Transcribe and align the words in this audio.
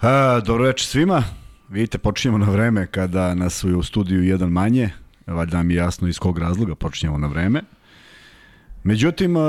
A, 0.00 0.40
dobro 0.40 0.64
večer 0.64 0.86
svima. 0.86 1.22
Vidite, 1.68 1.98
počinjemo 1.98 2.38
na 2.38 2.50
vreme 2.50 2.86
kada 2.86 3.34
nas 3.34 3.64
u 3.64 3.82
studiju 3.82 4.24
jedan 4.24 4.50
manje. 4.50 4.90
Valjda 5.26 5.56
nam 5.56 5.70
je 5.70 5.76
jasno 5.76 6.08
iz 6.08 6.18
kog 6.18 6.38
razloga 6.38 6.74
počinjemo 6.74 7.18
na 7.18 7.26
vreme. 7.26 7.62
Međutim, 8.84 9.36
a, 9.36 9.40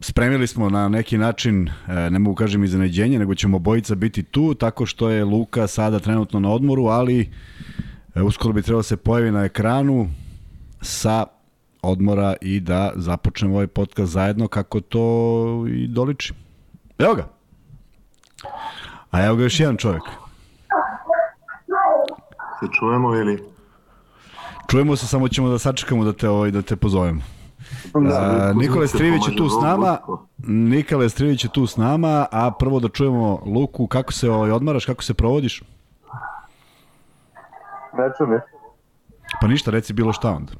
spremili 0.00 0.46
smo 0.46 0.70
na 0.70 0.88
neki 0.88 1.18
način, 1.18 1.68
e, 1.68 2.10
ne 2.10 2.18
mogu 2.18 2.34
kažem 2.34 2.64
iznenađenje, 2.64 3.18
nego 3.18 3.34
ćemo 3.34 3.58
bojica 3.58 3.94
biti 3.94 4.22
tu, 4.22 4.54
tako 4.54 4.86
što 4.86 5.10
je 5.10 5.24
Luka 5.24 5.66
sada 5.66 5.98
trenutno 5.98 6.40
na 6.40 6.50
odmoru, 6.50 6.86
ali 6.86 7.30
e, 8.14 8.22
uskoro 8.22 8.54
bi 8.54 8.62
trebalo 8.62 8.82
se 8.82 8.96
pojavi 8.96 9.30
na 9.30 9.44
ekranu 9.44 10.10
sa 10.80 11.26
odmora 11.82 12.34
i 12.40 12.60
da 12.60 12.92
započnemo 12.96 13.54
ovaj 13.54 13.66
podcast 13.66 14.12
zajedno 14.12 14.48
kako 14.48 14.80
to 14.80 15.66
i 15.68 15.86
doliči. 15.88 16.34
Evo 16.98 17.14
ga. 17.14 17.28
A 19.10 19.24
evo 19.24 19.36
ga 19.36 19.42
još 19.42 19.60
jedan 19.60 19.76
čovjek. 19.76 20.02
Se 22.60 22.66
čujemo 22.78 23.14
ili? 23.14 23.44
Čujemo 24.70 24.96
se, 24.96 25.06
samo 25.06 25.28
ćemo 25.28 25.48
da 25.48 25.58
sačekamo 25.58 26.04
da 26.04 26.12
te, 26.12 26.28
ovaj, 26.28 26.50
da 26.50 26.62
te 26.62 26.76
pozovemo. 26.76 27.20
A, 27.94 28.52
Nikola 28.54 28.86
Strivić 28.86 29.28
je 29.28 29.36
tu 29.36 29.48
s 29.48 29.62
nama. 29.62 29.98
Nikola 30.48 31.08
Strivić 31.08 31.44
je 31.44 31.50
tu 31.52 31.66
s 31.66 31.76
nama, 31.76 32.26
a 32.32 32.50
prvo 32.58 32.80
da 32.80 32.88
čujemo 32.88 33.42
Luku, 33.46 33.86
kako 33.86 34.12
se 34.12 34.30
ovaj, 34.30 34.50
odmaraš, 34.50 34.86
kako 34.86 35.04
se 35.04 35.14
provodiš? 35.14 35.62
Ne 37.98 38.10
čujem. 38.18 38.40
Pa 39.40 39.46
ništa, 39.46 39.70
reci 39.70 39.92
bilo 39.92 40.12
šta 40.12 40.30
onda. 40.30 40.52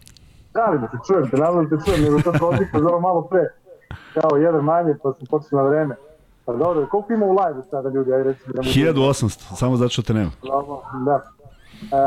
Da, 0.54 0.78
da 0.78 0.88
se 0.88 0.96
čujem, 1.06 1.30
te 1.30 1.36
naravno 1.36 1.64
da 1.64 1.76
te 1.76 1.84
čujem, 1.84 2.02
nego 2.02 2.22
to 2.22 2.32
za 2.80 2.88
ovo 2.88 3.00
malo 3.00 3.22
pre. 3.22 3.40
Kao 4.14 4.36
jedan 4.36 4.64
manje, 4.64 4.94
pa 5.02 5.12
sam 5.12 5.26
počeo 5.30 5.62
na 5.62 5.68
vreme. 5.68 5.94
Pa 6.46 6.52
dobro, 6.52 6.86
koliko 6.90 7.12
ima 7.12 7.26
u 7.26 7.30
live 7.30 7.62
sada 7.70 7.88
ljudi, 7.88 8.12
ajde 8.12 8.24
recimo. 8.24 8.52
Da 8.54 8.62
mu- 8.62 8.68
1800, 8.68 9.56
samo 9.56 9.76
zato 9.76 9.88
što 9.88 10.02
te 10.02 10.14
nema. 10.14 10.30
Da. 11.04 11.14
E, 11.16 11.98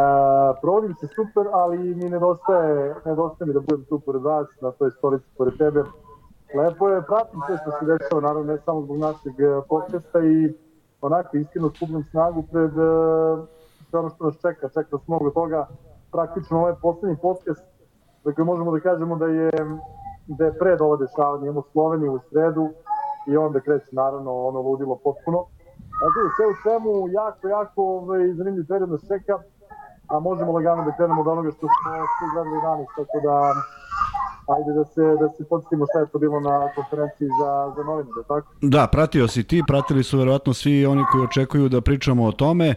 provodim 0.62 0.96
se 1.00 1.08
super, 1.08 1.46
ali 1.54 1.78
mi 1.78 2.10
nedostaje, 2.10 2.96
nedostaje 3.06 3.48
mi 3.48 3.54
da 3.54 3.60
budem 3.60 3.86
tu 3.86 4.00
pored 4.00 4.22
vas, 4.22 4.48
na 4.62 4.72
toj 4.72 4.92
stolici 4.92 5.26
pored 5.38 5.58
tebe. 5.58 5.84
Lepo 6.56 6.90
je, 6.90 7.02
pratim 7.02 7.40
sve 7.48 7.58
što 7.58 7.72
se 7.72 7.86
dešava, 7.86 8.22
naravno 8.22 8.54
ne 8.54 8.58
samo 8.66 8.82
zbog 8.82 8.98
našeg 8.98 9.40
e, 9.40 9.62
podcasta 9.70 10.20
i 10.20 10.54
onako 11.02 11.38
iskreno 11.38 11.70
skupljam 11.76 12.04
snagu 12.04 12.44
pred 12.52 12.72
e, 12.72 12.90
sve 13.90 14.00
ono 14.00 14.10
što 14.10 14.24
nas 14.26 14.36
čeka, 14.42 14.68
čeka 14.70 14.88
nas 14.92 15.08
mnogo 15.08 15.30
toga. 15.30 15.68
Praktično 16.12 16.58
ovo 16.58 16.68
je 16.68 16.76
poslednji 16.82 17.18
podcast 17.22 17.64
za 18.24 18.32
koji 18.34 18.46
možemo 18.46 18.72
da 18.72 18.80
kažemo 18.80 19.16
da 19.16 19.26
je, 19.26 19.52
da 20.28 20.46
je 20.46 20.58
pred 20.60 20.82
ovo 20.82 20.98
dešavanje. 20.98 21.44
Imamo 21.44 21.64
Sloveniju 21.72 22.14
u 22.14 22.20
sredu 22.30 22.70
i 23.32 23.38
onda 23.38 23.60
kreće 23.60 23.92
naravno 23.92 24.32
ono 24.50 24.60
ludilo 24.68 24.96
potpuno. 24.96 25.40
Znači, 26.00 26.20
sve 26.36 26.46
u 26.54 26.56
svemu, 26.64 26.92
jako, 27.20 27.44
jako 27.58 27.80
ovaj, 28.00 28.34
zanimljiv 28.38 28.66
period 28.68 28.90
nas 28.92 29.04
čeka, 29.12 29.36
a 30.12 30.20
možemo 30.20 30.52
lagano 30.52 30.82
da 30.86 30.96
krenemo 30.98 31.22
od 31.22 31.28
onoga 31.28 31.52
što 31.52 31.66
smo 31.68 31.90
svi 32.16 32.26
gledali 32.34 32.60
danas, 32.68 32.88
tako 32.98 33.18
da 33.28 33.36
ajde 34.56 34.72
da 34.80 34.86
se, 34.86 35.04
da 35.22 35.28
se 35.38 35.44
podsjetimo 35.50 35.86
šta 35.90 36.00
je 36.00 36.08
to 36.12 36.20
bilo 36.20 36.40
na 36.40 36.56
konferenciji 36.76 37.28
za, 37.40 37.74
za 37.76 37.84
novine, 37.84 38.10
da 38.18 38.24
tako? 38.24 38.48
Da, 38.62 38.88
pratio 38.88 39.28
si 39.28 39.44
ti, 39.44 39.64
pratili 39.68 40.04
su 40.04 40.18
verovatno 40.18 40.54
svi 40.54 40.86
oni 40.86 41.04
koji 41.12 41.24
očekuju 41.24 41.70
da 41.70 41.82
pričamo 41.82 42.26
o 42.26 42.32
tome. 42.32 42.76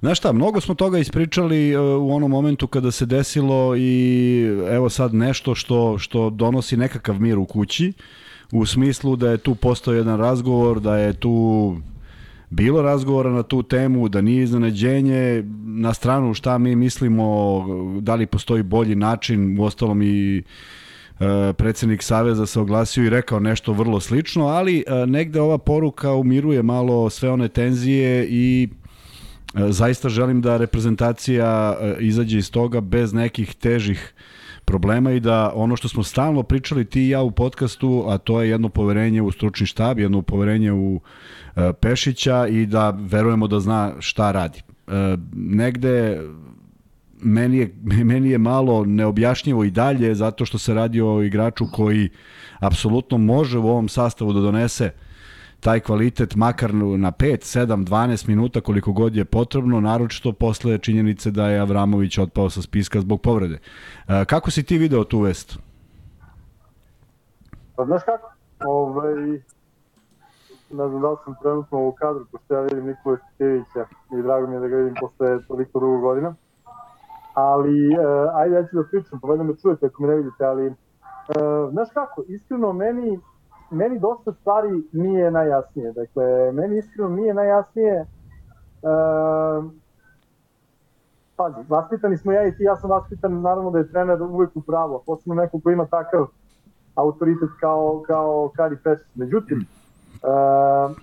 Znaš 0.00 0.18
šta, 0.18 0.32
mnogo 0.32 0.60
smo 0.60 0.74
toga 0.74 0.98
ispričali 0.98 1.70
e, 1.72 1.78
u 1.80 2.14
onom 2.14 2.30
momentu 2.30 2.66
kada 2.66 2.90
se 2.90 3.06
desilo 3.06 3.76
i 3.76 3.92
evo 4.70 4.88
sad 4.88 5.14
nešto 5.14 5.54
što, 5.54 5.98
što 5.98 6.30
donosi 6.30 6.76
nekakav 6.76 7.20
mir 7.20 7.38
u 7.38 7.44
kući, 7.44 7.92
u 8.52 8.66
smislu 8.66 9.16
da 9.16 9.30
je 9.30 9.38
tu 9.38 9.54
postao 9.54 9.94
jedan 9.94 10.18
razgovor, 10.18 10.80
da 10.80 10.96
je 10.96 11.12
tu 11.12 11.76
bilo 12.50 12.82
razgovora 12.82 13.30
na 13.30 13.42
tu 13.42 13.62
temu, 13.62 14.08
da 14.08 14.20
nije 14.20 14.42
iznenađenje, 14.42 15.44
na 15.64 15.94
stranu 15.94 16.34
šta 16.34 16.58
mi 16.58 16.76
mislimo, 16.76 17.64
da 18.00 18.14
li 18.14 18.26
postoji 18.26 18.62
bolji 18.62 18.94
način, 18.94 19.60
u 19.60 19.64
ostalom 19.64 20.02
i 20.02 20.38
e, 20.38 20.42
predsednik 21.52 22.02
Saveza 22.02 22.46
se 22.46 22.60
oglasio 22.60 23.04
i 23.04 23.10
rekao 23.10 23.40
nešto 23.40 23.72
vrlo 23.72 24.00
slično, 24.00 24.46
ali 24.46 24.84
e, 24.86 25.06
negde 25.06 25.40
ova 25.40 25.58
poruka 25.58 26.12
umiruje 26.12 26.62
malo 26.62 27.10
sve 27.10 27.30
one 27.30 27.48
tenzije 27.48 28.26
i 28.30 28.68
e, 29.54 29.72
zaista 29.72 30.08
želim 30.08 30.40
da 30.40 30.56
reprezentacija 30.56 31.76
e, 31.80 31.96
izađe 32.00 32.38
iz 32.38 32.50
toga 32.50 32.80
bez 32.80 33.12
nekih 33.12 33.54
težih 33.54 34.14
problema 34.68 35.12
i 35.12 35.20
da 35.20 35.52
ono 35.54 35.76
što 35.76 35.88
smo 35.88 36.02
stalno 36.02 36.42
pričali 36.42 36.84
ti 36.84 37.02
i 37.02 37.08
ja 37.08 37.22
u 37.22 37.30
podcastu, 37.30 38.04
a 38.08 38.18
to 38.18 38.42
je 38.42 38.50
jedno 38.50 38.68
poverenje 38.68 39.22
u 39.22 39.32
stručni 39.32 39.66
štab, 39.66 39.98
jedno 39.98 40.22
poverenje 40.22 40.72
u 40.72 41.00
e, 41.56 41.72
Pešića 41.72 42.46
i 42.46 42.66
da 42.66 42.90
verujemo 42.90 43.48
da 43.48 43.60
zna 43.60 43.92
šta 43.98 44.32
radi. 44.32 44.60
E, 44.60 45.16
negde 45.32 46.20
meni 47.22 47.58
je, 47.58 47.74
meni 48.12 48.30
je 48.30 48.38
malo 48.38 48.84
neobjašnjivo 48.84 49.64
i 49.64 49.70
dalje 49.70 50.14
zato 50.14 50.44
što 50.44 50.58
se 50.58 50.74
radi 50.74 51.00
o 51.00 51.22
igraču 51.22 51.64
koji 51.72 52.08
apsolutno 52.58 53.18
može 53.18 53.58
u 53.58 53.68
ovom 53.68 53.88
sastavu 53.88 54.32
da 54.32 54.40
donese 54.40 54.90
taj 55.60 55.80
kvalitet 55.80 56.36
makar 56.36 56.74
na 56.74 57.12
5, 57.12 57.58
7, 57.58 57.84
12 57.84 58.28
minuta 58.28 58.60
koliko 58.60 58.92
god 58.92 59.16
je 59.16 59.24
potrebno, 59.24 59.80
naročito 59.80 60.32
posle 60.32 60.78
činjenice 60.78 61.30
da 61.30 61.48
je 61.48 61.60
Avramović 61.60 62.18
otpao 62.18 62.50
sa 62.50 62.62
spiska 62.62 63.00
zbog 63.00 63.20
povrede. 63.20 63.58
E, 64.08 64.24
kako 64.24 64.50
si 64.50 64.62
ti 64.62 64.78
video 64.78 65.04
tu 65.04 65.20
vest? 65.20 65.58
Pa 67.76 67.84
znaš 67.84 68.02
kako? 68.04 68.32
Ovaj, 68.64 69.14
ne 70.70 70.88
znam 70.88 71.00
da 71.00 71.10
li 71.10 71.16
sam 71.24 71.34
trenutno 71.42 71.88
u 71.88 71.92
kadru, 71.92 72.26
pošto 72.32 72.54
ja 72.54 72.60
vidim 72.60 72.86
Nikola 72.86 73.16
Stikevića 73.16 73.86
i 74.18 74.22
drago 74.22 74.46
mi 74.46 74.54
je 74.54 74.60
da 74.60 74.68
ga 74.68 74.76
vidim 74.76 74.94
posle 75.00 75.42
toliko 75.48 75.80
dugo 75.80 75.98
godina. 75.98 76.34
Ali, 77.34 77.94
e, 77.94 77.98
ajde 78.34 78.54
ja 78.54 78.66
ću 78.66 78.76
da 78.76 78.84
pričam, 78.90 79.20
pa 79.20 79.28
valjda 79.28 79.44
me 79.44 79.56
čujete 79.56 79.86
ako 79.86 80.02
me 80.02 80.08
ne 80.08 80.16
vidite, 80.16 80.44
ali 80.44 80.66
e, 80.66 80.72
znaš 81.70 81.88
kako, 81.94 82.22
iskreno 82.28 82.72
meni, 82.72 83.20
meni 83.70 83.98
dosta 83.98 84.32
stvari 84.32 84.82
nije 84.92 85.30
najjasnije. 85.30 85.92
Dakle, 85.92 86.52
meni 86.52 86.78
iskreno 86.78 87.08
nije 87.08 87.34
najjasnije 87.34 87.94
e, 87.94 88.06
pazi, 91.36 91.56
vaspitani 91.68 92.16
smo 92.16 92.32
ja 92.32 92.46
i 92.46 92.56
ti, 92.56 92.62
ja 92.62 92.76
sam 92.76 92.90
vaspitan, 92.90 93.40
naravno 93.40 93.70
da 93.70 93.78
je 93.78 93.88
trener 93.88 94.22
uvek 94.22 94.56
u 94.56 94.60
pravu, 94.60 94.94
a 94.94 94.98
posebno 95.06 95.34
neko 95.34 95.60
ko 95.60 95.70
ima 95.70 95.86
takav 95.86 96.26
autoritet 96.94 97.50
kao, 97.60 98.02
kao 98.06 98.50
Kari 98.56 98.76
Pešić. 98.84 99.14
Međutim, 99.14 99.58
uh, 99.58 100.96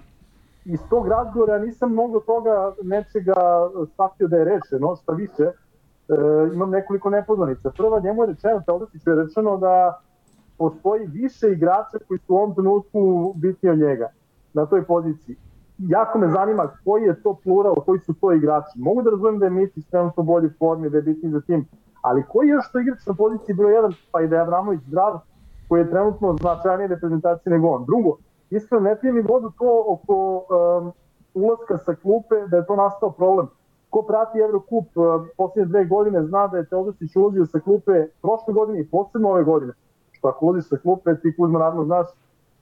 iz 0.65 0.79
tog 0.89 1.07
razgovora 1.07 1.59
nisam 1.59 1.91
mnogo 1.91 2.19
toga 2.19 2.73
nečega 2.83 3.33
shvatio 3.93 4.27
da 4.27 4.37
je 4.37 4.45
rešeno, 4.45 4.95
šta 4.95 5.13
više, 5.13 5.45
uh, 5.45 6.53
imam 6.53 6.69
nekoliko 6.69 7.09
nepoznanica. 7.09 7.71
Prva, 7.77 7.99
njemu 7.99 8.23
je 8.23 8.27
rečeno, 8.27 8.61
Teodosiću 8.65 9.09
je 9.09 9.23
rečeno 9.23 9.57
da 9.57 9.99
postoji 10.57 11.07
više 11.07 11.51
igrača 11.51 11.97
koji 12.07 12.19
su 12.19 12.33
u 12.33 12.37
ovom 12.37 12.55
trenutku 12.55 13.33
bitni 13.35 13.69
od 13.69 13.79
njega 13.79 14.09
na 14.53 14.65
toj 14.65 14.83
poziciji. 14.83 15.35
Jako 15.77 16.19
me 16.19 16.27
zanima 16.27 16.71
koji 16.85 17.03
je 17.03 17.21
to 17.23 17.33
plural, 17.43 17.75
koji 17.75 17.99
su 17.99 18.13
to 18.13 18.33
igrači. 18.33 18.79
Mogu 18.79 19.01
da 19.01 19.09
razumem 19.09 19.39
da 19.39 19.45
je 19.45 19.49
Mitić 19.49 19.85
trenutno 19.85 20.23
u 20.23 20.25
boljoj 20.25 20.51
formi, 20.59 20.89
da 20.89 20.97
je 20.97 21.01
bitni 21.01 21.29
za 21.29 21.41
tim, 21.41 21.67
ali 22.01 22.23
koji 22.29 22.47
je 22.47 22.51
još 22.51 22.71
to 22.71 22.79
igrač 22.79 23.05
na 23.05 23.13
poziciji 23.13 23.55
broj 23.55 23.73
1, 23.73 23.95
pa 24.11 24.21
i 24.21 24.27
da 24.27 24.35
je 24.35 24.41
Avramović 24.41 24.81
zdrav, 24.87 25.19
koji 25.69 25.81
je 25.81 25.89
trenutno 25.89 26.35
značajnije 26.41 26.87
reprezentacije 26.87 27.53
nego 27.53 27.67
on. 27.67 27.85
Drugo, 27.85 28.17
iskreno 28.49 28.83
ne 28.83 28.99
pije 28.99 29.13
mi 29.13 29.21
vodu 29.21 29.51
to 29.59 29.85
oko 29.87 30.15
um, 30.35 30.91
ulaska 31.33 31.77
sa 31.77 31.95
klupe, 31.95 32.35
da 32.47 32.57
je 32.57 32.65
to 32.65 32.75
nastao 32.75 33.11
problem. 33.11 33.47
Ko 33.89 34.01
prati 34.01 34.39
Evrokup 34.39 34.97
uh, 34.97 35.27
posljednje 35.37 35.69
dve 35.69 35.85
godine 35.85 36.23
zna 36.23 36.47
da 36.47 36.57
je 36.57 36.65
Teodosić 36.65 37.15
ulazio 37.15 37.45
sa 37.45 37.59
klupe 37.59 38.07
prošle 38.21 38.53
godine 38.53 38.79
i 38.79 38.87
posebno 38.87 39.29
ove 39.29 39.43
godine. 39.43 39.73
Ako 40.27 40.45
ulaziš 40.45 40.69
sa 40.69 40.77
klupe, 40.77 41.15
ti 41.21 41.35
Kuzma 41.37 41.59
naravno 41.59 41.85
znaš, 41.85 42.07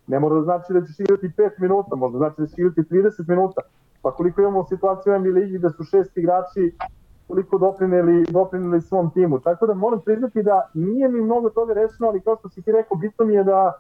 ne 0.08 0.20
mora 0.20 0.36
da 0.36 0.42
znači 0.42 0.74
da 0.74 0.86
ćeš 0.86 1.00
igrati 1.00 1.30
5 1.38 1.50
minuta, 1.60 1.96
možda 1.96 2.18
znači 2.18 2.42
da 2.42 2.48
ćeš 2.48 2.58
igrati 2.58 2.82
30 2.82 3.30
minuta. 3.30 3.62
Pa 4.02 4.12
koliko 4.12 4.42
imamo 4.42 4.66
situaciju 4.66 5.14
u 5.14 5.20
NBA 5.20 5.30
ligi 5.30 5.60
da 5.60 5.70
su 5.70 5.84
šest 5.84 6.18
igrači 6.18 6.76
koliko 7.28 7.58
doprineli, 7.58 8.26
doprineli 8.30 8.82
svom 8.82 9.12
timu. 9.12 9.40
Tako 9.40 9.68
da 9.68 9.74
moram 9.74 10.02
priznati 10.02 10.44
da 10.44 10.70
nije 10.74 11.10
mi 11.10 11.22
mnogo 11.22 11.50
toga 11.50 11.74
rešeno, 11.74 12.08
ali 12.08 12.22
kao 12.22 12.36
što 12.36 12.50
si 12.50 12.62
ti 12.62 12.72
rekao, 12.72 12.98
bitno 12.98 13.26
mi 13.26 13.34
je 13.34 13.44
da, 13.44 13.74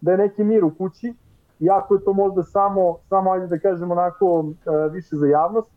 da 0.00 0.12
je 0.12 0.18
neki 0.18 0.44
mir 0.44 0.64
u 0.64 0.74
kući, 0.74 1.14
iako 1.60 1.94
je 1.94 2.04
to 2.04 2.12
možda 2.12 2.42
samo, 2.42 2.96
samo 3.08 3.30
ajde 3.32 3.46
da 3.46 3.58
kažem 3.58 3.90
onako 3.90 4.44
e, 4.48 4.88
više 4.88 5.16
za 5.16 5.26
javnost. 5.26 5.70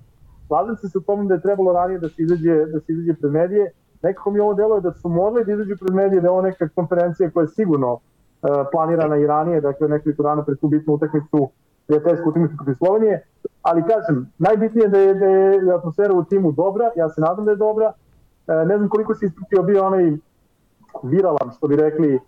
Slažem 0.47 0.75
se 0.75 0.89
sa 0.89 0.99
tom 0.99 1.27
da 1.27 1.33
je 1.33 1.41
trebalo 1.41 1.73
ranije 1.73 1.99
da 1.99 2.09
se 2.09 2.21
izađe, 2.23 2.65
da 2.65 2.79
se 2.79 2.93
izađe 2.93 3.13
pred 3.13 3.31
medije. 3.31 3.71
Nekako 4.01 4.31
mi 4.31 4.39
ovo 4.39 4.53
deluje 4.53 4.81
da 4.81 4.93
su 4.93 5.09
morali 5.09 5.45
da 5.45 5.53
izađu 5.53 5.75
pred 5.79 5.93
medije, 5.93 6.21
da 6.21 6.27
je 6.27 6.31
ovo 6.31 6.41
neka 6.41 6.69
konferencija 6.75 7.31
koja 7.31 7.43
je 7.43 7.47
sigurno 7.47 7.99
e, 7.99 8.47
planirana 8.71 9.17
i 9.17 9.27
ranije, 9.27 9.61
dakle 9.61 9.87
nekoliko 9.87 10.23
dana 10.23 10.43
pred 10.43 10.59
tu 10.59 10.67
bitnu 10.67 10.93
utakmicu, 10.93 11.49
prijateljsku 11.87 12.29
utakmicu 12.29 12.55
protiv 12.57 12.73
Slovenije, 12.73 13.25
ali 13.61 13.83
kažem, 13.83 14.31
najbitnije 14.37 14.85
je 14.85 14.89
da 14.89 14.97
je, 14.97 15.13
da 15.13 15.25
je 15.25 15.73
atmosfera 15.75 16.13
u 16.13 16.23
timu 16.23 16.51
dobra, 16.51 16.91
ja 16.95 17.09
se 17.09 17.21
nadam 17.21 17.45
da 17.45 17.51
je 17.51 17.57
dobra, 17.57 17.93
e, 18.47 18.65
ne 18.65 18.77
znam 18.77 18.89
koliko 18.89 19.15
se 19.15 19.25
ispratio 19.25 19.63
bio 19.63 19.85
onaj 19.85 20.17
viralan, 21.03 21.51
što 21.57 21.67
bi 21.67 21.75
rekli, 21.75 22.19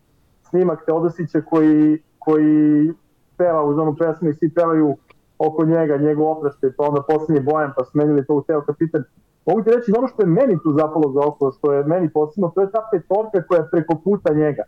snimak 0.50 0.86
Teodosića 0.86 1.42
koji, 1.42 2.02
koji 2.20 2.94
peva 3.38 3.64
uz 3.64 3.78
onu 3.78 3.96
pesmu 3.96 4.30
i 4.30 4.34
svi 4.34 4.50
pevaju 4.54 4.98
oko 5.38 5.66
njega, 5.66 5.98
njegov 5.98 6.28
oprašte, 6.28 6.74
pa 6.78 6.84
onda 6.84 7.02
poslednji 7.08 7.44
Bojan, 7.44 7.72
pa 7.78 7.86
smenili 7.86 8.26
to 8.26 8.36
u 8.36 8.44
teo 8.44 8.62
kapitan. 8.62 9.04
Mogu 9.46 9.64
ti 9.64 9.70
reći 9.76 9.94
ono 9.98 10.08
što 10.08 10.22
je 10.22 10.28
meni 10.28 10.60
tu 10.64 10.74
zapalo 10.80 11.12
za 11.12 11.22
oko, 11.28 11.52
što 11.52 11.74
je 11.74 11.84
meni 11.84 12.10
posebno, 12.10 12.52
to 12.56 12.62
je 12.62 12.72
ta 12.72 12.82
petorka 12.92 13.48
koja 13.48 13.60
je 13.60 13.70
preko 13.72 13.96
puta 14.04 14.34
njega. 14.34 14.64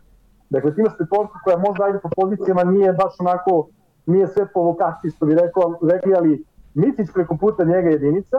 Dakle, 0.50 0.74
ti 0.74 0.80
imaš 0.80 0.98
petorku 0.98 1.34
koja 1.44 1.56
možda 1.58 1.84
ajde 1.84 1.98
po 1.98 2.08
pozicijama 2.16 2.64
nije 2.64 2.92
baš 2.92 3.14
onako, 3.20 3.68
nije 4.06 4.26
sve 4.26 4.46
po 4.54 4.60
lokaciji, 4.62 5.10
što 5.10 5.26
bi 5.26 5.34
rekao, 5.34 5.78
rekli, 5.82 6.14
ali 6.14 6.44
Micić 6.74 7.08
preko 7.14 7.36
puta 7.36 7.64
njega 7.64 7.88
jedinica, 7.88 8.36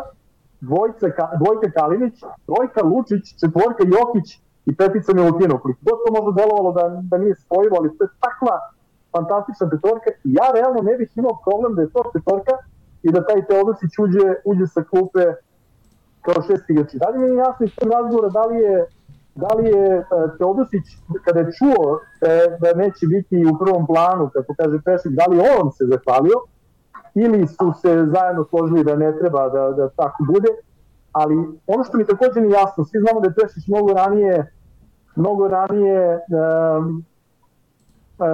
dvojca, 0.62 1.08
dvojka 1.42 1.72
Kalinić, 1.72 2.16
trojka 2.46 2.82
Lučić, 2.92 3.24
četvorka 3.40 3.84
Jokić 3.96 4.28
i 4.66 4.76
petica 4.76 5.14
Milutinov. 5.14 5.58
Koliko 5.60 5.80
god 5.90 5.98
to 6.04 6.10
možda 6.18 6.32
delovalo 6.42 6.72
da, 6.72 7.02
da 7.12 7.18
nije 7.18 7.36
spojivo, 7.36 7.76
ali 7.80 7.98
to 7.98 8.04
je 8.04 8.10
takva 8.26 8.56
fantastična 9.16 9.70
petorka 9.70 10.10
i 10.24 10.30
ja 10.40 10.48
realno 10.58 10.82
ne 10.90 10.94
bih 10.98 11.10
imao 11.16 11.36
problem 11.46 11.76
da 11.76 11.82
je 11.82 11.94
to 11.96 12.02
petorka 12.14 12.56
i 13.04 13.12
da 13.12 13.26
taj 13.26 13.46
Teodosić 13.46 13.92
uđe, 14.04 14.26
uđe 14.46 14.68
sa 14.68 14.84
klupe 14.84 15.24
kao 16.22 16.44
šest 16.48 16.70
igrači. 16.70 16.98
Da 16.98 17.10
li 17.10 17.22
je 17.22 17.36
jasno 17.36 17.66
iz 17.66 17.76
tog 17.76 17.92
razgovora 17.92 18.30
da 18.30 18.46
li 18.46 18.58
je 18.58 18.86
da 19.36 19.48
li 19.58 19.66
je 19.70 19.88
e, 19.98 20.04
Teodosić 20.38 20.86
kada 21.26 21.40
je 21.40 21.52
čuo 21.58 22.00
e, 22.22 22.58
da 22.62 22.74
neće 22.74 23.06
biti 23.08 23.46
u 23.46 23.58
prvom 23.60 23.88
planu, 23.88 24.30
kako 24.34 24.54
kaže 24.58 24.78
Pešik, 24.86 25.12
da 25.12 25.26
li 25.30 25.42
on 25.62 25.72
se 25.72 25.86
zahvalio 25.86 26.38
ili 27.16 27.48
su 27.48 27.74
se 27.82 28.06
zajedno 28.14 28.44
složili 28.50 28.84
da 28.84 28.96
ne 28.96 29.18
treba 29.20 29.50
da, 29.50 29.72
da 29.72 29.90
tako 29.90 30.24
bude, 30.34 30.50
ali 31.12 31.36
ono 31.68 31.84
što 31.84 31.98
mi 31.98 32.06
takođe 32.06 32.42
nije 32.42 32.52
jasno, 32.52 32.86
svi 32.86 33.00
znamo 33.00 33.20
da 33.22 33.28
je 33.28 33.34
Pešić 33.34 33.68
mnogo 33.68 33.94
ranije 33.94 34.52
mnogo 35.18 35.48
ranije 35.48 36.16
um, 36.16 37.04
uh, 38.18 38.26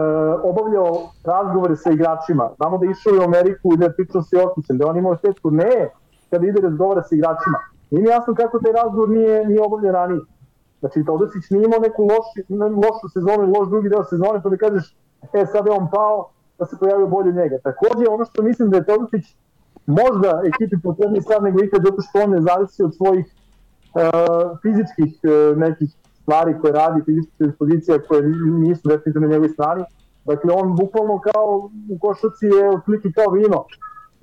obavljao 0.44 1.12
razgovore 1.24 1.76
sa 1.76 1.92
igračima. 1.92 2.50
Znamo 2.58 2.78
da 2.78 2.86
je 2.86 2.92
išao 2.92 3.14
u 3.20 3.24
Ameriku 3.24 3.74
i 3.74 3.78
da 3.78 3.86
je 3.86 3.94
pričao 3.94 4.22
sa 4.22 4.38
Jokićem, 4.38 4.78
da 4.78 4.88
on 4.88 4.98
imao 4.98 5.16
tetku 5.16 5.52
ne 5.52 5.90
kada 6.30 6.48
ide 6.48 6.62
razgovara 6.62 7.04
sa 7.04 7.16
igračima. 7.16 7.60
Nije 7.94 8.10
jasno 8.16 8.36
kako 8.36 8.60
taj 8.60 8.74
razgovor 8.82 9.10
nije, 9.10 9.46
nije 9.48 9.62
obavljen 9.62 9.94
ranije. 9.94 10.22
Znači, 10.80 11.06
Todosić 11.06 11.50
nije 11.50 11.66
imao 11.66 11.80
neku 11.80 12.02
loši, 12.12 12.40
lošu 12.84 13.06
sezonu 13.14 13.44
loš 13.56 13.68
drugi 13.70 13.90
deo 13.90 14.04
sezone, 14.04 14.42
pa 14.44 14.50
da 14.50 14.58
kažeš, 14.58 14.86
e, 15.34 15.46
sad 15.52 15.66
je 15.66 15.72
on 15.72 15.88
pao, 15.92 16.18
da 16.60 16.66
se 16.66 16.76
pojavio 16.80 17.08
bolje 17.08 17.32
njega. 17.32 17.58
Takođe, 17.64 18.06
ono 18.10 18.26
što 18.26 18.44
mislim 18.44 18.70
da 18.70 18.78
je 18.78 18.86
Todosić 18.86 19.26
možda 19.86 20.42
ekipi 20.50 20.82
potrebni 20.84 21.22
sad 21.22 21.44
nego 21.44 21.64
ikad, 21.64 21.82
zato 21.86 22.02
što 22.02 22.20
on 22.24 22.30
ne 22.30 22.42
zavisi 22.42 22.84
od 22.84 22.96
svojih 22.96 23.26
uh, 23.26 24.58
fizičkih 24.62 25.12
uh, 25.24 25.58
nekih 25.58 25.90
stvari 26.22 26.56
koje 26.62 26.74
radi, 26.74 27.02
fizičke 27.06 27.44
dispozicija 27.46 28.00
koje 28.08 28.22
nisu 28.66 28.90
definitivno 28.90 29.28
na 29.28 29.32
njegovoj 29.34 29.50
strani. 29.50 29.84
Dakle, 30.26 30.54
on 30.54 30.76
bukvalno 30.76 31.20
kao 31.20 31.70
u 31.94 31.98
košaci 32.02 32.46
je 32.46 32.70
otprilike 32.70 33.10
kao 33.18 33.34
vino. 33.34 33.66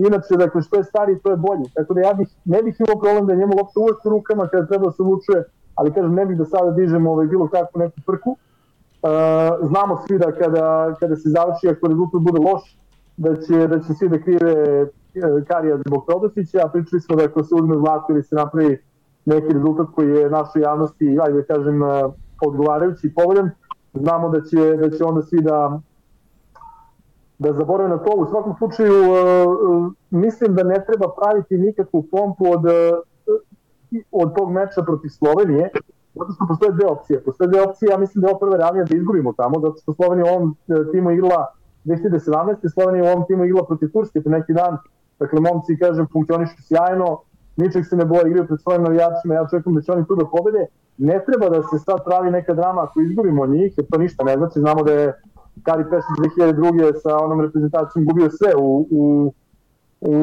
Inače, 0.06 0.36
dakle, 0.36 0.62
što 0.62 0.76
je 0.76 0.84
stariji, 0.84 1.18
to 1.22 1.30
je 1.30 1.36
bolji. 1.36 1.66
Tako 1.74 1.94
da 1.94 2.00
ja 2.00 2.12
bih, 2.12 2.28
ne 2.44 2.62
bih 2.62 2.76
imao 2.80 3.00
problem 3.00 3.26
da 3.26 3.34
njemu 3.34 3.52
uopšte 3.56 3.80
uvek 3.80 4.04
u 4.04 4.08
rukama 4.08 4.48
kada 4.48 4.66
treba 4.66 4.86
da 4.86 4.92
se 4.92 5.02
odlučuje, 5.02 5.44
ali 5.74 5.92
kažem, 5.92 6.14
ne 6.14 6.26
bih 6.26 6.38
da 6.38 6.44
sada 6.44 6.70
dižemo 6.70 7.10
ovaj, 7.10 7.26
bilo 7.26 7.48
kakvu 7.48 7.78
neku 7.78 8.00
prku. 8.06 8.30
Uh, 8.30 9.68
znamo 9.68 10.02
svi 10.06 10.18
da 10.18 10.32
kada, 10.32 10.94
kada 11.00 11.16
se 11.16 11.28
završi, 11.28 11.68
ako 11.68 11.88
rezultat 11.88 12.20
bude 12.20 12.40
loš, 12.50 12.62
da 13.16 13.36
će, 13.36 13.66
da 13.66 13.80
će 13.80 13.94
svi 13.94 14.08
da 14.08 14.18
krive 14.18 14.52
e, 15.14 15.44
Karija 15.48 15.78
zbog 15.86 16.04
Todosića, 16.06 16.58
a 16.64 16.68
pričali 16.68 17.00
smo 17.00 17.16
da 17.16 17.24
ako 17.24 17.44
se 17.44 17.54
uzme 17.54 17.76
zlato 17.76 18.12
ili 18.12 18.22
se 18.22 18.34
napravi 18.34 18.78
neki 19.24 19.52
rezultat 19.52 19.86
koji 19.94 20.10
je 20.10 20.30
našoj 20.30 20.62
javnosti, 20.62 21.18
ajde 21.22 21.38
da 21.38 21.54
kažem, 21.54 21.82
e, 21.82 21.86
odgovarajući 22.46 23.06
i 23.06 23.14
povoljan, 23.14 23.50
znamo 23.94 24.28
da 24.28 24.40
će, 24.40 24.76
da 24.76 24.90
će 24.90 25.04
onda 25.04 25.22
svi 25.22 25.42
da 25.42 25.80
da 27.40 27.52
zaborave 27.52 27.88
na 27.88 27.98
to. 27.98 28.12
U 28.16 28.26
svakom 28.26 28.54
slučaju, 28.58 28.98
uh, 29.10 29.16
uh, 29.16 29.92
mislim 30.10 30.54
da 30.54 30.62
ne 30.62 30.84
treba 30.86 31.06
praviti 31.18 31.58
nikakvu 31.58 32.02
pompu 32.10 32.44
od, 32.56 32.64
uh, 32.64 34.00
od 34.12 34.34
tog 34.36 34.50
meča 34.52 34.82
protiv 34.82 35.08
Slovenije, 35.08 35.70
zato 36.14 36.30
što 36.32 36.46
postoje 36.48 36.72
dve 36.72 36.86
opcije. 36.86 37.20
Postoje 37.24 37.48
dve 37.48 37.62
opcije, 37.62 37.88
ja 37.90 37.98
mislim 37.98 38.20
da 38.20 38.28
je 38.28 38.30
ovo 38.30 38.40
prva 38.40 38.56
realnija 38.56 38.84
da 38.84 38.96
izgubimo 38.96 39.32
tamo, 39.32 39.60
zato 39.60 39.76
što 39.82 39.92
Slovenija 39.92 40.24
u 40.24 40.34
ovom 40.36 40.56
timu 40.92 41.10
igrala 41.10 41.46
2017. 41.84 42.72
Slovenija 42.74 43.04
u 43.04 43.12
ovom 43.12 43.24
timu 43.26 43.44
igrala 43.44 43.66
protiv 43.66 43.88
Turske 43.92 44.20
pre 44.20 44.30
neki 44.38 44.52
dan. 44.52 44.76
Dakle, 45.18 45.40
momci, 45.40 45.78
kažem, 45.78 46.06
funkcionišu 46.12 46.62
sjajno, 46.68 47.18
ničeg 47.56 47.86
se 47.86 47.96
ne 47.96 48.04
boje, 48.04 48.26
igraju 48.26 48.46
pred 48.46 48.60
svojim 48.60 48.82
navijačima, 48.82 49.34
ja 49.34 49.42
očekujem 49.42 49.74
da 49.76 49.82
će 49.82 49.92
oni 49.92 50.06
tu 50.06 50.16
da 50.16 50.26
pobede. 50.26 50.66
Ne 50.98 51.16
treba 51.26 51.48
da 51.48 51.62
se 51.62 51.78
sad 51.78 52.04
pravi 52.04 52.30
neka 52.30 52.54
drama 52.54 52.82
ako 52.82 53.00
izgubimo 53.00 53.46
njih, 53.46 53.72
jer 53.78 53.86
to 53.90 53.98
ništa 53.98 54.24
ne 54.24 54.36
znači, 54.36 54.60
znamo 54.60 54.82
da 54.82 54.92
je 54.92 55.12
Kari 55.62 55.84
Pešić 55.90 56.16
2002. 56.36 57.00
sa 57.02 57.16
onom 57.24 57.40
reprezentacijom 57.40 58.04
gubio 58.04 58.30
sve 58.30 58.52
u, 58.58 58.86
u, 58.90 59.32
u 60.00 60.14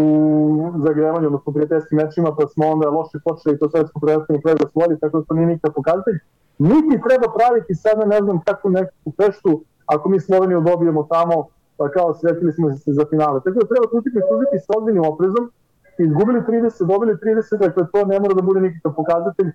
zagrevanju, 0.85 1.27
odnosno 1.27 1.53
prijateljskim 1.53 1.97
mečima, 1.97 2.35
pa 2.37 2.47
smo 2.47 2.67
onda 2.67 2.89
loše 2.89 3.17
počeli 3.25 3.59
to 3.59 3.69
svetsko 3.69 3.99
prvenstvo 3.99 4.41
kraju 4.41 4.57
osvojili, 4.65 4.99
tako 4.99 5.19
da 5.19 5.25
to 5.25 5.33
nije 5.33 5.47
nikakav 5.47 5.73
pokazatelj. 5.73 6.17
Niti 6.57 7.01
treba 7.07 7.27
praviti 7.37 7.75
sada 7.75 8.05
ne 8.05 8.19
znam 8.21 8.41
kakvu 8.47 8.69
neku 8.69 9.11
peštu 9.17 9.61
ako 9.85 10.09
mi 10.09 10.19
Sloveniju 10.19 10.61
dobijemo 10.61 11.03
tamo, 11.03 11.47
pa 11.77 11.89
kao 11.89 12.13
sretili 12.13 12.51
smo 12.53 12.75
se 12.75 12.93
za 12.93 13.05
finale. 13.09 13.39
Tako 13.43 13.59
da 13.59 13.67
treba 13.67 13.85
tu 13.91 13.97
utakmicu 13.97 14.27
uzeti 14.35 14.65
sa 14.65 14.73
ozbiljnim 14.77 15.05
oprezom, 15.05 15.51
izgubili 15.97 16.39
30, 16.41 16.85
dobili 16.85 17.13
30, 17.13 17.57
dakle 17.59 17.83
to 17.93 18.05
ne 18.05 18.19
mora 18.19 18.33
da 18.33 18.41
bude 18.41 18.59
nikakav 18.59 18.93
pokazatelj, 18.95 19.51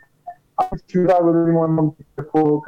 ali 0.57 0.81
ću 0.89 1.03
drago 1.03 1.33
da 1.33 1.39
vidimo 1.39 1.67
momci 1.67 2.05
kako, 2.15 2.63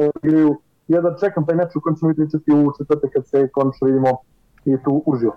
ja 0.88 1.00
da 1.00 1.16
čekam 1.20 1.46
taj 1.46 1.56
meč 1.56 1.76
u 1.76 1.80
kojem 1.80 1.96
ćemo 1.96 2.14
pričati 2.14 2.52
u 2.52 2.72
četvrte 2.78 3.08
kad 3.14 3.26
se 3.26 3.48
končno 3.52 3.86
vidimo 3.86 4.10
i 4.64 4.76
tu 4.84 5.02
uživo. 5.06 5.36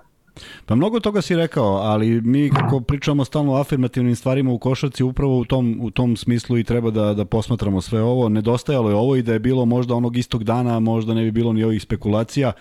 Pa 0.66 0.76
mnogo 0.76 1.00
toga 1.00 1.22
si 1.22 1.36
rekao, 1.36 1.66
ali 1.66 2.22
mi 2.22 2.50
kako 2.50 2.80
pričamo 2.80 3.26
stalno 3.26 3.54
o 3.54 3.60
afirmativnim 3.60 4.16
stvarima 4.16 4.52
u 4.52 4.60
košarci, 4.60 5.04
upravo 5.04 5.40
u 5.40 5.46
tom, 5.46 5.80
u 5.82 5.92
tom 5.92 6.16
smislu 6.16 6.58
i 6.58 6.64
treba 6.64 6.92
da, 6.92 7.14
da 7.14 7.26
posmatramo 7.26 7.82
sve 7.82 8.02
ovo. 8.02 8.30
Nedostajalo 8.30 8.90
je 8.90 8.96
ovo 8.96 9.16
i 9.16 9.22
da 9.22 9.34
je 9.34 9.40
bilo 9.40 9.66
možda 9.66 9.96
onog 9.96 10.18
istog 10.18 10.44
dana, 10.44 10.80
možda 10.80 11.14
ne 11.14 11.24
bi 11.24 11.32
bilo 11.32 11.54
ni 11.54 11.64
ovih 11.64 11.82
spekulacija 11.82 12.52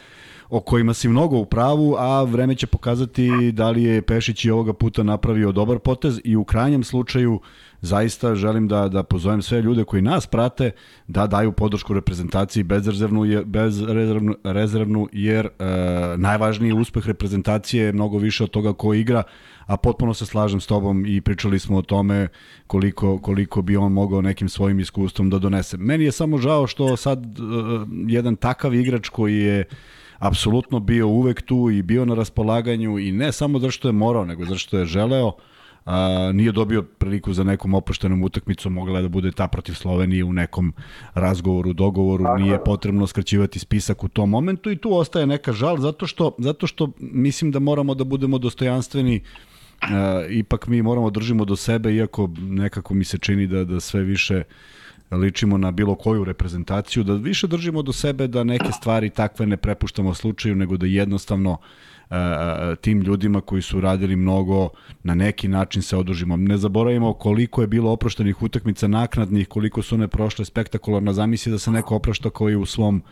o 0.49 0.61
kojima 0.61 0.95
si 0.95 1.09
mnogo 1.09 1.39
u 1.39 1.45
pravu, 1.45 1.95
a 1.99 2.23
vreme 2.23 2.55
će 2.55 2.67
pokazati 2.67 3.53
da 3.53 3.71
li 3.71 3.83
je 3.83 4.03
Pešić 4.03 4.45
i 4.45 4.51
ovoga 4.51 4.73
puta 4.73 5.03
napravio 5.03 5.53
dobar 5.53 5.79
potez 5.79 6.21
i 6.25 6.37
u 6.37 6.45
krajnjem 6.45 6.85
slučaju 6.85 7.41
zaista 7.87 8.35
želim 8.35 8.69
da, 8.69 8.89
da 8.89 9.03
pozovem 9.03 9.43
sve 9.43 9.63
ljude 9.63 9.85
koji 9.85 10.03
nas 10.03 10.27
prate 10.27 10.71
da 11.09 11.27
daju 11.27 11.53
podršku 11.53 11.95
reprezentaciji 11.95 12.63
bezrezervnu, 12.63 13.45
bezrezervnu 13.45 14.35
rezervnu, 14.45 15.09
jer 15.13 15.47
e, 15.47 15.51
najvažniji 16.17 16.73
uspeh 16.73 17.07
reprezentacije 17.07 17.85
je 17.85 17.93
mnogo 17.93 18.19
više 18.19 18.45
od 18.45 18.51
toga 18.51 18.73
ko 18.73 18.95
igra, 18.95 19.23
a 19.67 19.77
potpuno 19.77 20.15
se 20.15 20.27
slažem 20.27 20.61
s 20.61 20.67
tobom 20.67 21.07
i 21.07 21.21
pričali 21.21 21.59
smo 21.59 21.77
o 21.77 21.83
tome 21.83 22.29
koliko, 22.67 23.19
koliko 23.19 23.63
bi 23.63 23.77
on 23.77 23.93
mogao 23.93 24.23
nekim 24.23 24.49
svojim 24.49 24.81
iskustvom 24.81 25.31
da 25.31 25.39
donese. 25.39 25.77
Meni 25.77 26.05
je 26.05 26.13
samo 26.13 26.39
žao 26.39 26.67
što 26.67 26.97
sad 26.97 27.25
e, 27.25 27.41
jedan 28.07 28.37
takav 28.37 28.75
igrač 28.75 29.09
koji 29.09 29.39
je 29.39 29.65
apsolutno 30.19 30.81
bio 30.81 31.09
uvek 31.09 31.43
tu 31.43 31.71
i 31.71 31.83
bio 31.83 32.05
na 32.05 32.15
raspolaganju 32.15 32.99
i 32.99 33.13
ne 33.13 33.33
samo 33.33 33.59
zašto 33.59 33.89
je 33.89 33.93
morao, 33.93 34.25
nego 34.25 34.45
zašto 34.45 34.79
je 34.79 34.87
želeo, 34.87 35.33
a, 35.87 36.31
nije 36.35 36.53
dobio 36.53 36.83
priliku 36.83 37.33
za 37.33 37.45
nekom 37.45 37.75
opuštenom 37.75 38.23
utakmicom, 38.23 38.73
mogla 38.73 38.99
je 38.99 39.03
da 39.03 39.09
bude 39.09 39.33
ta 39.33 39.49
protiv 39.49 39.75
Slovenije 39.75 40.25
u 40.25 40.33
nekom 40.33 40.73
razgovoru, 41.15 41.73
dogovoru, 41.73 42.25
Tako. 42.25 42.39
nije 42.39 42.65
potrebno 42.65 43.07
skraćivati 43.07 43.59
spisak 43.59 44.05
u 44.05 44.09
tom 44.09 44.31
momentu 44.31 44.71
i 44.71 44.77
tu 44.77 44.97
ostaje 44.97 45.27
neka 45.27 45.53
žal 45.53 45.79
zato 45.79 46.07
što, 46.07 46.35
zato 46.39 46.67
što 46.67 46.91
mislim 46.99 47.51
da 47.51 47.59
moramo 47.59 47.95
da 47.95 48.05
budemo 48.05 48.39
dostojanstveni 48.39 49.21
Uh, 49.83 49.91
ipak 50.31 50.67
mi 50.67 50.83
moramo 50.83 51.11
držimo 51.11 51.45
do 51.45 51.57
sebe, 51.57 51.95
iako 51.95 52.31
nekako 52.39 52.95
mi 52.95 53.05
se 53.05 53.19
čini 53.19 53.47
da, 53.47 53.65
da 53.65 53.81
sve 53.81 54.03
više 54.03 54.43
ličimo 55.11 55.59
na 55.59 55.71
bilo 55.71 55.95
koju 55.95 56.25
reprezentaciju, 56.25 57.05
da 57.05 57.15
više 57.15 57.47
držimo 57.47 57.83
do 57.83 57.93
sebe, 57.93 58.27
da 58.27 58.45
neke 58.45 58.73
stvari 58.73 59.11
takve 59.11 59.47
ne 59.47 59.57
prepuštamo 59.57 60.15
slučaju, 60.15 60.55
nego 60.55 60.77
da 60.77 60.87
jednostavno 60.87 61.51
uh, 61.51 61.59
tim 62.81 63.01
ljudima 63.01 63.41
koji 63.41 63.63
su 63.63 63.81
radili 63.81 64.17
mnogo 64.17 64.69
na 65.03 65.15
neki 65.15 65.49
način 65.49 65.83
se 65.83 65.97
odužimo. 65.97 66.37
Ne 66.37 66.57
zaboravimo 66.57 67.13
koliko 67.13 67.61
je 67.61 67.67
bilo 67.67 67.91
oproštenih 67.91 68.43
utakmica 68.43 68.89
naknadnih, 68.89 69.49
koliko 69.49 69.83
su 69.83 69.95
one 69.95 70.09
prošle 70.09 70.45
spektakularno. 70.45 71.13
Zamisli 71.13 71.53
da 71.53 71.59
se 71.59 71.71
neko 71.71 71.97
oprašta 71.97 72.31
koji 72.31 72.57
u 72.57 72.67
svom 72.67 73.03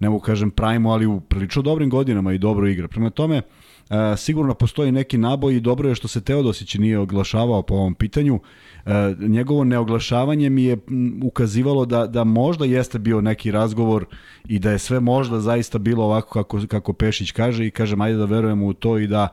ne 0.00 0.10
mogu 0.10 0.20
kažem 0.20 0.50
prajmu, 0.50 0.92
ali 0.92 1.06
u 1.06 1.20
prilično 1.20 1.62
dobrim 1.62 1.90
godinama 1.90 2.32
i 2.32 2.38
dobro 2.38 2.68
igra. 2.68 2.88
Prema 2.88 3.10
tome, 3.10 3.42
E, 3.90 4.16
sigurno 4.16 4.54
postoji 4.54 4.92
neki 4.92 5.18
naboj 5.18 5.56
i 5.56 5.60
dobro 5.60 5.88
je 5.88 5.94
što 5.94 6.08
se 6.08 6.20
Teodosić 6.20 6.74
nije 6.74 6.98
oglašavao 6.98 7.62
po 7.62 7.74
ovom 7.74 7.94
pitanju. 7.94 8.40
E, 8.86 9.14
njegovo 9.18 9.64
neoglašavanje 9.64 10.50
mi 10.50 10.64
je 10.64 10.78
ukazivalo 11.22 11.86
da, 11.86 12.06
da 12.06 12.24
možda 12.24 12.64
jeste 12.64 12.98
bio 12.98 13.20
neki 13.20 13.50
razgovor 13.50 14.04
i 14.48 14.58
da 14.58 14.70
je 14.70 14.78
sve 14.78 15.00
možda 15.00 15.40
zaista 15.40 15.78
bilo 15.78 16.04
ovako 16.04 16.42
kako, 16.42 16.60
kako 16.68 16.92
Pešić 16.92 17.32
kaže 17.32 17.66
i 17.66 17.70
kažem 17.70 18.00
ajde 18.00 18.18
da 18.18 18.24
verujemo 18.24 18.66
u 18.66 18.72
to 18.72 18.98
i 18.98 19.06
da 19.06 19.28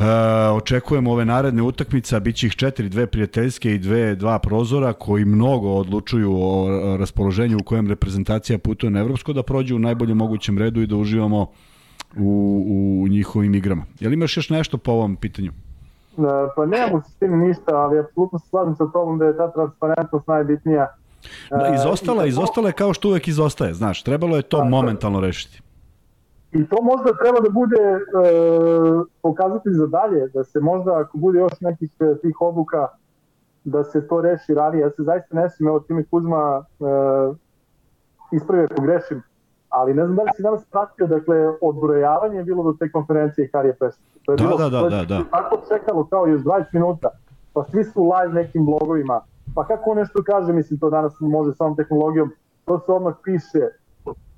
Uh, 0.00 0.06
očekujemo 0.56 1.12
ove 1.12 1.24
naredne 1.24 1.62
utakmice, 1.62 2.20
bit 2.20 2.36
će 2.36 2.46
ih 2.46 2.54
četiri, 2.54 2.88
dve 2.88 3.06
prijateljske 3.06 3.74
i 3.74 3.78
dve, 3.78 4.14
dva 4.14 4.38
prozora 4.38 4.92
koji 4.92 5.24
mnogo 5.24 5.68
odlučuju 5.68 6.32
o 6.32 6.96
raspoloženju 6.96 7.56
u 7.60 7.64
kojem 7.64 7.88
reprezentacija 7.88 8.58
putuje 8.58 8.90
na 8.90 9.00
Evropsko, 9.00 9.32
da 9.32 9.42
prođe 9.42 9.74
u 9.74 9.78
najboljem 9.78 10.16
mogućem 10.16 10.58
redu 10.58 10.82
i 10.82 10.86
da 10.86 10.96
uživamo 10.96 11.50
u, 12.16 13.02
u 13.04 13.08
njihovim 13.08 13.54
igrama. 13.54 13.82
Jel 14.00 14.12
imaš 14.12 14.36
još 14.36 14.50
nešto 14.50 14.78
po 14.78 14.92
ovom 14.92 15.16
pitanju? 15.16 15.52
E, 16.18 16.22
pa 16.56 16.66
nemam 16.66 16.94
u 16.94 17.02
sistemu 17.02 17.36
ništa, 17.36 17.76
ali 17.76 17.98
apsolutno 17.98 18.38
se 18.38 18.48
slažem 18.48 18.76
sa 18.76 18.86
tobom 18.86 19.18
da 19.18 19.24
je 19.24 19.36
ta 19.36 19.52
transparentnost 19.52 20.26
najbitnija. 20.26 20.86
Da, 21.50 21.74
izostala, 21.74 22.26
izostala 22.26 22.68
je 22.68 22.72
kao 22.72 22.94
što 22.94 23.08
uvek 23.08 23.28
izostaje, 23.28 23.74
znaš, 23.74 24.02
trebalo 24.02 24.36
je 24.36 24.42
to 24.42 24.58
da, 24.58 24.64
momentalno 24.64 25.20
rešiti. 25.20 25.62
I 26.52 26.66
to 26.66 26.76
možda 26.82 27.16
treba 27.22 27.40
da 27.40 27.50
bude 27.50 27.76
e, 27.76 28.00
pokazatelj 29.22 29.72
za 29.72 29.86
dalje, 29.86 30.28
da 30.34 30.44
se 30.44 30.60
možda 30.60 31.00
ako 31.00 31.18
bude 31.18 31.38
još 31.38 31.52
nekih 31.60 31.90
e, 32.00 32.18
tih 32.22 32.40
obuka 32.40 32.88
da 33.64 33.84
se 33.84 34.08
to 34.08 34.20
reši 34.20 34.54
ranije. 34.54 34.80
Ja 34.80 34.90
se 34.90 35.02
zaista 35.02 35.36
ne 35.36 35.50
smijem, 35.50 35.68
evo 35.68 35.80
Timi 35.80 36.04
Kuzma 36.04 36.64
e, 36.64 36.84
ispravi 38.32 38.64
ako 38.64 38.82
grešim, 38.82 39.22
ali 39.70 39.94
ne 39.94 40.04
znam 40.04 40.16
da 40.16 40.22
li 40.22 40.30
si 40.36 40.42
danas 40.42 40.64
pratio, 40.64 41.06
dakle, 41.06 41.36
odbrojavanje 41.60 42.36
je 42.36 42.44
bilo 42.44 42.62
do 42.62 42.72
te 42.78 42.92
konferencije 42.92 43.48
Karije 43.48 43.76
Pešta. 43.80 44.02
To 44.24 44.32
je 44.32 44.36
da, 44.36 44.44
bilo, 44.44 44.56
da, 44.58 44.68
da, 44.68 44.88
da, 44.88 45.04
da. 45.04 45.24
Tako 45.30 45.56
čekalo 45.68 46.04
kao 46.04 46.26
još 46.26 46.42
20 46.42 46.64
minuta, 46.72 47.08
pa 47.52 47.64
svi 47.64 47.84
su 47.84 48.02
live 48.02 48.34
nekim 48.42 48.64
blogovima, 48.64 49.20
pa 49.54 49.66
kako 49.66 49.90
on 49.90 49.96
nešto 49.96 50.22
kaže, 50.26 50.52
mislim, 50.52 50.80
to 50.80 50.90
danas 50.90 51.12
može 51.20 51.52
samom 51.54 51.76
tehnologijom, 51.76 52.30
to 52.64 52.78
se 52.78 52.92
odmah 52.92 53.14
piše. 53.24 53.64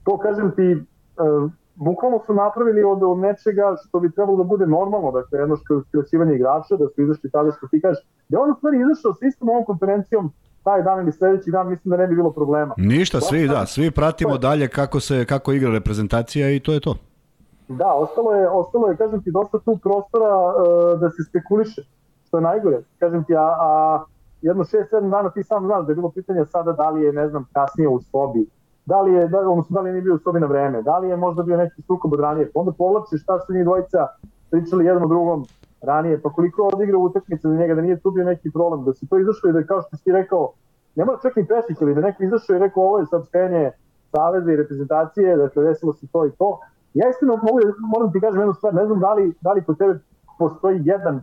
To, 0.05 0.19
kažem 0.19 0.51
ti, 0.51 0.73
uh, 0.73 1.51
bukvalno 1.75 2.19
su 2.27 2.35
napravili 2.35 2.83
od, 2.83 3.03
od 3.03 3.19
nečega 3.19 3.77
što 3.89 4.01
bi 4.01 4.12
trebalo 4.12 4.37
da 4.37 4.45
bude 4.45 4.67
normalno, 4.67 5.11
dakle, 5.11 5.39
jedno 5.39 5.57
skraćivanje 5.89 6.35
igrača, 6.35 6.77
da 6.77 6.89
su 6.89 7.03
izašli 7.03 7.31
tada 7.31 7.53
što 7.53 7.67
ti 7.67 7.81
kažeš, 7.81 8.05
da 8.29 8.41
on 8.41 8.51
u 8.51 8.55
stvari 8.55 8.81
izašao 8.81 9.15
sa 9.15 9.27
istom 9.27 9.49
ovom 9.49 9.65
konferencijom 9.65 10.33
taj 10.64 10.83
dan 10.83 11.00
ili 11.00 11.12
sledeći 11.12 11.50
dan 11.50 11.69
mislim 11.69 11.90
da 11.90 11.97
ne 11.97 12.07
bi 12.07 12.14
bilo 12.14 12.31
problema. 12.31 12.75
Ništa, 12.76 13.21
svi 13.21 13.49
da, 13.49 13.66
svi 13.66 13.90
pratimo 13.90 14.38
dalje 14.38 14.69
kako 14.69 15.00
se 15.00 15.25
kako 15.25 15.52
igra 15.52 15.71
reprezentacija 15.71 16.50
i 16.50 16.61
to 16.61 16.73
je 16.73 16.81
to. 16.81 16.95
Da, 17.69 17.92
ostalo 17.95 18.33
je, 18.33 18.49
ostalo 18.49 18.88
je, 18.88 18.97
kažem 18.97 19.23
ti, 19.23 19.31
dosta 19.31 19.59
tu 19.59 19.78
prostora 19.83 20.35
uh, 20.47 21.00
da 21.00 21.11
se 21.11 21.23
spekuliše, 21.28 21.83
što 22.26 22.37
je 22.37 22.42
najgore. 22.42 22.83
Kažem 22.99 23.25
ti, 23.25 23.37
a, 23.37 23.40
a 23.40 24.04
jedno 24.42 24.64
6-7 24.64 25.11
dana 25.11 25.31
ti 25.31 25.42
sam 25.42 25.66
znaš 25.66 25.87
da 25.87 25.92
je 25.92 25.97
bilo 25.97 26.11
pitanje 26.11 26.45
sada 26.47 26.73
da 26.73 26.90
li 26.90 27.02
je, 27.02 27.12
ne 27.12 27.28
znam, 27.28 27.49
kasnije 27.52 27.88
u 27.88 28.00
sobi, 28.00 28.47
da 28.87 29.00
li 29.02 29.12
je, 29.12 29.28
da, 29.28 29.38
odnosno 29.38 29.75
da 29.75 29.81
li 29.81 29.90
nije 29.90 30.02
bio 30.02 30.14
u 30.14 30.19
sobi 30.19 30.40
na 30.40 30.47
vreme, 30.47 30.83
da 30.83 30.99
li 30.99 31.09
je 31.09 31.16
možda 31.16 31.42
bio 31.42 31.57
neki 31.57 31.83
sukob 31.83 32.12
od 32.12 32.21
ranije, 32.21 32.50
pa 32.54 32.61
onda 32.61 32.73
povlačiš 32.73 33.23
šta 33.23 33.38
su 33.38 33.54
njih 33.54 33.64
dvojica 33.64 34.07
pričali 34.50 34.85
jednom 34.85 35.09
drugom, 35.09 35.47
ranije, 35.83 36.23
pa 36.23 36.33
koliko 36.33 36.71
odigrao 36.75 37.01
utakmice 37.01 37.49
za 37.49 37.57
njega, 37.57 37.75
da 37.75 37.81
nije 37.81 38.01
tu 38.01 38.11
bio 38.11 38.25
neki 38.25 38.51
problem, 38.51 38.85
da 38.85 38.93
se 38.93 39.07
to 39.07 39.19
izašlo 39.19 39.51
i 39.51 39.53
da 39.53 39.67
kao 39.67 39.83
što 39.83 39.97
si 39.97 40.12
rekao, 40.12 40.53
ne 40.95 41.05
mora 41.05 41.19
čak 41.23 41.37
ni 41.37 41.47
Pešić, 41.47 41.83
ali 41.83 41.95
da 41.95 42.01
neko 42.01 42.23
izašao 42.23 42.57
i 42.57 42.59
rekao 42.59 42.83
ovo 42.83 42.99
je 42.99 43.07
sad 43.07 43.27
spenje 43.27 43.71
saveza 44.11 44.53
i 44.53 44.57
reprezentacije, 44.57 45.37
dakle 45.37 45.65
desilo 45.65 45.93
se 45.93 46.07
to 46.12 46.27
i 46.27 46.31
to. 46.31 46.59
Ja 46.95 47.09
iskreno 47.09 47.37
mogu, 47.37 47.59
moram 47.93 48.07
da 48.07 48.12
ti 48.12 48.21
kažem 48.21 48.41
jednu 48.41 48.55
stvar, 48.55 48.75
ne 48.75 48.87
znam 48.87 49.01
da 49.01 49.12
li, 49.15 49.35
da 49.41 49.53
li 49.53 49.65
kod 49.65 49.79
tebe 49.79 49.99
postoji 50.39 50.81
1%, 50.81 51.21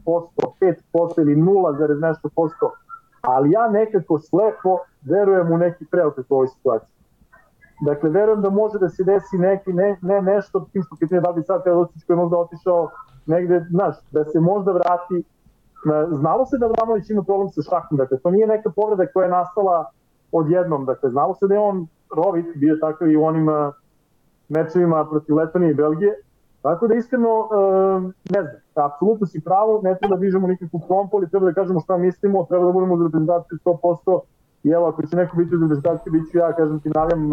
5% 0.62 1.22
ili 1.22 1.36
0, 1.36 2.00
nešto 2.00 2.30
posto, 2.36 2.72
ali 3.22 3.52
ja 3.52 3.68
nekako 3.68 4.20
slepo 4.20 4.78
verujem 5.02 5.52
u 5.52 5.58
neki 5.58 5.86
preokret 5.86 6.26
u 6.30 6.36
ovoj 6.36 6.48
situaciji. 6.48 7.00
Dakle, 7.86 8.10
verujem 8.10 8.42
da 8.42 8.50
može 8.50 8.80
da 8.80 8.90
se 8.90 9.04
desi 9.04 9.38
neki, 9.38 9.74
ne, 9.74 9.98
ne 10.02 10.22
nešto, 10.22 10.66
timsko 10.74 10.96
pitanje, 11.00 11.22
da 11.22 11.32
bi 11.32 11.44
sad 11.44 11.64
Teodosić 11.64 12.04
koji 12.04 12.18
je 12.18 12.22
možda 12.22 12.38
otišao 12.38 12.90
negde, 13.30 13.66
znaš, 13.70 13.96
da 14.12 14.26
se 14.26 14.40
možda 14.40 14.72
vrati. 14.72 15.24
Znalo 16.12 16.46
se 16.46 16.58
da 16.58 16.68
Vramović 16.68 17.10
ima 17.10 17.24
problem 17.24 17.50
sa 17.50 17.62
šakom, 17.62 17.98
dakle, 17.98 18.18
to 18.20 18.32
nije 18.32 18.48
neka 18.48 18.70
povreda 18.76 19.12
koja 19.14 19.26
je 19.26 19.32
nastala 19.32 19.86
odjednom, 20.32 20.86
dakle, 20.86 21.10
znalo 21.10 21.36
se 21.36 21.48
da 21.48 21.54
je 21.54 21.60
on 21.60 21.88
rovit, 22.16 22.46
bio 22.56 22.78
takav 22.82 23.10
i 23.10 23.18
u 23.18 23.24
onim 23.24 23.48
mečevima 24.50 25.06
protiv 25.06 25.36
Letonije 25.36 25.72
i 25.72 25.76
Belgije, 25.76 26.16
Tako 26.62 26.88
da 26.88 26.96
iskreno, 26.96 27.50
ne 28.30 28.42
znam, 28.42 28.86
apsolutno 28.86 29.28
si 29.28 29.42
pravo, 29.42 29.82
ne 29.84 29.96
treba 30.00 30.16
da 30.16 30.20
dižemo 30.20 30.48
nikakvu 30.48 30.82
pompu, 30.88 31.18
ali 31.18 31.30
treba 31.30 31.46
da 31.46 31.54
kažemo 31.54 31.80
šta 31.80 31.98
mislimo, 31.98 32.46
treba 32.50 32.66
da 32.66 32.72
budemo 32.72 32.98
za 32.98 33.04
reprezentaciju 33.04 33.58
100%, 33.66 34.20
i 34.64 34.70
evo, 34.70 34.88
ako 34.88 35.06
će 35.08 35.16
neko 35.16 35.38
biti 35.38 35.58
za 35.58 35.62
reprezentaciju, 35.62 36.12
bit 36.12 36.32
ću 36.32 36.38
ja, 36.38 36.54
kažem 36.54 36.80
ti, 36.80 36.90
navijam 36.90 37.30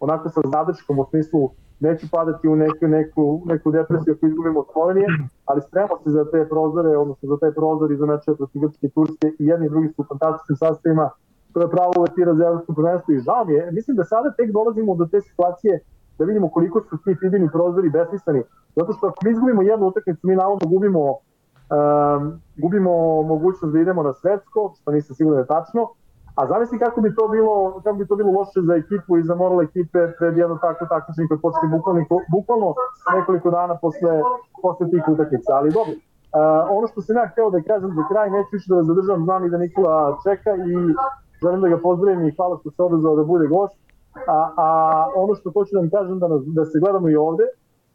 onako 0.00 0.28
sa 0.28 0.40
zadrškom 0.52 0.98
u 0.98 1.04
smislu 1.10 1.50
neću 1.86 2.06
padati 2.16 2.48
u 2.48 2.56
neku, 2.56 2.86
neku, 2.96 3.24
neku 3.52 3.70
depresiju 3.70 4.14
ako 4.14 4.26
izgubimo 4.26 4.60
od 4.60 4.68
Slovenije, 4.72 5.06
ali 5.48 5.60
spremamo 5.66 5.96
se 6.04 6.10
za 6.10 6.24
te 6.32 6.40
prozore, 6.52 6.96
odnosno 7.02 7.28
za 7.32 7.36
taj 7.42 7.52
prozor 7.58 7.92
i 7.92 7.96
za 8.00 8.06
meče 8.06 8.34
protiv 8.40 8.60
Grčke 8.62 8.86
i 8.86 8.94
Turske 8.96 9.26
i 9.38 9.44
jedni 9.50 9.66
i 9.66 9.72
drugi 9.74 9.88
su 9.88 10.02
u 10.02 10.08
fantastičnim 10.12 10.56
sastavima 10.56 11.10
koje 11.52 11.70
pravo 11.70 11.92
uvetira 11.98 12.34
za 12.34 12.44
evropsko 12.44 12.72
prvenstvo 12.78 13.14
i 13.14 13.24
žao 13.26 13.44
mi 13.44 13.52
je. 13.54 13.70
Mislim 13.78 13.96
da 13.96 14.04
sada 14.04 14.28
tek 14.38 14.48
dolazimo 14.52 14.94
do 15.00 15.06
te 15.12 15.20
situacije 15.20 15.80
da 16.18 16.24
vidimo 16.24 16.48
koliko 16.48 16.80
su 16.80 16.96
ti 17.04 17.14
fidini 17.20 17.48
prozori 17.52 17.90
besmisleni. 17.90 18.42
Zato 18.76 18.92
što 18.92 19.06
ako 19.06 19.20
mi 19.24 19.30
izgubimo 19.30 19.62
jednu 19.62 19.86
utakmicu, 19.86 20.26
mi 20.26 20.36
navodno 20.36 20.68
gubimo, 20.68 21.04
um, 21.10 22.40
gubimo 22.56 23.22
mogućnost 23.22 23.74
da 23.74 23.80
idemo 23.80 24.02
na 24.02 24.12
svetsko, 24.12 24.72
što 24.80 24.90
nisam 24.92 25.16
siguran 25.16 25.36
da 25.36 25.42
je 25.42 25.54
tačno, 25.56 25.88
A 26.34 26.46
zamisli 26.46 26.78
kako 26.78 27.00
bi 27.00 27.14
to 27.14 27.28
bilo, 27.28 27.80
kako 27.84 27.96
bi 27.96 28.06
to 28.06 28.16
bilo 28.16 28.30
loše 28.38 28.60
za 28.68 28.74
ekipu 28.74 29.18
i 29.18 29.22
za 29.22 29.34
moral 29.34 29.62
ekipe 29.62 29.98
pred 30.18 30.36
jedno 30.36 30.56
tako 30.56 30.86
takmičenje 30.86 31.28
koje 31.28 31.40
počne 31.40 31.68
bukvalno, 31.74 32.02
bukvalno 32.36 32.74
nekoliko 33.14 33.50
dana 33.50 33.74
posle, 33.82 34.22
posle 34.62 34.90
tih 34.90 35.02
utakmica. 35.08 35.50
Ali 35.58 35.70
dobro, 35.70 35.94
Uh, 36.34 36.40
ono 36.76 36.86
što 36.86 37.02
sam 37.02 37.16
ja 37.16 37.26
hteo 37.32 37.50
da 37.50 37.62
kažem 37.62 37.90
za 37.98 38.02
kraj, 38.10 38.30
neću 38.30 38.48
više 38.52 38.66
da 38.68 38.76
vas 38.76 38.86
zadržam, 38.86 39.24
znam 39.24 39.44
i 39.44 39.50
da 39.50 39.58
Nikola 39.58 40.18
čeka 40.24 40.50
i 40.70 40.74
želim 41.42 41.60
da 41.60 41.68
ga 41.68 41.78
pozdravim 41.78 42.28
i 42.28 42.34
hvala 42.36 42.58
što 42.60 42.70
se 42.70 42.82
odazvao 42.82 43.16
da 43.16 43.24
bude 43.24 43.46
gost. 43.46 43.76
A, 44.26 44.50
a 44.56 44.66
ono 45.14 45.34
što 45.34 45.50
hoću 45.52 45.70
da 45.72 45.80
vam 45.80 45.90
kažem 45.90 46.18
da, 46.18 46.28
nas, 46.28 46.42
da 46.44 46.64
se 46.64 46.78
gledamo 46.80 47.08
i 47.08 47.16
ovde, 47.16 47.44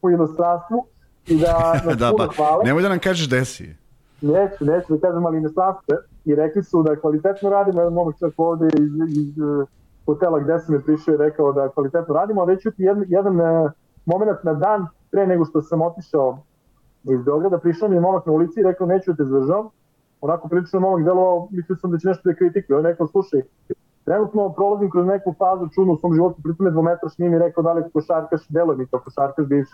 u 0.02 0.10
inostranstvu, 0.10 0.86
i 1.28 1.38
da 1.38 1.54
nas 1.86 1.98
da, 1.98 2.12
puno 2.12 2.28
pa, 2.28 2.34
hvala. 2.36 2.64
Nemoj 2.64 2.82
da 2.82 2.90
nam 2.90 3.00
kažeš 3.00 3.30
desi. 3.30 3.76
Neću, 4.22 4.66
neću 4.66 4.98
da 4.98 5.08
kažem, 5.08 5.26
ali 5.26 5.38
inostranstvo 5.38 5.96
i 6.26 6.36
rekli 6.36 6.64
su 6.64 6.84
da 6.84 6.96
kvalitetno 6.96 7.50
radimo, 7.50 7.82
jedan 7.82 7.94
momak 7.94 8.16
čak 8.20 8.34
ovde 8.38 8.68
iz, 8.80 9.18
iz 9.18 9.40
uh, 9.40 9.68
hotela 10.06 10.40
gde 10.40 10.60
sam 10.60 10.76
je 10.76 10.82
prišao 10.82 11.14
i 11.14 11.18
rekao 11.18 11.54
da 11.54 11.70
kvalitetno 11.70 12.14
radimo, 12.14 12.42
ali 12.42 12.62
ću 12.62 12.72
ti 12.72 12.84
jedan, 12.84 13.06
jedan 13.08 13.40
uh, 13.40 13.72
moment 14.06 14.44
na 14.44 14.54
dan 14.54 14.88
pre 15.12 15.28
nego 15.28 15.46
što 15.46 15.62
sam 15.62 15.82
otišao 15.82 16.38
iz 17.04 17.24
Beograda, 17.24 17.58
prišao 17.58 17.90
mi 17.90 17.96
je 17.96 18.02
momak 18.02 18.26
na 18.26 18.34
ulici 18.34 18.60
i 18.60 18.64
rekao 18.64 18.88
neću 18.88 19.12
da 19.12 19.18
te 19.18 19.26
zdržavam, 19.26 19.70
onako 20.22 20.48
prilično 20.48 20.80
momak 20.80 21.04
delovao, 21.06 21.48
mislio 21.52 21.76
sam 21.76 21.92
da 21.92 21.98
će 21.98 22.08
nešto 22.08 22.30
da 22.30 22.36
kritikuje, 22.36 22.78
on 22.78 22.86
rekao 22.86 23.08
slušaj, 23.08 23.42
trenutno 24.06 24.54
prolazim 24.54 24.90
kroz 24.90 25.06
neku 25.06 25.34
fazu 25.38 25.68
čudnu 25.76 25.94
u 25.94 25.98
svom 25.98 26.14
životu, 26.14 26.42
pritom 26.44 26.66
je 26.66 26.72
dvometraš, 26.72 27.18
nije 27.18 27.30
mi 27.30 27.40
rekao 27.40 27.64
da 27.64 27.74
li 27.74 27.82
je 27.82 27.90
košarkaš, 27.94 28.48
deluje 28.50 28.78
mi 28.78 28.88
to 28.88 29.00
košarkaš 29.00 29.46
bivši. 29.46 29.74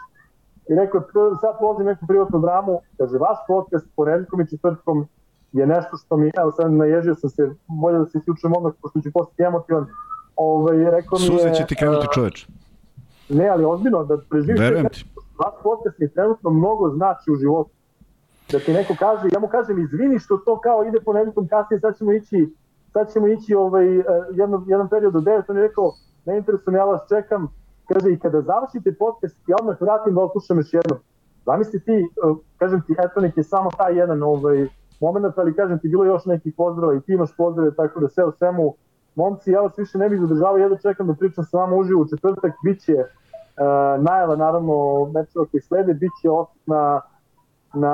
I 0.69 0.75
rekao, 0.75 1.01
sad 1.41 1.57
prolazim 1.57 1.85
neku 1.85 2.07
privatnu 2.07 2.39
dramu, 2.39 2.81
kaže, 2.97 3.17
vaš 3.17 3.37
podcast 3.47 3.87
poredkom 3.95 4.41
i 4.41 4.47
četvrtkom 4.49 5.07
je 5.51 5.67
nešto 5.67 5.97
što 5.97 6.17
mi, 6.17 6.31
evo 6.37 6.51
sad 6.51 6.73
naježio 6.73 7.15
sam 7.15 7.29
se, 7.29 7.49
bolje 7.67 7.97
da 7.99 8.05
se 8.05 8.17
isključujem 8.17 8.53
odmah, 8.57 8.73
pošto 8.81 9.01
ću 9.01 9.09
postati 9.13 9.43
emotivan, 9.43 9.85
ovaj, 10.35 10.77
rekao 10.77 11.17
mi 11.19 11.25
je... 11.25 11.31
Suze 11.31 11.53
će 11.53 11.65
ti 11.67 11.75
krenuti 11.75 12.07
čoveč. 12.13 12.47
Ne, 13.29 13.47
ali 13.47 13.65
ozbiljno, 13.65 14.03
da 14.03 14.17
preživite... 14.29 14.63
Verujem 14.63 14.89
ti. 14.89 15.05
Vaš 15.39 15.53
podcast 15.63 15.99
mi 15.99 16.13
trenutno 16.13 16.49
mnogo 16.49 16.89
znači 16.89 17.31
u 17.31 17.35
životu. 17.35 17.69
Da 18.51 18.59
ti 18.59 18.73
neko 18.73 18.95
kaže, 18.99 19.27
ja 19.33 19.39
mu 19.39 19.47
kažem, 19.47 19.79
izvini 19.79 20.19
što 20.19 20.37
to 20.37 20.59
kao 20.59 20.83
ide 20.83 20.99
po 21.05 21.13
nekom 21.13 21.47
kasnije, 21.47 21.79
sad 21.79 21.97
ćemo 21.97 22.13
ići, 22.13 22.53
sad 22.93 23.13
ćemo 23.13 23.27
ići 23.27 23.55
ovaj, 23.55 23.99
eh, 23.99 24.03
jedan, 24.31 24.63
jedan 24.67 24.89
period 24.89 25.13
do 25.13 25.19
9, 25.19 25.43
on 25.47 25.57
je 25.57 25.63
rekao, 25.63 25.91
ne 26.25 26.37
interesujem, 26.37 26.75
ja 26.75 26.85
vas 26.85 27.01
čekam, 27.09 27.47
kaže, 27.93 28.11
i 28.11 28.19
kada 28.19 28.41
završite 28.41 28.95
podcast, 28.99 29.37
ja 29.47 29.55
odmah 29.59 29.81
vratim 29.81 30.15
da 30.15 30.21
oslušam 30.21 30.57
još 30.57 30.73
jednom. 30.73 30.99
Zamisli 31.45 31.79
ti, 31.79 31.91
eh, 31.91 32.35
kažem 32.57 32.81
ti, 32.81 32.95
Etonik 33.05 33.37
je 33.37 33.43
samo 33.43 33.69
taj 33.77 33.97
jedan 33.97 34.23
ovaj, 34.23 34.67
moment, 35.01 35.37
ali 35.37 35.55
kažem 35.55 35.79
ti, 35.79 35.87
bilo 35.87 36.05
još 36.05 36.25
nekih 36.25 36.53
pozdrava 36.57 36.93
i 36.93 37.01
ti 37.01 37.13
imaš 37.13 37.35
pozdrave, 37.37 37.75
tako 37.75 37.99
da 37.99 38.09
sve 38.09 38.25
u 38.25 38.31
svemu, 38.31 38.73
momci, 39.15 39.51
ja 39.51 39.61
vas 39.61 39.77
više 39.77 39.97
ne 39.97 40.09
bih 40.09 40.19
zadržavao, 40.21 40.57
jedno 40.57 40.77
čekam 40.77 41.07
da 41.07 41.13
pričam 41.13 41.43
sa 41.43 41.57
vama 41.57 41.75
uživo 41.75 42.01
u 42.01 42.07
četvrtak, 42.07 42.51
bit 42.63 42.81
će 42.81 42.93
uh, 42.93 44.03
najava 44.03 44.35
naravno 44.35 45.05
mečeva 45.13 45.45
koji 45.51 45.61
slede, 45.61 45.93
bit 45.93 46.11
će 46.21 46.27
na, 46.65 47.01
na 47.73 47.93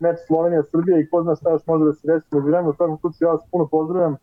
meč 0.00 0.18
Slovenija-Srbija 0.26 0.98
i 0.98 1.08
ko 1.08 1.22
zna 1.22 1.34
šta 1.34 1.50
još 1.50 1.66
može 1.66 1.84
da 1.84 1.92
se 1.92 2.06
desi 2.06 2.26
među 2.30 2.46
vremenu, 2.46 2.70
u 2.70 2.74
svakom 2.74 2.98
slučaju 2.98 3.28
ja 3.28 3.32
vas 3.32 3.42
puno 3.50 3.66
pozdravljam 3.66 4.16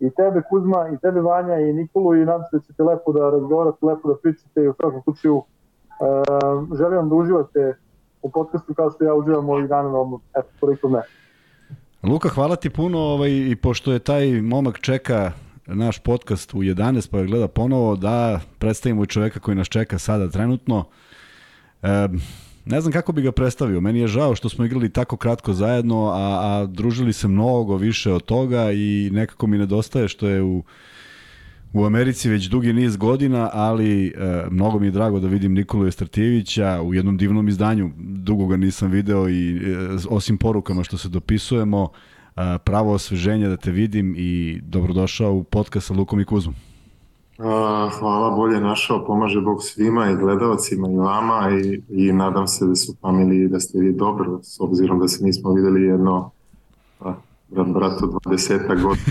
i 0.00 0.10
tebe 0.10 0.42
Kuzma, 0.50 0.88
i 0.94 0.98
tebe 0.98 1.20
Vanja, 1.20 1.60
i 1.60 1.72
Nikolu 1.72 2.14
i 2.14 2.24
nadam 2.24 2.42
se 2.50 2.56
da 2.56 2.62
ćete 2.62 2.82
lepo 2.82 3.12
da 3.12 3.30
razgovarate, 3.30 3.86
lepo 3.86 4.08
da 4.08 4.14
pričate 4.22 4.60
i 4.60 4.68
u 4.68 4.74
svakom 4.74 5.02
slučaju 5.02 5.36
uh, 5.36 6.76
želim 6.78 6.96
vam 6.96 7.08
da 7.08 7.14
uživate 7.14 7.76
u 8.22 8.30
podcastu 8.30 8.74
kao 8.74 8.90
što 8.90 9.04
ja 9.04 9.14
uživam 9.14 9.48
ovih 9.48 9.68
dana 9.68 9.88
na 9.88 9.98
odmah. 9.98 10.20
Eto, 10.36 10.48
toliko 10.60 10.88
me. 10.88 11.02
Luka, 12.02 12.28
hvala 12.28 12.56
ti 12.56 12.70
puno 12.70 12.98
ovaj, 12.98 13.30
i 13.30 13.56
pošto 13.56 13.92
je 13.92 13.98
taj 13.98 14.40
momak 14.40 14.80
čeka 14.80 15.32
naš 15.66 15.98
podcast 15.98 16.54
u 16.54 16.58
11 16.58 17.10
pa 17.10 17.22
gleda 17.22 17.48
ponovo 17.48 17.96
da 17.96 18.40
predstavimo 18.58 19.02
i 19.02 19.06
čoveka 19.06 19.40
koji 19.40 19.56
nas 19.56 19.68
čeka 19.68 19.98
sada 19.98 20.30
trenutno. 20.30 20.84
E, 21.82 22.08
ne 22.66 22.80
znam 22.80 22.92
kako 22.92 23.12
bi 23.12 23.22
ga 23.22 23.32
predstavio. 23.32 23.80
Meni 23.80 23.98
je 23.98 24.06
žao 24.06 24.34
što 24.34 24.48
smo 24.48 24.64
igrali 24.64 24.92
tako 24.92 25.16
kratko 25.16 25.52
zajedno, 25.52 26.06
a, 26.06 26.40
a 26.42 26.66
družili 26.66 27.12
se 27.12 27.28
mnogo 27.28 27.76
više 27.76 28.12
od 28.12 28.22
toga 28.24 28.72
i 28.72 29.10
nekako 29.12 29.46
mi 29.46 29.58
nedostaje 29.58 30.08
što 30.08 30.28
je 30.28 30.42
u 30.42 30.62
u 31.76 31.84
Americi 31.84 32.28
već 32.28 32.44
dugi 32.44 32.72
niz 32.72 32.96
godina, 32.96 33.50
ali 33.52 34.06
e, 34.06 34.12
mnogo 34.50 34.78
mi 34.78 34.86
je 34.86 34.90
drago 34.90 35.20
da 35.20 35.28
vidim 35.28 35.54
Nikolu 35.54 35.86
Estratijevića 35.86 36.82
u 36.82 36.94
jednom 36.94 37.16
divnom 37.16 37.48
izdanju. 37.48 37.90
Dugo 37.98 38.46
ga 38.46 38.56
nisam 38.56 38.90
video 38.90 39.28
i 39.28 39.56
e, 39.56 39.60
osim 40.08 40.38
porukama 40.38 40.84
što 40.84 40.98
se 40.98 41.08
dopisujemo, 41.08 41.88
e, 42.36 42.58
pravo 42.64 42.92
osveženje 42.92 43.48
da 43.48 43.56
te 43.56 43.70
vidim 43.70 44.14
i 44.18 44.60
dobrodošao 44.62 45.32
u 45.32 45.44
podcast 45.44 45.86
sa 45.86 45.94
Lukom 45.94 46.20
i 46.20 46.24
Kuzmom. 46.24 46.54
Hvala, 47.98 48.30
bolje 48.30 48.60
našao, 48.60 49.04
pomaže 49.06 49.40
Bog 49.40 49.62
svima 49.62 50.10
i 50.10 50.16
gledalcima 50.16 50.88
i 50.88 50.96
vama 50.96 51.50
i, 51.64 51.82
i 51.88 52.12
nadam 52.12 52.46
se 52.46 52.66
da 52.66 52.74
su 52.74 52.94
familiji 53.00 53.48
da 53.48 53.60
ste 53.60 53.78
vi 53.78 53.92
dobro, 53.92 54.38
s 54.42 54.60
obzirom 54.60 55.00
da 55.00 55.08
se 55.08 55.24
nismo 55.24 55.52
videli 55.52 55.82
jedno 55.82 56.30
a, 57.00 57.14
brat 57.48 57.66
bratu 57.68 58.20
20 58.24 58.82
godina. 58.82 59.06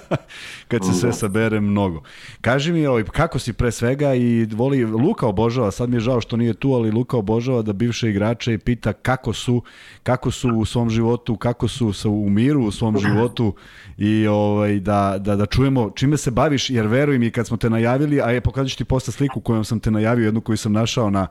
Kad 0.68 0.84
se 0.84 0.92
sve 0.92 1.12
sabere 1.12 1.60
mnogo. 1.60 2.02
Kaži 2.40 2.72
mi, 2.72 2.86
ovaj, 2.86 3.04
kako 3.04 3.38
si 3.38 3.52
pre 3.52 3.70
svega 3.70 4.14
i 4.14 4.48
voli, 4.52 4.84
Luka 4.84 5.26
obožava, 5.26 5.70
sad 5.70 5.90
mi 5.90 5.96
je 5.96 6.00
žao 6.00 6.20
što 6.20 6.36
nije 6.36 6.54
tu, 6.54 6.72
ali 6.72 6.90
Luka 6.90 7.16
obožava 7.16 7.62
da 7.62 7.72
bivše 7.72 8.10
igrače 8.10 8.54
i 8.54 8.58
pita 8.58 8.92
kako 8.92 9.32
su, 9.32 9.62
kako 10.02 10.30
su 10.30 10.48
u 10.48 10.64
svom 10.64 10.90
životu, 10.90 11.36
kako 11.36 11.68
su 11.68 11.92
sa 11.92 12.08
u 12.08 12.28
miru 12.28 12.64
u 12.64 12.70
svom 12.70 12.98
životu 12.98 13.54
i 13.98 14.26
ovaj, 14.26 14.80
da, 14.80 15.16
da, 15.18 15.36
da 15.36 15.46
čujemo 15.46 15.90
čime 15.90 16.16
se 16.16 16.30
baviš, 16.30 16.70
jer 16.70 16.86
veruj 16.86 17.18
mi 17.18 17.30
kad 17.30 17.46
smo 17.46 17.56
te 17.56 17.70
najavili, 17.70 18.20
a 18.20 18.30
je 18.30 18.40
pokazat 18.40 18.78
ti 18.78 18.84
posle 18.84 19.12
sliku 19.12 19.40
kojom 19.40 19.64
sam 19.64 19.80
te 19.80 19.90
najavio, 19.90 20.24
jednu 20.24 20.40
koju 20.40 20.56
sam 20.56 20.72
našao 20.72 21.10
na, 21.10 21.26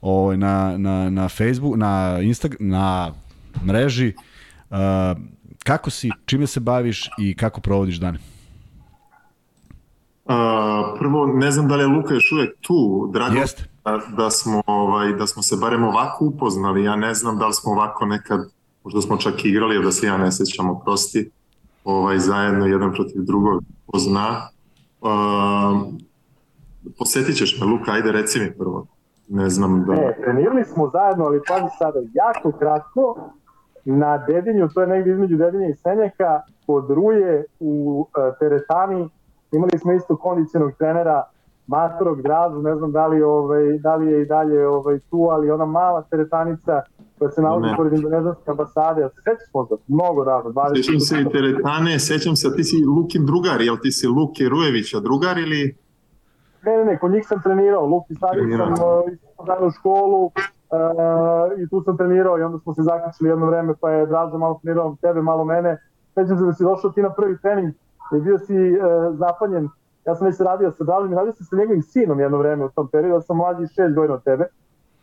ovaj, 0.00 0.36
na, 0.36 0.78
na, 0.78 1.10
na 1.10 1.28
Facebook, 1.28 1.76
na 1.76 2.18
Instagram, 2.22 2.68
na 2.68 3.12
mreži, 3.66 4.14
uh, 4.70 4.76
kako 5.64 5.90
si, 5.90 6.10
čime 6.26 6.46
se 6.46 6.60
baviš 6.60 7.10
i 7.18 7.36
kako 7.36 7.60
provodiš 7.60 7.96
dane? 7.96 8.18
A, 10.26 10.94
prvo, 10.98 11.26
ne 11.26 11.50
znam 11.50 11.68
da 11.68 11.76
li 11.76 11.82
je 11.82 11.86
Luka 11.86 12.14
još 12.14 12.32
uvek 12.32 12.56
tu, 12.60 13.10
drago 13.12 13.36
Jeste. 13.36 13.64
da, 13.84 14.00
da, 14.16 14.30
smo, 14.30 14.62
ovaj, 14.66 15.12
da 15.12 15.26
smo 15.26 15.42
se 15.42 15.56
barem 15.56 15.84
ovako 15.84 16.24
upoznali, 16.24 16.84
ja 16.84 16.96
ne 16.96 17.14
znam 17.14 17.38
da 17.38 17.46
li 17.46 17.52
smo 17.52 17.72
ovako 17.72 18.06
nekad, 18.06 18.40
možda 18.84 19.00
smo 19.00 19.16
čak 19.16 19.44
igrali, 19.44 19.84
da 19.84 19.92
se 19.92 20.06
ja 20.06 20.18
ne 20.18 20.32
sećam, 20.32 20.70
oprosti, 20.70 21.30
ovaj, 21.84 22.18
zajedno 22.18 22.66
jedan 22.66 22.92
protiv 22.92 23.22
drugog, 23.22 23.62
ko 23.86 23.98
zna. 23.98 24.48
A, 25.02 25.82
posetit 26.98 27.36
ćeš 27.36 27.60
me, 27.60 27.66
Luka, 27.66 27.92
ajde 27.92 28.12
reci 28.12 28.40
mi 28.40 28.52
prvo. 28.58 28.86
Ne 29.28 29.50
znam 29.50 29.84
da... 29.86 29.94
E, 29.94 30.18
trenirali 30.22 30.64
smo 30.64 30.90
zajedno, 30.92 31.24
ali 31.24 31.40
pazi 31.48 31.74
sada, 31.78 31.98
jako 32.14 32.52
kratko, 32.58 33.30
na 33.84 34.18
Dedinju, 34.18 34.68
to 34.74 34.80
je 34.80 34.86
negdje 34.86 35.12
između 35.12 35.36
Dedinja 35.36 35.68
i 35.68 35.74
Senjaka, 35.74 36.40
kod 36.66 36.90
Ruje 36.90 37.44
u 37.60 38.00
uh, 38.00 38.38
teretani, 38.38 39.08
imali 39.52 39.78
smo 39.78 39.92
isto 39.92 40.16
kondicionog 40.16 40.72
trenera 40.78 41.24
Matorog 41.66 42.22
Dražu, 42.22 42.62
ne 42.62 42.76
znam 42.76 42.92
da 42.92 43.06
li, 43.06 43.22
ovaj, 43.22 43.78
da 43.78 43.96
li 43.96 44.12
je 44.12 44.22
i 44.22 44.26
dalje 44.26 44.66
ovaj, 44.68 44.98
tu, 45.10 45.28
ali 45.30 45.50
ona 45.50 45.64
mala 45.64 46.02
teretanica 46.02 46.82
koja 47.18 47.30
se 47.30 47.42
nalazi 47.42 47.76
pored 47.76 47.92
indonezijske 47.92 48.50
ambasade, 48.50 49.00
ja 49.00 49.08
se 49.08 49.16
sećaš 49.16 49.50
možda, 49.54 49.76
mnogo 49.88 50.24
davno, 50.24 50.50
20 50.50 50.76
Sećam 50.76 51.00
se 51.00 51.20
i 51.20 51.28
teretane, 51.32 51.98
sećam 51.98 52.36
se, 52.36 52.56
ti 52.56 52.64
si 52.64 52.76
Lukin 52.96 53.26
drugar, 53.26 53.60
jel 53.60 53.76
ti 53.82 53.92
si 53.92 54.06
Luke 54.06 54.44
Rujevića 54.48 55.00
drugar 55.00 55.38
ili... 55.38 55.76
Ne, 56.62 56.76
ne, 56.76 56.84
ne, 56.84 56.98
kod 56.98 57.10
njih 57.10 57.24
sam 57.28 57.42
trenirao, 57.42 57.86
Luki 57.86 58.14
stavio 58.14 58.56
sam 58.56 58.72
uh, 59.60 59.68
u 59.68 59.70
školu 59.70 60.30
uh, 60.70 61.60
i 61.60 61.68
tu 61.68 61.82
sam 61.82 61.96
trenirao 61.96 62.38
i 62.38 62.42
onda 62.42 62.58
smo 62.58 62.74
se 62.74 62.82
zaključili 62.82 63.30
jedno 63.30 63.46
vreme 63.46 63.74
pa 63.80 63.90
je 63.90 64.06
Draža 64.06 64.38
malo 64.38 64.60
trenirao 64.62 64.96
tebe, 65.00 65.22
malo 65.22 65.44
mene. 65.44 65.78
Sećam 66.14 66.38
se 66.38 66.44
da 66.44 66.52
si 66.52 66.64
došao 66.64 66.90
ti 66.90 67.02
na 67.02 67.10
prvi 67.10 67.38
trening 67.38 67.74
i 68.16 68.20
bio 68.20 68.38
si 68.38 68.54
uh, 68.54 69.16
zapanjen. 69.18 69.68
Ja 70.06 70.14
sam 70.14 70.26
već 70.26 70.40
radio 70.40 70.70
sa 70.70 70.84
Dražom 70.84 71.12
i 71.12 71.16
radio 71.16 71.32
sam 71.32 71.46
sa 71.46 71.56
njegovim 71.56 71.82
sinom 71.82 72.20
jedno 72.20 72.38
vreme 72.38 72.64
u 72.64 72.70
tom 72.70 72.88
periodu, 72.88 73.14
ja 73.14 73.20
sam 73.20 73.36
mlađi 73.36 73.66
šest 73.66 73.94
godina 73.94 74.14
od 74.14 74.24
tebe. 74.24 74.44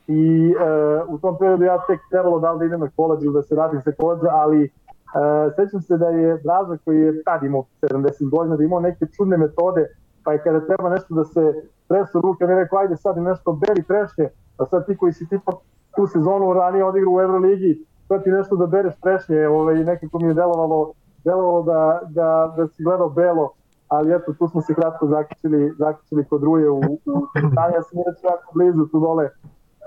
I 0.07 0.55
uh, 0.55 1.13
u 1.13 1.17
tom 1.17 1.37
periodu 1.37 1.63
ja 1.63 1.77
tek 1.87 1.99
trebalo 2.09 2.39
da 2.39 2.51
li 2.51 2.59
da 2.59 2.65
idem 2.65 2.79
na 2.79 2.89
koleđ 2.95 3.19
da 3.33 3.41
se 3.41 3.55
radim 3.55 3.81
sa 3.81 3.91
koleđa, 3.91 4.27
ali 4.31 4.63
uh, 4.63 5.53
sećam 5.55 5.81
se 5.81 5.97
da 5.97 6.09
je 6.09 6.37
Draža 6.43 6.77
koji 6.85 7.01
je 7.01 7.23
tad 7.23 7.43
imao 7.43 7.63
70 7.81 8.29
godina, 8.29 8.55
da 8.55 8.63
imao 8.63 8.79
neke 8.79 9.05
čudne 9.05 9.37
metode 9.37 9.87
pa 10.27 10.33
je 10.33 10.43
kada 10.43 10.59
treba 10.59 10.89
nešto 10.89 11.15
da 11.15 11.23
se 11.25 11.53
tresu 11.87 12.21
ruke, 12.21 12.45
mi 12.45 12.51
je 12.51 12.59
rekao, 12.59 12.79
ajde 12.79 12.97
sad 12.97 13.17
nešto 13.17 13.51
beri 13.53 13.83
trešnje, 13.83 14.29
a 14.57 14.65
sad 14.65 14.85
ti 14.85 14.97
koji 14.97 15.13
si 15.13 15.29
tipa 15.29 15.51
tu 15.95 16.07
sezonu 16.07 16.53
ranije 16.53 16.83
odigrao 16.85 17.13
u 17.13 17.21
Euroligi, 17.21 17.85
sad 18.07 18.23
ti 18.23 18.29
nešto 18.29 18.55
da 18.55 18.65
bereš 18.65 18.95
trešnje, 18.95 19.47
ovaj, 19.47 19.83
nekako 19.83 20.19
mi 20.19 20.27
je 20.27 20.33
delovalo, 20.33 20.93
delovalo 21.23 21.63
da, 21.63 22.01
da, 22.09 22.53
da 22.57 22.67
si 22.67 22.83
gledao 22.83 23.09
belo, 23.09 23.49
ali 23.87 24.15
eto, 24.15 24.33
tu 24.33 24.47
smo 24.47 24.61
se 24.61 24.73
kratko 24.73 25.07
zaključili, 25.07 25.73
zaključili 25.77 26.25
kod 26.25 26.43
Ruje 26.43 26.69
u, 26.69 26.79
u 26.79 27.27
Tanja, 27.55 27.75
ja 27.75 27.81
sam 27.81 27.99
inače 27.99 28.27
jako 28.27 28.51
blizu 28.53 28.87
tu 28.91 28.99
dole, 28.99 29.29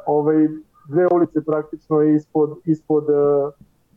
ovaj, 0.07 0.49
dve 0.89 1.07
ulice 1.13 1.45
praktično 1.45 2.03
ispod, 2.03 2.59
ispod 2.65 3.05
uh, 3.05 3.53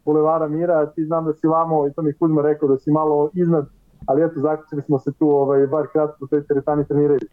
Bulevara 0.06 0.48
Mira, 0.48 0.86
ti 0.86 1.06
znam 1.06 1.26
da 1.26 1.34
si 1.34 1.48
vamo, 1.48 1.88
i 1.88 1.94
to 1.94 2.02
mi 2.02 2.14
Kuzma 2.14 2.42
rekao 2.42 2.70
da 2.70 2.78
si 2.78 2.92
malo 2.92 3.30
iznad, 3.34 3.66
ali 4.06 4.24
eto, 4.24 4.40
zaključili 4.40 4.82
smo 4.82 5.00
se 5.00 5.12
tu, 5.12 5.30
ovaj, 5.30 5.68
bar 5.68 5.88
kratko 5.88 6.26
u 6.26 6.28
toj 6.28 6.44
teretani 6.44 6.86
trenirajući. 6.86 7.28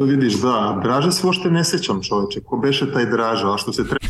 Vidiš, 0.00 0.42
da, 0.42 0.80
Draže 0.82 1.12
se 1.12 1.26
uopšte 1.26 1.50
ne 1.50 1.64
sećam 1.64 2.02
čoveče, 2.02 2.40
ko 2.40 2.56
beše 2.56 2.92
taj 2.92 3.06
Draža, 3.06 3.52
a 3.54 3.56
što 3.56 3.72
se 3.72 3.82
treba... 3.88 4.06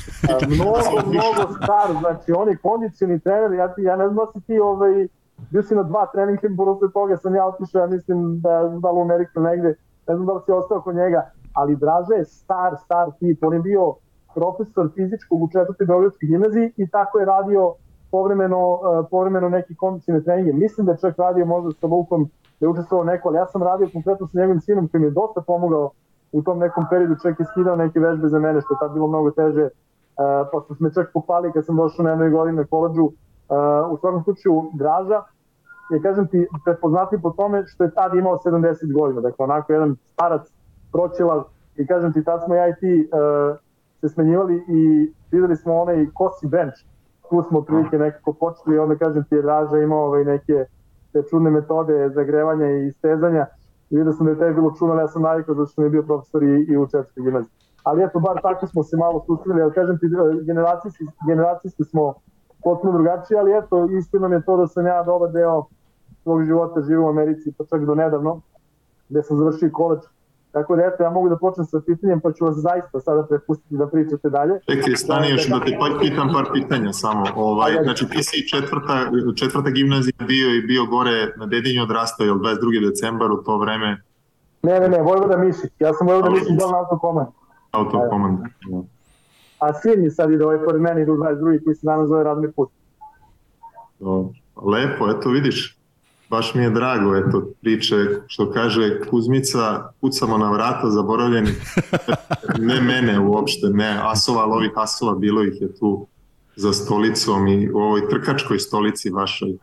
Mnogo, 0.49 1.11
mnogo 1.11 1.55
star, 1.57 1.89
znači 2.01 2.33
on 2.33 2.49
je 2.49 2.57
kondicioni 2.57 3.21
trener, 3.21 3.53
ja, 3.53 3.75
ti, 3.75 3.83
ja 3.83 3.97
ne 3.97 4.09
znam 4.09 4.17
da 4.17 4.33
si 4.33 4.47
ti 4.47 4.59
ovaj, 4.61 5.07
bio 5.51 5.63
si 5.63 5.75
na 5.75 5.83
dva 5.83 6.07
treninga, 6.13 6.49
posle 6.57 6.93
toga 6.93 7.17
sam 7.17 7.35
ja 7.35 7.47
otišao, 7.47 7.81
ja 7.81 7.87
mislim 7.87 8.41
da, 8.41 8.51
da 8.83 8.91
li 8.91 8.99
u 8.99 9.03
Ameriku 9.03 9.41
negde, 9.41 9.75
ne 10.09 10.15
znam 10.15 10.27
da 10.27 10.33
li 10.33 10.41
si 10.47 10.53
ostao 10.53 10.81
kod 10.81 10.95
njega, 10.95 11.31
ali 11.53 11.77
Draže 11.77 12.15
je 12.15 12.25
star, 12.25 12.77
star 12.85 13.07
tip, 13.19 13.45
on 13.45 13.55
je 13.55 13.61
bio 13.61 13.95
profesor 14.35 14.89
fizičkog 14.95 15.43
u 15.43 15.49
četvrtoj 15.53 15.87
Beogradskoj 15.87 16.29
gimnaziji 16.29 16.73
i 16.77 16.89
tako 16.89 17.19
je 17.19 17.25
radio 17.25 17.75
povremeno, 18.11 18.73
uh, 18.73 19.07
povremeno 19.11 19.49
neki 19.49 19.75
kondicione 19.75 20.23
treninge. 20.23 20.53
Mislim 20.53 20.87
da 20.87 20.93
je 20.93 20.99
čak 20.99 21.19
radio 21.19 21.45
možda 21.47 21.71
sa 21.81 21.87
Lukom, 21.87 22.31
da 22.61 22.67
je 22.67 22.71
učestvovao 22.71 23.05
neko, 23.05 23.29
ali 23.29 23.37
ja 23.37 23.47
sam 23.47 23.63
radio 23.63 23.89
konkretno 23.93 24.27
sa 24.27 24.39
njegovim 24.39 24.61
sinom 24.61 24.89
koji 24.89 25.01
mi 25.01 25.07
je 25.07 25.11
dosta 25.11 25.41
pomogao 25.41 25.91
u 26.33 26.43
tom 26.43 26.59
nekom 26.59 26.85
periodu, 26.91 27.15
čak 27.23 27.41
i 27.41 27.45
skidao 27.45 27.77
neke 27.77 28.01
vežbe 28.01 28.29
za 28.29 28.39
mene, 28.39 28.61
što 28.61 28.75
je 28.75 28.79
tad 28.81 28.93
bilo 28.93 29.07
mnogo 29.07 29.31
teže, 29.31 29.65
uh, 29.65 29.71
pa 30.53 30.61
su 30.61 30.77
me 30.79 30.95
čak 30.95 31.11
pohvalili 31.15 31.53
kad 31.53 31.67
sam 31.67 31.77
došao 31.77 32.05
na 32.05 32.11
jednoj 32.11 32.31
godini 32.31 32.57
na 32.57 32.65
koleđu. 32.65 33.05
Uh, 33.05 33.13
u 33.93 33.97
svakom 33.97 34.23
slučaju, 34.25 34.71
Draža 34.75 35.23
je, 35.91 36.03
kažem 36.03 36.27
ti, 36.27 36.49
prepoznati 36.65 37.23
po 37.23 37.31
tome 37.31 37.67
što 37.67 37.85
je 37.85 37.95
tad 37.95 38.15
imao 38.15 38.39
70 38.45 38.93
godina, 38.93 39.21
dakle 39.21 39.45
onako 39.45 39.73
jedan 39.73 39.97
starac, 40.13 40.43
proćelav, 40.93 41.45
i 41.77 41.87
kažem 41.87 42.13
ti, 42.13 42.25
tad 42.25 42.45
smo 42.45 42.55
ja 42.55 42.69
i 42.69 42.75
ti 42.81 43.09
uh, 43.13 43.57
se 44.01 44.09
smenjivali 44.09 44.65
i 44.69 45.13
videli 45.31 45.57
smo 45.57 45.81
onaj 45.81 46.07
kosi 46.15 46.47
bench, 46.47 46.77
tu 47.31 47.43
smo 47.43 47.59
otprilike 47.59 47.99
nekako 47.99 48.33
počeli 48.33 48.79
onda 48.79 48.97
kažem 48.97 49.25
ti 49.25 49.35
je 49.35 49.43
Draža 49.43 49.79
imao 49.79 50.05
ovaj 50.05 50.25
neke 50.25 50.65
te 51.13 51.23
čudne 51.31 51.51
metode 51.51 52.09
zagrevanja 52.09 52.71
i 52.71 52.93
stezanja 52.93 53.47
vidio 53.91 54.13
sam 54.13 54.27
da 54.27 54.33
je 54.33 54.39
tebi 54.39 54.55
bilo 54.55 54.75
čudno, 54.79 54.95
ja 54.95 55.09
sam 55.09 55.23
navikao 55.23 55.55
zato 55.55 55.67
što 55.67 55.81
mi 55.81 55.87
je 55.87 55.91
bio 55.91 56.03
profesor 56.03 56.43
i, 56.43 56.67
i 56.69 56.77
u 56.77 56.87
četvrtoj 56.87 57.23
gimnaziji. 57.23 57.53
Ali 57.85 58.03
eto, 58.03 58.21
bar 58.21 58.43
tako 58.43 58.67
smo 58.67 58.83
se 58.83 58.97
malo 58.97 59.25
susreli, 59.27 59.63
ali 59.63 59.73
kažem 59.73 59.99
ti, 59.99 60.07
e, 60.07 60.45
generacijski, 60.45 61.05
generacijski 61.27 61.85
smo 61.85 62.15
potpuno 62.63 62.93
drugačiji, 62.93 63.39
ali 63.39 63.53
eto, 63.53 63.89
istinom 63.99 64.33
je 64.33 64.45
to 64.45 64.57
da 64.57 64.67
sam 64.67 64.87
ja 64.87 65.03
dobar 65.03 65.33
deo 65.33 65.65
svog 66.23 66.45
života 66.45 66.81
živio 66.81 67.07
u 67.07 67.09
Americi, 67.09 67.53
pa 67.59 67.65
čak 67.65 67.85
do 67.85 67.95
nedavno, 67.95 68.41
gde 69.09 69.23
sam 69.23 69.39
završio 69.39 69.71
koleđ. 69.73 70.01
Tako 70.53 70.77
da 70.77 70.83
eto, 70.83 71.03
ja 71.03 71.11
mogu 71.11 71.29
da 71.29 71.37
počnem 71.37 71.67
sa 71.67 71.81
pitanjem, 71.87 72.21
pa 72.21 72.33
ću 72.33 72.45
vas 72.45 72.57
zaista 72.57 73.01
sada 73.01 73.27
prepustiti 73.27 73.77
da 73.77 73.87
pričate 73.87 74.31
dalje. 74.31 74.61
Čekaj, 74.69 74.97
stani 74.97 75.31
još 75.31 75.49
da 75.49 75.61
te 75.61 75.77
pa 75.81 75.99
pitam 76.01 76.29
par 76.35 76.45
pitanja 76.53 76.93
samo. 76.93 77.25
Ovaj, 77.37 77.73
znači 77.83 78.09
ti 78.09 78.23
si 78.23 78.49
četvrta, 78.49 79.11
četvrta 79.37 79.71
gimnazija 79.71 80.27
bio 80.27 80.55
i 80.55 80.61
bio 80.63 80.85
gore 80.87 81.33
na 81.37 81.47
Dedinju 81.47 81.83
odrastao, 81.83 82.25
jel 82.25 82.35
22. 82.35 82.89
decembar 82.89 83.31
u 83.33 83.43
to 83.43 83.59
vreme 83.59 84.03
Ne, 84.63 84.81
ne, 84.81 84.89
ne, 84.89 85.03
Vojvoda 85.03 85.37
Mišić. 85.37 85.73
Ja 85.79 85.95
sam 85.95 86.07
Vojvoda 86.07 86.31
Mišić 86.31 86.59
dal 86.59 86.71
na 86.71 86.79
autokomand. 86.79 87.29
autokomand. 87.71 88.39
A 89.59 89.73
sin 89.73 90.03
mi 90.03 90.11
sad 90.11 90.31
ide 90.31 90.45
ovaj 90.45 90.65
pored 90.65 90.81
mene, 90.81 91.03
ide 91.03 91.13
u 91.13 91.17
22. 91.17 91.65
koji 91.65 91.77
se 91.77 91.87
danas 91.87 92.09
zove 92.09 92.25
Radni 92.25 92.53
put. 92.53 92.71
Lepo, 94.63 95.11
eto 95.11 95.31
vidiš, 95.31 95.80
baš 96.31 96.55
mi 96.55 96.63
je 96.63 96.71
drago, 96.71 97.17
eto, 97.17 97.43
priče, 97.61 97.97
što 98.27 98.53
kaže 98.53 99.01
Kuzmica, 99.11 99.93
kucamo 100.01 100.39
na 100.39 100.51
vrata 100.51 100.91
zaboravljeni, 100.91 101.51
ne 102.69 102.81
mene 102.81 103.21
uopšte, 103.21 103.67
ne, 103.67 103.99
asova, 104.03 104.43
ali 104.43 104.53
ovih 104.53 104.73
asova, 104.77 105.15
bilo 105.15 105.43
ih 105.43 105.61
je 105.61 105.79
tu 105.79 106.07
za 106.57 106.73
stolicom 106.73 107.49
i 107.49 107.71
u 107.71 107.79
ovoj 107.79 108.09
trkačkoj 108.09 108.59
stolici 108.59 109.11
vašoj, 109.11 109.57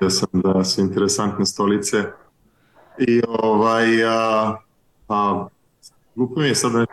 da 0.00 0.10
sam 0.10 0.28
da 0.32 0.64
su 0.64 0.80
interesantne 0.80 1.46
stolice. 1.46 2.04
I 2.98 3.22
ovaj, 3.28 4.04
a, 4.04 4.56
a, 5.08 5.46
glupo 6.14 6.40
mi 6.40 6.46
je 6.46 6.54
sad 6.54 6.72
da 6.72 6.78
ne 6.78 6.86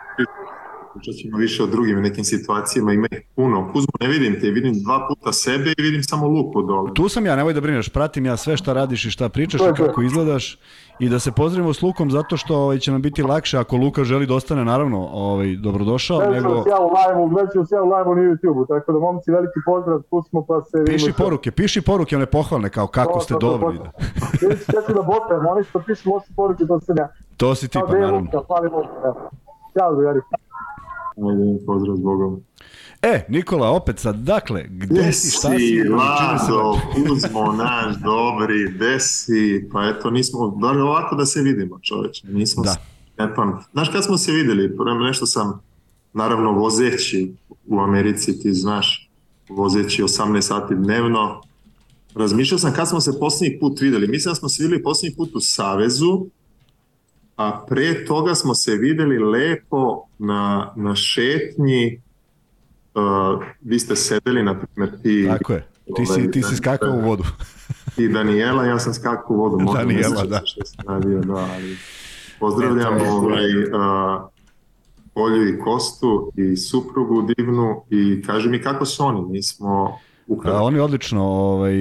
Pričat 0.94 1.14
ćemo 1.14 1.38
više 1.38 1.62
o 1.62 1.66
drugim 1.66 2.02
nekim 2.02 2.24
situacijama, 2.24 2.92
ima 2.92 3.06
ih 3.10 3.20
puno. 3.36 3.70
Kuzmo, 3.72 3.92
ne 4.00 4.08
vidim 4.08 4.40
te, 4.40 4.50
vidim 4.50 4.74
dva 4.82 5.06
puta 5.08 5.32
sebe 5.32 5.74
i 5.78 5.82
vidim 5.82 6.02
samo 6.02 6.26
luku 6.26 6.62
dole. 6.62 6.90
Tu 6.94 7.08
sam 7.08 7.26
ja, 7.26 7.36
nemoj 7.36 7.52
da 7.52 7.60
brineš, 7.60 7.88
pratim 7.88 8.26
ja 8.26 8.36
sve 8.36 8.56
šta 8.56 8.72
radiš 8.72 9.04
i 9.04 9.10
šta 9.10 9.28
pričaš 9.28 9.60
i 9.60 9.76
kako 9.76 10.02
izgledaš 10.02 10.58
i 10.98 11.08
da 11.08 11.18
se 11.18 11.32
pozdravimo 11.32 11.72
s 11.72 11.82
Lukom 11.82 12.10
zato 12.10 12.36
što 12.36 12.56
ovaj, 12.56 12.78
će 12.78 12.92
nam 12.92 13.02
biti 13.02 13.22
lakše 13.22 13.58
ako 13.58 13.76
Luka 13.76 14.04
želi 14.04 14.26
da 14.26 14.34
ostane 14.34 14.64
naravno 14.64 15.08
ovaj, 15.12 15.56
dobrodošao. 15.56 16.20
Nego... 16.20 16.48
ja 16.48 16.80
u 16.80 16.90
live-u, 16.98 17.28
gledat 17.28 17.52
ću 17.52 17.58
vas 17.58 17.70
ja 17.72 17.82
u 17.82 17.84
live-u 17.84 18.14
na 18.14 18.22
YouTube-u, 18.22 18.66
tako 18.66 18.92
da 18.92 18.98
momci 18.98 19.30
veliki 19.30 19.60
pozdrav, 19.66 20.02
tu 20.10 20.22
smo 20.28 20.44
pa 20.46 20.62
se... 20.62 20.78
vidimo 20.78 20.96
Piši 20.96 21.12
poruke, 21.12 21.50
piši 21.50 21.82
poruke, 21.82 22.16
one 22.16 22.26
pohvalne 22.26 22.68
kao 22.68 22.86
kako 22.86 23.12
To, 23.12 23.20
ste 23.20 23.34
to, 23.34 23.40
to, 23.40 23.58
dobri. 23.58 23.78
to. 23.78 23.84
Vidite 24.40 24.72
kako 24.72 24.92
da 24.92 25.02
botem, 25.02 25.46
oni 25.46 25.64
što 25.64 25.78
pišu 25.86 26.10
loše 26.10 26.26
poruke, 26.36 26.64
to 26.66 26.80
sam 26.80 26.96
ja. 26.98 27.08
To 27.36 27.54
si 27.54 27.68
ti 27.68 27.78
pa 27.80 27.86
da 27.86 27.98
naravno. 27.98 28.18
Luka, 28.18 28.46
pali 28.48 28.68
Luka. 28.68 29.08
Ćao, 29.78 29.94
drugari. 29.94 30.20
Ajde, 31.16 31.66
pozdrav 31.66 31.96
s 31.96 32.00
Bogom. 32.00 32.40
E, 33.02 33.26
Nikola, 33.28 33.70
opet 33.70 33.98
sad, 33.98 34.16
dakle, 34.16 34.64
gde 34.68 35.12
si, 35.12 35.30
šta 35.30 35.48
si, 35.58 35.82
Lado? 35.88 36.78
Kuzmo, 36.94 37.52
naš 37.52 37.96
dobri, 37.96 38.72
gde 38.74 39.00
si? 39.00 39.68
Pa 39.72 39.84
eto, 39.88 40.10
nismo, 40.10 40.50
bar 40.50 40.78
ovako 40.78 41.16
da 41.16 41.26
se 41.26 41.42
vidimo, 41.42 41.78
čoveče, 41.82 42.26
nismo 42.26 42.64
Da. 43.16 43.34
pam. 43.36 43.58
Znaš 43.72 43.88
kad 43.88 44.04
smo 44.04 44.18
se 44.18 44.32
videli, 44.32 44.76
prvo 44.76 44.98
nešto 44.98 45.26
sam, 45.26 45.60
naravno, 46.12 46.52
vozeći 46.52 47.32
u 47.66 47.80
Americi, 47.80 48.40
ti 48.40 48.52
znaš, 48.54 49.10
vozeći 49.48 50.02
18 50.02 50.40
sati 50.40 50.74
dnevno, 50.74 51.42
razmišljao 52.14 52.58
sam 52.58 52.72
kad 52.72 52.88
smo 52.88 53.00
se 53.00 53.18
posljednji 53.18 53.58
put 53.60 53.80
videli. 53.80 54.08
Mislim 54.08 54.30
da 54.30 54.34
smo 54.34 54.48
se 54.48 54.62
videli 54.62 54.82
posljednji 54.82 55.16
put 55.16 55.34
u 55.34 55.40
Savezu, 55.40 56.26
a 57.36 57.64
pre 57.68 58.04
toga 58.04 58.34
smo 58.34 58.54
se 58.54 58.74
videli 58.76 59.18
lepo 59.18 60.02
na, 60.18 60.72
na 60.76 60.94
šetnji, 60.94 62.02
uh, 62.94 63.44
vi 63.60 63.78
ste 63.78 63.96
sedeli, 63.96 64.42
na 64.42 64.58
primjer, 64.58 65.02
ti, 65.02 65.26
Tako 65.28 65.52
je, 65.52 65.66
ti 65.96 66.06
si, 66.06 66.30
ti 66.30 66.42
si 66.42 66.56
skakao 66.56 66.94
u 66.94 67.00
vodu. 67.00 67.24
i 68.02 68.08
Daniela, 68.08 68.64
ja 68.64 68.78
sam 68.78 68.94
skakao 68.94 69.36
u 69.36 69.38
vodu. 69.38 69.58
možda 69.58 69.78
Daniela, 69.78 70.24
da. 70.24 70.38
se 70.38 70.46
Što 70.46 70.64
sam 70.64 70.84
radio, 70.88 71.20
da, 71.20 71.34
ali 71.54 71.76
pozdravljam 72.40 72.94
E, 72.98 73.08
ovaj, 73.10 73.56
uh, 73.56 74.32
Olju 75.14 75.48
i 75.48 75.58
Kostu 75.58 76.32
i 76.36 76.56
suprugu 76.56 77.22
divnu 77.22 77.84
i 77.90 78.22
kaži 78.26 78.48
mi 78.48 78.62
kako 78.62 78.84
su 78.84 79.04
oni, 79.04 79.22
mi 79.22 79.42
smo 79.42 79.98
u 80.32 80.40
A, 80.44 80.62
on 80.62 80.74
je 80.74 80.82
odlično, 80.82 81.22
ovaj, 81.24 81.74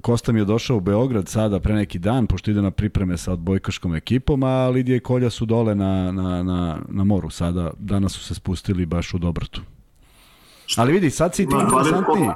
Kosta 0.00 0.32
mi 0.32 0.40
je 0.40 0.44
došao 0.44 0.76
u 0.76 0.80
Beograd 0.80 1.28
sada 1.28 1.60
pre 1.60 1.74
neki 1.74 1.98
dan, 1.98 2.26
pošto 2.26 2.50
ide 2.50 2.62
na 2.62 2.70
pripreme 2.70 3.16
sa 3.16 3.32
odbojkaškom 3.32 3.94
ekipom, 3.94 4.42
a 4.42 4.68
Lidija 4.68 4.96
i 4.96 5.00
Kolja 5.00 5.30
su 5.30 5.46
dole 5.46 5.74
na, 5.74 6.12
na, 6.12 6.42
na, 6.42 6.78
na 6.88 7.04
moru 7.04 7.30
sada, 7.30 7.70
danas 7.78 8.12
su 8.12 8.24
se 8.24 8.34
spustili 8.34 8.86
baš 8.86 9.14
u 9.14 9.18
Dobratu. 9.18 9.62
Ali 10.76 10.92
vidi, 10.92 11.10
sad 11.10 11.34
si 11.34 11.46
ti 11.46 11.52
Ima 11.52 11.62
20 11.62 11.66
interesantniji. 11.66 12.30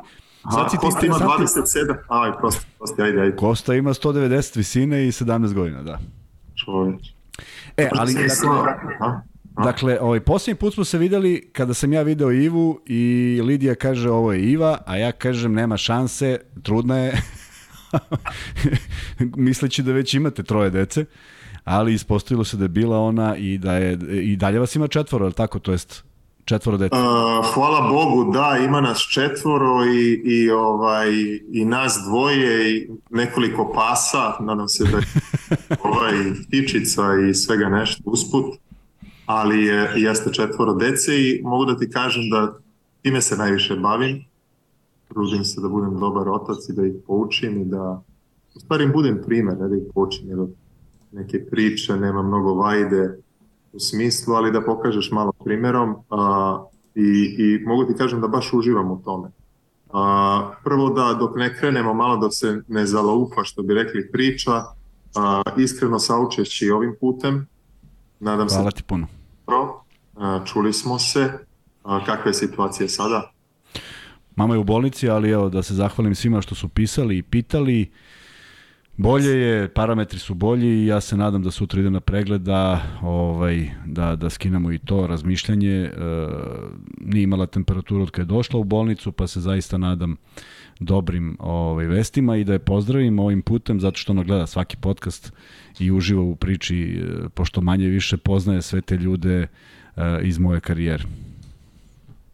Sad 0.53 0.71
si 0.71 0.77
ti 0.77 0.81
Kosta 0.81 1.07
ima 1.07 1.15
interesantniji. 1.15 1.47
27, 1.47 1.97
aj, 2.09 2.33
prosti, 2.39 2.67
prosti, 2.79 3.03
ajde, 3.03 3.21
ajde, 3.21 3.37
Kosta 3.37 3.75
ima 3.75 3.91
190 3.91 4.57
visine 4.57 5.07
i 5.07 5.11
17 5.11 5.55
godina, 5.55 5.83
da. 5.83 5.99
čoveč. 6.55 7.13
E, 7.77 7.89
ali 7.93 8.15
dakle. 8.15 9.36
Dakle 9.65 10.01
ovaj, 10.01 10.21
posljednji 10.21 10.59
put 10.59 10.75
smo 10.75 10.85
se 10.85 10.99
videli 10.99 11.51
kada 11.53 11.75
sam 11.75 11.93
ja 11.93 12.03
video 12.03 12.33
Ivu 12.33 12.81
i 12.87 13.41
Lidija 13.45 13.75
kaže 13.75 14.11
ovo 14.11 14.33
je 14.33 14.43
Iva, 14.43 14.79
a 14.87 14.97
ja 14.97 15.13
kažem 15.13 15.53
nema 15.53 15.77
šanse, 15.77 16.41
trudna 16.63 16.99
je, 16.99 17.23
misleći 19.37 19.83
da 19.83 19.93
već 19.93 20.15
imate 20.15 20.43
troje 20.43 20.71
dece, 20.71 21.05
ali 21.65 21.95
ispostavilo 21.95 22.45
se 22.45 22.57
da 22.57 22.65
je 22.65 22.69
bila 22.69 22.99
ona 22.99 23.37
i 23.37 23.59
da 23.59 23.73
je, 23.73 23.99
i 24.11 24.37
dalje 24.37 24.59
vas 24.59 24.77
ima 24.77 24.89
četvoro, 24.89 25.25
je 25.25 25.29
li 25.29 25.35
tako, 25.35 25.59
to 25.59 25.73
jest 25.73 26.05
četvoro 26.45 26.79
dece. 26.79 26.97
Uh, 26.97 27.55
hvala 27.55 27.89
Bogu, 27.93 28.33
da, 28.33 28.59
ima 28.65 28.81
nas 28.81 28.99
četvoro 29.13 29.85
i, 29.85 30.23
i, 30.25 30.51
ovaj, 30.51 31.09
i 31.53 31.65
nas 31.65 31.99
dvoje 32.09 32.77
i 32.77 32.89
nekoliko 33.11 33.73
pasa, 33.75 34.33
nadam 34.41 34.69
se 34.69 34.85
da 34.85 34.97
je 34.97 35.05
ovaj, 35.85 36.13
ptičica 36.47 37.03
i 37.31 37.35
svega 37.35 37.69
nešto 37.69 38.03
usput, 38.05 38.45
ali 39.27 39.65
je, 39.65 39.93
jeste 39.97 40.33
četvoro 40.33 40.75
dece 40.75 41.23
i 41.23 41.41
mogu 41.43 41.65
da 41.65 41.77
ti 41.79 41.91
kažem 41.91 42.31
da 42.31 42.59
time 43.03 43.23
se 43.23 43.37
najviše 43.37 43.77
bavim. 43.77 44.25
Trudim 45.09 45.45
se 45.45 45.61
da 45.61 45.69
budem 45.69 45.99
dobar 45.99 46.29
otac 46.29 46.69
i 46.69 46.73
da 46.73 46.87
ih 46.87 46.95
poučim 47.07 47.61
i 47.61 47.65
da 47.65 48.03
u 48.55 48.61
stvari 48.61 48.87
budem 48.87 49.23
primer, 49.27 49.59
ne 49.59 49.69
da 49.69 49.77
ih 49.77 49.83
poučim, 49.95 50.29
jer 50.29 50.39
neke 51.13 51.47
priče, 51.47 51.97
nema 51.97 52.23
mnogo 52.23 52.55
vajde, 52.55 53.19
u 53.73 53.81
smislu, 53.81 54.35
ali 54.35 54.53
da 54.53 54.65
pokažeš 54.65 55.11
malo 55.11 55.33
primjerom 55.45 55.97
a, 56.11 56.65
i, 56.95 57.37
i 57.39 57.65
mogu 57.67 57.85
ti 57.85 57.95
kažem 57.99 58.21
da 58.21 58.29
baš 58.29 58.53
uživam 58.53 58.91
u 58.91 59.03
tome. 59.05 59.29
A, 59.93 60.51
prvo 60.65 60.91
da 60.91 61.15
dok 61.15 61.37
ne 61.37 61.57
krenemo 61.59 61.95
malo 61.95 62.17
da 62.17 62.31
se 62.31 62.63
ne 62.69 62.87
zaloupa 62.87 63.45
što 63.45 63.63
bi 63.63 63.75
rekli 63.75 64.11
priča, 64.13 64.53
a, 65.15 65.43
iskreno 65.57 65.99
saučeći 65.99 66.71
ovim 66.71 66.97
putem, 67.01 67.47
nadam 68.21 68.49
Hvala 68.49 68.71
se 68.71 68.77
ti 68.77 68.83
puno. 68.83 69.07
Čuli 70.53 70.73
smo 70.73 70.99
se, 70.99 71.33
kakva 72.07 72.27
je 72.27 72.35
situacija 72.35 72.89
sada? 72.89 73.31
Mama 74.37 74.55
je 74.55 74.59
u 74.59 74.65
bolnici, 74.65 75.09
ali 75.09 75.31
evo 75.31 75.49
da 75.49 75.63
se 75.63 75.75
zahvalim 75.75 76.15
svima 76.15 76.41
što 76.41 76.55
su 76.55 76.69
pisali 76.69 77.19
i 77.19 77.23
pitali. 77.23 77.91
Bolje 78.97 79.31
je, 79.31 79.69
parametri 79.69 80.19
su 80.19 80.35
bolji 80.35 80.69
i 80.69 80.87
ja 80.87 81.01
se 81.01 81.17
nadam 81.17 81.43
da 81.43 81.51
sutra 81.51 81.81
idem 81.81 81.93
na 81.93 82.01
pregled 82.01 82.41
da, 82.41 82.83
ovaj, 83.03 83.71
da, 83.87 84.17
da 84.17 84.31
skinemo 84.31 84.73
i 84.73 84.79
to 84.79 85.07
razmišljanje. 85.07 85.73
E, 85.73 85.91
nije 87.01 87.23
imala 87.23 87.47
temperaturu 87.47 88.03
od 88.03 88.11
kada 88.11 88.23
je 88.23 88.37
došla 88.37 88.61
u 88.61 88.65
bolnicu, 88.65 89.13
pa 89.13 89.27
se 89.27 89.41
zaista 89.41 89.79
nadam 89.79 90.17
dobrim 90.81 91.37
ovaj, 91.41 91.87
vestima 91.87 92.37
i 92.37 92.45
da 92.45 92.53
je 92.53 92.59
pozdravim 92.59 93.19
ovim 93.19 93.43
putem 93.43 93.81
zato 93.81 93.99
što 93.99 94.13
ona 94.13 94.23
gleda 94.23 94.47
svaki 94.47 94.77
podcast 94.77 95.33
i 95.79 95.91
uživa 95.91 96.23
u 96.23 96.37
priči, 96.37 97.03
e, 97.03 97.29
pošto 97.29 97.61
manje 97.61 97.89
više 97.89 98.17
poznaje 98.17 98.63
sve 98.63 98.81
te 98.81 98.97
ljude 98.97 99.47
iz 100.23 100.39
moje 100.39 100.61
karijere. 100.61 101.05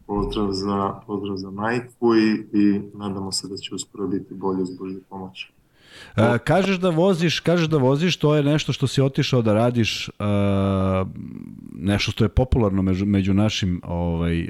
Pozdrav 0.07 0.53
za, 0.53 1.01
pozdrav 1.07 1.37
za 1.37 1.51
majku 1.51 2.17
i, 2.17 2.47
i 2.53 2.81
nadamo 2.95 3.33
se 3.33 3.49
da 3.49 3.57
će 3.57 3.75
uskoro 3.75 4.07
biti 4.07 4.35
bolje 4.35 4.65
Božje 4.79 5.01
pomoći. 5.09 5.53
E, 6.17 6.39
kažeš 6.39 6.77
da 6.77 6.91
voziš, 6.91 7.41
kažeš 7.41 7.69
da 7.69 7.77
voziš, 7.77 8.17
to 8.17 8.35
je 8.35 8.43
nešto 8.43 8.73
što 8.73 8.87
si 8.87 9.03
otišao 9.03 9.43
da 9.43 9.55
radiš, 9.55 10.09
e, 10.09 10.13
nešto 11.75 12.11
što 12.11 12.25
je 12.25 12.29
popularno 12.29 12.83
među, 12.83 13.07
među 13.07 13.35
našim 13.35 13.81
ovaj, 13.85 14.41
e, 14.41 14.49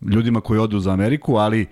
ljudima 0.00 0.40
koji 0.40 0.60
odu 0.60 0.80
za 0.80 0.92
Ameriku, 0.92 1.36
ali 1.36 1.66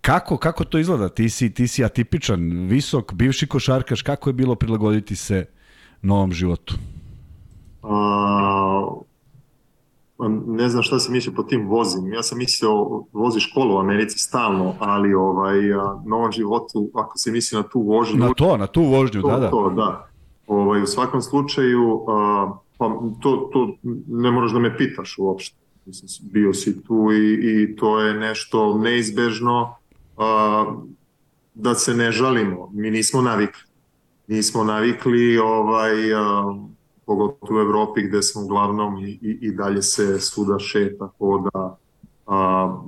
kako, 0.00 0.36
kako 0.36 0.64
to 0.64 0.78
izgleda? 0.78 1.08
Ti 1.08 1.28
si, 1.28 1.54
ti 1.54 1.68
si 1.68 1.84
atipičan, 1.84 2.66
visok, 2.66 3.12
bivši 3.12 3.46
košarkaš, 3.46 4.02
kako 4.02 4.30
je 4.30 4.34
bilo 4.34 4.54
prilagoditi 4.54 5.16
se 5.16 5.46
novom 6.02 6.32
životu? 6.32 6.74
A, 7.84 9.00
ne 10.46 10.68
znam 10.68 10.82
šta 10.82 10.98
si 10.98 11.12
mislio 11.12 11.34
po 11.36 11.42
tim 11.42 11.68
vozim. 11.68 12.12
Ja 12.12 12.22
sam 12.22 12.38
mislio 12.38 13.04
vozi 13.12 13.40
školu 13.40 13.74
u 13.74 13.78
Americi 13.78 14.18
stalno, 14.18 14.74
ali 14.78 15.14
ovaj, 15.14 15.72
a, 15.72 16.00
novom 16.06 16.32
životu, 16.32 16.90
ako 16.94 17.18
se 17.18 17.30
misli 17.30 17.56
na 17.56 17.62
tu 17.62 17.80
vožnju, 17.80 18.18
Na 18.18 18.34
to, 18.34 18.56
na 18.56 18.66
tu 18.66 18.82
vožnju, 18.82 19.22
to, 19.22 19.28
da, 19.28 19.38
da. 19.38 19.50
to, 19.50 19.70
da. 19.70 20.08
Ovaj, 20.46 20.82
u 20.82 20.86
svakom 20.86 21.22
slučaju, 21.22 22.04
a, 22.08 22.52
pa 22.78 22.98
to, 23.20 23.50
to 23.52 23.74
ne 24.06 24.30
moraš 24.30 24.52
da 24.52 24.58
me 24.58 24.76
pitaš 24.76 25.18
uopšte. 25.18 25.56
Mislim, 25.86 26.30
bio 26.32 26.54
si 26.54 26.84
tu 26.84 27.12
i, 27.12 27.34
i 27.34 27.76
to 27.76 28.00
je 28.00 28.14
nešto 28.14 28.78
neizbežno 28.78 29.76
a, 30.16 30.64
da 31.54 31.74
se 31.74 31.94
ne 31.94 32.12
žalimo. 32.12 32.70
Mi 32.72 32.90
nismo 32.90 33.22
navikli. 33.22 33.62
Nismo 34.26 34.64
navikli 34.64 35.38
ovaj, 35.38 36.14
a, 36.14 36.54
pogotovo 37.06 37.58
u 37.58 37.62
Evropi 37.62 38.02
gde 38.02 38.22
smo 38.22 38.42
uglavnom 38.42 38.98
i, 38.98 39.18
i, 39.22 39.38
i 39.40 39.52
dalje 39.52 39.82
se 39.82 40.20
svuda 40.20 40.58
šeta, 40.58 41.10
hoda, 41.18 41.76
a, 42.26 42.82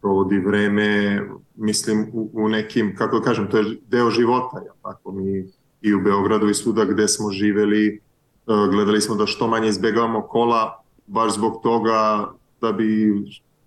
provodi 0.00 0.38
vreme, 0.38 1.20
mislim 1.56 2.10
u, 2.12 2.30
u 2.32 2.48
nekim, 2.48 2.96
kako 2.96 3.18
da 3.18 3.24
kažem, 3.24 3.50
to 3.50 3.58
je 3.58 3.76
deo 3.88 4.10
života, 4.10 4.56
ja, 4.66 4.72
tako? 4.82 5.12
Mi 5.12 5.48
i 5.82 5.94
u 5.94 6.00
Beogradu 6.00 6.48
i 6.48 6.54
svuda 6.54 6.84
gde 6.84 7.08
smo 7.08 7.30
živeli, 7.30 8.00
a, 8.46 8.66
gledali 8.70 9.00
smo 9.00 9.14
da 9.14 9.26
što 9.26 9.48
manje 9.48 9.68
izbegavamo 9.68 10.22
kola, 10.22 10.82
baš 11.06 11.34
zbog 11.34 11.60
toga 11.62 12.30
da 12.60 12.72
bi 12.72 13.14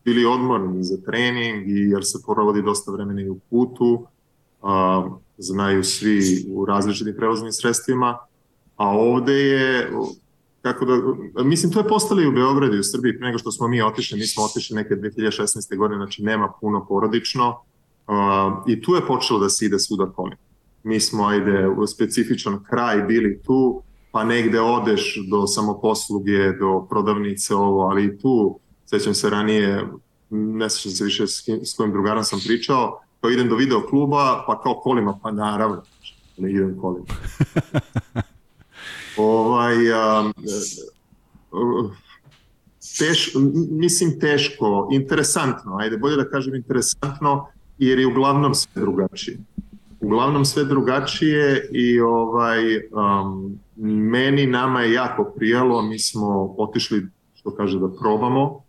bili 0.06 0.26
odmorni 0.26 0.84
za 0.84 0.98
trening 1.06 1.68
i 1.68 1.90
jer 1.90 2.06
se 2.06 2.20
provodi 2.26 2.62
dosta 2.62 2.92
vremena 2.92 3.22
i 3.22 3.30
u 3.30 3.40
putu, 3.50 4.06
a, 4.62 5.10
znaju 5.38 5.84
svi 5.84 6.46
u 6.50 6.66
različitim 6.66 7.16
prevoznim 7.18 7.52
sredstvima, 7.52 8.18
a 8.76 8.88
ovde 8.90 9.34
je, 9.34 9.92
kako 10.62 10.86
da, 10.86 10.94
mislim, 11.44 11.72
to 11.72 11.80
je 11.80 11.88
postalo 11.88 12.22
i 12.22 12.28
u 12.28 12.32
Beogradu 12.32 12.76
i 12.76 12.80
u 12.80 12.84
Srbiji, 12.84 13.18
pre 13.18 13.28
nego 13.28 13.40
što 13.40 13.52
smo 13.52 13.68
mi 13.68 13.82
otišli, 13.82 14.20
mi 14.20 14.28
smo 14.28 14.44
otišli 14.44 14.76
neke 14.76 14.96
2016. 14.96 15.78
godine, 15.78 15.98
znači 15.98 16.24
nema 16.24 16.52
puno 16.62 16.86
porodično, 16.86 17.50
uh, 17.50 18.16
i 18.68 18.82
tu 18.82 18.96
je 18.96 19.08
počelo 19.08 19.40
da 19.40 19.50
se 19.50 19.66
ide 19.66 19.80
svuda 19.80 20.06
kolima. 20.06 20.42
Mi 20.84 21.00
smo, 21.00 21.26
ajde, 21.28 21.68
u 21.68 21.88
specifičan 21.88 22.64
kraj 22.64 23.02
bili 23.02 23.42
tu, 23.46 23.82
pa 24.12 24.24
negde 24.24 24.60
odeš 24.62 25.18
do 25.30 25.48
samoposluge, 25.48 26.52
do 26.60 26.88
prodavnice 26.90 27.56
ovo, 27.56 27.82
ali 27.82 28.06
i 28.06 28.18
tu, 28.18 28.60
sećam 28.86 29.14
se 29.14 29.30
ranije, 29.30 29.88
ne 30.30 30.70
sećam 30.70 30.92
se 30.92 31.04
više 31.04 31.28
s, 31.28 31.42
kim, 31.42 31.66
s 31.66 31.74
kojim 31.74 31.92
drugarom 31.92 32.24
sam 32.24 32.40
pričao, 32.46 33.02
kao 33.22 33.32
idem 33.32 33.50
do 33.50 33.56
video 33.56 33.82
kluba, 33.88 34.44
pa 34.48 34.62
kao 34.62 34.74
kolima, 34.74 35.20
pa 35.24 35.32
naravno, 35.32 35.84
ne 36.38 36.52
idem 36.52 36.78
kolima. 36.82 37.06
ovaj, 39.18 39.76
um, 39.92 40.34
teš, 42.98 43.36
mislim 43.72 44.20
teško, 44.20 44.90
interesantno, 44.92 45.78
ajde, 45.78 45.98
bolje 45.98 46.16
da 46.16 46.30
kažem 46.30 46.56
interesantno, 46.56 47.48
jer 47.78 48.00
je 48.00 48.08
uglavnom 48.08 48.56
sve 48.56 48.82
drugačije. 48.82 49.38
Uglavnom 50.00 50.46
sve 50.46 50.64
drugačije 50.64 51.70
i 51.72 52.00
ovaj, 52.00 52.78
um, 52.78 53.60
meni, 54.12 54.46
nama 54.46 54.82
je 54.82 54.94
jako 54.94 55.24
prijelo, 55.36 55.82
mi 55.82 56.00
smo 56.00 56.56
otišli, 56.58 57.08
što 57.34 57.56
kaže, 57.56 57.80
da 57.80 57.90
probamo, 58.00 58.64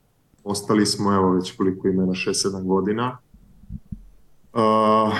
ostali 0.45 0.87
smo, 0.87 1.15
evo 1.15 1.33
već 1.33 1.57
koliko 1.57 1.89
imena, 1.89 2.13
6-7 2.13 2.65
godina. 2.65 3.19
Uh, 4.53 5.15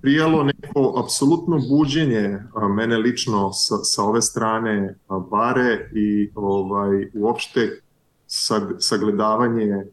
prijelo 0.00 0.42
neko 0.42 1.02
apsolutno 1.04 1.60
buđenje 1.68 2.38
mene 2.76 2.96
lično 2.96 3.52
sa, 3.52 3.76
sa 3.76 4.02
ove 4.02 4.22
strane 4.22 4.94
bare 5.30 5.90
i 5.94 6.30
ovaj, 6.34 7.10
uopšte 7.14 7.80
sag, 8.26 8.62
sagledavanje 8.78 9.84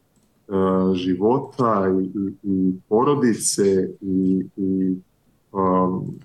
a, 0.48 0.92
života 0.94 1.86
i, 2.00 2.04
i, 2.04 2.32
i 2.42 2.74
porodice 2.88 3.88
i, 4.00 4.46
i 4.56 4.96
um, 5.52 6.18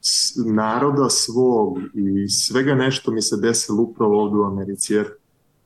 s, 0.00 0.32
naroda 0.46 1.08
svog 1.08 1.78
i 1.94 2.28
svega 2.28 2.74
nešto 2.74 3.10
mi 3.10 3.22
se 3.22 3.36
desilo 3.36 3.82
upravo 3.82 4.22
ovde 4.22 4.36
u 4.36 4.44
Americi 4.44 4.94
jer 4.94 5.06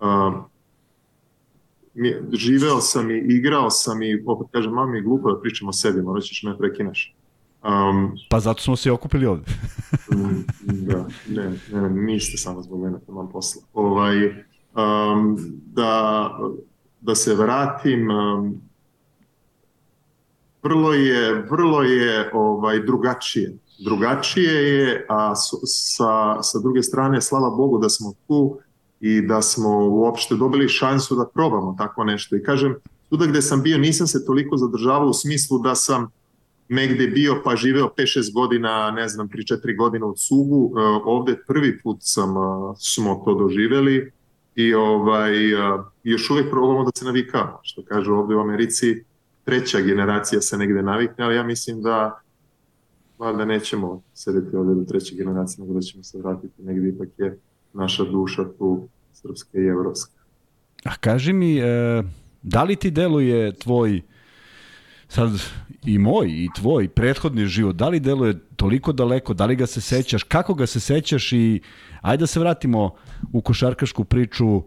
um, 0.00 0.44
živeo 2.32 2.80
sam 2.80 3.10
i 3.10 3.24
igrao 3.28 3.70
sam 3.70 4.02
i 4.02 4.22
opet 4.26 4.46
kažem, 4.52 4.72
mami, 4.72 5.02
glupo 5.02 5.32
da 5.32 5.40
pričamo 5.40 5.72
sebi, 5.72 6.02
morat 6.02 6.24
ćeš 6.24 6.42
me 6.42 6.58
prekineš. 6.58 7.16
Um, 7.64 8.18
pa 8.30 8.40
zato 8.40 8.62
smo 8.62 8.76
se 8.76 8.92
okupili 8.92 9.26
ovde. 9.26 9.44
Mm, 10.12 10.44
da, 10.86 11.06
ne, 11.28 11.58
ne, 11.72 11.90
niste 11.90 12.36
samo 12.36 12.62
zbog 12.62 12.82
mene, 12.82 12.98
imam 13.08 13.28
posla. 13.32 13.62
Ovaj, 13.72 14.26
um, 14.26 15.36
da, 15.66 16.30
da 17.00 17.14
se 17.14 17.34
vratim, 17.34 18.10
um, 18.10 18.60
vrlo 20.62 20.92
je, 20.92 21.46
vrlo 21.50 21.82
je 21.82 22.30
ovaj, 22.32 22.80
drugačije. 22.80 23.58
Drugačije 23.84 24.52
je, 24.52 25.06
a 25.08 25.34
sa, 25.34 26.42
sa 26.42 26.58
druge 26.58 26.82
strane, 26.82 27.20
slava 27.20 27.50
Bogu 27.50 27.78
da 27.78 27.88
smo 27.88 28.12
tu, 28.28 28.58
i 29.00 29.20
da 29.20 29.42
smo 29.42 29.88
uopšte 29.88 30.34
dobili 30.34 30.68
šansu 30.68 31.14
da 31.16 31.26
probamo 31.34 31.74
tako 31.78 32.04
nešto. 32.04 32.36
I 32.36 32.42
kažem, 32.42 32.74
tuda 33.10 33.26
gde 33.26 33.42
sam 33.42 33.62
bio 33.62 33.78
nisam 33.78 34.06
se 34.06 34.26
toliko 34.26 34.56
zadržavao 34.56 35.08
u 35.08 35.14
smislu 35.14 35.58
da 35.58 35.74
sam 35.74 36.08
negde 36.68 37.06
bio 37.06 37.40
pa 37.44 37.56
živeo 37.56 37.90
5-6 37.98 38.32
godina, 38.34 38.90
ne 38.90 39.08
znam, 39.08 39.28
3-4 39.28 39.76
godina 39.76 40.06
u 40.06 40.14
Cugu. 40.14 40.72
E, 40.78 40.80
ovde 41.04 41.36
prvi 41.46 41.80
put 41.82 41.96
sam, 42.00 42.34
smo 42.78 43.22
to 43.24 43.34
doživeli 43.34 44.12
i 44.54 44.74
ovaj, 44.74 45.32
još 46.04 46.30
uvek 46.30 46.50
probamo 46.50 46.84
da 46.84 46.90
se 46.94 47.04
navikamo. 47.04 47.58
Što 47.62 47.82
kažu 47.84 48.14
ovde 48.14 48.34
u 48.34 48.40
Americi, 48.40 49.04
treća 49.44 49.80
generacija 49.80 50.40
se 50.40 50.58
negde 50.58 50.82
navikne, 50.82 51.24
ali 51.24 51.34
ja 51.34 51.42
mislim 51.42 51.82
da 51.82 52.20
valjda 53.18 53.44
nećemo 53.44 54.02
sedeti 54.14 54.56
ovde 54.56 54.74
do 54.74 54.84
treće 54.84 55.14
generacije, 55.14 55.62
nego 55.62 55.74
da 55.74 55.80
ćemo 55.80 56.02
se 56.02 56.18
vratiti 56.18 56.62
negde 56.62 56.88
ipak 56.88 57.08
je 57.18 57.38
naša 57.76 58.04
duša 58.04 58.44
tu 58.58 58.88
srpska 59.12 59.58
i 59.58 59.66
evropska. 59.66 60.12
A 60.84 60.96
kaži 60.96 61.32
mi, 61.32 61.58
e, 61.58 62.02
da 62.42 62.62
li 62.62 62.76
ti 62.76 62.90
deluje 62.90 63.52
tvoj 63.52 64.02
sad 65.08 65.30
i 65.84 65.98
moj 65.98 66.26
i 66.28 66.48
tvoj 66.56 66.88
prethodni 66.88 67.46
život, 67.46 67.76
da 67.76 67.88
li 67.88 68.00
deluje 68.00 68.38
toliko 68.56 68.92
daleko, 68.92 69.34
da 69.34 69.46
li 69.46 69.56
ga 69.56 69.66
se 69.66 69.80
sećaš, 69.80 70.22
kako 70.22 70.54
ga 70.54 70.66
se 70.66 70.80
sećaš 70.80 71.32
i 71.32 71.60
ajde 72.00 72.20
da 72.20 72.26
se 72.26 72.40
vratimo 72.40 72.94
u 73.32 73.40
košarkašku 73.40 74.04
priču, 74.04 74.46
uh, 74.46 74.62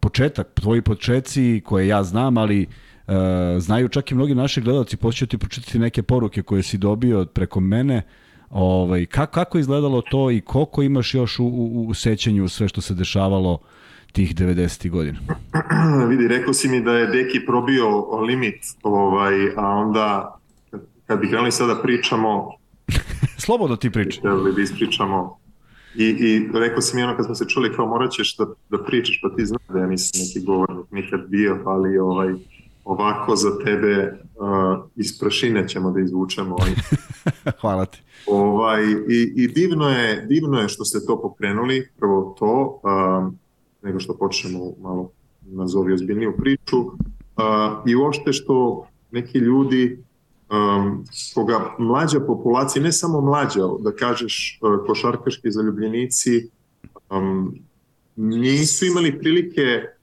početak, 0.00 0.48
tvoji 0.54 0.82
početci 0.82 1.62
koje 1.64 1.88
ja 1.88 2.02
znam, 2.02 2.38
ali 2.38 2.66
uh, 2.66 3.14
znaju 3.58 3.88
čak 3.88 4.10
i 4.10 4.14
mnogi 4.14 4.34
naši 4.34 4.60
gledalci, 4.60 4.96
poslije 4.96 5.28
ti 5.28 5.38
pročitati 5.38 5.78
neke 5.78 6.02
poruke 6.02 6.42
koje 6.42 6.62
si 6.62 6.78
dobio 6.78 7.24
preko 7.24 7.60
mene, 7.60 8.02
ovaj, 8.50 9.06
kako, 9.06 9.32
kako 9.32 9.58
izgledalo 9.58 10.02
to 10.02 10.30
i 10.30 10.40
koliko 10.40 10.82
imaš 10.82 11.14
još 11.14 11.38
u, 11.38 11.44
u, 11.44 11.86
u 11.88 11.94
sećanju 11.94 12.48
sve 12.48 12.68
što 12.68 12.80
se 12.80 12.94
dešavalo 12.94 13.58
tih 14.12 14.34
90. 14.34 14.90
godina? 14.90 15.18
Vidi, 16.10 16.28
rekao 16.28 16.54
si 16.54 16.68
mi 16.68 16.80
da 16.80 16.92
je 16.92 17.06
Deki 17.06 17.46
probio 17.46 18.16
limit, 18.20 18.64
ovaj, 18.82 19.34
a 19.56 19.68
onda 19.68 20.38
kad 21.06 21.20
bi 21.20 21.28
krenuli 21.28 21.52
sada 21.52 21.74
pričamo... 21.82 22.52
Slobodno 23.46 23.76
ti 23.76 23.90
priča. 23.90 24.20
Da 24.22 24.34
li 24.34 24.62
ispričamo 24.62 25.38
I, 25.96 26.04
I 26.04 26.48
rekao 26.52 26.80
si 26.80 26.96
mi 26.96 27.02
ono 27.02 27.16
kad 27.16 27.24
smo 27.26 27.34
se 27.34 27.44
čuli 27.48 27.72
kao 27.76 27.86
morat 27.86 28.10
ćeš 28.10 28.36
da, 28.36 28.46
da 28.70 28.84
pričaš, 28.84 29.20
pa 29.22 29.36
ti 29.36 29.46
znaš 29.46 29.62
da 29.68 29.78
ja 29.78 29.86
nisam 29.86 30.20
neki 30.20 30.46
govornik 30.46 30.90
nikad 30.90 31.20
bio, 31.28 31.62
ali 31.66 31.98
ovaj, 31.98 32.34
ovako 32.86 33.36
za 33.36 33.58
tebe 33.64 34.18
uh, 34.34 34.84
iz 34.96 35.18
prašine 35.18 35.68
ćemo 35.68 35.90
da 35.90 36.00
izvučemo. 36.00 36.56
Ovaj. 36.60 36.70
Hvala 37.60 37.84
ti. 37.84 38.02
Ovaj, 38.26 38.82
i, 39.08 39.32
I 39.36 39.48
divno 39.48 39.88
je, 39.88 40.26
divno 40.26 40.60
je 40.60 40.68
što 40.68 40.84
ste 40.84 41.06
to 41.06 41.22
pokrenuli, 41.22 41.88
prvo 41.98 42.36
to, 42.38 42.80
um, 42.82 43.38
nego 43.82 44.00
što 44.00 44.16
počnemo 44.16 44.72
malo 44.80 45.10
nazovi 45.42 45.92
ozbiljniju 45.92 46.34
priču, 46.38 46.78
uh, 46.78 46.92
i 47.86 47.96
uopšte 47.96 48.32
što 48.32 48.86
neki 49.10 49.38
ljudi 49.38 50.04
um, 50.50 51.04
koga 51.34 51.74
mlađa 51.78 52.20
populacija, 52.20 52.82
ne 52.82 52.92
samo 52.92 53.20
mlađa, 53.20 53.60
da 53.80 53.92
kažeš 53.92 54.58
uh, 54.62 54.86
košarkaški 54.86 55.50
zaljubljenici, 55.50 56.50
um, 57.10 57.54
nisu 58.16 58.86
imali 58.86 59.18
prilike 59.18 59.95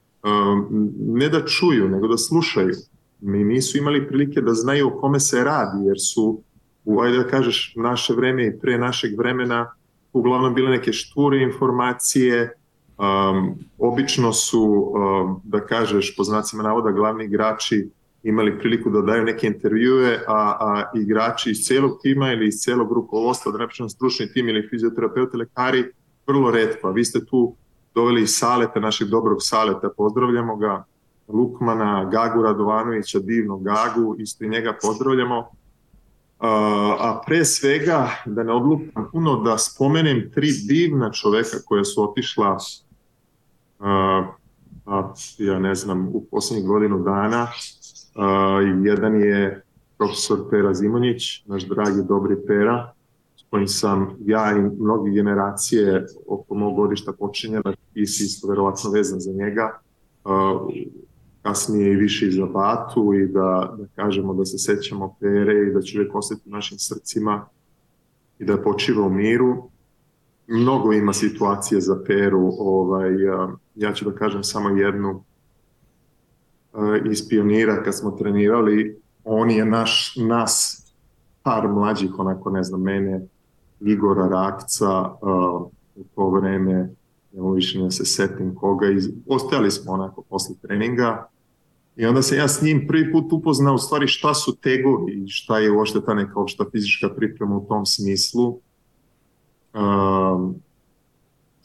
ne 0.98 1.28
da 1.28 1.44
čuju, 1.44 1.88
nego 1.88 2.08
da 2.08 2.16
slušaju. 2.18 2.74
Mi 3.20 3.44
nisu 3.44 3.78
imali 3.78 4.08
prilike 4.08 4.40
da 4.40 4.54
znaju 4.54 4.86
o 4.86 5.00
kome 5.00 5.20
se 5.20 5.44
radi, 5.44 5.86
jer 5.86 5.96
su, 6.00 6.42
u, 6.84 7.00
ajde 7.00 7.18
da 7.18 7.28
kažeš, 7.28 7.72
naše 7.76 8.14
vreme 8.14 8.46
i 8.46 8.58
pre 8.60 8.78
našeg 8.78 9.18
vremena 9.18 9.74
uglavnom 10.12 10.54
bile 10.54 10.70
neke 10.70 10.92
šture 10.92 11.42
informacije, 11.42 12.56
um, 12.98 13.54
obično 13.78 14.32
su, 14.32 14.62
um, 14.62 15.40
da 15.44 15.66
kažeš, 15.66 16.16
po 16.16 16.24
znacima 16.24 16.62
navoda, 16.62 16.90
glavni 16.90 17.24
igrači 17.24 17.88
imali 18.22 18.58
priliku 18.58 18.90
da 18.90 19.00
daju 19.00 19.24
neke 19.24 19.46
intervjue, 19.46 20.20
a, 20.26 20.56
a 20.60 20.90
igrači 20.94 21.50
iz 21.50 21.58
celog 21.66 21.98
tima 22.02 22.32
ili 22.32 22.48
iz 22.48 22.54
celog 22.54 22.92
rukovodstva, 22.92 23.52
da 23.52 23.58
ne 23.58 23.88
stručni 23.88 24.32
tim 24.32 24.48
ili 24.48 24.68
fizioterapeuti, 24.68 25.36
lekari, 25.36 25.84
vrlo 26.26 26.50
redko. 26.50 26.92
Vi 26.92 27.04
ste 27.04 27.26
tu 27.26 27.56
doveli 27.94 28.22
iz 28.22 28.30
Saleta, 28.38 28.80
našeg 28.80 29.08
dobrog 29.08 29.38
Saleta, 29.40 29.88
pozdravljamo 29.96 30.56
ga, 30.56 30.84
Lukmana, 31.28 32.10
Gagu 32.12 32.42
Radovanovića, 32.42 33.18
divnog 33.18 33.64
Gagu, 33.64 34.16
isto 34.18 34.44
i 34.44 34.48
njega 34.48 34.76
pozdravljamo. 34.82 35.48
A 36.98 37.20
pre 37.26 37.44
svega, 37.44 38.10
da 38.26 38.42
ne 38.42 38.52
odlupam 38.52 39.08
puno, 39.12 39.36
da 39.36 39.58
spomenem 39.58 40.30
tri 40.34 40.48
divna 40.68 41.10
čoveka 41.12 41.56
koja 41.64 41.84
su 41.84 42.02
otišla 42.10 42.58
a, 43.78 44.26
a, 44.86 45.12
ja 45.38 45.58
ne 45.58 45.74
znam, 45.74 46.08
u 46.08 46.24
poslednjih 46.30 46.66
godinu 46.68 47.02
dana. 47.02 47.48
A, 48.14 48.60
jedan 48.84 49.20
je 49.20 49.64
profesor 49.98 50.38
Pera 50.50 50.74
Zimonjić, 50.74 51.46
naš 51.46 51.62
dragi 51.62 52.02
dobri 52.08 52.36
Pera, 52.46 52.92
kojim 53.54 53.68
sam 53.68 54.16
ja 54.26 54.52
i 54.56 54.82
mnogi 54.82 55.10
generacije 55.10 56.06
oko 56.26 56.54
mog 56.54 56.76
godišta 56.76 57.12
počinjala 57.12 57.74
i 57.94 58.06
si 58.06 58.24
isto 58.24 58.48
verovatno 58.48 58.90
vezan 58.90 59.20
za 59.20 59.32
njega, 59.32 59.78
uh, 60.24 60.30
kasnije 61.42 61.92
i 61.92 61.96
više 61.96 62.26
i 62.28 62.30
za 62.30 62.46
Batu 62.46 63.14
i 63.14 63.26
da, 63.26 63.76
da 63.78 63.86
kažemo 63.94 64.34
da 64.34 64.44
se 64.44 64.58
sećamo 64.58 65.16
Pere 65.20 65.54
i 65.54 65.72
da 65.72 65.80
će 65.80 65.98
uvijek 65.98 66.14
ostati 66.14 66.40
u 66.46 66.50
našim 66.50 66.78
srcima 66.78 67.46
i 68.38 68.44
da 68.44 68.62
počiva 68.62 69.06
u 69.06 69.10
miru. 69.10 69.70
Mnogo 70.46 70.92
ima 70.92 71.12
situacije 71.12 71.80
za 71.80 72.02
Peru, 72.06 72.50
ovaj, 72.58 73.12
ja 73.74 73.92
ću 73.92 74.04
da 74.04 74.16
kažem 74.16 74.44
samo 74.44 74.68
jednu 74.68 75.24
iz 77.10 77.28
pionira 77.28 77.82
kad 77.82 77.98
smo 77.98 78.10
trenirali, 78.10 79.00
on 79.24 79.50
je 79.50 79.64
naš, 79.64 80.16
nas 80.16 80.82
par 81.42 81.68
mlađih, 81.68 82.18
onako 82.18 82.50
ne 82.50 82.62
znam, 82.62 82.82
mene 82.82 83.33
Igora 83.80 84.28
Rakca 84.28 85.00
uh, 85.00 85.70
u 85.94 86.04
to 86.14 86.30
vreme, 86.30 86.90
evo 87.36 87.52
više 87.52 87.78
ne 87.78 87.90
se 87.90 88.04
setim 88.04 88.54
koga, 88.54 88.90
iz, 88.90 89.10
ostajali 89.28 89.70
smo 89.70 89.92
onako 89.92 90.22
posle 90.22 90.54
treninga 90.62 91.28
i 91.96 92.06
onda 92.06 92.22
sam 92.22 92.38
ja 92.38 92.48
s 92.48 92.62
njim 92.62 92.86
prvi 92.88 93.12
put 93.12 93.32
upoznao 93.32 93.74
u 93.74 93.78
stvari 93.78 94.06
šta 94.06 94.34
su 94.34 94.56
tegovi 94.56 95.12
i 95.12 95.28
šta 95.28 95.58
je 95.58 95.72
uopšte 95.72 96.00
ta 96.04 96.14
neka 96.14 96.40
opšta 96.40 96.64
fizička 96.72 97.08
priprema 97.16 97.56
u 97.56 97.66
tom 97.68 97.86
smislu. 97.86 98.48
Uh, 99.74 100.54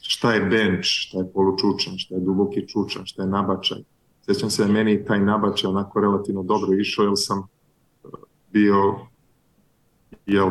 šta 0.00 0.32
je 0.34 0.40
bench, 0.40 0.82
šta 0.82 1.18
je 1.18 1.32
polučučan, 1.32 1.98
šta 1.98 2.14
je 2.14 2.20
duboki 2.20 2.68
čučan, 2.68 3.06
šta 3.06 3.22
je 3.22 3.28
nabačaj. 3.28 3.78
Sjećam 4.24 4.50
se 4.50 4.64
da 4.64 4.72
meni 4.72 5.04
taj 5.04 5.20
nabačaj 5.20 5.70
onako 5.70 6.00
relativno 6.00 6.42
dobro 6.42 6.72
išao, 6.80 7.04
jer 7.04 7.12
sam 7.14 7.42
bio 8.52 8.96
jel, 10.26 10.50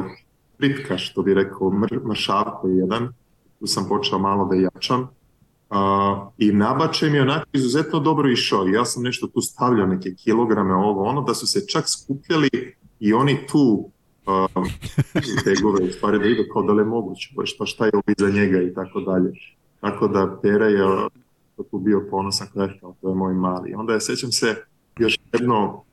pritka, 0.59 0.97
što 0.97 1.21
bi 1.21 1.33
rekao, 1.33 1.69
mr, 1.69 1.99
mršavko 2.09 2.67
jedan. 2.67 3.13
Tu 3.59 3.67
sam 3.67 3.85
počeo 3.87 4.19
malo 4.19 4.45
da 4.45 4.55
jačam. 4.55 5.01
Uh, 5.01 5.77
I 6.37 6.51
nabačaj 6.51 7.09
mi 7.09 7.15
je 7.15 7.21
onako 7.21 7.45
izuzetno 7.53 7.99
dobro 7.99 8.29
išao. 8.29 8.67
Ja 8.67 8.85
sam 8.85 9.03
nešto 9.03 9.27
tu 9.27 9.41
stavljao, 9.41 9.87
neke 9.87 10.13
kilograme, 10.15 10.73
ovo, 10.73 11.03
ono, 11.03 11.21
da 11.21 11.33
su 11.33 11.47
se 11.47 11.67
čak 11.67 11.85
skupljali 11.89 12.49
i 12.99 13.13
oni 13.13 13.47
tu 13.47 13.91
uh, 14.25 14.65
tegove, 15.45 15.83
u 15.83 15.91
stvari 15.91 16.19
da 16.19 16.25
idu 16.25 16.43
kao 16.53 16.63
da 16.63 16.73
li 16.73 16.81
je 16.81 16.85
moguće, 16.85 17.29
šta, 17.43 17.65
šta 17.65 17.85
je 17.85 17.91
ovo 17.93 18.03
iza 18.17 18.29
njega 18.29 18.61
i 18.61 18.73
tako 18.73 18.99
dalje. 19.01 19.31
Tako 19.79 20.07
da 20.07 20.39
Pera 20.41 20.65
je 20.65 21.09
tu 21.71 21.77
bio 21.77 22.07
ponosan, 22.11 22.47
kao 22.79 22.95
to 23.01 23.09
je 23.09 23.15
moj 23.15 23.33
mali. 23.33 23.73
Onda 23.73 23.93
je, 23.93 24.01
sećam 24.01 24.31
se, 24.31 24.55
još 24.99 25.19
jedno 25.33 25.83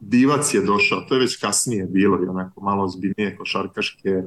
divac 0.00 0.54
je 0.54 0.60
došao, 0.60 1.00
to 1.00 1.14
je 1.14 1.20
već 1.20 1.36
kasnije 1.36 1.86
bilo 1.86 2.24
i 2.24 2.26
onako 2.26 2.60
malo 2.60 2.88
zbiljnije 2.88 3.36
košarkaške 3.36 4.22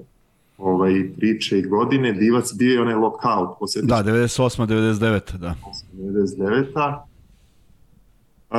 ovaj, 0.57 1.09
priče 1.17 1.59
i 1.59 1.61
godine, 1.61 2.13
divac 2.13 2.53
bio 2.53 2.73
je 2.73 2.81
onaj 2.81 2.95
lockout. 2.95 3.57
Da, 3.83 4.03
98. 4.03 4.67
99. 4.67 5.37
Da. 5.37 5.55
99. 5.93 6.99
Uh, 8.49 8.57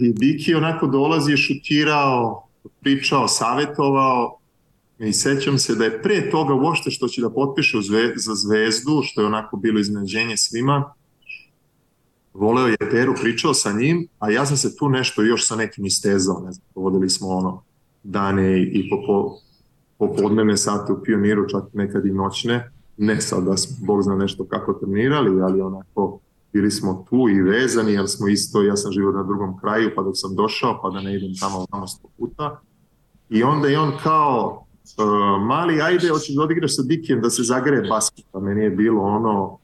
I 0.00 0.12
Diki 0.12 0.54
onako 0.54 0.86
dolazi 0.86 1.36
šutirao, 1.36 2.48
pričao, 2.80 3.28
savetovao 3.28 4.38
i 4.98 5.12
sećam 5.12 5.58
se 5.58 5.74
da 5.74 5.84
je 5.84 6.02
pre 6.02 6.30
toga 6.30 6.54
uopšte 6.54 6.90
što 6.90 7.08
će 7.08 7.20
da 7.20 7.30
potpiše 7.30 7.78
zve, 7.80 8.12
za 8.16 8.34
zvezdu, 8.34 9.00
što 9.04 9.20
je 9.20 9.26
onako 9.26 9.56
bilo 9.56 9.80
iznenađenje 9.80 10.36
svima, 10.36 10.92
voleo 12.38 12.66
je 12.66 12.76
Peru, 12.90 13.14
pričao 13.22 13.54
sa 13.54 13.72
njim, 13.72 14.08
a 14.18 14.30
ja 14.30 14.46
sam 14.46 14.56
se 14.56 14.76
tu 14.76 14.88
nešto 14.88 15.22
još 15.22 15.46
sa 15.46 15.56
nekim 15.56 15.84
istezao, 15.84 16.42
ne 16.46 16.52
znam, 16.52 16.66
povodili 16.74 17.10
smo 17.10 17.28
ono 17.28 17.62
dane 18.02 18.62
i 18.62 18.90
po, 18.90 18.96
po, 19.06 19.36
popodnevne 19.98 20.56
sate 20.56 20.92
u 20.92 21.02
pioniru, 21.02 21.48
čak 21.48 21.62
nekad 21.72 22.06
i 22.06 22.12
noćne, 22.12 22.70
ne 22.96 23.20
sad 23.20 23.44
da 23.44 23.56
smo, 23.56 23.86
Bog 23.86 24.02
zna 24.02 24.16
nešto 24.16 24.44
kako 24.44 24.72
trenirali, 24.72 25.42
ali 25.42 25.60
onako 25.60 26.18
bili 26.52 26.70
smo 26.70 27.04
tu 27.10 27.28
i 27.28 27.42
vezani, 27.42 27.92
jer 27.92 28.08
smo 28.08 28.28
isto, 28.28 28.62
ja 28.62 28.76
sam 28.76 28.92
živio 28.92 29.12
na 29.12 29.22
drugom 29.22 29.60
kraju, 29.60 29.90
pa 29.96 30.02
dok 30.02 30.14
sam 30.16 30.34
došao, 30.34 30.80
pa 30.82 30.90
da 30.90 31.00
ne 31.00 31.16
idem 31.16 31.34
tamo 31.40 31.66
tamo 31.70 31.86
sto 31.86 32.08
puta. 32.18 32.60
I 33.30 33.42
onda 33.42 33.68
je 33.68 33.78
on 33.78 33.92
kao, 34.02 34.66
uh, 34.98 35.46
mali, 35.46 35.80
ajde, 35.80 36.08
hoćeš 36.08 36.34
da 36.34 36.42
odigraš 36.42 36.76
sa 36.76 36.82
Dikijem 36.82 37.20
da 37.20 37.30
se 37.30 37.42
zagreje 37.42 37.88
basket, 37.88 38.24
a 38.32 38.40
meni 38.40 38.62
je 38.62 38.70
bilo 38.70 39.02
ono, 39.02 39.58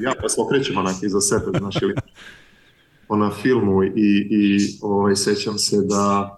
ja 0.00 0.12
pa 0.22 0.28
se 0.28 0.40
okrećem 0.40 0.78
onak 0.78 1.02
iza 1.02 1.20
sebe, 1.20 1.58
znaš, 1.58 1.82
ili 1.82 1.94
na 3.08 3.30
filmu 3.30 3.84
i, 3.84 3.88
i 4.30 4.58
ovaj, 4.82 5.16
sećam 5.16 5.58
se 5.58 5.76
da 5.82 6.36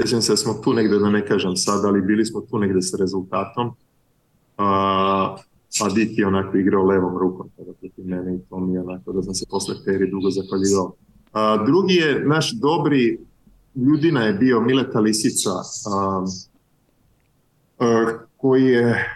sećam 0.00 0.22
se 0.22 0.32
da 0.32 0.36
smo 0.36 0.54
tu 0.64 0.72
negde, 0.72 0.98
da 0.98 1.10
ne 1.10 1.26
kažem 1.26 1.56
sad, 1.56 1.84
ali 1.84 2.02
bili 2.02 2.26
smo 2.26 2.40
tu 2.40 2.58
negde 2.58 2.82
sa 2.82 2.96
rezultatom, 2.96 3.70
a, 4.56 5.36
a 5.80 5.88
Dik 5.94 6.18
je 6.18 6.26
onako 6.26 6.56
igrao 6.56 6.84
levom 6.84 7.18
rukom 7.18 7.48
tada 7.56 7.72
protiv 7.80 8.06
mene 8.06 8.36
i 8.36 8.38
to 8.50 8.60
mi 8.60 8.74
je 8.74 8.80
onako 8.80 9.12
da 9.12 9.22
sam 9.22 9.34
se 9.34 9.46
posle 9.50 9.74
Peri 9.84 10.10
dugo 10.10 10.30
zahvaljivao. 10.30 10.92
A, 11.32 11.64
drugi 11.66 11.94
je 11.94 12.24
naš 12.24 12.52
dobri 12.52 13.18
ljudina 13.74 14.24
je 14.24 14.32
bio 14.32 14.60
Mileta 14.60 15.00
Lisica, 15.00 15.50
a, 15.86 16.24
a, 17.78 18.18
koji 18.36 18.64
je 18.64 19.06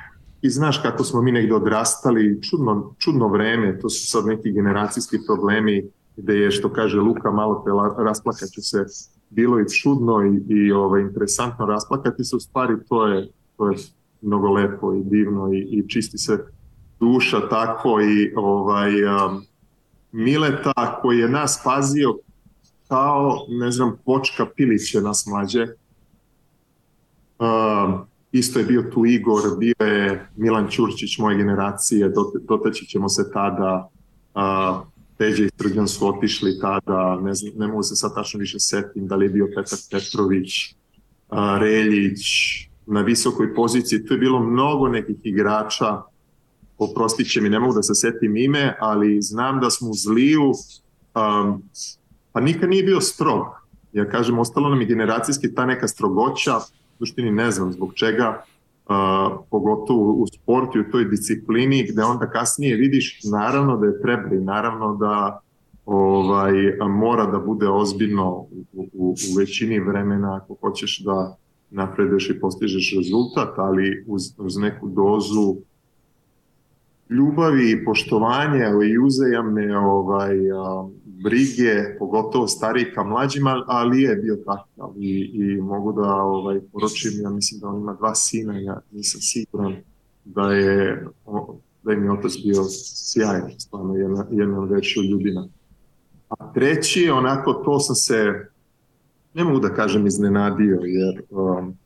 i 0.45 0.51
znaš 0.51 0.79
kako 0.83 1.05
smo 1.05 1.23
mi 1.23 1.33
negde 1.33 1.55
odrastali, 1.55 2.43
čudno, 2.43 2.95
čudno 2.99 3.29
vreme, 3.29 3.79
to 3.79 3.89
su 3.89 4.07
sad 4.07 4.27
neki 4.27 4.53
generacijski 4.53 5.19
problemi 5.27 5.91
gde 6.17 6.35
je, 6.35 6.51
što 6.51 6.73
kaže 6.73 7.01
Luka, 7.01 7.31
malo 7.31 7.63
pre 7.65 8.05
rasplakaću 8.05 8.63
se, 8.63 8.85
bilo 9.31 9.61
i 9.61 9.69
čudno 9.69 10.23
i, 10.23 10.55
i 10.55 10.73
ovaj, 10.73 11.03
interesantno 11.03 11.67
rasplakati 11.67 12.25
se, 12.25 12.37
u 12.37 12.41
stvari 12.41 12.75
to 12.89 13.07
je, 13.07 13.29
to 13.57 13.71
je 13.71 13.77
mnogo 14.23 14.53
lepo 14.53 14.95
i 14.95 15.03
divno 15.05 15.53
i, 15.53 15.59
i 15.59 15.89
čisti 15.89 16.19
se 16.19 16.39
duša 17.01 17.49
tako 17.49 18.01
i 18.01 18.33
ovaj, 18.37 19.05
um, 19.05 19.45
Mileta 20.13 21.01
koji 21.03 21.19
je 21.19 21.29
nas 21.29 21.61
pazio 21.65 22.19
kao, 22.89 23.47
ne 23.49 23.71
znam, 23.71 23.97
počka 24.05 24.47
piliće 24.57 25.01
nas 25.01 25.27
mlađe. 25.27 25.67
Um, 27.39 28.14
isto 28.35 28.59
je 28.59 28.65
bio 28.65 28.83
tu 28.83 29.07
Igor, 29.07 29.43
bio 29.59 29.87
je 29.87 30.29
Milan 30.37 30.69
Ćurčić 30.71 31.19
moje 31.19 31.37
generacije, 31.37 32.13
dotaći 32.49 32.87
ćemo 32.87 33.09
se 33.09 33.31
tada, 33.33 33.89
uh, 34.35 34.87
Peđe 35.19 35.45
i 35.45 35.51
Srđan 35.59 35.89
su 35.89 36.09
otišli 36.09 36.59
tada, 36.61 37.21
ne, 37.23 37.35
znam, 37.35 37.53
ne 37.57 37.67
mogu 37.67 37.83
se 37.83 37.97
sad 37.97 38.15
tačno 38.15 38.41
više 38.41 38.61
setim, 38.61 39.07
da 39.07 39.17
li 39.17 39.25
je 39.25 39.31
bio 39.31 39.47
Petar 39.47 39.79
Petrović, 39.91 40.75
uh, 41.31 41.39
Reljić, 41.61 42.21
na 42.87 43.03
visokoj 43.03 43.55
poziciji, 43.55 44.07
tu 44.07 44.15
je 44.15 44.19
bilo 44.19 44.41
mnogo 44.41 44.89
nekih 44.89 45.17
igrača, 45.23 46.03
oprostit 46.79 47.33
će 47.33 47.41
mi, 47.41 47.49
ne 47.49 47.61
mogu 47.61 47.75
da 47.75 47.83
se 47.83 47.95
setim 47.95 48.37
ime, 48.37 48.77
ali 48.81 49.23
znam 49.23 49.61
da 49.61 49.71
smo 49.71 49.91
u 49.91 49.95
Zliju, 49.95 50.51
um, 50.51 51.63
pa 52.33 52.41
nikad 52.41 52.71
nije 52.71 52.83
bio 52.83 53.01
strog. 53.01 53.45
Ja 53.93 54.09
kažem, 54.09 54.39
ostalo 54.39 54.69
nam 54.69 54.81
je 54.81 54.87
generacijski 54.87 55.55
ta 55.55 55.67
neka 55.67 55.89
strogoća, 55.89 56.59
suštini 56.99 57.31
ne 57.31 57.51
znam 57.51 57.73
zbog 57.73 57.95
čega, 57.95 58.43
uh, 58.89 58.95
pogotovo 59.51 60.13
u 60.13 60.27
sportu 60.27 60.79
i 60.79 60.81
u 60.81 60.91
toj 60.91 61.05
disciplini, 61.05 61.87
gde 61.91 62.03
onda 62.03 62.31
kasnije 62.31 62.77
vidiš 62.77 63.21
naravno 63.33 63.77
da 63.77 63.87
je 63.87 64.03
treba 64.03 64.35
i 64.35 64.41
naravno 64.41 64.97
da 64.97 65.41
ovaj, 65.87 66.53
mora 66.89 67.27
da 67.27 67.39
bude 67.39 67.69
ozbiljno 67.69 68.31
u, 68.33 68.65
u, 68.73 69.15
u 69.33 69.39
većini 69.39 69.81
vremena 69.81 70.37
ako 70.37 70.57
hoćeš 70.61 71.03
da 71.05 71.37
napreduješ 71.71 72.31
i 72.31 72.41
postižeš 72.41 72.95
rezultat, 72.97 73.59
ali 73.59 74.05
uz, 74.07 74.23
uz 74.39 74.57
neku 74.57 74.89
dozu 74.89 75.57
ljubavi 77.11 77.71
i 77.71 77.85
poštovanja 77.85 78.69
i 78.93 78.99
uzajamne 78.99 79.79
ovaj, 79.79 80.37
brige, 81.25 81.99
pogotovo 81.99 82.47
stariji 82.49 82.93
ka 82.95 83.05
mlađima, 83.05 83.65
ali 83.67 84.03
je 84.03 84.17
bio 84.17 84.37
takav 84.37 84.93
i, 84.99 85.31
i 85.35 85.61
mogu 85.61 85.93
da 85.93 86.15
ovaj, 86.15 86.61
poročim, 86.73 87.13
ja 87.23 87.31
mislim 87.31 87.61
da 87.61 87.69
on 87.69 87.81
ima 87.81 87.95
dva 87.95 88.15
sina, 88.15 88.59
ja 88.59 88.81
nisam 88.91 89.21
siguran 89.21 89.77
da 90.25 90.53
je, 90.53 91.07
da 91.83 91.93
je 91.93 91.97
mi 91.97 92.09
otac 92.09 92.33
bio 92.45 92.65
sjajan, 92.95 93.51
stvarno 93.59 93.97
jedna, 93.97 94.27
jedna 94.31 94.59
veća 94.59 95.01
ljudina. 95.11 95.49
A 96.29 96.53
treći, 96.53 97.11
onako, 97.11 97.53
to 97.53 97.81
sam 97.81 97.95
se, 97.95 98.49
ne 99.35 99.45
mogu 99.45 99.61
da 99.61 99.75
kažem 99.75 100.07
iznenadio, 100.07 100.81
jer 100.83 101.23
um, 101.31 101.77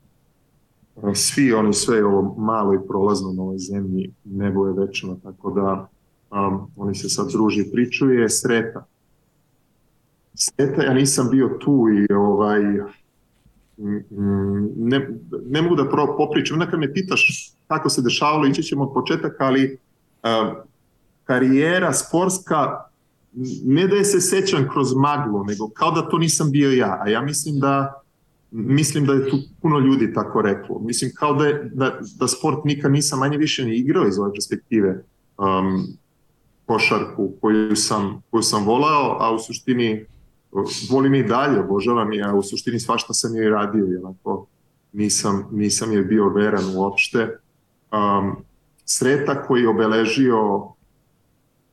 svi 1.14 1.52
oni 1.52 1.72
sve 1.72 2.04
ovo 2.04 2.34
malo 2.38 2.74
i 2.74 2.88
prolazno 2.88 3.32
na 3.32 3.42
ovoj 3.42 3.58
zemlji, 3.58 4.12
nebo 4.24 4.66
je 4.66 4.72
večno, 4.72 5.18
tako 5.22 5.50
da 5.50 5.88
um, 6.30 6.70
oni 6.76 6.94
se 6.94 7.08
sad 7.08 7.28
druži 7.32 7.64
pričuje, 7.72 8.28
sreta. 8.28 8.86
Sreta, 10.38 10.82
ja 10.82 10.94
nisam 10.94 11.28
bio 11.30 11.48
tu 11.48 11.86
i 11.88 12.12
ovaj, 12.12 12.60
ne, 14.76 15.08
ne 15.46 15.62
mogu 15.62 15.74
da 15.76 15.88
pro, 15.88 16.16
popričam, 16.16 16.54
onda 16.54 16.70
kad 16.70 16.80
me 16.80 16.92
pitaš 16.92 17.52
kako 17.66 17.88
se 17.88 18.02
dešavalo, 18.02 18.46
ići 18.46 18.62
ćemo 18.62 18.84
od 18.84 18.94
početaka, 18.94 19.44
ali 19.44 19.78
um, 20.22 20.56
karijera 21.24 21.92
sportska 21.92 22.84
ne 23.64 23.86
da 23.86 23.96
je 23.96 24.04
se 24.04 24.20
sećam 24.20 24.68
kroz 24.72 24.94
maglu, 24.94 25.44
nego 25.44 25.68
kao 25.68 25.90
da 25.90 26.08
to 26.08 26.18
nisam 26.18 26.50
bio 26.50 26.72
ja, 26.72 26.98
a 27.02 27.08
ja 27.08 27.22
mislim 27.22 27.60
da 27.60 28.02
mislim 28.50 29.06
da 29.06 29.12
je 29.12 29.30
tu 29.30 29.36
puno 29.62 29.78
ljudi 29.78 30.14
tako 30.14 30.42
reklo. 30.42 30.78
Mislim 30.78 31.10
kao 31.14 31.34
da, 31.34 31.46
je, 31.46 31.70
da, 31.74 31.98
da 32.18 32.28
sport 32.28 32.64
nikad 32.64 32.92
nisam 32.92 33.18
manje 33.18 33.36
više 33.36 33.64
ni 33.64 33.76
igrao 33.76 34.06
iz 34.06 34.18
ove 34.18 34.32
perspektive 34.32 35.04
um, 35.38 35.86
košarku 36.66 37.32
koju 37.40 37.76
sam, 37.76 38.22
koju 38.30 38.42
sam 38.42 38.64
volao, 38.64 39.16
a 39.20 39.34
u 39.34 39.38
suštini 39.38 40.06
volim 40.90 41.14
i 41.14 41.22
dalje, 41.22 41.60
obožavam 41.60 42.12
je, 42.12 42.24
a 42.24 42.34
u 42.34 42.42
suštini 42.42 42.80
svašta 42.80 43.14
sam 43.14 43.36
je 43.36 43.50
radio 43.50 43.86
i 43.86 43.96
onako 43.96 44.46
nisam, 44.92 45.48
nisam 45.52 45.92
je 45.92 46.02
bio 46.02 46.28
veran 46.28 46.64
uopšte. 46.76 47.38
Um, 47.92 48.36
Sreta 48.84 49.42
koji 49.42 49.62
je 49.62 49.68
obeležio 49.68 50.68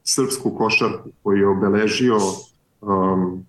srpsku 0.03 0.55
košarku, 0.57 1.09
koji 1.23 1.39
je 1.39 1.47
obeležio 1.47 2.17
um, 2.82 3.45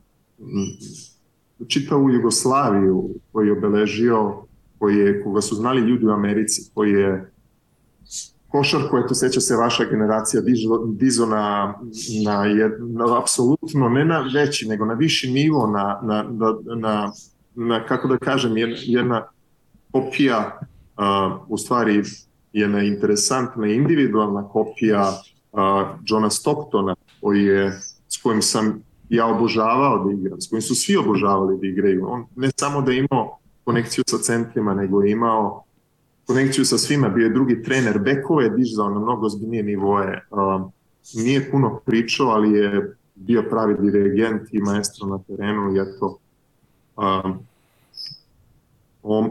čitavu 1.69 2.11
Jugoslaviju 2.11 3.09
koji 3.33 3.47
je 3.47 3.53
obeležio, 3.53 4.35
koji 4.79 4.97
je, 4.97 5.25
koga 5.25 5.41
su 5.41 5.55
znali 5.55 5.81
ljudi 5.81 6.07
u 6.07 6.11
Americi, 6.11 6.71
koji 6.75 6.93
je 6.93 7.31
košarku, 8.57 8.99
eto 8.99 9.15
seća 9.15 9.41
se 9.41 9.57
vaša 9.57 9.85
generacija 9.85 10.41
dizo, 10.41 10.85
dizo 10.87 11.27
na, 11.27 11.75
na, 12.25 12.45
jed, 12.45 12.73
na 12.81 13.19
apsolutno, 13.19 13.89
ne 13.89 14.05
na 14.05 14.25
veći, 14.35 14.69
nego 14.69 14.85
na 14.85 14.95
viši 14.95 15.31
nivo, 15.33 15.67
na, 15.67 16.01
na, 16.03 16.23
na, 16.23 16.55
na, 16.77 17.13
na 17.55 17.87
kako 17.87 18.09
da 18.09 18.19
kažem, 18.19 18.57
jedna, 18.57 18.77
jedna 18.81 19.27
kopija, 19.93 20.61
uh, 20.61 21.45
u 21.49 21.59
stvari 21.59 22.03
jedna 22.53 22.83
interesantna 22.83 23.67
individualna 23.67 24.49
kopija 24.49 25.13
uh, 25.53 25.61
Johna 26.07 26.31
Stocktona, 26.31 26.95
koji 27.21 27.45
je, 27.45 27.71
s 28.09 28.23
kojim 28.23 28.43
sam 28.43 28.83
ja 29.09 29.27
obožavao 29.27 30.05
da 30.05 30.13
igram, 30.13 30.41
s 30.41 30.49
kojim 30.51 30.63
su 30.63 30.75
svi 30.75 30.97
obožavali 30.97 31.59
da 31.61 31.67
igraju. 31.67 32.07
On 32.09 32.27
ne 32.37 32.51
samo 32.57 32.83
da 32.83 32.93
je 32.93 32.99
imao 32.99 33.39
konekciju 33.65 34.05
sa 34.07 34.19
centrima, 34.19 34.75
nego 34.75 35.03
je 35.03 35.11
imao 35.11 35.66
konekciju 36.27 36.65
sa 36.65 36.79
svima, 36.79 37.09
bio 37.09 37.25
je 37.25 37.33
drugi 37.33 37.63
trener, 37.63 37.99
bekove 37.99 38.45
je 38.45 38.51
dižao 38.51 38.91
na 38.91 39.01
mnogo 39.01 39.29
zbiljnije 39.29 39.63
nivoje. 39.63 40.27
Uh, 40.31 40.71
nije 41.15 41.51
puno 41.51 41.81
pričao, 41.87 42.29
ali 42.29 42.53
je 42.53 42.97
bio 43.15 43.43
pravi 43.51 43.77
dirigent 43.81 44.43
i 44.53 44.59
maestro 44.59 45.07
na 45.07 45.19
terenu 45.19 45.75
i 45.75 45.79
eto, 45.81 46.19
um, 46.97 47.39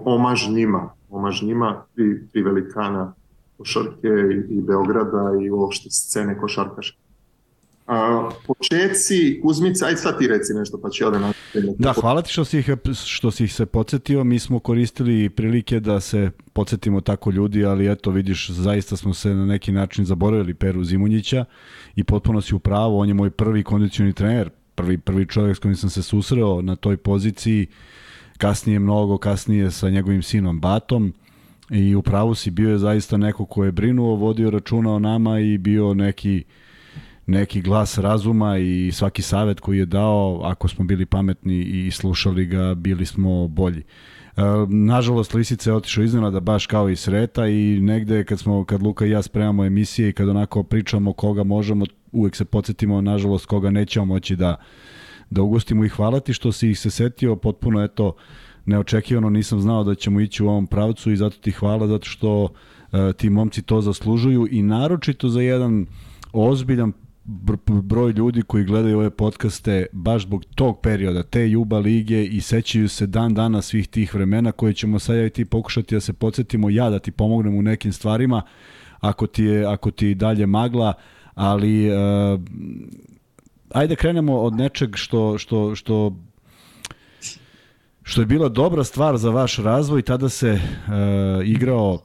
omaž 0.06 0.50
njima, 0.50 0.90
omaž 1.10 1.44
njima, 1.44 1.84
tri, 1.96 2.28
tri 2.32 2.42
velikana 2.42 3.14
košarke 3.58 4.08
i, 4.08 4.58
i 4.58 4.62
Beograda 4.62 5.32
i 5.42 5.50
uopšte 5.50 5.90
scene 5.90 6.38
košarkaške. 6.38 6.98
A, 7.86 8.30
počeci, 8.48 9.40
Kuzmica, 9.42 9.86
aj 9.86 9.96
sad 9.96 10.20
ti 10.20 10.28
reci 10.28 10.54
nešto, 10.54 10.80
pa 10.82 10.90
će 10.90 11.06
ode 11.06 11.20
na... 11.20 11.34
Da, 11.78 11.94
hvala 11.94 12.22
ti 12.22 12.32
što 12.32 12.46
si, 12.46 12.60
ih, 12.60 12.70
što 13.06 13.32
si 13.32 13.44
ih 13.44 13.54
se 13.54 13.66
podsjetio. 13.66 14.24
Mi 14.24 14.40
smo 14.40 14.60
koristili 14.60 15.30
prilike 15.30 15.80
da 15.80 16.00
se 16.00 16.32
podsjetimo 16.54 17.02
tako 17.02 17.32
ljudi, 17.32 17.66
ali 17.66 17.92
eto, 17.92 18.12
vidiš, 18.12 18.50
zaista 18.50 18.98
smo 18.98 19.14
se 19.14 19.34
na 19.34 19.46
neki 19.46 19.72
način 19.72 20.06
zaboravili 20.06 20.54
Peru 20.54 20.84
Zimunjića 20.84 21.46
i 21.96 22.04
potpuno 22.04 22.42
si 22.42 22.56
u 22.56 22.60
pravu, 22.60 23.00
on 23.00 23.08
je 23.08 23.14
moj 23.14 23.30
prvi 23.30 23.64
kondicioni 23.64 24.14
trener, 24.14 24.50
prvi, 24.76 24.98
prvi 24.98 25.26
čovjek 25.26 25.58
s 25.58 25.60
kojim 25.60 25.76
sam 25.76 25.90
se 25.90 26.04
susreo 26.04 26.62
na 26.62 26.76
toj 26.76 26.98
poziciji, 26.98 27.68
kasnije 28.38 28.80
mnogo, 28.80 29.18
kasnije 29.18 29.72
sa 29.72 29.90
njegovim 29.90 30.24
sinom 30.24 30.60
Batom. 30.60 31.14
I 31.70 31.96
u 31.96 32.02
pravu 32.02 32.36
si 32.36 32.52
bio 32.52 32.70
je 32.70 32.78
zaista 32.78 33.18
neko 33.18 33.46
ko 33.46 33.66
je 33.66 33.72
brinuo, 33.72 34.16
vodio 34.16 34.50
računa 34.50 34.94
o 34.94 35.00
nama 35.00 35.40
i 35.40 35.58
bio 35.58 35.94
neki 35.94 36.44
neki 37.28 37.62
glas 37.62 37.98
razuma 37.98 38.58
i 38.58 38.92
svaki 38.94 39.22
savet 39.22 39.60
koji 39.60 39.78
je 39.78 39.86
dao, 39.86 40.42
ako 40.44 40.68
smo 40.68 40.86
bili 40.86 41.06
pametni 41.06 41.64
i 41.64 41.92
slušali 41.92 42.46
ga, 42.46 42.74
bili 42.74 43.06
smo 43.06 43.48
bolji. 43.48 43.84
E, 44.38 44.42
nažalost, 44.70 45.34
Lisica 45.34 45.70
je 45.70 45.76
otišao 45.76 46.04
iznenada 46.04 46.40
baš 46.40 46.68
kao 46.68 46.90
i 46.90 46.96
Sreta 46.96 47.48
i 47.48 47.80
negde 47.82 48.24
kad 48.24 48.40
smo, 48.40 48.66
kad 48.66 48.84
Luka 48.84 49.06
i 49.06 49.10
ja 49.10 49.22
spremamo 49.22 49.66
emisije 49.66 50.10
i 50.10 50.14
kad 50.14 50.30
onako 50.30 50.64
pričamo 50.64 51.14
koga 51.14 51.44
možemo, 51.44 51.86
uvek 52.12 52.36
se 52.36 52.46
podsjetimo, 52.46 53.02
nažalost, 53.02 53.46
koga 53.46 53.70
nećemo 53.70 54.06
moći 54.06 54.36
da, 54.36 54.56
da 55.30 55.42
ugostimo 55.42 55.86
i 55.86 55.90
hvala 55.90 56.20
ti 56.20 56.34
što 56.34 56.52
si 56.52 56.70
ih 56.70 56.80
se 56.80 56.90
setio 56.90 57.36
potpuno, 57.36 57.84
eto, 57.84 58.16
neočekivano 58.66 59.30
nisam 59.30 59.62
znao 59.62 59.84
da 59.84 59.96
ćemo 59.96 60.20
ići 60.20 60.44
u 60.44 60.50
ovom 60.50 60.68
pravcu 60.68 61.12
i 61.12 61.18
zato 61.18 61.38
ti 61.38 61.52
hvala, 61.52 61.88
zato 61.88 62.06
što 62.06 62.44
uh, 62.44 62.50
ti 63.18 63.30
momci 63.30 63.62
to 63.62 63.82
zaslužuju 63.82 64.48
i 64.52 64.62
naročito 64.62 65.30
za 65.30 65.42
jedan 65.42 65.86
ozbiljan 66.34 66.94
broj 67.84 68.12
ljudi 68.12 68.42
koji 68.42 68.64
gledaju 68.64 68.98
ove 68.98 69.10
podcaste 69.10 69.86
baš 69.92 70.22
zbog 70.22 70.46
tog 70.56 70.80
perioda, 70.82 71.24
te 71.24 71.50
Juba 71.50 71.80
lige 71.80 72.24
i 72.26 72.42
sećaju 72.42 72.90
se 72.90 73.08
dan 73.08 73.34
dana 73.34 73.62
svih 73.62 73.88
tih 73.88 74.14
vremena 74.16 74.52
koje 74.52 74.74
ćemo 74.74 75.00
sad 75.00 75.16
ja 75.16 75.26
i 75.26 75.30
ti 75.30 75.46
pokušati 75.46 75.96
da 75.96 76.02
se 76.02 76.14
podsjetimo 76.14 76.70
ja 76.70 76.90
da 76.90 77.00
ti 77.00 77.12
pomognem 77.12 77.58
u 77.58 77.62
nekim 77.62 77.94
stvarima 77.94 78.42
ako 79.00 79.28
ti 79.28 79.44
je 79.44 79.66
ako 79.66 79.92
ti 79.92 80.16
dalje 80.16 80.46
magla, 80.46 80.94
ali 81.34 81.90
uh, 81.90 82.42
ajde 83.70 83.96
krenemo 83.96 84.40
od 84.40 84.54
nečeg 84.54 84.96
što, 84.96 85.38
što, 85.38 85.76
što 85.76 86.16
što 88.04 88.22
je 88.22 88.26
bila 88.26 88.50
dobra 88.50 88.84
stvar 88.84 89.18
za 89.18 89.30
vaš 89.30 89.58
razvoj, 89.58 90.02
tada 90.02 90.30
se 90.30 90.52
uh, 90.52 91.48
igrao 91.48 92.00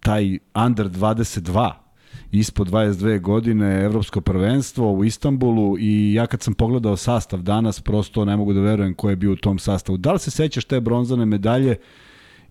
taj 0.00 0.38
under 0.54 0.86
22 0.86 1.89
ispod 2.32 2.68
22 2.68 3.20
godine, 3.20 3.84
evropsko 3.84 4.20
prvenstvo 4.20 4.92
u 4.92 5.04
Istanbulu 5.04 5.76
i 5.78 6.14
ja 6.14 6.26
kad 6.26 6.42
sam 6.42 6.54
pogledao 6.54 6.96
sastav 6.96 7.42
danas, 7.42 7.80
prosto 7.80 8.24
ne 8.24 8.36
mogu 8.36 8.52
da 8.52 8.60
verujem 8.60 8.94
ko 8.94 9.10
je 9.10 9.16
bio 9.16 9.32
u 9.32 9.36
tom 9.36 9.58
sastavu. 9.58 9.98
Da 9.98 10.12
li 10.12 10.18
se 10.18 10.30
sećaš 10.30 10.64
te 10.64 10.80
bronzane 10.80 11.26
medalje 11.26 11.76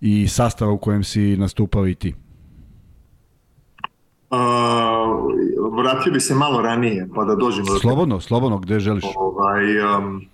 i 0.02 0.28
sastava 0.28 0.72
u 0.72 0.78
kojem 0.78 1.04
si 1.04 1.38
nastupao 1.38 1.88
i 1.88 1.96
ti? 1.96 2.16
Uh, 4.32 4.38
vratio 5.78 6.12
bi 6.14 6.20
se 6.20 6.36
malo 6.36 6.62
ranije, 6.62 7.10
pa 7.16 7.26
da 7.26 7.36
dođemo 7.36 7.68
do... 7.68 7.80
Slobodno, 7.80 8.20
slobodno, 8.20 8.60
gde 8.60 8.80
želiš? 8.80 9.04
Ovaj, 9.16 9.80
um, 9.98 10.26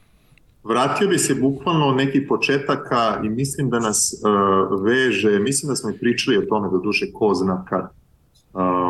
vratio 0.64 1.08
bi 1.08 1.18
se 1.18 1.36
bukvalno 1.36 1.92
neki 1.92 2.28
početaka 2.28 3.22
i 3.24 3.30
mislim 3.30 3.70
da 3.70 3.80
nas 3.80 4.14
uh, 4.14 4.84
veže, 4.84 5.40
mislim 5.40 5.70
da 5.70 5.76
smo 5.76 5.90
i 5.90 5.98
pričali 6.00 6.38
o 6.38 6.46
tome 6.50 6.70
do 6.70 6.78
duše 6.78 7.12
ko 7.14 7.34
zna 7.34 7.66
kad 7.70 7.92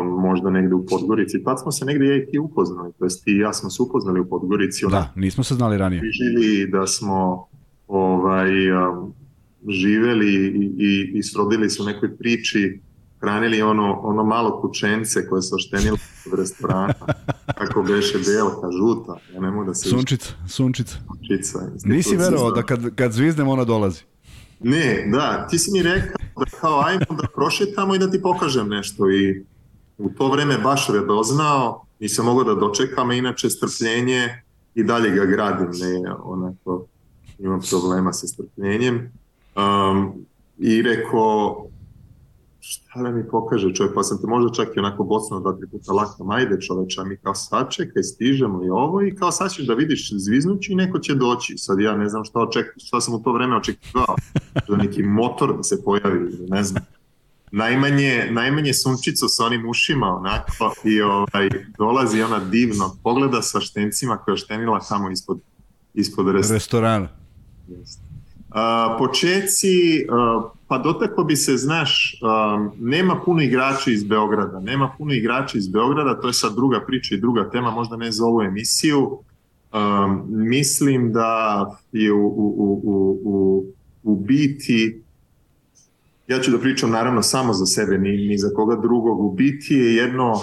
možda 0.04 0.50
negde 0.50 0.74
u 0.74 0.86
Podgorici. 0.86 1.44
Tad 1.44 1.60
smo 1.60 1.72
se 1.72 1.84
negde 1.84 2.06
ja 2.06 2.16
i 2.16 2.26
ti 2.26 2.38
upoznali, 2.38 2.92
to 2.98 3.04
jest 3.04 3.24
ti 3.24 3.30
i 3.30 3.38
ja 3.38 3.52
smo 3.52 3.70
se 3.70 3.82
upoznali 3.82 4.20
u 4.20 4.28
Podgorici. 4.28 4.86
Da, 4.90 5.12
nismo 5.16 5.44
se 5.44 5.54
znali 5.54 5.78
ranije. 5.78 6.02
Žili 6.12 6.70
da 6.70 6.86
smo 6.86 7.46
ovaj, 7.88 8.70
um, 8.72 9.12
živeli 9.68 10.34
i, 10.34 10.70
i, 10.78 11.18
i 11.18 11.22
srodili 11.22 11.70
se 11.70 11.82
u 11.82 11.86
nekoj 11.86 12.16
priči 12.16 12.80
hranili 13.20 13.62
ono, 13.62 14.00
ono 14.02 14.24
malo 14.24 14.60
kućence 14.60 15.28
koje 15.28 15.42
se 15.42 15.54
oštenilo 15.54 15.96
u 16.32 16.36
restorana, 16.36 16.94
kako 17.58 17.82
beše 17.82 18.18
belka, 18.18 18.70
žuta, 18.78 19.16
ja 19.34 19.40
ne 19.40 19.50
mogu 19.50 19.64
da 19.64 19.74
se... 19.74 19.88
Sunčica, 19.88 20.32
sunčica. 20.48 20.96
Sunčica. 21.06 21.58
Nisi 21.84 22.16
verovao 22.16 22.50
da 22.50 22.62
kad, 22.62 22.94
kad 22.94 23.12
zvizdem 23.12 23.48
ona 23.48 23.64
dolazi? 23.64 24.02
Ne, 24.60 25.08
da, 25.12 25.46
ti 25.50 25.58
si 25.58 25.70
mi 25.72 25.82
rekao 25.82 26.16
da 26.36 26.44
kao 26.60 26.82
ajmo 26.86 27.22
da 27.22 27.28
prošetamo 27.34 27.94
i 27.94 27.98
da 27.98 28.10
ti 28.10 28.22
pokažem 28.22 28.68
nešto 28.68 29.10
i 29.10 29.44
u 29.98 30.10
to 30.10 30.28
vreme 30.30 30.58
baš 30.58 30.88
redoznao, 30.88 31.84
nisam 32.00 32.24
mogao 32.24 32.44
da 32.44 32.60
dočekam, 32.60 33.12
inače 33.12 33.50
strpljenje 33.50 34.42
i 34.74 34.84
dalje 34.84 35.10
ga 35.10 35.24
gradim, 35.24 35.70
ne, 35.80 36.12
onako, 36.22 36.86
imam 37.38 37.60
problema 37.70 38.12
sa 38.12 38.26
strpljenjem. 38.26 39.12
Um, 39.56 40.12
I 40.58 40.82
rekao, 40.82 41.66
šta 42.60 43.02
da 43.02 43.10
mi 43.10 43.28
pokaže 43.28 43.74
čovjek, 43.74 43.94
pa 43.94 44.02
sam 44.02 44.20
te 44.20 44.26
možda 44.26 44.52
čak 44.52 44.76
i 44.76 44.78
onako 44.78 45.04
bocno 45.04 45.40
dva, 45.40 45.52
tri 45.52 45.66
puta 45.68 45.92
lakam, 45.92 46.30
ajde 46.30 46.60
čoveče, 46.60 47.04
mi 47.04 47.16
kao 47.16 47.34
sad 47.34 47.70
čekaj, 47.70 48.02
stižemo 48.02 48.64
i 48.64 48.70
ovo 48.70 49.02
i 49.02 49.14
kao 49.16 49.32
sad 49.32 49.52
ćeš 49.52 49.66
da 49.66 49.74
vidiš 49.74 50.12
zviznući 50.12 50.72
i 50.72 50.74
neko 50.74 50.98
će 50.98 51.14
doći. 51.14 51.54
Sad 51.58 51.80
ja 51.80 51.96
ne 51.96 52.08
znam 52.08 52.24
šta, 52.24 52.40
oček, 52.40 52.66
šta 52.76 53.00
sam 53.00 53.14
u 53.14 53.22
to 53.22 53.32
vreme 53.32 53.56
očekivao, 53.56 54.16
da 54.68 54.76
neki 54.76 55.02
motor 55.02 55.56
da 55.56 55.62
se 55.62 55.82
pojavi, 55.84 56.46
ne 56.48 56.62
znam 56.62 56.82
najmanje, 57.52 58.28
najmanje 58.30 58.74
sunčicu 58.74 59.28
sa 59.28 59.44
onim 59.44 59.68
ušima 59.68 60.06
onako 60.06 60.74
i 60.84 61.00
ovaj, 61.00 61.48
dolazi 61.78 62.22
ona 62.22 62.38
divno, 62.38 62.96
pogleda 63.02 63.42
sa 63.42 63.60
štencima 63.60 64.16
koja 64.16 64.32
je 64.32 64.38
štenila 64.38 64.80
tamo 64.88 65.10
ispod, 65.10 65.40
ispod 65.94 66.28
restorana. 66.28 66.54
restorana. 66.54 67.08
Uh, 68.46 68.98
počeci, 68.98 70.06
uh, 70.08 70.50
pa 70.68 70.78
dotako 70.78 71.24
bi 71.24 71.36
se, 71.36 71.56
znaš, 71.56 72.20
um, 72.22 72.70
nema 72.78 73.20
puno 73.24 73.42
igrača 73.42 73.90
iz 73.90 74.04
Beograda, 74.04 74.60
nema 74.60 74.94
puno 74.98 75.14
igrača 75.14 75.58
iz 75.58 75.68
Beograda, 75.68 76.20
to 76.20 76.26
je 76.26 76.32
sad 76.32 76.54
druga 76.54 76.80
priča 76.86 77.14
i 77.14 77.20
druga 77.20 77.50
tema, 77.50 77.70
možda 77.70 77.96
ne 77.96 78.12
za 78.12 78.24
ovu 78.24 78.42
emisiju. 78.42 79.18
Um, 79.72 80.24
mislim 80.28 81.12
da 81.12 81.64
je 81.92 82.12
u, 82.12 82.26
u, 82.26 82.80
u, 82.84 83.20
u, 83.24 83.64
u 84.02 84.16
biti 84.16 85.02
ja 86.28 86.40
ću 86.40 86.50
da 86.50 86.58
pričam 86.58 86.90
naravno 86.90 87.22
samo 87.22 87.52
za 87.52 87.66
sebe, 87.66 87.98
ni, 87.98 88.28
ni 88.28 88.38
za 88.38 88.50
koga 88.54 88.76
drugog. 88.76 89.20
U 89.20 89.32
biti 89.32 89.74
je 89.74 89.94
jedno, 89.94 90.40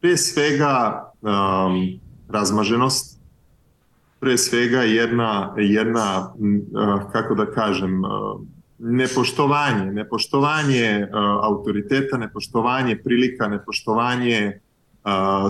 pre 0.00 0.16
svega, 0.16 1.04
um, 1.20 2.00
razmaženost, 2.28 3.20
pre 4.20 4.38
svega 4.38 4.82
jedna, 4.82 5.54
jedna 5.58 6.34
uh, 6.34 7.12
kako 7.12 7.34
da 7.34 7.46
kažem, 7.46 8.04
uh, 8.04 8.10
nepoštovanje, 8.78 9.92
nepoštovanje 9.92 11.02
uh, 11.02 11.18
autoriteta, 11.42 12.16
nepoštovanje 12.16 12.98
prilika, 13.04 13.48
nepoštovanje 13.48 14.60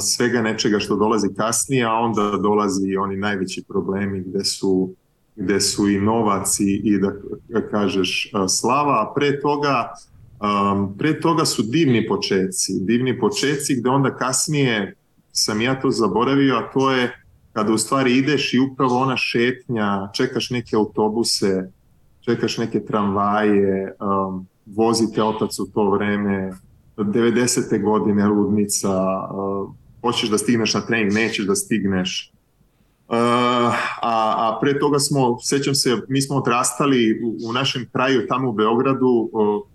svega 0.00 0.42
nečega 0.42 0.78
što 0.78 0.96
dolazi 0.96 1.28
kasnije, 1.36 1.84
a 1.84 1.92
onda 1.92 2.38
dolazi 2.42 2.96
oni 2.96 3.16
najveći 3.16 3.64
problemi 3.68 4.22
gde 4.26 4.44
su 4.44 4.94
gde 5.36 5.60
su 5.60 5.88
i 5.88 6.00
novac 6.00 6.60
i, 6.60 6.80
i 6.84 6.98
da 6.98 7.12
kažeš 7.70 8.30
slava, 8.48 8.92
a 8.92 9.12
pre 9.14 9.40
toga 9.40 9.92
um, 10.40 10.98
pre 10.98 11.20
toga 11.20 11.44
su 11.44 11.62
divni 11.62 12.06
početci, 12.06 12.72
divni 12.80 13.18
početci 13.18 13.76
gde 13.80 13.90
onda 13.90 14.16
kasnije 14.16 14.94
sam 15.32 15.60
ja 15.60 15.80
to 15.80 15.90
zaboravio, 15.90 16.56
a 16.56 16.70
to 16.72 16.90
je 16.90 17.16
kada 17.52 17.72
u 17.72 17.78
stvari 17.78 18.16
ideš 18.16 18.54
i 18.54 18.58
upravo 18.58 18.98
ona 18.98 19.16
šetnja, 19.16 20.08
čekaš 20.14 20.50
neke 20.50 20.76
autobuse, 20.76 21.70
čekaš 22.20 22.58
neke 22.58 22.80
tramvaje, 22.80 23.94
um, 24.00 24.46
vozite 24.66 25.22
otac 25.22 25.58
u 25.58 25.66
to 25.66 25.90
vreme, 25.90 26.52
90. 26.96 27.82
godine 27.82 28.26
ludnica, 28.26 28.88
uh, 28.90 29.70
hoćeš 30.00 30.30
da 30.30 30.38
stigneš 30.38 30.74
na 30.74 30.80
trening, 30.80 31.12
nećeš 31.12 31.46
da 31.46 31.54
stigneš, 31.54 32.32
a, 33.12 33.72
a 34.02 34.58
pre 34.60 34.78
toga 34.78 34.98
smo, 34.98 35.38
sećam 35.42 35.74
se, 35.74 35.96
mi 36.08 36.22
smo 36.22 36.36
odrastali 36.36 37.20
u, 37.24 37.48
u 37.48 37.52
našem 37.52 37.88
kraju 37.92 38.26
tamo 38.26 38.50
u 38.50 38.52
Beogradu, 38.52 39.30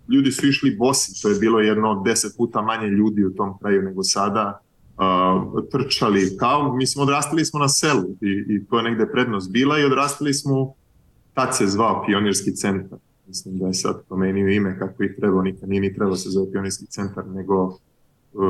ljudi 0.10 0.32
su 0.32 0.48
išli 0.48 0.76
bosi, 0.76 1.22
to 1.22 1.30
je 1.30 1.40
bilo 1.40 1.60
jedno 1.60 2.02
deset 2.06 2.34
puta 2.38 2.62
manje 2.62 2.88
ljudi 2.88 3.26
u 3.26 3.36
tom 3.36 3.58
kraju 3.60 3.82
nego 3.82 4.04
sada. 4.04 4.62
uh, 4.98 5.64
trčali, 5.72 6.38
kao, 6.38 6.76
mislim, 6.76 7.04
odrastali 7.04 7.46
smo 7.46 7.60
na 7.60 7.70
selu 7.70 8.04
i, 8.22 8.56
i 8.56 8.66
to 8.66 8.78
je 8.78 8.84
negde 8.84 9.12
prednost 9.12 9.52
bila 9.52 9.80
i 9.80 9.86
odrastali 9.86 10.34
smo, 10.34 10.74
tad 11.34 11.58
se 11.58 11.68
zvao 11.68 12.04
pionirski 12.06 12.56
centar. 12.56 13.00
Mislim 13.28 13.58
da 13.58 13.68
je 13.68 13.74
sad 13.74 14.04
promenio 14.08 14.50
ime 14.50 14.80
kako 14.80 15.04
i 15.04 15.16
trebao, 15.16 15.42
nikad 15.42 15.70
nije 15.70 15.82
ni 15.82 15.96
trebao 15.96 16.16
se 16.16 16.30
zove 16.30 16.52
pionirski 16.52 16.86
centar, 16.86 17.28
nego 17.28 17.64
uh, 17.66 17.78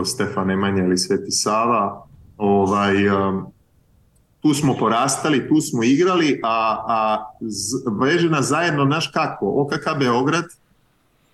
Stefan 0.05 0.47
Nemanja 0.47 0.83
ili 0.83 0.97
Sveti 0.97 1.31
Sava. 1.31 2.05
Ovaj, 2.37 3.09
um, 3.09 3.45
tu 4.45 4.53
smo 4.53 4.75
porastali, 4.77 5.47
tu 5.47 5.61
smo 5.61 5.83
igrali, 5.83 6.39
a, 6.43 6.83
a 6.87 7.25
veže 8.01 8.29
nas 8.29 8.45
zajedno, 8.45 8.85
naš 8.85 9.07
kako, 9.07 9.53
OKK 9.55 9.99
Beograd, 9.99 10.45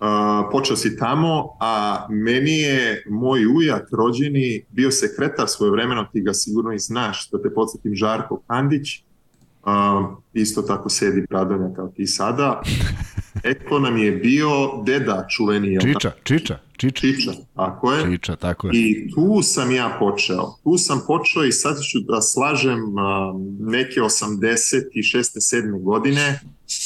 Uh, 0.02 0.08
počeo 0.52 0.76
si 0.76 0.96
tamo, 0.96 1.56
a 1.60 2.06
meni 2.10 2.58
je 2.58 3.04
moj 3.10 3.46
ujak 3.46 3.88
rođeni 3.92 4.64
bio 4.70 4.90
sekretar 4.90 5.48
svoje 5.48 5.70
vremeno, 5.70 6.04
ti 6.12 6.20
ga 6.20 6.34
sigurno 6.34 6.72
i 6.72 6.78
znaš, 6.78 7.30
da 7.30 7.42
te 7.42 7.54
podsjetim 7.54 7.94
Žarko 7.94 8.40
Kandić, 8.46 8.88
uh, 8.98 10.16
isto 10.32 10.62
tako 10.62 10.88
sedi 10.88 11.26
Pradonja 11.26 11.74
kao 11.76 11.88
ti 11.88 12.06
sada. 12.06 12.62
Eko 13.42 13.78
nam 13.78 13.96
je 13.96 14.12
bio 14.12 14.48
deda 14.86 15.26
čuveni. 15.28 15.80
Čiča, 15.80 16.10
Čiča, 16.24 16.58
Čiča. 16.76 17.00
Čiča, 17.00 17.32
tako 17.56 17.92
je. 17.92 18.04
Čiča, 18.10 18.36
tako 18.36 18.66
je. 18.66 18.72
I 18.74 19.10
tu 19.14 19.42
sam 19.42 19.70
ja 19.70 19.96
počeo. 19.98 20.54
Tu 20.64 20.78
sam 20.78 21.00
počeo 21.06 21.44
i 21.44 21.52
sad 21.52 21.76
ću 21.82 22.00
da 22.00 22.20
slažem 22.20 22.80
neke 23.60 24.00
86. 24.00 24.82
7. 25.02 25.82
godine. 25.82 26.40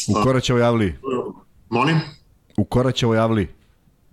U 0.09 0.23
Koraćevoj 0.23 0.63
javli. 0.63 0.95
Molim? 1.71 1.97
U 2.57 2.65
Koraćevoj 2.65 3.17
javli. 3.17 3.49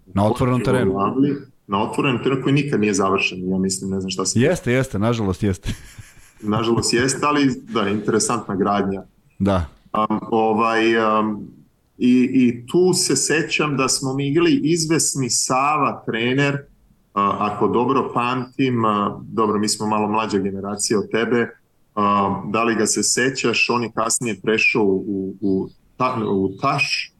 Na 0.06 0.26
otvorenom 0.28 0.64
terenu. 0.64 0.92
Javli, 0.92 1.36
na 1.68 1.84
otvorenom 1.84 2.24
terenu 2.24 2.44
koji 2.44 2.54
nikad 2.54 2.80
nije 2.80 2.94
završen. 2.94 3.50
Ja 3.50 3.58
mislim, 3.58 3.92
ne 3.92 4.00
znam 4.00 4.10
šta 4.10 4.26
se... 4.26 4.40
Jeste, 4.40 4.72
jeste, 4.72 5.00
nažalost 5.00 5.44
jeste. 5.44 5.70
nažalost 6.54 6.94
jeste, 6.94 7.26
ali 7.26 7.62
da, 7.74 7.90
interesantna 7.90 8.56
gradnja. 8.56 9.04
Da. 9.40 9.66
Um, 9.94 10.20
ovaj, 10.32 10.98
um, 10.98 11.48
i, 11.98 12.30
I 12.34 12.66
tu 12.68 12.94
se 12.94 13.16
sećam 13.16 13.78
da 13.78 13.88
smo 13.88 14.14
mi 14.14 14.28
igrali 14.28 14.60
izvesni 14.64 15.30
Sava 15.30 16.04
trener, 16.06 16.58
ako 17.14 17.68
dobro 17.68 18.12
pamtim, 18.14 18.82
dobro, 19.22 19.60
mi 19.60 19.70
smo 19.70 19.88
malo 19.88 20.08
mlađa 20.08 20.38
generacija 20.38 21.00
od 21.00 21.10
tebe, 21.12 21.50
da 22.46 22.64
li 22.64 22.76
ga 22.76 22.86
se 22.86 23.04
sećaš, 23.04 23.70
on 23.70 23.84
je 23.84 23.92
kasnije 23.96 24.40
prešao 24.44 24.84
u, 24.84 25.36
u, 25.42 25.70
ta, 25.98 26.18
u 26.30 26.50
Taš, 26.62 27.14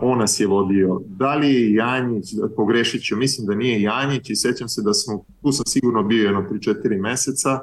on 0.00 0.18
nas 0.18 0.40
je 0.40 0.46
vodio. 0.46 1.00
Da 1.06 1.34
li 1.34 1.54
je 1.54 1.74
Janjić, 1.74 2.24
pogrešit 2.56 3.04
ću, 3.04 3.16
mislim 3.16 3.46
da 3.46 3.54
nije 3.54 3.82
Janjić 3.82 4.30
i 4.30 4.36
sećam 4.36 4.68
se 4.68 4.82
da 4.82 4.94
smo, 4.94 5.24
tu 5.42 5.52
sam 5.52 5.66
sigurno 5.66 6.02
bio 6.02 6.24
jedno 6.24 6.44
3-4 6.50 7.00
meseca, 7.00 7.60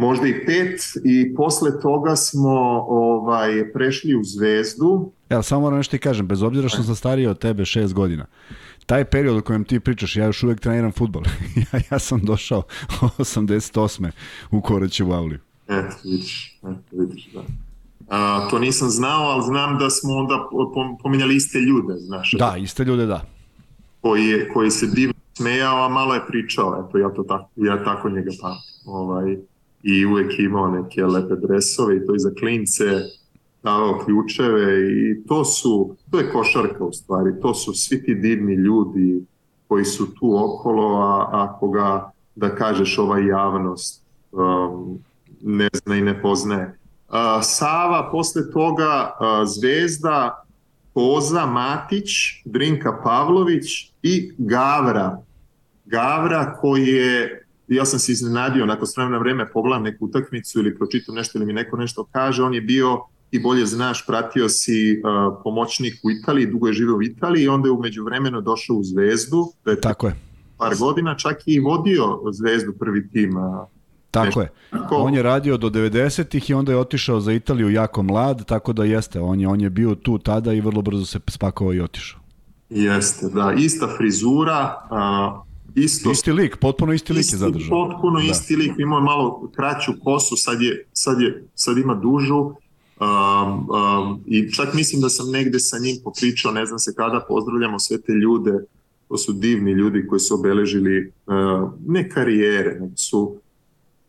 možda 0.00 0.26
i 0.26 0.46
pet 0.46 0.80
i 1.04 1.34
posle 1.34 1.80
toga 1.80 2.16
smo 2.16 2.84
ovaj 2.88 3.72
prešli 3.72 4.14
u 4.14 4.24
Zvezdu. 4.24 5.12
Ja 5.30 5.42
samo 5.42 5.60
moram 5.60 5.76
nešto 5.76 5.90
ti 5.90 5.98
kažem, 5.98 6.26
bez 6.26 6.42
obzira 6.42 6.68
što 6.68 6.82
sam 6.82 6.94
stariji 6.94 7.26
od 7.26 7.38
tebe 7.38 7.64
šest 7.64 7.94
godina, 7.94 8.26
taj 8.86 9.04
period 9.04 9.36
o 9.36 9.40
kojem 9.40 9.64
ti 9.64 9.80
pričaš, 9.80 10.16
ja 10.16 10.24
još 10.24 10.42
uvek 10.42 10.60
treniram 10.60 10.92
futbol. 10.92 11.22
ja, 11.72 11.80
ja 11.90 11.98
sam 11.98 12.24
došao 12.24 12.62
88. 13.18 14.10
u 14.50 14.60
Korećevu 14.60 15.12
Avliju. 15.12 15.38
Eto, 15.68 15.96
vidiš, 16.04 16.58
eto, 16.62 16.80
vidiš, 16.92 17.28
da. 17.34 17.42
A, 18.08 18.48
to 18.50 18.58
nisam 18.58 18.88
znao, 18.88 19.22
ali 19.22 19.42
znam 19.42 19.78
da 19.78 19.90
smo 19.90 20.12
onda 20.12 20.48
pominjali 21.02 21.36
iste 21.36 21.58
ljude, 21.58 21.94
znaš. 21.96 22.34
Da, 22.38 22.56
iste 22.56 22.84
ljude, 22.84 23.06
da. 23.06 23.24
Koji, 24.00 24.26
je, 24.26 24.48
koji 24.52 24.70
se 24.70 24.86
divno 24.86 25.14
smejao, 25.32 25.84
a 25.84 25.88
malo 25.88 26.14
je 26.14 26.26
pričao, 26.28 26.86
eto, 26.88 26.98
ja 26.98 27.10
to 27.10 27.22
tako, 27.22 27.50
ja 27.56 27.84
tako 27.84 28.10
njega 28.10 28.30
pamtim. 28.40 28.70
Ovaj, 28.86 29.36
I 29.82 30.06
uvek 30.06 30.38
imao 30.38 30.70
neke 30.70 31.04
lepe 31.04 31.36
dresove 31.36 31.96
i 31.96 32.06
to 32.06 32.14
i 32.14 32.18
za 32.18 32.30
klince 32.38 32.84
davao 33.62 33.98
ključeve 34.04 34.90
i 34.90 35.26
to 35.26 35.44
su, 35.44 35.96
to 36.10 36.18
je 36.18 36.30
košarka 36.32 36.84
u 36.84 36.92
stvari, 36.92 37.40
to 37.42 37.54
su 37.54 37.72
svi 37.72 38.04
ti 38.04 38.14
divni 38.14 38.54
ljudi 38.54 39.24
koji 39.68 39.84
su 39.84 40.14
tu 40.14 40.36
okolo, 40.36 40.96
a 40.96 41.28
ako 41.30 41.68
ga, 41.68 42.10
da 42.34 42.54
kažeš, 42.54 42.98
ova 42.98 43.18
javnost 43.18 44.04
um, 44.32 44.98
ne 45.40 45.68
zna 45.72 45.96
i 45.96 46.00
ne 46.00 46.22
poznaje. 46.22 46.78
Sava, 47.42 48.08
posle 48.12 48.50
toga 48.50 49.12
Zvezda, 49.46 50.44
Koza, 50.94 51.46
Matić, 51.46 52.08
Drinka 52.44 53.00
Pavlović 53.02 53.92
i 54.02 54.32
Gavra. 54.38 55.22
Gavra 55.84 56.56
koji 56.60 56.86
je, 56.86 57.46
ja 57.74 57.84
sam 57.84 57.98
se 57.98 58.12
iznenadio, 58.12 58.66
nakon 58.66 58.86
s 58.86 58.96
vremena 58.96 59.18
vreme 59.18 59.52
pogledam 59.52 59.82
neku 59.82 60.04
utakmicu 60.04 60.58
ili 60.58 60.76
pročitam 60.76 61.14
nešto 61.14 61.38
ili 61.38 61.46
mi 61.46 61.52
neko 61.52 61.76
nešto 61.76 62.04
kaže, 62.12 62.42
on 62.42 62.54
je 62.54 62.60
bio 62.60 62.98
i 63.30 63.38
bolje 63.38 63.66
znaš, 63.66 64.06
pratio 64.06 64.48
si 64.48 65.02
uh, 65.04 65.40
pomoćnik 65.44 65.94
u 66.02 66.10
Italiji, 66.10 66.46
dugo 66.46 66.66
je 66.66 66.72
živeo 66.72 66.96
u 66.96 67.02
Italiji 67.02 67.42
i 67.44 67.48
onda 67.48 67.68
je 67.68 67.72
umeđu 67.72 68.04
vremenu 68.04 68.40
došao 68.40 68.76
u 68.76 68.84
Zvezdu. 68.84 69.44
Da 69.64 69.70
je 69.70 69.80
Tako 69.80 70.06
je. 70.06 70.16
Par 70.58 70.76
godina, 70.78 71.14
čak 71.14 71.36
i 71.46 71.60
vodio 71.60 72.20
Zvezdu 72.32 72.72
prvi 72.72 73.08
tim 73.08 73.36
uh, 73.36 73.68
Tako 74.10 74.40
je. 74.40 74.48
On 74.90 75.14
je 75.14 75.22
radio 75.22 75.56
do 75.56 75.68
90-ih 75.70 76.50
i 76.50 76.54
onda 76.54 76.72
je 76.72 76.78
otišao 76.78 77.20
za 77.20 77.32
Italiju 77.32 77.70
jako 77.70 78.02
mlad, 78.02 78.44
tako 78.44 78.72
da 78.72 78.84
jeste, 78.84 79.20
on 79.20 79.40
je, 79.40 79.48
on 79.48 79.60
je 79.60 79.70
bio 79.70 79.94
tu 79.94 80.18
tada 80.18 80.52
i 80.52 80.60
vrlo 80.60 80.82
brzo 80.82 81.06
se 81.06 81.20
spakovao 81.28 81.74
i 81.74 81.80
otišao. 81.80 82.20
Jeste, 82.70 83.28
da, 83.28 83.54
ista 83.58 83.88
frizura, 83.96 84.74
uh, 84.90 85.49
isto... 85.74 86.10
Isti 86.10 86.32
lik, 86.32 86.56
potpuno 86.56 86.92
isti 86.92 87.12
lik 87.12 87.20
isti, 87.20 87.34
je 87.34 87.38
zadržao. 87.38 87.88
Potpuno 87.88 88.20
da. 88.20 88.26
isti 88.26 88.56
lik, 88.56 88.72
imao 88.78 88.98
je 88.98 89.04
malo 89.04 89.50
kraću 89.56 89.92
kosu, 90.04 90.36
sad, 90.36 90.62
je, 90.62 90.86
sad, 90.92 91.20
je, 91.20 91.44
sad 91.54 91.78
ima 91.78 91.94
dužu, 91.94 92.38
um, 92.38 93.68
um, 93.70 94.20
i 94.26 94.52
čak 94.52 94.74
mislim 94.74 95.02
da 95.02 95.08
sam 95.08 95.30
negde 95.30 95.58
sa 95.58 95.78
njim 95.78 95.96
popričao, 96.04 96.52
ne 96.52 96.66
znam 96.66 96.78
se 96.78 96.94
kada, 96.94 97.24
pozdravljamo 97.28 97.78
sve 97.78 98.00
te 98.00 98.12
ljude, 98.12 98.64
to 99.08 99.16
su 99.16 99.32
divni 99.32 99.72
ljudi 99.72 100.06
koji 100.06 100.20
su 100.20 100.34
obeležili 100.34 101.12
uh, 101.26 101.72
ne 101.86 102.08
karijere, 102.08 102.78
nego 102.80 102.96
su 102.96 103.36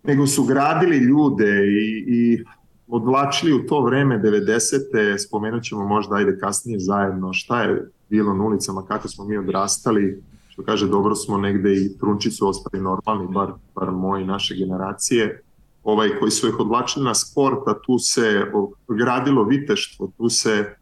nego 0.04 0.28
su 0.28 0.44
gradili 0.44 0.98
ljude 0.98 1.66
i, 1.68 2.04
i 2.08 2.44
odvlačili 2.88 3.54
u 3.54 3.66
to 3.66 3.82
vreme 3.82 4.20
90. 4.20 5.28
spomenut 5.28 5.64
ćemo 5.64 5.88
možda 5.88 6.16
ajde 6.16 6.38
kasnije 6.40 6.80
zajedno 6.80 7.34
šta 7.34 7.62
je 7.62 7.90
bilo 8.10 8.34
na 8.34 8.44
ulicama, 8.44 8.86
kako 8.86 9.08
smo 9.08 9.26
mi 9.26 9.38
odrastali, 9.38 10.22
što 10.52 10.64
kaže 10.64 10.88
dobro 10.88 11.16
smo 11.16 11.38
negde 11.38 11.74
i 11.74 11.98
trunčicu 11.98 12.48
ostali 12.48 12.84
normalni, 12.84 13.34
bar, 13.34 13.52
bar 13.76 13.92
moji 13.92 14.26
naše 14.26 14.56
generacije, 14.56 15.42
ovaj, 15.84 16.10
koji 16.20 16.32
su 16.32 16.48
ih 16.48 16.60
odvlačili 16.60 17.06
na 17.06 17.16
sport, 17.16 17.68
a 17.68 17.74
tu 17.82 18.00
se 18.00 18.46
gradilo 18.88 19.44
viteštvo, 19.44 20.12
tu 20.18 20.30
se 20.30 20.76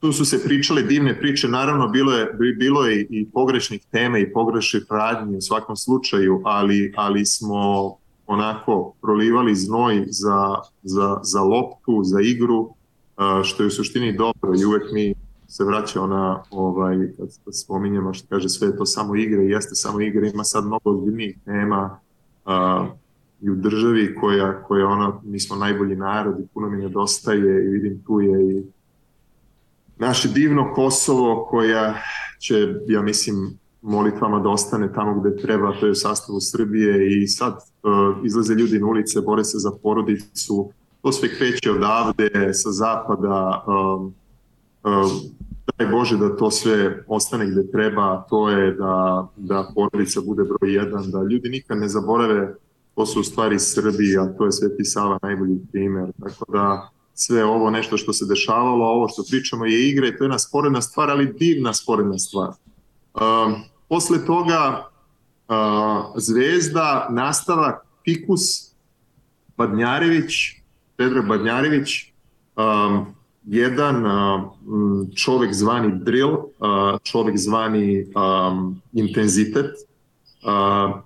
tu 0.00 0.12
su 0.12 0.24
se 0.24 0.44
pričale 0.44 0.82
divne 0.82 1.20
priče, 1.20 1.48
naravno 1.48 1.88
bilo 1.88 2.12
je, 2.12 2.32
bilo 2.58 2.86
je 2.86 3.06
i 3.10 3.30
pogrešnih 3.30 3.86
tema 3.90 4.18
i 4.18 4.32
pogrešnih 4.32 4.82
radnji 4.90 5.36
u 5.36 5.40
svakom 5.40 5.76
slučaju, 5.76 6.40
ali, 6.44 6.92
ali 6.96 7.26
smo 7.26 7.94
onako 8.26 8.94
prolivali 9.02 9.54
znoj 9.54 10.04
za, 10.06 10.54
za, 10.82 11.20
za 11.22 11.42
loptu, 11.42 12.00
za 12.04 12.20
igru, 12.20 12.70
što 13.44 13.62
je 13.62 13.66
u 13.66 13.70
suštini 13.70 14.16
dobro 14.16 14.52
i 14.60 14.64
uvek 14.64 14.92
mi 14.92 15.14
se 15.48 15.64
vraća 15.64 16.02
ona, 16.02 16.42
ovaj, 16.50 16.96
kad 17.18 17.28
spominjemo 17.54 18.14
što 18.14 18.28
kaže 18.28 18.48
sve 18.48 18.76
to 18.76 18.86
samo 18.86 19.16
igre, 19.16 19.44
jeste 19.44 19.74
samo 19.74 20.00
igre, 20.00 20.30
ima 20.34 20.44
sad 20.44 20.66
mnogo 20.66 20.90
ozbiljnijih 20.90 21.36
tema 21.44 21.98
a, 22.44 22.86
i 23.40 23.50
u 23.50 23.54
državi 23.54 24.14
koja, 24.20 24.62
koja 24.62 24.86
ona, 24.86 25.20
mi 25.24 25.40
smo 25.40 25.56
najbolji 25.56 25.96
narod 25.96 26.40
i 26.40 26.46
puno 26.54 26.70
mi 26.70 26.76
nedostaje 26.76 27.64
i 27.64 27.68
vidim 27.68 28.02
tu 28.06 28.20
je 28.20 28.56
i 28.56 28.62
naše 29.98 30.28
divno 30.28 30.72
Kosovo 30.74 31.46
koja 31.50 31.94
će, 32.38 32.74
ja 32.88 33.02
mislim, 33.02 33.58
molitvama 33.82 34.40
da 34.40 34.48
ostane 34.48 34.92
tamo 34.92 35.20
gde 35.20 35.36
treba, 35.36 35.80
to 35.80 35.86
je 35.86 35.92
u 35.92 35.94
sastavu 35.94 36.40
Srbije 36.40 37.22
i 37.22 37.26
sad 37.26 37.52
uh, 37.52 38.24
izlaze 38.24 38.54
ljudi 38.54 38.78
na 38.78 38.86
ulice, 38.86 39.20
bore 39.20 39.44
se 39.44 39.58
za 39.58 39.70
porodicu, 39.82 40.70
to 41.02 41.12
sve 41.12 41.28
kreće 41.38 41.70
odavde, 41.70 42.54
sa 42.54 42.70
zapada, 42.70 43.64
um, 43.66 44.14
daj 45.78 45.86
Bože 45.86 46.16
da 46.16 46.36
to 46.36 46.50
sve 46.50 47.04
ostane 47.06 47.46
gde 47.50 47.70
treba, 47.70 48.26
to 48.30 48.48
je 48.48 48.72
da, 48.72 49.28
da 49.36 49.70
porodica 49.74 50.20
bude 50.20 50.44
broj 50.44 50.74
jedan, 50.74 51.10
da 51.10 51.22
ljudi 51.22 51.48
nikad 51.48 51.78
ne 51.78 51.88
zaborave 51.88 52.54
ko 52.94 53.06
su 53.06 53.20
u 53.20 53.24
stvari 53.24 53.58
Srbi, 53.58 54.18
a 54.18 54.26
to 54.38 54.44
je 54.44 54.52
Sveti 54.52 54.84
Sava 54.84 55.18
najbolji 55.22 55.58
primer, 55.72 56.12
tako 56.22 56.52
da 56.52 56.90
sve 57.14 57.44
ovo 57.44 57.70
nešto 57.70 57.96
što 57.96 58.12
se 58.12 58.26
dešavalo, 58.26 58.84
ovo 58.84 59.08
što 59.08 59.22
pričamo 59.30 59.66
je 59.66 59.88
igra 59.88 60.06
i 60.08 60.16
to 60.16 60.24
je 60.24 60.26
jedna 60.26 60.38
sporedna 60.38 60.82
stvar, 60.82 61.10
ali 61.10 61.34
divna 61.38 61.74
sporedna 61.74 62.18
stvar. 62.18 62.48
Um, 62.48 63.54
posle 63.88 64.26
toga 64.26 64.88
uh, 65.48 66.12
Zvezda, 66.16 67.08
nastavak 67.10 67.86
Pikus, 68.04 68.74
Badnjarević, 69.56 70.32
Pedro 70.96 71.22
Badnjarević, 71.22 72.12
um, 72.56 73.06
jedan 73.50 74.04
čovek 75.16 75.52
zvani 75.54 75.92
drill, 76.04 76.36
čovek 77.02 77.36
zvani 77.38 78.06
intenzitet, 78.92 79.70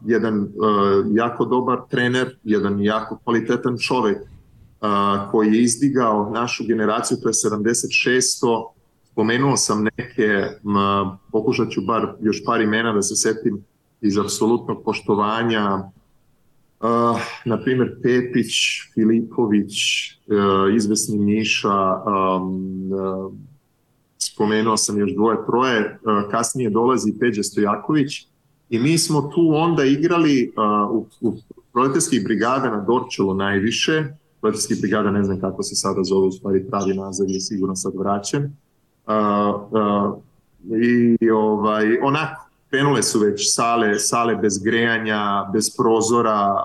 jedan 0.07 0.49
jako 1.13 1.45
dobar 1.45 1.79
trener, 1.91 2.37
jedan 2.45 2.81
jako 2.81 3.19
kvalitetan 3.25 3.79
čovek 3.79 4.19
koji 5.31 5.53
je 5.55 5.63
izdigao 5.63 6.31
našu 6.31 6.65
generaciju, 6.67 7.19
to 7.23 7.29
je 7.29 7.33
76. 7.33 8.65
Spomenuo 9.13 9.57
sam 9.57 9.85
neke, 9.85 10.47
pokušat 11.33 11.71
ću 11.71 11.81
bar 11.81 12.15
još 12.21 12.45
par 12.45 12.61
imena 12.61 12.93
da 12.93 13.03
se 13.03 13.17
setim 13.17 13.65
iz 14.01 14.19
apsolutnog 14.19 14.83
poštovanja, 14.85 15.91
Uh, 16.83 17.21
na 17.45 17.63
primjer 17.63 17.97
Pepić, 18.03 18.55
Filipović, 18.95 19.73
uh, 20.27 20.75
izvesni 20.77 21.19
Miša, 21.19 22.03
um, 22.07 22.93
uh, 22.93 23.33
spomenuo 24.19 24.77
sam 24.77 24.99
još 24.99 25.15
dvoje, 25.15 25.39
troje, 25.47 25.99
uh, 26.03 26.31
kasnije 26.31 26.71
dolazi 26.71 27.15
Peđa 27.21 27.43
Stojaković 27.43 28.27
i 28.71 28.79
mi 28.79 28.99
smo 28.99 29.23
tu 29.23 29.51
onda 29.55 29.85
igrali 29.85 30.53
uh, 30.57 30.91
u, 30.91 31.07
u 31.21 31.35
proletarskih 31.73 32.25
brigada 32.25 32.71
na 32.71 32.81
Dorčelu 32.81 33.35
najviše, 33.35 34.05
proletarskih 34.41 34.81
brigada 34.81 35.11
ne 35.11 35.25
znam 35.25 35.41
kako 35.41 35.63
se 35.63 35.75
sada 35.75 36.03
zove, 36.03 36.27
u 36.27 36.33
stvari 36.33 36.67
pravi 36.71 36.95
naziv 36.95 37.29
je 37.29 37.41
sigurno 37.41 37.77
sad 37.77 37.93
vraćen, 37.97 38.57
uh, 39.07 39.63
uh, 39.71 40.19
i 41.21 41.31
ovaj, 41.31 41.99
onako, 42.03 42.52
krenule 42.73 43.03
su 43.03 43.21
već 43.21 43.55
sale, 43.55 43.99
sale 43.99 44.37
bez 44.37 44.59
grejanja, 44.65 45.51
bez 45.53 45.77
prozora, 45.77 46.57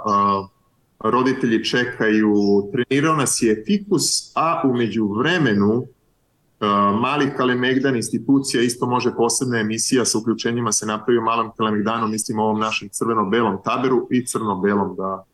roditelji 0.99 1.63
čekaju, 1.65 2.33
trenirao 2.71 3.15
nas 3.15 3.41
je 3.41 3.63
Fikus, 3.65 4.31
a 4.35 4.61
umeđu 4.65 5.07
vremenu 5.07 5.83
Mali 7.01 7.33
Kalemegdan 7.37 7.95
institucija 7.95 8.63
isto 8.63 8.85
može 8.85 9.15
posebna 9.15 9.59
emisija 9.59 10.05
sa 10.05 10.17
uključenjima 10.17 10.71
se 10.71 10.85
napravio 10.85 11.21
Malam 11.21 11.51
Kalemegdanom, 11.57 12.11
mislim 12.11 12.39
ovom 12.39 12.59
našem 12.59 12.89
crveno-belom 12.91 13.57
taberu 13.63 14.07
i 14.11 14.25
crno-belom 14.25 14.95
da, 14.95 15.25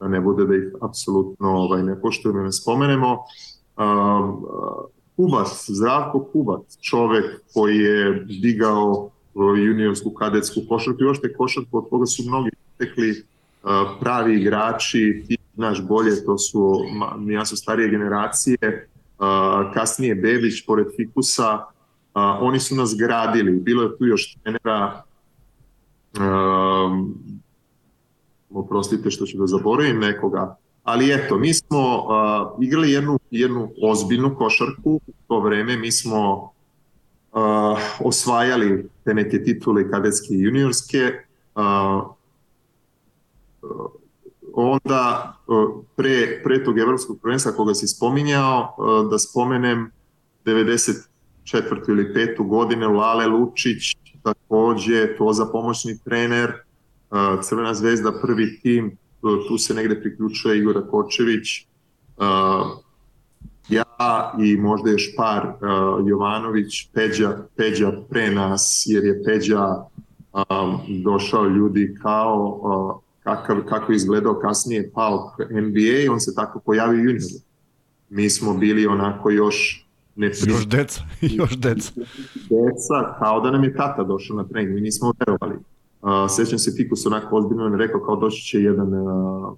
da 0.00 0.08
ne 0.08 0.20
bude 0.20 0.44
da 0.44 0.54
ih 0.54 0.72
apsolutno 0.80 1.48
ovaj, 1.48 1.82
ne 1.82 2.00
poštujemo 2.00 2.40
i 2.40 2.44
ne 2.44 2.52
spomenemo. 2.52 3.18
Kubac, 5.16 5.64
Zdravko 5.68 6.24
Kubac, 6.32 6.78
čovek 6.80 7.40
koji 7.54 7.78
je 7.78 8.24
digao 8.42 9.10
juniorsku 9.34 10.10
kadetsku 10.10 10.60
košarku 10.68 11.02
i 11.02 11.06
ošte 11.06 11.32
košarku 11.32 11.78
od 11.78 11.84
koga 11.90 12.06
su 12.06 12.22
mnogi 12.26 12.50
tekli 12.78 13.24
pravi 14.00 14.40
igrači, 14.40 15.24
ti 15.28 15.36
znaš 15.54 15.82
bolje, 15.82 16.24
to 16.24 16.38
su, 16.38 16.80
ja 17.28 17.44
su 17.44 17.56
starije 17.56 17.88
generacije, 17.88 18.88
kasnije 19.74 20.14
Bebić 20.14 20.66
pored 20.66 20.86
Fikusa, 20.96 21.64
oni 22.40 22.60
su 22.60 22.74
nas 22.74 22.94
gradili, 22.98 23.52
bilo 23.52 23.82
je 23.82 23.98
tu 23.98 24.06
još 24.06 24.36
trenera, 24.42 25.02
um, 26.18 27.14
oprostite 28.50 29.10
što 29.10 29.26
ću 29.26 29.38
da 29.38 29.46
zaboravim 29.46 29.98
nekoga, 29.98 30.56
ali 30.84 31.14
eto, 31.14 31.38
mi 31.38 31.54
smo 31.54 31.96
uh, 31.96 32.64
igrali 32.64 32.90
jednu, 32.90 33.18
jednu 33.30 33.70
ozbiljnu 33.82 34.34
košarku 34.34 35.00
u 35.06 35.12
to 35.28 35.40
vreme, 35.40 35.76
mi 35.76 35.92
smo 35.92 36.52
uh, 37.32 37.78
osvajali 38.00 38.88
te 39.08 39.14
neke 39.14 39.38
titule 39.44 39.86
kadetske 39.90 40.34
i 40.34 40.40
juniorske, 40.42 41.12
uh, 41.56 42.12
onda 44.52 45.34
pre, 45.96 46.40
pre 46.44 46.64
tog 46.64 46.78
evropskog 46.78 47.20
prvenstva 47.22 47.52
koga 47.52 47.74
si 47.74 47.88
spominjao, 47.88 48.76
da 49.10 49.18
spomenem 49.18 49.90
94. 50.44 51.04
ili 51.88 52.04
5. 52.14 52.48
godine 52.48 52.86
Lale 52.86 53.26
Lučić, 53.26 53.96
takođe 54.22 55.16
to 55.16 55.32
za 55.32 55.46
pomoćni 55.46 55.98
trener, 56.04 56.52
Crvena 57.42 57.74
zvezda 57.74 58.12
prvi 58.22 58.60
tim, 58.60 58.96
tu 59.48 59.58
se 59.58 59.74
negde 59.74 60.00
priključuje 60.00 60.58
Jura 60.58 60.86
Kočević, 60.90 61.66
ja 63.68 64.34
i 64.40 64.56
možda 64.56 64.90
još 64.90 65.16
par 65.16 65.46
uh, 65.46 66.08
Jovanović, 66.08 66.90
Peđa, 66.92 67.38
Peđa 67.56 67.92
pre 68.10 68.30
nas, 68.30 68.82
jer 68.86 69.04
je 69.04 69.22
Peđa 69.24 69.66
um, 70.32 71.02
došao 71.04 71.44
ljudi 71.44 71.96
kao 72.02 72.60
uh, 72.62 73.02
kakav, 73.22 73.62
kako 73.68 73.92
je 73.92 73.96
izgledao 73.96 74.34
kasnije 74.34 74.90
pao 74.94 75.32
NBA, 75.50 76.12
on 76.12 76.20
se 76.20 76.34
tako 76.34 76.60
pojavio 76.60 76.98
junior. 76.98 77.20
Mi 78.08 78.30
smo 78.30 78.54
bili 78.54 78.86
onako 78.86 79.30
još 79.30 79.88
ne 80.16 80.26
još 80.26 80.66
deca, 80.66 81.02
još 81.40 81.58
deca. 81.58 81.92
Deca, 82.34 83.16
kao 83.18 83.40
da 83.40 83.50
nam 83.50 83.64
je 83.64 83.76
tata 83.76 84.04
došao 84.04 84.36
na 84.36 84.44
trening, 84.44 84.74
mi 84.74 84.80
nismo 84.80 85.12
verovali. 85.18 85.56
Uh, 86.02 86.10
sećam 86.36 86.58
se 86.58 86.72
Fikus 86.76 87.06
onako 87.06 87.36
ozbiljno 87.36 87.68
nam 87.68 87.78
rekao 87.78 88.00
kao 88.00 88.16
doći 88.16 88.42
će 88.42 88.62
jedan, 88.62 88.94
uh, 88.94 89.56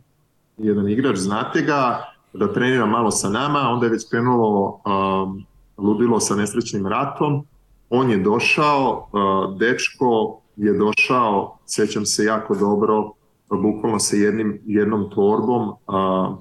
jedan 0.59 0.89
igrač, 0.89 1.17
znate 1.17 1.63
ga, 1.63 1.99
da 2.33 2.53
trenira 2.53 2.87
malo 2.87 3.11
sa 3.11 3.29
nama, 3.29 3.59
onda 3.59 3.87
je 3.87 3.93
već 3.93 4.09
krenulo 4.11 4.81
um, 4.85 5.45
ludilo 5.77 6.21
sa 6.21 6.37
nesrećnim 6.37 6.87
ratom. 6.87 7.45
On 7.91 8.11
je 8.11 8.19
došao, 8.19 9.09
uh, 9.13 9.59
dečko 9.59 10.41
je 10.57 10.73
došao, 10.73 11.59
sećam 11.67 12.07
se 12.07 12.25
jako 12.25 12.55
dobro, 12.55 13.13
bukvalno 13.51 13.99
sa 13.99 14.17
jednim, 14.17 14.61
jednom 14.67 15.11
torbom, 15.11 15.69
uh, 15.69 16.39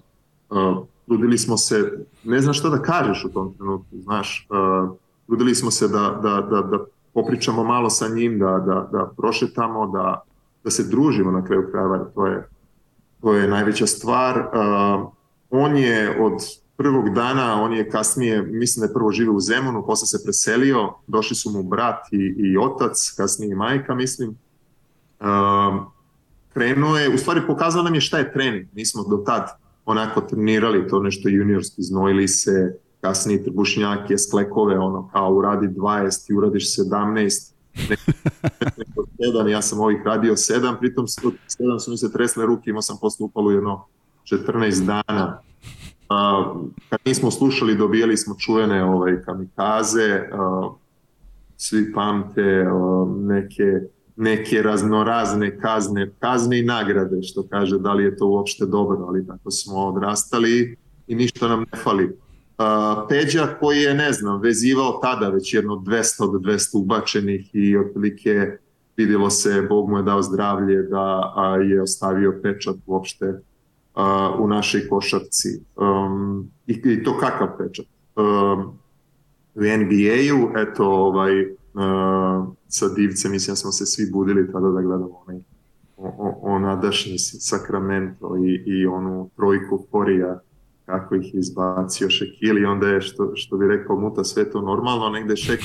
uh, 0.50 0.86
ludili 1.08 1.38
smo 1.38 1.58
se, 1.58 2.06
ne 2.24 2.40
znam 2.40 2.54
šta 2.54 2.70
da 2.70 2.82
kažeš 2.82 3.26
u 3.26 3.30
tom 3.30 3.54
trenutku, 3.54 3.98
znaš, 4.04 4.48
uh, 4.50 4.90
ludili 5.28 5.56
smo 5.56 5.72
se 5.72 5.88
da, 5.88 6.20
da, 6.24 6.42
da, 6.42 6.62
da 6.62 6.78
popričamo 7.14 7.64
malo 7.64 7.90
sa 7.90 8.08
njim, 8.08 8.40
da, 8.40 8.52
da, 8.52 8.90
da 8.92 9.12
prošetamo, 9.18 9.88
da, 9.88 10.24
da 10.64 10.70
se 10.70 10.90
družimo 10.90 11.32
na 11.32 11.46
kraju 11.46 11.68
krajeva, 11.72 12.06
to 12.16 12.28
je, 12.28 12.48
to 13.22 13.34
je 13.34 13.48
najveća 13.48 13.88
stvar. 13.88 14.40
Uh, 14.40 15.19
on 15.50 15.78
je 15.78 16.22
od 16.22 16.34
prvog 16.78 17.10
dana, 17.10 17.62
on 17.62 17.74
je 17.74 17.90
kasnije, 17.90 18.42
mislim 18.42 18.82
da 18.82 18.88
je 18.88 18.94
prvo 18.94 19.12
živio 19.12 19.34
u 19.34 19.40
Zemunu, 19.40 19.86
posle 19.86 20.08
se 20.08 20.24
preselio, 20.24 20.94
došli 21.08 21.36
su 21.36 21.52
mu 21.52 21.64
brat 21.64 22.00
i, 22.12 22.36
i 22.38 22.58
otac, 22.58 23.14
kasnije 23.18 23.52
i 23.52 23.56
majka, 23.56 23.96
mislim. 23.96 24.30
Um, 24.30 25.86
krenuo 26.54 26.98
je, 26.98 27.14
u 27.14 27.18
stvari 27.18 27.42
pokazao 27.48 27.84
nam 27.84 27.96
je 27.96 28.02
šta 28.02 28.18
je 28.18 28.34
trening, 28.34 28.68
mi 28.74 28.86
smo 28.86 29.04
do 29.04 29.18
tad 29.18 29.50
onako 29.86 30.22
trenirali 30.22 30.88
to 30.88 31.00
nešto 31.00 31.30
juniorski, 31.30 31.82
znojili 31.82 32.28
se, 32.28 32.80
kasnije 33.02 33.44
trbušnjake, 33.44 34.18
sklekove, 34.18 34.80
ono, 34.80 35.10
kao 35.14 35.34
uradi 35.34 35.68
20 35.68 36.32
i 36.32 36.34
uradiš 36.34 36.76
17, 36.78 37.52
neko 38.78 39.04
7, 39.20 39.48
ja 39.48 39.62
sam 39.62 39.80
ovih 39.80 40.02
radio 40.06 40.34
7, 40.34 40.80
pritom 40.80 41.06
7 41.06 41.80
su 41.80 41.92
mi 41.92 41.98
se 41.98 42.12
tresle 42.12 42.46
ruke, 42.46 42.70
imao 42.70 42.82
sam 42.82 42.98
posle 43.02 43.26
upalu 43.26 43.52
jedno 43.52 43.86
14 44.30 44.86
dana. 44.86 45.42
Uh, 46.10 46.70
kad 46.90 47.00
nismo 47.06 47.32
slušali, 47.32 47.76
dobijali 47.76 48.18
smo 48.18 48.36
čuvene 48.40 48.84
ovaj, 48.84 49.22
kamikaze, 49.26 50.22
uh, 50.34 50.76
svi 51.58 51.94
pamte 51.94 52.68
uh, 52.68 53.10
neke, 53.18 53.80
neke 54.16 54.62
raznorazne 54.62 55.60
kazne, 55.60 56.12
kazne 56.20 56.60
i 56.60 56.66
nagrade, 56.66 57.22
što 57.24 57.48
kaže 57.48 57.80
da 57.80 57.94
li 57.94 58.04
je 58.04 58.18
to 58.18 58.28
uopšte 58.28 58.66
dobro, 58.66 59.06
ali 59.08 59.28
tako 59.28 59.52
smo 59.52 59.78
odrastali 59.78 60.78
i 61.08 61.16
ništa 61.16 61.48
nam 61.48 61.60
ne 61.60 61.80
fali. 61.84 62.18
Peđa 63.10 63.48
koji 63.60 63.78
je, 63.82 63.94
ne 63.94 64.14
znam, 64.14 64.42
vezivao 64.42 65.00
tada 65.02 65.30
već 65.30 65.54
jedno 65.54 65.76
200 65.76 66.32
do 66.32 66.52
200 66.52 66.78
ubačenih 66.78 67.50
i 67.54 67.78
otprilike 67.78 68.58
vidjelo 68.98 69.30
se, 69.30 69.62
Bog 69.70 69.90
mu 69.90 69.98
je 69.98 70.04
dao 70.04 70.22
zdravlje 70.22 70.82
da 70.82 71.34
je 71.70 71.82
ostavio 71.82 72.40
pečat 72.44 72.76
uopšte 72.86 73.42
u 74.40 74.48
našoj 74.48 74.88
košarci. 74.90 75.50
Um, 75.76 76.52
i, 76.68 76.82
I 76.86 77.04
to 77.04 77.18
kakav 77.18 77.48
pečat. 77.58 77.86
Um, 78.16 78.80
u 79.56 79.62
NBA-u, 79.62 80.58
eto, 80.58 80.86
ovaj, 80.86 81.42
uh, 81.42 82.48
sa 82.68 82.88
divcem, 82.88 83.32
mislim, 83.32 83.56
smo 83.56 83.72
se 83.72 83.86
svi 83.86 84.12
budili 84.12 84.52
tada 84.52 84.70
da 84.70 84.82
gledamo 84.82 85.22
onaj 85.28 85.42
onadašnji 86.42 87.18
Sacramento 87.20 88.38
i, 88.38 88.64
i 88.66 88.86
onu 88.86 89.30
trojku 89.36 89.86
Korija 89.92 90.40
kako 90.86 91.16
ih 91.16 91.36
izbacio 91.36 92.10
Šekil 92.10 92.58
i 92.58 92.66
onda 92.66 92.88
je, 92.88 93.02
što, 93.02 93.32
što 93.36 93.58
bi 93.58 93.68
rekao 93.68 94.00
Muta, 94.00 94.24
sve 94.24 94.52
to 94.52 94.62
normalno, 94.62 95.10
negde 95.10 95.36
Šek, 95.36 95.60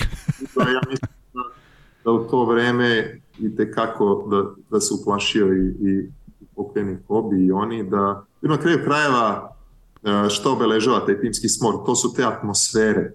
da 0.54 0.62
ja 0.62 0.80
mislim 0.88 1.10
da, 1.34 1.40
da 2.04 2.10
u 2.10 2.24
to 2.24 2.44
vreme 2.44 3.20
i 3.38 3.56
tekako 3.56 4.28
da, 4.30 4.62
da 4.70 4.80
se 4.80 4.94
uplašio 5.00 5.46
i, 5.46 5.88
i 5.88 6.10
pokojni 6.56 6.98
Kobi 7.08 7.46
i 7.46 7.52
oni, 7.52 7.90
da 7.90 8.24
na 8.42 8.58
kraju 8.58 8.78
krajeva 8.84 9.56
e, 10.02 10.30
što 10.30 10.52
obeležava 10.52 11.06
taj 11.06 11.20
timski 11.20 11.48
smor, 11.48 11.74
to 11.86 11.94
su 11.94 12.14
te 12.14 12.24
atmosfere, 12.24 13.12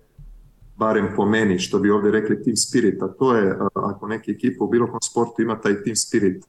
barem 0.78 1.08
po 1.16 1.26
meni, 1.26 1.60
što 1.60 1.80
bi 1.80 1.92
ovde 1.92 2.12
rekli 2.12 2.44
team 2.44 2.56
spirit, 2.56 3.02
a 3.02 3.08
to 3.08 3.36
je, 3.36 3.48
e, 3.48 3.56
ako 3.74 4.08
neka 4.08 4.32
ekipa 4.32 4.64
u 4.64 4.68
bilo 4.68 4.88
kom 4.88 5.02
sportu 5.02 5.42
ima 5.42 5.62
taj 5.62 5.84
team 5.84 5.96
spirit, 5.96 6.44
e, 6.44 6.46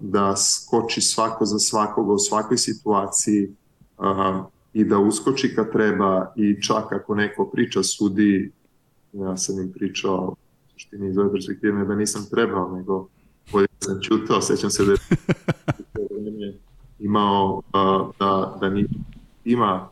da 0.00 0.36
skoči 0.36 1.00
svako 1.00 1.44
za 1.44 1.58
svakoga 1.58 2.12
u 2.12 2.18
svakoj 2.18 2.58
situaciji 2.58 3.50
i 4.72 4.84
da 4.84 4.98
uskoči 4.98 5.54
kad 5.54 5.72
treba 5.72 6.32
i 6.36 6.62
čak 6.62 6.92
ako 6.92 7.14
neko 7.14 7.50
priča 7.52 7.82
sudi, 7.82 8.52
ja 9.12 9.36
sam 9.36 9.60
im 9.60 9.72
pričao, 9.72 10.34
mi 10.92 11.08
iz 11.08 11.18
ove 11.18 11.32
perspektive 11.32 11.84
da 11.84 11.94
nisam 11.94 12.26
trebao, 12.30 12.76
nego 12.76 13.08
bolje 13.52 13.66
sam 13.80 14.00
čutao, 14.02 14.40
sećam 14.40 14.70
se 14.70 14.84
da 14.84 14.94
imao 16.98 17.62
da, 18.18 18.56
da 18.60 18.68
ni 18.68 18.86
ima 19.44 19.88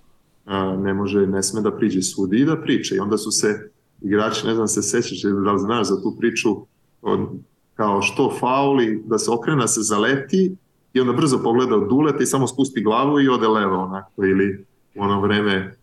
ne 0.79 0.95
može, 0.95 1.27
ne 1.27 1.43
sme 1.43 1.61
da 1.61 1.77
priđe 1.77 2.03
sudi 2.03 2.41
i 2.41 2.45
da 2.45 2.57
priče. 2.57 2.97
I 2.97 2.99
onda 2.99 3.19
su 3.19 3.31
se 3.31 3.71
igrači, 4.01 4.47
ne 4.47 4.55
znam 4.55 4.69
se 4.69 4.83
sećaš 4.83 5.23
da 5.23 5.53
li 5.53 5.59
znaš 5.59 5.89
za 5.89 6.03
tu 6.03 6.17
priču, 6.19 6.57
od, 7.03 7.29
kao 7.75 8.03
što 8.03 8.37
fauli, 8.41 9.03
da 9.07 9.19
se 9.19 9.31
okrena, 9.31 9.67
se 9.67 9.81
zaleti 9.83 10.57
i 10.93 11.01
onda 11.01 11.13
brzo 11.13 11.41
pogleda 11.43 11.77
od 11.77 11.89
duleta 11.89 12.23
i 12.23 12.27
samo 12.27 12.47
spusti 12.47 12.83
glavu 12.83 13.21
i 13.21 13.29
ode 13.29 13.49
levo 13.49 13.77
onako 13.77 14.25
ili 14.25 14.65
u 14.95 15.03
ono 15.03 15.21
vreme 15.21 15.77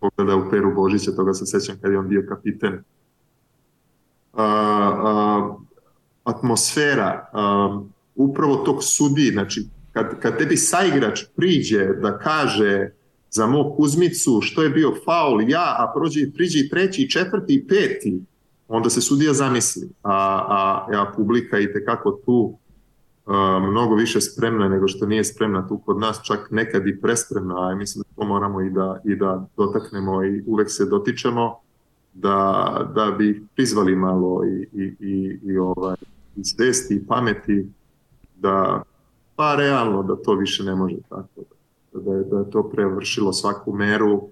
pogleda 0.00 0.36
u 0.36 0.50
Peru 0.50 0.74
Božića, 0.74 1.12
toga 1.12 1.34
se 1.34 1.46
sećam 1.46 1.76
kad 1.82 1.92
je 1.92 1.98
on 1.98 2.08
bio 2.08 2.26
kapiten. 2.28 2.82
A, 4.32 4.44
a, 4.44 5.56
atmosfera 6.24 7.28
a, 7.32 7.80
upravo 8.14 8.56
tog 8.56 8.76
sudi, 8.80 9.30
znači 9.32 9.66
kad, 9.96 10.20
kad 10.20 10.38
tebi 10.38 10.56
saigrač 10.56 11.24
priđe 11.36 11.86
da 12.02 12.18
kaže 12.18 12.90
za 13.30 13.46
mog 13.46 13.76
Kuzmicu 13.76 14.40
što 14.42 14.62
je 14.62 14.70
bio 14.70 14.92
faul 15.04 15.50
ja, 15.50 15.76
a 15.78 15.92
prođe, 15.94 16.32
priđe 16.34 16.58
i 16.58 16.68
treći, 16.68 17.02
i 17.02 17.10
četvrti 17.10 17.54
i 17.54 17.66
peti, 17.66 18.20
onda 18.68 18.90
se 18.90 19.00
sudija 19.00 19.32
zamisli, 19.32 19.88
a, 20.02 20.12
a, 20.48 20.86
a 20.92 21.12
publika 21.16 21.58
i 21.58 21.72
tekako 21.72 22.20
tu 22.26 22.58
a, 23.26 23.58
mnogo 23.70 23.94
više 23.94 24.20
spremna 24.20 24.68
nego 24.68 24.88
što 24.88 25.06
nije 25.06 25.24
spremna 25.24 25.68
tu 25.68 25.78
kod 25.78 25.98
nas, 25.98 26.20
čak 26.24 26.50
nekad 26.50 26.86
i 26.86 27.00
prespremna, 27.00 27.70
a 27.70 27.74
mislim 27.74 28.02
da 28.02 28.22
to 28.22 28.28
moramo 28.28 28.60
i 28.60 28.70
da, 28.70 29.00
i 29.04 29.16
da 29.16 29.46
dotaknemo 29.56 30.24
i 30.24 30.42
uvek 30.46 30.70
se 30.70 30.84
dotičemo, 30.84 31.58
da, 32.14 32.90
da 32.94 33.10
bi 33.18 33.46
prizvali 33.54 33.96
malo 33.96 34.44
i, 34.44 34.68
i, 34.72 34.94
i, 35.00 35.38
i 35.42 35.58
ovaj, 35.58 35.96
i 36.36 36.44
svesti 36.44 36.94
i 36.94 37.06
pameti 37.06 37.66
da 38.34 38.82
pa 39.36 39.54
realno 39.54 40.02
da 40.02 40.16
to 40.16 40.34
više 40.34 40.64
ne 40.64 40.74
može 40.74 40.96
tako 41.08 41.40
da 41.92 42.12
je, 42.12 42.24
da 42.24 42.38
je 42.38 42.50
to 42.50 42.70
prevršilo 42.70 43.32
svaku 43.32 43.72
meru 43.72 44.28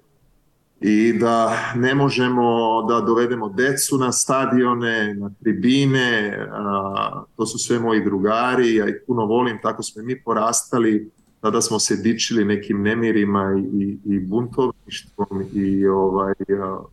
i 0.81 1.13
da 1.19 1.57
ne 1.75 1.95
možemo 1.95 2.81
da 2.89 3.01
dovedemo 3.01 3.49
decu 3.49 3.97
na 3.97 4.11
stadione, 4.11 5.13
na 5.13 5.31
tribine, 5.43 6.37
a, 6.51 7.23
to 7.35 7.45
su 7.45 7.57
sve 7.57 7.79
moji 7.79 8.03
drugari, 8.03 8.75
ja 8.75 8.89
ih 8.89 8.95
puno 9.07 9.25
volim, 9.25 9.59
tako 9.61 9.83
smo 9.83 10.03
mi 10.03 10.21
porastali, 10.21 11.11
tada 11.41 11.61
smo 11.61 11.79
se 11.79 11.95
dičili 11.95 12.45
nekim 12.45 12.81
nemirima 12.81 13.63
i, 13.73 13.97
i, 14.05 14.19
buntovništvom 14.19 15.43
i 15.53 15.87
ovaj, 15.87 16.33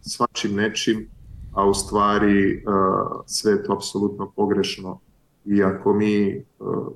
svačim 0.00 0.54
nečim, 0.54 1.08
a 1.54 1.66
u 1.66 1.74
stvari 1.74 2.64
a, 2.66 3.06
sve 3.26 3.52
je 3.52 3.64
to 3.64 3.72
apsolutno 3.72 4.32
pogrešno. 4.36 5.00
I 5.44 5.62
ako 5.62 5.94
mi 5.94 6.44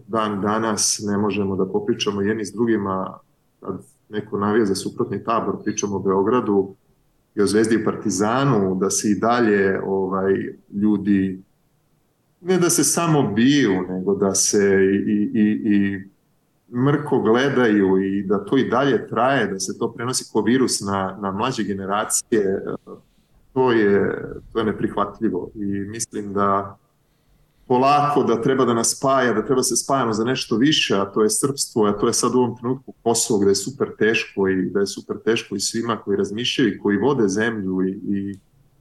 dan 0.07 0.41
danas 0.41 1.03
ne 1.07 1.19
možemo 1.19 1.57
da 1.57 1.67
popričamo 1.67 2.23
jedni 2.23 2.45
s 2.45 2.53
drugima, 2.53 3.19
kad 3.61 3.79
neko 4.09 4.39
navija 4.39 4.65
za 4.65 4.75
suprotni 4.75 5.25
tabor, 5.25 5.63
pričamo 5.65 5.97
o 5.97 6.03
Beogradu, 6.03 6.75
i 7.35 7.43
o 7.43 7.47
Zvezdi 7.47 7.75
i 7.75 7.85
Partizanu, 7.85 8.75
da 8.75 8.91
se 8.91 9.11
i 9.11 9.19
dalje 9.21 9.81
ovaj, 9.85 10.33
ljudi 10.73 11.43
ne 12.41 12.59
da 12.59 12.71
se 12.71 12.85
samo 12.85 13.33
biju, 13.33 13.83
nego 13.89 14.15
da 14.15 14.35
se 14.35 14.79
i, 15.07 15.31
i, 15.35 15.61
i 15.65 16.05
mrko 16.77 17.21
gledaju 17.21 17.99
i 18.05 18.23
da 18.23 18.45
to 18.45 18.59
i 18.59 18.69
dalje 18.69 19.09
traje, 19.09 19.47
da 19.47 19.59
se 19.59 19.79
to 19.79 19.93
prenosi 19.93 20.31
kao 20.33 20.43
virus 20.43 20.81
na, 20.81 21.19
na 21.21 21.33
mlađe 21.33 21.63
generacije, 21.63 22.63
to 23.53 23.73
je, 23.73 24.23
to 24.53 24.59
je 24.59 24.65
neprihvatljivo. 24.65 25.51
I 25.55 25.67
mislim 25.67 26.33
da 26.33 26.79
polako 27.69 28.23
da 28.23 28.43
treba 28.43 28.65
da 28.65 28.75
nas 28.75 28.97
spaja, 28.97 29.33
da 29.33 29.47
treba 29.47 29.63
se 29.63 29.77
spajamo 29.77 30.13
za 30.13 30.25
nešto 30.25 30.57
više, 30.57 30.97
a 30.97 31.05
to 31.05 31.23
je 31.23 31.31
srpstvo, 31.31 31.85
a 31.85 31.93
to 31.93 32.07
je 32.07 32.13
sad 32.13 32.35
u 32.35 32.39
ovom 32.39 32.57
trenutku 32.57 32.95
Kosovo 33.03 33.41
gde 33.41 33.51
je 33.51 33.55
super 33.55 33.89
teško 33.99 34.49
i 34.49 34.71
da 34.71 34.81
je 34.81 34.87
super 34.87 35.17
teško 35.25 35.57
i 35.57 35.61
svima 35.61 35.97
koji 35.97 36.17
razmišljaju 36.17 36.75
i 36.75 36.79
koji 36.79 36.97
vode 36.97 37.29
zemlju 37.29 37.83
i, 37.83 37.91
i 37.91 38.39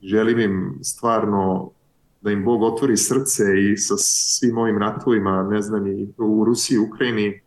želim 0.08 0.40
im 0.40 0.80
stvarno 0.84 1.72
da 2.22 2.32
im 2.32 2.46
Bog 2.46 2.64
otvori 2.64 2.98
srce 2.98 3.44
i 3.72 3.78
sa 3.78 3.96
svim 3.98 4.58
ovim 4.58 4.78
ratovima, 4.78 5.44
ne 5.44 5.62
znam, 5.62 5.88
i 5.88 6.08
u 6.18 6.46
Rusiji, 6.46 6.78
Ukrajini, 6.78 7.42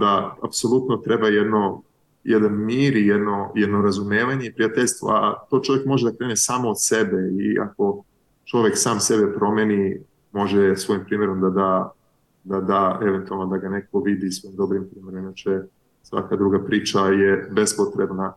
da 0.00 0.36
apsolutno 0.42 0.96
treba 0.96 1.28
jedno, 1.28 1.82
jedan 2.24 2.52
mir 2.52 2.96
i 2.96 3.06
jedno, 3.06 3.52
jedno 3.54 3.82
razumevanje 3.82 4.46
i 4.46 4.52
prijateljstvo, 4.52 5.08
a 5.08 5.46
to 5.50 5.60
čovjek 5.60 5.86
može 5.86 6.10
da 6.10 6.16
krene 6.16 6.36
samo 6.36 6.68
od 6.68 6.82
sebe 6.82 7.16
i 7.40 7.58
ako 7.60 8.04
čovjek 8.44 8.78
sam 8.78 9.00
sebe 9.00 9.32
promeni, 9.32 10.00
može 10.32 10.76
svojim 10.76 11.04
primjerom 11.04 11.40
da 11.40 11.50
da, 11.50 11.92
da 12.44 12.60
da, 12.60 12.98
eventualno 13.02 13.46
da 13.46 13.56
ga 13.56 13.68
neko 13.68 14.00
vidi 14.00 14.30
svojim 14.30 14.56
dobrim 14.56 14.88
primjerom, 14.90 15.24
inače 15.24 15.60
svaka 16.02 16.36
druga 16.36 16.64
priča 16.64 17.00
je 17.00 17.48
bespotrebna. 17.50 18.34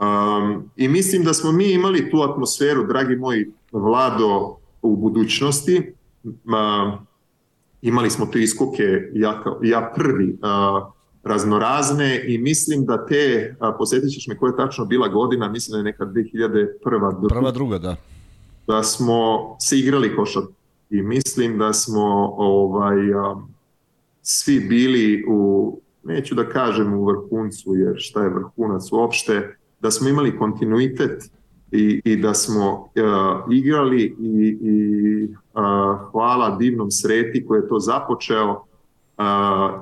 Um, 0.00 0.70
I 0.76 0.88
mislim 0.88 1.24
da 1.24 1.34
smo 1.34 1.52
mi 1.52 1.72
imali 1.72 2.10
tu 2.10 2.22
atmosferu, 2.22 2.86
dragi 2.86 3.16
moji 3.16 3.50
Vlado, 3.72 4.56
u 4.82 4.96
budućnosti. 4.96 5.92
Um, 6.24 7.06
imali 7.82 8.10
smo 8.10 8.26
te 8.26 8.42
iskoke, 8.42 8.82
ja, 9.12 9.44
ja 9.62 9.92
prvi, 9.96 10.38
uh, 10.42 10.92
raznorazne 11.24 12.24
i 12.26 12.38
mislim 12.38 12.84
da 12.84 13.06
te, 13.06 13.56
uh, 13.60 13.74
posjetit 13.78 14.10
ćeš 14.10 14.26
me 14.26 14.36
koja 14.36 14.50
je 14.50 14.56
tačno 14.56 14.84
bila 14.84 15.08
godina, 15.08 15.48
mislim 15.48 15.72
da 15.72 15.78
je 15.78 15.84
neka 15.84 16.04
2001. 16.04 17.28
Prva, 17.28 17.50
druga, 17.50 17.78
da. 17.78 17.96
Da 18.66 18.82
smo 18.82 19.16
se 19.60 19.78
igrali 19.78 20.16
košarku 20.16 20.52
i 20.90 21.02
mislim 21.02 21.58
da 21.58 21.72
smo 21.72 22.34
ovaj 22.36 22.96
svi 24.22 24.60
bili 24.60 25.24
u 25.28 25.80
neću 26.04 26.34
da 26.34 26.48
kažem 26.48 26.94
u 26.94 27.04
vrhuncu 27.04 27.74
jer 27.74 27.94
šta 27.98 28.22
je 28.22 28.30
vrhunac 28.30 28.92
uopšte 28.92 29.56
da 29.80 29.90
smo 29.90 30.08
imali 30.08 30.38
kontinuitet 30.38 31.30
i, 31.72 32.00
i 32.04 32.16
da 32.16 32.34
smo 32.34 32.72
uh, 32.72 33.52
igrali 33.52 34.16
i, 34.20 34.58
i 34.60 35.24
uh, 35.24 36.10
hvala 36.12 36.56
divnom 36.56 36.90
sreti 36.90 37.46
koji 37.46 37.60
je 37.60 37.68
to 37.68 37.78
započeo 37.78 38.50
uh, 38.50 39.24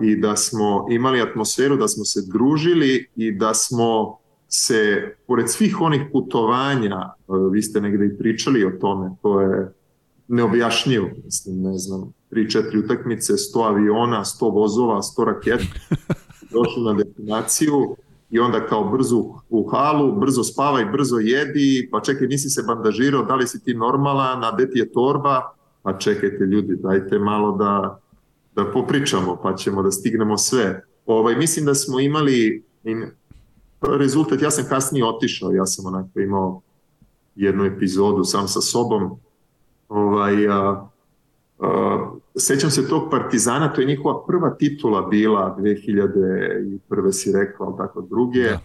i 0.03 0.17
da 0.17 0.37
smo 0.37 0.87
imali 0.91 1.21
atmosferu 1.21 1.77
da 1.77 1.89
smo 1.89 2.05
se 2.05 2.21
družili 2.33 3.09
i 3.17 3.33
da 3.33 3.55
smo 3.55 4.19
se 4.49 5.15
pored 5.27 5.51
svih 5.51 5.81
onih 5.81 6.03
putovanja 6.13 7.15
uh, 7.27 7.53
vi 7.53 7.63
ste 7.63 7.81
negde 7.81 8.07
i 8.07 8.19
pričali 8.19 8.65
o 8.65 8.71
tome 8.71 9.11
to 9.23 9.41
je 9.41 9.73
neobjašnjivo, 10.29 11.09
mislim, 11.25 11.63
ne 11.63 11.79
znam, 11.79 12.13
3-4 12.31 12.85
utakmice, 12.85 13.33
100 13.33 13.67
aviona, 13.69 14.25
100 14.25 14.55
vozova, 14.55 15.03
100 15.03 15.25
raketa, 15.25 15.65
došli 16.55 16.83
na 16.83 16.93
destinaciju 16.93 17.97
i 18.31 18.39
onda 18.39 18.67
kao 18.67 18.85
brzo 18.85 19.25
u 19.49 19.69
halu, 19.71 20.21
brzo 20.21 20.43
spavaj, 20.43 20.85
brzo 20.85 21.19
jedi, 21.19 21.89
pa 21.93 22.01
čekaj, 22.01 22.27
nisi 22.27 22.51
se 22.51 22.63
bandažirao, 22.67 23.25
da 23.25 23.35
li 23.35 23.47
si 23.47 23.65
ti 23.65 23.75
normalan, 23.75 24.45
a 24.45 24.53
gde 24.55 24.71
ti 24.71 24.79
je 24.79 24.93
torba, 24.93 25.55
pa 25.83 25.99
čekajte 25.99 26.45
ljudi, 26.45 26.77
dajte 26.77 27.19
malo 27.19 27.57
da, 27.57 28.01
da 28.55 28.73
popričamo, 28.73 29.37
pa 29.43 29.55
ćemo 29.57 29.83
da 29.83 29.91
stignemo 29.91 30.39
sve. 30.39 30.85
Ovaj, 31.07 31.37
mislim 31.37 31.67
da 31.67 31.75
smo 31.75 32.01
imali 32.01 32.65
in, 32.85 33.05
rezultat, 33.83 34.43
ja 34.43 34.51
sam 34.51 34.65
kasnije 34.69 35.07
otišao, 35.07 35.53
ja 35.53 35.67
sam 35.67 35.87
onako 35.87 36.21
imao 36.21 36.61
jednu 37.35 37.65
epizodu 37.65 38.25
sam 38.25 38.49
sa 38.49 38.61
sobom, 38.61 39.21
Ovaj, 39.89 40.49
a, 40.49 40.89
a, 41.59 42.11
sećam 42.37 42.71
se 42.71 42.89
tog 42.89 43.11
Partizana, 43.11 43.73
to 43.73 43.81
je 43.81 43.87
njihova 43.87 44.25
prva 44.27 44.51
titula 44.51 45.03
bila 45.03 45.57
2001. 45.61 47.13
si 47.13 47.33
rekao, 47.33 47.73
tako 47.73 48.01
druge. 48.01 48.43
Da. 48.43 48.61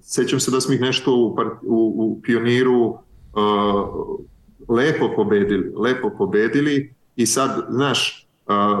Sećam 0.00 0.40
se 0.40 0.50
da 0.50 0.60
smo 0.60 0.74
ih 0.74 0.80
nešto 0.80 1.14
u, 1.14 1.36
u, 1.62 1.94
u 1.96 2.20
pioniru 2.22 2.98
a, 3.34 3.84
lepo 4.68 5.12
pobedili, 5.16 5.72
lepo 5.76 6.10
pobedili 6.18 6.94
i 7.16 7.26
sad, 7.26 7.66
znaš, 7.70 8.28
a, 8.46 8.80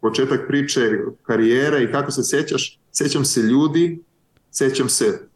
početak 0.00 0.40
priče 0.48 0.80
karijera 1.22 1.78
i 1.78 1.92
kako 1.92 2.10
se 2.10 2.22
sećaš, 2.22 2.80
sećam 2.92 3.24
se 3.24 3.40
ljudi, 3.40 4.02
sećam 4.50 4.88
se 4.88 5.29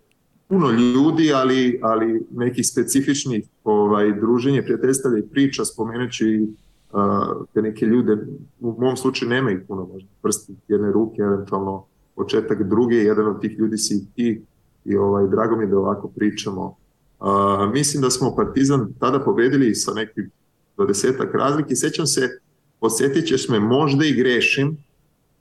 puno 0.48 0.70
ljudi, 0.70 1.32
ali, 1.32 1.78
ali 1.82 2.26
nekih 2.30 2.66
specifičnih 2.66 3.44
ovaj, 3.64 4.12
druženje, 4.12 4.62
prijateljstva 4.62 5.18
i 5.18 5.28
priča, 5.28 5.64
spomenući 5.64 6.46
uh, 6.92 7.46
te 7.54 7.62
neke 7.62 7.86
ljude, 7.86 8.26
u 8.60 8.76
mom 8.78 8.96
slučaju 8.96 9.30
nema 9.30 9.50
ih 9.50 9.58
puno, 9.68 9.88
možda 9.92 10.08
prsti 10.22 10.54
jedne 10.68 10.92
ruke, 10.92 11.22
eventualno 11.22 11.84
početak 12.16 12.62
druge, 12.62 12.96
jedan 12.96 13.26
od 13.26 13.40
tih 13.40 13.58
ljudi 13.58 13.78
si 13.78 13.94
i 13.94 14.06
ti 14.14 14.42
i 14.84 14.96
ovaj, 14.96 15.28
drago 15.28 15.56
mi 15.56 15.66
da 15.66 15.78
ovako 15.78 16.08
pričamo. 16.08 16.76
Uh, 17.20 17.72
mislim 17.72 18.02
da 18.02 18.10
smo 18.10 18.36
Partizan 18.36 18.92
tada 19.00 19.20
pobedili 19.20 19.74
sa 19.74 19.92
nekih 19.92 20.24
desetak 20.88 21.34
razlike. 21.34 21.76
Sećam 21.76 22.06
se, 22.06 22.28
podsjetit 22.80 23.26
ćeš 23.26 23.48
me, 23.48 23.60
možda 23.60 24.04
i 24.04 24.14
grešim, 24.14 24.76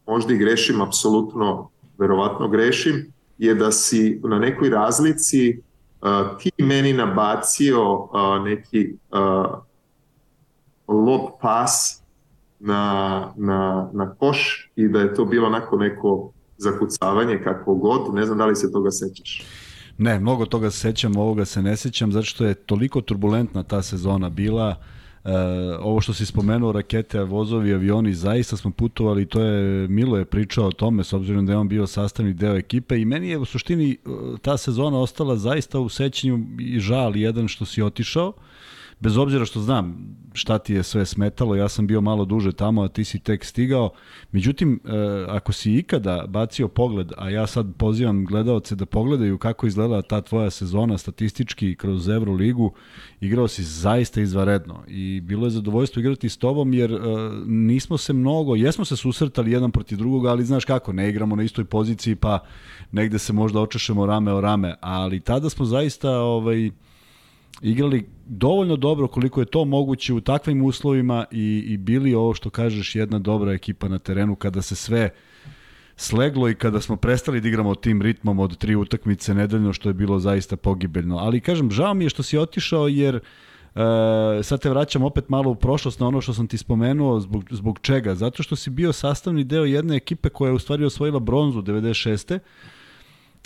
možda 0.08 0.34
i 0.34 0.38
grešim, 0.38 0.82
apsolutno, 0.82 1.70
verovatno 1.98 2.50
grešim, 2.50 3.14
je 3.38 3.56
da 3.56 3.72
si 3.72 4.22
na 4.24 4.40
nekoj 4.40 4.70
razlici 4.70 5.62
uh, 6.02 6.38
ti 6.40 6.52
meni 6.58 6.94
nabacio 6.94 7.94
uh, 7.94 8.10
neki 8.44 8.94
uh, 9.12 9.60
lob 10.88 11.22
pas 11.42 12.04
na, 12.60 13.34
na, 13.38 13.90
na 13.94 14.16
koš 14.16 14.70
i 14.76 14.88
da 14.88 15.00
je 15.00 15.14
to 15.14 15.26
bilo 15.26 15.48
onako 15.48 15.78
neko 15.78 16.32
zakucavanje 16.58 17.42
kako 17.44 17.76
god, 17.76 18.14
ne 18.14 18.26
znam 18.26 18.38
da 18.38 18.46
li 18.46 18.56
se 18.56 18.72
toga 18.72 18.92
sećaš. 18.92 19.44
Ne, 19.98 20.20
mnogo 20.20 20.46
toga 20.46 20.72
se 20.72 20.80
sećam, 20.80 21.18
ovoga 21.18 21.46
se 21.46 21.62
ne 21.62 21.78
sećam, 21.78 22.12
zato 22.12 22.26
što 22.26 22.46
je 22.46 22.54
toliko 22.54 23.02
turbulentna 23.02 23.64
ta 23.64 23.82
sezona 23.82 24.30
bila, 24.30 24.76
Uh, 24.80 25.03
ovo 25.80 26.02
što 26.02 26.14
si 26.14 26.26
spomenuo, 26.26 26.72
rakete, 26.72 27.24
vozovi, 27.24 27.74
avioni, 27.74 28.14
zaista 28.14 28.58
smo 28.58 28.72
putovali 28.72 29.26
to 29.26 29.42
je, 29.42 29.88
Milo 29.88 30.18
je 30.18 30.26
pričao 30.26 30.68
o 30.68 30.72
tome, 30.72 31.04
s 31.04 31.14
obzirom 31.14 31.46
da 31.46 31.52
je 31.52 31.58
on 31.58 31.68
bio 31.68 31.88
sastavni 31.88 32.34
deo 32.34 32.56
ekipe 32.56 33.02
i 33.02 33.06
meni 33.06 33.30
je 33.30 33.38
u 33.38 33.46
suštini 33.46 33.98
ta 34.42 34.58
sezona 34.58 35.00
ostala 35.00 35.36
zaista 35.36 35.80
u 35.80 35.90
sećanju 35.90 36.46
i 36.60 36.80
žal 36.80 37.16
jedan 37.16 37.48
što 37.48 37.66
si 37.66 37.82
otišao, 37.82 38.34
bez 39.00 39.18
obzira 39.18 39.46
što 39.46 39.60
znam 39.60 40.16
šta 40.34 40.58
ti 40.58 40.74
je 40.74 40.84
sve 40.84 41.06
smetalo, 41.06 41.56
ja 41.56 41.70
sam 41.70 41.88
bio 41.88 42.02
malo 42.02 42.26
duže 42.26 42.52
tamo, 42.52 42.82
a 42.82 42.88
ti 42.88 43.04
si 43.04 43.20
tek 43.20 43.46
stigao. 43.46 43.90
Međutim, 44.32 44.80
e, 44.86 44.90
ako 45.28 45.52
si 45.52 45.74
ikada 45.74 46.26
bacio 46.28 46.68
pogled, 46.68 47.12
a 47.18 47.30
ja 47.30 47.48
sad 47.48 47.76
pozivam 47.78 48.26
gledalce 48.26 48.76
da 48.76 48.86
pogledaju 48.86 49.38
kako 49.38 49.68
izgleda 49.68 50.02
ta 50.02 50.22
tvoja 50.22 50.50
sezona 50.50 50.98
statistički 50.98 51.76
kroz 51.76 52.08
Euroligu, 52.08 52.74
igrao 53.22 53.48
si 53.48 53.64
zaista 53.64 54.22
izvaredno 54.22 54.84
i 54.88 55.22
bilo 55.22 55.48
je 55.48 55.52
zadovoljstvo 55.52 56.00
igrati 56.00 56.30
s 56.30 56.38
tobom 56.38 56.74
jer 56.74 56.92
e, 56.94 56.98
nismo 57.46 57.98
se 57.98 58.14
mnogo, 58.14 58.56
jesmo 58.56 58.86
se 58.86 58.96
susretali 58.96 59.52
jedan 59.52 59.72
protiv 59.72 59.98
drugog, 59.98 60.26
ali 60.26 60.46
znaš 60.46 60.66
kako, 60.66 60.94
ne 60.94 61.10
igramo 61.10 61.36
na 61.36 61.44
istoj 61.44 61.66
poziciji 61.66 62.16
pa 62.16 62.40
negde 62.92 63.20
se 63.20 63.34
možda 63.34 63.60
očešemo 63.60 64.06
rame 64.06 64.34
o 64.34 64.42
rame, 64.42 64.76
ali 64.82 65.20
tada 65.20 65.50
smo 65.50 65.66
zaista 65.66 66.20
ovaj, 66.20 66.72
igrali 67.64 68.10
dovoljno 68.26 68.76
dobro 68.76 69.08
koliko 69.08 69.40
je 69.40 69.46
to 69.46 69.66
moguće 69.66 70.14
u 70.14 70.22
takvim 70.22 70.64
uslovima 70.64 71.26
i, 71.32 71.64
i 71.68 71.78
bili 71.78 72.14
ovo 72.14 72.34
što 72.34 72.50
kažeš 72.50 72.96
jedna 72.96 73.20
dobra 73.20 73.54
ekipa 73.54 73.88
na 73.88 74.00
terenu 74.00 74.36
kada 74.36 74.62
se 74.62 74.76
sve 74.76 75.10
sleglo 75.96 76.50
i 76.50 76.56
kada 76.56 76.82
smo 76.82 76.96
prestali 76.96 77.42
da 77.42 77.48
igramo 77.48 77.76
tim 77.76 78.02
ritmom 78.02 78.40
od 78.40 78.58
tri 78.58 78.76
utakmice 78.76 79.34
nedeljno 79.34 79.74
što 79.74 79.90
je 79.90 79.94
bilo 79.94 80.20
zaista 80.20 80.56
pogibeljno. 80.56 81.18
Ali 81.18 81.42
kažem, 81.42 81.72
žao 81.72 81.94
mi 81.94 82.06
je 82.06 82.10
što 82.10 82.24
si 82.24 82.38
otišao 82.38 82.88
jer 82.88 83.20
E, 83.76 84.44
sad 84.44 84.62
te 84.62 84.70
vraćam 84.70 85.04
opet 85.04 85.30
malo 85.30 85.52
u 85.52 85.56
prošlost 85.56 86.00
na 86.00 86.08
ono 86.08 86.22
što 86.22 86.34
sam 86.34 86.48
ti 86.48 86.58
spomenuo, 86.58 87.20
zbog, 87.20 87.44
zbog 87.52 87.80
čega? 87.82 88.16
Zato 88.16 88.44
što 88.44 88.56
si 88.56 88.70
bio 88.70 88.94
sastavni 88.94 89.44
deo 89.44 89.66
jedne 89.66 89.96
ekipe 89.96 90.30
koja 90.30 90.50
je 90.50 90.56
u 90.56 90.60
stvari 90.60 90.86
osvojila 90.86 91.20
bronzu 91.20 91.62
96. 91.62 92.40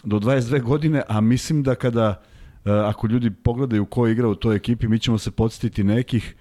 do 0.04 0.20
22 0.20 0.62
godine, 0.62 1.02
a 1.08 1.22
mislim 1.22 1.64
da 1.64 1.76
kada 1.76 2.24
ako 2.72 3.08
ljudi 3.08 3.32
pogledaju 3.32 3.86
ko 3.86 4.08
je 4.08 4.12
igrao 4.12 4.32
u 4.32 4.36
toj 4.36 4.56
ekipi, 4.56 4.88
mi 4.88 5.00
ćemo 5.00 5.18
se 5.18 5.32
podsjetiti 5.32 5.84
nekih, 5.84 6.36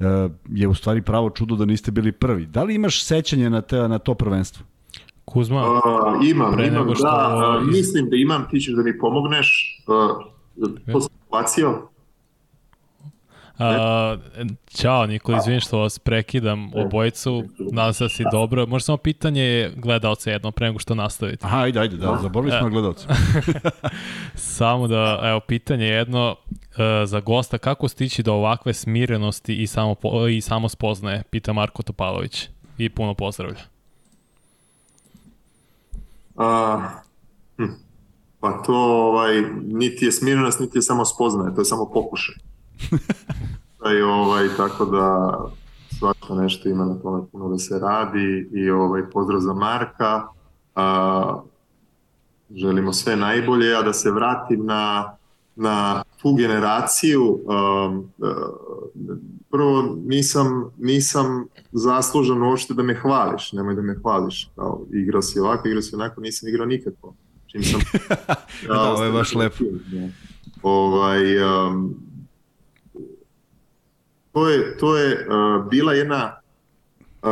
e, 0.00 0.04
je 0.48 0.68
u 0.68 0.74
stvari 0.74 1.02
pravo 1.02 1.30
čudo 1.30 1.56
da 1.56 1.64
niste 1.64 1.90
bili 1.90 2.12
prvi. 2.12 2.46
Da 2.46 2.62
li 2.62 2.74
imaš 2.74 3.04
sećanje 3.04 3.50
na, 3.50 3.60
te, 3.60 3.88
na 3.88 3.98
to 3.98 4.14
prvenstvo? 4.14 4.66
Kuzma, 5.24 5.62
uh, 5.70 5.78
imam, 6.30 6.60
imam, 6.60 6.94
što... 6.94 7.04
da, 7.04 7.58
uh, 7.58 7.66
mislim 7.66 8.10
da 8.10 8.16
imam, 8.16 8.46
ti 8.50 8.60
ćeš 8.60 8.74
da 8.74 8.82
mi 8.82 8.98
pomogneš. 8.98 9.78
Uh, 9.86 10.74
to 10.92 11.00
sam 11.00 11.10
Uh, 13.60 14.20
ćao 14.68 15.06
Nikola, 15.06 15.38
izvini 15.38 15.60
što 15.60 15.78
vas 15.78 15.98
prekidam 15.98 16.70
obojicu, 16.74 17.44
nadam 17.72 17.92
se 17.92 18.04
da 18.04 18.08
si 18.08 18.24
dobro. 18.32 18.66
Možda 18.66 18.84
samo 18.84 18.96
pitanje 18.96 19.72
gledalca 19.76 20.30
jedno 20.30 20.50
pre 20.50 20.66
nego 20.66 20.78
što 20.78 20.94
nastavite. 20.94 21.46
Aha, 21.46 21.58
ajde, 21.58 21.80
ajde, 21.80 21.96
da, 21.96 22.18
zaboravili 22.22 22.58
smo 22.58 22.68
na 22.68 22.72
gledalca. 22.72 23.08
samo 24.34 24.88
da, 24.88 25.20
evo, 25.22 25.40
pitanje 25.40 25.86
jedno 25.86 26.30
uh, 26.30 26.76
za 27.04 27.20
gosta, 27.20 27.58
kako 27.58 27.88
stići 27.88 28.22
do 28.22 28.32
ovakve 28.32 28.74
smirenosti 28.74 29.62
i, 29.62 29.66
samo, 29.66 29.96
i 30.30 30.40
samo 30.40 30.68
spoznaje, 30.68 31.22
pita 31.30 31.52
Marko 31.52 31.82
Topalović 31.82 32.48
i 32.78 32.88
puno 32.88 33.14
pozdravlja. 33.14 33.60
Uh, 36.34 36.44
hm. 37.56 37.72
Pa 38.40 38.62
to 38.62 38.74
ovaj, 38.74 39.42
niti 39.62 40.04
je 40.04 40.12
smirenost, 40.12 40.60
niti 40.60 40.78
je 40.78 40.82
samo 40.82 41.04
spoznaje, 41.04 41.54
to 41.54 41.60
je 41.60 41.64
samo 41.64 41.90
pokušaj. 41.94 42.49
I, 43.98 44.02
ovaj, 44.02 44.48
tako 44.56 44.84
da 44.84 45.38
svašta 45.98 46.34
nešto 46.34 46.68
ima 46.68 46.84
na 46.84 46.94
tome 46.94 47.22
puno 47.32 47.48
da 47.48 47.58
se 47.58 47.78
radi 47.78 48.48
i 48.52 48.70
ovaj, 48.70 49.10
pozdrav 49.10 49.40
za 49.40 49.54
Marka. 49.54 50.26
A, 50.74 51.40
želimo 52.54 52.92
sve 52.92 53.16
najbolje, 53.16 53.76
a 53.76 53.82
da 53.82 53.92
se 53.92 54.10
vratim 54.10 54.66
na, 54.66 55.16
na 55.56 56.02
tu 56.22 56.34
generaciju. 56.34 57.38
Um, 57.44 58.12
prvo, 59.50 59.96
nisam, 60.06 60.70
nisam 60.78 61.46
zaslužan 61.72 62.42
uopšte 62.42 62.74
da 62.74 62.82
me 62.82 62.94
hvališ, 62.94 63.52
nemoj 63.52 63.74
da 63.74 63.82
me 63.82 63.96
hvališ. 64.02 64.50
Kao, 64.54 64.86
igrao 64.92 65.22
si 65.22 65.40
ovako, 65.40 65.68
igrao 65.68 65.82
si 65.82 65.94
onako, 65.94 66.20
nisam 66.20 66.48
igrao 66.48 66.66
nikako. 66.66 67.14
Čim 67.46 67.62
sam... 67.62 67.80
da, 68.68 68.80
ovo 68.80 69.04
je 69.04 69.12
baš 69.12 69.34
lepo. 69.34 69.64
Ovaj, 70.62 71.42
um, 71.42 71.94
to 74.32 74.48
je, 74.48 74.76
to 74.76 74.96
je 74.96 75.26
uh, 75.28 75.68
bila 75.70 75.92
jedna 75.92 76.40
uh, 77.22 77.30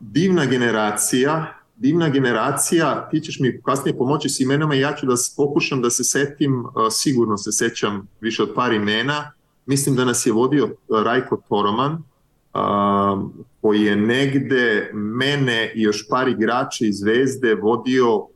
divna 0.00 0.46
generacija, 0.46 1.52
divna 1.76 2.08
generacija, 2.08 3.08
ti 3.10 3.20
ćeš 3.20 3.40
mi 3.40 3.60
kasnije 3.62 3.98
pomoći 3.98 4.28
s 4.28 4.40
imenama 4.40 4.74
i 4.74 4.80
ja 4.80 4.94
ću 4.94 5.06
da 5.06 5.14
pokušam 5.36 5.82
da 5.82 5.90
se 5.90 6.04
setim, 6.04 6.64
uh, 6.64 6.72
sigurno 6.90 7.36
se 7.36 7.52
sećam 7.52 8.08
više 8.20 8.42
od 8.42 8.52
par 8.54 8.72
imena, 8.72 9.32
mislim 9.66 9.96
da 9.96 10.04
nas 10.04 10.26
je 10.26 10.32
vodio 10.32 10.70
Rajko 11.04 11.42
Toroman, 11.48 11.92
uh, 11.92 13.30
koji 13.60 13.82
je 13.82 13.96
negde 13.96 14.90
mene 14.94 15.72
i 15.74 15.82
još 15.82 16.08
par 16.08 16.28
igrača 16.28 16.86
iz 16.86 16.98
Zvezde 16.98 17.54
vodio 17.54 18.26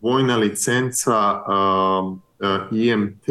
vojna 0.00 0.36
licenca 0.36 1.42
uh, 1.48 2.12
uh, 2.12 2.78
IMT, 2.78 3.28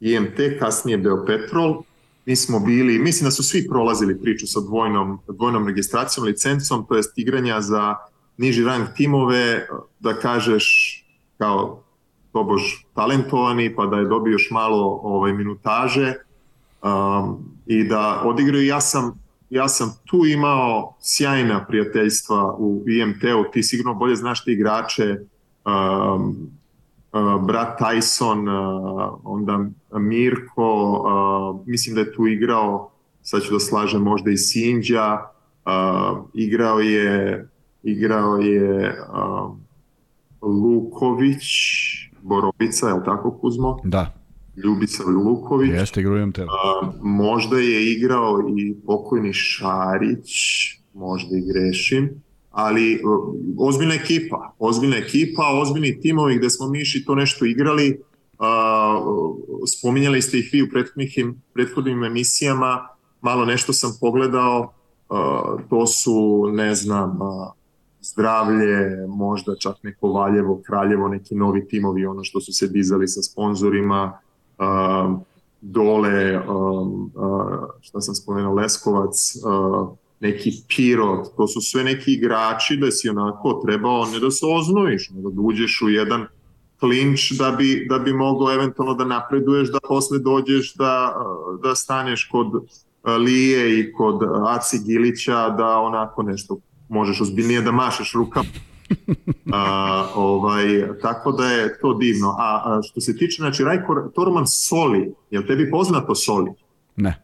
IMT, 0.00 0.38
kasnije 0.58 0.98
Beopetrol, 0.98 1.82
mi 2.26 2.36
smo 2.36 2.60
bili, 2.60 2.98
mislim 2.98 3.24
da 3.24 3.30
su 3.30 3.42
svi 3.42 3.68
prolazili 3.68 4.20
priču 4.20 4.46
sa 4.46 4.60
dvojnom, 4.60 5.18
dvojnom 5.28 5.66
registracijom, 5.66 6.26
licencom, 6.26 6.86
to 6.88 6.96
jest 6.96 7.18
igranja 7.18 7.60
za 7.60 7.96
niži 8.36 8.64
rang 8.64 8.86
timove, 8.96 9.66
da 10.00 10.14
kažeš 10.14 11.00
kao 11.38 11.82
tobož 12.32 12.62
talentovani, 12.94 13.74
pa 13.76 13.86
da 13.86 13.96
je 13.96 14.04
dobio 14.04 14.32
još 14.32 14.48
malo 14.50 15.00
ovaj, 15.02 15.32
minutaže 15.32 16.14
um, 16.82 17.38
i 17.66 17.84
da 17.84 18.22
odigraju. 18.24 18.66
Ja 18.66 18.80
sam, 18.80 19.20
ja 19.50 19.68
sam 19.68 19.92
tu 20.04 20.26
imao 20.26 20.96
sjajna 21.00 21.64
prijateljstva 21.66 22.54
u 22.58 22.84
IMT-u, 22.88 23.44
ti 23.52 23.62
sigurno 23.62 23.94
bolje 23.94 24.16
znaš 24.16 24.44
te 24.44 24.52
igrače, 24.52 25.16
um, 25.64 26.50
brat 27.46 27.80
Tyson, 27.80 28.48
onda 29.24 29.64
Mirko, 29.92 31.04
mislim 31.66 31.94
da 31.94 32.00
je 32.00 32.12
tu 32.12 32.26
igrao, 32.26 32.90
sad 33.22 33.42
ću 33.42 33.52
da 33.52 33.58
slažem 33.58 34.02
možda 34.02 34.30
i 34.30 34.36
Sinđa, 34.36 35.18
igrao 36.34 36.78
je 36.80 37.48
igrao 37.84 38.36
je 38.36 38.96
Luković, 40.42 41.44
Borovica, 42.22 42.88
je 42.88 42.94
li 42.94 43.04
tako 43.04 43.30
Kuzmo? 43.30 43.80
Da. 43.84 44.14
Ljubica 44.64 45.02
Luković. 45.04 45.70
Jeste, 45.70 46.00
igrujem 46.00 46.32
te. 46.32 46.46
možda 47.02 47.58
je 47.58 47.92
igrao 47.92 48.40
i 48.56 48.74
pokojni 48.86 49.32
Šarić, 49.32 50.30
možda 50.94 51.36
i 51.36 51.52
grešim 51.52 52.23
ali 52.54 53.02
ozbiljna 53.58 53.94
ekipa, 53.94 54.54
ozbiljna 54.58 54.96
ekipa, 54.96 55.42
ozbiljni 55.62 56.00
timovi 56.00 56.38
gde 56.38 56.50
smo 56.50 56.68
mi 56.68 56.82
to 57.06 57.14
nešto 57.14 57.44
igrali, 57.44 58.00
uh, 58.38 58.46
spominjali 59.78 60.22
ste 60.22 60.38
ih 60.38 60.50
vi 60.52 60.62
u 60.62 60.68
prethodnim, 60.70 61.42
prethodnim 61.54 62.04
emisijama, 62.04 62.88
malo 63.20 63.44
nešto 63.44 63.72
sam 63.72 63.96
pogledao, 64.00 64.72
uh, 65.08 65.60
to 65.70 65.86
su, 65.86 66.50
ne 66.52 66.74
znam, 66.74 67.18
zdravlje, 68.00 69.06
možda 69.08 69.56
čak 69.56 69.76
neko 69.82 70.08
Valjevo, 70.08 70.62
Kraljevo, 70.66 71.08
neki 71.08 71.34
novi 71.34 71.68
timovi, 71.68 72.06
ono 72.06 72.24
što 72.24 72.40
su 72.40 72.52
se 72.52 72.68
dizali 72.68 73.08
sa 73.08 73.22
sponzorima, 73.22 74.18
dole, 75.60 76.42
šta 77.80 78.00
sam 78.00 78.14
spomenuo, 78.14 78.54
Leskovac, 78.54 79.36
neki 80.20 80.52
Pirot, 80.68 81.36
to 81.36 81.46
su 81.46 81.60
sve 81.60 81.84
neki 81.84 82.12
igrači 82.12 82.76
da 82.76 82.90
si 82.90 83.08
onako 83.08 83.62
trebao 83.66 84.06
ne 84.06 84.20
da 84.20 84.30
se 84.30 84.46
oznojiš, 84.46 85.10
nego 85.10 85.30
da 85.30 85.40
uđeš 85.40 85.82
u 85.82 85.88
jedan 85.88 86.26
klinč 86.80 87.30
da 87.30 87.50
bi, 87.50 87.86
da 87.88 87.98
bi 87.98 88.12
mogao 88.12 88.54
eventualno 88.54 88.94
da 88.94 89.04
napreduješ, 89.04 89.72
da 89.72 89.78
posle 89.88 90.18
dođeš 90.18 90.74
da, 90.74 91.14
da 91.62 91.74
staneš 91.74 92.28
kod 92.32 92.46
Lije 93.18 93.80
i 93.80 93.92
kod 93.92 94.20
Aci 94.46 94.78
Gilića, 94.86 95.48
da 95.48 95.78
onako 95.78 96.22
nešto 96.22 96.58
možeš 96.88 97.20
ozbiljnije 97.20 97.62
da 97.62 97.72
mašeš 97.72 98.12
rukama. 98.12 98.48
A, 99.52 100.06
ovaj, 100.14 100.66
tako 101.02 101.32
da 101.32 101.46
je 101.46 101.78
to 101.80 101.94
divno. 101.94 102.36
A, 102.38 102.62
a 102.64 102.80
što 102.82 103.00
se 103.00 103.16
tiče, 103.16 103.42
znači, 103.42 103.64
Rajko 103.64 104.10
Torman 104.14 104.46
Soli, 104.46 105.14
je 105.30 105.38
li 105.38 105.46
tebi 105.46 105.70
poznato 105.70 106.14
Soli? 106.14 106.50
Ne. 106.96 107.23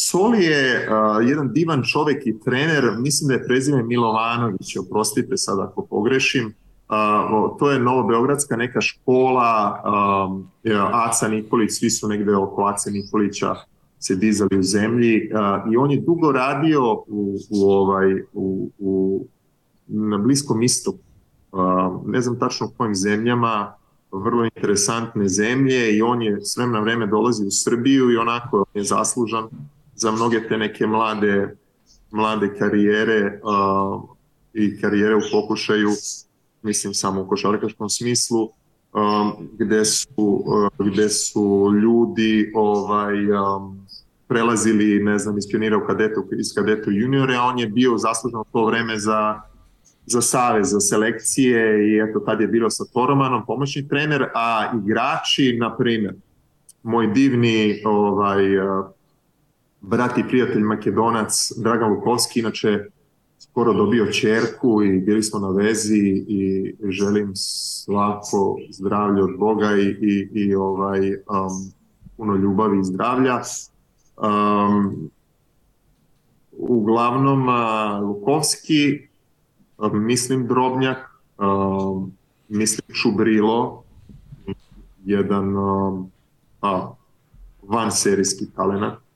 Soli 0.00 0.44
je 0.44 0.88
uh, 0.88 1.28
jedan 1.28 1.52
divan 1.52 1.82
čovek 1.82 2.26
i 2.26 2.40
trener, 2.40 2.84
mislim 2.98 3.28
da 3.28 3.34
je 3.34 3.44
prezime 3.44 3.82
Milovanović, 3.82 4.76
oprostite 4.76 5.36
sad 5.36 5.60
ako 5.60 5.86
pogrešim, 5.86 6.46
uh, 6.46 7.58
to 7.58 7.70
je 7.70 7.78
Novobeogradska 7.78 8.56
neka 8.56 8.80
škola, 8.80 9.82
um, 10.28 10.50
Aca 10.92 11.28
Nikolić, 11.28 11.70
svi 11.72 11.90
su 11.90 12.08
negde 12.08 12.36
oko 12.36 12.64
Aca 12.64 12.90
Nikolića 12.90 13.54
se 13.98 14.16
dizali 14.16 14.58
u 14.58 14.62
zemlji 14.62 15.30
i 15.72 15.76
on 15.76 15.90
je 15.90 16.00
dugo 16.00 16.32
radio 16.32 16.94
u, 17.06 17.36
u 17.50 17.70
ovaj, 17.70 18.22
u, 18.32 18.70
u, 18.78 19.24
na 19.86 20.18
Bliskom 20.18 20.62
istoku. 20.62 20.98
Ne 22.06 22.20
znam 22.20 22.38
tačno 22.38 22.66
u 22.66 22.70
kojim 22.76 22.94
zemljama, 22.94 23.74
vrlo 24.12 24.44
interesantne 24.44 25.28
zemlje 25.28 25.96
i 25.96 26.02
on 26.02 26.22
je 26.22 26.44
sve 26.44 26.66
na 26.66 26.80
vreme 26.80 27.06
dolazi 27.06 27.46
u 27.46 27.50
Srbiju 27.50 28.10
i 28.10 28.16
onako 28.16 28.64
je 28.74 28.84
zaslužan 28.84 29.48
za 29.98 30.10
mnoge 30.10 30.48
te 30.48 30.58
neke 30.58 30.86
mlade, 30.86 31.56
mlade 32.10 32.54
karijere 32.58 33.40
uh, 33.42 34.02
i 34.52 34.80
karijere 34.80 35.16
u 35.16 35.20
pokušaju, 35.32 35.90
mislim 36.62 36.94
samo 36.94 37.22
u 37.22 37.28
košarkaškom 37.28 37.88
smislu, 37.88 38.42
um, 38.42 39.48
gde, 39.58 39.84
su, 39.84 40.06
uh, 40.46 40.86
gde 40.86 41.08
su 41.08 41.72
ljudi 41.82 42.52
ovaj, 42.54 43.30
um, 43.30 43.86
prelazili, 44.28 45.02
ne 45.02 45.18
znam, 45.18 45.38
iz 45.38 45.44
pionira 45.50 45.76
u 45.76 45.86
kadetu, 45.86 46.24
iz 46.38 46.54
kadetu 46.54 46.90
juniore, 46.90 47.36
a 47.36 47.42
on 47.42 47.58
je 47.58 47.66
bio 47.66 47.98
zaslužan 47.98 48.42
to 48.52 48.66
vreme 48.66 48.98
za 48.98 49.40
za 50.10 50.20
savez, 50.20 50.70
za 50.70 50.80
selekcije 50.80 51.88
i 51.88 51.98
eto 52.08 52.20
tad 52.20 52.40
je 52.40 52.48
bilo 52.48 52.70
sa 52.70 52.84
Toromanom 52.92 53.46
pomoćni 53.46 53.88
trener, 53.88 54.28
a 54.34 54.72
igrači, 54.84 55.56
na 55.60 55.76
primjer, 55.76 56.14
moj 56.82 57.06
divni 57.06 57.82
ovaj, 57.84 58.44
brat 59.80 60.18
i 60.18 60.24
prijatelj 60.28 60.62
Makedonac 60.62 61.52
Dragan 61.56 61.90
Lukovski, 61.90 62.40
inače 62.40 62.84
skoro 63.38 63.72
dobio 63.72 64.12
čerku 64.12 64.82
i 64.82 65.00
bili 65.00 65.22
smo 65.22 65.38
na 65.38 65.48
vezi 65.48 66.24
i 66.28 66.74
želim 66.88 67.32
svako 67.34 68.56
zdravlje 68.70 69.22
od 69.22 69.38
Boga 69.38 69.76
i, 69.76 69.86
i, 69.86 70.28
i 70.32 70.54
ovaj, 70.54 71.10
um, 71.10 71.72
puno 72.16 72.36
ljubavi 72.36 72.80
i 72.80 72.84
zdravlja. 72.84 73.40
Um, 74.16 75.10
uglavnom, 76.52 77.48
uh, 77.48 78.08
Lukovski, 78.08 79.08
um, 79.78 80.04
mislim 80.04 80.46
Drobnjak, 80.46 80.98
um, 81.38 82.12
mislim 82.48 82.80
Čubrilo, 83.02 83.82
jedan 85.04 85.56
um, 85.56 86.10
a, 86.62 86.90
van 87.62 87.92
serijski 87.92 88.46
talenat 88.56 89.07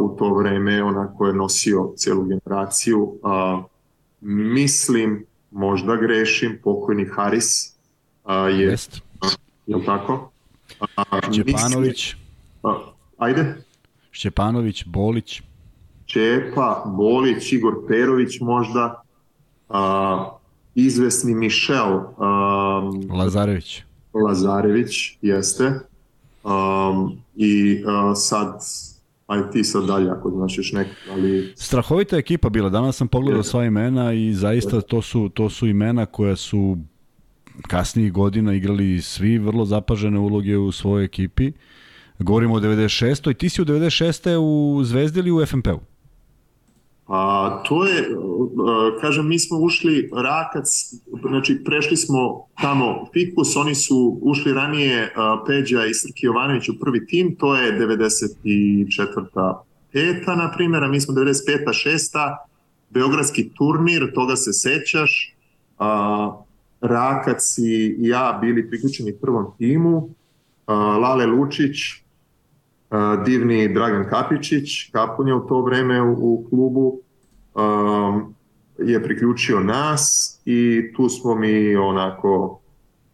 u 0.00 0.16
to 0.18 0.34
vreme 0.34 0.82
onako 0.82 1.26
je 1.26 1.34
nosio 1.34 1.92
celu 1.96 2.24
generaciju. 2.24 3.02
Uh, 3.02 3.64
mislim, 4.20 5.26
možda 5.50 5.96
grešim, 5.96 6.60
pokojni 6.64 7.04
Haris 7.04 7.78
je, 8.28 8.66
Jest. 8.66 9.00
Je 9.66 9.76
li 9.76 9.84
tako? 9.84 10.30
Uh, 12.62 12.72
ajde. 13.18 13.64
Šćepanović, 14.10 14.84
Bolić. 14.86 15.42
Čepa, 16.06 16.84
Bolić, 16.86 17.52
Igor 17.52 17.74
Perović 17.88 18.40
možda, 18.40 19.02
uh, 19.68 19.76
izvesni 20.74 21.34
Mišel. 21.34 21.96
Um, 21.96 23.10
Lazarević. 23.10 23.82
Lazarević, 24.14 25.18
jeste. 25.22 25.80
Um, 26.44 27.22
I 27.36 27.82
uh, 27.84 28.12
sad 28.16 28.62
aj 29.28 29.50
ti 29.52 29.64
sad 29.64 29.86
dalje 29.86 30.10
ako 30.10 30.30
znaš 30.30 30.58
još 30.58 30.72
neko, 30.72 30.90
ali... 31.10 31.52
Strahovita 31.56 32.16
ekipa 32.16 32.48
bila, 32.48 32.68
danas 32.68 32.96
sam 32.96 33.08
pogledao 33.08 33.42
sva 33.42 33.64
imena 33.64 34.12
i 34.12 34.34
zaista 34.34 34.80
to 34.80 35.02
su, 35.02 35.28
to 35.28 35.50
su 35.50 35.66
imena 35.66 36.06
koja 36.06 36.36
su 36.36 36.78
kasnijih 37.68 38.12
godina 38.12 38.54
igrali 38.54 39.02
svi 39.02 39.38
vrlo 39.38 39.64
zapažene 39.64 40.18
uloge 40.18 40.56
u 40.56 40.72
svojoj 40.72 41.04
ekipi. 41.04 41.52
Govorimo 42.18 42.54
o 42.54 42.60
96. 42.60 43.30
I 43.30 43.34
ti 43.34 43.48
si 43.48 43.62
u 43.62 43.64
96. 43.64 44.36
u 44.36 44.84
Zvezdi 44.84 45.18
ili 45.18 45.32
u 45.32 45.46
FNP-u? 45.46 45.80
A, 47.08 47.62
to 47.68 47.84
je, 47.84 48.08
kažem, 49.00 49.28
mi 49.28 49.38
smo 49.38 49.58
ušli 49.58 50.10
Rakac, 50.14 50.66
znači 51.28 51.64
prešli 51.64 51.96
smo 51.96 52.46
tamo 52.62 53.06
Fikus, 53.12 53.56
oni 53.56 53.74
su 53.74 54.18
ušli 54.22 54.52
ranije 54.52 55.12
Peđa 55.46 55.86
i 55.86 55.94
Srki 55.94 56.26
Jovanović 56.26 56.68
u 56.68 56.78
prvi 56.80 57.06
tim, 57.06 57.36
to 57.38 57.56
je 57.56 57.80
94. 57.80 59.54
peta, 59.92 60.34
na 60.34 60.52
primjer, 60.56 60.84
a 60.84 60.88
mi 60.88 61.00
smo 61.00 61.14
95. 61.14 61.72
šesta, 61.72 62.46
Beogradski 62.90 63.50
turnir, 63.54 64.12
toga 64.14 64.36
se 64.36 64.52
sećaš, 64.52 65.36
a, 65.78 66.42
Rakac 66.80 67.58
i 67.58 67.96
ja 67.98 68.38
bili 68.40 68.68
priključeni 68.68 69.18
prvom 69.20 69.46
timu, 69.58 70.08
a, 70.66 70.74
Lale 70.74 71.26
Lučić, 71.26 71.76
divni 73.24 73.74
Dragan 73.74 74.08
Kapičić, 74.10 74.90
Kapun 74.92 75.28
je 75.28 75.34
u 75.34 75.46
to 75.46 75.62
vreme 75.62 76.02
u, 76.02 76.12
u 76.12 76.46
klubu, 76.50 77.00
um, 77.54 78.34
je 78.78 79.02
priključio 79.02 79.60
nas 79.60 80.34
i 80.44 80.82
tu 80.96 81.08
smo 81.08 81.34
mi 81.34 81.76
onako 81.76 82.60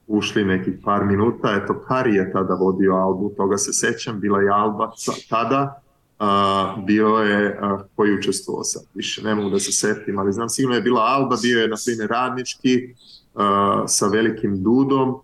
ušli 0.06 0.44
nekih 0.44 0.74
par 0.84 1.04
minuta. 1.04 1.60
Eto, 1.62 1.74
Kari 1.88 2.14
je 2.14 2.32
tada 2.32 2.54
vodio 2.54 2.94
Albu, 2.94 3.32
toga 3.36 3.56
se 3.56 3.72
sećam, 3.72 4.20
bila 4.20 4.40
je 4.40 4.50
Alba 4.50 4.92
tada, 5.30 5.82
uh, 6.18 6.84
bio 6.84 7.08
je 7.08 7.58
uh, 7.62 7.80
koji 7.96 8.14
učestvovao 8.14 8.64
sad, 8.64 8.82
više 8.94 9.22
ne 9.22 9.34
mogu 9.34 9.50
da 9.50 9.58
se 9.58 9.72
setim, 9.72 10.18
ali 10.18 10.32
znam 10.32 10.48
sigurno 10.48 10.76
je 10.76 10.82
bila 10.82 11.02
Alba, 11.02 11.36
bio 11.42 11.60
je 11.60 11.68
na 11.68 11.76
primjer 11.86 12.10
radnički 12.10 12.94
uh, 13.34 13.42
sa 13.86 14.06
velikim 14.06 14.62
Dudom, 14.62 15.20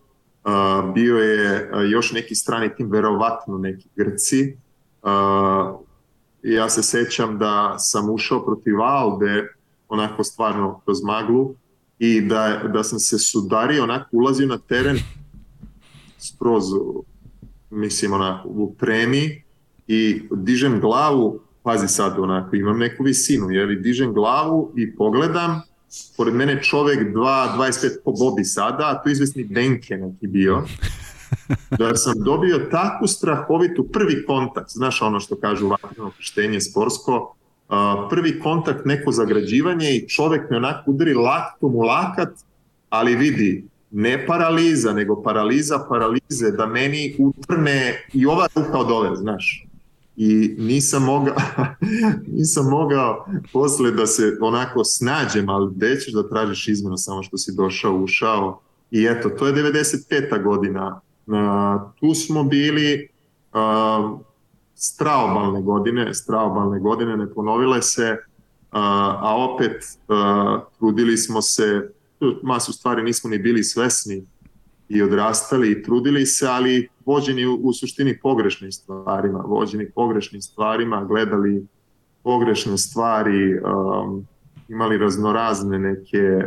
Bio 0.95 1.17
je 1.17 1.71
još 1.91 2.13
neki 2.13 2.35
strani 2.35 2.75
tim, 2.77 2.91
verovatno 2.91 3.59
neki 3.59 3.89
Grci. 3.97 4.57
Ja 6.43 6.69
se 6.69 6.83
sećam 6.83 7.39
da 7.39 7.75
sam 7.79 8.11
ušao 8.11 8.45
protiv 8.45 8.81
Albe, 8.81 9.49
onako 9.89 10.25
stvarno 10.25 10.81
kroz 10.85 11.03
maglu, 11.03 11.55
i 11.99 12.21
da, 12.21 12.63
da 12.75 12.85
sam 12.85 12.99
se 12.99 13.19
sudario, 13.19 13.83
onako 13.83 14.09
ulazio 14.13 14.47
na 14.47 14.59
teren 14.59 14.99
skroz, 16.19 16.65
mislim, 17.71 18.13
onako, 18.13 18.49
u 18.49 18.75
tremi 18.79 19.43
i 19.87 20.23
dižem 20.31 20.81
glavu, 20.81 21.41
pazi 21.63 21.89
sad, 21.89 22.19
onako, 22.19 22.57
imam 22.57 22.79
neku 22.79 23.03
visinu, 23.05 23.51
jeli, 23.51 23.77
dižem 23.77 24.13
glavu 24.13 24.73
i 24.77 24.97
pogledam 24.97 25.61
pored 26.17 26.35
mene 26.35 26.63
čovek 26.63 27.15
2.25 27.15 27.89
po 28.05 28.13
Bobi 28.13 28.45
sada, 28.45 28.85
a 28.91 29.03
to 29.03 29.09
je 29.09 29.13
izvesni 29.13 29.45
Denke 29.45 29.97
neki 29.97 30.27
bio, 30.27 30.63
da 31.79 31.97
sam 31.97 32.15
dobio 32.25 32.59
takvu 32.71 33.07
strahovitu 33.07 33.89
prvi 33.93 34.27
kontakt, 34.27 34.71
znaš 34.71 35.03
ono 35.03 35.21
što 35.21 35.37
kažu 35.37 35.69
vatreno 35.69 36.11
krštenje 36.17 36.61
sportsko, 36.61 37.35
uh, 37.69 37.75
prvi 38.11 38.41
kontakt, 38.41 38.85
neko 38.85 39.13
zagrađivanje 39.13 39.91
i 39.97 40.09
čovek 40.09 40.51
me 40.51 40.57
onako 40.57 40.91
udari 40.91 41.15
laktom 41.15 41.75
u 41.75 41.81
lakat, 41.81 42.29
ali 42.89 43.17
vidi, 43.17 43.65
ne 43.91 44.27
paraliza, 44.27 44.93
nego 44.93 45.23
paraliza 45.23 45.87
paralize, 45.89 46.51
da 46.57 46.67
meni 46.67 47.17
utrne 47.19 48.07
i 48.13 48.27
ova 48.27 48.49
ruka 48.55 48.79
od 48.79 48.91
ove, 48.91 49.17
znaš 49.17 49.70
i 50.17 50.55
nisam 50.59 51.05
mogao, 51.05 51.37
nisam 52.39 52.67
mogao 52.71 53.27
posle 53.53 53.91
da 53.91 54.07
se 54.07 54.37
onako 54.41 54.85
snađem, 54.85 55.49
ali 55.49 55.75
gde 55.75 56.01
ćeš 56.01 56.13
da 56.13 56.29
tražiš 56.29 56.69
izmenu 56.69 56.97
samo 56.97 57.23
što 57.23 57.39
si 57.39 57.55
došao, 57.55 57.97
ušao 57.97 58.61
i 58.91 59.07
eto, 59.11 59.29
to 59.29 59.47
je 59.47 59.55
95. 59.55 60.43
godina. 60.43 61.01
Uh, 61.27 61.93
tu 62.01 62.15
smo 62.15 62.45
bili 62.45 63.09
uh, 63.53 64.21
straobalne 64.75 65.63
godine, 65.63 66.15
straobalne 66.15 66.81
godine 66.81 67.17
ne 67.17 67.35
ponovile 67.35 67.83
se, 67.83 68.11
uh, 68.13 68.79
a 69.21 69.37
opet 69.37 69.85
uh, 70.09 70.61
trudili 70.79 71.17
smo 71.17 71.43
se, 71.43 71.91
masu 72.43 72.73
stvari 72.73 73.03
nismo 73.03 73.31
ni 73.31 73.39
bili 73.39 73.65
svesni 73.65 74.27
i 74.89 75.03
odrastali 75.03 75.71
i 75.71 75.83
trudili 75.83 76.27
se, 76.27 76.47
ali 76.49 76.89
vođeni 77.11 77.47
u, 77.47 77.55
u 77.63 77.73
suštini 77.73 78.19
pogrešnim 78.19 78.73
stvarima, 78.73 79.39
vođeni 79.39 79.91
pogrešnim 79.91 80.43
stvarima, 80.43 81.05
gledali 81.05 81.67
pogrešne 82.23 82.79
stvari, 82.79 83.59
um, 83.59 84.27
imali 84.69 84.99
raznorazne 84.99 85.79
neke, 85.79 86.43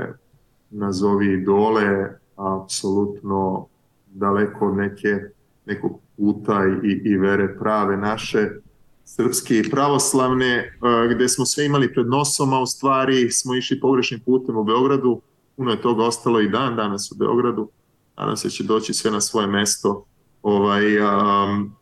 nazovi 0.70 1.34
idole, 1.34 2.09
apsolutno 2.36 3.68
daleko 4.07 4.68
od 4.68 4.78
neke, 4.78 5.20
nekog 5.66 5.99
puta 6.18 6.61
i, 6.84 7.09
i 7.09 7.18
vere 7.18 7.57
prave 7.59 7.97
naše, 7.97 8.49
srpske 9.05 9.59
i 9.59 9.70
pravoslavne, 9.70 10.78
uh, 10.82 11.16
gde 11.16 11.28
smo 11.30 11.45
sve 11.45 11.66
imali 11.66 11.93
pred 11.93 12.07
nosom, 12.07 12.53
a 12.53 12.61
u 12.61 12.66
stvari 12.66 13.32
smo 13.32 13.55
išli 13.55 13.80
pogrešnim 13.80 14.20
putem 14.20 14.57
u 14.57 14.64
Beogradu, 14.64 15.22
puno 15.57 15.72
je 15.72 15.82
toga 15.82 16.03
ostalo 16.03 16.39
i 16.39 16.49
dan 16.49 16.76
danas 16.76 17.11
u 17.11 17.16
Beogradu, 17.16 17.70
nadam 18.18 18.38
se 18.38 18.47
da 18.47 18.51
će 18.51 18.64
doći 18.64 18.93
sve 18.93 19.11
na 19.11 19.22
svoje 19.22 19.47
mesto. 19.47 20.05
Ovaj, 20.43 20.99
um, 20.99 21.75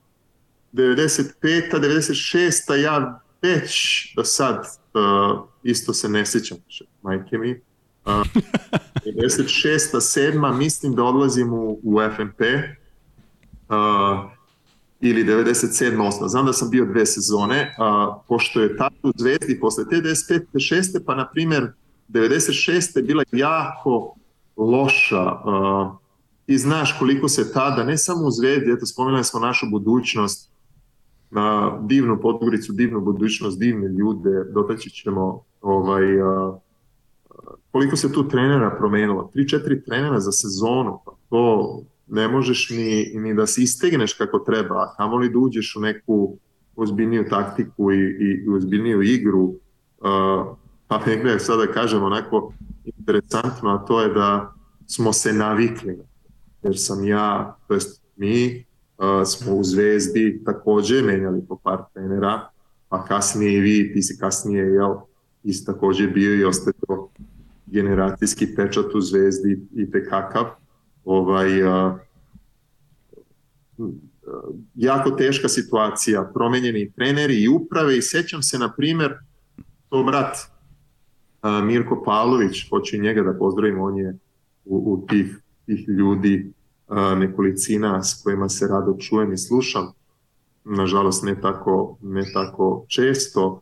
95. 0.73 1.33
96. 1.73 2.73
ja 2.73 3.21
već 3.41 3.73
do 4.15 4.23
sad 4.23 4.57
uh, 4.93 5.47
isto 5.63 5.93
se 5.93 6.09
ne 6.09 6.25
sjećam 6.25 6.57
majke 7.01 7.37
mi. 7.37 7.61
Uh, 8.05 8.11
96. 9.05 9.95
7. 9.95 10.57
mislim 10.57 10.95
da 10.95 11.03
odlazim 11.03 11.53
u, 11.53 11.79
u 11.83 11.99
FNP 12.15 12.41
uh, 13.69 14.31
ili 15.01 15.23
97. 15.23 15.97
8. 15.97 16.27
Znam 16.27 16.45
da 16.45 16.53
sam 16.53 16.69
bio 16.69 16.85
dve 16.85 17.05
sezone, 17.05 17.75
uh, 17.79 18.15
pošto 18.27 18.61
je 18.61 18.77
tada 18.77 18.95
u 19.03 19.11
Zvezdi 19.17 19.59
posle 19.59 19.89
te 19.89 19.95
95. 19.95 20.45
6. 20.53 20.99
pa 21.05 21.15
na 21.15 21.29
primjer 21.29 21.71
96. 22.09 22.97
je 22.97 23.03
bila 23.03 23.23
jako 23.31 24.15
loša 24.57 25.31
uh, 25.31 26.00
ti 26.51 26.57
znaš 26.57 26.99
koliko 26.99 27.27
se 27.27 27.53
tada, 27.53 27.83
ne 27.83 27.97
samo 27.97 28.27
u 28.27 28.31
Zvezdi, 28.31 28.71
eto 28.71 28.85
spomenuli 28.85 29.23
smo 29.23 29.39
našu 29.39 29.65
budućnost, 29.71 30.51
na 31.29 31.77
divnu 31.81 32.19
Podgoricu, 32.21 32.73
divnu 32.73 33.01
budućnost, 33.01 33.59
divne 33.59 33.87
ljude, 33.87 34.43
dotaći 34.53 34.89
ćemo 34.89 35.43
ovaj, 35.61 36.21
a, 36.21 36.59
koliko 37.71 37.95
se 37.95 38.13
tu 38.13 38.27
trenera 38.27 38.75
promenilo, 38.77 39.31
3-4 39.35 39.85
trenera 39.85 40.19
za 40.19 40.31
sezonu, 40.31 40.99
pa 41.05 41.11
to 41.29 41.79
ne 42.07 42.27
možeš 42.27 42.69
ni, 42.69 43.11
ni 43.15 43.33
da 43.33 43.47
se 43.47 43.63
istegneš 43.63 44.13
kako 44.13 44.39
treba, 44.39 44.75
a 44.75 44.93
kamo 44.97 45.17
li 45.17 45.29
da 45.29 45.39
uđeš 45.39 45.75
u 45.75 45.81
neku 45.81 46.37
ozbiljniju 46.75 47.25
taktiku 47.29 47.91
i, 47.91 47.97
i, 47.97 48.43
i 48.45 48.49
ozbiljniju 48.49 49.01
igru, 49.01 49.43
uh, 49.43 50.57
pa 50.87 51.05
negde 51.05 51.39
sada 51.39 51.67
kažem 51.67 52.03
onako 52.03 52.53
interesantno, 52.85 53.69
a 53.69 53.85
to 53.85 54.01
je 54.01 54.09
da 54.13 54.53
smo 54.87 55.13
se 55.13 55.33
navikli 55.33 56.10
jer 56.63 56.73
sam 56.77 57.07
ja, 57.07 57.57
to 57.67 57.73
jest 57.73 58.01
mi, 58.15 58.65
uh, 58.97 59.27
smo 59.27 59.55
u 59.55 59.63
Zvezdi 59.63 60.41
takođe 60.45 61.01
menjali 61.01 61.41
po 61.47 61.59
par 61.63 61.79
trenera, 61.93 62.49
a 62.89 63.05
kasnije 63.05 63.53
i 63.53 63.59
vi, 63.59 63.93
ti 63.93 64.01
si 64.01 64.17
kasnije, 64.17 64.63
jel, 64.63 64.95
i 65.43 65.65
takođe 65.65 66.07
bio 66.07 66.35
i 66.35 66.43
ostaje 66.43 66.73
generacijski 67.65 68.55
pečat 68.55 68.95
u 68.95 69.01
Zvezdi 69.01 69.59
i 69.75 69.91
tekakav. 69.91 70.45
Ovaj, 71.05 71.63
uh, 71.63 71.93
jako 74.75 75.11
teška 75.11 75.47
situacija, 75.47 76.31
promenjeni 76.33 76.91
treneri 76.91 77.43
i 77.43 77.47
uprave 77.47 77.97
i 77.97 78.01
sećam 78.01 78.41
se, 78.43 78.59
na 78.59 78.73
primer, 78.77 79.13
to 79.89 80.03
brat 80.03 80.37
Mirko 81.63 82.03
Pavlović, 82.05 82.69
hoću 82.69 82.97
njega 82.97 83.23
da 83.23 83.33
pozdravim, 83.33 83.81
on 83.81 83.97
je 83.97 84.17
u, 84.65 84.93
u 84.93 85.07
tih 85.07 85.37
tih 85.75 85.89
ljudi 85.89 86.51
nekolicina 87.17 88.03
s 88.03 88.23
kojima 88.23 88.49
se 88.49 88.67
rado 88.67 88.95
čujem 88.99 89.33
i 89.33 89.37
slušam, 89.37 89.91
nažalost 90.63 91.23
ne 91.23 91.41
tako, 91.41 91.97
ne 92.01 92.23
tako 92.33 92.85
često. 92.87 93.61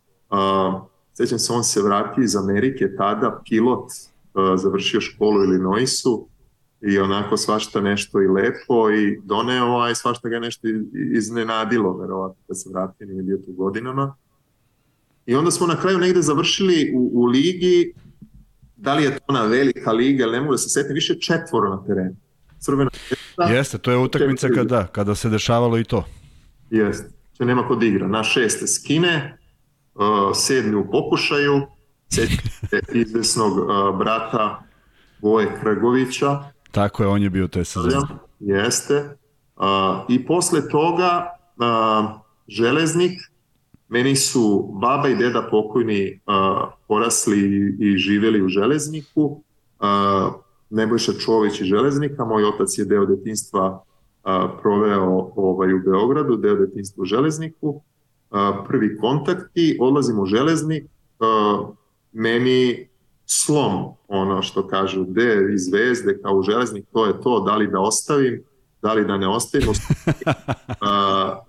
Sećam 1.14 1.40
se, 1.40 1.54
on 1.54 1.64
se 1.64 1.82
vratio 1.82 2.24
iz 2.24 2.36
Amerike, 2.36 2.96
tada 2.98 3.42
pilot, 3.50 3.92
završio 4.56 5.02
školu 5.02 5.40
u 5.40 5.44
Illinoisu 5.44 6.28
i 6.82 7.00
onako 7.00 7.38
svašta 7.38 7.82
nešto 7.82 8.22
i 8.22 8.28
lepo 8.28 8.92
i 8.92 9.20
doneo, 9.24 9.80
a 9.80 9.92
i 9.92 9.96
svašta 9.96 10.30
ga 10.30 10.40
nešto 10.40 10.68
iznenadilo, 11.16 11.98
verovatno 11.98 12.44
da 12.48 12.56
se 12.56 12.70
vratio, 12.70 13.08
nije 13.08 13.24
bio 13.24 13.38
tu 13.38 13.52
godinama. 13.52 14.16
I 15.26 15.36
onda 15.36 15.52
smo 15.52 15.68
na 15.68 15.76
kraju 15.82 15.98
negde 15.98 16.22
završili 16.22 16.92
u, 16.96 17.12
u 17.14 17.26
ligi 17.26 17.94
da 18.82 18.94
li 18.94 19.04
je 19.04 19.12
to 19.12 19.24
ona 19.28 19.44
velika 19.44 19.92
liga, 19.92 20.26
ne 20.26 20.42
mogu 20.42 20.54
da 20.54 20.58
se 20.58 20.70
setim, 20.70 20.94
više 20.94 21.20
četvoro 21.20 21.70
na 21.70 21.84
terenu. 21.88 22.16
Crvena 22.60 22.90
zvezda. 23.08 23.56
Jeste, 23.56 23.78
to 23.78 23.92
je 23.92 23.98
utakmica 23.98 24.48
kada, 24.56 24.88
kada 24.88 25.16
se 25.16 25.30
dešavalo 25.30 25.78
i 25.78 25.84
to. 25.84 26.06
Jeste, 26.70 27.10
će 27.38 27.46
nema 27.46 27.68
kod 27.68 27.84
igra. 27.84 28.08
Na 28.08 28.24
šeste 28.24 28.68
skine, 28.68 29.38
uh, 29.96 30.04
sedmi 30.36 30.76
u 30.76 30.92
pokušaju, 30.92 31.62
sećate 32.10 32.80
izvesnog 32.94 33.58
uh, 33.58 33.98
brata 34.00 34.64
Voje 35.22 35.48
Krgovića. 35.62 36.44
Tako 36.72 37.04
je, 37.04 37.10
on 37.10 37.24
je 37.24 37.30
bio 37.30 37.48
te 37.48 37.66
sezone. 37.66 37.96
Jeste. 38.40 39.18
Uh, 39.56 39.66
I 40.10 40.26
posle 40.26 40.70
toga 40.70 41.26
uh, 41.58 42.10
Železnik, 42.48 43.20
meni 43.90 44.16
su 44.16 44.70
baba 44.82 45.10
i 45.10 45.16
deda 45.16 45.48
pokojni 45.52 46.22
uh, 46.26 46.74
porasli 46.88 47.40
i 47.80 47.98
živeli 47.98 48.42
u 48.42 48.48
Železniku. 48.48 49.44
Uh, 49.80 50.34
Nebojša 50.70 51.14
Čović 51.14 51.62
i 51.62 51.66
Železnika, 51.66 52.26
moj 52.26 52.44
otac 52.44 52.78
je 52.78 52.86
deo 52.86 53.06
detinstva 53.06 53.84
a, 54.24 54.50
proveo 54.62 55.32
ovaj, 55.36 55.74
u 55.74 55.80
Beogradu, 55.80 56.36
deo 56.36 56.56
detinstva 56.56 57.02
u 57.02 57.06
Železniku. 57.06 57.82
A, 58.32 58.64
prvi 58.68 58.98
kontakti, 58.98 59.78
odlazim 59.82 60.20
u 60.20 60.26
Železnik, 60.26 60.86
a, 61.20 61.70
meni 62.12 62.90
slom, 63.26 63.94
ono 64.08 64.42
što 64.42 64.68
kažu, 64.68 65.06
gde 65.06 65.48
iz 65.54 65.62
zvezde 65.62 66.22
kao 66.22 66.34
u 66.34 66.42
Železnik, 66.44 66.86
to 66.94 67.06
je 67.06 67.22
to, 67.22 67.40
da 67.40 67.56
li 67.56 67.68
da 67.68 67.80
ostavim, 67.80 68.44
da 68.82 68.94
li 68.94 69.06
da 69.06 69.18
ne 69.18 69.28
ostavim. 69.28 69.68
a, 70.82 71.40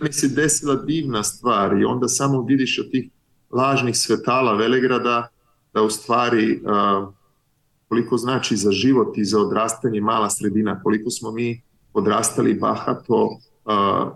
mi 0.00 0.12
se 0.12 0.28
desila 0.28 0.74
divna 0.74 1.22
stvar 1.22 1.80
i 1.80 1.84
onda 1.84 2.08
samo 2.08 2.42
vidiš 2.42 2.78
od 2.78 2.90
tih 2.90 3.10
lažnih 3.50 3.96
svetala 3.96 4.54
Velegrada 4.54 5.28
da 5.74 5.82
u 5.82 5.90
stvari 5.90 6.62
koliko 7.88 8.16
znači 8.16 8.56
za 8.56 8.70
život 8.70 9.18
i 9.18 9.24
za 9.24 9.40
odrastanje 9.40 10.00
mala 10.00 10.30
sredina, 10.30 10.82
koliko 10.82 11.10
smo 11.10 11.32
mi 11.32 11.62
odrastali 11.92 12.54
bahato, 12.54 13.38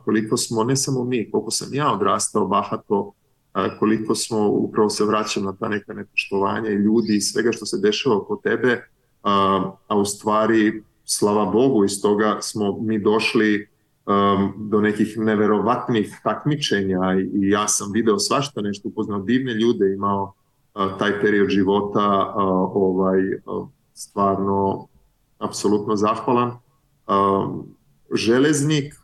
koliko 0.05 0.37
smo, 0.37 0.65
ne 0.65 0.77
samo 0.77 1.05
mi, 1.05 1.31
koliko 1.31 1.51
sam 1.51 1.75
ja 1.75 1.93
odrastao 1.93 2.47
bahato, 2.47 3.13
koliko 3.79 4.15
smo, 4.15 4.49
upravo 4.49 4.91
se 4.91 5.05
vraćam 5.05 5.45
na 5.45 5.53
ta 5.53 5.69
neka 5.69 5.95
nepoštovanja 5.95 6.71
i 6.71 6.75
ljudi 6.75 7.17
i 7.17 7.21
svega 7.21 7.53
što 7.53 7.67
se 7.67 7.79
dešava 7.79 8.17
oko 8.17 8.37
tebe, 8.37 8.89
a 9.89 9.97
u 9.97 10.05
stvari, 10.05 10.83
slava 11.05 11.45
Bogu, 11.45 11.85
iz 11.85 12.03
toga 12.03 12.39
smo 12.41 12.79
mi 12.81 12.99
došli 12.99 13.69
do 14.57 14.81
nekih 14.81 15.19
neverovatnih 15.19 16.21
takmičenja 16.25 17.01
i, 17.19 17.23
i 17.23 17.51
ja 17.51 17.69
sam 17.69 17.93
video 17.93 18.19
svašta 18.19 18.61
nešto, 18.61 18.89
upoznao 18.89 19.19
divne 19.19 19.55
ljude, 19.55 19.93
imao 19.95 20.33
taj 20.99 21.21
period 21.21 21.49
života 21.49 22.33
ovaj 22.75 23.21
stvarno 23.95 24.87
apsolutno 25.39 25.97
zahvalan. 25.97 26.53
Železnik, 28.15 28.95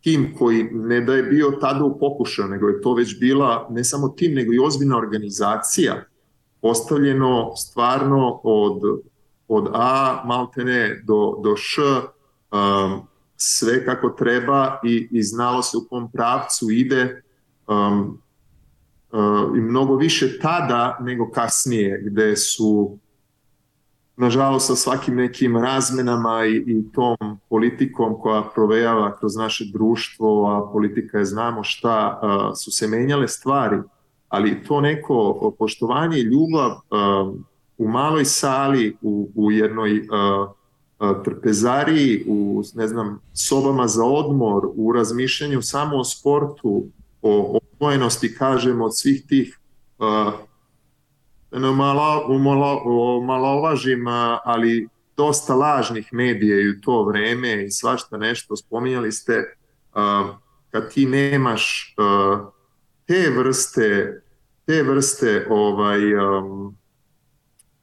tim 0.00 0.34
koji 0.38 0.64
ne 0.72 1.00
da 1.00 1.14
je 1.14 1.22
bio 1.22 1.50
tada 1.60 1.84
u 1.84 1.98
pokušaju, 1.98 2.48
nego 2.48 2.68
je 2.68 2.80
to 2.80 2.94
već 2.94 3.20
bila 3.20 3.66
ne 3.70 3.84
samo 3.84 4.08
tim, 4.08 4.34
nego 4.34 4.52
i 4.52 4.58
ozbiljna 4.58 4.98
organizacija, 4.98 6.04
postavljeno 6.60 7.56
stvarno 7.56 8.40
od, 8.42 8.82
od 9.48 9.68
A 9.72 10.22
maltene 10.26 11.02
do, 11.04 11.40
do 11.42 11.56
Š, 11.56 11.82
um, 11.82 13.06
sve 13.36 13.84
kako 13.84 14.08
treba 14.08 14.80
i, 14.84 15.08
i 15.10 15.22
znalo 15.22 15.62
se 15.62 15.76
u 15.76 15.88
kom 15.88 16.12
pravcu 16.12 16.70
ide. 16.70 17.22
Um, 17.66 18.22
i 19.56 19.60
mnogo 19.60 19.96
više 19.96 20.38
tada 20.38 20.98
nego 21.00 21.30
kasnije, 21.30 22.02
gde 22.04 22.36
su 22.36 22.98
nažalost 24.16 24.66
sa 24.66 24.76
svakim 24.76 25.16
nekim 25.16 25.56
razmenama 25.56 26.44
i, 26.46 26.56
i 26.56 26.92
tom 26.92 27.16
politikom 27.48 28.20
koja 28.20 28.42
provejava 28.54 29.16
kroz 29.18 29.36
naše 29.36 29.64
društvo, 29.72 30.46
a 30.46 30.72
politika 30.72 31.18
je 31.18 31.24
znamo 31.24 31.64
šta, 31.64 32.20
su 32.56 32.70
se 32.70 32.88
menjale 32.88 33.28
stvari, 33.28 33.76
ali 34.28 34.64
to 34.64 34.80
neko 34.80 35.54
poštovanje 35.58 36.18
i 36.18 36.22
ljubav 36.22 36.70
u 37.78 37.88
maloj 37.88 38.24
sali, 38.24 38.96
u, 39.02 39.28
u 39.34 39.52
jednoj 39.52 40.06
trpezariji, 41.24 42.24
u 42.26 42.62
ne 42.74 42.88
znam, 42.88 43.20
sobama 43.34 43.88
za 43.88 44.04
odmor, 44.04 44.68
u 44.74 44.92
razmišljanju 44.92 45.62
samo 45.62 45.96
o 45.96 46.04
sportu, 46.04 46.86
o, 47.22 47.60
odvojenosti, 47.72 48.34
kažemo, 48.34 48.84
od 48.84 48.98
svih 48.98 49.26
tih 49.28 49.58
uh, 49.98 50.32
malo, 51.76 52.38
malo, 52.38 53.20
malovažim, 53.20 54.06
ali 54.44 54.88
dosta 55.16 55.54
lažnih 55.54 56.08
medija 56.12 56.60
i 56.60 56.68
u 56.68 56.80
to 56.80 57.04
vreme 57.04 57.64
i 57.64 57.70
svašta 57.70 58.16
nešto 58.16 58.56
spominjali 58.56 59.12
ste, 59.12 59.38
uh, 59.94 60.36
kad 60.70 60.92
ti 60.92 61.06
nemaš 61.06 61.94
uh, 61.98 62.48
te 63.06 63.30
vrste 63.38 64.22
te 64.66 64.82
vrste 64.82 65.46
ovaj 65.50 66.14
um, 66.14 66.76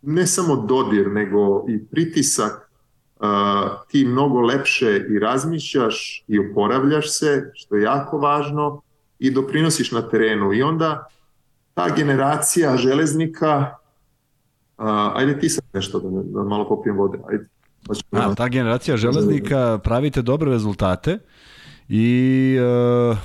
ne 0.01 0.27
samo 0.27 0.55
dodir 0.55 1.11
nego 1.11 1.65
i 1.69 1.85
pritisak 1.85 2.62
ti 3.87 4.05
mnogo 4.05 4.41
lepše 4.41 5.05
i 5.09 5.19
razmišljaš 5.19 6.23
i 6.27 6.39
oporavljaš 6.39 7.19
se 7.19 7.51
što 7.53 7.75
je 7.75 7.83
jako 7.83 8.17
važno 8.17 8.81
i 9.19 9.31
doprinosiš 9.31 9.91
na 9.91 10.09
terenu. 10.09 10.53
I 10.53 10.61
onda 10.61 11.07
ta 11.73 11.95
generacija 11.95 12.77
železnika, 12.77 13.75
ajde 15.13 15.39
ti 15.39 15.49
sad 15.49 15.63
nešto 15.73 15.99
da, 15.99 16.23
da 16.23 16.43
malo 16.43 16.67
popijem 16.67 16.97
vode, 16.97 17.17
ajde. 17.29 17.47
Pa 18.11 18.19
A, 18.19 18.35
ta 18.35 18.47
generacija 18.47 18.97
železnika 18.97 19.79
pravite 19.83 20.21
dobre 20.21 20.51
rezultate 20.51 21.19
i 21.89 22.57
uh, 23.11 23.17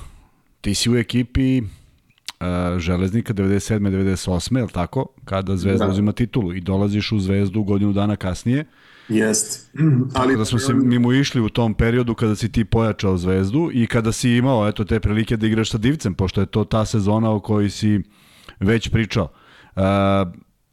ti 0.61 0.75
si 0.75 0.91
u 0.91 0.97
ekipi 0.97 1.61
uh, 1.61 2.79
Železnika 2.79 3.35
97. 3.35 3.79
98. 3.79 4.57
je 4.57 4.63
li 4.63 4.71
tako? 4.71 5.07
Kada 5.25 5.57
Zvezda 5.57 5.85
da. 5.85 5.91
uzima 5.91 6.13
titulu 6.13 6.55
i 6.55 6.61
dolaziš 6.61 7.13
u 7.13 7.19
Zvezdu 7.19 7.63
godinu 7.63 7.93
dana 7.93 8.17
kasnije. 8.17 8.65
Jest. 9.09 9.71
Ali 10.21 10.37
da 10.37 10.45
smo 10.45 10.59
se 10.59 10.75
mimo 10.75 11.13
išli 11.13 11.41
u 11.41 11.49
tom 11.49 11.75
periodu 11.75 12.15
kada 12.15 12.37
si 12.37 12.53
ti 12.53 12.65
pojačao 12.65 13.17
Zvezdu 13.17 13.71
i 13.73 13.87
kada 13.87 14.13
si 14.13 14.31
imao 14.31 14.69
eto 14.69 14.85
te 14.85 15.01
prilike 15.01 15.37
da 15.37 15.47
igraš 15.47 15.71
sa 15.71 15.79
Divcem, 15.79 16.15
pošto 16.15 16.41
je 16.41 16.47
to 16.47 16.65
ta 16.65 16.85
sezona 16.85 17.31
o 17.31 17.41
kojoj 17.41 17.71
si 17.71 18.01
već 18.61 18.89
pričao. 18.89 19.29
Uh, 19.77 19.83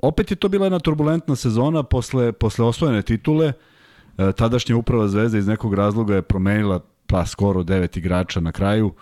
opet 0.02 0.32
je 0.32 0.36
to 0.36 0.50
bila 0.50 0.66
jedna 0.66 0.80
turbulentna 0.80 1.36
sezona 1.36 1.84
posle, 1.84 2.32
posle 2.32 2.66
osvojene 2.66 3.02
titule. 3.02 3.54
Uh, 4.18 4.32
tadašnja 4.32 4.76
uprava 4.76 5.08
Zvezda 5.08 5.38
iz 5.38 5.48
nekog 5.48 5.74
razloga 5.74 6.16
je 6.16 6.22
promenila 6.22 6.80
pa 7.08 7.26
skoro 7.26 7.64
devet 7.64 7.98
igrača 7.98 8.40
na 8.40 8.52
kraju 8.52 8.94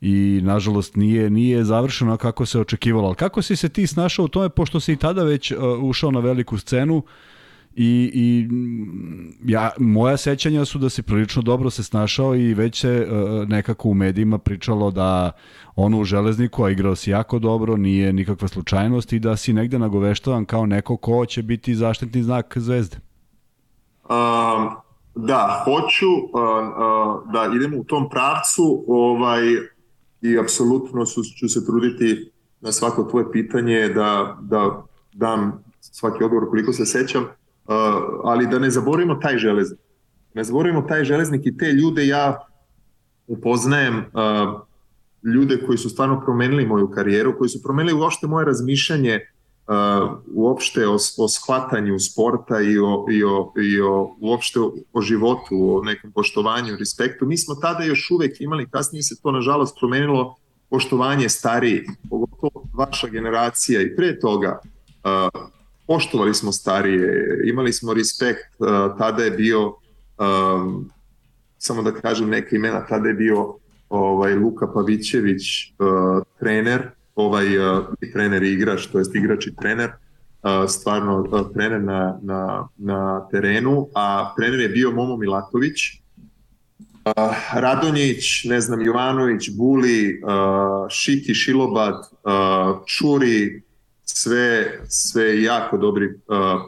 i 0.00 0.40
nažalost 0.42 0.96
nije 0.96 1.30
nije 1.30 1.64
završeno 1.64 2.16
kako 2.16 2.46
se 2.46 2.60
očekivalo. 2.60 3.06
Ali 3.06 3.16
kako 3.16 3.42
si 3.42 3.56
se 3.56 3.68
ti 3.68 3.86
snašao 3.86 4.24
u 4.24 4.28
tome 4.28 4.48
pošto 4.48 4.80
si 4.80 4.92
i 4.92 4.96
tada 4.96 5.24
već 5.24 5.52
uh, 5.52 5.58
ušao 5.82 6.10
na 6.10 6.20
veliku 6.20 6.58
scenu 6.58 7.02
i, 7.74 8.10
i 8.14 8.48
ja, 9.44 9.70
moja 9.78 10.16
sećanja 10.16 10.64
su 10.64 10.78
da 10.78 10.90
si 10.90 11.02
prilično 11.02 11.42
dobro 11.42 11.70
se 11.70 11.82
snašao 11.82 12.36
i 12.36 12.54
već 12.54 12.80
se 12.80 13.08
uh, 13.10 13.48
nekako 13.48 13.88
u 13.88 13.94
medijima 13.94 14.38
pričalo 14.38 14.90
da 14.90 15.30
ono 15.76 16.00
u 16.00 16.04
železniku, 16.04 16.64
a 16.64 16.70
igrao 16.70 16.96
si 16.96 17.10
jako 17.10 17.38
dobro, 17.38 17.76
nije 17.76 18.12
nikakva 18.12 18.48
slučajnost 18.48 19.12
i 19.12 19.18
da 19.18 19.36
si 19.36 19.52
negde 19.52 19.78
nagoveštavan 19.78 20.44
kao 20.44 20.66
neko 20.66 20.96
ko 20.96 21.26
će 21.26 21.42
biti 21.42 21.74
zaštitni 21.74 22.22
znak 22.22 22.58
zvezde. 22.58 22.96
Um, 24.02 24.70
da, 25.14 25.64
hoću 25.64 26.06
uh, 26.06 26.30
uh, 26.32 27.32
da 27.32 27.56
idemo 27.56 27.78
u 27.78 27.84
tom 27.84 28.08
pravcu 28.10 28.84
ovaj, 28.88 29.42
i 30.22 30.38
apsolutno 30.38 31.04
ću 31.38 31.48
se 31.48 31.66
truditi 31.66 32.30
na 32.60 32.72
svako 32.72 33.04
tvoje 33.04 33.32
pitanje 33.32 33.88
da, 33.88 34.38
da 34.40 34.84
dam 35.12 35.64
svaki 35.80 36.24
odgovor 36.24 36.48
koliko 36.50 36.72
se 36.72 36.86
sećam, 36.86 37.26
ali 38.24 38.46
da 38.46 38.58
ne 38.58 38.70
zaboravimo 38.70 39.14
taj 39.14 39.38
železnik. 39.38 39.80
Ne 40.34 40.44
zaboravimo 40.44 40.82
taj 40.82 41.04
železnik 41.04 41.46
i 41.46 41.56
te 41.56 41.72
ljude 41.72 42.06
ja 42.06 42.46
upoznajem 43.26 43.98
uh, 43.98 44.60
ljude 45.34 45.58
koji 45.66 45.78
su 45.78 45.90
stvarno 45.90 46.20
promenili 46.20 46.66
moju 46.66 46.90
karijeru, 46.90 47.38
koji 47.38 47.48
su 47.48 47.62
promenili 47.62 48.00
uopšte 48.00 48.26
moje 48.26 48.46
razmišljanje 48.46 49.20
uh, 49.66 50.18
uopšte 50.34 50.86
o, 50.88 50.94
o 51.18 51.28
shvatanju 51.28 51.98
sporta 51.98 52.60
i 52.60 52.78
o, 52.78 53.06
i 53.10 53.24
o, 53.24 53.52
i 53.62 53.80
o 53.80 54.16
uopšte 54.20 54.60
o 54.92 55.00
životu, 55.00 55.76
o 55.76 55.82
nekom 55.84 56.12
poštovanju, 56.12 56.76
respektu. 56.78 57.26
Mi 57.26 57.38
smo 57.38 57.54
tada 57.54 57.84
još 57.84 58.10
uvek 58.10 58.40
imali, 58.40 58.70
kasnije 58.70 59.02
se 59.02 59.22
to 59.22 59.32
nažalost 59.32 59.76
promenilo, 59.80 60.36
poštovanje 60.70 61.28
stariji, 61.28 61.84
pogotovo 62.10 62.64
vaša 62.74 63.08
generacija 63.08 63.82
i 63.82 63.96
pre 63.96 64.20
toga, 64.20 64.60
uh, 65.04 65.42
poštovali 65.86 66.34
smo 66.34 66.52
starije, 66.52 67.40
imali 67.44 67.72
smo 67.72 67.94
respekt, 67.94 68.54
uh, 68.58 68.98
tada 68.98 69.24
je 69.24 69.30
bio, 69.30 69.66
um, 69.66 70.90
samo 71.58 71.82
da 71.82 71.92
kažem 71.92 72.28
neke 72.28 72.56
imena, 72.56 72.86
tada 72.86 73.08
je 73.08 73.14
bio 73.14 73.54
ovaj 73.88 74.34
Luka 74.34 74.66
Pavićević 74.74 75.42
uh, 75.78 76.22
trener, 76.38 76.90
ovaj 77.14 77.58
uh, 77.58 77.84
trener 78.12 78.42
i 78.42 78.52
igrač, 78.52 78.86
to 78.86 78.98
jest 78.98 79.14
igrač 79.14 79.46
i 79.46 79.56
trener, 79.56 79.90
uh, 79.90 80.68
stvarno 80.68 81.20
uh, 81.20 81.52
trener 81.54 81.82
na, 81.82 82.18
na, 82.22 82.68
na 82.76 83.28
terenu, 83.30 83.88
a 83.94 84.34
trener 84.36 84.60
je 84.60 84.68
bio 84.68 84.90
Momo 84.90 85.16
Milatović, 85.16 86.02
uh, 87.04 87.36
Radonjić, 87.54 88.44
ne 88.44 88.60
znam, 88.60 88.82
Jovanović, 88.82 89.50
Buli, 89.56 90.22
uh, 90.22 90.88
Šiki, 90.90 91.34
Šilobad, 91.34 91.94
uh, 91.94 92.82
Čuri, 92.86 93.62
sve, 94.14 94.80
sve 94.88 95.42
jako 95.42 95.76
dobri 95.76 96.06
uh, 96.06 96.14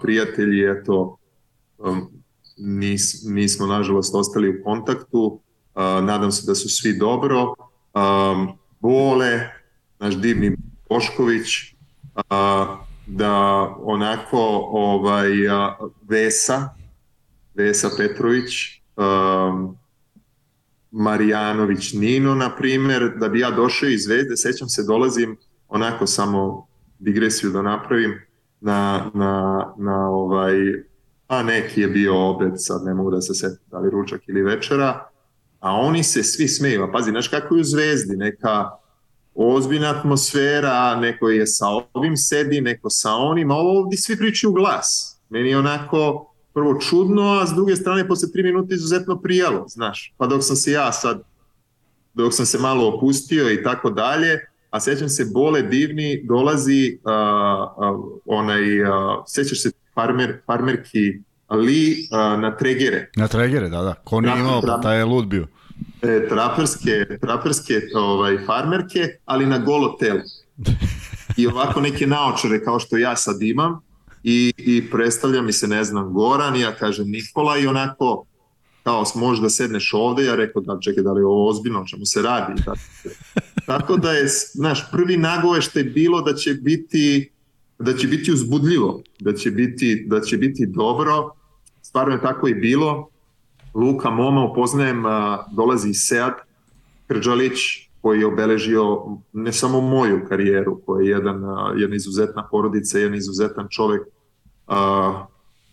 prijatelji, 0.02 0.64
eto, 0.64 1.18
um, 1.78 2.10
nis, 2.56 3.24
nismo 3.24 3.66
nažalost 3.66 4.14
ostali 4.14 4.48
u 4.48 4.64
kontaktu, 4.64 5.40
nadam 6.02 6.32
se 6.32 6.46
da 6.46 6.54
su 6.54 6.68
svi 6.68 6.98
dobro. 6.98 7.54
Um, 7.94 8.58
Bole, 8.80 9.48
naš 9.98 10.16
divni 10.16 10.56
Bošković, 10.88 11.74
da 13.06 13.74
onako 13.78 14.38
ovaj, 14.72 15.30
Vesa, 16.08 16.68
Vesa 17.54 17.90
Petrović, 17.96 18.52
um, 18.96 19.76
Marijanović 20.90 21.92
Nino, 21.92 22.34
na 22.34 22.56
primer, 22.56 23.12
da 23.16 23.28
bi 23.28 23.40
ja 23.40 23.50
došao 23.50 23.88
iz 23.88 24.04
Zvezde, 24.04 24.36
sećam 24.36 24.68
se, 24.68 24.84
dolazim 24.84 25.36
onako 25.68 26.06
samo 26.06 26.66
digresiju 27.04 27.50
da 27.50 27.62
napravim 27.62 28.20
na, 28.60 29.10
na, 29.14 29.64
na 29.78 30.08
ovaj, 30.08 30.54
a 31.28 31.42
neki 31.42 31.80
je 31.80 31.88
bio 31.88 32.28
obed, 32.30 32.52
sad 32.56 32.84
ne 32.84 32.94
mogu 32.94 33.10
da 33.10 33.20
se 33.20 33.34
setim 33.34 33.66
da 33.70 33.78
li 33.78 33.90
ručak 33.90 34.20
ili 34.28 34.42
večera, 34.42 35.08
a 35.60 35.72
oni 35.72 36.02
se 36.02 36.22
svi 36.22 36.48
smeju. 36.48 36.84
A 36.84 36.92
pazi, 36.92 37.10
znaš 37.10 37.28
kako 37.28 37.54
je 37.54 37.60
u 37.60 37.64
Zvezdi, 37.64 38.16
neka 38.16 38.70
ozbiljna 39.34 39.90
atmosfera, 39.98 40.96
neko 40.96 41.28
je 41.28 41.46
sa 41.46 41.66
ovim 41.94 42.16
sedi, 42.16 42.60
neko 42.60 42.90
sa 42.90 43.14
onim, 43.14 43.50
a 43.50 43.56
ovdje 43.56 43.98
svi 43.98 44.16
pričaju 44.16 44.52
glas. 44.52 45.20
Meni 45.28 45.48
je 45.48 45.58
onako 45.58 46.30
prvo 46.54 46.80
čudno, 46.80 47.22
a 47.22 47.46
s 47.46 47.50
druge 47.54 47.76
strane 47.76 48.08
posle 48.08 48.32
tri 48.32 48.42
minuta 48.42 48.74
izuzetno 48.74 49.20
prijalo, 49.20 49.64
znaš. 49.68 50.14
Pa 50.16 50.26
dok 50.26 50.44
sam 50.44 50.56
se 50.56 50.72
ja 50.72 50.92
sad, 50.92 51.22
dok 52.14 52.34
sam 52.34 52.46
se 52.46 52.58
malo 52.58 52.88
opustio 52.88 53.52
i 53.52 53.62
tako 53.62 53.90
dalje, 53.90 54.40
a 54.74 54.80
sećam 54.80 55.08
se 55.08 55.24
Bole 55.34 55.62
Divni 55.62 56.22
dolazi 56.24 56.98
uh, 57.04 57.10
uh, 57.94 58.20
onaj, 58.26 58.82
uh, 58.82 58.88
sećaš 59.26 59.62
se 59.62 59.70
farmer, 59.94 60.40
farmerki 60.46 61.20
li 61.50 62.08
uh, 62.10 62.40
na 62.40 62.56
tregere. 62.56 63.10
Na 63.16 63.28
tregere, 63.28 63.68
da, 63.68 63.82
da. 63.82 63.94
Ko 63.94 64.20
nije 64.20 64.38
imao, 64.38 64.60
pa 64.60 64.80
taj 64.80 64.98
je 64.98 65.04
lud 65.04 65.26
bio. 65.26 65.46
E, 66.02 66.28
traperske, 66.28 67.18
traperske 67.20 67.80
ovaj, 67.94 68.38
farmerke, 68.46 69.08
ali 69.24 69.46
na 69.46 69.58
golo 69.58 69.96
telo. 70.00 70.20
I 71.36 71.46
ovako 71.46 71.80
neke 71.80 72.06
naočare 72.06 72.64
kao 72.64 72.80
što 72.80 72.96
ja 72.96 73.16
sad 73.16 73.42
imam 73.42 73.80
i, 74.22 74.52
i 74.56 74.90
predstavlja 74.90 75.42
mi 75.42 75.52
se, 75.52 75.68
ne 75.68 75.84
znam, 75.84 76.12
Goran, 76.12 76.56
ja 76.56 76.72
kažem 76.72 77.10
Nikola 77.10 77.58
i 77.58 77.66
onako 77.66 78.24
kao 78.82 79.04
možda 79.14 79.50
sedneš 79.50 79.90
ovde, 79.94 80.24
ja 80.24 80.34
rekao 80.34 80.62
da 80.62 80.78
čekaj 80.80 81.02
da 81.02 81.12
li 81.12 81.20
je 81.20 81.26
ovo 81.26 81.48
ozbiljno, 81.48 81.80
o 81.80 81.86
čemu 81.86 82.04
se 82.04 82.22
radi. 82.22 82.62
Tako, 82.64 82.78
tako 83.66 83.96
da 83.96 84.12
je, 84.12 84.26
znaš, 84.52 84.90
prvi 84.90 85.16
nagoveštaj 85.16 85.84
bilo 85.84 86.20
da 86.20 86.34
će 86.34 86.54
biti 86.54 87.30
da 87.78 87.96
će 87.96 88.08
biti 88.08 88.32
uzbudljivo, 88.32 89.02
da 89.20 89.32
će 89.32 89.50
biti, 89.50 90.04
da 90.06 90.20
će 90.20 90.36
biti 90.36 90.66
dobro. 90.66 91.30
Stvarno 91.82 92.14
je 92.14 92.20
tako 92.20 92.48
i 92.48 92.54
bilo. 92.54 93.08
Luka 93.74 94.10
Moma 94.10 94.44
upoznajem, 94.44 95.02
dolazi 95.52 95.90
iz 95.90 96.00
Seat, 96.00 96.34
Krđalić, 97.06 97.58
koji 98.00 98.20
je 98.20 98.26
obeležio 98.26 99.04
ne 99.32 99.52
samo 99.52 99.80
moju 99.80 100.26
karijeru, 100.28 100.80
koji 100.86 101.06
je 101.06 101.10
jedan, 101.10 101.42
jedna 101.76 101.96
izuzetna 101.96 102.48
porodica, 102.50 102.98
jedan 102.98 103.14
izuzetan 103.14 103.66
čovek. 103.70 104.02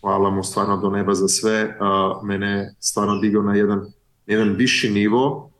Hvala 0.00 0.30
mu 0.30 0.42
stvarno 0.42 0.76
do 0.76 0.90
neba 0.90 1.14
za 1.14 1.28
sve. 1.28 1.76
Mene 2.22 2.74
stvarno 2.80 3.18
digao 3.18 3.42
na 3.42 3.54
jedan, 3.54 3.86
jedan 4.26 4.48
viši 4.48 4.90
nivo 4.90 5.50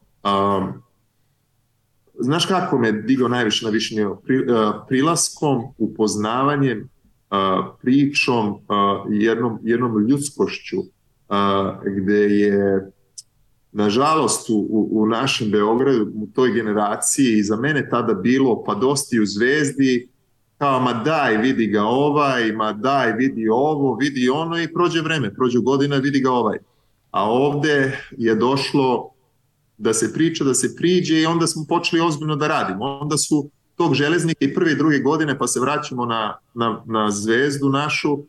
znaš 2.22 2.46
kako 2.46 2.78
me 2.78 2.92
digao 2.92 3.28
najviše 3.28 3.64
na 3.64 3.70
viši 3.70 3.96
nivo? 3.96 4.22
Pri, 4.26 4.38
uh, 4.38 4.46
prilaskom, 4.88 5.62
upoznavanjem, 5.78 6.78
uh, 6.80 7.38
pričom, 7.82 8.48
uh, 8.48 8.58
jednom, 9.10 9.58
jednom 9.62 10.08
ljudskošću, 10.08 10.76
gde 11.96 12.18
je 12.18 12.92
nažalost 13.72 14.50
u, 14.50 14.88
u 14.90 15.06
našem 15.06 15.50
Beogradu, 15.50 16.10
u 16.14 16.26
toj 16.34 16.52
generaciji 16.52 17.38
i 17.38 17.42
za 17.42 17.56
mene 17.56 17.88
tada 17.88 18.14
bilo 18.14 18.64
pa 18.64 18.74
dosti 18.74 19.20
u 19.20 19.26
zvezdi, 19.26 20.08
kao 20.58 20.80
ma 20.80 20.92
daj 20.92 21.36
vidi 21.36 21.66
ga 21.66 21.82
ovaj, 21.82 22.52
ma 22.52 22.72
daj 22.72 23.12
vidi 23.12 23.48
ovo, 23.48 23.96
vidi 23.96 24.28
ono 24.28 24.62
i 24.62 24.72
prođe 24.72 25.00
vreme, 25.00 25.34
prođe 25.34 25.58
godina 25.58 25.96
vidi 25.96 26.20
ga 26.20 26.30
ovaj. 26.30 26.58
A 27.10 27.30
ovde 27.30 27.98
je 28.18 28.34
došlo 28.34 29.11
da 29.82 29.94
se 29.94 30.12
priča, 30.12 30.44
da 30.44 30.54
se 30.54 30.76
priđe 30.76 31.20
i 31.20 31.26
onda 31.26 31.46
smo 31.46 31.64
počeli 31.68 32.02
ozbiljno 32.02 32.36
da 32.36 32.48
radimo. 32.48 32.84
Onda 32.84 33.16
su 33.16 33.50
tog 33.76 33.94
železnika 33.94 34.44
i 34.44 34.54
prve 34.54 34.72
i 34.72 34.76
druge 34.76 34.98
godine, 34.98 35.38
pa 35.38 35.46
se 35.46 35.60
vraćamo 35.60 36.06
na, 36.06 36.38
na, 36.54 36.82
na 36.86 37.10
zvezdu 37.10 37.68
našu, 37.68 38.12
uh, 38.12 38.22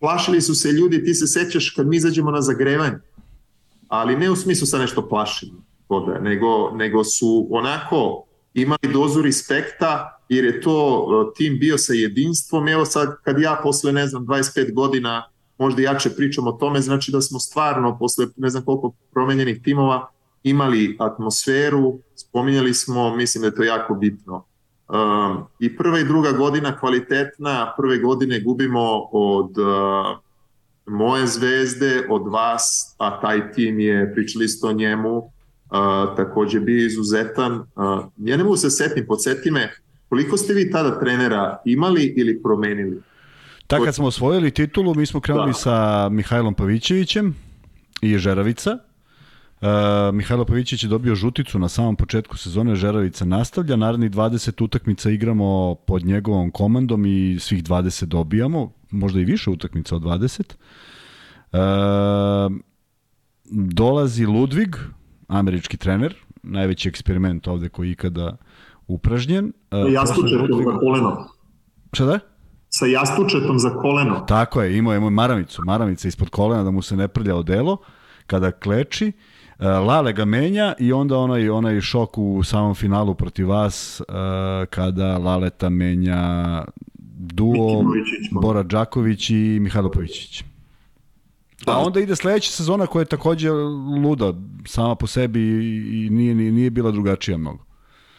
plašili 0.00 0.40
su 0.40 0.54
se 0.54 0.72
ljudi, 0.72 1.04
ti 1.04 1.14
se 1.14 1.26
sećaš 1.26 1.70
kad 1.70 1.86
mi 1.86 1.96
izađemo 1.96 2.30
na 2.30 2.40
zagrevanje, 2.40 2.98
ali 3.88 4.16
ne 4.16 4.30
u 4.30 4.36
smislu 4.36 4.66
sa 4.66 4.78
nešto 4.78 5.08
plašimo, 5.08 5.62
nego, 6.20 6.70
nego 6.70 7.04
su 7.04 7.48
onako 7.50 8.24
imali 8.54 8.92
dozu 8.92 9.22
respekta 9.22 10.18
jer 10.28 10.44
je 10.44 10.60
to 10.60 11.32
tim 11.36 11.58
bio 11.58 11.78
sa 11.78 11.92
jedinstvom. 11.92 12.68
Evo 12.68 12.84
sad 12.84 13.16
kad 13.22 13.40
ja 13.40 13.60
posle 13.62 13.92
ne 13.92 14.06
znam 14.06 14.26
25 14.26 14.74
godina 14.74 15.31
možda 15.62 15.82
jače 15.82 16.10
pričamo 16.10 16.50
o 16.50 16.58
tome, 16.58 16.80
znači 16.80 17.12
da 17.12 17.20
smo 17.20 17.38
stvarno 17.38 17.98
posle 17.98 18.26
ne 18.36 18.50
znam 18.50 18.64
koliko 18.64 18.92
promenjenih 19.12 19.62
timova 19.62 20.08
imali 20.42 20.96
atmosferu, 20.98 21.98
spominjali 22.14 22.74
smo, 22.74 23.16
mislim 23.16 23.40
da 23.40 23.46
je 23.46 23.54
to 23.54 23.62
jako 23.62 23.94
bitno. 23.94 24.44
Um, 24.88 25.44
I 25.58 25.76
prva 25.76 25.98
i 25.98 26.04
druga 26.04 26.32
godina 26.32 26.78
kvalitetna, 26.78 27.74
prve 27.76 27.98
godine 27.98 28.40
gubimo 28.40 29.08
od 29.12 29.58
uh, 29.58 30.18
moje 30.86 31.26
zvezde, 31.26 32.06
od 32.10 32.28
vas, 32.28 32.94
a 32.98 33.20
taj 33.20 33.52
tim 33.52 33.80
je, 33.80 34.12
pričali 34.14 34.48
ste 34.48 34.66
o 34.66 34.72
njemu, 34.72 35.16
uh, 35.16 36.16
takođe 36.16 36.60
bio 36.60 36.86
izuzetan. 36.86 37.52
Uh, 37.52 37.64
ja 38.18 38.36
ne 38.36 38.44
mogu 38.44 38.56
se 38.56 38.70
setiti, 38.70 39.06
podsjeti 39.06 39.50
me, 39.50 39.72
koliko 40.08 40.36
ste 40.36 40.54
vi 40.54 40.70
tada 40.70 41.00
trenera 41.00 41.58
imali 41.64 42.14
ili 42.16 42.42
promenili? 42.42 43.00
Tako 43.72 43.84
kad 43.84 43.94
smo 43.94 44.06
osvojili 44.06 44.50
titulu, 44.50 44.94
mi 44.94 45.06
smo 45.06 45.20
krenuli 45.20 45.48
da. 45.48 45.52
sa 45.52 46.08
Mihajlom 46.08 46.54
Pavićevićem 46.54 47.34
i 48.02 48.18
Žeravica. 48.18 48.78
Uh, 49.60 49.68
Mihajlo 50.14 50.44
Pavićević 50.44 50.82
je 50.82 50.88
dobio 50.88 51.14
žuticu 51.14 51.58
na 51.58 51.68
samom 51.68 51.96
početku 51.96 52.36
sezone, 52.36 52.74
Žeravica 52.74 53.24
nastavlja, 53.24 53.76
narednih 53.76 54.10
20 54.10 54.64
utakmica 54.64 55.10
igramo 55.10 55.74
pod 55.74 56.04
njegovom 56.04 56.50
komandom 56.50 57.06
i 57.06 57.36
svih 57.40 57.64
20 57.64 58.04
dobijamo, 58.04 58.72
možda 58.90 59.20
i 59.20 59.24
više 59.24 59.50
utakmica 59.50 59.96
od 59.96 60.02
20. 60.02 60.54
Uh, 61.52 62.56
dolazi 63.50 64.26
Ludvig, 64.26 64.76
američki 65.28 65.76
trener, 65.76 66.14
najveći 66.42 66.88
eksperiment 66.88 67.48
ovde 67.48 67.68
koji 67.68 67.90
ikada 67.90 68.36
upražnjen. 68.86 69.52
Uh, 69.86 69.92
Jastučetom 69.92 70.64
za 70.64 70.78
koleno. 70.78 71.28
Šta 71.92 72.04
da? 72.04 72.31
Sa 72.74 72.86
jastučetom 72.86 73.58
za 73.58 73.70
koleno. 73.70 74.20
Tako 74.28 74.62
je, 74.62 74.78
imao 74.78 74.92
je 74.92 75.00
maramicu, 75.00 75.62
maramica 75.64 76.08
ispod 76.08 76.30
kolena 76.30 76.64
da 76.64 76.70
mu 76.70 76.82
se 76.82 76.96
ne 76.96 77.08
prlja 77.08 77.36
odelo 77.36 77.76
kada 78.26 78.50
kleči. 78.50 79.12
E, 79.58 79.68
Lale 79.68 80.12
ga 80.12 80.24
menja 80.24 80.74
i 80.78 80.92
onda 80.92 81.18
onaj, 81.18 81.50
onaj 81.50 81.80
šok 81.80 82.18
u 82.18 82.42
samom 82.42 82.74
finalu 82.74 83.14
protiv 83.14 83.48
vas 83.48 84.00
uh, 84.00 84.14
kada 84.70 85.18
Laleta 85.18 85.68
menja 85.68 86.64
duo 87.16 87.84
Bora 88.42 88.62
Đaković 88.62 89.30
i 89.30 89.58
Mihajlo 89.60 89.90
Pavićić. 89.90 90.44
A 91.66 91.78
onda 91.78 92.00
ide 92.00 92.16
sledeća 92.16 92.50
sezona 92.50 92.86
koja 92.86 93.00
je 93.00 93.06
takođe 93.06 93.50
luda 94.04 94.32
sama 94.66 94.94
po 94.94 95.06
sebi 95.06 95.40
i 96.06 96.10
nije, 96.10 96.34
nije 96.34 96.70
bila 96.70 96.90
drugačija 96.90 97.38
mnogo. 97.38 97.64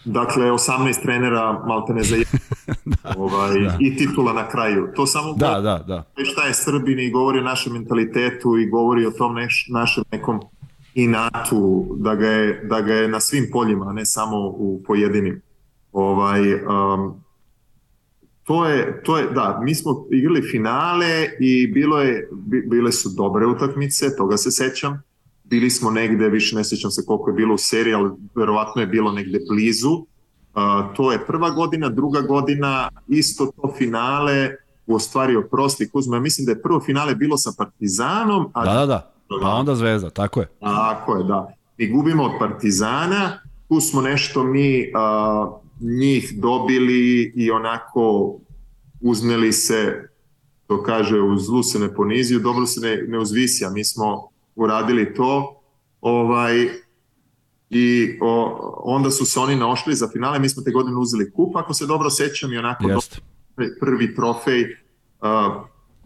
Dakle, 0.05 0.51
18 0.51 1.01
trenera 1.01 1.63
maltene 1.67 2.03
za 2.03 2.15
da, 2.85 3.13
ovaj, 3.17 3.59
da. 3.59 3.77
i 3.79 3.97
titula 3.97 4.33
na 4.33 4.49
kraju. 4.49 4.87
To 4.95 5.05
samo 5.05 5.33
da, 5.33 5.61
da, 5.61 5.83
da. 5.87 6.23
šta 6.23 6.45
je 6.47 6.53
Srbin 6.53 6.99
i 6.99 7.11
govori 7.11 7.39
o 7.39 7.43
našem 7.43 7.73
mentalitetu 7.73 8.57
i 8.57 8.69
govori 8.69 9.05
o 9.05 9.11
tom 9.11 9.35
neš, 9.35 9.67
našem 9.69 10.03
nekom 10.11 10.39
inatu, 10.93 11.87
da 11.97 12.15
ga 12.15 12.27
je, 12.27 12.63
da 12.63 12.81
ga 12.81 12.93
je 12.93 13.07
na 13.07 13.19
svim 13.19 13.47
poljima, 13.51 13.93
ne 13.93 14.05
samo 14.05 14.37
u 14.47 14.81
pojedinim. 14.87 15.41
Ovaj, 15.91 16.53
um, 16.53 17.23
to 18.43 18.65
je, 18.65 19.03
to 19.03 19.17
je, 19.17 19.27
da, 19.31 19.59
mi 19.63 19.75
smo 19.75 20.05
igrali 20.11 20.41
finale 20.51 21.27
i 21.39 21.67
bilo 21.67 22.01
je, 22.01 22.29
bile 22.65 22.91
su 22.91 23.09
dobre 23.17 23.45
utakmice, 23.45 24.15
toga 24.15 24.37
se 24.37 24.51
sećam. 24.51 25.03
Bili 25.53 25.69
smo 25.69 25.91
negde, 25.91 26.29
više 26.29 26.55
ne 26.55 26.63
sećam 26.63 26.91
se 26.91 27.05
koliko 27.05 27.29
je 27.29 27.33
bilo 27.33 27.55
u 27.55 27.57
seriji, 27.57 27.93
ali 27.93 28.11
verovatno 28.35 28.81
je 28.81 28.87
bilo 28.87 29.11
negde 29.11 29.39
blizu. 29.49 29.91
Uh, 29.91 30.05
to 30.95 31.11
je 31.11 31.25
prva 31.25 31.49
godina, 31.49 31.89
druga 31.89 32.21
godina, 32.21 32.89
isto 33.07 33.45
to 33.45 33.73
finale, 33.77 34.49
u 34.87 34.95
ostvari 34.95 35.35
oprosti 35.35 35.89
Kuzma, 35.89 36.19
mislim 36.19 36.45
da 36.45 36.51
je 36.51 36.61
prvo 36.61 36.79
finale 36.79 37.15
bilo 37.15 37.37
sa 37.37 37.51
Partizanom, 37.57 38.49
a 38.53 38.65
da, 38.65 38.73
da, 38.73 38.85
da 38.85 39.13
Pa 39.41 39.49
onda 39.49 39.75
Zvezda, 39.75 40.09
tako 40.09 40.39
je. 40.39 40.47
Tako 40.59 41.15
je, 41.15 41.23
da. 41.23 41.53
Mi 41.77 41.89
gubimo 41.89 42.23
od 42.23 42.31
Partizana, 42.39 43.39
tu 43.67 43.79
smo 43.79 44.01
nešto 44.01 44.43
mi 44.43 44.81
uh, 44.81 45.53
njih 45.99 46.33
dobili 46.37 47.33
i 47.35 47.51
onako 47.51 48.35
uzneli 49.01 49.53
se, 49.53 50.09
to 50.67 50.83
kaže, 50.83 51.19
u 51.19 51.37
zlu 51.37 51.63
se 51.63 51.79
ne 51.79 51.93
poniziju, 51.95 52.39
dobro 52.39 52.65
se 52.65 52.79
ne, 52.81 53.03
ne 53.07 53.19
uzvisi, 53.19 53.65
a 53.65 53.69
mi 53.69 53.85
smo 53.85 54.32
uradili 54.55 55.13
to. 55.13 55.59
Ovaj, 56.01 56.69
i 57.69 58.17
o, 58.21 58.81
onda 58.83 59.11
su 59.11 59.25
se 59.25 59.39
oni 59.39 59.55
naošli 59.55 59.95
za 59.95 60.09
finale, 60.13 60.39
mi 60.39 60.49
smo 60.49 60.63
te 60.63 60.71
godine 60.71 60.97
uzeli 60.97 61.31
kup, 61.31 61.55
ako 61.55 61.73
se 61.73 61.85
dobro 61.85 62.09
sećam 62.09 62.53
i 62.53 62.57
onako 62.57 62.89
Jest. 62.89 63.21
prvi 63.79 64.15
trofej, 64.15 64.63
uh, 64.63 65.63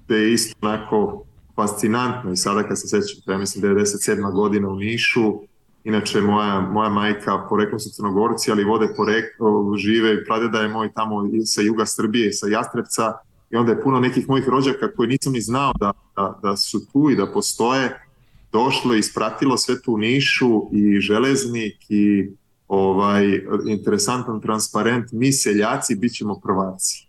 te 0.08 0.16
je 0.16 0.34
isto 0.34 0.56
onako 0.62 1.24
fascinantno 1.56 2.32
i 2.32 2.38
sada 2.38 2.64
kad 2.64 2.80
se 2.80 2.88
sećam, 2.88 3.34
ja 3.34 3.38
mislim 3.38 3.64
97. 3.64 4.32
godina 4.32 4.70
u 4.70 4.76
Nišu, 4.76 5.40
inače 5.84 6.22
moja, 6.22 6.62
moja 6.62 6.90
majka 6.90 7.46
poreklom 7.50 7.80
su 7.80 7.90
crnogorci, 7.90 8.52
ali 8.52 8.64
vode 8.64 8.88
poreklo, 8.98 9.76
žive, 9.78 10.26
pradeda 10.26 10.60
je 10.60 10.68
moj 10.68 10.92
tamo 10.94 11.16
sa 11.46 11.62
juga 11.62 11.86
Srbije, 11.86 12.34
sa 12.34 12.48
Jastrevca 12.48 13.14
i 13.50 13.56
onda 13.56 13.72
je 13.72 13.82
puno 13.82 14.00
nekih 14.00 14.30
mojih 14.30 14.50
rođaka 14.50 14.92
koji 14.96 15.10
nisam 15.10 15.34
ni 15.34 15.42
znao 15.42 15.74
da, 15.80 15.94
da, 16.16 16.40
da 16.44 16.58
su 16.58 16.92
tu 16.92 17.10
i 17.10 17.16
da 17.16 17.32
postoje, 17.32 18.07
došlo 18.52 18.96
i 18.96 19.00
ispratilo 19.00 19.58
sve 19.58 19.82
tu 19.82 19.98
Nišu 19.98 20.70
i 20.74 21.00
železnik 21.00 21.76
i 21.90 22.30
ovaj 22.68 23.42
interesantan 23.68 24.42
transparent 24.42 25.12
mi 25.12 25.32
seljaci 25.32 25.96
bit 25.96 26.14
ćemo 26.14 26.40
prvaci 26.40 27.08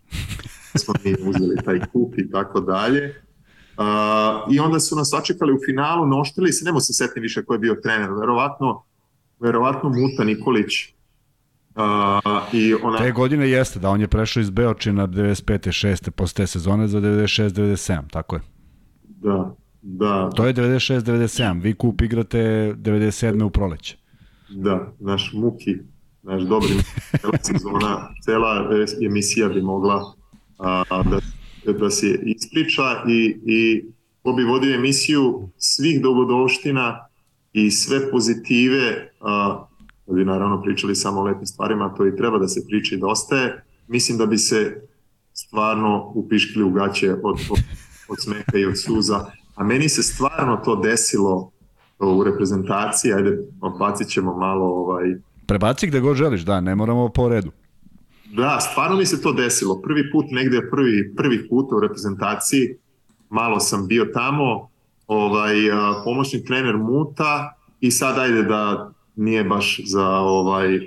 smo 0.81 0.93
mi 1.03 1.15
uzeli 1.29 1.55
taj 1.65 1.79
kup 1.91 2.17
i 2.17 2.31
tako 2.31 2.59
dalje 2.59 3.21
Uh, 3.79 4.53
I 4.53 4.59
onda 4.59 4.79
su 4.79 4.95
nas 4.95 5.13
očekali 5.13 5.53
u 5.53 5.59
finalu, 5.65 6.07
noštili 6.07 6.51
se, 6.51 6.65
nemo 6.65 6.79
se 6.79 6.93
setiti 6.93 7.19
više 7.19 7.43
ko 7.45 7.53
je 7.53 7.59
bio 7.59 7.75
trener, 7.83 8.09
verovatno, 8.11 8.83
verovatno 9.39 9.89
Muta 9.89 10.23
Nikolić. 10.23 10.73
Uh, 11.75 12.53
i 12.53 12.73
ona... 12.73 12.97
Te 12.97 13.11
godine 13.11 13.49
jeste, 13.49 13.79
da 13.79 13.89
on 13.89 14.01
je 14.01 14.07
prešao 14.07 14.41
iz 14.41 14.49
Beočina 14.49 15.07
95. 15.07 15.87
6. 15.87 16.09
posle 16.09 16.33
te 16.33 16.47
sezone 16.47 16.87
za 16.87 16.99
96. 16.99 17.49
97. 17.49 18.09
Tako 18.11 18.35
je. 18.35 18.41
Da, 19.03 19.55
da. 19.81 20.29
To 20.29 20.45
je 20.45 20.53
96. 20.53 21.01
97. 21.01 21.61
Vi 21.61 21.73
kup 21.73 22.01
igrate 22.01 22.37
97. 22.77 23.43
u 23.43 23.49
proleće. 23.49 23.97
Da, 24.49 24.93
naš 24.99 25.31
Muki, 25.33 25.75
naš 26.23 26.41
dobri 26.41 26.73
cela 27.21 27.37
sezona, 27.51 28.13
cela 28.25 28.69
emisija 29.05 29.49
bi 29.49 29.61
mogla 29.61 30.13
a, 30.57 30.83
da 31.09 31.19
da 31.73 31.89
se 31.89 32.19
ispriča 32.25 33.03
i, 33.07 33.39
i 33.45 33.85
ko 34.23 34.33
bi 34.33 34.43
vodio 34.43 34.75
emisiju 34.75 35.49
svih 35.57 36.01
dogodovština 36.01 37.05
i 37.53 37.71
sve 37.71 38.11
pozitive, 38.11 39.11
a, 39.21 39.65
da 40.07 40.13
bi 40.13 40.25
naravno 40.25 40.61
pričali 40.61 40.95
samo 40.95 41.19
o 41.19 41.23
lepim 41.23 41.45
stvarima, 41.45 41.93
to 41.97 42.07
i 42.07 42.15
treba 42.15 42.37
da 42.37 42.47
se 42.47 42.65
priča 42.67 42.95
i 42.95 42.97
da 42.97 43.07
ostaje, 43.07 43.63
mislim 43.87 44.17
da 44.17 44.25
bi 44.25 44.37
se 44.37 44.81
stvarno 45.33 46.11
upiškili 46.15 46.63
u 46.63 46.69
gaće 46.69 47.13
od, 47.13 47.39
od, 47.49 47.59
od 48.09 48.17
smeha 48.19 48.57
i 48.57 48.65
od 48.65 48.81
suza. 48.81 49.25
A 49.59 49.63
meni 49.63 49.89
se 49.89 50.03
stvarno 50.03 50.57
to 50.65 50.75
desilo 50.75 51.51
u 51.99 52.23
reprezentaciji, 52.23 53.13
ajde, 53.13 53.37
bacit 53.79 54.07
ćemo 54.07 54.37
malo 54.37 54.65
ovaj... 54.65 55.15
Prebaci 55.45 55.87
gde 55.87 55.99
god 55.99 56.15
želiš, 56.15 56.41
da, 56.41 56.61
ne 56.61 56.75
moramo 56.75 57.09
po 57.09 57.29
redu. 57.29 57.51
Da, 58.25 58.59
stvarno 58.59 58.97
mi 58.97 59.05
se 59.05 59.21
to 59.21 59.33
desilo. 59.33 59.81
Prvi 59.81 60.11
put 60.11 60.25
negde, 60.31 60.69
prvi, 60.71 61.15
prvi 61.15 61.49
put 61.49 61.71
u 61.71 61.79
reprezentaciji, 61.79 62.75
malo 63.29 63.59
sam 63.59 63.87
bio 63.87 64.05
tamo, 64.13 64.69
ovaj, 65.07 65.55
pomoćni 66.03 66.45
trener 66.45 66.77
Muta 66.77 67.53
i 67.79 67.91
sad 67.91 68.19
ajde 68.19 68.43
da 68.43 68.91
nije 69.15 69.43
baš 69.43 69.81
za, 69.85 70.07
ovaj, 70.07 70.79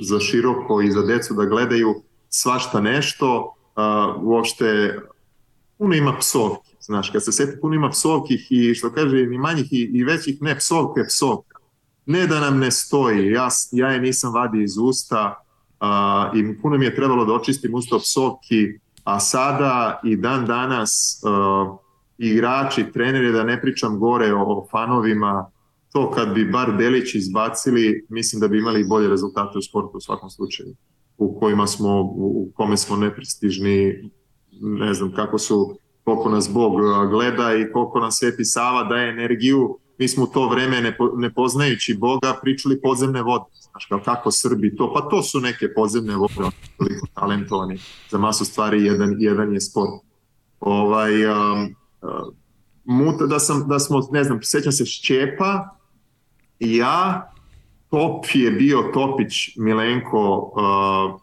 za, 0.00 0.20
široko 0.20 0.82
i 0.82 0.90
za 0.90 1.02
decu 1.02 1.34
da 1.34 1.44
gledaju 1.44 1.94
svašta 2.28 2.80
nešto, 2.80 3.54
uh, 3.76 4.22
uopšte 4.22 4.98
puno 5.78 5.94
ima 5.94 6.16
psovki, 6.20 6.61
znaš, 6.82 7.10
kad 7.10 7.24
se 7.24 7.32
seti 7.32 7.60
puno 7.60 7.74
ima 7.74 7.90
psovkih 7.90 8.46
i 8.50 8.74
što 8.74 8.92
kaže 8.92 9.16
ni 9.16 9.38
manjih 9.38 9.72
i, 9.72 9.90
i 9.94 10.04
većih, 10.04 10.42
ne, 10.42 10.58
psovka 10.58 11.00
je 11.00 11.06
psovka. 11.06 11.58
Ne 12.06 12.26
da 12.26 12.40
nam 12.40 12.58
ne 12.58 12.70
stoji, 12.70 13.30
ja, 13.30 13.48
ja 13.72 13.88
je 13.88 14.00
nisam 14.00 14.34
vadio 14.34 14.62
iz 14.62 14.78
usta, 14.78 15.44
a, 15.80 16.30
i 16.34 16.60
puno 16.62 16.78
mi 16.78 16.84
je 16.84 16.94
trebalo 16.94 17.24
da 17.24 17.32
očistim 17.32 17.74
usta 17.74 17.98
psovki, 17.98 18.66
a 19.04 19.20
sada 19.20 20.00
i 20.04 20.16
dan 20.16 20.46
danas 20.46 21.22
a, 21.24 21.76
igrači, 22.18 22.92
treneri, 22.92 23.32
da 23.32 23.44
ne 23.44 23.60
pričam 23.60 23.98
gore 23.98 24.34
o, 24.34 24.42
o 24.42 24.66
fanovima, 24.70 25.50
to 25.92 26.10
kad 26.10 26.34
bi 26.34 26.44
bar 26.44 26.76
delić 26.76 27.14
izbacili, 27.14 28.06
mislim 28.08 28.40
da 28.40 28.48
bi 28.48 28.58
imali 28.58 28.84
bolje 28.84 29.08
rezultate 29.08 29.58
u 29.58 29.62
sportu 29.62 29.96
u 29.96 30.00
svakom 30.00 30.30
slučaju, 30.30 30.74
u 31.18 31.40
kojima 31.40 31.66
smo, 31.66 32.00
u 32.02 32.50
kome 32.54 32.76
smo 32.76 32.96
neprestižni, 32.96 34.10
ne 34.60 34.94
znam 34.94 35.12
kako 35.12 35.38
su, 35.38 35.76
koliko 36.04 36.28
nas 36.28 36.52
Bog 36.52 36.72
gleda 37.10 37.54
i 37.54 37.72
koliko 37.72 38.00
nam 38.00 38.12
Sveti 38.12 38.44
Sava 38.44 38.84
daje 38.84 39.10
energiju, 39.10 39.78
mi 39.98 40.08
smo 40.08 40.24
u 40.24 40.26
to 40.26 40.48
vreme 40.48 40.94
ne, 41.16 41.34
poznajući 41.34 41.94
Boga 41.94 42.38
pričali 42.42 42.80
podzemne 42.80 43.22
vode. 43.22 43.44
Znaš, 43.70 43.86
kao 43.86 44.00
kako 44.04 44.30
Srbi 44.30 44.76
to, 44.76 44.92
pa 44.94 45.00
to 45.00 45.22
su 45.22 45.40
neke 45.40 45.74
podzemne 45.74 46.16
vode, 46.16 46.34
oni 46.38 46.52
toliko 46.78 47.06
talentovani 47.14 47.78
za 48.10 48.18
masu 48.18 48.44
stvari, 48.44 48.84
jedan, 48.84 49.16
jedan 49.18 49.54
je 49.54 49.60
sport. 49.60 49.90
Ovaj, 50.60 51.26
um, 51.26 51.74
uh, 52.02 52.34
muta, 52.84 53.26
da, 53.26 53.38
sam, 53.38 53.68
da 53.68 53.78
smo, 53.78 54.08
ne 54.12 54.24
znam, 54.24 54.42
sećam 54.42 54.72
se 54.72 54.86
Šćepa 54.86 55.68
i 56.58 56.76
ja, 56.76 57.32
top 57.90 58.24
je 58.34 58.50
bio 58.50 58.82
Topić 58.94 59.56
Milenko, 59.56 60.52
uh, 60.54 61.20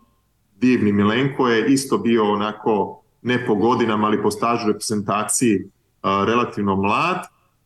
divni 0.56 0.92
Milenko 0.92 1.48
je 1.48 1.74
isto 1.74 1.98
bio 1.98 2.34
onako 2.34 2.99
ne 3.22 3.46
po 3.46 3.56
godinama, 3.56 4.08
ali 4.08 4.24
po 4.24 4.32
stažu 4.32 4.68
reprezentaciji 4.68 5.70
relativno 6.04 6.76
mlad 6.76 7.18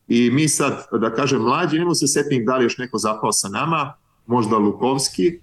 i 0.08 0.30
mi 0.30 0.48
sad, 0.48 0.86
da 1.00 1.14
kažem 1.14 1.42
mlađi, 1.42 1.78
nemo 1.78 1.94
se 1.94 2.06
setnik 2.06 2.46
da 2.46 2.56
li 2.56 2.64
još 2.64 2.78
neko 2.78 2.98
zapao 2.98 3.32
sa 3.32 3.48
nama, 3.48 3.92
možda 4.26 4.56
Lukovski, 4.56 5.40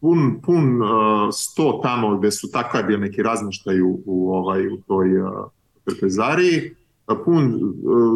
pun, 0.00 0.40
pun 0.42 0.80
sto 1.32 1.80
tamo 1.82 2.18
gde 2.18 2.30
su 2.30 2.50
takav 2.50 2.82
bio 2.82 2.98
neki 2.98 3.22
razmaštaj 3.22 3.80
u, 3.80 4.00
u, 4.06 4.34
ovaj, 4.34 4.68
u 4.68 4.76
toj 4.86 5.08
trpezariji, 5.84 6.74
pun 7.24 7.60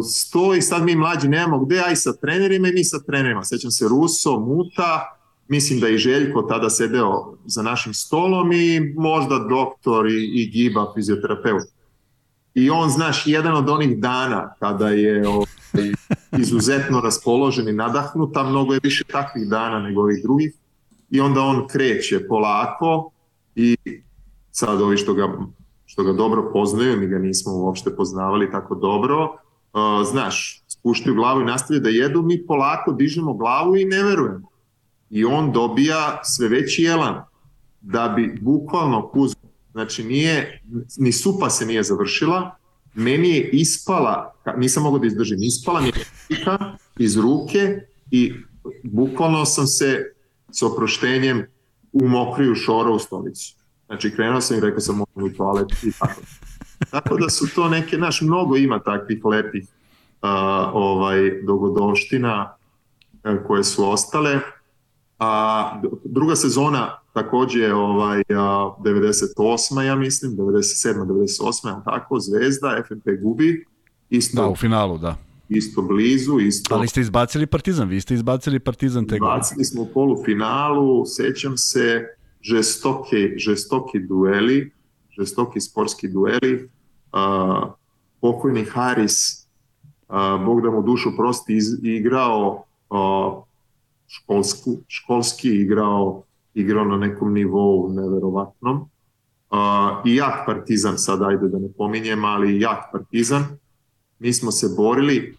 sto 0.03 0.55
i 0.55 0.61
sad 0.61 0.83
mi 0.83 0.95
mlađi 0.95 1.27
nemamo 1.27 1.65
gde, 1.65 1.79
aj 1.87 1.95
sa 1.95 2.13
trenerima 2.13 2.67
i 2.67 2.73
mi 2.73 2.83
sa 2.83 2.99
trenerima. 2.99 3.43
Sećam 3.43 3.71
se 3.71 3.87
Ruso, 3.87 4.39
Muta, 4.39 5.18
mislim 5.49 5.79
da 5.79 5.89
i 5.89 5.97
Željko 5.97 6.41
tada 6.41 6.69
sedeo 6.69 7.37
za 7.45 7.61
našim 7.61 7.93
stolom 7.93 8.51
i 8.51 8.93
možda 8.97 9.39
doktor 9.39 10.07
i, 10.07 10.31
i 10.33 10.49
Giba, 10.51 10.91
fizioterapeut. 10.95 11.63
I 12.53 12.69
on, 12.69 12.89
znaš, 12.89 13.27
jedan 13.27 13.55
od 13.55 13.69
onih 13.69 13.99
dana 13.99 14.53
kada 14.59 14.89
je 14.89 15.27
ovaj, 15.27 15.45
izuzetno 16.41 17.01
raspoložen 17.01 17.67
i 17.67 17.73
nadahnut, 17.73 18.37
a 18.37 18.43
mnogo 18.43 18.73
je 18.73 18.79
više 18.83 19.03
takvih 19.03 19.47
dana 19.49 19.79
nego 19.79 20.01
ovih 20.01 20.23
drugih, 20.23 20.53
i 21.09 21.19
onda 21.19 21.41
on 21.41 21.67
kreće 21.67 22.27
polako 22.27 23.11
i 23.55 23.77
sad 24.51 24.81
ovi 24.81 24.97
što 24.97 25.13
ga, 25.13 25.37
što 25.85 26.03
ga 26.03 26.13
dobro 26.13 26.49
poznaju, 26.53 26.99
mi 26.99 27.07
ga 27.07 27.17
nismo 27.19 27.53
uopšte 27.53 27.95
poznavali 27.95 28.51
tako 28.51 28.75
dobro, 28.75 29.23
uh, 29.23 30.07
znaš, 30.11 30.63
spuštaju 30.67 31.15
glavu 31.15 31.41
i 31.41 31.45
nastavljaju 31.45 31.83
da 31.83 31.89
jedu, 31.89 32.21
mi 32.21 32.45
polako 32.45 32.91
dižemo 32.91 33.33
glavu 33.33 33.77
i 33.77 33.85
ne 33.85 34.03
verujemo. 34.03 34.48
I 35.09 35.25
on 35.25 35.51
dobija 35.51 36.21
sve 36.23 36.47
veći 36.47 36.83
jelan 36.83 37.23
da 37.81 38.13
bi 38.15 38.37
bukvalno 38.41 39.09
kuz, 39.09 39.35
znači 39.71 40.03
nije, 40.03 40.61
ni 40.97 41.11
supa 41.11 41.49
se 41.49 41.65
nije 41.65 41.83
završila, 41.83 42.55
meni 42.93 43.29
je 43.29 43.49
ispala, 43.49 44.33
nisam 44.57 44.83
mogao 44.83 44.99
da 44.99 45.07
izdržim, 45.07 45.37
ispala 45.41 45.81
mi 45.81 45.87
je 45.87 45.93
iz 46.97 47.17
ruke 47.17 47.81
i 48.11 48.33
bukvalno 48.83 49.45
sam 49.45 49.67
se 49.67 50.13
s 50.51 50.63
oproštenjem 50.63 51.45
u 51.93 52.07
mokriju 52.07 52.55
šora 52.55 52.89
u 52.89 52.99
stolicu. 52.99 53.55
Znači, 53.85 54.15
krenuo 54.15 54.41
sam 54.41 54.57
i 54.57 54.59
rekao 54.59 54.79
sam 54.79 54.95
mogu 54.95 55.25
u 55.25 55.29
toalet 55.29 55.83
i 55.83 55.91
tako. 55.99 56.21
Tako 56.91 57.17
da 57.17 57.29
su 57.29 57.47
to 57.55 57.69
neke, 57.69 57.97
naš, 57.97 58.21
mnogo 58.21 58.55
ima 58.55 58.79
takvih 58.79 59.25
lepih 59.25 59.63
uh, 59.63 60.29
ovaj, 60.73 61.41
dogodovština 61.43 62.55
uh, 63.23 63.47
koje 63.47 63.63
su 63.63 63.89
ostale. 63.89 64.39
A 65.19 65.81
druga 66.05 66.35
sezona 66.35 66.99
takođe 67.13 67.59
je 67.59 67.73
ovaj, 67.75 68.23
a, 68.29 68.75
98. 68.79 69.81
ja 69.81 69.95
mislim, 69.95 70.31
97. 70.31 71.05
98. 71.05 71.83
tako, 71.85 72.19
Zvezda, 72.19 72.83
FNP 72.87 73.21
gubi. 73.21 73.65
Isto, 74.09 74.41
da, 74.41 74.49
u 74.49 74.55
finalu, 74.55 74.97
da 74.97 75.15
isto 75.49 75.81
blizu, 75.81 76.39
isto... 76.39 76.75
Ali 76.75 76.87
ste 76.87 77.01
izbacili 77.01 77.45
Partizan, 77.45 77.87
vi 77.87 78.01
ste 78.01 78.13
izbacili 78.13 78.59
Partizan 78.59 79.07
te. 79.07 79.15
Izbacili 79.15 79.65
smo 79.65 79.81
u 79.81 79.85
polufinalu, 79.93 81.05
sećam 81.05 81.57
se 81.57 82.05
žestoke, 82.41 83.33
žestoki 83.37 83.99
dueli, 83.99 84.71
žestoki 85.19 85.61
sportski 85.61 86.07
dueli, 86.07 86.69
uh, 87.11 87.71
pokojni 88.21 88.65
Haris, 88.65 89.47
uh, 90.09 90.45
Bog 90.45 90.61
da 90.61 90.71
mu 90.71 90.81
dušu 90.81 91.09
prosti, 91.17 91.55
iz, 91.55 91.65
igrao 91.83 92.65
uh, 92.89 93.43
školsku, 94.09 94.77
školski 94.87 95.49
igrao, 95.49 96.23
igrao 96.53 96.85
na 96.85 96.97
nekom 96.97 97.33
nivou 97.33 97.93
neverovatnom. 97.93 98.77
Uh, 98.77 100.05
I 100.05 100.15
jak 100.15 100.45
Partizan, 100.45 100.97
sad 100.97 101.21
ajde 101.21 101.47
da 101.47 101.59
ne 101.59 101.67
pominjem, 101.77 102.25
ali 102.25 102.59
jak 102.61 102.79
Partizan. 102.91 103.45
Mi 104.19 104.33
smo 104.33 104.51
se 104.51 104.67
borili, 104.77 105.35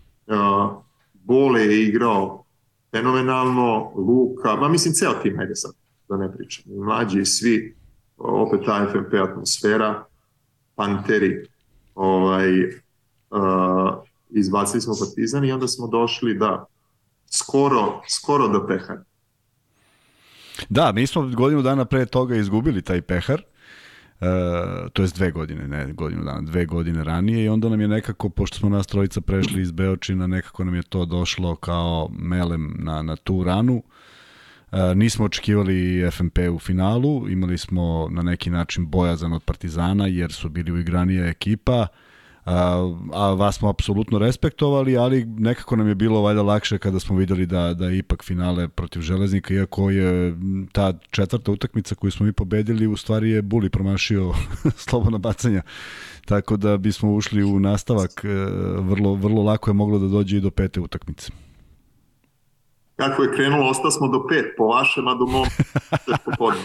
Bole 1.25 1.61
je 1.61 1.89
igrao 1.89 2.45
fenomenalno, 2.91 3.93
Luka, 3.97 4.57
ma 4.57 4.69
mislim 4.69 4.95
ceo 4.95 5.13
tim, 5.23 5.37
hajde 5.37 5.55
sad, 5.55 5.73
da 6.09 6.17
ne 6.17 6.37
pričam, 6.37 6.73
i 6.73 6.79
mlađi 6.79 7.21
i 7.21 7.27
svi, 7.27 7.77
opet 8.19 8.61
ta 8.67 8.87
FMP 8.93 9.15
atmosfera, 9.15 10.05
Panteri, 10.75 11.47
ovaj, 11.95 12.65
uh, 12.65 14.03
izbacili 14.31 14.81
smo 14.81 14.95
Partizan 15.01 15.45
i 15.45 15.53
onda 15.53 15.69
smo 15.69 15.87
došli 15.87 16.35
da 16.35 16.67
skoro, 17.31 18.03
skoro 18.09 18.49
do 18.49 18.67
pehara. 18.67 19.05
Da, 20.69 20.93
mi 20.93 21.07
smo 21.07 21.23
godinu 21.29 21.63
dana 21.63 21.85
pre 21.85 22.07
toga 22.07 22.37
izgubili 22.37 22.83
taj 22.83 23.03
pehar, 23.03 23.43
Uh, 24.21 24.27
to 24.93 25.03
jest 25.03 25.15
dve 25.17 25.31
godine, 25.31 25.69
ne 25.69 25.93
godinu 25.93 26.25
dana, 26.25 26.41
dve 26.41 26.67
godine 26.67 27.05
ranije 27.05 27.45
i 27.45 27.49
onda 27.49 27.69
nam 27.69 27.81
je 27.81 27.89
nekako, 27.89 28.29
pošto 28.29 28.59
smo 28.59 28.69
nas 28.69 28.87
trojica 28.87 29.21
prešli 29.21 29.63
iz 29.63 29.71
Beočina, 29.73 30.27
nekako 30.27 30.65
nam 30.65 30.75
je 30.75 30.83
to 30.83 31.05
došlo 31.05 31.57
kao 31.57 32.09
melem 32.13 32.77
na, 32.79 33.03
na 33.03 33.17
tu 33.17 33.45
ranu. 33.45 33.83
Uh, 34.73 34.79
nismo 34.95 35.25
očekivali 35.25 36.11
FMP 36.11 36.39
u 36.53 36.59
finalu, 36.59 37.29
imali 37.29 37.59
smo 37.59 38.09
na 38.11 38.23
neki 38.23 38.51
način 38.51 38.91
bojazan 38.91 39.33
od 39.33 39.43
Partizana 39.43 40.07
jer 40.07 40.33
su 40.33 40.49
bili 40.49 40.73
uigranija 40.73 41.27
ekipa. 41.27 41.81
Uh, 41.81 41.87
a, 42.51 42.93
a 43.13 43.35
vas 43.35 43.57
smo 43.57 43.69
apsolutno 43.69 44.19
respektovali, 44.19 44.97
ali 44.97 45.25
nekako 45.25 45.77
nam 45.77 45.89
je 45.89 45.95
bilo 45.95 46.23
valjda 46.23 46.43
lakše 46.43 46.79
kada 46.79 47.01
smo 47.01 47.17
videli 47.17 47.47
da, 47.47 47.75
da 47.75 47.87
je 47.87 47.99
ipak 47.99 48.25
finale 48.25 48.69
protiv 48.69 49.03
Železnika, 49.03 49.55
iako 49.55 49.91
je 49.91 50.35
ta 50.73 50.93
četvrta 51.11 51.53
utakmica 51.53 51.95
koju 51.95 52.11
smo 52.11 52.27
mi 52.27 52.33
pobedili, 52.33 52.87
u 52.87 52.97
stvari 52.97 53.31
je 53.31 53.43
Buli 53.43 53.71
promašio 53.71 54.33
slobodna 54.89 55.19
bacanja, 55.19 55.63
tako 56.25 56.57
da 56.57 56.77
bismo 56.77 57.15
ušli 57.15 57.45
u 57.45 57.61
nastavak, 57.61 58.25
e, 58.25 58.29
vrlo, 58.81 59.15
vrlo 59.15 59.43
lako 59.43 59.71
je 59.71 59.75
moglo 59.75 59.99
da 59.99 60.09
dođe 60.09 60.37
i 60.37 60.41
do 60.41 60.51
pete 60.51 60.81
utakmice. 60.81 61.33
Kako 62.97 63.23
je 63.23 63.33
krenulo, 63.33 63.71
ostali 63.71 63.93
smo 63.93 64.09
do 64.09 64.27
pet, 64.29 64.47
po 64.57 64.65
vašem, 64.65 65.09
a 65.09 65.15
do 65.15 65.27
mom 65.27 65.47
popodne. 66.25 66.61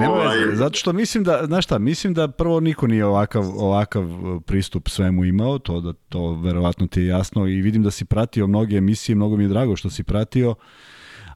Nema 0.00 0.12
ovaj... 0.12 0.38
veze, 0.38 0.56
zato 0.56 0.78
što 0.78 0.92
mislim 0.92 1.24
da, 1.24 1.42
znaš 1.46 1.64
šta, 1.64 1.78
mislim 1.78 2.14
da 2.14 2.28
prvo 2.28 2.60
niko 2.60 2.86
nije 2.86 3.04
ovakav, 3.04 3.44
ovakav 3.56 4.04
uh, 4.04 4.42
pristup 4.46 4.88
svemu 4.88 5.24
imao, 5.24 5.58
to 5.58 5.80
da 5.80 5.92
to 5.92 6.34
verovatno 6.34 6.86
ti 6.86 7.00
je 7.00 7.06
jasno 7.06 7.46
i 7.46 7.60
vidim 7.60 7.82
da 7.82 7.90
si 7.90 8.04
pratio 8.04 8.46
mnoge 8.46 8.76
emisije, 8.76 9.16
mnogo 9.16 9.36
mi 9.36 9.44
je 9.44 9.48
drago 9.48 9.76
što 9.76 9.90
si 9.90 10.02
pratio, 10.02 10.54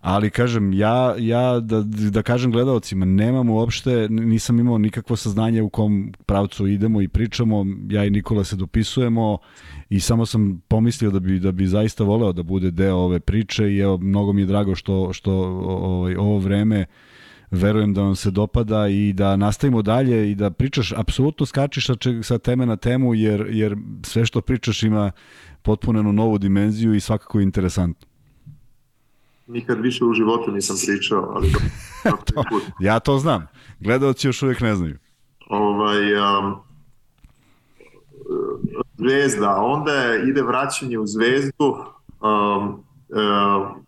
ali 0.01 0.31
kažem, 0.31 0.73
ja, 0.73 1.15
ja 1.19 1.61
da, 1.61 1.83
da 2.11 2.23
kažem 2.23 2.53
gledalcima, 2.53 3.05
nemam 3.05 3.51
uopšte, 3.51 4.09
nisam 4.11 4.61
imao 4.61 4.79
nikakvo 4.79 5.17
saznanje 5.17 5.63
u 5.63 5.69
kom 5.69 6.13
pravcu 6.27 6.67
idemo 6.67 7.03
i 7.03 7.09
pričamo, 7.09 7.67
ja 7.89 8.05
i 8.05 8.11
Nikola 8.11 8.45
se 8.45 8.57
dopisujemo 8.57 9.39
i 9.89 10.01
samo 10.01 10.27
sam 10.27 10.63
pomislio 10.69 11.11
da 11.11 11.21
bi, 11.21 11.39
da 11.39 11.53
bi 11.53 11.67
zaista 11.67 12.05
voleo 12.05 12.33
da 12.33 12.43
bude 12.43 12.71
deo 12.71 12.97
ove 12.97 13.21
priče 13.21 13.73
i 13.73 13.79
evo, 13.79 13.99
mnogo 13.99 14.33
mi 14.33 14.43
je 14.43 14.47
drago 14.47 14.75
što, 14.75 15.13
što 15.13 15.33
ovaj, 15.33 16.17
ovo 16.17 16.39
vreme 16.39 16.81
uh, 16.81 17.16
verujem 17.51 17.95
da 17.95 18.03
vam 18.03 18.17
se 18.17 18.31
dopada 18.31 18.89
i 18.89 19.13
da 19.13 19.37
nastavimo 19.37 19.83
dalje 19.83 20.31
i 20.31 20.35
da 20.35 20.51
pričaš, 20.51 20.93
apsolutno 20.93 21.47
skačiš 21.47 21.87
sa 22.23 22.39
teme 22.39 22.67
na 22.67 22.77
temu 22.77 23.15
jer, 23.15 23.47
jer 23.51 23.77
sve 24.03 24.27
što 24.27 24.41
pričaš 24.41 24.83
ima 24.83 25.13
potpunenu 25.63 26.13
novu 26.13 26.39
dimenziju 26.39 26.95
i 26.95 27.01
svakako 27.01 27.41
interesantno. 27.41 28.09
Nikad 29.47 29.81
više 29.81 30.05
u 30.05 30.13
životu 30.13 30.53
nisam 30.53 30.77
pričao, 30.87 31.33
ali 31.35 31.53
to, 32.35 32.45
ja 32.81 33.01
to 33.01 33.19
znam. 33.19 33.47
Gledalci 33.81 34.27
još 34.27 34.43
uvijek 34.43 34.61
ne 34.61 34.75
znaju. 34.75 34.99
Ovaj, 35.49 36.15
um, 36.15 36.55
zvezda, 38.97 39.57
onda 39.57 39.93
ide 40.29 40.43
vraćanje 40.43 40.99
u 40.99 41.07
zvezdu, 41.07 41.77
um, 42.21 42.65
um, 42.69 43.87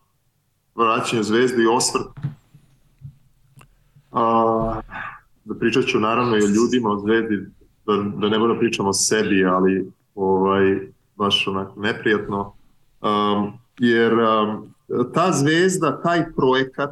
vraćanje 0.74 1.20
u 1.20 1.24
zvezdu 1.24 1.62
i 1.62 1.66
osvrt 1.66 2.06
A, 4.12 4.80
da 5.44 5.55
pričat 5.55 5.85
ću 5.85 6.01
naravno 6.01 6.36
i 6.36 6.43
o 6.43 6.48
ljudima, 6.48 6.90
o 6.90 6.98
zvezdi, 6.98 7.47
da, 7.86 7.97
da 8.16 8.28
ne 8.28 8.39
moram 8.39 8.59
pričam 8.59 8.86
o 8.86 8.93
sebi, 8.93 9.44
ali 9.44 9.90
ovaj, 10.14 10.89
baš 11.16 11.47
onako 11.48 11.80
neprijatno. 11.80 12.52
Um, 13.01 13.52
jer 13.78 14.12
um, 14.14 14.74
ta 15.14 15.32
zvezda, 15.32 16.02
taj 16.02 16.32
projekat, 16.36 16.90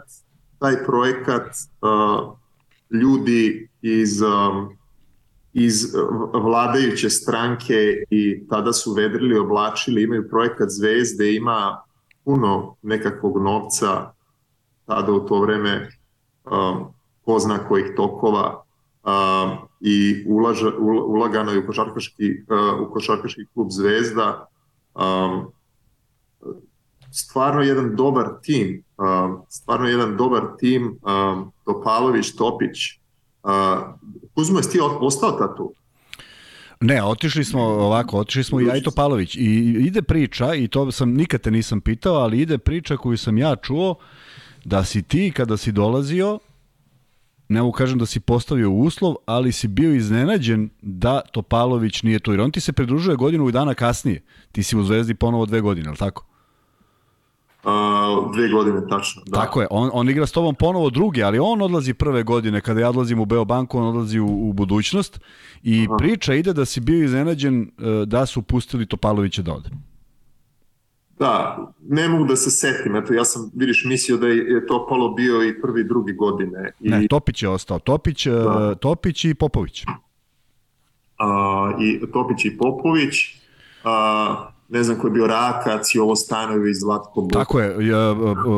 taj 0.58 0.84
projekat 0.84 1.48
uh, 1.82 2.36
ljudi 2.90 3.68
iz 3.82 4.22
um, 4.22 4.76
iz 5.58 5.94
vladajuće 6.32 7.10
stranke 7.10 8.04
i 8.10 8.48
tada 8.48 8.72
su 8.72 8.92
vedrili, 8.92 9.38
oblačili, 9.38 10.02
imaju 10.02 10.28
projekat 10.28 10.68
Zvezde, 10.70 11.34
ima 11.34 11.80
puno 12.24 12.76
nekakvog 12.82 13.42
novca 13.42 14.12
tada 14.86 15.12
u 15.12 15.20
to 15.20 15.40
vreme 15.40 15.88
um, 16.44 16.95
ko 17.26 17.38
zna 17.38 17.58
kojih 17.68 17.92
tokova 17.96 18.62
a, 19.04 19.56
i 19.80 20.24
ulaža, 20.28 20.72
ulagano 21.06 21.52
je 21.52 21.58
u 21.58 21.66
košarkaški, 21.66 22.32
a, 22.48 22.78
u 22.80 22.92
košarkaški 22.92 23.46
klub 23.54 23.68
Zvezda. 23.70 24.46
A, 24.94 25.44
stvarno 27.16 27.62
jedan 27.62 27.96
dobar 27.96 28.28
tim, 28.42 28.84
uh, 28.96 29.40
stvarno 29.48 29.88
jedan 29.88 30.16
dobar 30.16 30.42
tim, 30.58 30.98
uh, 31.02 31.46
Topalović, 31.64 32.32
Topić. 32.32 32.78
Uh, 33.42 33.50
Kuzmo, 34.34 34.58
jesi 34.58 34.70
ti 34.70 34.78
ostao 35.00 35.32
ta 35.32 35.54
tu? 35.56 35.72
Ne, 36.80 37.04
otišli 37.04 37.44
smo 37.44 37.62
ovako, 37.62 38.18
otišli 38.18 38.44
smo 38.44 38.60
i 38.60 38.70
Ajto 38.70 38.90
Palović 38.90 39.36
i 39.36 39.76
ide 39.86 40.02
priča 40.02 40.54
i 40.54 40.68
to 40.68 40.92
sam 40.92 41.14
nikad 41.14 41.40
te 41.40 41.50
nisam 41.50 41.80
pitao, 41.80 42.14
ali 42.14 42.40
ide 42.40 42.58
priča 42.58 42.96
koju 42.96 43.18
sam 43.18 43.38
ja 43.38 43.56
čuo 43.56 43.94
da 44.64 44.84
si 44.84 45.02
ti 45.02 45.32
kada 45.36 45.56
si 45.56 45.72
dolazio 45.72 46.38
ne 47.48 47.62
mogu 47.62 47.72
kažem 47.72 47.98
da 47.98 48.06
si 48.06 48.20
postavio 48.20 48.70
uslov, 48.70 49.14
ali 49.26 49.52
si 49.52 49.68
bio 49.68 49.94
iznenađen 49.94 50.68
da 50.82 51.20
Topalović 51.32 52.02
nije 52.02 52.18
tu. 52.18 52.30
Jer 52.30 52.40
on 52.40 52.50
ti 52.50 52.60
se 52.60 52.72
pridružuje 52.72 53.16
godinu 53.16 53.48
i 53.48 53.52
dana 53.52 53.74
kasnije. 53.74 54.22
Ti 54.52 54.62
si 54.62 54.76
u 54.76 54.82
Zvezdi 54.82 55.14
ponovo 55.14 55.46
dve 55.46 55.60
godine, 55.60 55.88
ali 55.88 55.96
tako? 55.96 56.26
Uh, 57.64 57.72
dve 58.34 58.48
godine, 58.48 58.80
tačno. 58.88 59.22
Da. 59.26 59.40
Tako 59.40 59.60
je, 59.60 59.66
on, 59.70 59.90
on 59.92 60.10
igra 60.10 60.26
s 60.26 60.32
tobom 60.32 60.54
ponovo 60.54 60.90
druge, 60.90 61.22
ali 61.22 61.38
on 61.38 61.62
odlazi 61.62 61.94
prve 61.94 62.22
godine, 62.22 62.60
kada 62.60 62.80
ja 62.80 62.88
odlazim 62.88 63.20
u 63.20 63.24
Beobanku, 63.24 63.78
on 63.78 63.86
odlazi 63.86 64.18
u, 64.18 64.48
u 64.48 64.52
budućnost 64.52 65.20
i 65.62 65.86
Aha. 65.88 65.96
priča 65.96 66.34
ide 66.34 66.52
da 66.52 66.64
si 66.64 66.80
bio 66.80 67.04
iznenađen 67.04 67.60
uh, 67.60 68.08
da 68.08 68.26
su 68.26 68.42
pustili 68.42 68.86
Topalovića 68.86 69.42
da 69.42 69.52
ode. 69.52 69.70
Da, 71.18 71.66
ne 71.88 72.08
mogu 72.08 72.24
da 72.24 72.36
se 72.36 72.50
setim, 72.50 72.96
eto 72.96 73.14
ja 73.14 73.24
sam, 73.24 73.50
vidiš, 73.54 73.84
mislio 73.84 74.16
da 74.16 74.26
je 74.28 74.66
Topalo 74.66 75.14
bio 75.14 75.42
i 75.44 75.60
prvi 75.60 75.84
drugi 75.84 76.12
godine. 76.12 76.72
I... 76.80 76.88
Ne, 76.88 77.06
Topić 77.08 77.42
je 77.42 77.48
ostao, 77.48 77.78
Topić, 77.78 78.26
da. 78.26 78.74
Topić 78.74 79.24
i 79.24 79.34
Popović. 79.34 79.84
A, 81.18 81.72
I 81.80 82.00
Topić 82.12 82.44
i 82.44 82.58
Popović, 82.58 83.14
a, 83.84 84.50
ne 84.68 84.82
znam 84.82 84.98
ko 84.98 85.06
je 85.06 85.10
bio 85.10 85.26
Rakac 85.26 85.94
i 85.94 85.98
ovo 85.98 86.16
Stanovi 86.16 86.70
iz 86.70 86.76
Zlatko 86.80 87.20
Bolić. 87.20 87.32
Tako 87.32 87.60
je, 87.60 87.76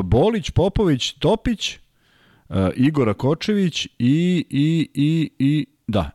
Bolić, 0.05 0.51
Popović, 0.51 1.13
Topić, 1.13 1.79
Igora 2.75 3.15
Kočević 3.15 3.87
i, 3.87 3.91
i, 4.51 4.89
i, 4.95 5.31
i 5.39 5.67
da, 5.87 6.11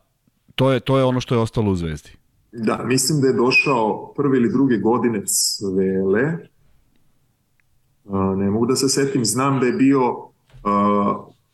to 0.54 0.72
je, 0.72 0.80
to 0.80 0.98
je 0.98 1.04
ono 1.04 1.20
što 1.20 1.34
je 1.34 1.40
ostalo 1.40 1.70
u 1.70 1.74
Zvezdi. 1.74 2.10
Da, 2.56 2.84
mislim 2.84 3.20
da 3.20 3.26
je 3.26 3.32
došao 3.32 4.12
prve 4.16 4.38
ili 4.38 4.52
druge 4.52 4.78
godine 4.78 5.22
Cvele. 5.26 6.38
Ne 8.36 8.50
mogu 8.50 8.66
da 8.66 8.76
se 8.76 8.88
setim, 8.88 9.24
znam 9.24 9.60
da 9.60 9.66
je 9.66 9.72
bio 9.72 10.00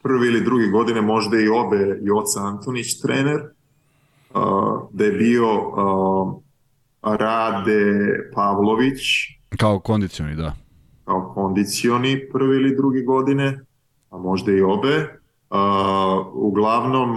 prve 0.03 0.27
ili 0.27 0.45
druge 0.45 0.67
godine 0.67 1.01
možda 1.01 1.41
i 1.41 1.49
obe 1.49 1.99
Joca 2.03 2.41
Antonić 2.41 3.01
trener, 3.01 3.41
da 4.93 5.05
je 5.05 5.13
bio 5.13 5.47
Rade 7.03 8.11
Pavlović. 8.35 9.01
Kao 9.59 9.79
kondicioni, 9.79 10.37
da. 10.37 10.57
Kao 11.05 11.33
kondicioni 11.35 12.29
prve 12.33 12.57
ili 12.57 12.77
druge 12.77 13.03
godine, 13.03 13.61
a 14.11 14.19
možda 14.19 14.53
i 14.53 14.63
obe. 14.63 15.21
Uglavnom, 16.33 17.17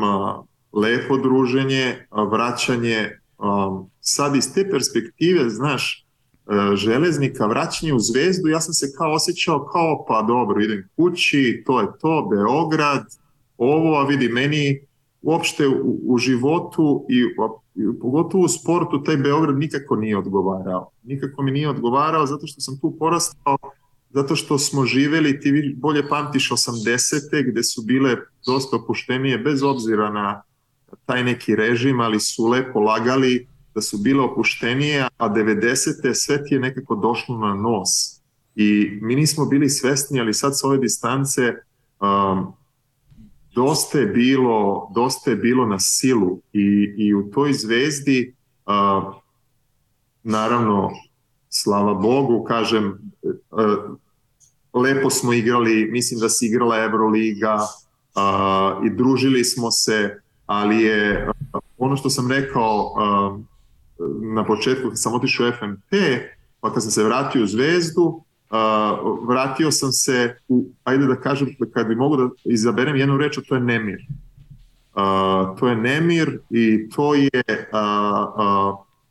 lepo 0.73 1.17
druženje, 1.17 2.07
vraćanje 2.31 3.19
um, 3.43 3.89
sad 3.99 4.35
iz 4.35 4.53
te 4.53 4.69
perspektive, 4.69 5.49
znaš, 5.49 6.05
uh, 6.45 6.75
železnika, 6.75 7.45
vraćanje 7.45 7.93
u 7.93 7.99
zvezdu, 7.99 8.49
ja 8.49 8.61
sam 8.61 8.73
se 8.73 8.93
kao 8.97 9.13
osjećao 9.13 9.65
kao, 9.65 10.05
pa 10.07 10.21
dobro, 10.21 10.63
idem 10.63 10.89
kući, 10.95 11.63
to 11.65 11.81
je 11.81 11.87
to, 12.01 12.29
Beograd, 12.31 13.05
ovo, 13.57 13.99
a 13.99 14.05
vidi, 14.05 14.29
meni 14.29 14.79
uopšte 15.21 15.67
u, 15.67 15.99
u 16.05 16.17
životu 16.17 17.05
i, 17.09 17.19
i 17.75 17.99
pogotovo 18.01 18.43
u 18.43 18.47
sportu 18.47 19.03
taj 19.03 19.17
Beograd 19.17 19.57
nikako 19.57 19.95
nije 19.95 20.17
odgovarao. 20.17 20.89
Nikako 21.03 21.41
mi 21.41 21.51
nije 21.51 21.69
odgovarao 21.69 22.25
zato 22.25 22.47
što 22.47 22.61
sam 22.61 22.79
tu 22.79 22.95
porastao, 22.99 23.57
zato 24.09 24.35
što 24.35 24.57
smo 24.57 24.85
živeli, 24.85 25.39
ti 25.39 25.75
bolje 25.77 26.09
pamtiš 26.09 26.49
80. 26.49 27.51
gde 27.51 27.63
su 27.63 27.81
bile 27.81 28.15
dosta 28.45 28.77
opuštenije, 28.77 29.37
bez 29.37 29.63
obzira 29.63 30.09
na 30.09 30.41
taj 31.05 31.23
neki 31.23 31.55
režim, 31.55 31.99
ali 31.99 32.19
su 32.19 32.47
lepo 32.47 32.79
lagali 32.79 33.47
da 33.75 33.81
su 33.81 33.97
bile 33.97 34.21
opuštenije, 34.21 35.07
a 35.17 35.29
90. 35.29 36.13
sve 36.13 36.45
ti 36.45 36.53
je 36.53 36.59
nekako 36.59 36.95
došlo 36.95 37.37
na 37.37 37.53
nos. 37.53 37.89
I 38.55 38.99
mi 39.01 39.15
nismo 39.15 39.45
bili 39.45 39.69
svesni, 39.69 40.19
ali 40.19 40.33
sad 40.33 40.59
sa 40.59 40.67
ove 40.67 40.77
distance 40.77 41.41
um, 41.99 42.53
dosta 43.55 43.99
je 43.99 44.05
bilo, 44.05 44.91
dosta 44.95 45.29
je 45.29 45.35
bilo 45.35 45.65
na 45.65 45.79
silu 45.79 46.41
i, 46.53 46.93
i 46.97 47.13
u 47.13 47.31
toj 47.31 47.53
zvezdi 47.53 48.35
uh, 48.65 49.13
naravno 50.23 50.91
slava 51.49 51.93
Bogu, 51.93 52.43
kažem 52.43 53.13
uh, 53.23 53.97
lepo 54.73 55.09
smo 55.09 55.33
igrali, 55.33 55.89
mislim 55.91 56.19
da 56.19 56.29
se 56.29 56.45
igrala 56.45 56.83
Euroliga 56.83 57.55
uh, 57.55 58.85
i 58.85 58.89
družili 58.89 59.43
smo 59.43 59.71
se 59.71 60.22
ali 60.45 60.81
je 60.81 61.27
ono 61.77 61.95
što 61.95 62.09
sam 62.09 62.31
rekao 62.31 62.93
na 64.33 64.45
početku 64.45 64.89
kad 64.89 64.99
sam 65.01 65.13
otišao 65.13 65.47
u 65.47 65.51
FMP, 65.51 65.91
pa 66.59 66.73
kad 66.73 66.83
sam 66.83 66.91
se 66.91 67.03
vratio 67.03 67.43
u 67.43 67.47
Zvezdu, 67.47 68.23
vratio 69.27 69.71
sam 69.71 69.91
se 69.91 70.35
u, 70.47 70.65
ajde 70.83 71.05
da 71.05 71.15
kažem, 71.15 71.55
kad 71.73 71.87
bi 71.87 71.95
mogu 71.95 72.17
da 72.17 72.29
izaberem 72.45 72.95
jednu 72.95 73.17
reč, 73.17 73.39
to 73.47 73.55
je 73.55 73.61
nemir. 73.61 73.99
To 75.59 75.67
je 75.67 75.75
nemir 75.75 76.39
i 76.49 76.89
to 76.89 77.13
je 77.13 77.29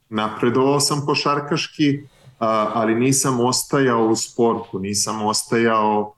napredovao 0.08 0.80
sam 0.80 1.06
košarkaški, 1.06 2.00
ali 2.74 2.94
nisam 2.94 3.40
ostajao 3.40 4.06
u 4.06 4.16
sportu, 4.16 4.78
nisam 4.78 5.22
ostajao 5.22 6.14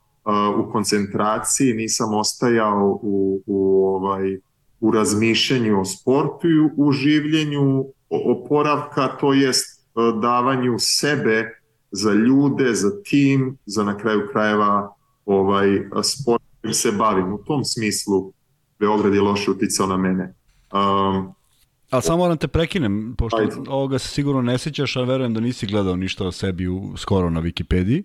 u 0.56 0.72
koncentraciji, 0.72 1.74
nisam 1.74 2.14
ostajao 2.14 2.98
u, 3.02 3.42
u 3.46 3.86
ovaj, 3.86 4.38
u 4.84 4.90
razmišljanju 4.90 5.80
o 5.80 5.84
sportu 5.84 6.48
i 6.48 6.58
u 6.76 6.92
življenju 6.92 7.84
oporavka, 8.10 9.08
to 9.20 9.32
jest 9.32 9.80
e, 9.80 10.12
davanju 10.22 10.76
sebe 10.78 11.44
za 11.90 12.12
ljude, 12.12 12.74
za 12.74 12.90
tim, 13.02 13.56
za 13.66 13.84
na 13.84 13.96
kraju 13.98 14.28
krajeva 14.32 14.94
ovaj 15.26 15.68
sport 16.02 16.42
kojim 16.60 16.74
se 16.74 16.92
bavim. 16.92 17.32
U 17.32 17.38
tom 17.38 17.64
smislu 17.64 18.32
Beograd 18.78 19.14
je 19.14 19.20
loše 19.20 19.50
uticao 19.50 19.86
na 19.86 19.96
mene. 19.96 20.34
Um, 20.72 21.32
Ali 21.90 22.02
samo 22.02 22.18
moram 22.18 22.36
te 22.36 22.48
prekinem, 22.48 23.14
pošto 23.18 23.36
ajde. 23.36 23.56
ovoga 23.68 23.98
se 23.98 24.08
sigurno 24.08 24.42
ne 24.42 24.58
sećaš, 24.58 24.96
a 24.96 25.02
verujem 25.02 25.34
da 25.34 25.40
nisi 25.40 25.66
gledao 25.66 25.96
ništa 25.96 26.26
o 26.26 26.32
sebi 26.32 26.68
u, 26.68 26.96
skoro 26.96 27.30
na 27.30 27.42
Wikipediji. 27.42 28.02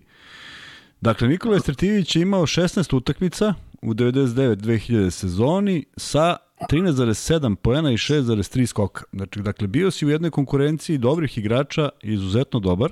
Dakle, 1.00 1.28
Nikola 1.28 1.56
Estretivić 1.56 2.16
je 2.16 2.22
imao 2.22 2.46
16 2.46 2.96
utakmica 2.96 3.54
u 3.82 3.94
99-2000 3.94 5.10
sezoni 5.10 5.84
sa 5.96 6.36
13,7 6.68 7.54
poena 7.54 7.90
i 7.90 7.96
6,3 7.96 8.66
skoka. 8.66 9.04
Znači, 9.12 9.40
dakle, 9.40 9.66
bio 9.66 9.90
si 9.90 10.06
u 10.06 10.10
jednoj 10.10 10.30
konkurenciji 10.30 10.98
dobrih 10.98 11.38
igrača, 11.38 11.88
izuzetno 12.02 12.60
dobar. 12.60 12.90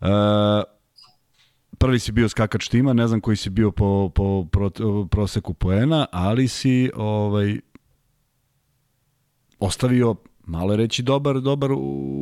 Uh, 0.00 0.06
prvi 1.78 1.98
si 1.98 2.12
bio 2.12 2.28
skakač 2.28 2.68
tima, 2.68 2.92
ne 2.92 3.08
znam 3.08 3.20
koji 3.20 3.36
si 3.36 3.50
bio 3.50 3.70
po, 3.70 4.10
po 4.14 4.46
pro, 4.52 4.70
proseku 5.10 5.54
poena, 5.54 6.06
ali 6.12 6.48
si 6.48 6.90
ovaj, 6.94 7.60
ostavio 9.58 10.14
malo 10.46 10.76
reći 10.76 11.02
dobar, 11.02 11.40
dobar 11.40 11.70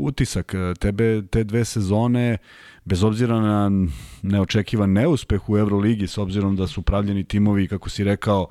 utisak. 0.03 0.55
Tebe 0.79 1.23
te 1.31 1.45
dve 1.45 1.65
sezone, 1.65 2.39
bez 2.85 3.05
obzira 3.05 3.41
na 3.41 3.71
neočekivan 4.23 4.93
neuspeh 4.93 5.51
u 5.51 5.59
Euroligi, 5.59 6.07
s 6.07 6.19
obzirom 6.19 6.57
da 6.57 6.67
su 6.67 6.83
pravljeni 6.83 7.25
timovi, 7.25 7.69
kako 7.69 7.89
si 7.91 8.05
rekao, 8.05 8.47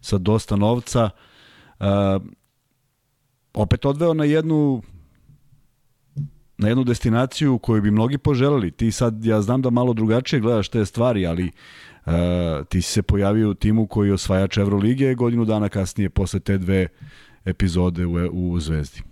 sa 0.00 0.18
dosta 0.18 0.56
novca, 0.56 1.04
uh, 1.04 1.31
uh, 1.82 2.22
opet 3.54 3.84
odveo 3.84 4.14
na 4.14 4.24
jednu 4.24 4.82
na 6.58 6.68
jednu 6.68 6.84
destinaciju 6.84 7.58
koju 7.58 7.82
bi 7.82 7.90
mnogi 7.90 8.18
poželeli. 8.18 8.70
Ti 8.70 8.92
sad, 8.92 9.24
ja 9.24 9.42
znam 9.42 9.62
da 9.62 9.70
malo 9.70 9.92
drugačije 9.92 10.40
gledaš 10.40 10.68
te 10.68 10.84
stvari, 10.86 11.26
ali 11.26 11.50
uh, 12.06 12.12
ti 12.68 12.82
si 12.82 12.92
se 12.92 13.02
pojavio 13.02 13.50
u 13.50 13.54
timu 13.54 13.86
koji 13.86 14.08
je 14.08 14.14
osvajač 14.14 14.56
Evrolige 14.56 15.14
godinu 15.14 15.44
dana 15.44 15.68
kasnije 15.68 16.10
posle 16.10 16.40
te 16.40 16.58
dve 16.58 16.88
epizode 17.44 18.06
u, 18.06 18.12
u 18.32 18.60
Zvezdi. 18.60 19.02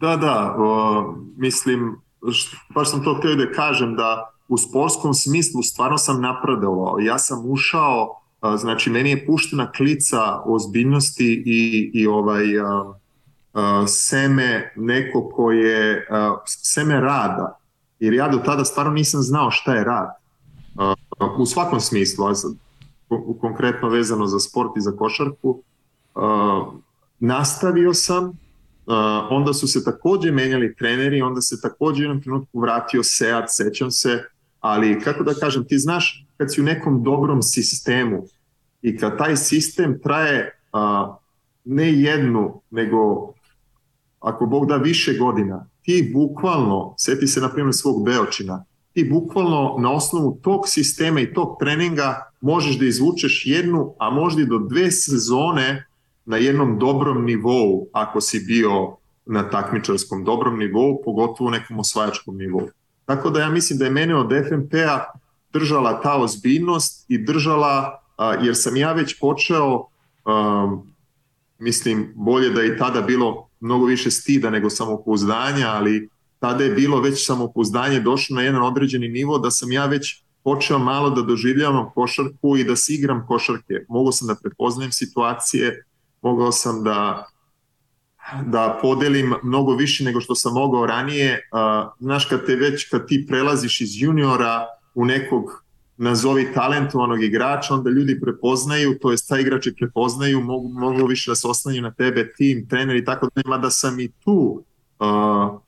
Da, 0.00 0.16
da, 0.16 0.54
o, 0.58 1.14
mislim, 1.36 2.00
baš 2.74 2.90
sam 2.90 3.04
to 3.04 3.14
htio 3.14 3.34
da 3.34 3.52
kažem 3.52 3.94
da 3.96 4.30
u 4.48 4.58
sportskom 4.58 5.14
smislu 5.14 5.62
stvarno 5.62 5.98
sam 5.98 6.20
napredovao. 6.20 6.98
Ja 7.00 7.18
sam 7.18 7.50
ušao 7.50 8.22
znači 8.56 8.90
meni 8.90 9.10
je 9.10 9.26
puštena 9.26 9.72
klica 9.72 10.42
ozbiljnosti 10.44 11.42
i, 11.46 11.90
i 11.94 12.06
ovaj 12.06 12.60
a, 12.60 12.92
a, 13.52 13.84
seme 13.86 14.72
neko 14.76 15.30
ko 15.34 15.52
je 15.52 16.06
a, 16.10 16.36
seme 16.46 17.00
rada. 17.00 17.58
Jer 18.00 18.14
ja 18.14 18.28
do 18.28 18.38
tada 18.38 18.64
stvarno 18.64 18.92
nisam 18.92 19.22
znao 19.22 19.50
šta 19.50 19.74
je 19.74 19.84
rad. 19.84 20.08
U 21.38 21.46
svakom 21.46 21.80
smislu 21.80 22.26
a 22.26 22.32
konkretno 23.40 23.88
vezano 23.88 24.26
za 24.26 24.38
sport 24.38 24.76
i 24.76 24.80
za 24.80 24.92
košarku 24.92 25.62
nastavio 27.18 27.94
sam 27.94 28.32
onda 29.30 29.52
su 29.52 29.68
se 29.68 29.84
takođe 29.84 30.32
menjali 30.32 30.74
treneri 30.74 31.22
onda 31.22 31.40
se 31.40 31.60
takođe 31.60 32.00
u 32.00 32.04
jednom 32.04 32.22
trenutku 32.22 32.60
vratio 32.60 33.02
Seat 33.02 33.44
sećam 33.48 33.90
se 33.90 34.24
ali 34.60 35.00
kako 35.00 35.24
da 35.24 35.34
kažem, 35.34 35.64
ti 35.68 35.78
znaš 35.78 36.26
kad 36.36 36.54
si 36.54 36.60
u 36.60 36.64
nekom 36.64 37.02
dobrom 37.02 37.42
sistemu 37.42 38.26
i 38.86 38.96
kad 38.96 39.18
taj 39.18 39.36
sistem 39.36 40.00
traje 40.02 40.58
a, 40.72 41.16
ne 41.64 41.92
jednu, 42.00 42.60
nego 42.70 43.32
ako 44.20 44.46
Bog 44.46 44.68
da 44.68 44.76
više 44.76 45.18
godina, 45.18 45.66
ti 45.82 46.10
bukvalno, 46.14 46.94
seti 46.98 47.26
se 47.26 47.40
na 47.40 47.48
primjer 47.48 47.74
svog 47.74 48.04
Beočina, 48.04 48.64
ti 48.92 49.04
bukvalno 49.04 49.76
na 49.78 49.92
osnovu 49.92 50.38
tog 50.42 50.68
sistema 50.68 51.20
i 51.20 51.32
tog 51.34 51.56
treninga 51.60 52.30
možeš 52.40 52.78
da 52.78 52.86
izvučeš 52.86 53.42
jednu, 53.46 53.94
a 53.98 54.10
možda 54.10 54.42
i 54.42 54.46
do 54.46 54.58
dve 54.58 54.90
sezone 54.90 55.86
na 56.24 56.36
jednom 56.36 56.78
dobrom 56.78 57.24
nivou, 57.24 57.88
ako 57.92 58.20
si 58.20 58.40
bio 58.46 58.96
na 59.26 59.50
takmičarskom 59.50 60.24
dobrom 60.24 60.58
nivou, 60.58 61.02
pogotovo 61.04 61.50
nekom 61.50 61.78
osvajačkom 61.78 62.36
nivou. 62.36 62.68
Tako 63.04 63.30
da 63.30 63.40
ja 63.40 63.50
mislim 63.50 63.78
da 63.78 63.84
je 63.84 63.90
mene 63.90 64.16
od 64.16 64.32
FNP-a 64.48 65.04
držala 65.52 66.00
ta 66.00 66.16
ozbiljnost 66.22 67.04
i 67.08 67.18
držala, 67.18 68.05
jer 68.42 68.56
sam 68.56 68.76
ja 68.76 68.92
već 68.92 69.20
počeo, 69.20 69.86
mislim, 71.58 72.12
bolje 72.14 72.50
da 72.50 72.60
je 72.60 72.74
i 72.74 72.78
tada 72.78 73.00
bilo 73.00 73.48
mnogo 73.60 73.86
više 73.86 74.10
stida 74.10 74.50
nego 74.50 74.70
samopouzdanja, 74.70 75.68
ali 75.68 76.08
tada 76.38 76.64
je 76.64 76.70
bilo 76.70 77.00
već 77.00 77.26
samopouzdanje 77.26 78.00
došlo 78.00 78.36
na 78.36 78.42
jedan 78.42 78.62
određeni 78.62 79.08
nivo 79.08 79.38
da 79.38 79.50
sam 79.50 79.72
ja 79.72 79.86
već 79.86 80.22
počeo 80.44 80.78
malo 80.78 81.10
da 81.10 81.22
doživljavam 81.22 81.90
košarku 81.94 82.56
i 82.56 82.64
da 82.64 82.76
si 82.76 82.94
igram 82.94 83.26
košarke. 83.26 83.74
Mogao 83.88 84.12
sam 84.12 84.28
da 84.28 84.34
prepoznajem 84.42 84.92
situacije, 84.92 85.84
mogao 86.22 86.52
sam 86.52 86.84
da 86.84 87.26
da 88.46 88.78
podelim 88.82 89.34
mnogo 89.42 89.74
više 89.74 90.04
nego 90.04 90.20
što 90.20 90.34
sam 90.34 90.54
mogao 90.54 90.86
ranije. 90.86 91.48
Znaš, 92.00 92.24
kad 92.24 92.46
te 92.46 92.56
već, 92.56 92.90
kad 92.90 93.08
ti 93.08 93.26
prelaziš 93.28 93.80
iz 93.80 94.02
juniora 94.02 94.66
u 94.94 95.04
nekog 95.04 95.64
nazovi 95.96 96.52
talentovanog 96.54 97.22
igrača, 97.22 97.74
onda 97.74 97.90
ljudi 97.90 98.20
prepoznaju, 98.20 98.98
to 98.98 99.10
jest 99.10 99.28
taj 99.28 99.40
igrači 99.40 99.74
prepoznaju, 99.78 100.40
mogu, 100.40 100.68
mogu 100.68 101.06
više 101.06 101.30
da 101.30 101.34
se 101.34 101.48
ostanju 101.48 101.82
na 101.82 101.90
tebe, 101.90 102.32
tim, 102.36 102.68
trener 102.68 102.96
i 102.96 103.04
tako 103.04 103.28
da 103.34 103.42
ima 103.44 103.58
da 103.58 103.70
sam 103.70 104.00
i 104.00 104.12
tu 104.24 104.64
uh, 104.98 105.60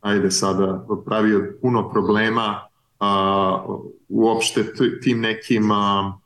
ajde 0.00 0.30
sada 0.30 0.86
pravio 1.04 1.58
puno 1.62 1.90
problema 1.90 2.60
uh, 3.00 3.80
uopšte 4.08 4.64
tim 5.02 5.20
nekim 5.20 5.70
uh, 5.70 6.22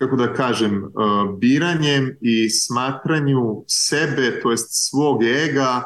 kako 0.00 0.16
da 0.16 0.32
kažem, 0.34 0.84
uh, 0.84 1.38
biranjem 1.38 2.16
i 2.20 2.50
smatranju 2.50 3.64
sebe, 3.66 4.40
to 4.42 4.50
jest 4.50 4.68
svog 4.70 5.24
ega, 5.24 5.82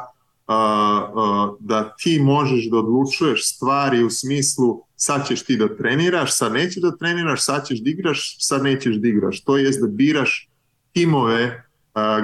da 1.59 1.95
ti 1.99 2.19
možeš 2.19 2.69
da 2.69 2.77
odlučuješ 2.77 3.55
stvari 3.55 4.03
u 4.03 4.09
smislu 4.09 4.81
sad 4.95 5.27
ćeš 5.27 5.43
ti 5.43 5.57
da 5.57 5.75
treniraš, 5.75 6.37
sad 6.37 6.53
nećeš 6.53 6.81
da 6.81 6.97
treniraš, 6.97 7.45
sad 7.45 7.67
ćeš 7.67 7.79
da 7.79 7.89
igraš, 7.89 8.37
sad 8.39 8.63
nećeš 8.63 8.95
da 8.95 9.07
igraš. 9.07 9.43
To 9.43 9.57
jest 9.57 9.81
da 9.81 9.87
biraš 9.87 10.49
timove 10.93 11.63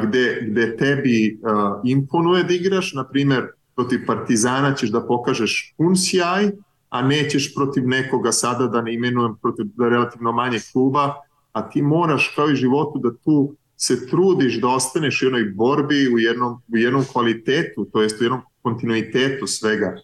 gde, 0.04 0.48
gde 0.48 0.78
tebi 0.78 1.40
imponuje 1.84 2.44
da 2.44 2.54
igraš, 2.54 2.94
na 2.94 3.08
primer 3.08 3.48
protiv 3.76 4.00
Partizana 4.08 4.76
ćeš 4.76 4.90
da 4.90 5.08
pokažeš 5.08 5.74
pun 5.78 5.96
sjaj, 5.96 6.52
a 6.90 7.02
nećeš 7.02 7.54
protiv 7.56 7.88
nekoga 7.88 8.32
sada 8.32 8.68
da 8.68 8.82
ne 8.82 8.94
imenujem 8.94 9.36
protiv 9.42 9.66
relativno 9.80 10.32
manje 10.32 10.60
kluba, 10.72 11.14
a 11.52 11.70
ti 11.70 11.82
moraš 11.82 12.34
kao 12.36 12.50
i 12.50 12.56
životu 12.56 13.00
da 13.00 13.10
tu 13.24 13.56
se 13.84 14.08
trudiš 14.08 14.60
da 14.62 14.68
ostaneš 14.68 15.22
u 15.22 15.26
jednoj 15.26 15.44
borbi, 15.44 16.14
u 16.14 16.20
jednom, 16.20 16.62
u 16.74 16.78
jednom 16.78 17.06
kvalitetu, 17.12 17.86
to 17.86 18.02
jest 18.02 18.22
u 18.22 18.24
jednom 18.24 18.42
kontinuitetu 18.62 19.48
svega. 19.48 19.96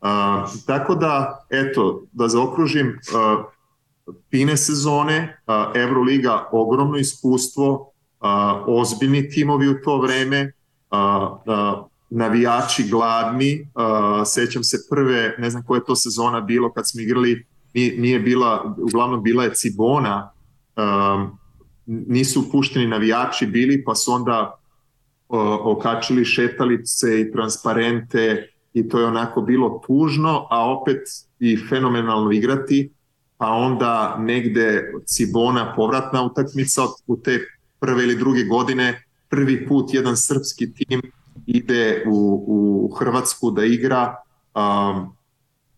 Uh, 0.00 0.08
tako 0.66 0.94
da, 0.94 1.44
eto, 1.50 2.02
da 2.12 2.28
zaokružim, 2.28 2.88
uh, 2.88 3.44
fine 4.30 4.56
sezone, 4.56 5.36
uh, 5.46 5.54
Euroliga 5.74 6.48
ogromno 6.52 6.98
iskustvo, 6.98 7.72
uh, 7.72 8.28
ozbiljni 8.66 9.30
timovi 9.30 9.68
u 9.68 9.80
to 9.84 10.00
vreme, 10.00 10.52
uh, 10.90 10.98
uh, 11.46 11.86
navijači 12.10 12.88
gladni, 12.90 13.60
uh, 13.74 14.26
sećam 14.26 14.64
se 14.64 14.78
prve, 14.90 15.34
ne 15.38 15.50
znam 15.50 15.62
koja 15.62 15.78
je 15.78 15.84
to 15.84 15.96
sezona 15.96 16.40
bilo 16.40 16.72
kad 16.72 16.88
smo 16.88 17.00
igrali, 17.00 17.46
nije, 17.74 18.00
nije 18.00 18.20
bila, 18.20 18.74
uglavnom 18.78 19.22
bila 19.22 19.44
je 19.44 19.54
Cibona, 19.54 20.30
um, 20.76 21.39
nisu 21.90 22.50
pušteni 22.50 22.86
navijači 22.86 23.46
bili, 23.46 23.84
pa 23.84 23.94
su 23.94 24.12
onda 24.12 24.58
uh, 25.28 25.38
okačili 25.60 26.24
šetalice 26.24 27.20
i 27.20 27.32
transparente 27.32 28.50
i 28.72 28.88
to 28.88 29.00
je 29.00 29.06
onako 29.06 29.40
bilo 29.40 29.82
tužno, 29.86 30.46
a 30.50 30.70
opet 30.70 31.02
i 31.38 31.56
fenomenalno 31.68 32.32
igrati, 32.32 32.90
pa 33.36 33.46
onda 33.46 34.16
negde 34.18 34.92
Cibona 35.06 35.74
povratna 35.76 36.22
utakmica 36.22 36.82
u 37.06 37.16
te 37.16 37.40
prve 37.80 38.02
ili 38.04 38.16
druge 38.16 38.44
godine, 38.44 39.04
prvi 39.28 39.68
put 39.68 39.94
jedan 39.94 40.16
srpski 40.16 40.72
tim 40.74 41.02
ide 41.46 42.04
u, 42.06 42.44
u 42.46 42.94
Hrvatsku 42.94 43.50
da 43.50 43.64
igra, 43.64 44.14
um, 44.54 45.16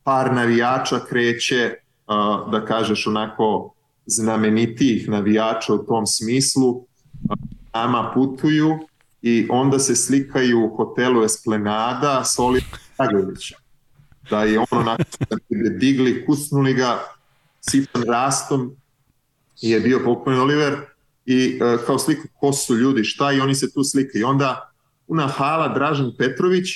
par 0.02 0.34
navijača 0.34 1.00
kreće, 1.08 1.74
uh, 2.06 2.52
da 2.52 2.64
kažeš 2.64 3.06
onako 3.06 3.74
znamenitijih 4.06 5.08
navijača 5.08 5.74
u 5.74 5.86
tom 5.86 6.06
smislu, 6.06 6.86
nama 7.74 8.10
putuju 8.14 8.78
i 9.22 9.46
onda 9.50 9.78
se 9.78 9.96
slikaju 9.96 10.64
u 10.64 10.76
hotelu 10.76 11.24
Esplanada 11.24 12.24
s 12.24 12.38
Oliver 12.38 12.78
Dragovića. 12.98 13.56
Da 14.30 14.44
je 14.44 14.58
on 14.58 14.66
onako 14.70 15.02
da 15.28 15.68
digli, 15.78 16.26
kusnuli 16.26 16.74
ga 16.74 16.98
sipan 17.60 18.02
rastom 18.02 18.76
je 19.60 19.80
bio 19.80 20.00
pokojni 20.04 20.40
Oliver 20.40 20.76
i 21.26 21.60
uh, 21.60 21.86
kao 21.86 21.98
sliku 21.98 22.28
ko 22.34 22.52
su 22.52 22.76
ljudi, 22.76 23.04
šta 23.04 23.32
i 23.32 23.40
oni 23.40 23.54
se 23.54 23.72
tu 23.72 23.84
slikaju. 23.84 24.20
I 24.20 24.24
onda 24.24 24.72
una 25.06 25.26
hala 25.26 25.68
Dražan 25.68 26.12
Petrović, 26.18 26.66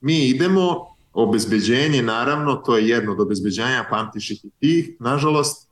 mi 0.00 0.28
idemo, 0.28 0.96
obezbeđenje 1.12 2.02
naravno, 2.02 2.54
to 2.54 2.76
je 2.76 2.88
jedno 2.88 3.12
od 3.12 3.20
obezbeđenja, 3.20 3.84
pamtiš 3.90 4.30
ih 4.30 4.44
i 4.44 4.50
ti, 4.60 4.96
nažalost, 5.00 5.65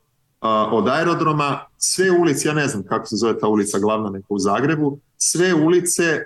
od 0.71 0.87
aerodroma, 0.87 1.59
sve 1.77 2.11
ulice, 2.11 2.47
ja 2.47 2.53
ne 2.53 2.67
znam 2.67 2.83
kako 2.83 3.05
se 3.05 3.15
zove 3.15 3.39
ta 3.39 3.47
ulica 3.47 3.79
glavna 3.79 4.09
neka 4.09 4.27
u 4.29 4.39
Zagrebu, 4.39 4.99
sve 5.17 5.53
ulice 5.53 6.21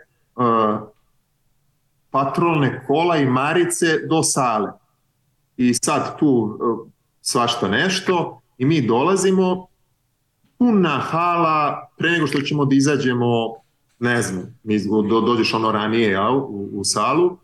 patrolne 2.12 2.84
kola 2.88 3.18
i 3.18 3.26
marice 3.26 3.86
do 4.10 4.24
sale. 4.24 4.72
I 5.58 5.74
sad 5.74 6.20
tu 6.20 6.60
svašta 7.22 7.68
nešto 7.68 8.42
i 8.58 8.66
mi 8.66 8.88
dolazimo 8.88 9.68
puna 10.58 11.00
hala 11.00 11.90
pre 11.98 12.12
nego 12.12 12.28
što 12.28 12.42
ćemo 12.42 12.66
da 12.66 12.76
izađemo 12.76 13.56
ne 14.00 14.22
znam, 14.22 14.60
mi 14.64 14.80
do, 15.10 15.22
dođeš 15.22 15.54
ono 15.54 15.72
ranije 15.72 16.12
ja, 16.12 16.30
u, 16.32 16.70
u 16.74 16.84
salu 16.84 17.38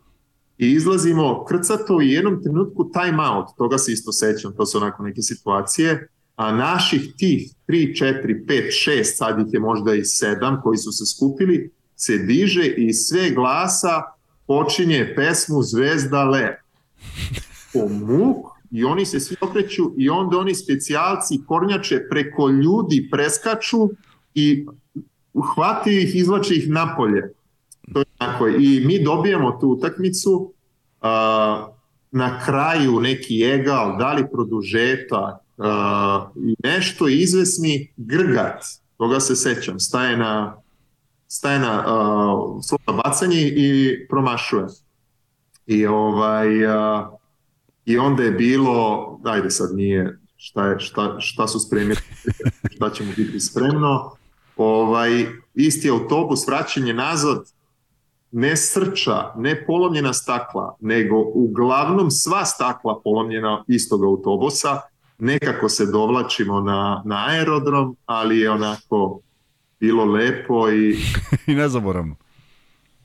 i 0.58 0.70
izlazimo 0.70 1.44
krcato 1.44 2.00
i 2.02 2.10
jednom 2.10 2.42
trenutku 2.42 2.90
time 2.92 3.30
out, 3.30 3.46
toga 3.56 3.78
se 3.78 3.92
isto 3.92 4.12
sećam, 4.12 4.52
to 4.56 4.66
su 4.66 4.78
onako 4.78 5.02
neke 5.02 5.22
situacije, 5.22 6.08
a 6.36 6.52
naših 6.52 7.12
tih 7.16 7.50
3, 7.68 7.94
4, 7.94 8.46
5, 8.46 8.90
6, 8.90 9.02
sad 9.04 9.40
ih 9.40 9.46
je 9.52 9.60
možda 9.60 9.94
i 9.94 10.00
7 10.00 10.62
koji 10.62 10.78
su 10.78 10.92
se 10.92 11.06
skupili, 11.06 11.70
se 11.96 12.18
diže 12.18 12.66
i 12.66 12.92
sve 12.92 13.30
glasa 13.30 14.02
počinje 14.46 15.12
pesmu 15.16 15.62
Zvezda 15.62 16.24
Le. 16.24 16.60
Po 17.72 17.88
muk 17.88 18.46
i 18.70 18.84
oni 18.84 19.04
se 19.06 19.20
svi 19.20 19.36
okreću 19.40 19.92
i 19.96 20.08
onda 20.08 20.38
oni 20.38 20.54
specijalci 20.54 21.40
kornjače 21.46 22.08
preko 22.10 22.48
ljudi 22.48 23.08
preskaču 23.10 23.88
i 24.34 24.66
hvati 25.54 26.02
ih, 26.02 26.16
izlače 26.16 26.54
ih 26.54 26.70
napolje. 26.70 27.32
To 27.92 27.98
je 27.98 28.04
tako. 28.18 28.48
I 28.48 28.82
mi 28.86 29.04
dobijamo 29.04 29.58
tu 29.60 29.68
utakmicu, 29.68 30.52
a, 31.00 31.68
na 32.10 32.40
kraju 32.44 33.00
neki 33.00 33.42
egal, 33.42 33.98
da 33.98 34.12
li 34.12 34.26
produžeta 34.32 35.45
nešto 36.64 37.08
izvesni 37.08 37.92
Grgat, 37.96 38.64
toga 38.96 39.20
se 39.20 39.36
sećam, 39.36 39.80
staje 39.80 40.16
na 40.16 40.56
staje 41.28 41.58
na 41.58 41.78
uh, 41.78 42.60
slobodno 42.62 43.02
bacanje 43.02 43.40
i 43.40 43.98
promašuje. 44.08 44.66
I 45.66 45.86
ovaj 45.86 46.64
uh, 46.64 47.06
i 47.84 47.98
onda 47.98 48.22
je 48.22 48.30
bilo, 48.30 49.20
ajde 49.24 49.50
sad 49.50 49.76
nije 49.76 50.18
šta, 50.36 50.66
je, 50.66 50.80
šta, 50.80 51.20
šta 51.20 51.48
su 51.48 51.60
spremili, 51.60 52.00
šta 52.74 52.90
će 52.90 53.04
mu 53.04 53.12
biti 53.16 53.40
spremno, 53.40 54.12
ovaj, 54.56 55.26
isti 55.54 55.90
autobus, 55.90 56.46
vraćanje 56.46 56.94
nazad, 56.94 57.52
ne 58.30 58.56
srča, 58.56 59.32
ne 59.36 59.66
polomljena 59.66 60.12
stakla, 60.12 60.76
nego 60.80 61.16
uglavnom 61.34 62.10
sva 62.10 62.44
stakla 62.44 63.00
polomljena 63.04 63.64
istog 63.68 64.04
autobusa, 64.04 64.80
nekako 65.18 65.68
se 65.68 65.86
dovlačimo 65.86 66.60
na, 66.60 67.02
na 67.04 67.26
aerodrom, 67.28 67.96
ali 68.06 68.38
je 68.38 68.50
onako 68.50 69.20
bilo 69.80 70.04
lepo 70.04 70.70
i... 70.70 70.96
I 71.52 71.54
nezaboravno. 71.54 72.14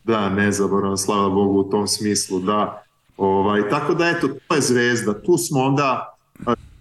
Da, 0.03 0.29
nezaboravno, 0.29 0.97
slava 0.97 1.29
Bogu 1.29 1.59
u 1.59 1.69
tom 1.69 1.87
smislu, 1.87 2.39
da. 2.39 2.83
Ovaj, 3.17 3.69
tako 3.69 3.93
da, 3.93 4.09
eto, 4.09 4.27
to 4.47 4.55
je 4.55 4.61
zvezda. 4.61 5.21
Tu 5.21 5.37
smo 5.37 5.59
onda 5.59 6.15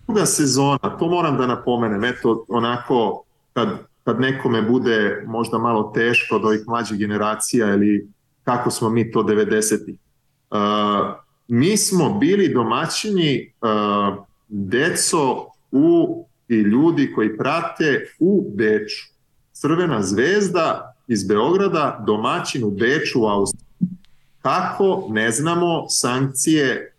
druga 0.06 0.26
sezona, 0.26 0.96
to 0.98 1.08
moram 1.08 1.36
da 1.38 1.46
napomenem, 1.46 2.04
eto 2.04 2.44
onako 2.48 3.24
kad, 3.52 3.68
kad 4.04 4.20
nekome 4.20 4.62
bude 4.62 5.24
možda 5.26 5.58
malo 5.58 5.92
teško 5.94 6.36
od 6.36 6.44
ovih 6.44 6.60
mlađih 6.66 6.98
generacija 6.98 7.74
ili 7.74 8.08
kako 8.44 8.70
smo 8.70 8.90
mi 8.90 9.12
to 9.12 9.22
90-ih. 9.22 9.94
Uh, 10.50 10.58
mi 11.48 11.76
smo 11.76 12.18
bili 12.18 12.54
domaćini 12.54 13.52
uh, 13.60 14.24
deco 14.50 15.46
u 15.72 16.24
i 16.48 16.54
ljudi 16.54 17.12
koji 17.14 17.36
prate 17.36 18.06
u 18.18 18.50
Beču. 18.54 19.06
Crvena 19.52 20.02
zvezda 20.02 20.94
iz 21.08 21.24
Beograda, 21.28 22.04
domaćin 22.06 22.64
u 22.64 22.70
Beču 22.70 23.22
u 23.22 23.26
Austriji. 23.26 23.66
Kako, 24.42 25.06
ne 25.10 25.30
znamo, 25.30 25.84
sankcije 25.88 26.92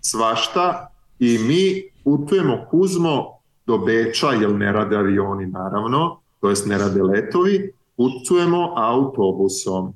svašta 0.00 0.90
i 1.18 1.38
mi 1.38 1.82
putujemo 2.04 2.66
Kuzmo 2.70 3.38
do 3.66 3.78
Beča, 3.78 4.32
jer 4.32 4.50
ne 4.50 4.72
rade 4.72 4.96
avioni 4.96 5.46
naravno, 5.46 6.20
to 6.40 6.48
jest 6.48 6.66
ne 6.66 6.78
rade 6.78 7.02
letovi, 7.02 7.72
putujemo 7.96 8.74
autobusom. 8.76 9.92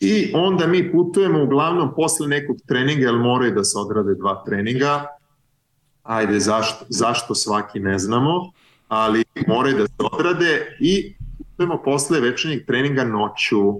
I 0.00 0.32
onda 0.34 0.66
mi 0.66 0.92
putujemo 0.92 1.44
uglavnom 1.44 1.94
posle 1.96 2.28
nekog 2.28 2.56
treninga, 2.66 3.06
jer 3.06 3.16
moraju 3.16 3.54
da 3.54 3.64
se 3.64 3.78
odrade 3.78 4.14
dva 4.14 4.42
treninga, 4.46 5.06
ajde 6.06 6.40
zašto, 6.40 6.84
zašto 6.88 7.34
svaki 7.34 7.80
ne 7.80 7.98
znamo, 7.98 8.52
ali 8.88 9.24
moraju 9.46 9.76
da 9.76 9.86
se 9.86 10.08
odrade 10.12 10.76
i 10.80 11.14
putujemo 11.38 11.82
posle 11.84 12.20
večernjeg 12.20 12.66
treninga 12.66 13.04
noću. 13.04 13.74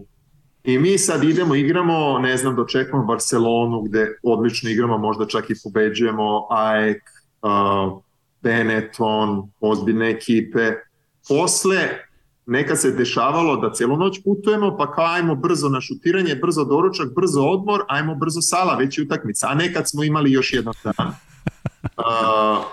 I 0.65 0.79
mi 0.79 0.99
sad 0.99 1.25
idemo, 1.25 1.55
igramo, 1.55 2.19
ne 2.19 2.37
znam, 2.37 2.57
dočekamo 2.57 3.05
Barcelonu 3.05 3.83
gde 3.83 4.19
odlično 4.23 4.71
igramo, 4.71 4.99
možda 4.99 5.27
čak 5.27 5.51
i 5.51 5.55
pobeđujemo 5.65 6.47
AEK, 6.51 7.03
uh, 7.43 8.03
Benetton, 8.43 9.51
ozbiljne 9.61 10.11
ekipe. 10.11 10.73
Posle 11.29 11.89
nekad 12.47 12.81
se 12.81 12.91
dešavalo 12.91 13.57
da 13.57 13.73
celu 13.73 13.97
noć 13.97 14.21
putujemo, 14.25 14.77
pa 14.77 14.93
kao 14.93 15.05
ajmo 15.05 15.35
brzo 15.35 15.69
na 15.69 15.81
šutiranje, 15.81 16.35
brzo 16.35 16.65
doručak, 16.65 17.15
brzo 17.15 17.41
odmor, 17.41 17.85
ajmo 17.89 18.15
brzo 18.15 18.41
sala, 18.41 18.77
već 18.77 18.99
i 18.99 19.03
utakmica. 19.03 19.47
A 19.51 19.55
nekad 19.55 19.89
smo 19.89 20.05
imali 20.05 20.33
još 20.33 20.53
jedan 20.53 20.75
dan. 20.85 21.15
Uh, 21.97 22.65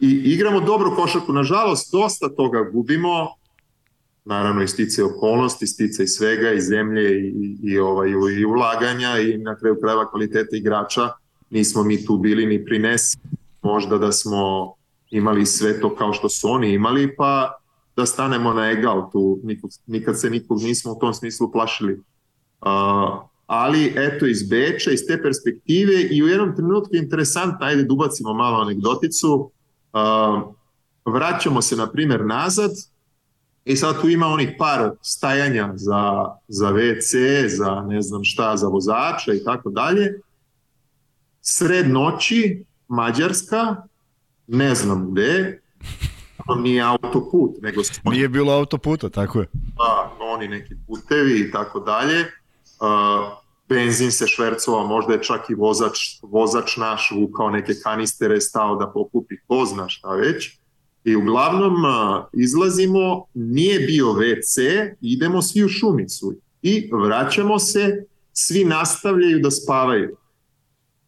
I 0.00 0.10
igramo 0.24 0.60
dobro 0.60 0.90
košarku. 0.96 1.32
Nažalost, 1.32 1.92
dosta 1.92 2.28
toga 2.28 2.70
gubimo, 2.72 3.28
naravno 4.24 4.62
i 4.62 4.68
stice 4.68 5.04
okolnosti, 5.04 5.66
stice 5.66 6.04
i 6.04 6.06
svega, 6.06 6.52
i 6.52 6.60
zemlje, 6.60 7.20
i, 7.20 7.58
i, 7.62 7.78
ovaj, 7.78 8.10
i 8.10 8.44
ulaganja, 8.44 9.18
i 9.18 9.38
na 9.38 9.56
kraju 9.56 9.76
krajeva 9.80 10.10
kvaliteta 10.10 10.56
igrača. 10.56 11.08
Nismo 11.50 11.84
mi 11.84 12.06
tu 12.06 12.16
bili 12.16 12.46
ni 12.46 12.64
prinesi, 12.64 13.18
možda 13.62 13.98
da 13.98 14.12
smo 14.12 14.74
imali 15.10 15.46
sve 15.46 15.80
to 15.80 15.96
kao 15.96 16.12
što 16.12 16.28
su 16.28 16.48
oni 16.50 16.72
imali, 16.72 17.16
pa 17.16 17.58
da 17.96 18.06
stanemo 18.06 18.52
na 18.52 18.70
egal 18.70 19.10
tu, 19.12 19.40
nikog, 19.44 19.70
nikad 19.86 20.20
se 20.20 20.30
nikog 20.30 20.62
nismo 20.62 20.92
u 20.92 20.98
tom 20.98 21.14
smislu 21.14 21.52
plašili. 21.52 22.00
Uh, 22.60 23.31
ali 23.52 23.92
eto 23.96 24.26
iz 24.26 24.48
Beča, 24.48 24.90
iz 24.90 25.00
te 25.06 25.22
perspektive 25.22 26.02
i 26.10 26.22
u 26.22 26.28
jednom 26.28 26.56
trenutku 26.56 26.96
interesantno, 26.96 27.66
ajde 27.66 27.82
da 27.84 27.94
ubacimo 27.94 28.34
malo 28.34 28.62
anegdoticu, 28.62 29.50
uh, 29.92 30.54
vraćamo 31.04 31.62
se 31.62 31.76
na 31.76 31.90
primer 31.90 32.26
nazad 32.26 32.70
i 33.64 33.76
sad 33.76 34.00
tu 34.00 34.08
ima 34.08 34.26
onih 34.26 34.54
par 34.58 34.90
stajanja 35.02 35.72
za, 35.74 36.26
za 36.48 36.72
WC, 36.72 37.46
za 37.46 37.84
ne 37.88 38.02
znam 38.02 38.24
šta, 38.24 38.56
za 38.56 38.68
vozača 38.68 39.32
i 39.34 39.44
tako 39.44 39.70
dalje. 39.70 40.20
Sred 41.40 41.90
noći, 41.90 42.64
Mađarska, 42.88 43.76
ne 44.46 44.74
znam 44.74 45.10
gde, 45.10 45.60
to 46.46 46.54
nije 46.54 46.82
autoput, 46.82 47.62
nego 47.62 47.84
su... 47.84 48.00
Nije 48.04 48.28
bilo 48.28 48.52
autoputa, 48.52 49.08
tako 49.08 49.40
je. 49.40 49.46
Da, 49.52 50.12
oni 50.20 50.48
neki 50.48 50.74
putevi 50.86 51.40
i 51.40 51.50
tako 51.50 51.80
dalje. 51.80 52.20
Uh, 52.80 53.41
benzin 53.72 54.12
se 54.12 54.26
švercovao, 54.26 54.86
možda 54.86 55.12
je 55.12 55.22
čak 55.22 55.50
i 55.50 55.54
vozač, 55.54 55.98
vozač 56.22 56.76
naš 56.76 57.10
vukao 57.14 57.50
neke 57.50 57.74
kanistere, 57.82 58.40
stao 58.40 58.76
da 58.76 58.86
pokupi 58.86 59.34
ko 59.46 59.64
zna 59.64 59.88
šta 59.88 60.14
već. 60.14 60.58
I 61.04 61.16
uglavnom 61.16 61.74
izlazimo, 62.32 63.24
nije 63.34 63.80
bio 63.80 64.06
WC, 64.06 64.88
idemo 65.00 65.42
svi 65.42 65.64
u 65.64 65.68
šumicu 65.68 66.34
i 66.62 66.90
vraćamo 66.92 67.58
se, 67.58 68.04
svi 68.32 68.64
nastavljaju 68.64 69.38
da 69.38 69.50
spavaju. 69.50 70.16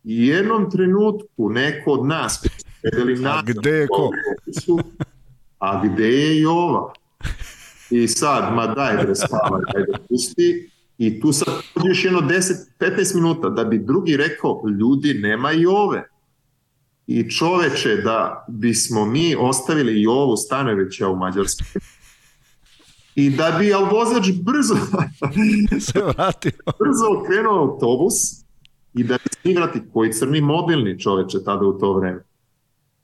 I 0.04 0.26
jednom 0.26 0.70
trenutku 0.70 1.50
neko 1.50 1.90
od 1.90 2.06
nas. 2.06 2.46
A 3.26 3.42
gde 3.42 3.70
je 3.70 3.86
ko? 3.86 4.10
a 5.58 5.86
gde 5.86 6.08
je 6.08 6.40
i 6.40 6.46
ova? 6.46 6.92
I 7.90 8.08
sad, 8.08 8.54
ma 8.54 8.66
daj 8.66 9.06
da 9.06 9.14
spavaj, 9.14 9.62
daj 9.72 9.84
da 9.92 9.98
pusti. 10.08 10.70
I 10.98 11.20
tu 11.20 11.32
sad 11.32 11.54
još 11.84 12.04
jedno 12.04 12.20
10-15 12.20 13.14
minuta 13.14 13.48
da 13.48 13.64
bi 13.64 13.78
drugi 13.78 14.16
rekao, 14.16 14.62
ljudi, 14.80 15.14
nema 15.14 15.52
i 15.52 15.66
ove. 15.66 16.08
I 17.06 17.30
čoveče, 17.30 17.96
da 17.96 18.46
bismo 18.48 19.06
mi 19.06 19.36
ostavili 19.38 20.02
i 20.02 20.06
ovu 20.06 20.36
Stanovića 20.36 21.08
u 21.08 21.16
Mađarskoj, 21.16 21.80
i 23.14 23.30
da 23.30 23.56
bi 23.58 23.74
al 23.74 23.84
vozač 23.84 24.26
brzo 24.42 24.74
se 25.92 26.02
vratio. 26.02 26.52
brzo 26.64 27.20
okrenuo 27.20 27.58
autobus 27.58 28.14
i 28.94 29.04
da 29.04 29.14
bi 29.14 29.30
svi 29.42 29.54
vrati 29.54 29.82
koji 29.92 30.12
crni 30.12 30.40
mobilni 30.40 31.00
čoveče 31.00 31.44
tada 31.44 31.66
u 31.66 31.78
to 31.78 31.92
vreme. 31.92 32.24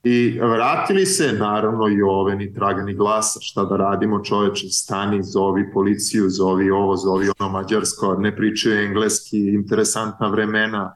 I 0.05 0.41
vratili 0.41 1.07
se, 1.07 1.33
naravno, 1.33 1.89
i 1.89 2.03
ove 2.03 2.37
ni 2.37 2.55
ni 2.85 2.95
glasa, 2.95 3.41
šta 3.43 3.65
da 3.65 3.77
radimo 3.77 4.25
čoveče, 4.25 4.69
stani, 4.69 5.23
zovi 5.23 5.73
policiju, 5.73 6.31
zovi 6.31 6.71
ovo, 6.71 6.97
zovi 6.97 7.31
ono 7.39 7.51
mađarsko, 7.51 8.15
ne 8.15 8.37
pričaju 8.37 8.87
engleski, 8.87 9.39
interesantna 9.39 10.29
vremena, 10.29 10.95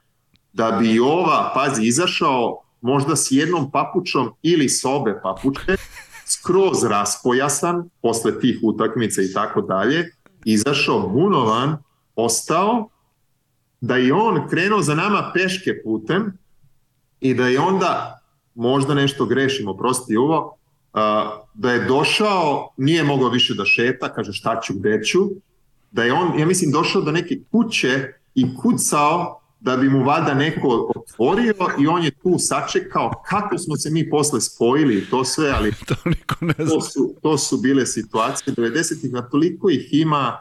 da 0.53 0.71
bi 0.71 0.99
ova, 0.99 1.51
pazi, 1.55 1.87
izašao 1.87 2.61
možda 2.81 3.15
s 3.15 3.31
jednom 3.31 3.71
papučom 3.71 4.29
ili 4.41 4.69
s 4.69 4.85
obe 4.85 5.19
papuče, 5.23 5.75
skroz 6.25 6.83
raspojasan, 6.83 7.89
posle 8.01 8.39
tih 8.39 8.59
utakmica 8.63 9.21
i 9.21 9.33
tako 9.33 9.61
dalje, 9.61 10.11
izašao 10.45 11.09
munovan, 11.09 11.77
ostao, 12.15 12.89
da 13.81 13.95
je 13.95 14.13
on 14.13 14.47
krenuo 14.49 14.81
za 14.81 14.95
nama 14.95 15.31
peške 15.33 15.81
putem 15.83 16.37
i 17.19 17.33
da 17.33 17.47
je 17.47 17.59
onda 17.59 18.14
možda 18.55 18.93
nešto 18.93 19.25
grešimo, 19.25 19.77
prosti 19.77 20.17
uvo, 20.17 20.57
da 21.53 21.71
je 21.71 21.85
došao, 21.85 22.73
nije 22.77 23.03
mogao 23.03 23.29
više 23.29 23.53
da 23.53 23.65
šeta, 23.65 24.13
kaže 24.13 24.33
šta 24.33 24.61
ću, 24.61 24.73
gde 24.73 25.03
ću, 25.03 25.29
da 25.91 26.03
je 26.03 26.13
on, 26.13 26.39
ja 26.39 26.45
mislim, 26.45 26.71
došao 26.71 27.01
do 27.01 27.11
neke 27.11 27.39
kuće 27.51 28.13
i 28.35 28.55
kucao 28.55 29.41
da 29.59 29.77
bi 29.77 29.89
mu 29.89 30.03
vada 30.03 30.33
neko 30.33 30.91
otvorio 30.95 31.53
i 31.79 31.87
on 31.87 32.03
je 32.03 32.11
tu 32.11 32.35
sačekao 32.39 33.11
kako 33.29 33.57
smo 33.57 33.75
se 33.75 33.89
mi 33.89 34.09
posle 34.09 34.41
spojili 34.41 35.07
to 35.09 35.25
sve, 35.25 35.49
ali 35.49 35.71
to, 35.87 35.95
niko 36.05 36.35
ne 36.41 36.53
zna. 36.57 36.65
to, 36.65 36.81
su, 36.81 37.15
to 37.21 37.37
su 37.37 37.57
bile 37.57 37.85
situacije 37.85 38.53
90-ih, 38.55 39.11
na 39.11 39.21
toliko 39.21 39.69
ih 39.69 39.87
ima 39.91 40.37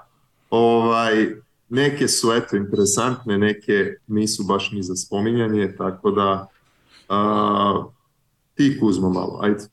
ovaj, 0.50 1.34
neke 1.68 2.08
su 2.08 2.32
eto 2.32 2.56
interesantne, 2.56 3.38
neke 3.38 3.94
nisu 4.06 4.44
baš 4.44 4.72
ni 4.72 4.82
za 4.82 4.96
spominjanje, 4.96 5.74
tako 5.78 6.10
da 6.10 6.46
uh, 7.08 7.92
ti 8.54 8.78
Kuzmo 8.80 9.10
malo, 9.10 9.38
ajde. 9.42 9.64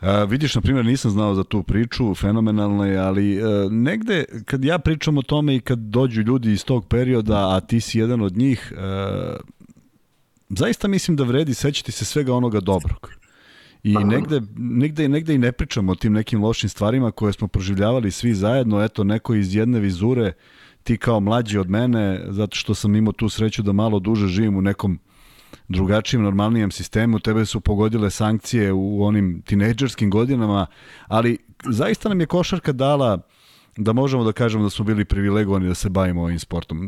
A, 0.00 0.24
vidiš, 0.24 0.54
na 0.54 0.60
primjer, 0.60 0.86
nisam 0.86 1.10
znao 1.10 1.34
za 1.34 1.44
tu 1.44 1.62
priču, 1.62 2.14
fenomenalno 2.14 2.86
je, 2.86 2.98
ali 2.98 3.36
e, 3.36 3.42
negde, 3.70 4.24
kad 4.44 4.64
ja 4.64 4.78
pričam 4.78 5.18
o 5.18 5.22
tome 5.22 5.56
i 5.56 5.60
kad 5.60 5.78
dođu 5.78 6.22
ljudi 6.22 6.52
iz 6.52 6.64
tog 6.64 6.86
perioda, 6.88 7.56
a 7.56 7.60
ti 7.60 7.80
si 7.80 7.98
jedan 7.98 8.20
od 8.20 8.36
njih, 8.36 8.72
e, 8.76 8.82
zaista 10.48 10.88
mislim 10.88 11.16
da 11.16 11.24
vredi 11.24 11.54
sećati 11.54 11.92
se 11.92 12.04
svega 12.04 12.34
onoga 12.34 12.60
dobrog. 12.60 13.10
I 13.82 13.94
negde, 13.94 14.40
negde, 14.56 15.08
negde 15.08 15.34
i 15.34 15.38
ne 15.38 15.52
pričamo 15.52 15.92
o 15.92 15.94
tim 15.94 16.12
nekim 16.12 16.42
lošim 16.42 16.68
stvarima 16.68 17.10
koje 17.10 17.32
smo 17.32 17.48
proživljavali 17.48 18.10
svi 18.10 18.34
zajedno, 18.34 18.82
eto, 18.82 19.04
neko 19.04 19.34
iz 19.34 19.54
jedne 19.54 19.80
vizure, 19.80 20.32
ti 20.82 20.96
kao 20.96 21.20
mlađi 21.20 21.58
od 21.58 21.70
mene, 21.70 22.24
zato 22.28 22.56
što 22.56 22.74
sam 22.74 22.96
imao 22.96 23.12
tu 23.12 23.28
sreću 23.28 23.62
da 23.62 23.72
malo 23.72 23.98
duže 23.98 24.26
živim 24.26 24.56
u 24.56 24.62
nekom 24.62 24.98
drugačijem, 25.72 26.22
normalnijem 26.22 26.70
sistemu, 26.70 27.18
tebe 27.18 27.46
su 27.46 27.60
pogodile 27.60 28.10
sankcije 28.10 28.72
u 28.72 29.04
onim 29.04 29.42
tinejdžerskim 29.46 30.10
godinama, 30.10 30.66
ali 31.06 31.38
zaista 31.64 32.08
nam 32.08 32.20
je 32.20 32.26
košarka 32.26 32.72
dala 32.72 33.18
da 33.76 33.92
možemo 33.92 34.24
da 34.24 34.32
kažemo 34.32 34.64
da 34.64 34.70
smo 34.70 34.84
bili 34.84 35.04
privilegovani 35.04 35.68
da 35.68 35.74
se 35.74 35.90
bavimo 35.90 36.22
ovim 36.22 36.38
sportom. 36.38 36.80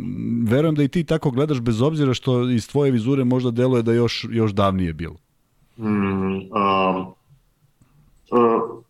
Verujem 0.49 0.75
da 0.75 0.83
i 0.83 0.89
ti 0.89 1.05
tako 1.05 1.31
gledaš 1.31 1.61
bez 1.61 1.83
obzira 1.83 2.15
što 2.15 2.51
iz 2.51 2.69
tvoje 2.69 2.91
vizure 2.91 3.25
možda 3.25 3.51
deluje 3.51 3.83
da 3.83 3.93
još, 3.93 4.27
još 4.31 4.53
davnije 4.53 4.93
bilo. 4.93 5.17
Mm, 5.79 5.85
um, 5.87 6.45
uh, 8.31 8.85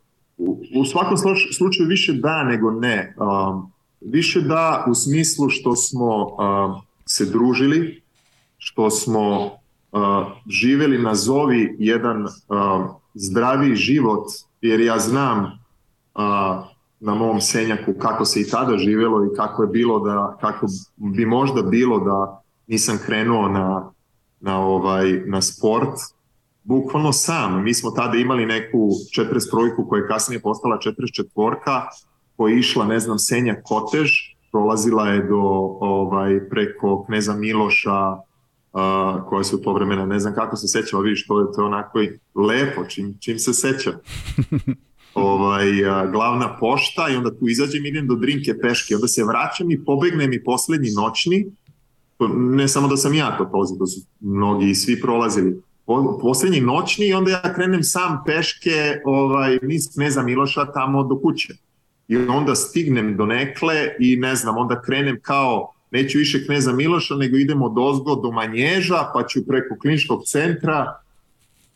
u, 0.75 0.85
svakom 0.85 1.17
slučaju 1.53 1.89
više 1.89 2.13
da 2.13 2.45
nego 2.45 2.71
ne. 2.71 3.15
Um, 3.19 3.73
više 4.01 4.41
da 4.41 4.85
u 4.91 4.95
smislu 4.95 5.49
što 5.49 5.77
smo 5.77 6.25
um, 6.25 6.83
se 7.07 7.27
družili, 7.27 8.03
što 8.59 8.91
smo 8.91 9.51
živeli 10.49 10.99
nazovi 10.99 11.77
jedan 11.79 12.27
zdravi 13.15 13.77
život, 13.77 14.27
jer 14.61 14.81
ja 14.81 14.99
znam 14.99 15.59
na 17.01 17.15
mom 17.15 17.41
senjaku 17.41 17.95
kako 17.99 18.25
se 18.25 18.41
i 18.41 18.51
tada 18.51 18.79
živelo 18.79 19.25
i 19.25 19.37
kako 19.37 19.63
je 19.63 19.69
bilo 19.69 19.99
da, 19.99 20.37
kako 20.41 20.67
bi 20.97 21.27
možda 21.27 21.63
bilo 21.63 21.99
da 21.99 22.43
nisam 22.67 22.99
krenuo 23.07 23.49
na, 23.49 23.91
na, 24.41 24.59
ovaj, 24.59 25.13
na 25.27 25.43
sport, 25.43 25.99
bukvalno 26.63 27.13
sam. 27.13 27.63
Mi 27.63 27.75
smo 27.75 27.91
tada 27.91 28.19
imali 28.19 28.47
neku 28.47 28.79
43 28.79 29.89
koja 29.89 30.03
je 30.03 30.09
kasnije 30.09 30.41
postala 30.41 30.79
44 30.79 31.83
koja 32.37 32.53
je 32.53 32.59
išla, 32.59 32.85
ne 32.85 33.01
znam, 33.01 33.19
Senja 33.19 33.63
Kotež, 33.63 34.11
prolazila 34.53 35.09
je 35.09 35.23
do 35.23 35.41
ovaj, 35.81 36.49
preko 36.49 37.05
Kneza 37.07 37.35
Miloša, 37.35 38.17
uh, 38.75 39.29
koja 39.29 39.45
su 39.45 39.63
to 39.63 39.73
vremena, 39.73 40.07
ne 40.07 40.19
znam 40.19 40.35
kako 40.35 40.57
se 40.57 40.69
sećam, 40.69 41.03
vidiš, 41.03 41.27
to 41.27 41.41
je, 41.41 41.47
to 41.55 41.63
je 41.63 41.67
onako 41.67 42.03
i 42.03 42.19
lepo, 42.35 42.85
čim, 42.85 43.17
čim 43.21 43.39
se 43.39 43.53
sećam. 43.53 43.93
ovaj, 45.15 45.89
a, 45.89 46.07
glavna 46.07 46.57
pošta 46.61 47.09
i 47.09 47.17
onda 47.17 47.31
tu 47.31 47.49
izađem 47.49 47.87
idem 47.87 48.07
do 48.07 48.15
Drinke 48.15 48.59
peške, 48.63 48.95
onda 48.95 49.09
se 49.09 49.25
vraćam 49.25 49.71
i 49.71 49.85
pobegnem 49.85 50.33
i 50.33 50.45
poslednji 50.45 50.91
noćni, 50.97 51.47
ne 52.37 52.69
samo 52.69 52.89
da 52.89 52.97
sam 52.97 53.15
ja 53.15 53.39
to 53.39 53.49
prolazio, 53.49 53.77
to 53.79 53.87
su 53.87 54.01
mnogi 54.21 54.71
i 54.71 54.75
svi 54.75 55.01
prolazili, 55.01 55.63
poslednji 56.23 56.61
noćni 56.61 57.07
i 57.07 57.15
onda 57.15 57.31
ja 57.31 57.55
krenem 57.55 57.83
sam 57.83 58.23
peške 58.27 59.01
ovaj, 59.05 59.59
niz 59.63 59.89
Kneza 59.95 60.23
Miloša 60.23 60.73
tamo 60.73 61.05
do 61.05 61.21
kuće. 61.21 61.55
I 62.09 62.17
onda 62.17 62.55
stignem 62.55 63.17
do 63.17 63.27
Nekle 63.27 63.75
i 64.01 64.17
ne 64.17 64.37
znam, 64.37 64.57
onda 64.57 64.83
krenem 64.83 65.19
kao 65.23 65.73
neću 65.95 66.19
više 66.19 66.47
Kneza 66.47 66.73
Miloša, 66.73 67.15
nego 67.15 67.37
idemo 67.37 67.69
do 67.69 67.83
Ozgo 67.83 68.15
do 68.15 68.31
Manježa, 68.31 69.11
pa 69.15 69.27
ću 69.27 69.47
preko 69.47 69.77
kliničkog 69.81 70.23
centra, 70.27 71.01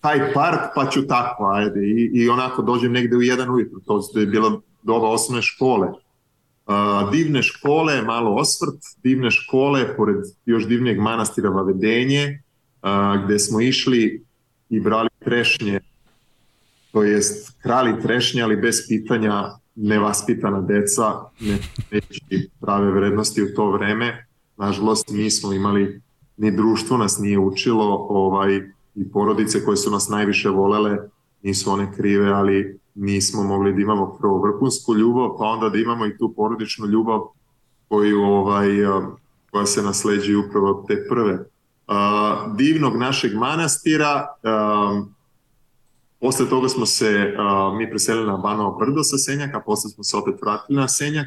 taj 0.00 0.32
park, 0.34 0.60
pa 0.74 0.90
ću 0.90 1.06
tako, 1.06 1.50
ajde, 1.54 1.80
i, 1.80 2.10
i 2.14 2.28
onako 2.28 2.62
dođem 2.62 2.92
negde 2.92 3.16
u 3.16 3.22
jedan 3.22 3.50
ujutru, 3.50 3.80
to 3.86 4.20
je 4.20 4.26
bila 4.26 4.60
doba 4.82 5.08
osnovne 5.08 5.42
škole. 5.42 5.88
Uh, 5.88 7.10
divne 7.12 7.42
škole, 7.42 8.02
malo 8.02 8.34
osvrt, 8.34 8.80
divne 9.02 9.30
škole, 9.30 9.96
pored 9.96 10.16
još 10.46 10.66
divnijeg 10.66 10.98
manastira 11.00 11.48
Vavedenje, 11.50 12.42
uh, 12.82 13.24
gde 13.24 13.38
smo 13.38 13.60
išli 13.60 14.24
i 14.70 14.80
brali 14.80 15.08
trešnje, 15.24 15.80
to 16.92 17.02
jest 17.02 17.54
krali 17.62 18.02
trešnje, 18.02 18.42
ali 18.42 18.56
bez 18.56 18.82
pitanja 18.88 19.44
nevaspitana 19.80 20.60
deca, 20.60 21.04
ne 21.40 21.58
neći 21.90 22.50
prave 22.60 22.90
vrednosti 22.90 23.42
u 23.42 23.54
to 23.56 23.70
vreme. 23.70 24.26
Nažalost, 24.56 25.10
nismo 25.10 25.52
imali, 25.52 26.00
ni 26.36 26.50
društvo 26.50 26.96
nas 26.96 27.18
nije 27.18 27.38
učilo, 27.38 28.06
ovaj, 28.10 28.56
i 28.94 29.10
porodice 29.12 29.64
koje 29.64 29.76
su 29.76 29.90
nas 29.90 30.08
najviše 30.08 30.48
volele, 30.48 30.98
nisu 31.42 31.70
one 31.70 31.92
krive, 31.96 32.30
ali 32.30 32.78
nismo 32.94 33.42
mogli 33.42 33.72
da 33.72 33.80
imamo 33.80 34.16
prvo 34.20 34.40
vrhunsku 34.42 34.94
ljubav, 34.94 35.28
pa 35.38 35.44
onda 35.44 35.68
da 35.68 35.78
imamo 35.78 36.06
i 36.06 36.18
tu 36.18 36.32
porodičnu 36.36 36.86
ljubav 36.86 37.20
koju, 37.88 38.22
ovaj, 38.22 38.68
koja 39.50 39.66
se 39.66 39.82
nasleđuje 39.82 40.38
upravo 40.38 40.84
te 40.88 41.06
prve. 41.08 41.32
Uh, 41.34 42.56
divnog 42.56 42.96
našeg 42.96 43.34
manastira, 43.34 44.26
uh, 44.42 45.06
Posle 46.20 46.48
toga 46.48 46.68
smo 46.68 46.86
se 46.86 47.06
uh, 47.08 47.78
mi 47.78 47.90
preselili 47.90 48.26
na 48.26 48.36
Banao 48.36 48.78
Brdo 48.78 49.02
sa 49.02 49.18
Senjaka, 49.18 49.62
posle 49.66 49.90
smo 49.90 50.04
se 50.04 50.16
opet 50.16 50.34
vratili 50.42 50.80
na 50.80 50.88
Senjak, 50.88 51.26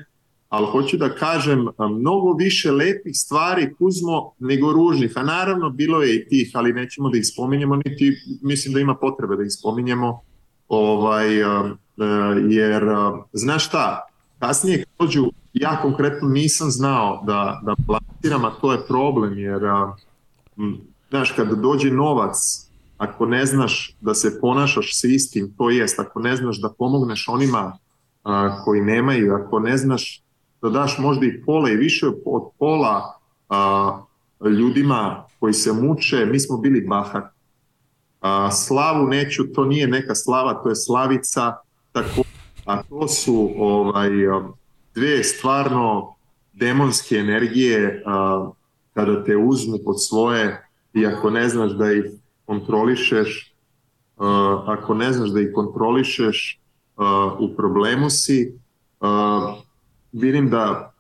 ali 0.50 0.68
hoću 0.72 0.98
da 0.98 1.16
kažem 1.16 1.68
mnogo 1.98 2.34
više 2.34 2.72
lepih 2.72 3.16
stvari 3.16 3.74
Kuzmo 3.74 4.32
nego 4.40 4.74
ružnih, 4.74 5.14
a 5.16 5.24
naravno 5.24 5.70
bilo 5.70 6.02
je 6.02 6.16
i 6.16 6.28
tih, 6.28 6.52
ali 6.54 6.74
nećemo 6.74 7.10
da 7.10 7.18
ih 7.18 7.28
spominjemo, 7.28 7.76
niti 7.76 8.18
mislim 8.42 8.74
da 8.74 8.80
ima 8.80 8.96
potrebe 8.96 9.36
da 9.36 9.44
ih 9.44 9.52
spominjemo, 9.52 10.22
ovaj, 10.68 11.44
uh, 11.44 11.72
jer 12.50 12.84
uh, 12.84 13.20
znaš 13.34 13.68
šta, 13.68 14.06
kasnije 14.40 14.78
kad 14.78 14.88
dođu, 15.00 15.32
ja 15.54 15.82
konkretno 15.82 16.30
nisam 16.30 16.72
znao 16.72 17.24
da, 17.26 17.62
da 17.64 17.76
platiram, 17.88 18.46
a 18.46 18.52
to 18.62 18.72
je 18.72 18.88
problem, 18.88 19.38
jer 19.38 19.62
znaš, 21.10 21.32
kada 21.32 21.56
dođe 21.56 21.92
novac 21.92 22.36
ako 23.02 23.26
ne 23.26 23.46
znaš 23.46 23.96
da 24.02 24.14
se 24.14 24.40
ponašaš 24.42 25.02
sa 25.02 25.08
istim, 25.08 25.54
to 25.58 25.70
jest, 25.70 26.00
ako 26.00 26.20
ne 26.20 26.36
znaš 26.36 26.62
da 26.62 26.70
pomogneš 26.78 27.28
onima 27.28 27.78
a, 28.24 28.64
koji 28.64 28.82
nemaju, 28.82 29.34
ako 29.34 29.60
ne 29.60 29.78
znaš 29.78 30.24
da 30.62 30.70
daš 30.70 30.98
možda 30.98 31.26
i 31.26 31.42
pola 31.46 31.70
i 31.70 31.76
više 31.76 32.08
od 32.26 32.52
pola 32.60 33.20
a, 33.50 34.02
ljudima 34.60 35.26
koji 35.40 35.54
se 35.54 35.74
muče, 35.74 36.26
mi 36.26 36.40
smo 36.40 36.58
bili 36.58 36.82
bahati. 36.88 37.36
A, 38.20 38.52
slavu 38.52 39.08
neću, 39.08 39.44
to 39.54 39.66
nije 39.66 39.88
neka 39.88 40.16
slava, 40.16 40.54
to 40.64 40.70
je 40.70 40.76
slavica, 40.76 41.56
tako, 41.92 42.22
a 42.66 42.84
to 42.84 43.08
su 43.08 43.52
ovaj, 43.58 44.10
dve 44.96 45.24
stvarno 45.24 46.16
demonske 46.54 47.16
energije 47.16 48.04
a, 48.06 48.50
kada 48.94 49.24
te 49.24 49.38
uzmu 49.38 49.78
pod 49.86 50.04
svoje 50.04 50.68
i 50.94 51.06
ako 51.06 51.30
ne 51.30 51.50
znaš 51.50 51.72
da 51.72 51.92
ih 51.92 52.21
kontrolišeš, 52.46 53.56
uh, 54.18 54.28
ako 54.66 54.94
ne 54.94 55.14
znaš 55.14 55.30
da 55.30 55.42
ih 55.42 55.52
kontrolišeš, 55.56 56.62
uh, 56.98 57.06
u 57.40 57.56
problemu 57.56 58.10
si. 58.10 58.58
Uh, 59.00 59.08
vidim 60.12 60.50
da 60.50 60.94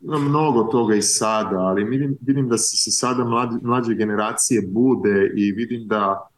ima 0.00 0.18
mnogo 0.18 0.64
toga 0.64 0.94
i 0.94 1.02
sada, 1.02 1.56
ali 1.58 1.84
vidim, 1.84 2.16
vidim 2.20 2.48
da 2.48 2.58
se 2.58 2.90
sada 2.90 3.24
mlađe, 3.24 3.58
mlađe 3.62 3.94
generacije 3.94 4.62
bude 4.68 5.32
i 5.36 5.52
vidim 5.52 5.88
da, 5.88 6.28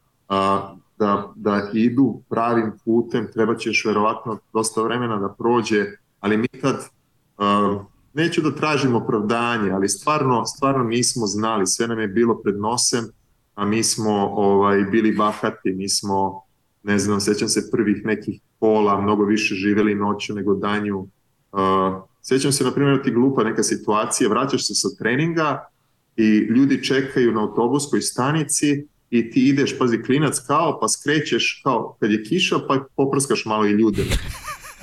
da, 0.97 1.33
da 1.35 1.69
idu 1.73 2.21
pravim 2.29 2.71
putem, 2.85 3.27
treba 3.33 3.55
će 3.55 3.69
još 3.69 3.85
verovatno 3.85 4.37
dosta 4.53 4.81
vremena 4.81 5.17
da 5.17 5.35
prođe, 5.37 5.85
ali 6.19 6.37
mi 6.37 6.47
tad 6.47 6.89
neću 8.13 8.41
da 8.41 8.55
tražim 8.55 8.95
opravdanje, 8.95 9.71
ali 9.71 9.89
stvarno, 9.89 10.45
stvarno 10.45 10.83
nismo 10.83 11.25
znali, 11.25 11.67
sve 11.67 11.87
nam 11.87 11.99
je 11.99 12.07
bilo 12.07 12.41
pred 12.43 12.59
nosem, 12.59 13.05
a 13.59 13.65
mi 13.65 13.83
smo 13.83 14.11
ovaj, 14.35 14.83
bili 14.83 15.11
bahati, 15.11 15.71
mi 15.71 15.89
smo, 15.89 16.41
ne 16.83 16.99
znam, 16.99 17.19
sećam 17.19 17.49
se 17.49 17.71
prvih 17.71 18.05
nekih 18.05 18.41
pola, 18.59 19.01
mnogo 19.01 19.23
više 19.23 19.55
živeli 19.55 19.95
noću 19.95 20.33
nego 20.33 20.55
danju. 20.55 20.99
Uh, 20.99 21.09
sećam 22.21 22.51
se, 22.51 22.63
na 22.63 22.71
primjer, 22.71 23.03
ti 23.03 23.11
glupa 23.11 23.43
neka 23.43 23.63
situacija, 23.63 24.29
vraćaš 24.29 24.67
se 24.67 24.75
sa 24.75 24.87
treninga 24.99 25.69
i 26.15 26.37
ljudi 26.37 26.83
čekaju 26.83 27.31
na 27.31 27.41
autobuskoj 27.41 28.01
stanici 28.01 28.85
i 29.09 29.31
ti 29.31 29.47
ideš, 29.47 29.77
pazi, 29.77 30.03
klinac 30.03 30.39
kao, 30.47 30.79
pa 30.81 30.87
skrećeš 30.87 31.61
kao 31.63 31.97
kad 31.99 32.11
je 32.11 32.23
kiša, 32.23 32.59
pa 32.67 32.85
poprskaš 32.95 33.45
malo 33.45 33.65
i 33.65 33.71
ljude. 33.71 34.03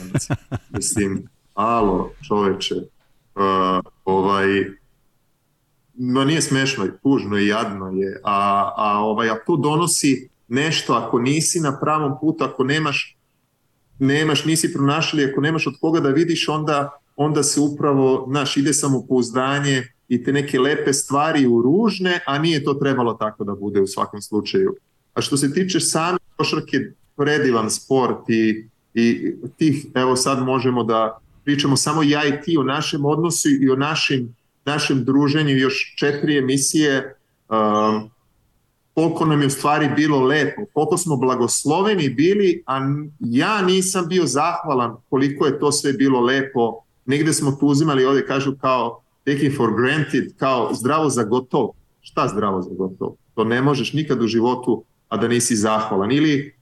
Mislim, 0.77 1.29
alo, 1.55 2.13
čoveče, 2.29 2.75
uh, 2.75 3.93
ovaj, 4.05 4.65
no 5.97 6.25
nije 6.25 6.43
smešno, 6.43 6.85
je 6.85 6.99
tužno 7.03 7.39
i 7.39 7.47
jadno 7.47 7.91
je, 7.91 8.21
a, 8.25 8.73
a, 8.77 8.99
ovaj, 8.99 9.31
a 9.31 9.39
to 9.47 9.57
donosi 9.57 10.29
nešto 10.49 10.95
ako 10.95 11.19
nisi 11.19 11.61
na 11.61 11.79
pravom 11.81 12.13
putu, 12.21 12.45
ako 12.45 12.65
nemaš, 12.65 13.17
nemaš 13.99 14.45
nisi 14.45 14.73
pronašli, 14.73 15.25
ako 15.25 15.41
nemaš 15.41 15.67
od 15.67 15.75
koga 15.81 16.01
da 16.01 16.09
vidiš, 16.09 16.49
onda, 16.49 16.91
onda 17.17 17.43
se 17.43 17.61
upravo, 17.61 18.27
naš, 18.31 18.57
ide 18.57 18.73
samopouzdanje 18.73 19.83
i 20.09 20.25
te 20.25 20.33
neke 20.33 20.61
lepe 20.61 20.93
stvari 20.93 21.47
u 21.47 21.63
ružne, 21.63 22.21
a 22.27 22.39
nije 22.39 22.65
to 22.65 22.75
trebalo 22.75 23.15
tako 23.15 23.45
da 23.45 23.55
bude 23.55 23.81
u 23.81 23.87
svakom 23.87 24.23
slučaju. 24.23 24.77
A 25.15 25.21
što 25.21 25.37
se 25.37 25.53
tiče 25.53 25.81
same 25.81 26.19
košarke, 26.37 26.79
predivan 27.17 27.71
sport 27.71 28.29
i, 28.29 28.69
i 28.95 29.35
tih, 29.57 29.87
evo 29.95 30.17
sad 30.17 30.43
možemo 30.43 30.85
da 30.85 31.19
pričamo 31.45 31.77
samo 31.77 32.03
ja 32.03 32.27
i 32.27 32.41
ti 32.43 32.57
o 32.57 32.63
našem 32.63 33.05
odnosu 33.05 33.49
i 33.49 33.71
o 33.71 33.77
našim 33.77 34.35
našem 34.67 35.05
druženju 35.05 35.57
još 35.57 35.95
četiri 35.97 36.39
emisije 36.39 37.17
um, 37.49 38.11
koliko 38.95 39.25
nam 39.25 39.41
je 39.41 39.47
u 39.47 39.51
stvari 39.51 39.91
bilo 39.97 40.21
lepo, 40.21 40.63
koliko 40.73 40.97
smo 40.97 41.17
blagosloveni 41.17 42.09
bili, 42.09 42.63
a 42.67 42.81
ja 43.21 43.63
nisam 43.63 44.09
bio 44.09 44.27
zahvalan 44.27 44.97
koliko 45.11 45.47
je 45.47 45.59
to 45.59 45.73
sve 45.73 45.93
bilo 45.93 46.21
lepo. 46.21 46.81
Negde 47.07 47.33
smo 47.33 47.53
tu 47.53 47.67
uzimali, 47.67 48.05
ovde 48.05 48.27
kažu 48.27 48.57
kao 48.61 49.03
taking 49.25 49.57
for 49.57 49.71
granted, 49.77 50.37
kao 50.37 50.75
zdravo 50.75 51.09
za 51.09 51.25
gotov. 51.25 51.69
Šta 52.01 52.29
zdravo 52.29 52.63
za 52.63 52.71
gotov? 52.79 53.09
To 53.35 53.45
ne 53.45 53.63
možeš 53.63 53.93
nikad 53.93 54.23
u 54.23 54.27
životu, 54.27 54.85
a 55.09 55.17
da 55.17 55.29
nisi 55.29 55.57
zahvalan. 55.57 56.13
Ili 56.13 56.55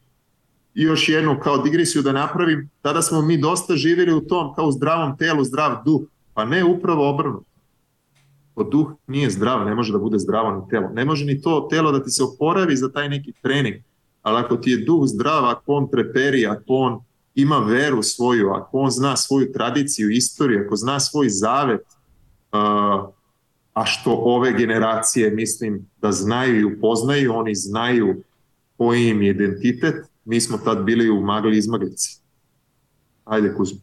još 0.74 1.08
jednu 1.08 1.40
kao 1.42 1.58
digresiju 1.58 2.02
da 2.02 2.12
napravim, 2.12 2.70
tada 2.82 3.02
smo 3.02 3.22
mi 3.22 3.38
dosta 3.38 3.76
živjeli 3.76 4.12
u 4.12 4.20
tom 4.20 4.54
kao 4.54 4.66
u 4.66 4.72
zdravom 4.72 5.16
telu, 5.16 5.44
zdrav 5.44 5.84
duh, 5.84 6.00
pa 6.34 6.44
ne 6.44 6.64
upravo 6.64 7.10
obrnuto 7.10 7.53
ako 8.54 8.70
duh 8.70 8.92
nije 9.06 9.30
zdrav, 9.30 9.64
ne 9.64 9.74
može 9.74 9.92
da 9.92 9.98
bude 9.98 10.18
zdravo 10.18 10.60
ni 10.60 10.70
telo. 10.70 10.88
Ne 10.88 11.04
može 11.04 11.24
ni 11.24 11.40
to 11.42 11.66
telo 11.70 11.92
da 11.92 12.02
ti 12.04 12.10
se 12.10 12.22
oporavi 12.22 12.76
za 12.76 12.92
taj 12.92 13.08
neki 13.08 13.32
trening, 13.42 13.74
ali 14.22 14.38
ako 14.38 14.56
ti 14.56 14.70
je 14.70 14.84
duh 14.84 15.02
zdrav, 15.06 15.44
ako 15.44 15.72
on 15.72 15.90
treperi, 15.90 16.46
ako 16.46 16.64
on 16.68 17.00
ima 17.34 17.58
veru 17.58 18.02
svoju, 18.02 18.50
ako 18.50 18.78
on 18.78 18.90
zna 18.90 19.16
svoju 19.16 19.52
tradiciju, 19.52 20.10
istoriju, 20.10 20.64
ako 20.66 20.76
zna 20.76 21.00
svoj 21.00 21.28
zavet, 21.28 21.80
a 23.74 23.84
što 23.84 24.12
ove 24.12 24.52
generacije 24.52 25.30
mislim 25.30 25.90
da 26.00 26.12
znaju 26.12 26.60
i 26.60 26.64
upoznaju, 26.64 27.34
oni 27.34 27.54
znaju 27.54 28.22
koji 28.76 29.08
im 29.08 29.22
identitet, 29.22 29.94
mi 30.24 30.40
smo 30.40 30.58
tad 30.58 30.84
bili 30.84 31.10
u 31.10 31.20
magli 31.20 31.58
izmaglici. 31.58 32.20
Ajde 33.24 33.54
Kuzma. 33.54 33.80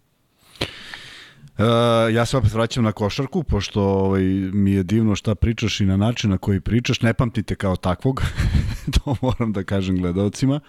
Uh, 1.57 1.65
ja 2.13 2.25
se 2.25 2.37
opet 2.37 2.53
vraćam 2.53 2.83
na 2.83 2.91
košarku, 2.91 3.43
pošto 3.43 3.81
ovaj, 3.81 4.23
mi 4.53 4.71
je 4.71 4.83
divno 4.83 5.15
šta 5.15 5.35
pričaš 5.35 5.79
i 5.81 5.85
na 5.85 5.97
način 5.97 6.29
na 6.29 6.37
koji 6.37 6.59
pričaš. 6.59 7.01
Ne 7.01 7.13
pamtite 7.13 7.55
kao 7.55 7.75
takvog, 7.75 8.23
to 8.95 9.15
moram 9.21 9.53
da 9.53 9.63
kažem 9.63 9.97
gledalcima. 9.97 10.59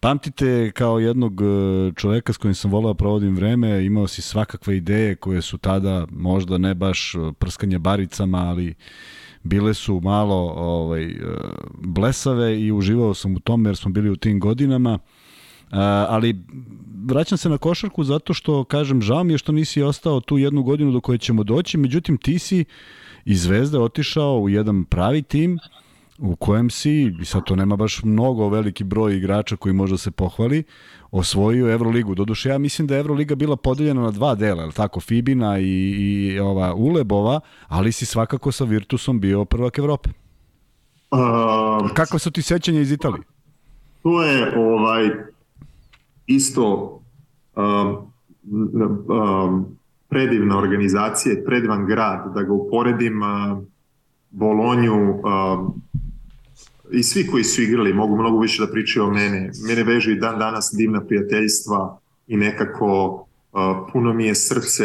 Pamtite 0.00 0.70
kao 0.74 0.98
jednog 0.98 1.42
e, 1.42 1.44
čoveka 1.96 2.32
s 2.32 2.36
kojim 2.36 2.54
sam 2.54 2.70
volao 2.70 2.92
da 2.92 2.96
provodim 2.96 3.36
vreme, 3.36 3.84
imao 3.84 4.08
si 4.08 4.22
svakakve 4.22 4.76
ideje 4.76 5.14
koje 5.14 5.42
su 5.42 5.58
tada 5.58 6.06
možda 6.10 6.58
ne 6.58 6.74
baš 6.74 7.14
e, 7.14 7.18
prskanje 7.38 7.78
baricama, 7.78 8.38
ali 8.38 8.74
bile 9.42 9.74
su 9.74 10.00
malo 10.00 10.54
ovaj, 10.56 11.14
blesave 11.78 12.60
i 12.60 12.72
uživao 12.72 13.14
sam 13.14 13.36
u 13.36 13.40
tome 13.40 13.68
jer 13.68 13.76
smo 13.76 13.90
bili 13.90 14.10
u 14.10 14.16
tim 14.16 14.40
godinama. 14.40 14.98
Uh, 15.72 15.78
ali 16.08 16.44
vraćam 17.04 17.38
se 17.38 17.48
na 17.48 17.58
košarku 17.58 18.04
zato 18.04 18.34
što, 18.34 18.64
kažem, 18.64 19.02
žao 19.02 19.24
mi 19.24 19.32
je 19.34 19.38
što 19.38 19.52
nisi 19.52 19.82
ostao 19.82 20.20
tu 20.20 20.38
jednu 20.38 20.62
godinu 20.62 20.92
do 20.92 21.00
koje 21.00 21.18
ćemo 21.18 21.44
doći, 21.44 21.78
međutim 21.78 22.18
ti 22.18 22.38
si 22.38 22.64
iz 23.24 23.42
Zvezde 23.42 23.78
otišao 23.78 24.38
u 24.38 24.48
jedan 24.48 24.84
pravi 24.84 25.22
tim 25.22 25.58
u 26.18 26.36
kojem 26.36 26.70
si, 26.70 27.14
i 27.20 27.24
sad 27.24 27.44
to 27.44 27.56
nema 27.56 27.76
baš 27.76 28.02
mnogo 28.02 28.48
veliki 28.48 28.84
broj 28.84 29.16
igrača 29.16 29.56
koji 29.56 29.72
može 29.72 29.98
se 29.98 30.10
pohvali, 30.10 30.64
osvojio 31.10 31.72
Euroligu. 31.72 32.14
Doduše, 32.14 32.48
ja 32.48 32.58
mislim 32.58 32.86
da 32.86 32.94
je 32.94 33.00
Euroliga 33.00 33.34
bila 33.34 33.56
podeljena 33.56 34.02
na 34.02 34.10
dva 34.10 34.34
dela, 34.34 34.62
je 34.62 34.72
tako, 34.72 35.00
Fibina 35.00 35.58
i, 35.58 35.64
i 35.64 36.38
ova 36.40 36.74
Ulebova, 36.74 37.40
ali 37.68 37.92
si 37.92 38.06
svakako 38.06 38.52
sa 38.52 38.64
Virtusom 38.64 39.20
bio 39.20 39.44
prvak 39.44 39.78
Evrope. 39.78 40.10
Uh, 41.10 41.90
Kakva 41.94 42.18
su 42.18 42.30
ti 42.30 42.42
sećanja 42.42 42.80
iz 42.80 42.92
Italije? 42.92 43.22
To 44.02 44.22
je 44.22 44.58
ovaj 44.58 45.10
isto 46.34 47.00
um, 47.56 48.12
um, 49.08 49.76
predivna 50.08 50.58
organizacija, 50.58 51.34
predivan 51.46 51.86
grad, 51.86 52.34
da 52.34 52.42
ga 52.42 52.52
uporedim 52.52 53.22
uh, 53.22 53.62
Bolonju 54.30 54.94
um, 54.94 55.82
i 56.92 57.02
svi 57.02 57.26
koji 57.26 57.44
su 57.44 57.62
igrali 57.62 57.92
mogu 57.92 58.16
mnogo 58.16 58.38
više 58.38 58.66
da 58.66 58.72
pričaju 58.72 59.06
o 59.06 59.10
mene. 59.10 59.50
Mene 59.68 59.84
vežu 59.84 60.10
i 60.10 60.18
dan 60.18 60.38
danas 60.38 60.74
divna 60.76 61.04
prijateljstva 61.04 61.98
i 62.26 62.36
nekako 62.36 63.12
uh, 63.52 63.60
puno 63.92 64.12
mi 64.12 64.26
je 64.26 64.34
srce 64.34 64.84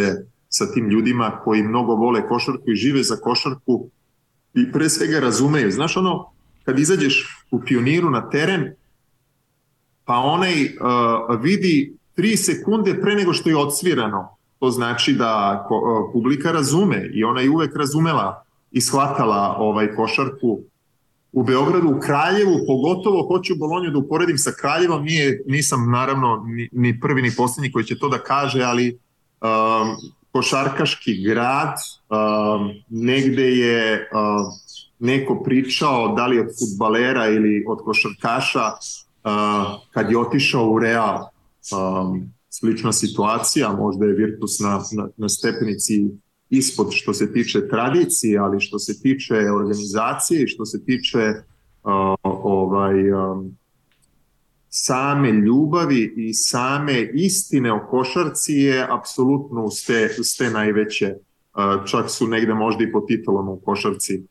sa 0.50 0.72
tim 0.72 0.90
ljudima 0.90 1.42
koji 1.44 1.64
mnogo 1.64 1.96
vole 1.96 2.28
košarku 2.28 2.72
i 2.72 2.76
žive 2.76 3.04
za 3.04 3.16
košarku 3.16 3.90
i 4.54 4.72
pre 4.72 4.90
svega 4.90 5.20
razumeju. 5.20 5.72
Znaš 5.72 5.98
ono, 5.98 6.26
kad 6.64 6.80
izađeš 6.80 7.46
u 7.52 7.62
pioniru 7.62 8.10
na 8.10 8.30
teren, 8.30 8.74
pa 10.06 10.14
onaj 10.14 10.64
uh, 10.64 11.41
vidi 11.41 11.94
tri 12.15 12.38
sekunde 12.38 13.02
pre 13.02 13.15
nego 13.15 13.34
što 13.34 13.49
je 13.49 13.57
odsvirano. 13.57 14.27
To 14.60 14.72
znači 14.72 15.14
da 15.14 15.65
ko, 15.68 15.76
uh, 15.76 16.14
publika 16.14 16.52
razume 16.52 17.10
i 17.14 17.23
ona 17.23 17.41
je 17.41 17.49
uvek 17.49 17.76
razumela 17.76 18.44
i 18.72 18.82
shvatala 18.82 19.56
ovaj 19.60 19.95
košarku 19.95 20.60
u 21.32 21.44
Beogradu, 21.44 21.90
u 21.90 21.99
Kraljevu, 21.99 22.60
pogotovo 22.68 23.27
hoću 23.27 23.56
Bolonju 23.56 23.91
da 23.91 23.98
uporedim 23.98 24.38
sa 24.38 24.52
Kraljevom, 24.52 25.03
nije, 25.03 25.44
nisam 25.48 25.91
naravno 25.91 26.44
ni, 26.48 26.69
ni 26.72 26.99
prvi 26.99 27.22
ni 27.22 27.32
poslednji 27.38 27.72
koji 27.72 27.86
će 27.86 27.99
to 27.99 28.10
da 28.10 28.18
kaže, 28.18 28.64
ali 28.64 28.91
um, 28.91 29.95
košarkaški 30.32 31.23
grad, 31.23 31.76
um, 32.10 32.72
negde 32.90 33.44
je 33.44 34.10
um, 34.14 34.45
neko 34.99 35.44
pričao 35.44 36.15
da 36.15 36.27
li 36.27 36.40
od 36.40 36.48
futbalera 36.60 37.27
ili 37.27 37.65
od 37.68 37.80
košarkaša 37.86 38.72
kad 39.92 40.12
je 40.12 40.18
otišao 40.18 40.70
u 40.70 40.80
Real. 40.80 41.28
Um, 41.72 42.36
slična 42.50 42.92
situacija, 42.92 43.76
možda 43.80 44.06
je 44.06 44.14
Virtus 44.14 44.60
na, 44.60 44.82
na, 44.92 45.08
na 45.18 45.30
stepenici 45.30 46.08
ispod 46.50 46.88
što 46.92 47.14
se 47.14 47.34
tiče 47.34 47.68
tradicije, 47.68 48.40
ali 48.40 48.60
što 48.60 48.80
se 48.80 49.02
tiče 49.02 49.36
organizacije 49.36 50.44
i 50.44 50.48
što 50.48 50.66
se 50.66 50.86
tiče 50.86 51.20
uh, 51.20 52.16
ovaj 52.24 53.12
um, 53.12 53.58
same 54.70 55.32
ljubavi 55.32 56.14
i 56.18 56.34
same 56.34 57.10
istine 57.14 57.74
o 57.74 57.88
košarci 57.90 58.54
je 58.54 58.88
apsolutno 58.90 59.64
uz 59.64 59.86
te, 59.88 60.10
uz 60.20 60.28
te 60.38 60.50
najveće. 60.50 61.16
Uh, 61.16 61.86
čak 61.86 62.10
su 62.10 62.28
negde 62.28 62.54
možda 62.54 62.84
i 62.84 62.92
po 62.92 63.02
titulama 63.02 63.52
u 63.52 63.60
košarci. 63.60 64.24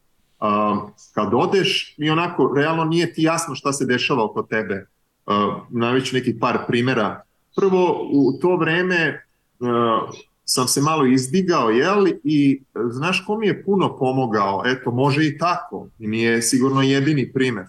Kad 1.14 1.34
odeš 1.34 1.94
i 1.98 2.10
onako 2.10 2.52
realno 2.56 2.84
nije 2.84 3.12
ti 3.12 3.22
jasno 3.22 3.54
šta 3.54 3.72
se 3.72 3.86
dešava 3.86 4.24
oko 4.24 4.42
tebe. 4.42 4.86
Naviću 5.70 6.16
neki 6.16 6.38
par 6.38 6.58
primera. 6.68 7.22
Prvo, 7.56 8.08
u 8.12 8.38
to 8.40 8.56
vreme 8.56 9.24
sam 10.44 10.68
se 10.68 10.80
malo 10.80 11.06
izdigao, 11.06 11.70
jel, 11.70 12.06
i 12.24 12.62
znaš 12.90 13.24
ko 13.26 13.38
mi 13.38 13.46
je 13.46 13.64
puno 13.64 13.96
pomogao, 13.98 14.62
eto, 14.66 14.90
može 14.90 15.26
i 15.26 15.38
tako, 15.38 15.88
i 15.98 16.06
nije 16.06 16.42
sigurno 16.42 16.82
jedini 16.82 17.32
primer, 17.32 17.64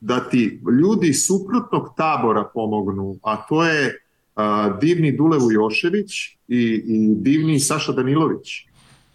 da 0.00 0.28
ti 0.28 0.60
ljudi 0.80 1.12
suprotnog 1.12 1.88
tabora 1.96 2.44
pomognu, 2.54 3.18
a 3.22 3.36
to 3.36 3.64
je 3.64 3.98
a, 4.34 4.76
divni 4.80 5.12
Dule 5.16 5.38
Vujošević 5.38 6.12
i, 6.48 6.82
i 6.86 7.14
divni 7.14 7.60
Saša 7.60 7.92
Danilović, 7.92 8.67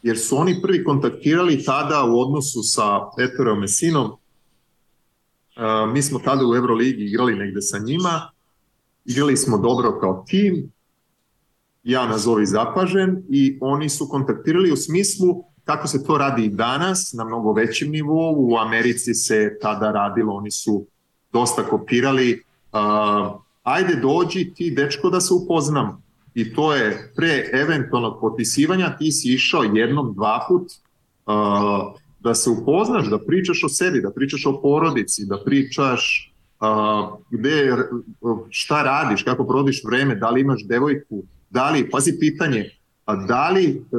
jer 0.03 0.19
su 0.19 0.37
oni 0.37 0.61
prvi 0.61 0.83
kontaktirali 0.83 1.63
tada 1.63 2.03
u 2.03 2.19
odnosu 2.19 2.63
sa 2.63 2.99
Eterom 3.19 3.59
Mesinom, 3.59 4.11
a, 5.55 5.85
mi 5.85 6.01
smo 6.01 6.19
tada 6.19 6.47
u 6.47 6.55
Euroligi 6.55 7.03
igrali 7.03 7.35
negde 7.35 7.61
sa 7.61 7.77
njima, 7.77 8.31
igrali 9.05 9.37
smo 9.37 9.57
dobro 9.57 9.99
kao 9.99 10.23
tim, 10.27 10.71
ja 11.83 12.07
nazovi 12.07 12.45
zapažen 12.45 13.23
i 13.29 13.57
oni 13.61 13.89
su 13.89 14.07
kontaktirali 14.09 14.71
u 14.71 14.77
smislu 14.77 15.43
kako 15.63 15.87
se 15.87 16.03
to 16.03 16.17
radi 16.17 16.45
i 16.45 16.49
danas 16.49 17.13
na 17.13 17.23
mnogo 17.25 17.53
većem 17.53 17.91
nivou. 17.91 18.35
U 18.37 18.57
Americi 18.57 19.13
se 19.13 19.57
tada 19.61 19.91
radilo, 19.91 20.33
oni 20.33 20.51
su 20.51 20.85
dosta 21.33 21.63
kopirali. 21.63 22.43
Uh, 22.71 22.79
ajde 23.63 23.95
dođi 23.95 24.53
ti 24.55 24.71
dečko 24.71 25.09
da 25.09 25.21
se 25.21 25.33
upoznam. 25.33 26.03
I 26.35 26.53
to 26.53 26.73
je 26.73 27.11
pre 27.15 27.49
eventualnog 27.53 28.21
potpisivanja 28.21 28.97
ti 28.97 29.11
si 29.11 29.33
išao 29.33 29.63
jednom, 29.63 30.13
dva 30.13 30.45
put 30.47 30.61
uh, 31.25 31.99
da 32.19 32.35
se 32.35 32.49
upoznaš, 32.49 33.07
da 33.07 33.19
pričaš 33.19 33.63
o 33.63 33.69
sebi, 33.69 34.01
da 34.01 34.11
pričaš 34.11 34.45
o 34.45 34.61
porodici, 34.61 35.25
da 35.25 35.37
pričaš 35.45 36.33
uh, 36.59 37.19
gde, 37.29 37.75
šta 38.49 38.83
radiš, 38.83 39.23
kako 39.23 39.47
provodiš 39.47 39.81
vreme, 39.85 40.15
da 40.15 40.29
li 40.29 40.41
imaš 40.41 40.65
devojku, 40.67 41.23
da 41.49 41.69
li, 41.69 41.89
pazi 41.89 42.17
pitanje, 42.19 42.69
a 43.05 43.15
da 43.15 43.49
li 43.49 43.65
e, 43.65 43.97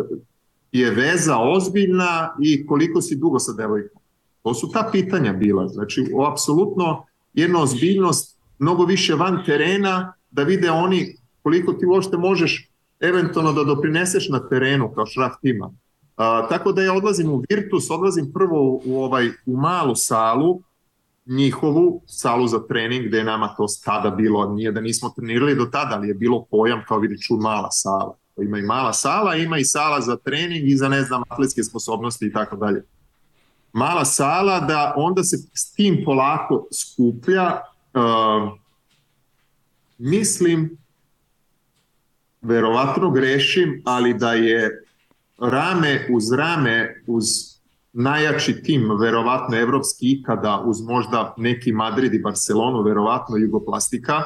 je 0.72 0.90
veza 0.90 1.38
ozbiljna 1.38 2.36
i 2.42 2.66
koliko 2.66 3.02
si 3.02 3.16
dugo 3.16 3.38
sa 3.38 3.52
devojkom? 3.52 4.02
To 4.42 4.54
su 4.54 4.70
ta 4.72 4.88
pitanja 4.92 5.32
bila. 5.32 5.68
Znači, 5.68 6.06
o, 6.14 6.26
apsolutno 6.32 7.04
jedna 7.34 7.62
ozbiljnost 7.62 8.38
mnogo 8.58 8.84
više 8.84 9.14
van 9.14 9.42
terena 9.46 10.12
da 10.30 10.42
vide 10.42 10.70
oni 10.70 11.16
koliko 11.44 11.72
ti 11.72 11.86
uopšte 11.86 12.16
možeš 12.16 12.70
eventualno 13.00 13.52
da 13.52 13.64
doprineseš 13.64 14.28
na 14.28 14.48
terenu 14.48 14.92
kao 14.94 15.06
šraf 15.06 15.32
tima. 15.42 15.70
A, 16.16 16.48
tako 16.48 16.72
da 16.72 16.82
ja 16.82 16.94
odlazim 16.94 17.30
u 17.30 17.42
Virtus, 17.50 17.90
odlazim 17.90 18.32
prvo 18.32 18.62
u, 18.62 18.82
u, 18.84 19.02
ovaj, 19.02 19.28
u 19.46 19.56
malu 19.56 19.94
salu, 19.96 20.60
njihovu 21.26 22.02
salu 22.06 22.46
za 22.46 22.66
trening 22.68 23.06
gde 23.06 23.18
je 23.18 23.24
nama 23.24 23.54
to 23.56 23.66
tada 23.84 24.10
bilo, 24.10 24.54
nije 24.54 24.72
da 24.72 24.80
nismo 24.80 25.12
trenirali 25.16 25.54
do 25.54 25.64
tada, 25.64 25.94
ali 25.94 26.08
je 26.08 26.14
bilo 26.14 26.44
pojam 26.50 26.82
kao 26.88 26.98
vidi 26.98 27.22
ču 27.22 27.36
mala 27.36 27.70
sala. 27.70 28.16
Ima 28.36 28.58
i 28.58 28.62
mala 28.62 28.92
sala, 28.92 29.36
ima 29.36 29.58
i 29.58 29.64
sala 29.64 30.00
za 30.00 30.16
trening 30.16 30.68
i 30.68 30.76
za 30.76 30.88
ne 30.88 31.02
znam 31.02 31.22
atletske 31.28 31.62
sposobnosti 31.62 32.26
i 32.26 32.32
tako 32.32 32.56
dalje. 32.56 32.84
Mala 33.72 34.04
sala 34.04 34.60
da 34.60 34.94
onda 34.96 35.24
se 35.24 35.36
s 35.54 35.74
tim 35.74 36.02
polako 36.04 36.66
skuplja 36.72 37.60
uh, 37.94 38.52
mislim 39.98 40.83
verovatno 42.44 43.10
grešim, 43.10 43.82
ali 43.84 44.14
da 44.14 44.32
je 44.32 44.82
rame 45.38 46.06
uz 46.10 46.32
rame 46.32 47.02
uz 47.06 47.24
najjači 47.92 48.62
tim, 48.62 48.90
verovatno 49.00 49.56
evropski 49.56 50.12
ikada, 50.12 50.62
uz 50.66 50.80
možda 50.80 51.34
neki 51.36 51.72
Madrid 51.72 52.14
i 52.14 52.22
Barcelonu, 52.22 52.82
verovatno 52.82 53.36
Jugoplastika, 53.36 54.22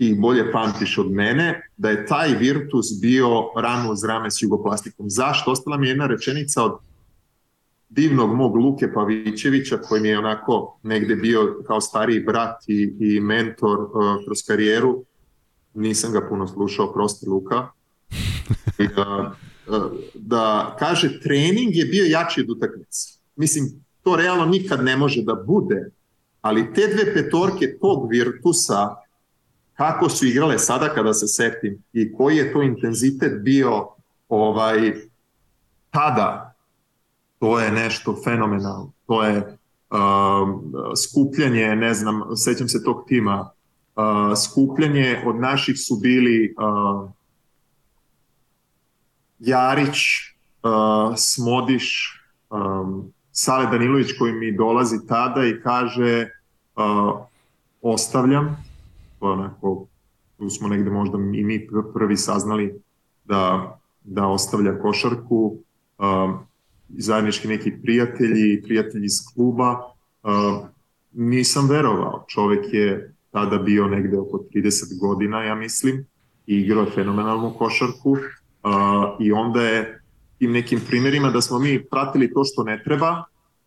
i 0.00 0.14
bolje 0.14 0.52
pamtiš 0.52 0.98
od 0.98 1.10
mene, 1.12 1.68
da 1.76 1.90
je 1.90 2.06
taj 2.06 2.28
Virtus 2.28 2.86
bio 3.00 3.28
rano 3.56 3.92
uz 3.92 4.04
rame 4.04 4.30
s 4.30 4.42
Jugoplastikom. 4.42 5.10
Zašto? 5.10 5.50
Ostala 5.50 5.76
mi 5.76 5.86
je 5.86 5.90
jedna 5.90 6.06
rečenica 6.06 6.64
od 6.64 6.78
divnog 7.88 8.34
mog 8.34 8.56
Luke 8.56 8.92
Pavićevića, 8.92 9.78
koji 9.78 10.00
mi 10.02 10.08
je 10.08 10.18
onako 10.18 10.78
negde 10.82 11.16
bio 11.16 11.62
kao 11.66 11.80
stariji 11.80 12.20
brat 12.20 12.56
i, 12.66 12.94
i 13.00 13.20
mentor 13.20 13.78
uh, 13.78 13.90
kroz 14.26 14.38
karijeru. 14.48 15.04
Nisam 15.74 16.12
ga 16.12 16.28
puno 16.28 16.46
slušao, 16.46 16.92
prosti 16.92 17.26
Luka. 17.28 17.68
I, 18.78 18.88
da 20.14 20.76
kaže 20.78 21.20
trening 21.20 21.76
je 21.76 21.84
bio 21.84 22.04
jači 22.04 22.40
od 22.40 22.50
utakmice. 22.50 23.18
Mislim, 23.36 23.84
to 24.02 24.16
realno 24.16 24.46
nikad 24.46 24.84
ne 24.84 24.96
može 24.96 25.22
da 25.22 25.34
bude, 25.34 25.90
ali 26.40 26.74
te 26.74 26.86
dve 26.86 27.14
petorke 27.14 27.78
tog 27.80 28.10
Virtusa, 28.10 28.94
kako 29.74 30.08
su 30.08 30.26
igrale 30.26 30.58
sada 30.58 30.88
kada 30.88 31.14
se 31.14 31.28
setim 31.28 31.82
i 31.92 32.12
koji 32.12 32.36
je 32.36 32.52
to 32.52 32.62
intenzitet 32.62 33.42
bio 33.42 33.88
ovaj 34.28 34.94
tada, 35.90 36.54
to 37.38 37.60
je 37.60 37.70
nešto 37.70 38.16
fenomenalno. 38.24 38.92
To 39.06 39.24
je 39.24 39.36
uh, 39.38 39.98
skupljanje, 41.06 41.76
ne 41.76 41.94
znam, 41.94 42.22
sećam 42.36 42.68
se 42.68 42.84
tog 42.84 43.04
tima, 43.08 43.50
skupljanje 44.44 45.22
od 45.26 45.36
naših 45.36 45.78
su 45.78 45.96
bili 45.96 46.54
Jarić, 49.38 49.96
Smodiš, 51.16 52.16
Sale 53.32 53.66
Danilović 53.66 54.12
koji 54.18 54.32
mi 54.32 54.56
dolazi 54.56 55.06
tada 55.08 55.46
i 55.46 55.60
kaže 55.62 56.28
ostavljam, 57.82 58.64
onako, 59.20 59.86
tu 60.38 60.50
smo 60.50 60.68
negde 60.68 60.90
možda 60.90 61.18
i 61.18 61.44
mi 61.44 61.68
prvi 61.94 62.16
saznali 62.16 62.80
da, 63.24 63.78
da 64.04 64.26
ostavlja 64.26 64.78
košarku, 64.82 65.56
zajednički 66.88 67.48
neki 67.48 67.72
prijatelji, 67.82 68.62
prijatelji 68.62 69.04
iz 69.04 69.20
kluba, 69.34 69.78
nisam 71.12 71.68
verovao, 71.68 72.24
čovek 72.28 72.74
je 72.74 73.14
tada 73.30 73.58
bio 73.58 73.86
negde 73.86 74.18
oko 74.18 74.44
30 74.54 75.00
godina, 75.00 75.42
ja 75.42 75.54
mislim, 75.54 76.06
i 76.46 76.56
igrao 76.56 76.84
je 76.84 76.90
fenomenalnu 76.90 77.54
košarku, 77.58 78.16
Uh, 78.62 79.16
I 79.18 79.32
onda 79.32 79.62
je 79.62 80.02
tim 80.38 80.52
nekim 80.52 80.80
primjerima 80.88 81.30
da 81.30 81.40
smo 81.40 81.58
mi 81.58 81.84
pratili 81.84 82.32
to 82.32 82.44
što 82.44 82.64
ne 82.64 82.82
treba, 82.84 83.10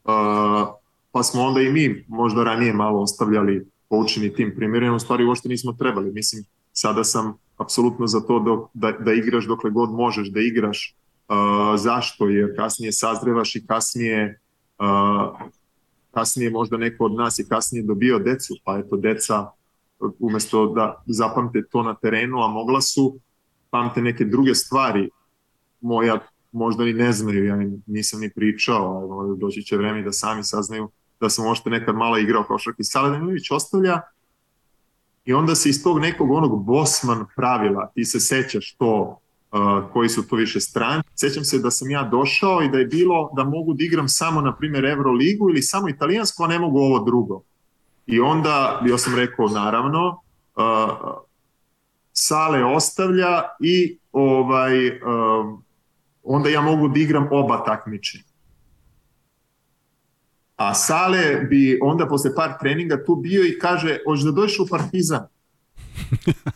uh, 0.04 0.68
pa 1.12 1.24
smo 1.24 1.42
onda 1.42 1.62
i 1.62 1.72
mi 1.72 2.06
možda 2.08 2.44
ranije 2.44 2.74
malo 2.74 3.02
ostavljali 3.02 3.66
poučeni 3.90 4.34
tim 4.34 4.54
primjerima, 4.56 4.96
u 4.96 5.00
stvari 5.00 5.26
uopšte 5.26 5.50
nismo 5.50 5.74
trebali. 5.74 6.12
Mislim, 6.12 6.44
sada 6.74 7.04
sam 7.04 7.38
apsolutno 7.58 8.08
za 8.08 8.20
to 8.20 8.40
dok, 8.40 8.70
da, 8.74 8.92
da 8.92 9.14
igraš 9.14 9.46
dokle 9.46 9.72
god 9.72 9.92
možeš 9.92 10.28
da 10.28 10.40
igraš. 10.40 10.96
Uh, 11.30 11.80
zašto? 11.80 12.30
Jer 12.30 12.56
kasnije 12.56 12.92
sazrevaš 12.92 13.56
i 13.56 13.66
kasnije 13.68 14.40
uh, 14.80 15.50
kasnije 16.14 16.50
možda 16.50 16.78
neko 16.78 17.06
od 17.06 17.14
nas 17.14 17.40
je 17.40 17.46
kasnije 17.50 17.84
dobio 17.84 18.20
decu, 18.20 18.54
pa 18.64 18.78
eto 18.78 18.98
deca 18.98 19.50
umesto 20.20 20.68
da 20.68 21.04
zapamte 21.06 21.64
to 21.72 21.84
na 21.84 21.96
terenu, 21.96 22.44
a 22.44 22.48
mogla 22.48 22.82
su, 22.82 23.20
pamte 23.70 24.02
neke 24.02 24.26
druge 24.26 24.56
stvari, 24.56 25.10
moja 25.82 26.20
možda 26.52 26.84
ni 26.84 26.94
ne 26.94 27.12
znaju, 27.12 27.46
ja 27.46 27.58
nisam 27.86 28.20
ni 28.20 28.30
pričao, 28.30 29.36
doći 29.40 29.62
će 29.62 29.78
vreme 29.78 30.02
da 30.02 30.12
sami 30.12 30.44
saznaju 30.44 30.90
da 31.20 31.30
sam 31.30 31.46
možda 31.46 31.70
nekad 31.70 31.96
malo 31.96 32.18
igrao 32.18 32.44
košark 32.44 32.80
i 32.80 32.84
Saladinović 32.84 33.52
ostavlja 33.52 34.02
i 35.26 35.34
onda 35.34 35.56
se 35.56 35.70
iz 35.70 35.84
tog 35.84 36.00
nekog 36.00 36.32
onog 36.32 36.66
Bosman 36.66 37.26
pravila, 37.36 37.92
ti 37.96 38.06
se 38.06 38.20
sećaš 38.20 38.76
to, 38.76 39.20
koji 39.94 40.10
su 40.10 40.28
to 40.28 40.36
više 40.36 40.60
strani. 40.60 41.04
Sećam 41.16 41.44
se 41.44 41.60
da 41.60 41.72
sam 41.72 41.92
ja 41.92 42.04
došao 42.04 42.64
i 42.64 42.70
da 42.70 42.78
je 42.78 42.86
bilo 42.86 43.32
da 43.36 43.44
mogu 43.44 43.74
da 43.74 43.84
igram 43.84 44.08
samo, 44.08 44.42
na 44.42 44.56
primjer, 44.56 44.86
Euroligu 44.86 45.50
ili 45.50 45.62
samo 45.62 45.90
italijansko, 45.90 46.44
a 46.44 46.48
ne 46.48 46.60
mogu 46.60 46.80
ovo 46.80 47.00
drugo. 47.00 47.44
I 48.06 48.20
onda, 48.20 48.82
ja 48.86 48.98
sam 48.98 49.16
rekao, 49.16 49.48
naravno, 49.48 50.22
uh, 50.56 51.24
Sale 52.14 52.66
ostavlja 52.66 53.42
i 53.60 53.98
ovaj 54.12 54.88
um, 54.90 55.64
onda 56.24 56.50
ja 56.50 56.62
mogu 56.62 56.88
da 56.88 57.00
igram 57.00 57.28
oba 57.32 57.64
takmičenja. 57.64 58.24
A 60.56 60.74
Sale 60.74 61.48
bi 61.50 61.80
onda 61.82 62.08
posle 62.08 62.36
par 62.36 62.58
treninga 62.60 63.04
tu 63.06 63.16
bio 63.16 63.46
i 63.46 63.60
kaže, 63.60 64.00
hoćeš 64.06 64.26
da 64.26 64.32
dođeš 64.32 64.60
u 64.60 64.68
Partizan? 64.70 65.28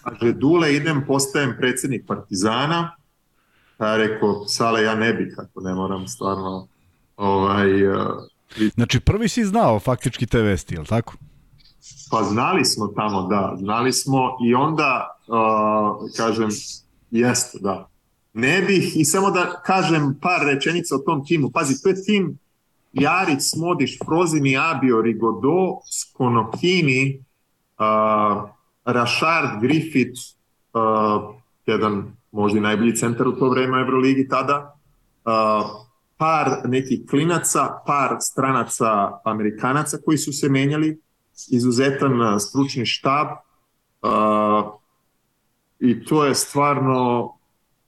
Kaže, 0.04 0.34
Dule, 0.34 0.76
idem, 0.76 1.04
postajem 1.08 1.56
predsednik 1.60 2.08
Partizana. 2.08 2.96
Pa 3.78 3.88
ja 3.88 3.98
rekao, 3.98 4.46
Sale, 4.48 4.84
ja 4.84 4.96
ne 4.96 5.14
bih, 5.14 5.36
ako 5.38 5.62
ne 5.62 5.74
moram 5.74 6.08
stvarno 6.08 6.68
ovaj, 7.18 7.88
uh, 7.88 7.98
Znači, 8.76 9.00
prvi 9.00 9.30
si 9.30 9.46
znao 9.46 9.80
faktički 9.80 10.26
te 10.26 10.42
vesti, 10.42 10.76
je 10.76 10.80
li 10.80 10.86
tako? 10.86 11.14
Pa 12.12 12.24
znali 12.24 12.66
smo 12.66 12.88
tamo, 12.88 13.28
da, 13.28 13.56
znali 13.60 13.94
smo 13.94 14.38
i 14.48 14.54
onda, 14.54 15.18
uh, 15.28 16.10
kažem, 16.18 16.50
jeste, 17.12 17.58
da. 17.62 17.90
Ne 18.34 18.62
bih, 18.62 18.92
i 18.96 19.06
samo 19.06 19.32
da 19.32 19.62
kažem 19.66 20.20
par 20.22 20.46
rečenica 20.46 20.96
o 20.96 20.98
tom 20.98 21.26
timu. 21.26 21.50
Pazi, 21.50 21.82
to 21.84 21.90
je 21.90 22.04
tim 22.04 22.38
Jarić, 22.94 23.40
Smodiš, 23.42 23.98
Frozini, 24.06 24.58
Abio, 24.58 25.02
Rigodo, 25.02 25.80
Skonokini, 25.92 27.24
uh, 27.80 28.50
Rašard, 28.88 29.62
Griffith, 29.62 30.20
uh, 30.74 31.36
jedan 31.66 32.16
možda 32.32 32.58
i 32.58 32.62
najbolji 32.62 32.96
centar 32.96 33.28
u 33.28 33.36
to 33.40 33.50
vreme 33.50 33.80
Euroligi 33.80 34.28
tada, 34.28 34.76
uh, 35.26 35.68
par 36.18 36.62
nekih 36.66 37.00
klinaca, 37.10 37.82
par 37.86 38.18
stranaca 38.20 39.20
Amerikanaca 39.26 39.98
koji 40.06 40.18
su 40.18 40.34
se 40.34 40.50
menjali, 40.50 41.02
izuzetan 41.52 42.40
stručni 42.40 42.86
štab. 42.86 43.28
Uh, 44.02 44.74
i 45.80 46.06
to 46.06 46.26
je 46.26 46.36
stvarno 46.36 47.34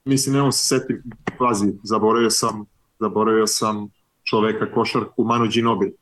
mislim, 0.09 0.35
ne 0.35 0.51
se 0.51 0.65
setim, 0.65 1.03
pazi, 1.39 1.73
zaboravio 1.83 2.29
sam, 2.29 2.65
zaboravio 2.99 3.47
sam 3.47 3.89
čoveka 4.23 4.71
košarku 4.73 5.23
Manu 5.23 5.47
Ginobili 5.47 5.93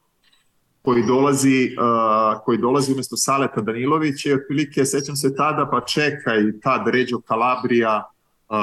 koji 0.87 1.03
dolazi, 1.03 1.75
uh, 1.77 2.41
koji 2.45 2.57
dolazi 2.57 2.93
umesto 2.93 3.17
Saleta 3.17 3.61
Danilovića 3.61 4.29
i 4.29 4.33
otprilike 4.33 4.85
sećam 4.85 5.15
se 5.15 5.35
tada 5.35 5.69
pa 5.71 5.81
čekaj 5.81 6.59
tad 6.61 6.87
Ređo 6.87 7.19
Kalabrija 7.19 8.03
uh, 8.03 8.57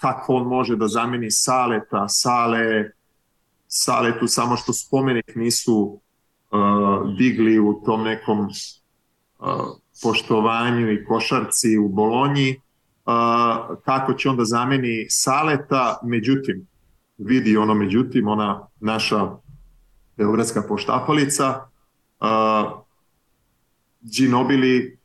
kako 0.00 0.34
on 0.34 0.46
može 0.46 0.76
da 0.76 0.88
zameni 0.88 1.30
Saleta, 1.30 2.08
Sale 2.08 2.90
Saletu 3.66 4.26
samo 4.26 4.56
što 4.56 4.72
spomenik 4.72 5.34
nisu 5.34 6.00
uh, 6.50 6.60
digli 7.18 7.58
u 7.58 7.82
tom 7.86 8.02
nekom 8.02 8.40
uh, 8.40 9.46
poštovanju 10.02 10.92
i 10.92 11.04
košarci 11.04 11.78
u 11.78 11.88
Bolonji, 11.88 12.56
uh, 13.06 13.78
kako 13.84 14.14
će 14.14 14.28
onda 14.28 14.44
zameni 14.44 15.06
Saleta, 15.10 15.98
međutim, 16.04 16.66
vidi 17.18 17.56
ono 17.56 17.74
međutim, 17.74 18.28
ona 18.28 18.66
naša 18.80 19.30
beogradska 20.22 20.62
poštapalica, 20.68 21.66
uh, 22.20 22.82
Ginobili 24.02 24.98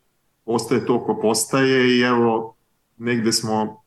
ostaje 0.46 0.86
to 0.86 1.04
ko 1.06 1.20
postaje 1.22 1.98
i 1.98 2.02
evo 2.02 2.56
negde 2.98 3.32
smo 3.32 3.84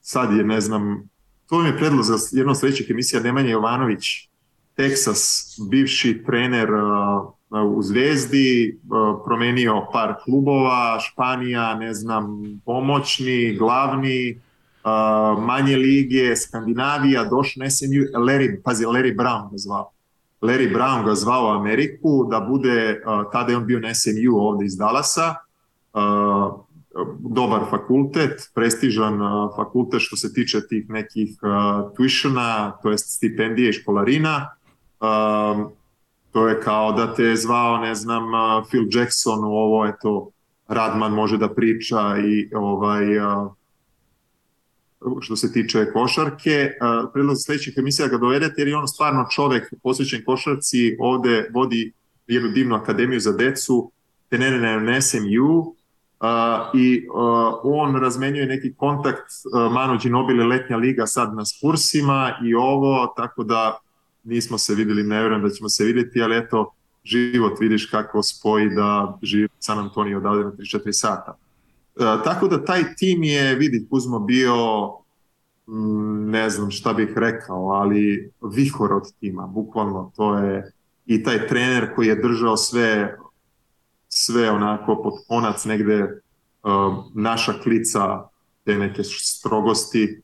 sad 0.00 0.36
je 0.36 0.44
ne 0.44 0.60
znam 0.60 1.08
to 1.48 1.58
mi 1.58 1.68
je 1.68 1.76
predlog 1.76 2.02
za 2.02 2.14
jedno 2.32 2.54
sledećih 2.54 2.90
emisija 2.90 3.22
Nemanja 3.22 3.50
Jovanović 3.50 4.28
Texas, 4.76 5.54
bivši 5.70 6.24
trener 6.26 6.68
uh, 6.74 7.76
u 7.76 7.82
Zvezdi, 7.82 8.78
uh, 8.90 9.22
promenio 9.24 9.86
par 9.92 10.14
klubova, 10.24 11.00
Španija, 11.00 11.74
ne 11.74 11.94
znam, 11.94 12.42
pomoćni, 12.64 13.56
glavni, 13.58 14.40
uh, 14.84 15.44
manje 15.44 15.76
lige, 15.76 16.36
Skandinavija, 16.36 17.24
došao 17.24 17.64
na 17.64 17.70
SMU, 17.70 18.24
Larry, 18.26 18.62
pazi, 18.64 18.84
Larry 18.84 19.16
Brown 19.16 19.50
ga 19.50 19.56
zvao. 19.56 19.93
Larry 20.42 20.72
Brown 20.72 21.04
ga 21.04 21.14
zvao 21.14 21.56
Ameriku 21.56 22.28
da 22.30 22.40
bude, 22.40 23.02
tada 23.32 23.52
je 23.52 23.56
on 23.56 23.66
bio 23.66 23.80
na 23.80 23.94
SMU 23.94 24.36
ovde 24.38 24.64
iz 24.64 24.76
Dallasa, 24.76 25.34
dobar 27.18 27.60
fakultet, 27.70 28.50
prestižan 28.54 29.18
fakultet 29.56 30.00
što 30.00 30.16
se 30.16 30.32
tiče 30.32 30.66
tih 30.68 30.90
nekih 30.90 31.38
tuišana, 31.96 32.70
to 32.82 32.90
jest 32.90 33.16
stipendije 33.16 33.68
i 33.70 33.72
školarina, 33.72 34.48
to 36.32 36.48
je 36.48 36.60
kao 36.60 36.92
da 36.92 37.14
te 37.14 37.24
je 37.24 37.36
zvao, 37.36 37.78
ne 37.78 37.94
znam, 37.94 38.22
Phil 38.68 38.84
Jackson 38.90 39.44
u 39.44 39.52
ovo, 39.52 39.86
eto, 39.86 40.30
Radman 40.68 41.12
može 41.12 41.38
da 41.38 41.48
priča 41.48 42.16
i 42.18 42.50
ovaj, 42.54 43.04
što 45.20 45.36
se 45.36 45.52
tiče 45.52 45.92
košarke. 45.92 46.70
Predlog 47.12 47.36
sledećih 47.38 47.74
emisija 47.76 48.08
ga 48.08 48.18
dovedete 48.18 48.54
jer 48.58 48.68
je 48.68 48.76
on 48.76 48.88
stvarno 48.88 49.26
čovek 49.30 49.74
posvećen 49.82 50.24
košarci, 50.24 50.96
ovde 50.98 51.50
vodi 51.54 51.92
jednu 52.26 52.48
divnu 52.48 52.76
akademiju 52.76 53.20
za 53.20 53.32
decu, 53.32 53.90
trenere 54.28 54.80
na 54.80 55.00
SMU, 55.00 55.58
uh, 55.58 55.74
i 56.74 57.06
on 57.62 57.96
razmenjuje 57.96 58.46
neki 58.46 58.74
kontakt 58.74 59.30
Manu 59.72 59.98
Ginobili 60.02 60.44
letnja 60.44 60.76
liga 60.76 61.06
sad 61.06 61.34
na 61.34 61.44
Spursima 61.44 62.32
i 62.44 62.54
ovo, 62.54 63.14
tako 63.16 63.44
da 63.44 63.78
nismo 64.24 64.58
se 64.58 64.74
videli, 64.74 65.02
ne 65.02 65.18
vjerujem 65.18 65.42
da 65.42 65.50
ćemo 65.50 65.68
se 65.68 65.84
videti, 65.84 66.22
ali 66.22 66.36
eto, 66.36 66.72
život 67.04 67.60
vidiš 67.60 67.86
kako 67.86 68.22
spoji 68.22 68.70
da 68.70 69.18
živi 69.22 69.48
San 69.58 69.78
Antonio 69.78 70.18
odavde 70.18 70.44
na 70.44 70.50
3-4 70.50 70.92
sata. 70.92 71.36
E, 71.96 72.22
tako 72.24 72.48
da 72.48 72.64
taj 72.64 72.94
tim 72.96 73.22
je, 73.22 73.54
vidi, 73.54 73.86
Kuzmo 73.90 74.18
bio 74.18 74.54
mm, 75.66 76.30
ne 76.30 76.50
znam 76.50 76.70
šta 76.70 76.92
bih 76.92 77.12
rekao, 77.16 77.68
ali 77.68 78.30
vihor 78.54 78.92
od 78.92 79.12
tima, 79.20 79.46
bukvalno 79.46 80.12
to 80.16 80.38
je 80.38 80.72
i 81.06 81.22
taj 81.22 81.48
trener 81.48 81.94
koji 81.94 82.06
je 82.06 82.22
držao 82.22 82.56
sve 82.56 83.16
sve 84.16 84.50
onako 84.50 85.02
pod 85.02 85.12
konac 85.28 85.64
negde 85.64 86.02
uh, 86.02 86.10
naša 87.14 87.52
klica 87.62 88.28
te 88.64 88.78
neke 88.78 89.02
strogosti 89.04 90.22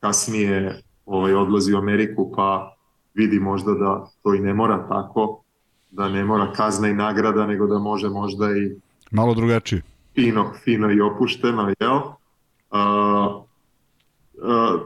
kasnije 0.00 0.82
ovaj, 1.06 1.34
odlazi 1.34 1.74
u 1.74 1.78
Ameriku 1.78 2.32
pa 2.36 2.76
vidi 3.14 3.40
možda 3.40 3.74
da 3.74 4.10
to 4.22 4.34
i 4.34 4.40
ne 4.40 4.54
mora 4.54 4.88
tako, 4.88 5.42
da 5.90 6.08
ne 6.08 6.24
mora 6.24 6.52
kazna 6.52 6.88
i 6.88 6.94
nagrada, 6.94 7.46
nego 7.46 7.66
da 7.66 7.78
može 7.78 8.08
možda 8.08 8.46
i 8.56 8.76
malo 9.10 9.34
drugačije. 9.34 9.82
Fino, 10.14 10.52
fino 10.64 10.90
i 10.90 11.00
opušteno, 11.00 11.74
jel? 11.80 11.96
Uh, 11.96 13.44
uh, 14.34 14.80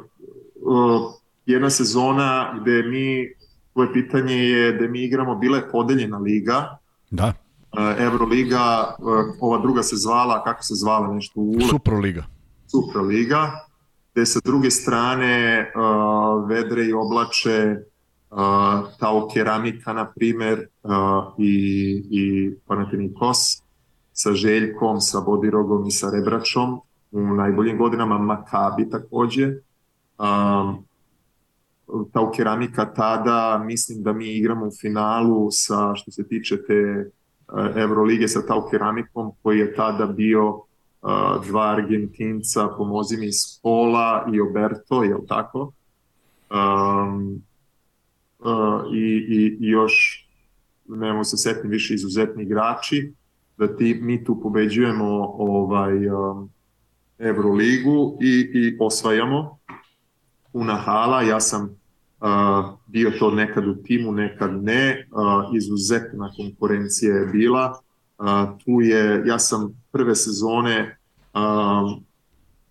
uh, 0.62 1.12
jedna 1.46 1.70
sezona 1.70 2.58
gde 2.60 2.82
mi, 2.82 3.28
tvoje 3.72 3.92
pitanje 3.92 4.34
je 4.34 4.72
da 4.72 4.88
mi 4.88 5.04
igramo, 5.04 5.34
bila 5.34 5.56
je 5.56 5.70
podeljena 5.70 6.18
liga. 6.18 6.78
Da. 7.10 7.32
Euroliga, 7.98 8.94
ova 9.40 9.58
druga 9.58 9.82
se 9.82 9.96
zvala, 9.96 10.44
kako 10.44 10.62
se 10.62 10.74
zvala 10.74 11.14
nešto? 11.14 11.40
Ule? 11.40 11.66
Superliga. 11.70 12.24
Superliga, 12.66 13.50
gde 14.14 14.26
sa 14.26 14.40
druge 14.44 14.70
strane 14.70 15.66
uh, 15.74 16.48
vedre 16.48 16.84
i 16.86 16.92
oblače 16.92 17.76
uh, 18.30 18.38
Tao 18.98 19.28
Keramika, 19.34 19.92
na 19.92 20.06
primer, 20.06 20.68
uh, 20.82 21.34
i, 21.38 21.54
i 22.10 22.52
Panathinaikos 22.66 23.63
sa 24.14 24.32
Željkom, 24.32 25.00
sa 25.00 25.20
Bodirogom 25.20 25.86
i 25.86 25.90
sa 25.90 26.10
Rebračom, 26.10 26.80
u 27.10 27.20
najboljim 27.20 27.78
godinama 27.78 28.18
Makabi 28.18 28.90
takođe. 28.90 29.46
Um, 30.18 30.84
Tao 32.12 32.30
Keramika 32.30 32.94
tada, 32.94 33.62
mislim 33.64 34.02
da 34.02 34.12
mi 34.12 34.28
igramo 34.28 34.66
u 34.66 34.70
finalu 34.80 35.48
sa, 35.50 35.94
što 35.94 36.10
se 36.10 36.28
tiče 36.28 36.56
te 36.66 37.10
Evrolige 37.76 38.28
sa 38.28 38.46
Tao 38.46 38.68
Keramikom, 38.70 39.32
koji 39.42 39.58
je 39.58 39.74
tada 39.74 40.06
bio 40.06 40.48
uh, 40.48 40.62
dva 41.46 41.62
Argentinca, 41.62 42.68
pomozi 42.76 43.16
mi, 43.16 43.32
Spola 43.32 44.26
i 44.32 44.40
Oberto, 44.40 45.02
je 45.02 45.14
li 45.14 45.26
tako? 45.28 45.72
Um, 46.50 47.42
uh, 48.38 48.92
i, 48.92 49.26
i, 49.28 49.56
i 49.60 49.68
još, 49.70 50.26
nemo 50.88 51.24
se 51.24 51.36
setni 51.36 51.70
više 51.70 51.94
izuzetni 51.94 52.42
igrači, 52.42 53.12
da 53.56 53.76
ti, 53.76 53.98
mi 54.02 54.24
tu 54.24 54.40
pobeđujemo 54.42 55.34
ovaj, 55.38 56.08
um, 56.08 56.50
Evroligu 57.18 58.18
i, 58.20 58.50
i 58.54 58.76
osvajamo 58.80 59.58
puna 60.52 60.74
hala, 60.74 61.22
ja 61.22 61.40
sam 61.40 61.84
Uh, 62.20 62.78
bio 62.86 63.10
to 63.18 63.30
nekad 63.30 63.66
u 63.68 63.74
timu, 63.74 64.12
nekad 64.12 64.62
ne, 64.62 65.08
uh, 65.10 65.56
izuzetna 65.56 66.30
konkurencija 66.36 67.16
je 67.16 67.26
bila. 67.26 67.80
Uh, 68.18 68.26
tu 68.64 68.80
je, 68.80 69.22
ja 69.26 69.38
sam 69.38 69.82
prve 69.92 70.14
sezone 70.14 70.98
uh, 71.34 72.00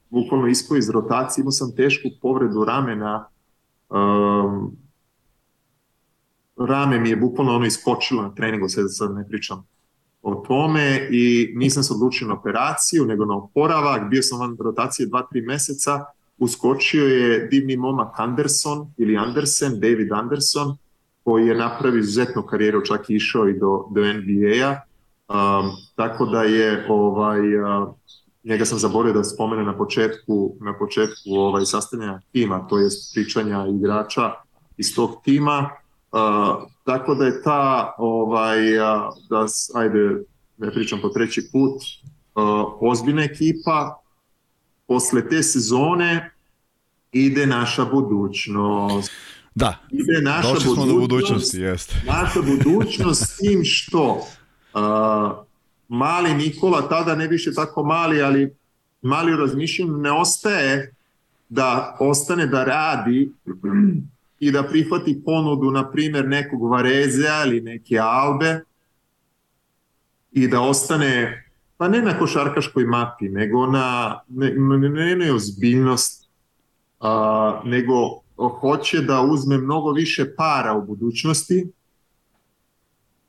bukvalno 0.10 0.48
ispao 0.48 0.78
iz 0.78 0.90
rotacije, 0.90 1.42
imao 1.42 1.52
sam 1.52 1.76
tešku 1.76 2.10
povredu 2.22 2.64
ramena, 2.66 3.28
uh, 3.90 4.72
rame 6.58 7.00
mi 7.00 7.10
je 7.10 7.18
bukvalno 7.18 7.56
ono 7.56 7.66
iskočilo 7.66 8.22
na 8.22 8.36
treningu, 8.36 8.70
sad, 8.70 8.86
sad 8.90 9.16
ne 9.16 9.28
pričam 9.28 9.66
o 10.24 10.36
tome 10.36 11.08
i 11.12 11.54
nisam 11.56 11.84
se 11.84 11.94
odlučio 11.94 12.28
na 12.28 12.34
operaciju, 12.34 13.06
nego 13.06 13.26
na 13.26 13.38
oporavak, 13.38 14.10
bio 14.10 14.22
sam 14.22 14.40
van 14.40 14.58
rotacije 14.60 15.08
2-3 15.08 15.48
meseca, 15.48 16.06
uskočio 16.38 17.08
je 17.08 17.48
divni 17.48 17.78
momak 17.78 18.20
Anderson 18.20 18.88
ili 18.98 19.18
Andersen, 19.18 19.80
David 19.80 20.12
Anderson, 20.12 20.78
koji 21.24 21.48
je 21.48 21.56
napravio 21.56 22.00
izuzetnu 22.00 22.42
karijeru, 22.42 22.86
čak 22.86 23.10
i 23.10 23.16
išao 23.16 23.50
i 23.50 23.60
do, 23.60 23.88
do 23.92 24.02
NBA-a. 24.14 24.80
Um, 25.28 25.72
tako 25.96 26.26
da 26.26 26.44
je 26.44 26.86
ovaj 26.90 27.58
uh, 27.58 27.94
njega 28.44 28.66
sam 28.66 28.80
zaboravio 28.80 29.14
da 29.14 29.24
spomene 29.24 29.64
na 29.64 29.78
početku 29.78 30.56
na 30.60 30.78
početku 30.78 31.30
ovaj 31.30 31.66
sastavljanja 31.66 32.22
tima, 32.32 32.68
to 32.68 32.80
jest 32.80 33.14
pričanja 33.14 33.66
igrača 33.68 34.32
iz 34.78 34.96
tog 34.96 35.12
tima. 35.24 35.70
Uh, 36.12 36.73
tako 36.84 37.16
da 37.16 37.26
je 37.26 37.44
ta 37.44 37.96
ovaj 37.98 38.58
da 39.30 39.46
ajde 39.76 40.24
ne 40.58 40.72
pričam 40.72 41.00
po 41.02 41.10
treći 41.10 41.50
put 41.52 41.82
ozbiljna 42.80 43.24
ekipa 43.24 44.00
posle 44.88 45.30
te 45.30 45.44
sezone 45.44 46.32
ide 47.12 47.46
naša 47.46 47.86
budućnost. 47.86 49.12
Da, 49.56 49.80
ide 49.90 50.22
naša 50.22 50.54
došli 50.54 50.74
smo 50.74 50.86
do 50.86 50.94
budućnosti, 50.94 51.60
jeste. 51.60 51.96
Naša 52.08 52.42
budućnost 52.42 53.24
s 53.24 53.38
tim 53.38 53.62
što 53.64 54.12
uh, 54.14 54.82
mali 55.88 56.34
Nikola, 56.34 56.90
tada 56.90 57.16
ne 57.16 57.28
više 57.28 57.54
tako 57.54 57.84
mali, 57.84 58.22
ali 58.22 58.56
mali 59.02 59.34
u 59.34 59.38
razmišljanju 59.38 59.98
ne 59.98 60.12
ostaje 60.12 60.94
da 61.50 61.98
ostane 62.00 62.48
da 62.48 62.64
radi 62.64 63.32
i 64.44 64.52
da 64.52 64.64
prihvati 64.64 65.22
ponudu, 65.26 65.72
na 65.72 65.92
primjer, 65.92 66.28
nekog 66.28 66.72
Varezea 66.72 67.46
ili 67.46 67.62
neke 67.62 68.00
Albe 68.00 68.60
i 70.32 70.48
da 70.48 70.62
ostane 70.62 71.40
pa 71.78 71.88
ne 71.88 72.02
na 72.02 72.20
košarkaškoj 72.20 72.86
mapi, 72.86 73.30
nego 73.30 73.66
na 73.68 74.20
ne, 74.30 74.54
ne, 74.58 74.90
ne, 74.90 75.16
ne 75.16 75.34
ozbiljnost, 75.34 76.30
a, 77.00 77.62
nego 77.66 77.94
hoće 78.60 79.02
da 79.02 79.22
uzme 79.22 79.58
mnogo 79.58 79.92
više 79.92 80.36
para 80.36 80.74
u 80.74 80.86
budućnosti, 80.86 81.68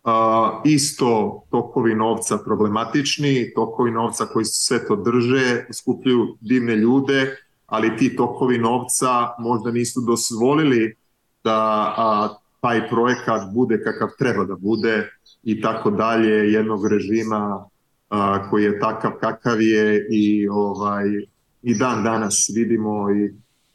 a, 0.04 0.62
isto 0.64 1.42
tokovi 1.50 1.94
novca 1.94 2.38
problematični, 2.38 3.52
tokovi 3.54 3.90
novca 3.90 4.26
koji 4.26 4.44
sve 4.44 4.86
to 4.86 4.96
drže, 4.96 5.66
skupljuju 5.72 6.36
divne 6.40 6.76
ljude, 6.76 7.36
ali 7.66 7.96
ti 7.96 8.16
tokovi 8.16 8.58
novca 8.58 9.28
možda 9.38 9.70
nisu 9.70 10.00
dozvolili 10.00 10.96
da 11.44 11.94
a, 11.96 12.28
taj 12.60 12.88
projekat 12.88 13.42
bude 13.54 13.82
kakav 13.84 14.08
treba 14.18 14.44
da 14.44 14.54
bude 14.54 15.10
i 15.42 15.60
tako 15.60 15.90
dalje 15.90 16.52
jednog 16.52 16.86
režima 16.86 17.64
a, 18.08 18.50
koji 18.50 18.64
je 18.64 18.80
takav 18.80 19.12
kakav 19.20 19.60
je 19.60 20.06
i 20.10 20.48
ovaj 20.48 21.04
i 21.62 21.74
dan 21.74 22.04
danas 22.04 22.50
vidimo 22.54 23.10
i 23.10 23.34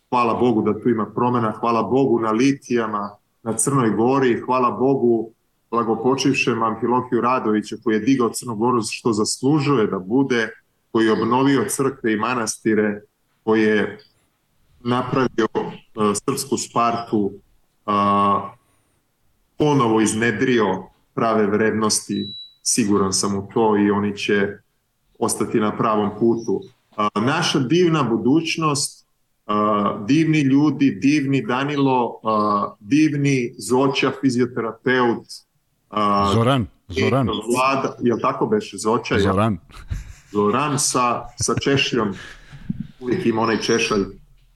hvala 0.09 0.33
Bogu 0.33 0.61
da 0.61 0.79
tu 0.81 0.89
ima 0.89 1.05
promena, 1.15 1.51
hvala 1.51 1.83
Bogu 1.83 2.19
na 2.19 2.31
litijama, 2.31 3.09
na 3.43 3.53
Crnoj 3.57 3.89
Gori, 3.89 4.41
hvala 4.45 4.71
Bogu 4.71 5.31
blagopočivšem 5.71 6.63
Amfilohiju 6.63 7.21
Radovića 7.21 7.75
koji 7.83 7.95
je 7.95 7.99
digao 7.99 8.29
Crnu 8.29 8.55
Goru 8.55 8.81
što 8.89 9.13
zaslužuje 9.13 9.87
da 9.87 9.99
bude, 9.99 10.49
koji 10.91 11.05
je 11.05 11.11
obnovio 11.11 11.65
crkve 11.69 12.13
i 12.13 12.17
manastire, 12.17 13.01
koji 13.43 13.61
je 13.61 13.99
napravio 14.83 15.47
uh, 15.53 15.63
srpsku 16.25 16.57
Spartu, 16.57 17.31
uh, 17.89 18.49
ponovo 19.57 20.01
iznedrio 20.01 20.83
prave 21.13 21.47
vrednosti 21.47 22.27
siguran 22.63 23.13
sam 23.13 23.37
u 23.37 23.49
to 23.53 23.77
i 23.77 23.91
oni 23.91 24.17
će 24.17 24.47
ostati 25.19 25.59
na 25.59 25.77
pravom 25.77 26.09
putu. 26.19 26.61
Naša 27.15 27.59
divna 27.59 28.03
budućnost, 28.03 29.07
divni 30.05 30.41
ljudi, 30.41 30.91
divni 31.01 31.45
Danilo, 31.45 32.21
divni 32.79 33.53
Zoća, 33.57 34.11
fizioterapeut. 34.21 35.25
Zoran, 36.33 36.67
Zoran. 36.87 37.27
Vlada, 37.27 37.95
je 37.99 38.21
tako 38.21 38.45
beše 38.45 38.77
Zoća? 38.77 39.19
Zoran. 39.19 39.53
Ja? 39.53 39.59
Zoran 40.31 40.79
sa, 40.79 41.25
sa 41.35 41.55
češljom, 41.61 42.13
uvijek 42.99 43.25
ima 43.25 43.41
onaj 43.41 43.61
češalj 43.61 44.03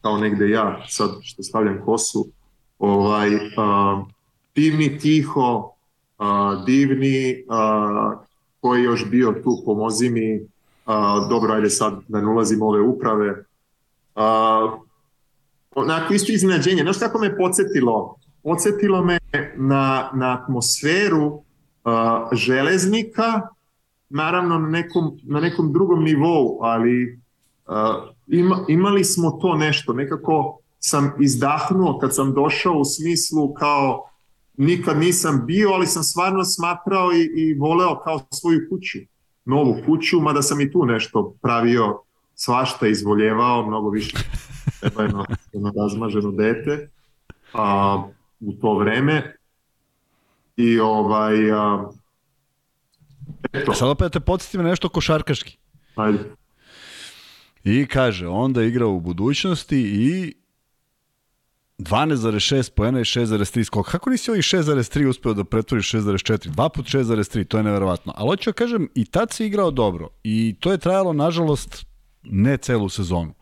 kao 0.02 0.18
negde 0.18 0.50
ja, 0.50 0.86
sad 0.90 1.10
što 1.22 1.44
stavljam 1.44 1.82
kosu, 1.86 2.28
ovaj, 2.84 3.30
divni 4.56 4.98
Tiho, 5.00 5.72
a, 6.18 6.64
divni, 6.66 7.46
a, 7.50 8.16
koji 8.60 8.80
je 8.80 8.86
još 8.86 9.10
bio 9.10 9.32
tu, 9.44 9.62
pomozi 9.66 10.10
mi, 10.10 10.42
a, 10.86 11.28
dobro, 11.30 11.54
ajde 11.54 11.70
sad 11.70 11.94
da 12.08 12.22
ne 12.22 12.28
ulazim 12.28 12.62
ove 12.62 12.82
uprave. 12.82 13.44
A, 14.16 14.78
onako 15.76 16.14
isto 16.14 16.32
iznenađenje, 16.32 16.84
znaš 16.84 16.98
kako 16.98 17.20
me 17.20 17.38
podsjetilo? 17.38 18.16
Podsjetilo 18.44 19.04
me 19.04 19.20
na, 19.56 20.10
na 20.14 20.34
atmosferu 20.42 21.42
a, 21.84 22.30
železnika, 22.34 23.42
naravno 24.10 24.60
na 24.60 24.70
nekom, 24.70 25.20
na 25.24 25.40
nekom 25.40 25.74
drugom 25.74 26.04
nivou, 26.04 26.60
ali 26.62 27.20
a, 27.68 28.06
ima, 28.28 28.66
imali 28.68 29.04
smo 29.04 29.32
to 29.32 29.56
nešto, 29.56 29.94
nekako 29.94 30.60
sam 30.86 31.14
izdahnuo 31.20 32.00
kad 32.00 32.16
sam 32.16 32.34
došao 32.34 32.74
u 32.74 32.86
smislu 32.86 33.54
kao 33.54 34.10
nikad 34.58 34.98
nisam 34.98 35.44
bio, 35.46 35.70
ali 35.70 35.88
sam 35.88 36.04
stvarno 36.04 36.44
smatrao 36.44 37.12
i, 37.14 37.32
i 37.36 37.54
voleo 37.54 38.00
kao 38.04 38.20
svoju 38.32 38.60
kuću, 38.70 38.98
novu 39.46 39.78
kuću, 39.86 40.20
mada 40.20 40.42
sam 40.42 40.62
i 40.62 40.72
tu 40.72 40.86
nešto 40.86 41.36
pravio, 41.42 42.00
svašta 42.36 42.88
izvoljevao, 42.88 43.68
mnogo 43.68 43.90
više 43.90 44.18
treba 44.80 45.02
jedno, 45.02 45.26
jedno 45.54 45.74
razmaženo 45.78 46.32
dete 46.32 46.90
a, 47.54 48.04
u 48.40 48.54
to 48.54 48.78
vreme 48.78 49.36
i 50.58 50.80
ovaj 50.80 51.52
a, 51.52 51.90
eto. 53.54 53.74
Sad 53.74 53.90
opet 53.90 54.12
te 54.12 54.20
podsjetim 54.20 54.62
nešto 54.62 54.90
košarkaški. 54.90 55.58
Ajde. 55.96 56.20
I 57.64 57.86
kaže, 57.86 58.28
onda 58.28 58.64
igra 58.64 58.88
u 58.88 59.00
budućnosti 59.00 59.80
i 59.80 60.43
12,6 61.78 62.72
poena 62.76 63.00
i 63.00 63.04
6,3 63.04 63.64
skok. 63.64 63.92
Kako 63.92 64.10
nisi 64.10 64.32
ovih 64.32 64.44
6,3 64.44 65.08
uspeo 65.10 65.34
da 65.34 65.44
pretvoriš 65.44 65.92
6,4? 65.92 66.50
2 66.50 66.70
put 66.70 66.86
6,3, 66.86 67.46
to 67.46 67.58
je 67.58 67.64
neverovatno. 67.64 68.14
Ali 68.16 68.30
hoću 68.30 68.50
da 68.50 68.54
kažem, 68.54 68.90
i 68.96 69.06
tad 69.06 69.32
si 69.32 69.46
igrao 69.46 69.72
dobro. 69.72 70.10
I 70.24 70.56
to 70.60 70.72
je 70.72 70.78
trajalo, 70.78 71.14
nažalost, 71.14 71.86
ne 72.24 72.58
celu 72.58 72.90
sezonu. 72.90 73.34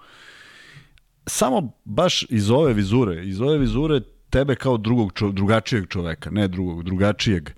Samo 1.25 1.71
baš 1.85 2.25
iz 2.29 2.51
ove 2.51 2.73
vizure, 2.73 3.25
iz 3.25 3.41
ove 3.41 3.57
vizure 3.57 4.01
tebe 4.29 4.55
kao 4.55 4.77
drugog, 4.77 5.13
čo, 5.13 5.31
drugačijeg 5.31 5.87
čoveka, 5.87 6.29
ne 6.31 6.47
drugog, 6.47 6.83
drugačijeg. 6.83 7.49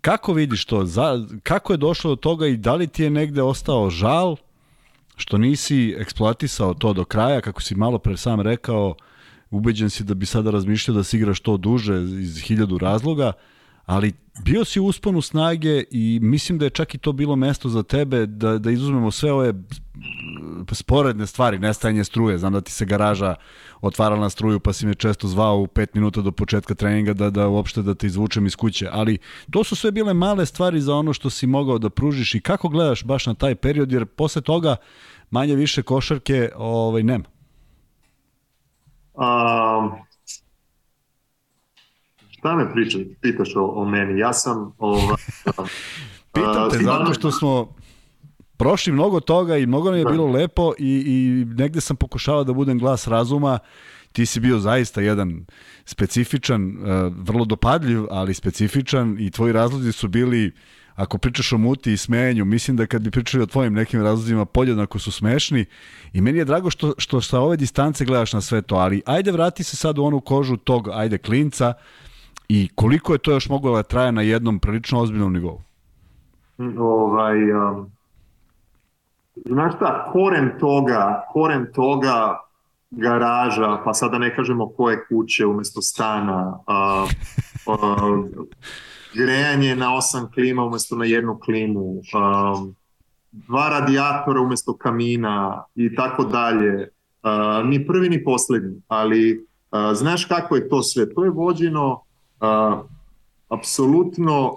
Kako 0.00 0.32
vidiš 0.32 0.64
to? 0.64 0.84
Za, 0.84 1.26
kako 1.42 1.72
je 1.72 1.76
došlo 1.76 2.10
do 2.10 2.16
toga 2.16 2.46
i 2.46 2.56
da 2.56 2.74
li 2.74 2.86
ti 2.86 3.02
je 3.02 3.10
negde 3.10 3.42
ostao 3.42 3.90
žal 3.90 4.36
što 5.16 5.38
nisi 5.38 5.94
eksploatisao 5.98 6.74
to 6.74 6.92
do 6.92 7.04
kraja, 7.04 7.40
kako 7.40 7.62
si 7.62 7.74
malo 7.74 7.98
pre 7.98 8.16
sam 8.16 8.40
rekao, 8.40 8.94
ubeđen 9.50 9.90
si 9.90 10.04
da 10.04 10.14
bi 10.14 10.26
sada 10.26 10.50
razmišljao 10.50 10.96
da 10.96 11.04
se 11.04 11.16
igraš 11.16 11.40
to 11.40 11.56
duže 11.56 12.02
iz 12.02 12.38
hiljadu 12.38 12.78
razloga, 12.78 13.32
ali 13.86 14.12
bio 14.44 14.64
si 14.64 14.80
u 14.80 14.86
usponu 14.86 15.22
snage 15.22 15.84
i 15.90 16.18
mislim 16.22 16.58
da 16.58 16.64
je 16.64 16.70
čak 16.70 16.94
i 16.94 16.98
to 16.98 17.12
bilo 17.12 17.36
mesto 17.36 17.68
za 17.68 17.82
tebe 17.82 18.26
da, 18.26 18.58
da 18.58 18.70
izuzmemo 18.70 19.10
sve 19.10 19.32
ove 19.32 19.54
sporedne 20.72 21.26
stvari, 21.26 21.58
nestajanje 21.58 22.04
struje, 22.04 22.38
znam 22.38 22.52
da 22.52 22.60
ti 22.60 22.72
se 22.72 22.84
garaža 22.84 23.34
otvarala 23.80 24.20
na 24.20 24.30
struju 24.30 24.60
pa 24.60 24.72
si 24.72 24.86
me 24.86 24.94
često 24.94 25.28
zvao 25.28 25.60
u 25.60 25.66
5 25.66 25.86
minuta 25.94 26.20
do 26.20 26.32
početka 26.32 26.74
treninga 26.74 27.12
da, 27.12 27.30
da 27.30 27.48
uopšte 27.48 27.82
da 27.82 27.94
te 27.94 28.06
izvučem 28.06 28.46
iz 28.46 28.56
kuće, 28.56 28.88
ali 28.92 29.18
to 29.50 29.64
su 29.64 29.76
sve 29.76 29.90
bile 29.90 30.14
male 30.14 30.46
stvari 30.46 30.80
za 30.80 30.94
ono 30.94 31.12
što 31.12 31.30
si 31.30 31.46
mogao 31.46 31.78
da 31.78 31.90
pružiš 31.90 32.34
i 32.34 32.40
kako 32.40 32.68
gledaš 32.68 33.04
baš 33.04 33.26
na 33.26 33.34
taj 33.34 33.54
period, 33.54 33.92
jer 33.92 34.06
posle 34.06 34.42
toga 34.42 34.76
manje 35.30 35.54
više 35.54 35.82
košarke 35.82 36.50
ovaj, 36.56 37.02
nema. 37.02 37.39
Um, 39.20 39.92
šta 42.30 42.56
me 42.56 42.72
pričaš, 42.72 43.02
pitaš 43.20 43.56
o, 43.56 43.64
o 43.64 43.84
meni? 43.84 44.18
Ja 44.18 44.32
sam... 44.32 44.72
Ova, 44.78 45.16
Pitam 46.32 46.70
te 46.70 46.78
zato 46.78 47.14
što 47.14 47.30
smo 47.30 47.74
prošli 48.56 48.92
mnogo 48.92 49.20
toga 49.20 49.56
i 49.56 49.66
mnogo 49.66 49.90
nam 49.90 49.98
je 49.98 50.04
da. 50.04 50.10
bilo 50.10 50.26
lepo 50.26 50.72
i, 50.78 51.04
i 51.06 51.44
negde 51.44 51.80
sam 51.80 51.96
pokušavao 51.96 52.44
da 52.44 52.52
budem 52.52 52.78
glas 52.78 53.06
razuma. 53.06 53.58
Ti 54.12 54.26
si 54.26 54.40
bio 54.40 54.58
zaista 54.58 55.00
jedan 55.00 55.46
specifičan, 55.84 56.76
vrlo 57.16 57.44
dopadljiv, 57.44 58.04
ali 58.10 58.34
specifičan 58.34 59.16
i 59.20 59.30
tvoji 59.30 59.52
razlozi 59.52 59.92
su 59.92 60.08
bili 60.08 60.52
ako 60.94 61.18
pričaš 61.18 61.52
o 61.52 61.58
muti 61.58 61.92
i 61.92 61.96
smejanju, 61.96 62.44
mislim 62.44 62.76
da 62.76 62.86
kad 62.86 63.02
bi 63.02 63.10
pričali 63.10 63.42
o 63.42 63.46
tvojim 63.46 63.72
nekim 63.72 64.02
razlozima, 64.02 64.44
podjednako 64.44 64.98
su 64.98 65.12
smešni 65.12 65.64
i 66.12 66.20
meni 66.20 66.38
je 66.38 66.44
drago 66.44 66.70
što, 66.70 66.94
što 66.98 67.20
sa 67.20 67.40
ove 67.40 67.56
distance 67.56 68.04
gledaš 68.04 68.32
na 68.32 68.40
sve 68.40 68.62
to, 68.62 68.74
ali 68.74 69.02
ajde 69.06 69.32
vrati 69.32 69.64
se 69.64 69.76
sad 69.76 69.98
u 69.98 70.04
onu 70.04 70.20
kožu 70.20 70.56
tog, 70.56 70.88
ajde, 70.92 71.18
klinca 71.18 71.72
i 72.48 72.68
koliko 72.74 73.12
je 73.12 73.18
to 73.18 73.32
još 73.32 73.48
moglo 73.48 73.76
da 73.76 73.82
traje 73.82 74.12
na 74.12 74.22
jednom 74.22 74.58
prilično 74.58 75.00
ozbiljnom 75.00 75.32
nivou? 75.32 75.60
Ovaj, 76.78 77.52
um, 77.52 77.90
znaš 79.44 79.76
šta, 79.76 80.10
koren 80.12 80.50
toga, 80.60 81.24
koren 81.32 81.66
toga 81.72 82.40
garaža, 82.90 83.78
pa 83.84 83.94
sada 83.94 84.18
ne 84.18 84.36
kažemo 84.36 84.68
koje 84.68 85.04
kuće 85.08 85.46
umesto 85.46 85.82
stana, 85.82 86.58
uh, 86.66 87.10
uh, 87.74 88.46
grejanje 89.14 89.76
na 89.76 89.94
osam 89.94 90.30
klima 90.32 90.64
umesto 90.64 90.96
na 90.96 91.04
jednu 91.04 91.38
klimu, 91.38 91.80
um, 91.80 92.74
dva 93.32 93.68
radijatora 93.68 94.40
umesto 94.40 94.76
kamina 94.76 95.64
i 95.74 95.94
tako 95.94 96.24
dalje. 96.24 96.88
Uh, 97.22 97.68
ni 97.68 97.86
prvi 97.86 98.08
ni 98.08 98.24
poslednji, 98.24 98.82
ali 98.88 99.46
uh, 99.70 99.78
znaš 99.94 100.24
kako 100.24 100.56
je 100.56 100.68
to 100.68 100.82
sve? 100.82 101.14
To 101.14 101.24
je 101.24 101.30
vođeno 101.30 101.92
uh, 102.40 102.78
apsolutno 103.48 104.56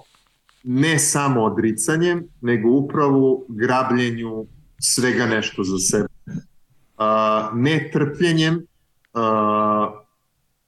ne 0.64 1.00
samo 1.00 1.44
odricanjem, 1.44 2.28
nego 2.42 2.70
upravo 2.70 3.46
grabljenju 3.48 4.46
svega 4.80 5.26
nešto 5.26 5.64
za 5.64 5.78
sebe. 5.78 6.08
Uh, 6.28 7.58
ne 7.58 7.90
trpljenjem, 7.94 8.56
uh, 9.14 9.94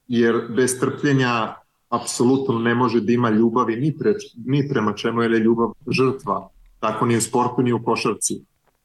jer 0.08 0.34
bez 0.56 0.80
trpljenja 0.80 1.54
apsolutno 1.88 2.58
ne 2.58 2.74
može 2.74 3.00
da 3.00 3.12
ima 3.12 3.30
ljubavi 3.30 3.76
ni, 3.76 3.96
pre, 3.98 4.14
ni 4.46 4.68
prema 4.68 4.92
čemu 4.92 5.22
je 5.22 5.28
ljubav 5.28 5.72
žrtva, 5.90 6.48
tako 6.80 7.06
ni 7.06 7.16
u 7.16 7.20
sportu 7.20 7.62
ni 7.62 7.72
u 7.72 7.84
košarci. 7.84 8.44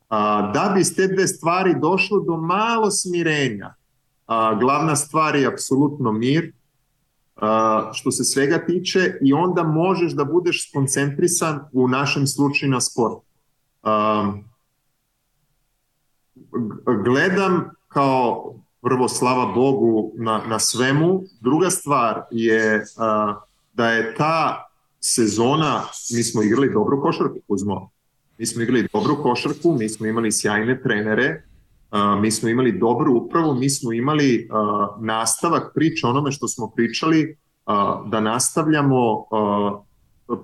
A, 0.09 0.51
da 0.53 0.71
bi 0.75 0.83
s 0.83 0.95
te 0.95 1.07
dve 1.07 1.27
stvari 1.27 1.75
došlo 1.81 2.19
do 2.19 2.37
malo 2.37 2.91
smirenja, 2.91 3.73
a, 4.27 4.55
glavna 4.55 4.95
stvar 4.95 5.35
je 5.35 5.47
apsolutno 5.47 6.11
mir, 6.11 6.51
a, 7.35 7.89
što 7.93 8.11
se 8.11 8.23
svega 8.23 8.65
tiče 8.65 9.13
i 9.21 9.33
onda 9.33 9.63
možeš 9.63 10.13
da 10.13 10.23
budeš 10.23 10.69
skoncentrisan 10.69 11.59
u 11.71 11.87
našem 11.87 12.27
slučaju 12.27 12.71
na 12.71 12.81
sport. 12.81 13.23
A, 13.83 14.31
gledam 17.03 17.69
kao 17.87 18.55
prvo 18.81 19.07
slava 19.07 19.45
Bogu 19.45 20.11
na, 20.17 20.41
na 20.47 20.59
svemu. 20.59 21.23
Druga 21.41 21.69
stvar 21.69 22.21
je 22.31 22.83
a, 22.97 23.39
da 23.73 23.89
je 23.89 24.15
ta 24.15 24.67
sezona, 24.99 25.81
mi 26.15 26.23
smo 26.23 26.43
igrali 26.43 26.73
dobru 26.73 27.01
košarku, 27.01 27.39
Kuzmo. 27.47 27.89
Mi 28.37 28.45
smo 28.45 28.61
igrali 28.61 28.87
dobru 28.93 29.23
košarku, 29.23 29.75
mi 29.79 29.89
smo 29.89 30.07
imali 30.07 30.31
sjajne 30.31 30.81
trenere, 30.81 31.43
a, 31.89 32.15
mi 32.15 32.31
smo 32.31 32.49
imali 32.49 32.71
dobru 32.71 33.15
upravu, 33.15 33.55
mi 33.55 33.69
smo 33.69 33.93
imali 33.93 34.47
a, 34.51 34.87
nastavak 34.99 35.71
priče 35.75 36.07
onome 36.07 36.31
što 36.31 36.47
smo 36.47 36.71
pričali, 36.75 37.37
a, 37.65 38.03
da 38.07 38.19
nastavljamo 38.19 39.25
a, 39.31 39.81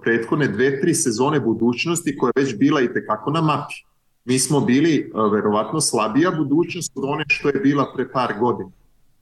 prethodne 0.01 0.47
dve, 0.47 0.81
tri 0.81 0.93
sezone 0.93 1.39
budućnosti 1.39 2.17
koja 2.17 2.31
je 2.35 2.43
već 2.43 2.57
bila 2.57 2.81
i 2.81 2.93
tekako 2.93 3.31
na 3.31 3.41
mapi 3.41 3.86
mi 4.27 4.39
smo 4.39 4.59
bili 4.59 5.11
verovatno 5.31 5.81
slabija 5.81 6.31
budućnost 6.31 6.91
od 6.95 7.03
one 7.05 7.25
što 7.27 7.49
je 7.49 7.59
bila 7.59 7.93
pre 7.95 8.11
par 8.11 8.33
godina. 8.39 8.69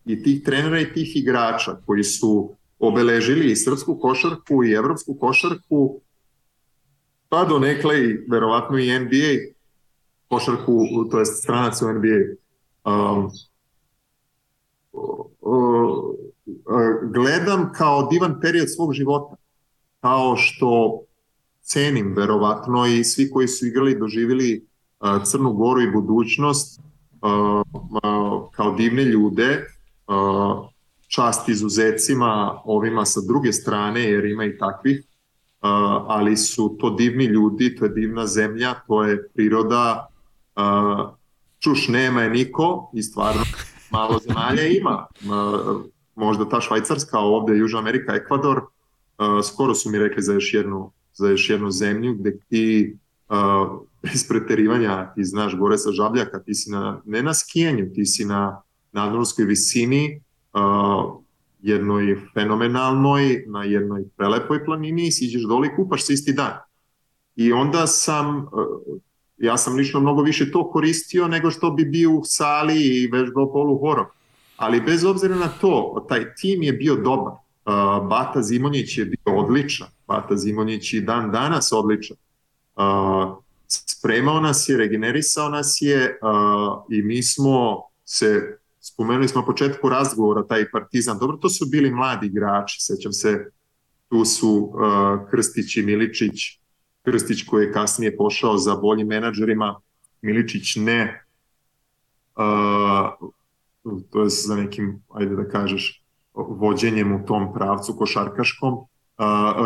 I 0.06 0.24
tih 0.24 0.44
trenera 0.44 0.80
i 0.80 0.94
tih 0.94 1.16
igrača 1.16 1.78
koji 1.86 2.04
su 2.04 2.50
obeležili 2.80 3.52
i 3.52 3.56
srpsku 3.56 4.00
košarku 4.00 4.64
i 4.64 4.72
evropsku 4.72 5.14
košarku, 5.20 6.02
pa 7.30 7.46
do 7.46 7.60
nekle 7.60 8.04
i 8.04 8.18
verovatno 8.30 8.78
i 8.78 9.00
NBA 9.00 9.54
košarku, 10.28 10.86
to 11.12 11.20
je 11.20 11.26
stranac 11.26 11.82
u 11.82 11.94
NBA. 11.94 12.20
Um, 12.92 13.30
gledam 17.14 17.72
kao 17.74 18.08
divan 18.12 18.40
period 18.42 18.74
svog 18.76 18.94
života. 18.94 19.36
Kao 20.02 20.36
što 20.36 21.02
cenim 21.62 22.14
verovatno 22.18 22.86
i 22.86 23.04
svi 23.04 23.30
koji 23.30 23.48
su 23.48 23.66
igrali 23.66 24.00
doživili 24.00 24.66
Crnu 25.26 25.54
Goru 25.54 25.82
i 25.82 25.92
budućnost 25.92 26.82
kao 28.52 28.76
divne 28.78 29.04
ljude, 29.04 29.68
čast 31.08 31.50
izuzecima 31.50 32.62
ovima 32.66 33.06
sa 33.06 33.20
druge 33.28 33.54
strane, 33.54 34.02
jer 34.02 34.26
ima 34.26 34.46
i 34.46 34.58
takvih, 34.58 35.04
ali 36.08 36.38
su 36.38 36.78
to 36.80 36.90
divni 36.90 37.26
ljudi, 37.26 37.76
to 37.76 37.86
je 37.86 37.90
divna 37.90 38.28
zemlja, 38.28 38.74
to 38.88 39.04
je 39.04 39.28
priroda, 39.28 40.08
čuš 41.60 41.88
nema 41.88 42.22
je 42.22 42.30
niko 42.30 42.92
i 42.94 43.04
stvarno 43.04 43.42
malo 43.92 44.20
zemalja 44.28 44.68
ima. 44.68 45.06
Možda 46.16 46.50
ta 46.50 46.62
Švajcarska, 46.62 47.20
ovde 47.20 47.58
Južna 47.58 47.80
Amerika, 47.80 48.16
Ekvador, 48.16 48.62
skoro 49.44 49.76
su 49.76 49.90
mi 49.90 50.00
rekli 50.00 50.24
za 50.24 50.34
još 50.34 50.54
jednu, 50.54 50.92
za 51.14 51.30
još 51.30 51.50
jednu 51.50 51.72
zemlju 51.72 52.16
gde 52.16 52.40
ti 52.40 52.98
bez 54.06 54.28
preterivanja, 54.28 55.14
ti 55.16 55.24
znaš 55.24 55.56
gore 55.58 55.78
sa 55.78 55.92
žabljaka, 55.92 56.44
ti 56.44 56.54
si 56.54 56.72
na, 56.72 57.02
ne 57.06 57.24
na 57.24 57.34
skijanju, 57.34 57.94
ti 57.94 58.06
si 58.06 58.26
na 58.26 58.62
nadmorskoj 58.92 59.46
visini, 59.46 60.22
uh, 60.54 61.22
jednoj 61.62 62.18
fenomenalnoj, 62.34 63.44
na 63.48 63.64
jednoj 63.64 64.04
prelepoj 64.18 64.66
planini 64.66 65.12
siđeš 65.12 65.44
dole 65.44 65.68
i 65.68 65.76
kupaš 65.76 66.06
se 66.06 66.14
isti 66.14 66.34
dan. 66.34 66.54
I 67.36 67.54
onda 67.54 67.88
sam, 67.88 68.38
uh, 68.38 68.48
ja 69.38 69.58
sam 69.58 69.76
lično 69.76 70.00
mnogo 70.00 70.22
više 70.22 70.52
to 70.52 70.72
koristio 70.72 71.28
nego 71.28 71.52
što 71.52 71.72
bi 71.72 71.86
bio 71.86 72.12
u 72.12 72.22
sali 72.24 72.82
i 72.82 73.08
vežbao 73.08 73.52
polu 73.54 73.80
horor. 73.80 74.06
Ali 74.58 74.82
bez 74.82 75.06
obzira 75.06 75.36
na 75.36 75.48
to, 75.48 76.06
taj 76.10 76.36
tim 76.36 76.64
je 76.64 76.74
bio 76.74 76.96
dobar. 76.96 77.34
Uh, 77.34 78.08
Bata 78.08 78.42
Zimonjić 78.42 78.98
je 78.98 79.06
bio 79.06 79.38
odličan. 79.40 79.88
Bata 80.08 80.38
Zimonjić 80.38 80.94
i 80.94 81.02
dan 81.02 81.32
danas 81.32 81.72
odličan. 81.72 82.18
Uh, 82.76 83.45
spremao 84.06 84.40
nas 84.40 84.70
je, 84.70 84.78
regenerisao 84.78 85.50
nas 85.50 85.78
je 85.82 86.20
uh, 86.22 86.84
i 86.90 87.02
mi 87.02 87.24
smo 87.24 87.82
se 88.06 88.58
spomenuli 88.80 89.28
smo 89.28 89.42
na 89.42 89.48
početku 89.48 89.90
razgovora 89.90 90.48
taj 90.48 90.72
Partizan, 90.72 91.18
dobro, 91.20 91.38
to 91.38 91.50
su 91.50 91.66
bili 91.66 91.92
mladi 91.92 92.28
igrači, 92.28 92.78
sećam 92.80 93.14
se, 93.14 93.46
tu 94.10 94.26
su 94.26 94.50
uh, 94.50 95.30
Krstić 95.32 95.78
i 95.78 95.82
Miličić, 95.82 96.34
Krstić 97.04 97.46
koji 97.46 97.66
je 97.66 97.72
kasnije 97.72 98.18
pošao 98.18 98.58
za 98.58 98.76
boljim 98.76 99.08
menadžerima, 99.08 99.82
Miličić 100.22 100.76
ne, 100.76 101.26
uh, 102.36 103.30
to 104.10 104.22
je 104.22 104.30
za 104.30 104.56
nekim, 104.56 105.04
ajde 105.14 105.36
da 105.36 105.50
kažeš, 105.50 106.04
vođenjem 106.34 107.16
u 107.16 107.26
tom 107.26 107.54
pravcu 107.54 107.96
košarkaškom, 107.98 108.74
uh, 108.74 108.88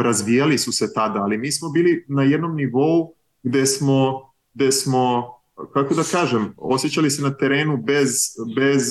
razvijali 0.02 0.58
su 0.58 0.72
se 0.72 0.94
tada, 0.94 1.20
ali 1.20 1.38
mi 1.38 1.52
smo 1.52 1.70
bili 1.70 2.06
na 2.08 2.24
jednom 2.24 2.56
nivou 2.56 3.20
gde 3.44 3.66
smo, 3.66 4.29
gde 4.60 4.72
smo 4.72 5.34
kako 5.74 5.94
da 5.94 6.04
kažem, 6.12 6.54
osjećali 6.58 7.10
se 7.10 7.22
na 7.22 7.34
terenu 7.34 7.78
bez, 7.78 8.10
bez 8.56 8.84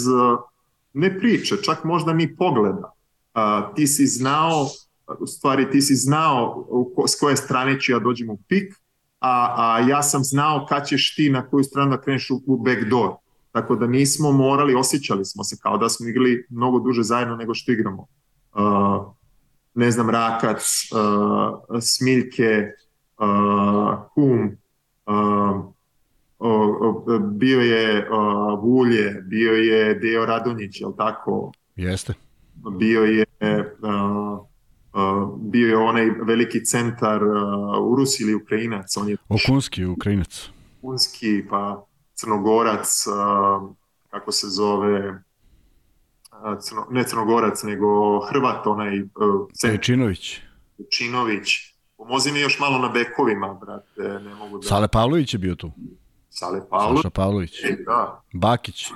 ne 0.92 1.18
priče, 1.18 1.56
čak 1.62 1.84
možda 1.84 2.12
ni 2.12 2.36
pogleda. 2.36 2.92
Uh, 3.34 3.74
ti 3.74 3.86
si 3.86 4.06
znao, 4.06 4.66
u 5.20 5.26
stvari 5.26 5.70
ti 5.70 5.80
si 5.80 5.94
znao 5.94 6.66
s 7.08 7.20
koje 7.20 7.36
strane 7.36 7.80
ću 7.80 7.92
ja 7.92 7.98
dođem 7.98 8.30
u 8.30 8.38
pik, 8.48 8.74
a, 9.20 9.54
a 9.58 9.80
ja 9.88 10.02
sam 10.02 10.24
znao 10.24 10.66
kad 10.68 10.86
ćeš 10.86 11.14
ti 11.14 11.30
na 11.30 11.48
koju 11.48 11.64
stranu 11.64 11.90
da 11.90 12.00
kreneš 12.00 12.30
u, 12.30 12.42
u 12.46 12.56
backdoor. 12.56 13.10
Tako 13.52 13.76
da 13.76 13.86
nismo 13.86 14.32
morali, 14.32 14.74
osjećali 14.74 15.24
smo 15.24 15.44
se 15.44 15.56
kao 15.62 15.78
da 15.78 15.88
smo 15.88 16.08
igrali 16.08 16.46
mnogo 16.50 16.78
duže 16.78 17.02
zajedno 17.02 17.36
nego 17.36 17.54
što 17.54 17.72
igramo. 17.72 18.06
Uh, 18.54 19.14
ne 19.74 19.90
znam, 19.90 20.10
Rakac, 20.10 20.62
uh, 20.92 21.80
Smiljke, 21.80 22.66
uh, 23.18 23.94
Kum, 24.14 24.40
uh, 24.40 24.67
bio 27.32 27.60
je 27.60 28.08
Vulje, 28.62 29.22
bio 29.22 29.52
je 29.52 29.94
Deo 29.94 30.26
Radonjić, 30.26 30.80
je 30.80 30.86
tako? 30.96 31.52
Jeste. 31.76 32.14
Bio 32.78 33.02
je 33.02 33.24
o, 34.92 35.36
bio 35.40 35.68
je 35.68 35.76
onaj 35.76 36.10
veliki 36.10 36.64
centar 36.64 37.24
u 37.82 37.94
Rusiji 37.96 38.24
ili 38.24 38.34
Ukrajinac. 38.34 38.96
On 38.96 39.08
je 39.08 39.16
Okunski, 39.28 39.84
Ukrajinac. 39.84 40.48
Okunski, 40.82 41.44
pa 41.50 41.86
Crnogorac, 42.14 43.04
kako 44.10 44.32
se 44.32 44.46
zove, 44.48 45.22
Crno, 46.60 46.86
ne 46.90 47.04
Crnogorac, 47.04 47.62
nego 47.62 48.20
Hrvat, 48.20 48.66
onaj 48.66 49.02
centar. 49.54 49.84
Činović. 49.84 50.40
Činović. 50.90 51.67
Pomozi 51.98 52.32
mi 52.32 52.40
još 52.40 52.58
malo 52.58 52.78
na 52.78 52.88
bekovima, 52.88 53.54
brate, 53.54 54.24
ne 54.24 54.34
mogu 54.34 54.58
da... 54.58 54.68
Sale 54.68 54.88
Pavlović 54.88 55.34
je 55.34 55.38
bio 55.38 55.54
tu. 55.54 55.70
Sale 56.30 56.68
Pavlović. 56.70 56.98
Saša 56.98 57.10
Pavlović. 57.10 57.64
E, 57.64 57.76
da. 57.86 58.22
Bakić. 58.32 58.86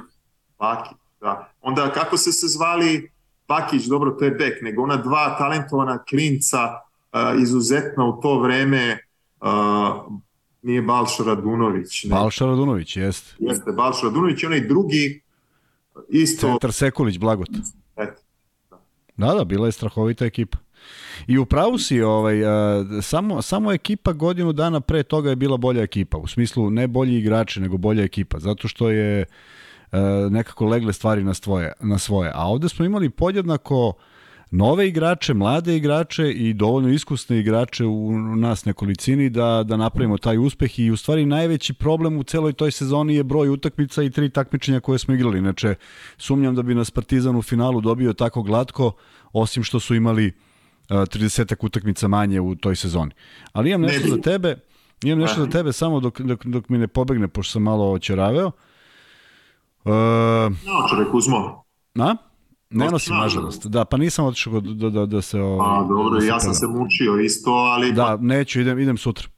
Bakić, 0.59 0.99
da. 1.21 1.53
Onda 1.61 1.93
kako 1.93 2.17
se 2.17 2.33
se 2.33 2.47
zvali 2.49 3.11
Bakić, 3.49 3.85
dobro, 3.85 4.11
to 4.11 4.25
je 4.25 4.31
bek, 4.31 4.63
nego 4.63 4.83
ona 4.83 4.97
dva 4.97 5.37
talentovana 5.39 6.05
klinca, 6.05 6.81
uh, 7.13 7.43
izuzetna 7.43 8.05
u 8.05 8.21
to 8.21 8.41
vreme, 8.41 8.99
uh, 9.41 9.49
nije 10.63 10.83
Balša 10.83 11.23
Radunović. 11.23 12.05
Ne. 12.05 12.11
Balša 12.11 12.47
Radunović, 12.47 12.97
jeste. 12.97 13.35
Jeste, 13.39 13.73
Balša 13.73 14.07
Radunović 14.07 14.43
i 14.43 14.47
onaj 14.47 14.61
drugi 14.61 15.23
isto... 16.09 16.47
Centar 16.47 16.73
Sekulić, 16.73 17.19
Blagot. 17.19 17.49
Eto. 17.97 18.21
Da. 19.17 19.27
da, 19.27 19.35
da, 19.35 19.45
bila 19.45 19.67
je 19.67 19.73
strahovita 19.73 20.25
ekipa. 20.25 20.59
I 21.27 21.39
u 21.39 21.47
pravu 21.47 21.79
si, 21.79 22.01
ovaj, 22.01 22.43
uh, 22.43 22.87
samo, 23.03 23.43
samo 23.43 23.73
ekipa 23.73 24.13
godinu 24.13 24.53
dana 24.53 24.81
pre 24.81 25.03
toga 25.03 25.31
je 25.31 25.37
bila 25.37 25.57
bolja 25.57 25.83
ekipa. 25.83 26.19
U 26.19 26.27
smislu 26.27 26.71
ne 26.71 26.87
bolji 26.87 27.19
igrači, 27.19 27.61
nego 27.61 27.77
bolja 27.77 28.05
ekipa. 28.05 28.39
Zato 28.39 28.69
što 28.69 28.91
je 28.91 29.25
uh, 29.93 29.99
nekako 30.31 30.67
legle 30.67 30.93
stvari 30.93 31.25
na, 31.25 31.35
svoje, 31.35 31.73
na 31.81 31.99
svoje. 31.99 32.33
A 32.35 32.49
ovde 32.49 32.69
smo 32.69 32.85
imali 32.85 33.11
podjednako 33.11 33.93
nove 34.51 34.89
igrače, 34.89 35.35
mlade 35.35 35.77
igrače 35.77 36.31
i 36.31 36.55
dovoljno 36.55 36.89
iskusne 36.89 37.39
igrače 37.39 37.85
u 37.85 38.19
nas 38.19 38.65
nekolicini 38.65 39.31
da, 39.31 39.63
da 39.67 39.77
napravimo 39.77 40.19
taj 40.19 40.39
uspeh 40.39 40.79
i 40.79 40.91
u 40.91 40.97
stvari 40.97 41.27
najveći 41.27 41.75
problem 41.75 42.17
u 42.17 42.23
celoj 42.23 42.53
toj 42.53 42.71
sezoni 42.71 43.15
je 43.15 43.25
broj 43.25 43.49
utakmica 43.49 44.03
i 44.03 44.11
tri 44.11 44.31
takmičenja 44.31 44.81
koje 44.81 44.99
smo 44.99 45.15
igrali. 45.15 45.39
Inače, 45.39 45.75
sumnjam 46.19 46.55
da 46.55 46.63
bi 46.63 46.75
nas 46.75 46.91
Partizan 46.91 47.37
u 47.37 47.43
finalu 47.43 47.81
dobio 47.81 48.13
tako 48.13 48.43
glatko, 48.43 48.93
osim 49.33 49.63
što 49.63 49.81
su 49.81 49.95
imali 49.95 50.27
uh, 50.27 50.52
30 50.95 51.55
utakmica 51.61 52.09
manje 52.09 52.41
u 52.41 52.55
toj 52.55 52.77
sezoni. 52.77 53.11
Ali 53.53 53.71
imam 53.71 53.81
nešto 53.81 54.09
za 54.09 54.17
tebe, 54.17 54.57
imam 55.05 55.19
nešto 55.19 55.45
za 55.45 55.51
tebe 55.51 55.73
samo 55.73 56.01
dok, 56.01 56.21
dok, 56.21 56.47
dok 56.47 56.69
mi 56.69 56.79
ne 56.79 56.89
pobegne, 56.89 57.29
pošto 57.29 57.53
sam 57.53 57.63
malo 57.63 57.93
očeraveo. 57.93 58.47
Uh, 58.47 59.93
no, 60.67 60.89
čovek 60.91 61.15
uzmo. 61.15 61.65
Na? 61.95 62.17
Ne 62.71 62.91
nosim, 62.91 63.17
nažalost. 63.17 63.67
Da, 63.67 63.85
pa 63.85 63.97
nisam 63.97 64.25
otišao 64.25 64.61
da, 64.61 64.91
da, 64.91 65.07
da 65.07 65.23
se... 65.23 65.41
Ovaj, 65.41 65.69
A, 65.71 65.89
dobro, 65.89 66.21
da 66.21 66.27
ja 66.27 66.41
sam 66.41 66.55
se 66.55 66.67
mučio 66.67 67.21
isto, 67.21 67.51
ali... 67.51 67.93
Da, 67.93 68.17
neću, 68.21 68.61
idem, 68.61 68.79
idem 68.79 68.97
sutra. 68.97 69.29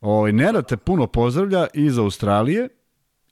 Ovaj, 0.00 0.32
Nera 0.32 0.62
te 0.62 0.76
puno 0.76 1.06
pozdravlja 1.06 1.66
iz 1.74 1.98
Australije 1.98 2.68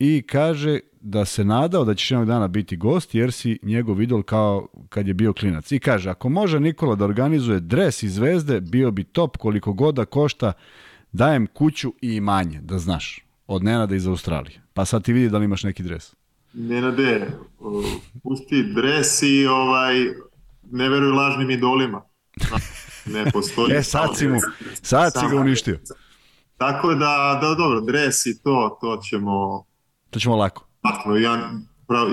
i 0.00 0.22
kaže 0.22 0.80
da 1.00 1.24
se 1.24 1.44
nadao 1.44 1.84
da 1.84 1.94
ćeš 1.94 2.10
jednog 2.10 2.28
dana 2.28 2.48
biti 2.48 2.76
gost 2.76 3.14
jer 3.14 3.32
si 3.32 3.58
njegov 3.62 4.02
idol 4.02 4.22
kao 4.22 4.68
kad 4.88 5.08
je 5.08 5.14
bio 5.14 5.32
klinac. 5.32 5.72
I 5.72 5.78
kaže, 5.78 6.10
ako 6.10 6.28
može 6.28 6.60
Nikola 6.60 6.94
da 6.94 7.04
organizuje 7.04 7.60
dres 7.60 8.02
i 8.02 8.08
zvezde, 8.08 8.60
bio 8.60 8.90
bi 8.90 9.04
top 9.04 9.36
koliko 9.36 9.72
god 9.72 9.94
da 9.94 10.04
košta, 10.04 10.52
dajem 11.12 11.46
kuću 11.46 11.92
i 12.02 12.14
imanje, 12.14 12.60
da 12.62 12.78
znaš, 12.78 13.24
od 13.46 13.64
Nenada 13.64 13.94
iz 13.94 14.06
Australije. 14.06 14.62
Pa 14.74 14.84
sad 14.84 15.04
ti 15.04 15.12
vidi 15.12 15.28
da 15.28 15.38
li 15.38 15.44
imaš 15.44 15.62
neki 15.62 15.82
dres. 15.82 16.14
Nenade, 16.52 17.30
pusti 18.22 18.62
dres 18.74 19.22
i 19.22 19.46
ovaj, 19.46 19.94
ne 20.70 20.88
veruj 20.88 21.10
lažnim 21.10 21.50
idolima. 21.50 22.02
Ne 23.06 23.30
postoji. 23.32 23.74
e, 23.76 23.82
sad 23.82 24.16
si 24.16 24.28
mu, 24.28 24.38
sad 24.82 25.12
si 25.12 25.26
ga 25.30 25.36
uništio. 25.36 25.78
Tako 26.56 26.94
da, 26.94 27.38
da, 27.42 27.54
dobro, 27.54 27.80
dres 27.80 28.26
i 28.26 28.42
to, 28.42 28.78
to 28.80 29.00
ćemo... 29.08 29.64
To 30.10 30.18
ćemo 30.18 30.36
lako. 30.36 30.66
Tako, 30.82 31.16
ja, 31.16 31.50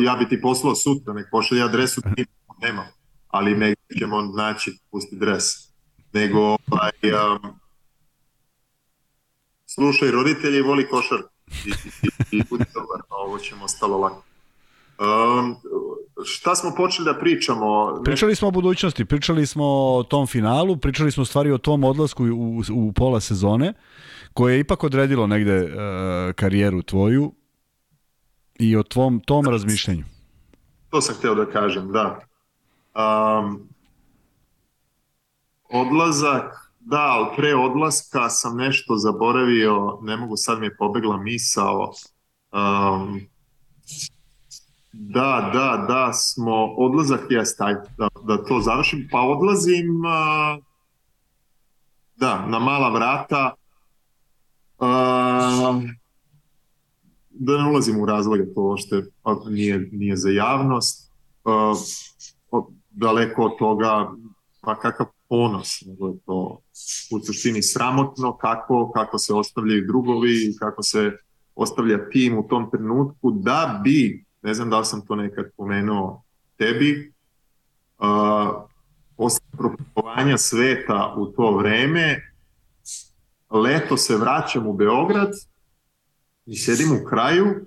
ja 0.02 0.16
bi 0.16 0.30
ti 0.30 0.42
poslao 0.42 0.76
sutra, 0.76 1.14
nek 1.14 1.28
pošalje 1.32 1.64
adresu, 1.64 2.02
nema, 2.62 2.88
ali 3.28 3.52
negdje 3.52 3.98
ćemo 4.00 4.22
naći, 4.22 4.80
pusti 4.92 5.16
dres. 5.16 5.44
Nego, 6.14 6.40
ovaj, 6.40 6.92
um, 7.04 7.60
slušaj 9.66 10.12
roditelji, 10.12 10.62
voli 10.62 10.88
košar 10.90 11.20
i, 11.66 11.70
i, 11.70 12.38
i 12.38 12.44
budi 12.50 12.66
dobar, 12.74 13.02
ovo 13.10 13.38
ćemo 13.38 13.66
ostalo 13.66 13.98
lako. 13.98 14.24
Um, 15.00 15.56
šta 16.26 16.56
smo 16.56 16.74
počeli 16.78 17.06
da 17.06 17.20
pričamo? 17.20 18.02
Pričali 18.06 18.36
smo 18.36 18.48
o 18.48 18.52
budućnosti, 18.52 19.06
pričali 19.06 19.46
smo 19.46 19.66
o 19.66 20.04
tom 20.04 20.28
finalu, 20.28 20.78
pričali 20.78 21.12
smo 21.12 21.26
stvari 21.26 21.52
o 21.52 21.58
tom 21.58 21.84
odlasku 21.84 22.24
u, 22.24 22.62
u 22.74 22.94
pola 22.94 23.20
sezone, 23.20 23.74
koje 24.34 24.54
je 24.54 24.60
ipak 24.60 24.84
odredilo 24.84 25.28
negde 25.28 25.64
uh, 25.64 25.70
karijeru 26.36 26.82
tvoju 26.82 27.32
i 28.60 28.76
o 28.78 28.84
tvom 28.84 29.20
tom 29.20 29.46
razmišljanju. 29.46 30.04
To 30.90 31.02
sam 31.02 31.16
hteo 31.16 31.36
da 31.36 31.46
kažem, 31.46 31.92
da. 31.92 32.20
Um, 32.96 33.70
odlazak, 35.70 36.72
da, 36.80 37.00
ali 37.00 37.36
pre 37.36 37.56
odlaska 37.56 38.30
sam 38.30 38.58
nešto 38.58 38.96
zaboravio, 38.96 40.00
ne 40.02 40.18
mogu, 40.18 40.38
sad 40.38 40.60
mi 40.60 40.66
je 40.66 40.78
pobegla 40.78 41.18
misao. 41.18 41.92
Um, 42.52 43.22
da, 44.92 45.50
da, 45.54 45.86
da, 45.88 46.14
smo, 46.14 46.66
odlazak 46.66 47.22
jeste, 47.30 47.64
da, 47.98 48.08
da 48.24 48.44
to 48.44 48.60
završim, 48.62 49.08
pa 49.12 49.22
odlazim, 49.22 50.06
uh, 50.06 50.64
da, 52.16 52.46
na 52.46 52.60
mala 52.60 52.90
vrata, 52.90 53.54
uh, 54.78 55.84
da 57.40 57.58
ne 57.58 57.70
ulazim 57.70 58.00
u 58.02 58.06
razloge, 58.06 58.44
to 58.56 58.78
što 58.78 59.02
nije, 59.50 59.90
nije 59.92 60.18
za 60.18 60.30
javnost, 60.30 61.12
uh, 61.44 61.78
daleko 62.90 63.44
od 63.44 63.58
toga, 63.60 64.12
pa 64.62 64.76
kakav 64.76 65.06
ponos, 65.30 65.82
nego 65.86 66.08
je 66.08 66.14
to 66.26 66.60
u 67.12 67.20
suštini 67.26 67.64
sramotno 67.64 68.38
kako, 68.38 68.92
kako 68.92 69.18
se 69.18 69.34
ostavljaju 69.34 69.88
drugovi, 69.88 70.56
kako 70.60 70.84
se 70.84 71.12
ostavlja 71.56 72.10
tim 72.10 72.38
u 72.38 72.48
tom 72.48 72.72
trenutku, 72.72 73.32
da 73.32 73.82
bi, 73.84 74.26
ne 74.42 74.54
znam 74.54 74.70
da 74.70 74.80
li 74.80 74.86
sam 74.86 75.06
to 75.06 75.16
nekad 75.16 75.46
pomenuo 75.58 76.24
tebi, 76.58 77.14
uh, 78.00 78.68
posle 79.18 80.38
sveta 80.38 81.14
u 81.18 81.26
to 81.26 81.58
vreme, 81.58 82.22
leto 83.50 83.98
se 83.98 84.18
vraćam 84.18 84.68
u 84.68 84.74
Beograd, 84.74 85.32
i 86.48 86.56
sedim 86.56 86.92
u 86.92 87.06
kraju, 87.06 87.66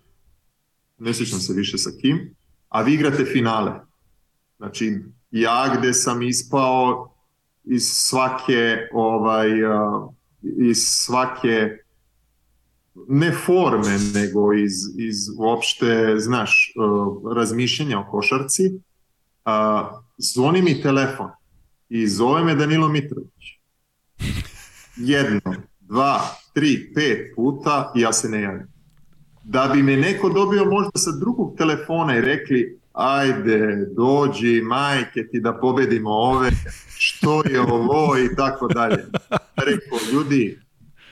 ne 0.98 1.14
sjećam 1.14 1.40
se 1.40 1.52
više 1.52 1.78
sa 1.78 1.90
kim, 2.00 2.34
a 2.68 2.82
vi 2.82 2.94
igrate 2.94 3.24
finale. 3.24 3.72
Znači, 4.56 4.98
ja 5.30 5.76
gde 5.78 5.92
sam 5.92 6.22
ispao 6.22 7.14
iz 7.64 7.82
svake 7.82 8.76
ovaj 8.92 9.50
iz 10.42 10.78
svake 10.78 11.76
ne 13.08 13.32
forme, 13.32 13.98
nego 14.14 14.52
iz, 14.52 14.72
iz 14.98 15.16
uopšte, 15.38 16.14
znaš, 16.18 16.72
razmišljenja 17.34 18.00
o 18.00 18.06
košarci, 18.10 18.62
zvoni 20.18 20.62
mi 20.62 20.82
telefon 20.82 21.30
i 21.88 22.08
zove 22.08 22.44
me 22.44 22.54
Danilo 22.54 22.88
Mitrović. 22.88 23.58
Jedno, 24.96 25.54
dva, 25.80 26.20
tri, 26.54 26.92
pet 26.94 27.32
puta 27.36 27.92
i 27.96 28.00
ja 28.00 28.12
se 28.12 28.28
ne 28.28 28.42
javim. 28.42 28.69
Da 29.42 29.70
bi 29.72 29.82
me 29.82 29.96
neko 29.96 30.28
dobio 30.28 30.64
možda 30.64 30.90
sa 30.94 31.10
drugog 31.10 31.56
telefona 31.56 32.16
i 32.16 32.20
rekli 32.20 32.80
ajde, 32.92 33.86
dođi, 33.96 34.60
majke 34.62 35.28
ti 35.30 35.40
da 35.40 35.58
pobedimo 35.60 36.10
ove, 36.10 36.50
što 36.98 37.42
je 37.50 37.60
ovo 37.60 38.18
i 38.18 38.36
tako 38.36 38.68
dalje. 38.68 39.06
Rekao, 39.56 39.98
ljudi, 40.12 40.60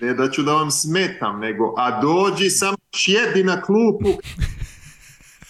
ne 0.00 0.14
da 0.14 0.30
ću 0.30 0.42
da 0.42 0.52
vam 0.52 0.70
smetam, 0.70 1.40
nego, 1.40 1.74
a 1.76 2.00
dođi 2.00 2.50
sam 2.50 2.74
sjedi 2.96 3.44
na 3.44 3.62
klupu. 3.62 4.08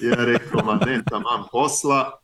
Ja 0.00 0.24
rekao, 0.24 0.64
ma 0.64 0.74
ne, 0.86 1.02
tamam 1.10 1.44
posla. 1.52 2.18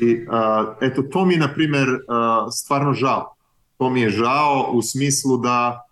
I, 0.00 0.26
a, 0.30 0.74
eto, 0.80 1.02
to 1.02 1.24
mi 1.24 1.34
je, 1.34 1.40
na 1.40 1.54
primer, 1.54 1.88
a, 2.08 2.46
stvarno 2.50 2.94
žao. 2.94 3.34
To 3.78 3.90
mi 3.90 4.00
je 4.00 4.10
žao 4.10 4.70
u 4.72 4.82
smislu 4.82 5.36
da 5.36 5.86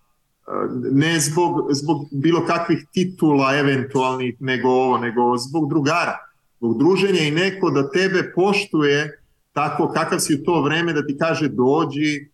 ne 0.93 1.21
zbog, 1.21 1.69
zbog 1.71 2.09
bilo 2.11 2.47
kakvih 2.47 2.87
titula 2.93 3.57
eventualnih, 3.57 4.37
nego 4.41 4.69
ovo, 4.69 4.99
nego 4.99 5.37
zbog 5.37 5.69
drugara. 5.69 6.19
Zbog 6.59 6.79
druženja 6.79 7.21
i 7.21 7.31
neko 7.31 7.71
da 7.71 7.91
tebe 7.91 8.33
poštuje 8.35 9.19
tako 9.53 9.93
kakav 9.95 10.19
si 10.19 10.35
u 10.35 10.45
to 10.45 10.63
vreme 10.63 10.93
da 10.93 11.07
ti 11.07 11.17
kaže 11.19 11.49
dođi, 11.49 12.33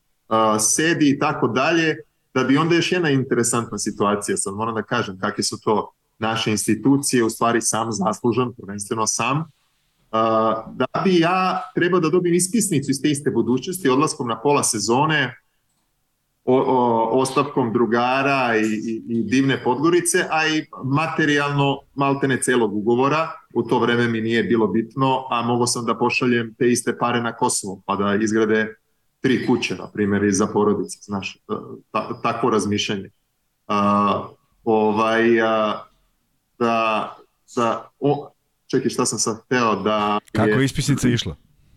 sedi 0.60 1.10
i 1.10 1.18
tako 1.18 1.48
dalje, 1.48 1.97
da 2.35 2.44
bi 2.44 2.56
onda 2.56 2.74
još 2.74 2.93
jedna 2.93 3.10
interesantna 3.10 3.78
situacija, 3.78 4.36
sad 4.36 4.55
moram 4.55 4.74
da 4.74 4.82
kažem 4.82 5.18
kakve 5.18 5.44
su 5.44 5.60
to 5.60 5.93
naše 6.18 6.51
institucije, 6.51 7.24
u 7.24 7.30
stvari 7.30 7.60
sam 7.62 7.93
zaslužan, 7.93 8.52
prvenstveno 8.55 9.06
sam, 9.06 9.44
da 10.66 10.86
bi 11.05 11.18
ja 11.18 11.62
trebao 11.74 12.01
da 12.01 12.09
dobijem 12.09 12.35
ispisnicu 12.35 12.90
iz 12.90 13.02
te 13.02 13.10
iste 13.10 13.30
budućnosti 13.30 13.89
odlaskom 13.89 14.28
na 14.28 14.40
pola 14.40 14.62
sezone, 14.62 15.35
o, 16.50 16.56
o, 16.56 17.20
ostavkom 17.20 17.72
drugara 17.72 18.56
i, 18.56 18.64
i, 18.64 19.02
i 19.08 19.22
divne 19.22 19.62
Podgorice, 19.64 20.26
a 20.30 20.46
i 20.46 20.66
materijalno 20.84 21.80
maltene 21.94 22.40
celog 22.42 22.76
ugovora. 22.76 23.30
U 23.54 23.62
to 23.62 23.78
vreme 23.78 24.08
mi 24.08 24.20
nije 24.20 24.42
bilo 24.42 24.66
bitno, 24.66 25.26
a 25.30 25.42
mogo 25.42 25.66
sam 25.66 25.86
da 25.86 25.98
pošaljem 25.98 26.54
te 26.58 26.70
iste 26.70 26.98
pare 26.98 27.22
na 27.22 27.32
Kosovo, 27.32 27.82
pa 27.86 27.96
da 27.96 28.14
izgrade 28.14 28.74
tri 29.20 29.46
kuće, 29.46 29.74
na 29.76 29.90
primjer, 29.90 30.24
i 30.24 30.32
za 30.32 30.46
porodice, 30.46 30.98
znaš, 31.02 31.38
ta, 31.90 32.20
takvo 32.22 32.50
razmišljanje. 32.50 33.10
A, 33.66 34.28
ovaj, 34.64 35.40
a, 35.40 35.84
da, 36.58 37.16
da, 37.56 37.90
o, 38.00 38.30
čekaj, 38.70 38.90
šta 38.90 39.06
sam 39.06 39.18
sad 39.18 39.44
hteo 39.44 39.76
da... 39.76 40.18
Kako 40.32 40.50
je 40.50 40.64
ispisnica 40.64 41.08
išla? 41.08 41.36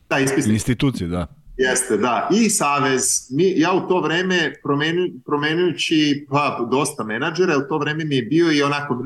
Da, 0.09 0.19
ispisnica. 0.19 0.53
Institucije, 0.53 1.07
da. 1.07 1.40
Jeste, 1.57 1.97
da. 1.97 2.29
I 2.31 2.49
Savez, 2.49 3.27
mi, 3.31 3.53
ja 3.59 3.73
u 3.73 3.87
to 3.87 4.01
vreme 4.01 4.53
promenu, 4.63 5.07
promenujući 5.25 6.25
pa, 6.29 6.67
dosta 6.71 7.03
menadžera, 7.03 7.57
u 7.57 7.67
to 7.69 7.77
vreme 7.77 8.05
mi 8.05 8.15
je 8.15 8.21
bio 8.21 8.51
i 8.51 8.63
onako 8.63 9.03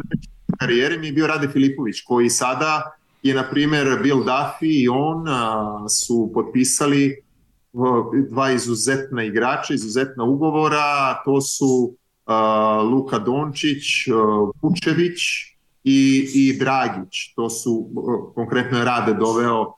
karijere 0.60 0.98
mi 0.98 1.08
je 1.08 1.14
bio 1.14 1.28
Rade 1.28 1.48
Filipović, 1.48 2.02
koji 2.02 2.30
sada 2.30 2.96
je, 3.24 3.34
na 3.34 3.50
primer, 3.50 4.00
Bill 4.04 4.24
Duffy 4.24 4.84
i 4.84 4.88
on 4.88 5.28
a, 5.28 5.86
su 5.90 6.32
potpisali 6.34 7.22
dva 8.30 8.52
izuzetna 8.52 9.24
igrača, 9.24 9.74
izuzetna 9.74 10.24
ugovora, 10.24 11.24
to 11.26 11.42
su 11.42 11.96
a, 12.26 12.82
Luka 12.92 13.20
Dončić, 13.20 14.08
a, 14.08 14.12
Vučević 14.62 15.20
i, 15.84 16.28
i 16.34 16.58
Dragić. 16.60 17.34
To 17.36 17.50
su, 17.50 17.90
a, 17.98 18.34
konkretno 18.36 18.78
je 18.78 18.86
Rade 18.86 19.14
doveo 19.14 19.74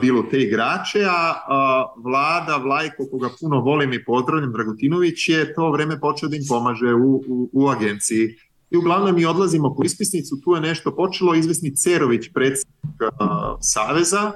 bilo 0.00 0.22
te 0.22 0.40
igrače, 0.42 1.04
a, 1.08 1.86
vlada 2.04 2.56
Vlajko, 2.56 3.06
koga 3.10 3.28
puno 3.40 3.60
volim 3.60 3.92
i 3.92 4.04
pozdravljam, 4.04 4.52
Dragutinović 4.52 5.28
je 5.28 5.54
to 5.54 5.70
vreme 5.70 6.00
počeo 6.00 6.28
da 6.28 6.36
im 6.36 6.42
pomaže 6.48 6.94
u, 6.94 7.22
u, 7.28 7.50
u 7.52 7.68
agenciji. 7.68 8.36
I 8.70 8.76
uglavnom 8.76 9.14
mi 9.14 9.24
odlazimo 9.24 9.74
po 9.74 9.84
ispisnicu, 9.84 10.40
tu 10.44 10.54
je 10.54 10.60
nešto 10.60 10.96
počelo, 10.96 11.34
izvesni 11.34 11.76
Cerović, 11.76 12.30
predsjednik 12.34 13.02
a, 13.18 13.56
Saveza, 13.60 14.32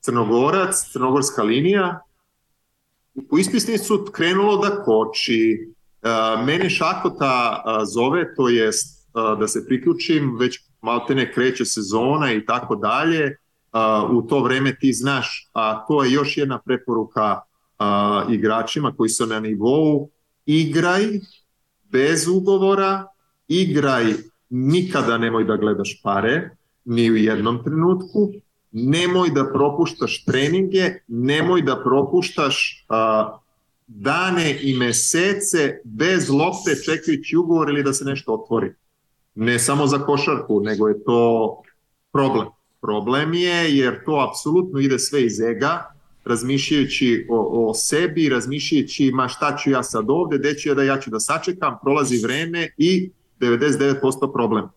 Crnogorac, 0.00 0.90
Crnogorska 0.92 1.42
linija, 1.42 2.00
u 3.30 3.38
ispisnicu 3.38 4.06
krenulo 4.12 4.56
da 4.56 4.82
koči. 4.82 5.72
A, 6.02 6.42
mene 6.46 6.70
Šakota 6.70 7.62
a, 7.64 7.84
zove, 7.84 8.34
to 8.36 8.48
jest 8.48 9.08
a, 9.12 9.34
da 9.34 9.48
se 9.48 9.66
priključim, 9.66 10.36
već 10.38 10.60
maltene 10.82 11.32
kreće 11.32 11.64
sezona 11.64 12.32
i 12.32 12.44
tako 12.46 12.76
dalje, 12.76 13.36
u 14.12 14.22
to 14.22 14.42
vreme 14.42 14.76
ti 14.80 14.92
znaš, 14.92 15.50
a 15.52 15.84
to 15.88 16.04
je 16.04 16.12
još 16.12 16.36
jedna 16.36 16.58
preporuka 16.58 17.40
a, 17.78 18.24
igračima 18.30 18.92
koji 18.96 19.08
su 19.08 19.26
na 19.26 19.40
nivou, 19.40 20.10
igraj 20.46 21.04
bez 21.90 22.28
ugovora, 22.28 23.06
igraj 23.48 24.04
nikada 24.50 25.18
nemoj 25.18 25.44
da 25.44 25.56
gledaš 25.56 26.00
pare, 26.02 26.50
ni 26.84 27.10
u 27.10 27.16
jednom 27.16 27.64
trenutku, 27.64 28.32
nemoj 28.72 29.30
da 29.30 29.44
propuštaš 29.52 30.24
treninge, 30.24 30.94
nemoj 31.08 31.62
da 31.62 31.82
propuštaš 31.84 32.84
a, 32.88 33.38
dane 33.86 34.58
i 34.62 34.76
mesece 34.76 35.80
bez 35.84 36.30
lopte 36.30 36.74
čekajući 36.84 37.36
ugovor 37.36 37.68
ili 37.70 37.82
da 37.82 37.92
se 37.92 38.04
nešto 38.04 38.34
otvori. 38.34 38.74
Ne 39.34 39.58
samo 39.58 39.86
za 39.86 39.98
košarku, 39.98 40.60
nego 40.60 40.88
je 40.88 41.04
to 41.04 41.62
problem. 42.12 42.46
Problem 42.80 43.34
je 43.34 43.76
jer 43.76 44.04
to 44.04 44.26
apsolutno 44.30 44.80
ide 44.80 44.98
sve 44.98 45.24
iz 45.24 45.40
ega, 45.40 45.94
razmišljajući 46.24 47.26
o, 47.30 47.68
o 47.68 47.74
sebi, 47.74 48.28
razmišljajući 48.28 49.10
ma 49.14 49.28
šta 49.28 49.56
ću 49.56 49.70
ja 49.70 49.82
sad 49.82 50.04
ovde, 50.08 50.38
gde 50.38 50.54
ću 50.54 50.68
ja 50.68 50.74
da 50.74 50.82
ja 50.82 51.00
ću 51.00 51.10
da 51.10 51.20
sačekam, 51.20 51.78
prolazi 51.82 52.18
vreme 52.22 52.68
i 52.76 53.10
99% 53.40 54.32
problem. 54.32 54.68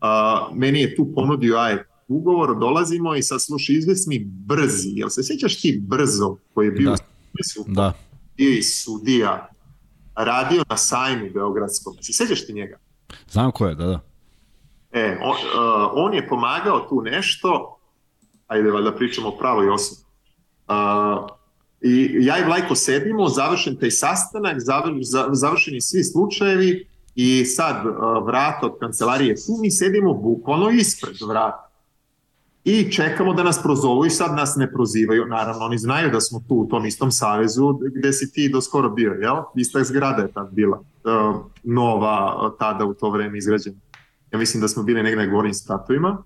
A, 0.00 0.48
meni 0.54 0.80
je 0.80 0.96
tu 0.96 1.12
ponudio 1.14 1.56
aj 1.56 1.76
ugovor, 2.08 2.58
dolazimo 2.58 3.14
i 3.16 3.22
sad 3.22 3.42
slušaj, 3.42 3.76
izves 3.76 4.06
mi 4.06 4.24
brzi, 4.24 4.88
jel 4.94 5.08
se 5.08 5.22
sjećaš 5.24 5.60
ti 5.60 5.82
brzo 5.86 6.36
koji 6.54 6.66
je 6.66 6.72
bio 6.72 6.90
da. 6.90 6.96
da. 7.66 7.92
i 8.36 8.62
sudija, 8.62 9.48
radio 10.14 10.64
na 10.68 10.76
sajmu 10.76 11.30
Beogradskom, 11.34 11.94
se 12.00 12.12
sjećaš 12.12 12.46
ti 12.46 12.52
njega? 12.52 12.78
Znam 13.30 13.52
ko 13.52 13.66
je, 13.66 13.74
da, 13.74 13.86
da. 13.86 14.00
E, 14.96 15.18
on, 15.22 15.36
uh, 15.36 15.90
on 15.94 16.14
je 16.14 16.28
pomagao 16.28 16.80
tu 16.80 17.02
nešto, 17.02 17.78
ajde 18.46 18.70
valjda 18.70 18.92
pričamo 18.92 19.28
o 19.28 19.36
pravoj 19.38 19.68
osobi. 19.68 20.00
Uh, 20.68 21.28
I 21.80 22.16
ja 22.20 22.38
i 22.38 22.44
Vlajko 22.44 22.74
sedimo, 22.74 23.28
završen 23.28 23.76
taj 23.76 23.90
sastanak, 23.90 24.56
završeni 25.32 25.80
svi 25.80 26.04
slučajevi 26.04 26.86
i 27.14 27.44
sad 27.44 27.86
uh, 27.86 28.26
vrata 28.26 28.66
od 28.66 28.78
kancelarije 28.80 29.34
tu, 29.34 29.52
mi 29.60 29.70
sedimo 29.70 30.14
bukvalno 30.14 30.70
ispred 30.70 31.16
vrata. 31.28 31.70
I 32.64 32.92
čekamo 32.92 33.34
da 33.34 33.42
nas 33.42 33.62
prozovu 33.62 34.06
i 34.06 34.10
sad 34.10 34.34
nas 34.34 34.56
ne 34.56 34.72
prozivaju. 34.72 35.26
Naravno, 35.26 35.64
oni 35.64 35.78
znaju 35.78 36.10
da 36.10 36.20
smo 36.20 36.42
tu 36.48 36.54
u 36.54 36.68
tom 36.68 36.86
istom 36.86 37.10
savezu 37.10 37.78
gde 37.96 38.12
si 38.12 38.32
ti 38.32 38.48
do 38.48 38.60
skoro 38.60 38.90
bio, 38.90 39.12
jel? 39.12 39.36
Ista 39.56 39.84
zgrada 39.84 40.22
je 40.22 40.32
tad 40.32 40.48
bila, 40.52 40.78
uh, 40.78 41.36
nova 41.62 42.50
tada 42.58 42.84
u 42.84 42.94
to 42.94 43.10
vreme 43.10 43.38
izgrađena 43.38 43.76
ja 44.32 44.38
mislim 44.38 44.60
da 44.60 44.68
smo 44.68 44.82
bili 44.82 45.02
negde 45.02 45.26
na 45.26 45.32
gorim 45.32 45.54
statovima, 45.54 46.22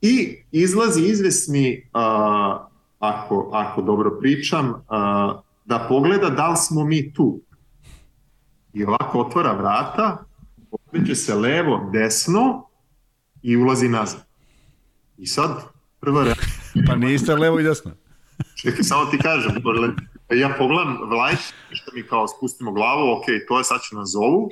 i 0.00 0.42
izlazi 0.52 1.02
izvesni, 1.02 1.90
uh, 1.94 2.00
ako, 2.98 3.50
ako 3.52 3.82
dobro 3.82 4.18
pričam, 4.20 4.70
uh, 4.70 4.76
da 5.64 5.86
pogleda 5.88 6.30
da 6.30 6.48
li 6.48 6.56
smo 6.56 6.84
mi 6.84 7.12
tu. 7.12 7.40
I 8.72 8.84
ovako 8.84 9.20
otvara 9.20 9.52
vrata, 9.52 10.24
okreće 10.70 11.14
se 11.14 11.34
levo, 11.34 11.90
desno 11.92 12.68
i 13.42 13.56
ulazi 13.56 13.88
nazad. 13.88 14.26
I 15.18 15.26
sad, 15.26 15.50
prva 16.00 16.24
reakcija... 16.24 16.84
Pa 16.86 16.96
niste 16.96 17.34
levo 17.34 17.60
i 17.60 17.62
desno. 17.62 17.90
Čekaj, 18.54 18.82
samo 18.82 19.04
ti 19.06 19.18
kažem, 19.18 19.52
ja 20.30 20.54
pogledam 20.58 20.98
Vlajk, 21.10 21.38
što 21.70 21.90
mi 21.94 22.02
kao 22.02 22.28
spustimo 22.28 22.72
glavu, 22.72 23.12
ok, 23.12 23.24
to 23.48 23.58
je 23.58 23.64
sad 23.64 23.80
će 23.80 23.94
nas 23.94 24.10
zovu, 24.12 24.50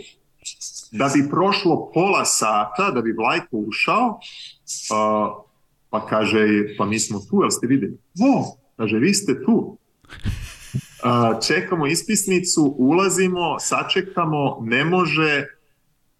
da 0.95 1.11
bi 1.15 1.31
prošlo 1.31 1.91
pola 1.95 2.25
sata, 2.25 2.91
da 2.91 3.03
bi 3.03 3.12
Vlajko 3.12 3.57
ušao, 3.57 4.09
uh, 4.09 5.45
pa 5.91 6.07
kaže, 6.07 6.47
pa 6.79 6.85
mi 6.87 6.99
smo 6.99 7.19
tu, 7.31 7.43
jel 7.43 7.51
ste 7.51 7.66
videli? 7.66 7.99
O, 8.21 8.57
kaže, 8.77 8.99
vi 8.99 9.15
ste 9.15 9.45
tu. 9.45 9.79
Uh, 10.15 11.41
čekamo 11.47 11.87
ispisnicu, 11.87 12.75
ulazimo, 12.79 13.59
sačekamo, 13.61 14.59
ne 14.62 14.85
može, 14.85 15.47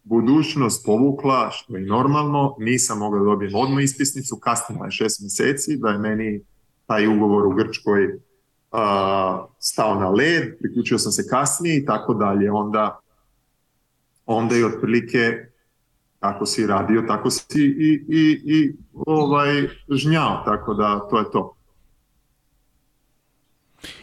budućnost 0.05 0.87
povukla, 0.87 1.51
što 1.51 1.77
je 1.77 1.87
normalno, 1.87 2.57
nisam 2.59 2.99
mogao 2.99 3.19
da 3.19 3.25
dobijem 3.25 3.55
odmah 3.55 3.85
ispisnicu, 3.85 4.37
kasnila 4.37 4.87
je 4.87 4.91
šest 4.91 5.21
meseci, 5.23 5.77
da 5.77 5.89
je 5.89 5.99
meni 5.99 6.41
taj 6.87 7.07
ugovor 7.07 7.47
u 7.47 7.55
Grčkoj 7.55 8.05
uh, 8.07 8.21
stao 9.59 10.01
na 10.01 10.09
led, 10.11 10.59
priključio 10.59 10.99
sam 10.99 11.13
se 11.13 11.29
kasnije 11.29 11.79
i 11.79 11.85
tako 11.85 12.15
dalje. 12.15 12.51
Onda 12.51 13.01
onda 14.27 14.55
je 14.55 14.67
otprilike 14.67 15.47
kako 16.21 16.47
si 16.47 16.67
radio, 16.67 17.03
tako 17.03 17.31
si 17.31 17.45
i, 17.59 18.05
i, 18.09 18.23
i 18.47 18.73
ovaj, 18.95 19.69
žnjao, 19.91 20.43
tako 20.45 20.75
da 20.75 21.09
to 21.11 21.19
je 21.19 21.31
to. 21.33 21.57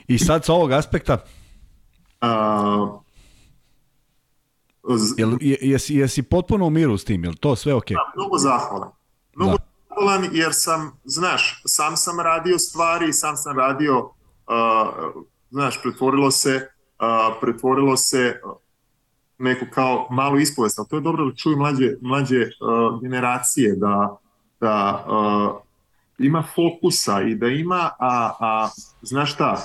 I 0.08 0.18
sad 0.20 0.46
sa 0.46 0.54
ovog 0.54 0.72
aspekta, 0.72 1.18
A, 2.22 3.00
z- 4.90 5.14
jel, 5.18 5.38
je- 5.42 5.58
jesi, 5.62 5.96
jesi 5.96 6.24
potpuno 6.24 6.66
u 6.66 6.70
miru 6.70 6.98
s 6.98 7.06
tim, 7.06 7.24
jel 7.24 7.34
to 7.34 7.56
sve 7.56 7.74
okej? 7.74 7.96
Da, 7.96 8.12
mnogo 8.16 8.38
zahvalan. 8.38 8.92
Mnogo 9.36 9.58
zahvalan 9.90 10.30
jer 10.34 10.50
sam, 10.54 11.00
znaš, 11.04 11.62
sam 11.66 11.98
sam 11.98 12.20
radio 12.20 12.60
stvari, 12.60 13.14
sam 13.14 13.38
sam 13.38 13.58
radio, 13.58 14.00
uh, 14.00 15.24
znaš, 15.50 15.82
pretvorilo 15.82 16.32
se, 16.32 16.56
uh, 16.56 17.38
pretvorilo 17.42 17.98
se 17.98 18.42
neku 19.42 19.66
kao 19.74 20.08
malu 20.10 20.40
ispovest, 20.40 20.80
ali 20.80 20.88
to 20.88 20.96
je 20.96 21.02
dobro 21.02 21.26
da 21.26 21.36
čuju 21.36 21.58
mlađe, 21.58 21.94
mlađe 22.02 22.42
uh, 22.42 23.02
generacije, 23.02 23.76
da, 23.76 24.18
da 24.60 25.06
uh, 25.08 25.62
ima 26.26 26.44
fokusa 26.56 27.22
i 27.22 27.36
da 27.36 27.48
ima, 27.48 27.90
a, 28.00 28.32
a 28.40 28.70
znaš 29.02 29.34
šta, 29.34 29.58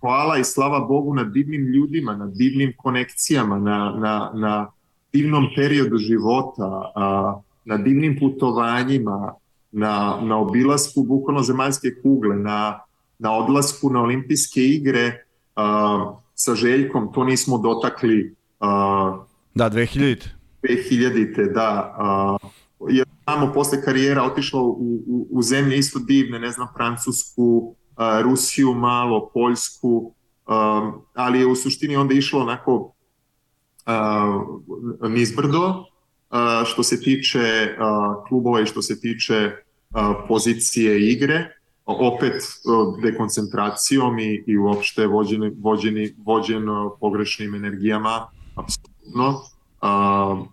hvala 0.00 0.38
i 0.38 0.44
slava 0.44 0.80
Bogu 0.80 1.14
na 1.14 1.24
divnim 1.24 1.66
ljudima, 1.66 2.16
na 2.16 2.26
divnim 2.26 2.72
konekcijama, 2.76 3.58
na, 3.58 3.94
na, 3.98 4.30
na 4.34 4.66
divnom 5.12 5.46
periodu 5.56 5.96
života, 5.96 6.92
a, 6.94 7.40
na 7.64 7.76
divnim 7.76 8.16
putovanjima, 8.20 9.34
na, 9.72 10.18
na 10.22 10.38
obilasku 10.38 11.02
bukvalno 11.02 11.42
zemaljske 11.42 11.88
kugle, 12.02 12.36
na, 12.36 12.80
na 13.18 13.32
odlasku 13.36 13.90
na 13.90 14.02
olimpijske 14.02 14.64
igre 14.64 15.24
a, 15.56 16.14
sa 16.34 16.54
Željkom, 16.54 17.12
to 17.12 17.24
nismo 17.24 17.58
dotakli 17.58 18.34
a, 18.60 19.24
Da, 19.54 19.70
2000. 19.70 20.28
2000-te, 20.62 21.44
da. 21.44 21.94
A, 21.98 22.36
jer 22.88 23.06
tamo 23.24 23.52
posle 23.52 23.82
karijera 23.82 24.22
otišlo 24.22 24.62
u, 24.62 25.02
u, 25.06 25.28
u 25.30 25.42
zemlje 25.42 25.78
isto 25.78 25.98
divne, 25.98 26.38
ne 26.38 26.50
znam, 26.50 26.68
Francusku, 26.76 27.74
a, 27.96 28.20
Rusiju 28.20 28.74
malo, 28.74 29.30
Poljsku, 29.34 30.14
a, 30.46 30.92
ali 31.14 31.38
je 31.38 31.46
u 31.46 31.56
suštini 31.56 31.96
onda 31.96 32.14
išlo 32.14 32.40
onako 32.40 32.92
a, 33.86 34.44
nizbrdo 35.08 35.84
a, 36.30 36.62
što 36.66 36.82
se 36.82 37.00
tiče 37.00 37.74
a, 37.78 38.24
klubova 38.28 38.60
i 38.60 38.66
što 38.66 38.82
se 38.82 39.00
tiče 39.00 39.50
a, 39.90 40.24
pozicije 40.28 41.10
igre, 41.12 41.56
opet 41.84 42.42
dekoncentracijom 43.02 44.18
i, 44.18 44.44
i 44.46 44.58
uopšte 44.58 45.06
vođeni, 45.06 45.52
vođeni, 45.58 46.14
vođen 46.24 46.66
pogrešnim 47.00 47.54
energijama, 47.54 48.26
apsolutno. 48.60 49.42
A, 49.80 50.44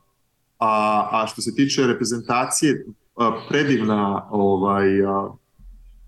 a, 0.60 1.10
a 1.12 1.28
što 1.28 1.42
se 1.42 1.56
tiče 1.56 1.88
reprezentacije, 1.88 2.86
predivna 3.50 4.28
ovaj, 4.32 4.88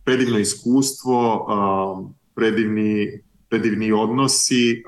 predivno 0.03 0.39
iskustvo, 0.39 1.47
predivni, 2.35 3.21
predivni 3.49 3.91
odnosi, 3.91 4.83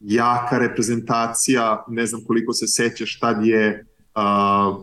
jaka 0.00 0.58
reprezentacija, 0.58 1.84
ne 1.88 2.06
znam 2.06 2.20
koliko 2.26 2.52
se 2.52 2.66
sećaš 2.66 3.18
tad 3.18 3.46
je 3.46 3.86
a, 4.14 4.74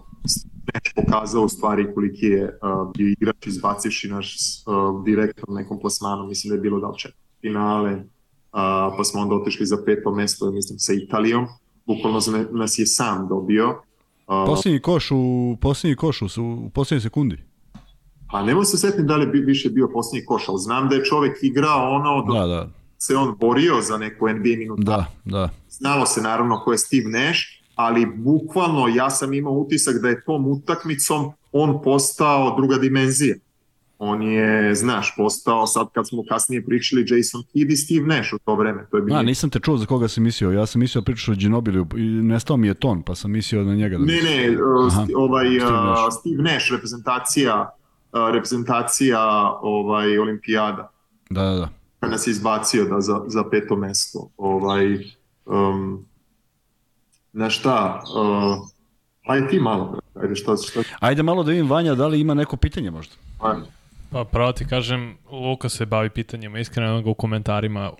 Meč 0.73 0.93
pokazao 0.95 1.43
u 1.43 1.49
stvari 1.49 1.93
koliki 1.93 2.25
je 2.25 2.59
bio 2.97 3.07
igrač 3.07 3.47
izbacivši 3.47 4.09
naš 4.09 4.37
a, 4.65 5.01
direktno 5.05 5.53
nekom 5.53 5.79
plasmanu, 5.79 6.27
mislim 6.27 6.49
da 6.49 6.55
je 6.55 6.61
bilo 6.61 6.79
da 6.79 6.87
li 6.87 6.97
finale, 7.41 8.03
a, 8.55 8.91
pa 8.97 9.03
smo 9.03 9.21
onda 9.21 9.35
otišli 9.35 9.65
za 9.65 9.77
peto 9.85 10.11
mesto, 10.11 10.51
mislim, 10.51 10.79
sa 10.79 10.93
Italijom, 10.93 11.47
bukvalno 11.85 12.19
nas 12.51 12.79
je 12.79 12.85
sam 12.85 13.27
dobio. 13.27 13.81
A, 14.27 14.45
Posljednji 14.47 14.79
koš 14.81 15.11
u 15.11 15.57
posljednji 15.61 15.95
koš 15.95 16.21
u, 16.21 16.25
u 16.37 16.69
posljednjoj 16.69 17.01
sekundi. 17.01 17.37
A 18.27 18.43
ne 18.43 18.65
se 18.65 18.77
setiti 18.77 19.03
da 19.03 19.15
li 19.15 19.27
bi- 19.27 19.39
više 19.39 19.69
bio 19.69 19.89
posljednji 19.93 20.25
koš, 20.25 20.49
ali 20.49 20.59
znam 20.59 20.89
da 20.89 20.95
je 20.95 21.03
čovek 21.03 21.37
igrao 21.41 21.91
ono 21.91 22.33
Da, 22.33 22.47
da, 22.47 22.69
se 22.97 23.15
on 23.15 23.35
borio 23.39 23.81
za 23.81 23.97
neku 23.97 24.29
NBA 24.29 24.57
minutu. 24.57 24.81
da, 24.83 25.05
da. 25.25 25.49
Znalo 25.69 26.05
se 26.05 26.21
naravno 26.21 26.61
ko 26.65 26.71
je 26.71 26.77
Steve 26.77 27.09
Nash, 27.09 27.39
ali 27.75 28.05
bukvalno 28.15 28.87
ja 28.87 29.09
sam 29.09 29.33
imao 29.33 29.53
utisak 29.53 29.95
da 30.01 30.09
je 30.09 30.23
tom 30.23 30.47
utakmicom 30.47 31.31
on 31.51 31.81
postao 31.83 32.55
druga 32.55 32.77
dimenzija. 32.77 33.35
On 34.07 34.21
je, 34.21 34.75
znaš, 34.75 35.13
postao 35.17 35.67
sad 35.67 35.87
kad 35.93 36.07
smo 36.07 36.23
kasnije 36.29 36.65
pričali 36.65 37.05
Jason 37.09 37.43
Kidd 37.51 37.71
i 37.71 37.75
Steve 37.75 38.07
Nash 38.07 38.33
u 38.33 38.39
to 38.39 38.55
vreme. 38.55 38.87
To 38.91 38.97
je 38.97 39.03
bilo... 39.03 39.19
A, 39.19 39.23
nisam 39.23 39.49
te 39.49 39.59
čuo 39.59 39.77
za 39.77 39.85
koga 39.85 40.07
sam 40.07 40.23
mislio. 40.23 40.51
Ja 40.51 40.65
sam 40.65 40.79
mislio 40.79 41.01
da 41.01 41.05
pričaš 41.05 41.29
o 41.29 41.35
Ginobiliju 41.35 41.87
i 41.95 42.01
nestao 42.03 42.57
mi 42.57 42.67
je 42.67 42.73
ton, 42.73 43.01
pa 43.03 43.15
sam 43.15 43.31
mislio 43.31 43.63
na 43.63 43.75
njega. 43.75 43.97
Da 43.97 44.05
Ne, 44.05 44.21
ne, 44.21 44.49
uh, 44.49 44.87
Aha, 44.87 45.05
ovaj 45.15 45.45
Steve 45.45 45.71
Nash. 45.71 46.01
Nash, 46.03 46.17
Steve 46.19 46.43
Nash 46.43 46.71
reprezentacija 46.71 47.75
uh, 48.15 48.33
reprezentacija 48.33 49.19
ovaj 49.61 50.17
olimpijada. 50.17 50.91
Da, 51.29 51.43
da, 51.43 51.55
da. 51.55 51.69
kad 51.99 52.11
nas 52.11 52.27
je 52.27 52.31
izbacio 52.31 52.85
da 52.85 53.01
za, 53.01 53.21
za 53.27 53.43
peto 53.51 53.75
mesto. 53.75 54.29
Ovaj, 54.37 54.99
um, 55.45 56.05
na 57.33 57.49
šta? 57.49 58.03
Uh, 58.15 58.67
ajde 59.27 59.47
ti 59.47 59.59
malo, 59.59 59.99
ajde 60.21 60.35
šta, 60.35 60.57
šta, 60.57 60.83
Ajde 60.99 61.23
malo 61.23 61.43
da 61.43 61.51
vidim 61.51 61.69
Vanja, 61.69 61.95
da 61.95 62.07
li 62.07 62.19
ima 62.19 62.33
neko 62.33 62.57
pitanje 62.57 62.91
možda? 62.91 63.15
ajde. 63.39 63.65
Pa 64.15 64.23
pravo 64.23 64.51
ti 64.51 64.67
kažem, 64.67 65.17
Luka 65.31 65.69
se 65.69 65.85
bavi 65.85 66.09
pitanjima, 66.09 66.59
iskreno 66.59 67.01
ga 67.01 67.09
u 67.09 67.13
komentarima 67.13 67.91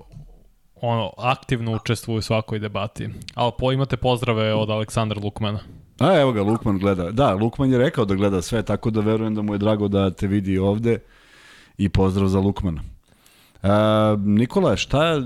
ono, 0.75 1.11
aktivno 1.17 1.75
učestvuje 1.75 2.17
u 2.17 2.21
svakoj 2.21 2.59
debati. 2.59 3.09
Ali 3.33 3.51
po, 3.59 3.71
imate 3.71 3.97
pozdrave 3.97 4.53
od 4.53 4.69
Aleksandra 4.69 5.19
Lukmana. 5.23 5.59
A 5.99 6.19
evo 6.19 6.31
ga, 6.31 6.41
Lukman 6.41 6.77
gleda. 6.77 7.11
Da, 7.11 7.33
Lukman 7.33 7.71
je 7.71 7.77
rekao 7.77 8.05
da 8.05 8.15
gleda 8.15 8.41
sve, 8.41 8.63
tako 8.63 8.89
da 8.89 8.99
verujem 8.99 9.35
da 9.35 9.41
mu 9.41 9.53
je 9.53 9.57
drago 9.57 9.87
da 9.87 10.11
te 10.11 10.27
vidi 10.27 10.57
ovde 10.57 10.99
i 11.77 11.89
pozdrav 11.89 12.27
za 12.27 12.39
Lukmana. 12.39 12.81
E, 13.63 13.67
Nikola, 14.17 14.75
šta... 14.75 15.21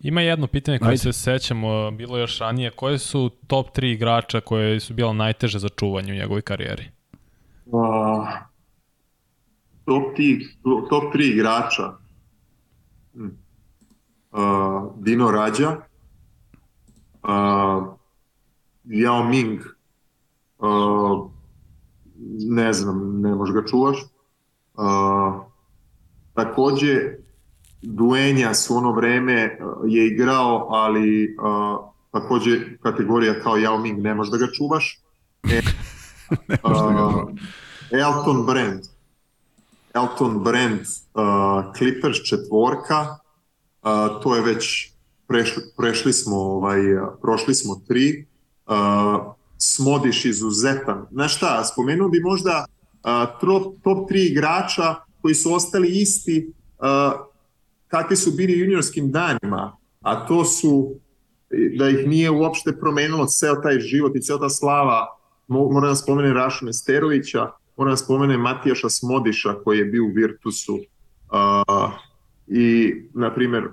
Ima 0.00 0.20
jedno 0.20 0.46
pitanje 0.46 0.78
koje 0.78 0.88
Ajde. 0.88 0.98
se 0.98 1.12
sećamo, 1.12 1.90
bilo 1.90 2.16
je 2.16 2.20
još 2.20 2.38
ranije, 2.38 2.70
koje 2.70 2.98
su 2.98 3.30
top 3.46 3.76
3 3.76 3.92
igrača 3.92 4.40
koje 4.40 4.80
su 4.80 4.94
bila 4.94 5.12
najteže 5.12 5.58
za 5.58 5.68
čuvanje 5.68 6.12
u 6.12 6.16
njegovoj 6.16 6.42
karijeri? 6.42 6.84
Uh, 7.66 8.28
top, 9.88 10.16
ti, 10.16 10.48
top 10.90 11.12
tri 11.12 11.28
igrača. 11.28 11.92
Uh, 13.14 14.92
Dino 14.96 15.30
Rađa, 15.30 15.76
uh, 17.22 17.84
Yao 18.84 19.28
Ming, 19.28 19.60
uh, 20.58 21.30
ne 22.48 22.72
znam, 22.72 23.20
ne 23.20 23.34
možeš 23.34 23.54
ga 23.54 23.64
čuvaš. 23.66 23.96
Uh, 24.74 25.44
takođe, 26.34 27.00
Duenjas 27.82 28.70
u 28.70 28.76
ono 28.76 28.92
vreme 28.92 29.58
uh, 29.60 29.92
je 29.92 30.06
igrao, 30.06 30.68
ali 30.70 31.36
uh, 31.36 31.88
takođe 32.10 32.78
kategorija 32.82 33.40
kao 33.42 33.56
Yao 33.56 33.82
Ming, 33.82 33.98
ne 33.98 34.14
možeš 34.14 34.32
da 34.32 34.38
ga 34.38 34.52
čuvaš. 34.52 35.00
E, 35.50 35.60
uh, 36.64 37.30
Elton 37.90 38.46
Brand. 38.46 38.97
Elton 39.98 40.42
Brand, 40.44 40.80
uh, 40.80 41.72
Clippers 41.76 42.18
četvorka, 42.28 43.00
uh, 43.82 44.22
to 44.22 44.34
je 44.36 44.42
već 44.42 44.92
prešli, 45.28 45.62
prešli 45.76 46.12
smo 46.12 46.36
ovaj 46.36 46.94
uh, 46.94 47.08
prošli 47.22 47.54
smo 47.54 47.74
tri. 47.88 48.26
Uh, 48.66 49.34
Smodiš 49.60 50.24
izuzetan. 50.24 51.06
Znaš 51.10 51.36
šta, 51.36 51.64
spomenuo 51.64 52.08
bi 52.08 52.20
možda 52.20 52.64
uh, 52.64 53.40
top, 53.40 53.74
top 53.82 54.08
tri 54.08 54.26
igrača 54.26 54.94
koji 55.22 55.34
su 55.34 55.54
ostali 55.54 55.88
isti 55.88 56.52
uh, 56.78 57.20
kakvi 57.88 58.16
su 58.16 58.30
bili 58.30 58.58
juniorskim 58.58 59.10
danima, 59.10 59.76
a 60.00 60.26
to 60.26 60.44
su 60.44 60.94
da 61.78 61.88
ih 61.88 62.06
nije 62.06 62.30
uopšte 62.30 62.76
promenilo 62.80 63.26
ceo 63.26 63.54
taj 63.54 63.80
život 63.80 64.16
i 64.16 64.22
ceo 64.22 64.38
ta 64.38 64.48
slava. 64.48 65.06
Mo- 65.48 65.72
Moram 65.72 65.90
da 65.90 65.94
spomenem 65.96 66.36
Rašu 66.36 66.66
Nesterovića, 66.66 67.50
moram 67.78 67.92
da 67.92 67.96
spomenem 67.96 68.40
Matijaša 68.40 68.88
Smodiša 68.88 69.54
koji 69.64 69.78
je 69.78 69.84
bio 69.84 70.04
u 70.04 70.12
Virtusu. 70.14 70.74
Uh, 70.74 71.92
I, 72.46 72.94
na 73.14 73.34
primjer, 73.34 73.68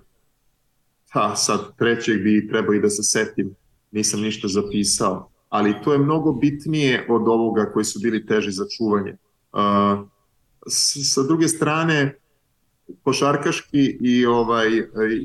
ha, 1.12 1.36
sad 1.36 1.78
trećeg 1.78 2.24
bi 2.24 2.48
trebao 2.50 2.74
i 2.74 2.82
da 2.82 2.90
se 2.90 3.04
setim, 3.04 3.56
nisam 3.92 4.22
ništa 4.22 4.48
zapisao, 4.48 5.30
ali 5.50 5.76
to 5.84 5.94
je 5.94 6.00
mnogo 6.00 6.34
bitnije 6.34 7.08
od 7.10 7.28
ovoga 7.28 7.72
koji 7.74 7.86
su 7.86 8.00
bili 8.00 8.26
teži 8.26 8.52
za 8.52 8.66
čuvanje. 8.78 9.18
Uh, 9.54 10.08
s, 10.68 11.14
sa 11.14 11.24
druge 11.24 11.48
strane, 11.48 12.18
košarkaški 13.04 13.98
i 14.02 14.26
ovaj 14.26 14.68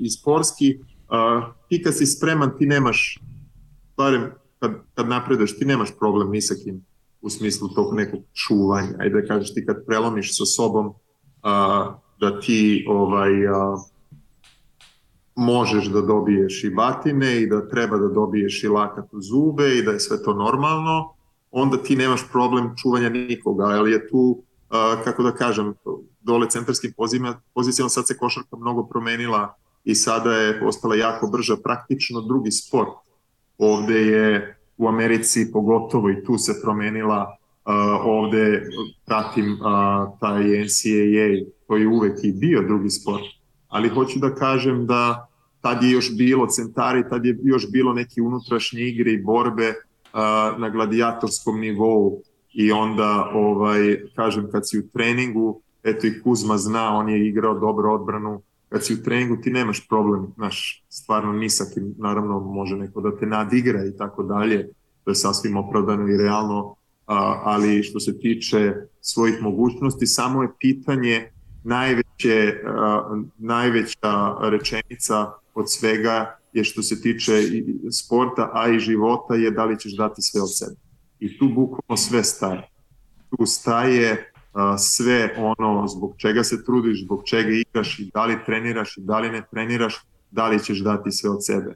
i 0.02 0.10
sportski 0.10 0.78
uh, 0.78 1.54
ti 1.68 1.82
kad 1.82 1.96
si 1.96 2.06
spreman 2.06 2.50
ti 2.58 2.66
nemaš 2.66 3.20
barem 3.96 4.30
kad, 4.58 4.72
kad 4.94 5.08
napreduješ 5.08 5.58
ti 5.58 5.64
nemaš 5.64 5.88
problem 5.98 6.30
ni 6.30 6.42
sa 6.42 6.54
kim 6.64 6.84
u 7.22 7.30
smislu 7.30 7.68
tog 7.68 7.94
nekog 7.94 8.20
čuvanja 8.34 8.96
ajde 8.98 9.20
da 9.20 9.26
kažeš 9.26 9.54
ti 9.54 9.66
kad 9.66 9.86
prelomiš 9.86 10.38
sa 10.38 10.44
sobom 10.44 10.86
uh, 10.86 10.94
da 12.20 12.40
ti 12.40 12.84
ovaj 12.88 13.46
uh, 13.46 13.80
možeš 15.36 15.86
da 15.86 16.00
dobiješ 16.00 16.64
i 16.64 16.70
batine 16.70 17.42
i 17.42 17.46
da 17.46 17.68
treba 17.68 17.98
da 17.98 18.08
dobiješ 18.08 18.64
i 18.64 18.68
lakat 18.68 19.12
u 19.12 19.20
zube 19.20 19.78
i 19.78 19.82
da 19.82 19.90
je 19.90 20.00
sve 20.00 20.22
to 20.22 20.34
normalno, 20.34 21.14
onda 21.50 21.76
ti 21.76 21.96
nemaš 21.96 22.28
problem 22.32 22.74
čuvanja 22.82 23.08
nikoga, 23.08 23.64
ali 23.64 23.92
je 23.92 24.08
tu, 24.08 24.18
uh, 24.18 25.04
kako 25.04 25.22
da 25.22 25.32
kažem, 25.32 25.74
dole 26.20 26.50
centarskim 26.50 26.92
pozicijama 27.54 27.88
sad 27.88 28.06
se 28.06 28.16
košarka 28.16 28.56
mnogo 28.56 28.86
promenila 28.86 29.54
i 29.84 29.94
sada 29.94 30.32
je 30.32 30.60
postala 30.60 30.94
jako 30.94 31.26
brža, 31.26 31.56
praktično 31.64 32.20
drugi 32.20 32.50
sport. 32.50 32.90
Ovde 33.58 34.00
je 34.00 34.59
u 34.80 34.88
Americi 34.88 35.52
pogotovo 35.52 36.10
i 36.10 36.24
tu 36.24 36.38
se 36.38 36.60
promenila, 36.62 37.36
uh, 37.66 37.74
ovde 38.04 38.62
pratim 39.06 39.52
uh, 39.52 40.18
taj 40.20 40.42
NCAA 40.42 41.50
koji 41.66 41.86
uvek 41.86 42.18
i 42.22 42.32
bio 42.32 42.62
drugi 42.62 42.90
sport, 42.90 43.22
ali 43.68 43.88
hoću 43.88 44.18
da 44.18 44.34
kažem 44.34 44.86
da 44.86 45.26
tad 45.60 45.82
je 45.82 45.90
još 45.90 46.16
bilo 46.16 46.46
centari, 46.46 47.08
tad 47.08 47.24
je 47.24 47.38
još 47.42 47.70
bilo 47.70 47.92
neke 47.92 48.22
unutrašnje 48.22 48.80
igre 48.80 49.12
i 49.12 49.22
borbe 49.22 49.68
uh, 49.68 50.60
na 50.60 50.68
gladijatorskom 50.68 51.60
nivou. 51.60 52.22
I 52.52 52.72
onda 52.72 53.30
ovaj 53.34 54.00
kažem 54.14 54.48
kad 54.52 54.68
si 54.68 54.78
u 54.78 54.88
treningu 54.88 55.60
eto 55.82 56.06
i 56.06 56.20
Kuzma 56.22 56.58
zna, 56.58 56.96
on 56.96 57.08
je 57.08 57.28
igrao 57.28 57.58
dobro 57.58 57.94
odbranu 57.94 58.42
kad 58.70 58.84
si 58.84 58.94
u 58.94 59.02
treningu 59.02 59.36
ti 59.36 59.50
nemaš 59.50 59.88
problem, 59.88 60.32
znaš, 60.36 60.84
stvarno 60.88 61.32
ni 61.32 61.50
sa 61.50 61.64
kim, 61.74 61.94
naravno 61.98 62.40
može 62.40 62.76
neko 62.76 63.00
da 63.00 63.16
te 63.16 63.26
nadigra 63.26 63.84
i 63.84 63.96
tako 63.96 64.22
dalje, 64.22 64.68
to 65.04 65.10
je 65.10 65.14
sasvim 65.14 65.56
opravdano 65.56 66.08
i 66.08 66.16
realno, 66.16 66.74
ali 67.44 67.82
što 67.82 68.00
se 68.00 68.18
tiče 68.18 68.74
svojih 69.00 69.42
mogućnosti, 69.42 70.06
samo 70.06 70.42
je 70.42 70.48
pitanje 70.58 71.30
najveće, 71.64 72.54
najveća 73.38 74.36
rečenica 74.40 75.32
od 75.54 75.72
svega 75.72 76.38
je 76.52 76.64
što 76.64 76.82
se 76.82 77.02
tiče 77.02 77.42
i 77.42 77.64
sporta, 77.92 78.50
a 78.52 78.68
i 78.68 78.78
života 78.78 79.34
je 79.34 79.50
da 79.50 79.64
li 79.64 79.78
ćeš 79.78 79.96
dati 79.96 80.22
sve 80.22 80.42
od 80.42 80.58
sebe. 80.58 80.76
I 81.20 81.38
tu 81.38 81.48
bukvalno 81.48 81.96
sve 81.96 82.24
staje. 82.24 82.68
Tu 83.30 83.46
staje 83.46 84.29
sve 84.78 85.34
ono 85.38 85.88
zbog 85.88 86.14
čega 86.16 86.44
se 86.44 86.64
trudiš, 86.64 87.04
zbog 87.04 87.22
čega 87.24 87.50
igraš 87.50 87.98
i 87.98 88.10
da 88.14 88.24
li 88.24 88.38
treniraš 88.46 88.96
i 88.96 89.00
da 89.00 89.18
li 89.18 89.30
ne 89.30 89.42
treniraš, 89.50 89.94
da 90.30 90.48
li 90.48 90.64
ćeš 90.64 90.78
dati 90.78 91.10
sve 91.10 91.30
od 91.30 91.44
sebe. 91.44 91.74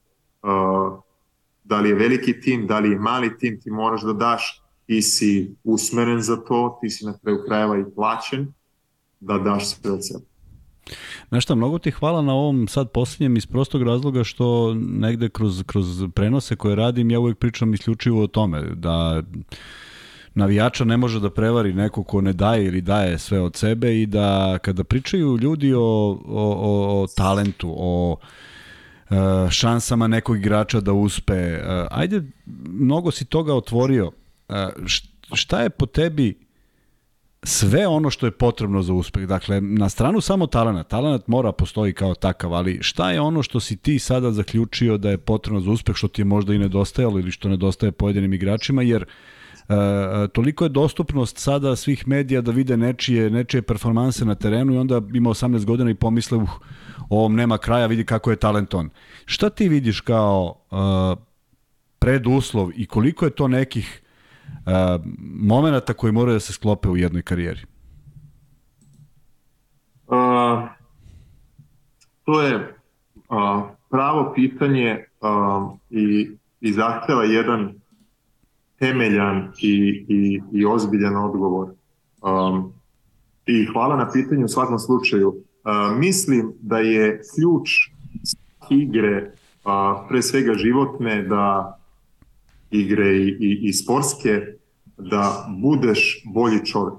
Da 1.65 1.81
li 1.81 1.89
je 1.89 1.95
veliki 1.95 2.41
tim, 2.41 2.67
da 2.67 2.79
li 2.79 2.91
je 2.91 2.99
mali 2.99 3.39
tim, 3.39 3.61
ti 3.61 3.71
moraš 3.71 4.03
da 4.03 4.13
daš, 4.13 4.63
ti 4.87 5.03
si 5.03 5.55
usmeren 5.65 6.21
za 6.21 6.37
to, 6.37 6.79
ti 6.81 6.91
si 6.91 7.05
na 7.05 7.19
kraju 7.19 7.39
krajeva 7.47 7.79
i 7.79 7.95
plaćen 7.95 8.53
da 9.21 9.39
daš 9.39 9.71
sve 9.71 9.91
od 9.91 10.07
sebe. 10.07 10.25
Znaš 11.29 11.45
šta, 11.45 11.55
mnogo 11.55 11.79
ti 11.79 11.91
hvala 11.91 12.23
na 12.23 12.33
ovom 12.33 12.69
sad 12.69 12.91
posljednjem 12.91 13.37
iz 13.37 13.47
prostog 13.47 13.83
razloga 13.83 14.25
što 14.25 14.75
negde 14.75 15.29
kroz, 15.29 15.63
kroz 15.67 15.87
prenose 16.15 16.57
koje 16.57 16.77
radim 16.77 17.11
ja 17.11 17.21
uvek 17.21 17.39
pričam 17.39 17.75
isključivo 17.75 18.23
o 18.23 18.27
tome 18.27 18.61
da 18.61 19.23
navijača 20.35 20.85
ne 20.85 20.97
može 20.97 21.21
da 21.21 21.31
prevari 21.31 21.73
neko 21.73 22.03
ko 22.03 22.21
ne 22.21 22.33
daje 22.33 22.65
ili 22.67 22.81
daje 22.81 23.19
sve 23.19 23.41
od 23.41 23.57
sebe 23.57 24.01
i 24.03 24.07
da 24.07 24.59
kada 24.63 24.85
pričaju 24.85 25.39
ljudi 25.39 25.75
o, 25.75 25.81
o, 25.81 26.19
o, 26.29 27.03
o 27.03 27.07
talentu, 27.17 27.75
o 27.79 28.17
uh, 29.11 29.51
šansama 29.51 30.07
nekog 30.07 30.37
igrača 30.37 30.81
da 30.81 30.93
uspe, 30.93 31.53
uh, 31.53 31.87
ajde, 31.91 32.23
mnogo 32.67 33.11
si 33.11 33.25
toga 33.25 33.55
otvorio. 33.55 34.07
Uh, 34.49 34.57
šta 35.35 35.61
je 35.61 35.71
po 35.71 35.87
tebi 35.87 36.45
sve 37.43 37.87
ono 37.87 38.11
što 38.11 38.27
je 38.27 38.31
potrebno 38.31 38.83
za 38.83 38.93
uspeh. 38.93 39.27
Dakle, 39.27 39.61
na 39.61 39.89
stranu 39.89 40.21
samo 40.21 40.47
talent. 40.47 40.89
Talent 40.89 41.27
mora 41.27 41.53
postoji 41.53 41.93
kao 41.93 42.15
takav, 42.15 42.55
ali 42.55 42.79
šta 42.83 43.11
je 43.11 43.21
ono 43.21 43.43
što 43.43 43.61
si 43.61 43.77
ti 43.77 43.99
sada 43.99 44.33
zaključio 44.33 44.99
da 44.99 45.11
je 45.11 45.19
potrebno 45.19 45.61
za 45.61 45.71
uspeh, 45.71 45.97
što 45.97 46.09
ti 46.09 46.21
je 46.21 46.25
možda 46.25 46.55
i 46.55 46.59
nedostajalo 46.59 47.19
ili 47.19 47.31
što 47.31 47.49
nedostaje 47.49 47.93
pojedinim 47.93 48.33
igračima, 48.33 48.83
jer 48.83 49.05
E, 49.05 49.07
toliko 50.33 50.65
je 50.65 50.69
dostupnost 50.69 51.39
sada 51.39 51.77
svih 51.77 52.09
medija 52.09 52.41
da 52.41 52.51
vide 52.51 52.77
nečije, 52.77 53.31
nečije 53.31 53.63
performanse 53.63 54.25
na 54.25 54.35
terenu 54.35 54.75
i 54.75 54.79
onda 54.79 55.01
ima 55.15 55.31
18 55.31 55.65
godina 55.65 55.91
i 55.91 55.95
pomisle 55.95 56.39
uh, 56.39 56.49
ovom 57.09 57.35
nema 57.35 57.59
kraja, 57.59 57.87
vidi 57.87 58.05
kako 58.05 58.31
je 58.31 58.37
talent 58.37 58.75
on. 58.75 58.91
Šta 59.25 59.51
ti 59.51 59.69
vidiš 59.69 60.01
kao 60.01 60.55
uh, 60.71 61.19
preduslov 61.99 62.71
i 62.75 62.87
koliko 62.87 63.25
je 63.25 63.31
to 63.31 63.49
nekih 63.49 64.03
uh, 64.49 64.73
momenta 65.41 65.95
koji 65.95 66.13
moraju 66.13 66.37
da 66.37 66.41
se 66.41 66.53
sklope 66.53 66.89
u 66.89 66.97
jednoj 66.97 67.23
karijeri? 67.23 67.61
Uh, 70.07 70.69
to 72.25 72.43
je 72.43 72.57
uh, 72.57 73.63
pravo 73.91 74.33
pitanje 74.35 75.05
uh, 75.21 75.79
i, 75.91 76.31
i 76.61 76.73
zahteva 76.73 77.25
jedan 77.25 77.75
temeljan 78.85 79.53
i, 79.59 80.05
i, 80.09 80.41
i 80.53 80.65
ozbiljan 80.67 81.17
odgovor. 81.17 81.69
Um, 82.23 82.73
I 83.47 83.67
hvala 83.73 83.97
na 83.97 84.11
pitanju 84.11 84.45
u 84.45 84.49
svakom 84.49 84.79
slučaju. 84.79 85.29
Uh, 85.29 85.99
mislim 85.99 86.53
da 86.61 86.79
je 86.79 87.21
ključ 87.35 87.71
igre, 88.71 89.33
uh, 89.65 90.09
pre 90.09 90.23
svega 90.23 90.55
životne, 90.55 91.23
da 91.23 91.79
igre 92.71 93.17
i, 93.17 93.29
i, 93.29 93.59
i 93.63 93.73
sportske, 93.73 94.41
da 94.99 95.49
budeš 95.63 96.23
bolji 96.35 96.65
čovjek. 96.67 96.99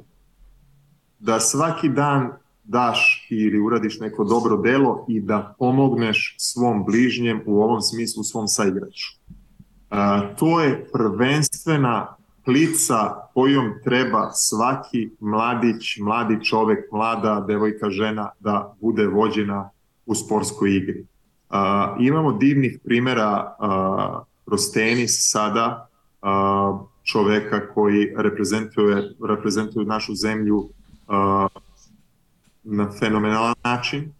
Da 1.20 1.40
svaki 1.40 1.90
dan 1.90 2.32
daš 2.64 3.28
ili 3.30 3.60
uradiš 3.60 4.00
neko 4.00 4.24
dobro 4.24 4.58
delo 4.58 5.06
i 5.10 5.22
da 5.22 5.56
pomogneš 5.60 6.36
svom 6.40 6.86
bližnjem, 6.86 7.42
u 7.46 7.62
ovom 7.62 7.82
smislu 7.82 8.24
svom 8.24 8.48
saigraču 8.48 9.26
to 10.40 10.62
je 10.62 10.86
prvenstvena 10.94 12.16
plica 12.46 13.28
kojom 13.34 13.74
treba 13.84 14.32
svaki 14.32 15.10
mladić, 15.20 15.98
mladi 15.98 16.46
čovek, 16.46 16.92
mlada 16.92 17.46
devojka, 17.48 17.90
žena 17.90 18.30
da 18.40 18.74
bude 18.82 19.08
vođena 19.08 19.70
u 20.06 20.16
sportskoj 20.16 20.76
igri. 20.78 21.06
Uh, 21.50 21.58
imamo 22.00 22.32
divnih 22.34 22.80
primera 22.84 23.56
uh, 23.60 24.26
kroz 24.46 24.62
tenis 24.74 25.18
sada, 25.32 25.88
uh, 26.22 26.80
čoveka 27.04 27.74
koji 27.74 28.14
reprezentuje, 28.18 29.16
reprezentuje 29.28 29.86
našu 29.86 30.16
zemlju 30.16 30.58
uh, 30.58 31.48
na 32.64 32.92
fenomenalan 33.00 33.56
način. 33.64 34.12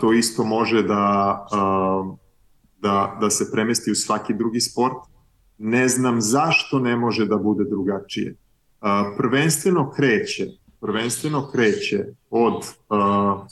To 0.00 0.12
isto 0.12 0.44
može 0.44 0.82
da 0.82 1.46
uh, 1.52 2.19
da, 2.82 3.18
da 3.20 3.30
se 3.30 3.50
premesti 3.52 3.90
u 3.90 3.94
svaki 3.94 4.34
drugi 4.34 4.60
sport. 4.60 4.96
Ne 5.58 5.88
znam 5.88 6.20
zašto 6.20 6.78
ne 6.78 6.96
može 6.96 7.26
da 7.26 7.36
bude 7.36 7.64
drugačije. 7.64 8.34
Uh, 8.80 8.88
prvenstveno 9.16 9.90
kreće, 9.90 10.46
prvenstveno 10.80 11.50
kreće 11.52 12.04
od 12.30 12.54
uh, 12.88 13.46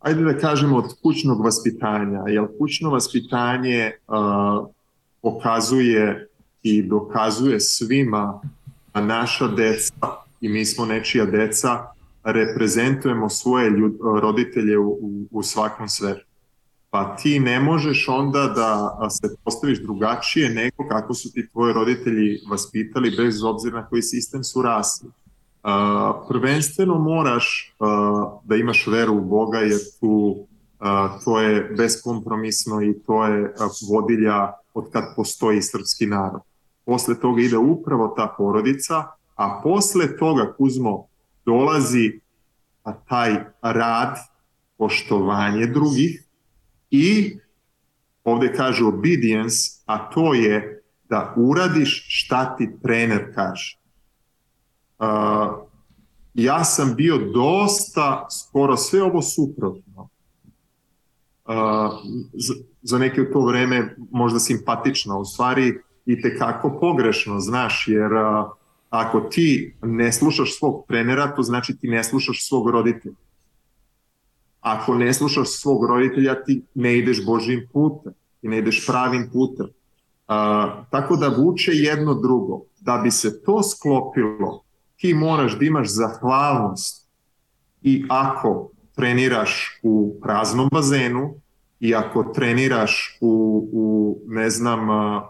ajde 0.00 0.24
da 0.24 0.38
kažemo 0.38 0.76
od 0.76 0.84
kućnog 1.02 1.44
vaspitanja, 1.44 2.22
jer 2.26 2.46
kućno 2.58 2.90
vaspitanje 2.90 3.92
uh, 4.08 4.68
pokazuje 5.22 6.28
i 6.62 6.82
dokazuje 6.82 7.60
svima 7.60 8.40
da 8.94 9.00
naša 9.00 9.48
deca 9.48 9.94
i 10.40 10.48
mi 10.48 10.64
smo 10.64 10.86
nečija 10.86 11.26
deca 11.26 11.86
reprezentujemo 12.24 13.28
svoje 13.28 13.70
ljud, 13.70 13.96
roditelje 14.20 14.78
u, 14.78 14.88
u, 14.88 15.26
u 15.30 15.42
svakom 15.42 15.88
svetu 15.88 16.29
pa 16.90 17.16
ti 17.16 17.40
ne 17.40 17.60
možeš 17.60 18.08
onda 18.08 18.46
da 18.46 19.10
se 19.10 19.36
postaviš 19.44 19.82
drugačije 19.82 20.50
nego 20.50 20.88
kako 20.88 21.14
su 21.14 21.32
ti 21.32 21.48
tvoji 21.48 21.72
roditelji 21.72 22.40
vaspitali 22.50 23.14
bez 23.16 23.44
obzira 23.44 23.80
na 23.80 23.86
koji 23.86 24.02
sistem 24.02 24.44
su 24.44 24.62
rasli. 24.62 25.08
Uh, 25.08 25.70
prvenstveno 26.28 26.98
moraš 26.98 27.74
uh, 27.78 27.88
da 28.44 28.56
imaš 28.56 28.86
veru 28.86 29.14
u 29.14 29.20
Boga 29.20 29.58
jer 29.58 29.80
tu 30.00 30.08
uh, 30.08 30.86
to 31.24 31.40
je 31.40 31.74
beskompromisno 31.78 32.82
i 32.82 32.94
to 33.06 33.26
je 33.26 33.54
vodilja 33.90 34.52
od 34.74 34.90
kad 34.92 35.04
postoji 35.16 35.62
srpski 35.62 36.06
narod. 36.06 36.40
Posle 36.84 37.20
toga 37.20 37.42
ide 37.42 37.56
upravo 37.56 38.08
ta 38.16 38.34
porodica, 38.38 39.04
a 39.36 39.60
posle 39.62 40.16
toga 40.16 40.52
Kuzmo 40.58 41.06
dolazi 41.44 42.20
taj 43.08 43.44
rad, 43.62 44.16
poštovanje 44.78 45.66
drugih, 45.66 46.24
i 46.90 47.36
ovde 48.24 48.52
kaže 48.52 48.84
obedience, 48.84 49.82
a 49.86 50.10
to 50.10 50.34
je 50.34 50.82
da 51.08 51.34
uradiš 51.36 52.06
šta 52.08 52.56
ti 52.56 52.70
trener 52.82 53.34
kaže. 53.34 53.78
Uh, 54.98 55.06
ja 56.34 56.64
sam 56.64 56.94
bio 56.94 57.18
dosta, 57.18 58.26
skoro 58.30 58.76
sve 58.76 59.02
ovo 59.02 59.22
suprotno. 59.22 60.08
Uh, 61.44 61.54
za, 62.32 62.54
za 62.82 62.98
neke 62.98 63.22
u 63.22 63.32
to 63.32 63.40
vreme 63.40 63.96
možda 64.10 64.38
simpatično, 64.38 65.18
u 65.18 65.24
stvari 65.24 65.78
i 66.06 66.22
tekako 66.22 66.78
pogrešno, 66.80 67.40
znaš, 67.40 67.88
jer 67.88 68.12
uh, 68.12 68.50
ako 68.90 69.20
ti 69.20 69.74
ne 69.82 70.12
slušaš 70.12 70.58
svog 70.58 70.84
trenera, 70.88 71.34
to 71.34 71.42
znači 71.42 71.76
ti 71.76 71.88
ne 71.88 72.04
slušaš 72.04 72.48
svog 72.48 72.70
roditelja. 72.70 73.14
Ako 74.60 74.94
ne 74.94 75.12
slušaš 75.14 75.48
svog 75.48 75.84
roditelja, 75.84 76.44
ti 76.44 76.62
ne 76.74 76.98
ideš 76.98 77.24
Božim 77.26 77.68
putem, 77.72 78.12
ti 78.40 78.48
ne 78.48 78.58
ideš 78.58 78.86
pravim 78.86 79.30
putem. 79.32 79.66
A, 80.28 80.84
tako 80.90 81.16
da 81.16 81.28
vuče 81.28 81.72
jedno 81.74 82.14
drugo. 82.14 82.62
Da 82.80 83.00
bi 83.04 83.10
se 83.10 83.42
to 83.42 83.62
sklopilo, 83.62 84.64
ti 84.96 85.14
moraš 85.14 85.58
da 85.58 85.64
imaš 85.64 85.88
zahvalnost 85.88 87.06
i 87.82 88.04
ako 88.08 88.70
treniraš 88.96 89.80
u 89.82 90.14
praznom 90.22 90.68
bazenu 90.72 91.34
i 91.80 91.94
ako 91.94 92.24
treniraš 92.34 93.18
u, 93.20 93.68
u 93.72 94.18
ne 94.26 94.50
znam, 94.50 94.80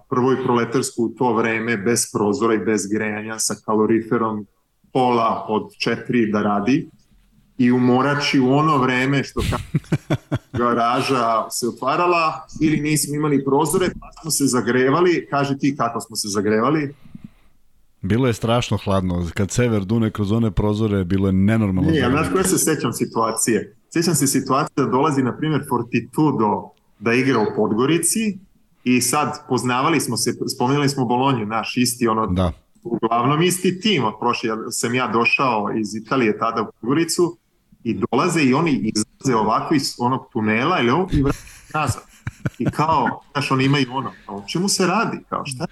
prvoj 0.09 0.45
proletarsku 0.45 1.05
u 1.05 1.09
to 1.09 1.33
vreme 1.35 1.77
bez 1.77 2.13
prozora 2.13 2.55
i 2.55 2.65
bez 2.65 2.87
grejanja 2.93 3.39
sa 3.39 3.55
kaloriferom 3.65 4.47
pola 4.93 5.47
od 5.49 5.73
četiri 5.79 6.33
da 6.33 6.43
radi 6.43 6.89
i 7.61 7.73
u 7.73 7.79
Morači 7.79 8.41
u 8.41 8.53
ono 8.53 8.79
vreme 8.79 9.25
što 9.25 9.41
garaža 10.59 11.51
se 11.51 11.69
otvarala 11.69 12.47
ili 12.61 12.81
nismo 12.81 13.15
imali 13.15 13.45
prozore 13.45 13.89
pa 14.01 14.23
smo 14.23 14.31
se 14.31 14.47
zagrevali, 14.47 15.27
kaže 15.31 15.59
ti 15.59 15.77
kako 15.77 16.01
smo 16.01 16.17
se 16.17 16.29
zagrevali 16.29 16.95
Bilo 18.03 18.27
je 18.27 18.33
strašno 18.33 18.77
hladno. 18.77 19.27
Kad 19.35 19.51
sever 19.51 19.85
dune 19.85 20.11
kroz 20.11 20.33
one 20.33 20.51
prozore, 20.51 21.05
bilo 21.05 21.29
je 21.29 21.33
nenormalno. 21.33 21.91
Nije, 21.91 22.11
znaš 22.11 22.27
koje 22.33 22.45
se 22.45 22.59
sećam 22.59 22.93
situacije? 22.93 23.77
Sećam 23.91 24.15
se 24.15 24.27
situacije 24.27 24.85
da 24.85 24.91
dolazi, 24.91 25.23
na 25.23 25.37
primjer, 25.37 25.65
Fortitudo 25.69 26.71
da 26.99 27.13
igra 27.13 27.39
u 27.39 27.47
Podgorici 27.57 28.39
i 28.85 29.01
sad 29.01 29.45
poznavali 29.49 30.01
smo 30.01 30.17
se, 30.17 30.33
spomenuli 30.57 30.89
smo 30.89 31.05
Bolonju, 31.05 31.47
naš 31.47 31.77
isti 31.77 32.09
ono, 32.09 32.27
da. 32.27 32.53
uglavnom 32.83 33.43
isti 33.43 33.81
tim, 33.81 34.05
od 34.05 34.15
prošle, 34.21 34.51
sam 34.71 34.95
ja 34.95 35.09
došao 35.09 35.71
iz 35.81 35.95
Italije 35.95 36.39
tada 36.39 36.63
u 36.63 36.73
Podgoricu 36.81 37.37
i 37.85 38.01
dolaze 38.11 38.43
i 38.43 38.55
oni 38.55 38.93
izlaze 38.95 39.37
ovako 39.37 39.75
iz 39.75 39.95
onog 39.99 40.29
tunela 40.33 40.81
ili 40.81 40.91
ovo 40.91 41.09
i 41.13 41.23
vrati 41.23 41.39
nazad. 41.75 42.03
I 42.59 42.65
kao, 42.65 43.23
znaš, 43.33 43.51
oni 43.51 43.65
imaju 43.65 43.87
ono, 43.93 44.13
o 44.29 44.45
čemu 44.49 44.69
se 44.69 44.87
radi, 44.87 45.19
kao 45.29 45.47
šta 45.47 45.67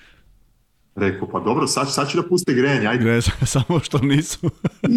Rekao, 0.98 1.28
pa 1.28 1.40
dobro, 1.40 1.66
sad, 1.66 1.94
sad 1.94 2.10
će 2.10 2.16
da 2.16 2.28
puste 2.28 2.54
grejanje, 2.54 2.86
ajde. 2.86 3.04
Gre, 3.04 3.20
samo 3.46 3.80
što 3.80 3.98
nisu. 3.98 4.50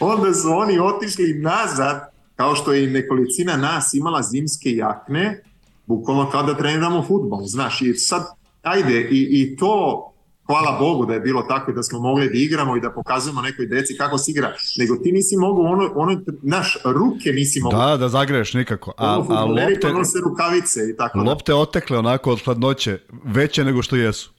onda 0.00 0.34
su 0.34 0.48
oni 0.50 0.78
otišli 0.78 1.34
nazad, 1.34 2.08
kao 2.36 2.54
što 2.54 2.72
je 2.72 2.84
i 2.84 2.90
nekolicina 2.90 3.56
nas 3.56 3.94
imala 3.94 4.22
zimske 4.22 4.70
jakne, 4.70 5.42
bukvalno 5.86 6.30
kao 6.30 6.42
da 6.42 6.56
treniramo 6.56 7.02
futbol, 7.02 7.40
znaš, 7.44 7.82
i 7.82 7.94
sad, 7.94 8.22
ajde, 8.62 9.00
i, 9.00 9.28
i 9.30 9.56
to 9.56 10.13
hvala 10.46 10.76
Bogu 10.80 11.06
da 11.06 11.14
je 11.14 11.20
bilo 11.20 11.42
tako 11.42 11.72
da 11.72 11.82
smo 11.82 12.00
mogli 12.00 12.28
da 12.28 12.34
igramo 12.34 12.76
i 12.76 12.80
da 12.80 12.90
pokazujemo 12.90 13.42
nekoj 13.42 13.66
deci 13.66 13.96
kako 13.96 14.18
se 14.18 14.30
igra, 14.30 14.52
nego 14.78 14.96
ti 14.96 15.12
nisi 15.12 15.36
mogu 15.36 15.62
ono, 15.62 15.92
ono 15.94 16.20
naš 16.42 16.76
ruke 16.84 17.32
nisi 17.32 17.60
mogu. 17.60 17.76
Da, 17.76 17.96
da 17.96 18.08
zagreješ 18.08 18.54
nikako. 18.54 18.92
A, 18.96 19.18
ono, 19.18 19.34
a 19.34 19.44
lopte, 19.44 19.92
nose 19.92 20.18
rukavice 20.24 20.80
i 20.90 20.96
tako 20.96 21.18
lopte 21.18 21.52
da. 21.52 21.56
otekle 21.56 21.98
onako 21.98 22.32
od 22.32 22.44
hladnoće, 22.44 22.98
veće 23.24 23.64
nego 23.64 23.82
što 23.82 23.96
jesu. 23.96 24.32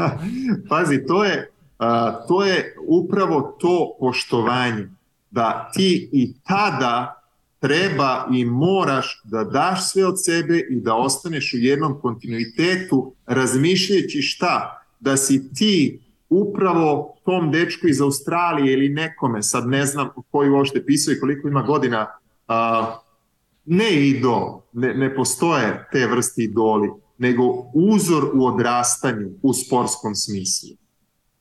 Pazi, 0.68 1.06
to 1.06 1.24
je, 1.24 1.50
a, 1.78 2.24
to 2.28 2.44
je 2.44 2.76
upravo 2.88 3.56
to 3.60 3.96
poštovanje, 4.00 4.88
da 5.30 5.70
ti 5.74 6.08
i 6.12 6.34
tada 6.48 7.22
treba 7.60 8.26
i 8.32 8.44
moraš 8.44 9.20
da 9.24 9.44
daš 9.44 9.90
sve 9.90 10.06
od 10.06 10.24
sebe 10.24 10.58
i 10.70 10.80
da 10.80 10.94
ostaneš 10.94 11.54
u 11.54 11.56
jednom 11.56 12.00
kontinuitetu 12.00 13.14
razmišljajući 13.26 14.22
šta? 14.22 14.81
Da 15.02 15.16
si 15.16 15.54
ti 15.54 16.00
upravo 16.28 17.14
tom 17.24 17.50
dečku 17.50 17.88
iz 17.88 18.00
Australije 18.00 18.72
ili 18.72 18.88
nekome, 18.88 19.42
sad 19.42 19.68
ne 19.68 19.86
znam 19.86 20.08
koji 20.30 20.50
uopšte 20.50 20.84
pisao 20.86 21.12
i 21.12 21.20
koliko 21.20 21.48
ima 21.48 21.62
godina, 21.62 22.06
a, 22.48 22.94
ne 23.64 24.08
idol, 24.08 24.60
ne, 24.72 24.94
ne 24.94 25.14
postoje 25.14 25.88
te 25.92 26.06
vrste 26.06 26.42
idoli, 26.42 26.90
nego 27.18 27.42
uzor 27.74 28.30
u 28.34 28.46
odrastanju 28.46 29.28
u 29.42 29.52
sportskom 29.52 30.14
smislu. 30.14 30.76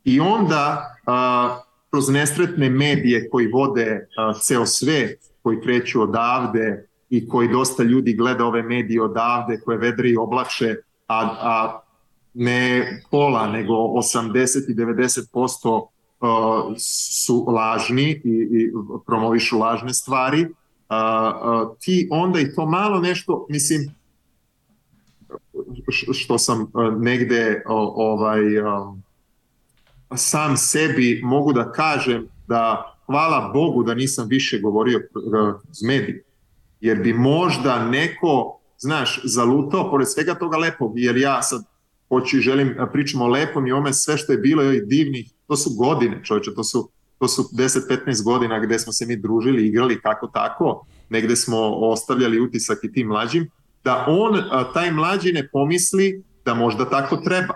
I 0.03 0.19
onda 0.19 0.95
a, 1.05 1.59
kroz 1.89 2.09
nesretne 2.09 2.69
medije 2.69 3.29
koji 3.29 3.47
vode 3.47 4.07
a, 4.17 4.33
ceo 4.33 4.65
svet, 4.65 5.19
koji 5.41 5.61
kreću 5.61 6.01
odavde 6.01 6.87
i 7.09 7.27
koji 7.27 7.47
dosta 7.47 7.83
ljudi 7.83 8.13
gleda 8.13 8.45
ove 8.45 8.63
medije 8.63 9.01
odavde 9.01 9.59
koje 9.65 9.77
vedre 9.77 10.09
i 10.09 10.17
oblače, 10.17 10.75
a, 11.07 11.35
a 11.41 11.81
ne 12.33 13.01
pola, 13.11 13.47
nego 13.47 13.73
80 13.73 14.71
i 14.71 14.75
90% 14.75 15.81
uh, 16.21 16.75
su 16.77 17.45
lažni 17.47 18.21
i, 18.23 18.47
i 18.51 18.71
promovišu 19.05 19.59
lažne 19.59 19.93
stvari, 19.93 20.41
uh, 20.41 20.47
uh, 20.47 21.77
ti 21.79 22.07
onda 22.11 22.39
i 22.39 22.53
to 22.55 22.65
malo 22.65 22.99
nešto, 22.99 23.45
mislim, 23.49 23.95
što 26.13 26.37
sam 26.37 26.71
negde 26.99 27.63
ovaj 27.67 28.41
sam 30.15 30.57
sebi 30.57 31.21
mogu 31.23 31.53
da 31.53 31.71
kažem 31.71 32.27
da 32.47 32.93
hvala 33.05 33.51
Bogu 33.53 33.83
da 33.83 33.93
nisam 33.93 34.27
više 34.27 34.59
govorio 34.59 34.99
s 35.71 35.81
mediji, 35.81 36.21
jer 36.81 37.03
bi 37.03 37.13
možda 37.13 37.85
neko, 37.85 38.59
znaš, 38.77 39.21
zalutao 39.23 39.89
pored 39.91 40.07
svega 40.09 40.35
toga 40.35 40.57
lepog, 40.57 40.93
jer 40.95 41.17
ja 41.17 41.41
sad 41.41 41.63
hoću 42.11 42.37
i 42.37 42.41
želim, 42.41 42.75
pričamo 42.91 43.25
o 43.25 43.27
lepom 43.27 43.67
i 43.67 43.71
ome 43.71 43.93
sve 43.93 44.17
što 44.17 44.31
je 44.31 44.37
bilo 44.37 44.63
i 44.63 44.85
divnih, 44.85 45.31
to 45.47 45.55
su 45.55 45.69
godine 45.77 46.21
čovječe, 46.23 46.51
to 46.55 46.63
su, 46.63 46.89
to 47.19 47.27
su 47.27 47.41
10-15 47.41 48.23
godina 48.23 48.59
gde 48.59 48.79
smo 48.79 48.93
se 48.93 49.05
mi 49.05 49.15
družili, 49.15 49.67
igrali 49.67 50.01
kako 50.01 50.27
tako, 50.27 50.85
negde 51.09 51.35
smo 51.35 51.57
ostavljali 51.69 52.39
utisak 52.39 52.83
i 52.83 52.91
tim 52.93 53.07
mlađim, 53.07 53.49
da 53.83 54.05
on, 54.07 54.43
taj 54.73 54.91
mlađi 54.91 55.31
ne 55.33 55.47
pomisli 55.47 56.23
da 56.45 56.53
možda 56.53 56.89
tako 56.89 57.17
treba, 57.17 57.53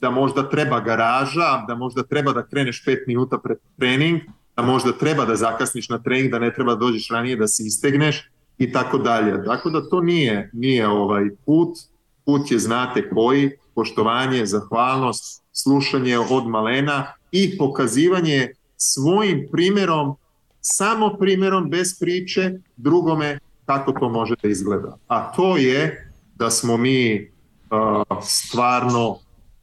da 0.00 0.10
možda 0.10 0.48
treba 0.48 0.80
garaža, 0.80 1.64
da 1.68 1.74
možda 1.74 2.02
treba 2.02 2.32
da 2.32 2.46
kreneš 2.46 2.84
5 2.84 2.96
minuta 3.06 3.38
pred 3.38 3.58
trening, 3.78 4.20
da 4.56 4.62
možda 4.62 4.92
treba 4.92 5.24
da 5.24 5.36
zakasniš 5.36 5.88
na 5.88 5.98
trening, 5.98 6.30
da 6.30 6.38
ne 6.38 6.54
treba 6.54 6.74
da 6.74 6.78
dođeš 6.78 7.08
ranije 7.10 7.36
da 7.36 7.46
se 7.46 7.62
istegneš 7.66 8.30
i 8.58 8.72
tako 8.72 8.98
dalje. 8.98 9.44
Tako 9.44 9.70
da 9.70 9.88
to 9.88 10.00
nije, 10.00 10.50
nije 10.52 10.88
ovaj 10.88 11.28
put, 11.46 11.78
put 12.24 12.50
je 12.50 12.58
znate 12.58 13.08
koji, 13.08 13.50
poštovanje, 13.74 14.46
zahvalnost, 14.46 15.42
slušanje 15.52 16.18
od 16.18 16.48
malena 16.48 17.12
i 17.32 17.58
pokazivanje 17.58 18.48
svojim 18.76 19.48
primerom, 19.52 20.16
samo 20.60 21.16
primerom 21.18 21.70
bez 21.70 21.98
priče 22.00 22.52
drugome 22.76 23.38
kako 23.66 23.92
to 23.92 24.08
može 24.08 24.34
da 24.42 24.48
izgleda. 24.48 24.96
A 25.08 25.32
to 25.32 25.56
je 25.56 26.12
da 26.34 26.50
smo 26.50 26.76
mi 26.76 27.30
uh, 27.70 28.18
stvarno 28.22 29.18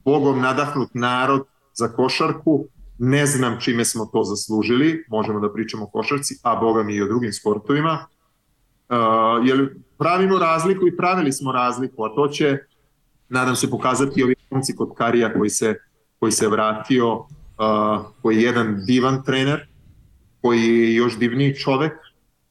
Bogom 0.05 0.41
nadahnut 0.41 0.89
narod 0.93 1.43
za 1.73 1.87
košarku, 1.87 2.65
ne 2.97 3.25
znam 3.25 3.59
čime 3.59 3.85
smo 3.85 4.05
to 4.05 4.23
zaslužili, 4.23 5.05
možemo 5.09 5.39
da 5.39 5.53
pričamo 5.53 5.83
o 5.83 5.89
košarci, 5.89 6.39
a 6.43 6.55
Boga 6.55 6.83
mi 6.83 6.93
i 6.93 7.01
o 7.01 7.07
drugim 7.07 7.33
sportovima, 7.33 8.05
uh, 8.89 8.97
jer 9.47 9.75
pravimo 9.97 10.39
razliku 10.39 10.87
i 10.87 10.97
pravili 10.97 11.31
smo 11.31 11.51
razliku, 11.51 12.03
a 12.03 12.15
to 12.15 12.27
će 12.27 12.57
nadam 13.29 13.55
se 13.55 13.69
pokazati 13.69 14.23
ovi 14.23 14.35
momci 14.49 14.75
kod 14.75 14.95
Karija 14.95 15.33
koji 15.33 15.49
se, 15.49 15.75
koji 16.19 16.31
se 16.31 16.47
vratio, 16.47 17.15
uh, 17.15 17.25
koji 18.21 18.35
je 18.35 18.43
jedan 18.43 18.85
divan 18.85 19.23
trener, 19.23 19.67
koji 20.41 20.61
je 20.61 20.95
još 20.95 21.17
divniji 21.17 21.55
čovek 21.55 21.93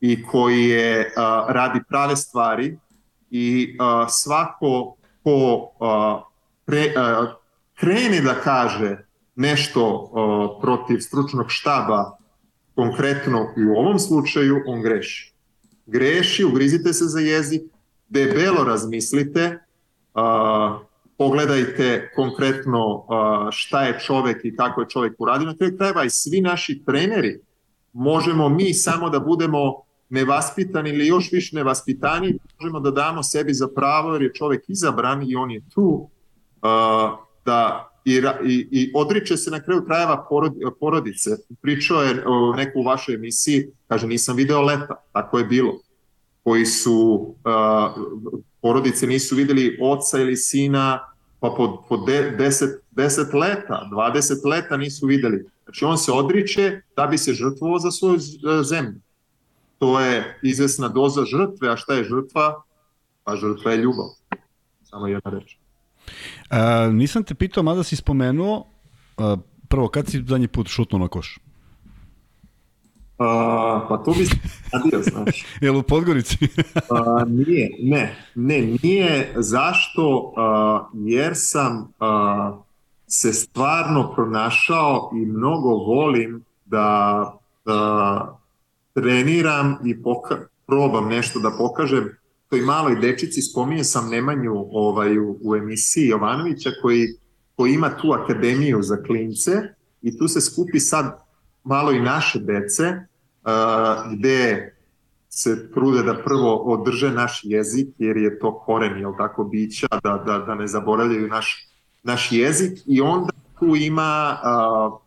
i 0.01 0.23
koji 0.23 0.65
je, 0.65 1.01
uh, 1.01 1.53
radi 1.55 1.81
prave 1.89 2.17
stvari 2.17 2.79
i 3.31 3.77
uh, 3.81 4.07
svako 4.09 4.97
ko 5.23 5.71
uh, 5.81 6.23
pre, 6.65 6.93
uh, 6.97 7.29
krene 7.75 8.21
da 8.21 8.35
kaže 8.35 8.97
nešto 9.35 9.83
uh, 9.89 10.63
protiv 10.63 10.99
stručnog 10.99 11.47
štaba 11.49 12.17
konkretno 12.75 13.55
i 13.57 13.65
u 13.65 13.73
ovom 13.73 13.99
slučaju 13.99 14.63
on 14.67 14.83
greši. 14.83 15.33
Greši, 15.87 16.45
ugrizite 16.45 16.93
se 16.93 17.05
za 17.05 17.21
jezik, 17.21 17.63
debelo 18.09 18.65
razmislite, 18.65 19.59
Uh, 20.17 20.23
pogledajte 21.19 22.11
konkretno 22.15 22.95
uh, 22.95 23.05
šta 23.51 23.83
je 23.83 23.99
čovek 24.01 24.45
i 24.45 24.57
kako 24.57 24.81
je 24.81 24.89
čovek 24.89 25.13
uradio. 25.19 25.47
Na 25.47 25.57
kraju 25.57 25.77
krajeva 25.77 26.05
i 26.05 26.11
svi 26.11 26.41
naši 26.41 26.83
treneri 26.87 27.41
možemo 27.93 28.49
mi 28.49 28.75
samo 28.75 29.11
da 29.11 29.21
budemo 29.21 29.75
nevaspitani 30.09 30.91
ili 30.91 31.07
još 31.07 31.33
više 31.33 31.57
nevaspitani, 31.57 32.39
možemo 32.61 32.81
da 32.81 32.91
damo 32.91 33.23
sebi 33.23 33.55
za 33.55 33.69
pravo 33.75 34.13
jer 34.13 34.23
je 34.23 34.35
čovek 34.35 34.65
izabran 34.69 35.25
i 35.31 35.37
on 35.37 35.51
je 35.51 35.63
tu 35.75 36.09
uh, 36.63 37.19
da 37.45 37.91
i, 38.05 38.23
i, 38.45 38.69
i 38.71 38.93
odriče 38.95 39.37
se 39.37 39.51
na 39.51 39.61
kraju 39.61 39.85
krajeva 39.85 40.27
porodice. 40.81 41.31
Pričao 41.63 42.03
je 42.03 42.25
o 42.27 42.53
neku 42.57 42.81
u 42.81 42.83
vašoj 42.83 43.15
emisiji, 43.15 43.67
kaže 43.89 44.07
nisam 44.07 44.37
video 44.37 44.63
leta, 44.63 44.95
tako 45.13 45.39
je 45.39 45.45
bilo 45.45 45.73
koji 46.45 46.67
su 46.67 47.35
uh, 47.45 48.43
porodice 48.61 49.07
nisu 49.07 49.37
videli 49.37 49.79
oca 49.83 50.19
ili 50.19 50.37
sina 50.37 51.01
pa 51.41 51.51
po, 51.57 51.85
po 51.89 51.97
de, 51.97 52.37
10, 52.39 52.67
10 52.97 53.35
leta, 53.35 53.89
20 53.93 54.47
leta 54.47 54.77
nisu 54.77 55.07
videli. 55.07 55.45
Znači 55.65 55.85
on 55.85 55.99
se 55.99 56.13
odriče 56.13 56.81
da 56.97 57.07
bi 57.07 57.19
se 57.19 57.35
žrtvovao 57.35 57.79
za 57.79 57.91
svoju 57.91 58.19
zemlju. 58.63 59.01
to 59.79 60.01
je 60.01 60.39
izvesna 60.43 60.89
doza 60.89 61.25
žrtve, 61.25 61.73
a 61.73 61.77
šta 61.77 61.95
je 61.95 62.05
žrtva? 62.05 62.63
Pa 63.25 63.37
žrtva 63.37 63.73
je 63.73 63.79
ljubav. 63.79 64.07
Samo 64.85 65.07
jedna 65.07 65.31
reč. 65.31 65.57
A, 66.51 66.89
nisam 66.93 67.25
te 67.25 67.35
pitao, 67.35 67.63
mada 67.63 67.83
si 67.83 67.97
spomenuo, 67.97 68.67
a, 69.17 69.37
prvo, 69.69 69.89
kad 69.89 70.09
si 70.09 70.25
zadnji 70.27 70.49
put 70.49 70.69
šutnuo 70.69 70.99
na 70.99 71.09
koš? 71.09 71.39
A, 73.19 73.87
pa 73.89 73.97
to 73.97 74.13
bi 74.13 74.27
se 74.27 74.37
radio, 74.73 75.03
znaš. 75.03 75.45
Jel 75.61 75.77
u 75.77 75.83
Podgorici? 75.83 76.37
A, 76.91 77.25
nije, 77.25 77.71
ne, 77.83 78.17
ne, 78.35 78.77
nije. 78.83 79.35
Zašto? 79.37 80.33
A, 80.37 80.89
jer 80.95 81.33
sam 81.35 81.93
a, 82.01 82.59
se 83.07 83.33
stvarno 83.33 84.13
pronašao 84.15 85.11
i 85.15 85.27
mnogo 85.27 85.69
volim 85.69 86.45
da, 86.65 87.33
da 87.65 88.41
treniram 88.95 89.77
i 89.85 90.03
poka 90.03 90.37
probam 90.67 91.09
nešto 91.09 91.41
da 91.41 91.51
pokažem 91.59 92.17
toj 92.49 92.61
maloj 92.61 92.97
dečici, 92.97 93.43
spominje 93.43 93.85
sam 93.85 94.11
Nemanju 94.11 94.53
ovaj, 94.71 95.19
u, 95.19 95.39
u 95.45 95.57
emisiji 95.57 96.07
Jovanovića 96.07 96.71
koji, 96.83 97.07
koji 97.57 97.73
ima 97.73 97.97
tu 97.97 98.13
akademiju 98.13 98.83
za 98.83 98.97
klince 99.03 99.51
i 100.03 100.19
tu 100.19 100.29
se 100.29 100.41
skupi 100.41 100.81
sad 100.81 101.26
malo 101.67 101.93
i 101.93 102.01
naše 102.01 102.39
dece 102.39 103.07
uh, 103.47 104.13
gde 104.13 104.73
se 105.29 105.73
trude 105.73 106.03
da 106.03 106.23
prvo 106.23 106.57
održe 106.57 107.11
naš 107.11 107.41
jezik 107.45 107.89
jer 107.99 108.17
je 108.17 108.39
to 108.39 108.59
koren, 108.59 109.01
jel 109.01 109.13
tako, 109.19 109.45
bića, 109.45 109.87
da, 110.03 110.23
da, 110.27 110.39
da 110.39 110.55
ne 110.55 110.67
zaboravljaju 110.67 111.29
naš, 111.29 111.69
naš 112.03 112.33
jezik 112.33 112.79
i 112.87 113.01
onda 113.01 113.33
tu 113.59 113.77
ima 113.77 114.39
uh, 114.45 115.01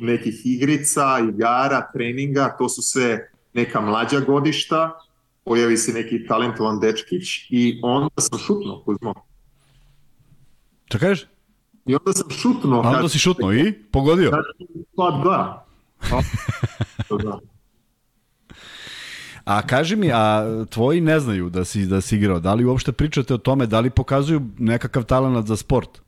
nekih 0.00 0.40
igrica, 0.44 1.18
igara, 1.28 1.90
treninga, 1.92 2.56
to 2.58 2.68
su 2.68 2.82
sve 2.82 3.30
neka 3.54 3.80
mlađa 3.80 4.20
godišta, 4.20 4.98
pojavi 5.44 5.76
se 5.76 5.92
neki 5.92 6.26
talentovan 6.26 6.80
dečkić 6.80 7.26
i 7.50 7.80
onda 7.82 8.20
sam 8.20 8.38
šutno, 8.38 8.82
Kuzmo. 8.84 9.14
Šta 10.84 10.98
kažeš? 10.98 11.26
I 11.86 11.94
onda 11.94 12.12
sam 12.12 12.30
šutno. 12.30 12.80
A 12.80 12.88
onda 12.88 13.08
si 13.08 13.18
šutno 13.18 13.52
i? 13.52 13.72
Pogodio? 13.72 14.30
Pa 14.96 15.10
da. 15.24 15.66
Da. 17.24 17.38
A 19.44 19.66
kaži 19.66 19.96
mi, 19.96 20.12
a 20.12 20.44
tvoji 20.70 21.00
ne 21.00 21.20
znaju 21.20 21.50
da 21.50 21.64
si, 21.64 21.86
da 21.86 22.00
si 22.00 22.16
igrao. 22.16 22.40
Da 22.40 22.54
li 22.54 22.64
uopšte 22.64 22.92
pričate 22.92 23.34
o 23.34 23.38
tome, 23.38 23.66
da 23.66 23.80
li 23.80 23.90
pokazuju 23.90 24.40
nekakav 24.58 25.04
talent 25.04 25.46
za 25.46 25.56
sport? 25.56 26.00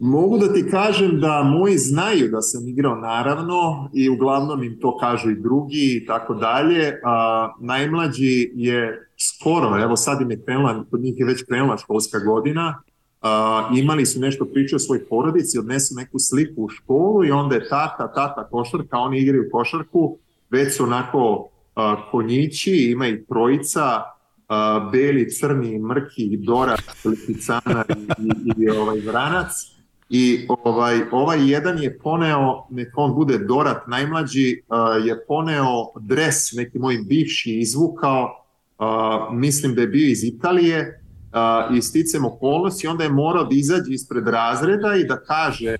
Mogu 0.00 0.38
da 0.38 0.52
ti 0.52 0.66
kažem 0.70 1.20
da 1.20 1.42
moji 1.42 1.78
znaju 1.78 2.28
da 2.28 2.40
sam 2.40 2.68
igrao 2.68 2.96
naravno 2.96 3.90
i 3.94 4.08
uglavnom 4.08 4.62
im 4.62 4.78
to 4.80 4.98
kažu 4.98 5.30
i 5.30 5.40
drugi 5.40 6.00
i 6.02 6.06
tako 6.06 6.34
dalje. 6.34 7.00
A, 7.04 7.52
najmlađi 7.60 8.50
je 8.54 9.08
skoro, 9.16 9.82
evo 9.82 9.96
sad 9.96 10.20
im 10.20 10.30
je 10.30 10.42
krenula, 10.44 10.84
kod 10.90 11.00
njih 11.00 11.14
je 11.18 11.26
već 11.26 11.42
krenula 11.48 11.76
školska 11.78 12.18
godina, 12.18 12.82
a, 13.20 13.70
imali 13.76 14.06
su 14.06 14.20
nešto 14.20 14.44
priče 14.44 14.76
o 14.76 14.78
svoj 14.78 15.04
porodici, 15.04 15.58
odnesu 15.58 15.94
neku 15.94 16.18
sliku 16.18 16.62
u 16.62 16.68
školu 16.68 17.24
i 17.24 17.30
onda 17.30 17.54
je 17.54 17.68
tata, 17.68 18.12
tata 18.12 18.48
košarka, 18.50 18.98
oni 18.98 19.18
igraju 19.18 19.48
košarku, 19.52 20.18
već 20.50 20.76
su 20.76 20.84
onako 20.84 21.48
a, 21.74 22.10
konjići, 22.10 22.88
ima 22.90 23.06
i 23.06 23.24
trojica, 23.24 24.02
a, 24.48 24.88
beli, 24.92 25.30
crni, 25.30 25.78
mrki, 25.78 26.36
dorak, 26.36 26.82
lipicana 27.04 27.84
i, 27.88 28.22
i, 28.24 28.64
i 28.64 28.68
ovaj 28.70 29.00
vranac. 29.00 29.78
I 30.10 30.46
ovaj, 30.48 31.00
ovaj 31.12 31.50
jedan 31.50 31.78
je 31.82 31.98
poneo, 31.98 32.66
nek 32.70 32.88
on 32.96 33.14
bude 33.14 33.38
Dorat 33.38 33.86
najmlađi, 33.86 34.62
uh, 34.68 35.06
je 35.06 35.24
poneo 35.26 35.92
dres, 36.00 36.52
neki 36.52 36.78
moj 36.78 36.98
bivši 37.08 37.58
izvukao, 37.58 38.44
uh, 38.78 39.34
mislim 39.34 39.74
da 39.74 39.80
je 39.80 39.86
bio 39.86 40.08
iz 40.08 40.24
Italije, 40.24 41.02
uh, 41.32 41.76
i 41.76 41.82
sticam 41.82 42.24
okolnosti, 42.24 42.86
onda 42.86 43.04
je 43.04 43.10
morao 43.10 43.44
da 43.44 43.56
izađe 43.56 43.92
ispred 43.92 44.28
razreda 44.28 44.94
i 44.94 45.04
da 45.04 45.20
kaže 45.20 45.76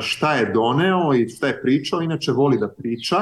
šta 0.00 0.34
je 0.34 0.52
doneo 0.52 1.14
i 1.14 1.28
šta 1.28 1.46
je 1.46 1.62
pričao, 1.62 2.02
inače 2.02 2.32
voli 2.32 2.58
da 2.58 2.68
priča, 2.68 3.16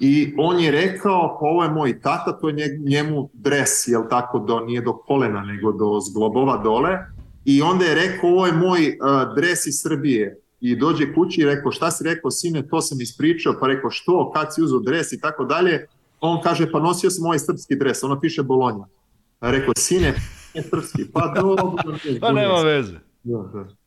I 0.00 0.34
on 0.38 0.60
je 0.60 0.70
rekao, 0.70 1.38
pa 1.40 1.46
ovo 1.46 1.62
je 1.64 1.70
moj 1.70 2.00
tata, 2.00 2.32
to 2.32 2.48
je 2.48 2.78
njemu 2.78 3.28
dres, 3.32 3.88
jel 3.88 4.02
tako, 4.10 4.38
do, 4.38 4.60
nije 4.60 4.80
do 4.80 4.92
kolena, 4.92 5.42
nego 5.44 5.72
do 5.72 6.00
zglobova 6.10 6.56
dole, 6.56 6.98
i 7.44 7.62
onda 7.62 7.84
je 7.84 7.94
rekao 7.94 8.30
ovo 8.30 8.46
je 8.46 8.52
moj 8.52 8.88
uh, 8.88 9.34
dres 9.36 9.66
iz 9.66 9.80
Srbije. 9.82 10.38
I 10.60 10.76
dođe 10.76 11.14
kući 11.14 11.40
i 11.40 11.44
rekao 11.44 11.72
šta 11.72 11.90
si 11.90 12.04
rekao 12.04 12.30
sine 12.30 12.68
to 12.68 12.80
sam 12.80 13.00
ispričao 13.00 13.54
pa 13.60 13.66
rekao 13.66 13.90
što 13.90 14.32
kad 14.34 14.54
si 14.54 14.62
uzeo 14.62 14.78
dres 14.78 15.12
i 15.12 15.20
tako 15.20 15.44
dalje? 15.44 15.86
On 16.20 16.42
kaže 16.42 16.70
pa 16.72 16.80
nosio 16.80 17.10
sam 17.10 17.26
ovaj 17.26 17.38
srpski 17.38 17.76
dres 17.76 18.02
ono 18.04 18.20
piše 18.20 18.42
Bolonja 18.42 18.84
a 19.40 19.50
rekao 19.50 19.74
sine 19.76 20.14
srpski. 20.70 21.04
Pa 21.12 21.32
dobro 21.36 21.74
pa 22.20 22.32
nema 22.40 22.60
veze. 22.62 22.98
Da, 23.22 23.38
da. 23.52 23.80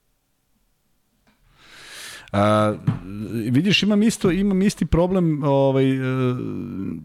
A, 2.34 2.74
vidiš, 3.52 3.84
imam 3.84 4.04
isto, 4.04 4.32
imam 4.32 4.62
isti 4.62 4.86
problem, 4.86 5.44
ovaj, 5.44 5.86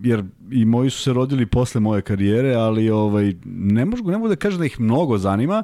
jer 0.03 0.25
i 0.51 0.65
moji 0.65 0.91
su 0.91 1.03
se 1.03 1.12
rodili 1.12 1.47
posle 1.47 1.81
moje 1.81 2.03
karijere, 2.03 2.55
ali 2.55 2.91
ovaj, 2.91 3.35
ne 3.45 3.85
mogu, 3.85 4.11
ne 4.11 4.17
mogu 4.19 4.28
da 4.28 4.37
kažem 4.37 4.59
da 4.59 4.67
ih 4.67 4.81
mnogo 4.81 5.19
zanima, 5.19 5.62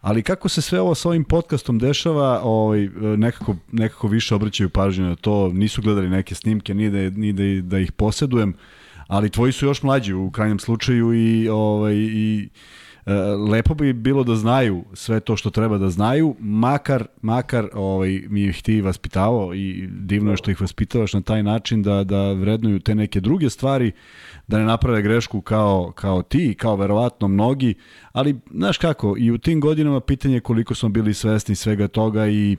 ali 0.00 0.22
kako 0.22 0.48
se 0.48 0.62
sve 0.62 0.80
ovo 0.80 0.94
sa 0.94 1.08
ovim 1.08 1.24
podcastom 1.24 1.78
dešava, 1.78 2.40
ovaj, 2.42 2.88
nekako, 3.16 3.56
nekako 3.72 4.08
više 4.08 4.34
obraćaju 4.34 4.68
pažnju 4.68 5.04
na 5.04 5.16
to, 5.16 5.48
nisu 5.48 5.82
gledali 5.82 6.10
neke 6.10 6.34
snimke, 6.34 6.74
ni 6.74 6.90
da, 6.90 7.18
ni 7.18 7.32
da, 7.32 7.68
da 7.68 7.78
ih 7.78 7.92
posedujem, 7.92 8.54
ali 9.06 9.30
tvoji 9.30 9.52
su 9.52 9.66
još 9.66 9.82
mlađi 9.82 10.14
u 10.14 10.30
krajnjem 10.30 10.58
slučaju 10.58 11.14
i, 11.14 11.48
ovaj, 11.48 11.94
i 11.96 12.48
e, 12.48 12.79
lepo 13.50 13.74
bi 13.74 13.92
bilo 13.92 14.24
da 14.24 14.34
znaju 14.34 14.84
sve 14.94 15.20
to 15.20 15.36
što 15.36 15.50
treba 15.50 15.78
da 15.78 15.90
znaju, 15.90 16.36
makar, 16.38 17.06
makar 17.22 17.68
ovaj, 17.74 18.22
mi 18.28 18.44
ih 18.44 18.62
ti 18.62 18.80
vaspitavao 18.80 19.54
i 19.54 19.88
divno 19.92 20.30
je 20.30 20.36
što 20.36 20.50
ih 20.50 20.60
vaspitavaš 20.60 21.12
na 21.12 21.20
taj 21.20 21.42
način 21.42 21.82
da, 21.82 22.04
da 22.04 22.32
vrednuju 22.32 22.80
te 22.80 22.94
neke 22.94 23.20
druge 23.20 23.50
stvari, 23.50 23.92
da 24.48 24.58
ne 24.58 24.64
naprave 24.64 25.02
grešku 25.02 25.40
kao, 25.40 25.92
kao 25.94 26.22
ti, 26.22 26.54
kao 26.58 26.76
verovatno 26.76 27.28
mnogi, 27.28 27.74
ali 28.12 28.40
znaš 28.54 28.78
kako, 28.78 29.14
i 29.18 29.30
u 29.30 29.38
tim 29.38 29.60
godinama 29.60 30.00
pitanje 30.00 30.40
koliko 30.40 30.74
smo 30.74 30.88
bili 30.88 31.14
svesni 31.14 31.54
svega 31.54 31.88
toga 31.88 32.26
i 32.26 32.52
e, 32.52 32.56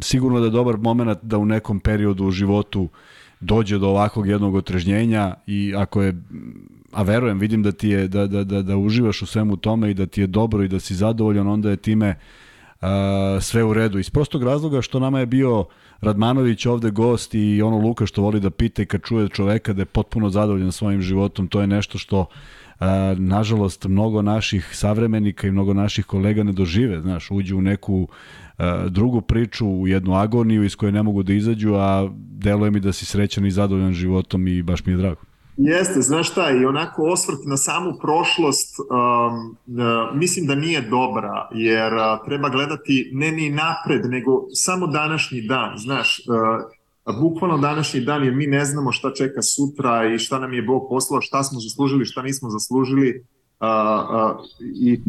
sigurno 0.00 0.40
da 0.40 0.46
je 0.46 0.50
dobar 0.50 0.76
moment 0.76 1.18
da 1.22 1.38
u 1.38 1.46
nekom 1.46 1.80
periodu 1.80 2.24
u 2.24 2.30
životu 2.30 2.88
dođe 3.40 3.78
do 3.78 3.88
ovakvog 3.88 4.28
jednog 4.28 4.54
otrežnjenja 4.54 5.34
i 5.46 5.74
ako 5.76 6.02
je 6.02 6.22
a 6.94 7.02
verujem, 7.02 7.38
vidim 7.38 7.62
da 7.62 7.72
ti 7.72 7.88
je 7.88 8.08
da, 8.08 8.26
da, 8.26 8.44
da, 8.44 8.62
da 8.62 8.76
uživaš 8.76 9.22
u 9.22 9.26
svemu 9.26 9.56
tome 9.56 9.90
i 9.90 9.94
da 9.94 10.06
ti 10.06 10.20
je 10.20 10.26
dobro 10.26 10.64
i 10.64 10.68
da 10.68 10.80
si 10.80 10.94
zadovoljan, 10.94 11.48
onda 11.48 11.70
je 11.70 11.76
time 11.76 12.14
uh, 12.80 12.88
sve 13.40 13.64
u 13.64 13.74
redu. 13.74 13.98
Iz 13.98 14.10
prostog 14.10 14.42
razloga 14.42 14.82
što 14.82 15.00
nama 15.00 15.20
je 15.20 15.26
bio 15.26 15.64
Radmanović 16.00 16.66
ovde 16.66 16.90
gost 16.90 17.34
i 17.34 17.62
ono 17.62 17.78
Luka 17.78 18.06
što 18.06 18.22
voli 18.22 18.40
da 18.40 18.50
pita 18.50 18.82
i 18.82 18.86
kad 18.86 19.02
čuje 19.02 19.28
čoveka 19.28 19.72
da 19.72 19.82
je 19.82 19.86
potpuno 19.86 20.30
zadovoljan 20.30 20.72
svojim 20.72 21.02
životom, 21.02 21.48
to 21.48 21.60
je 21.60 21.66
nešto 21.66 21.98
što 21.98 22.20
uh, 22.20 22.26
nažalost 23.16 23.84
mnogo 23.84 24.22
naših 24.22 24.70
savremenika 24.72 25.46
i 25.46 25.50
mnogo 25.50 25.74
naših 25.74 26.06
kolega 26.06 26.42
ne 26.42 26.52
dožive, 26.52 27.00
znaš, 27.00 27.30
uđu 27.30 27.58
u 27.58 27.62
neku 27.62 28.08
drugu 28.88 29.20
priču, 29.20 29.66
u 29.66 29.88
jednu 29.88 30.14
agoniju 30.14 30.64
iz 30.64 30.76
koje 30.76 30.92
ne 30.92 31.02
mogu 31.02 31.22
da 31.22 31.32
izađu, 31.32 31.74
a 31.74 32.08
deluje 32.16 32.70
mi 32.70 32.80
da 32.80 32.92
si 32.92 33.06
srećan 33.06 33.46
i 33.46 33.50
zadovoljan 33.50 33.92
životom 33.92 34.48
i 34.48 34.62
baš 34.62 34.86
mi 34.86 34.92
je 34.92 34.96
drago. 34.96 35.33
Jeste, 35.56 36.00
znaš 36.00 36.30
šta, 36.30 36.50
i 36.50 36.64
onako 36.64 37.02
osvrt 37.02 37.38
na 37.46 37.56
samu 37.56 37.92
prošlost 38.00 38.76
um, 38.78 38.86
uh, 39.50 40.16
mislim 40.16 40.46
da 40.46 40.54
nije 40.54 40.80
dobra, 40.80 41.48
jer 41.52 41.94
uh, 41.94 42.00
treba 42.26 42.48
gledati 42.48 43.10
ne 43.12 43.32
ni 43.32 43.50
napred, 43.50 44.10
nego 44.10 44.46
samo 44.54 44.86
današnji 44.86 45.40
dan, 45.40 45.78
znaš, 45.78 46.20
uh, 47.06 47.20
bukvalno 47.20 47.58
današnji 47.58 48.00
dan, 48.00 48.24
jer 48.24 48.34
mi 48.34 48.46
ne 48.46 48.64
znamo 48.64 48.92
šta 48.92 49.14
čeka 49.14 49.42
sutra 49.42 50.14
i 50.14 50.18
šta 50.18 50.38
nam 50.38 50.52
je 50.52 50.62
Bog 50.62 50.86
poslao, 50.88 51.20
šta 51.20 51.42
smo 51.42 51.60
zaslužili, 51.60 52.04
šta 52.04 52.22
nismo 52.22 52.50
zaslužili 52.50 53.24
uh, 53.60 53.66
uh, 53.68 54.44
i 54.74 55.00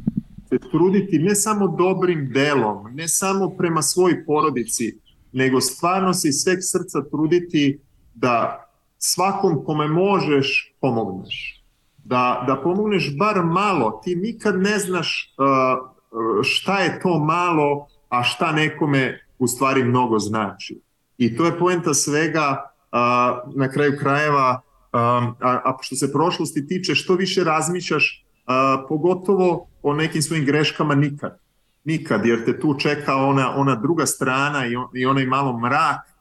se 0.49 0.57
truditi 0.71 1.19
ne 1.19 1.35
samo 1.35 1.67
dobrim 1.67 2.31
delom, 2.33 2.95
ne 2.95 3.07
samo 3.07 3.49
prema 3.49 3.81
svoj 3.81 4.25
porodici, 4.25 4.99
nego 5.31 5.61
stvarno 5.61 6.13
se 6.13 6.29
iz 6.29 6.35
sveg 6.35 6.57
srca 6.61 7.09
truditi 7.11 7.79
da 8.13 8.64
svakom 8.97 9.65
kome 9.65 9.87
možeš 9.87 10.75
pomogneš. 10.81 11.63
Da, 11.97 12.43
da 12.47 12.61
pomogneš 12.61 13.17
bar 13.17 13.43
malo, 13.43 14.01
ti 14.03 14.15
nikad 14.15 14.61
ne 14.61 14.79
znaš 14.79 15.35
uh, 15.37 16.43
šta 16.43 16.79
je 16.79 16.99
to 16.99 17.19
malo, 17.19 17.87
a 18.09 18.23
šta 18.23 18.51
nekome 18.51 19.19
u 19.39 19.47
stvari 19.47 19.83
mnogo 19.83 20.19
znači. 20.19 20.81
I 21.17 21.37
to 21.37 21.45
je 21.45 21.59
poenta 21.59 21.93
svega 21.93 22.71
uh, 22.91 23.55
na 23.55 23.69
kraju 23.71 23.97
krajeva, 23.99 24.61
um, 24.93 24.99
a, 24.99 25.61
a 25.65 25.77
što 25.81 25.95
se 25.95 26.11
prošlosti 26.13 26.67
tiče, 26.67 26.95
što 26.95 27.13
više 27.15 27.43
razmišljaš, 27.43 28.25
uh, 28.47 28.85
pogotovo 28.89 29.67
o 29.81 29.93
nekim 29.93 30.21
svojim 30.21 30.45
greškama 30.45 30.95
nikad. 30.95 31.39
Nikad, 31.83 32.25
jer 32.25 32.45
te 32.45 32.59
tu 32.59 32.73
čeka 32.79 33.15
ona, 33.15 33.55
ona 33.55 33.75
druga 33.75 34.05
strana 34.05 34.65
i, 34.67 34.75
on, 34.75 34.87
i 34.93 35.05
onaj 35.05 35.25
malo 35.25 35.59
mrak 35.59 36.14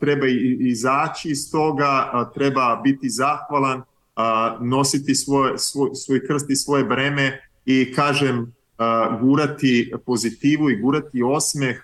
treba 0.00 0.26
izaći 0.60 1.30
iz 1.30 1.50
toga, 1.52 2.10
treba 2.34 2.80
biti 2.84 3.10
zahvalan, 3.10 3.82
nositi 4.60 5.14
svoj, 5.14 5.52
svoj, 5.56 5.90
svoj 5.94 6.26
krst 6.26 6.50
i 6.50 6.56
svoje 6.56 6.84
breme 6.84 7.40
i 7.64 7.92
kažem 7.94 8.54
gurati 9.20 9.92
pozitivu 10.06 10.70
i 10.70 10.76
gurati 10.76 11.22
osmeh 11.22 11.76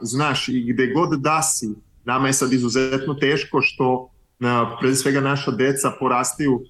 znaš 0.00 0.48
i 0.48 0.72
gde 0.72 0.86
god 0.86 1.20
da 1.20 1.42
si 1.42 1.68
nama 2.04 2.26
je 2.26 2.32
sad 2.32 2.52
izuzetno 2.52 3.14
teško 3.14 3.60
što 3.62 4.10
pre 4.80 4.94
svega 4.94 5.20
naša 5.20 5.50
deca 5.50 5.92
porastaju 6.00 6.60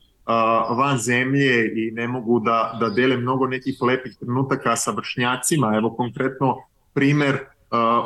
van 0.77 0.99
zemlje 0.99 1.73
i 1.77 1.91
ne 1.91 2.09
mogu 2.09 2.41
da, 2.41 2.77
da 2.81 2.89
dele 2.89 3.17
mnogo 3.17 3.47
nekih 3.47 3.83
lepih 3.83 4.17
trenutaka 4.21 4.77
sa 4.77 4.91
vršnjacima. 4.91 5.77
Evo 5.77 5.95
konkretno 5.97 6.57
primer 6.95 7.39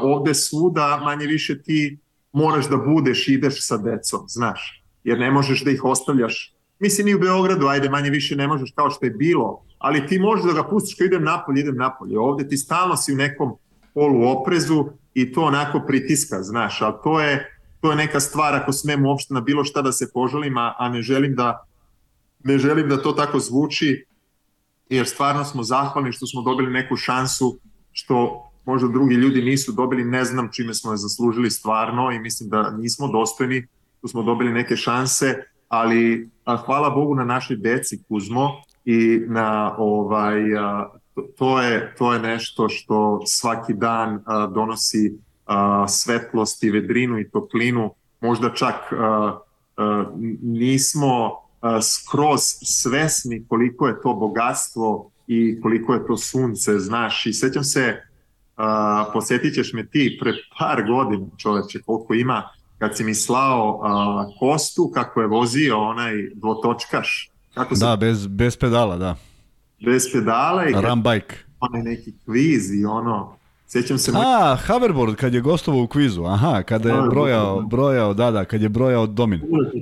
ovde 0.01 0.35
svuda 0.35 1.01
manje 1.05 1.27
više 1.27 1.63
ti 1.63 1.99
moraš 2.33 2.69
da 2.69 2.77
budeš, 2.77 3.29
ideš 3.29 3.67
sa 3.67 3.77
decom, 3.77 4.21
znaš, 4.29 4.85
jer 5.05 5.19
ne 5.19 5.31
možeš 5.31 5.65
da 5.65 5.71
ih 5.71 5.85
ostavljaš. 5.85 6.55
Mislim 6.79 7.09
i 7.09 7.15
u 7.15 7.19
Beogradu, 7.19 7.67
ajde, 7.67 7.89
manje 7.89 8.11
više 8.11 8.37
ne 8.37 8.49
možeš 8.49 8.73
kao 8.77 8.91
što 8.91 9.07
je 9.07 9.11
bilo, 9.11 9.63
ali 9.79 10.07
ti 10.07 10.19
možeš 10.19 10.45
da 10.45 10.53
ga 10.53 10.69
pustiš 10.69 10.95
kao 10.95 11.05
idem 11.05 11.25
napolje, 11.25 11.61
idem 11.61 11.77
napolje. 11.77 12.19
Ovde 12.19 12.49
ti 12.49 12.57
stalno 12.57 12.97
si 12.97 13.13
u 13.13 13.17
nekom 13.17 13.53
polu 13.95 14.29
oprezu 14.29 14.85
i 15.15 15.33
to 15.33 15.43
onako 15.43 15.81
pritiska, 15.87 16.43
znaš, 16.43 16.83
ali 16.83 16.95
to 17.05 17.21
je, 17.21 17.59
to 17.81 17.91
je 17.91 17.97
neka 17.97 18.21
stvar 18.21 18.55
ako 18.55 18.73
smem 18.73 19.07
uopšte 19.07 19.35
na 19.35 19.41
bilo 19.41 19.65
šta 19.65 19.83
da 19.83 19.93
se 19.93 20.11
poželim, 20.15 20.59
a, 20.59 20.75
a 20.79 20.89
ne 20.89 21.03
želim 21.03 21.35
da 21.35 21.67
ne 22.45 22.59
želim 22.59 22.89
da 22.89 23.03
to 23.03 23.13
tako 23.13 23.39
zvuči, 23.39 24.07
jer 24.89 25.07
stvarno 25.07 25.45
smo 25.45 25.63
zahvalni 25.63 26.13
što 26.13 26.27
smo 26.27 26.43
dobili 26.43 26.71
neku 26.71 26.97
šansu 26.97 27.59
što 27.93 28.49
možda 28.65 28.89
drugi 28.89 29.15
ljudi 29.15 29.43
nisu 29.43 29.73
dobili, 29.73 30.05
ne 30.05 30.25
znam 30.25 30.49
čime 30.53 30.75
smo 30.75 30.91
je 30.93 30.97
zaslužili 30.97 31.51
stvarno 31.51 32.13
i 32.13 32.19
mislim 32.19 32.51
da 32.51 32.71
nismo 32.71 33.09
dostojni, 33.09 33.67
tu 34.01 34.09
smo 34.09 34.23
dobili 34.23 34.53
neke 34.53 34.77
šanse, 34.77 35.45
ali 35.69 36.31
a, 36.45 36.57
hvala 36.57 36.91
Bogu 36.91 37.15
na 37.15 37.25
našoj 37.25 37.57
deci 37.57 38.03
Kuzmo 38.09 38.51
i 38.85 39.21
na 39.27 39.75
ovaj 39.79 40.57
a, 40.57 40.91
to 41.39 41.63
je 41.63 41.95
to 41.99 42.13
je 42.13 42.19
nešto 42.19 42.69
što 42.69 43.23
svaki 43.27 43.75
dan 43.75 44.23
a, 44.27 44.47
donosi 44.47 45.19
a, 45.47 45.89
svetlost 45.89 46.65
i 46.65 46.71
vedrinu 46.71 47.19
i 47.19 47.31
toplinu, 47.31 47.91
možda 48.21 48.51
čak 48.55 48.75
a, 48.93 49.39
a, 49.77 50.05
nismo 50.43 51.31
a, 51.61 51.83
skroz 51.83 52.41
svesni 52.63 53.45
koliko 53.49 53.89
je 53.89 54.01
to 54.03 54.15
bogatstvo 54.15 55.11
i 55.27 55.61
koliko 55.61 55.95
je 55.95 56.07
to 56.07 56.17
sunce, 56.17 56.79
znaš, 56.79 57.27
i 57.27 57.33
sećam 57.33 57.65
se 57.65 58.12
a, 58.63 59.11
posjetit 59.13 59.55
ćeš 59.55 59.73
me 59.73 59.87
ti 59.87 60.19
pre 60.21 60.33
par 60.59 60.83
godina 60.87 61.27
čoveče 61.37 61.79
koliko 61.87 62.15
ima 62.15 62.43
kad 62.79 62.97
si 62.97 63.05
mi 63.05 63.15
slao 63.15 63.81
a, 63.85 64.27
Kostu 64.39 64.91
kako 64.95 65.21
je 65.21 65.27
vozio 65.27 65.81
onaj 65.81 66.13
dvotočkaš 66.35 67.31
kako 67.55 67.77
se... 67.77 67.85
da 67.85 67.97
bez, 67.97 68.27
bez 68.27 68.57
pedala 68.57 68.97
da 68.97 69.17
bez 69.85 70.13
pedala 70.13 70.69
i 70.69 70.73
Ram 70.73 71.03
bike 71.03 71.37
onaj 71.61 71.83
neki 71.83 72.13
kviz 72.25 72.75
i 72.75 72.85
ono 72.85 73.37
Sećam 73.73 73.99
se... 73.99 74.13
A, 74.15 74.57
hoverboard 74.67 75.15
kad 75.15 75.35
je 75.35 75.41
gostovao 75.41 75.83
u 75.83 75.87
kvizu, 75.87 76.25
aha, 76.25 76.63
kada 76.63 76.89
je 76.89 77.03
brojao, 77.11 77.61
da. 77.61 77.67
brojao, 77.67 78.15
da, 78.15 78.31
da, 78.31 78.45
kad 78.45 78.63
je 78.63 78.69
brojao 78.69 79.07
domin. 79.07 79.41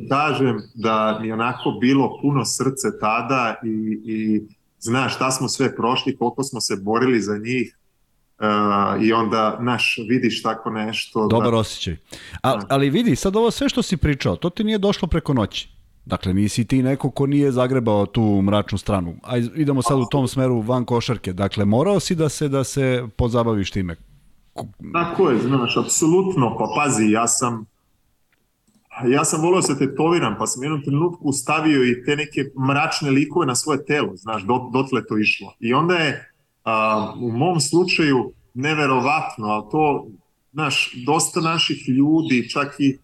Kažem 0.09 0.61
da 0.75 1.19
mi 1.23 1.33
onako 1.33 1.71
bilo 1.81 2.19
puno 2.23 2.45
srce 2.45 2.99
tada 3.01 3.55
i, 3.65 4.01
i 4.05 4.43
znaš 4.79 5.15
šta 5.15 5.31
smo 5.31 5.49
sve 5.49 5.77
prošli, 5.77 6.17
koliko 6.17 6.43
smo 6.43 6.61
se 6.61 6.77
borili 6.77 7.21
za 7.21 7.39
njih, 7.39 7.77
Uh, 8.41 9.03
i 9.03 9.13
onda, 9.13 9.59
naš, 9.61 9.99
vidiš 10.09 10.43
tako 10.43 10.71
nešto. 10.71 11.27
Dobar 11.29 11.51
da... 11.51 11.57
osjećaj. 11.57 11.97
A, 12.43 12.57
da. 12.57 12.67
ali 12.69 12.91
vidi, 12.91 13.17
sad 13.17 13.37
ovo 13.37 13.51
sve 13.51 13.69
što 13.69 13.83
si 13.83 13.97
pričao, 13.97 14.37
to 14.37 14.51
ti 14.51 14.65
nije 14.65 14.79
došlo 14.79 15.09
preko 15.09 15.35
noći. 15.35 15.69
Dakle, 16.05 16.35
nisi 16.35 16.65
ti 16.65 16.83
neko 16.83 17.11
ko 17.11 17.27
nije 17.27 17.53
zagrebao 17.53 18.07
tu 18.07 18.43
mračnu 18.43 18.79
stranu. 18.79 19.15
A 19.23 19.37
idemo 19.37 19.83
sad 19.83 19.99
u 19.99 20.07
tom 20.11 20.29
smeru 20.29 20.61
van 20.61 20.85
košarke. 20.85 21.33
Dakle, 21.33 21.65
morao 21.65 22.01
si 22.01 22.15
da 22.15 22.29
se 22.29 22.49
da 22.49 22.65
se 22.65 23.07
pozabaviš 23.17 23.71
time. 23.71 23.97
Tako 24.93 25.31
je, 25.31 25.39
znaš, 25.39 25.77
apsolutno. 25.77 26.57
Pa 26.59 26.65
pazi, 26.77 27.11
ja 27.11 27.29
sam 27.29 27.67
ja 29.09 29.25
sam 29.25 29.43
volio 29.43 29.57
da 29.57 29.63
se 29.63 29.79
tetoviram, 29.79 30.37
pa 30.39 30.47
sam 30.47 30.63
jednom 30.63 30.83
trenutku 30.83 31.33
stavio 31.33 31.85
i 31.85 32.05
te 32.05 32.17
neke 32.17 32.45
mračne 32.69 33.11
likove 33.11 33.47
na 33.47 33.55
svoje 33.55 33.85
telo, 33.85 34.17
znaš, 34.17 34.43
dot, 34.43 34.73
dotle 34.73 35.07
to 35.07 35.19
išlo. 35.19 35.55
I 35.61 35.75
onda 35.75 35.95
je 35.95 36.30
a, 36.65 37.15
u 37.21 37.33
mom 37.33 37.61
slučaju 37.61 38.33
neverovatno, 38.55 39.47
ali 39.47 39.65
to, 39.71 40.07
znaš, 40.53 40.93
dosta 41.07 41.41
naših 41.41 41.89
ljudi, 41.89 42.49
čak 42.51 42.75
i 42.79 42.99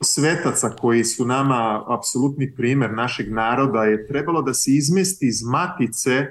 svetaca 0.00 0.70
koji 0.70 1.04
su 1.04 1.26
nama 1.26 1.84
apsolutni 1.88 2.54
primer 2.54 2.94
našeg 2.94 3.32
naroda 3.32 3.84
je 3.84 4.06
trebalo 4.06 4.42
da 4.42 4.54
se 4.54 4.70
izmesti 4.70 5.26
iz 5.26 5.42
matice, 5.42 6.26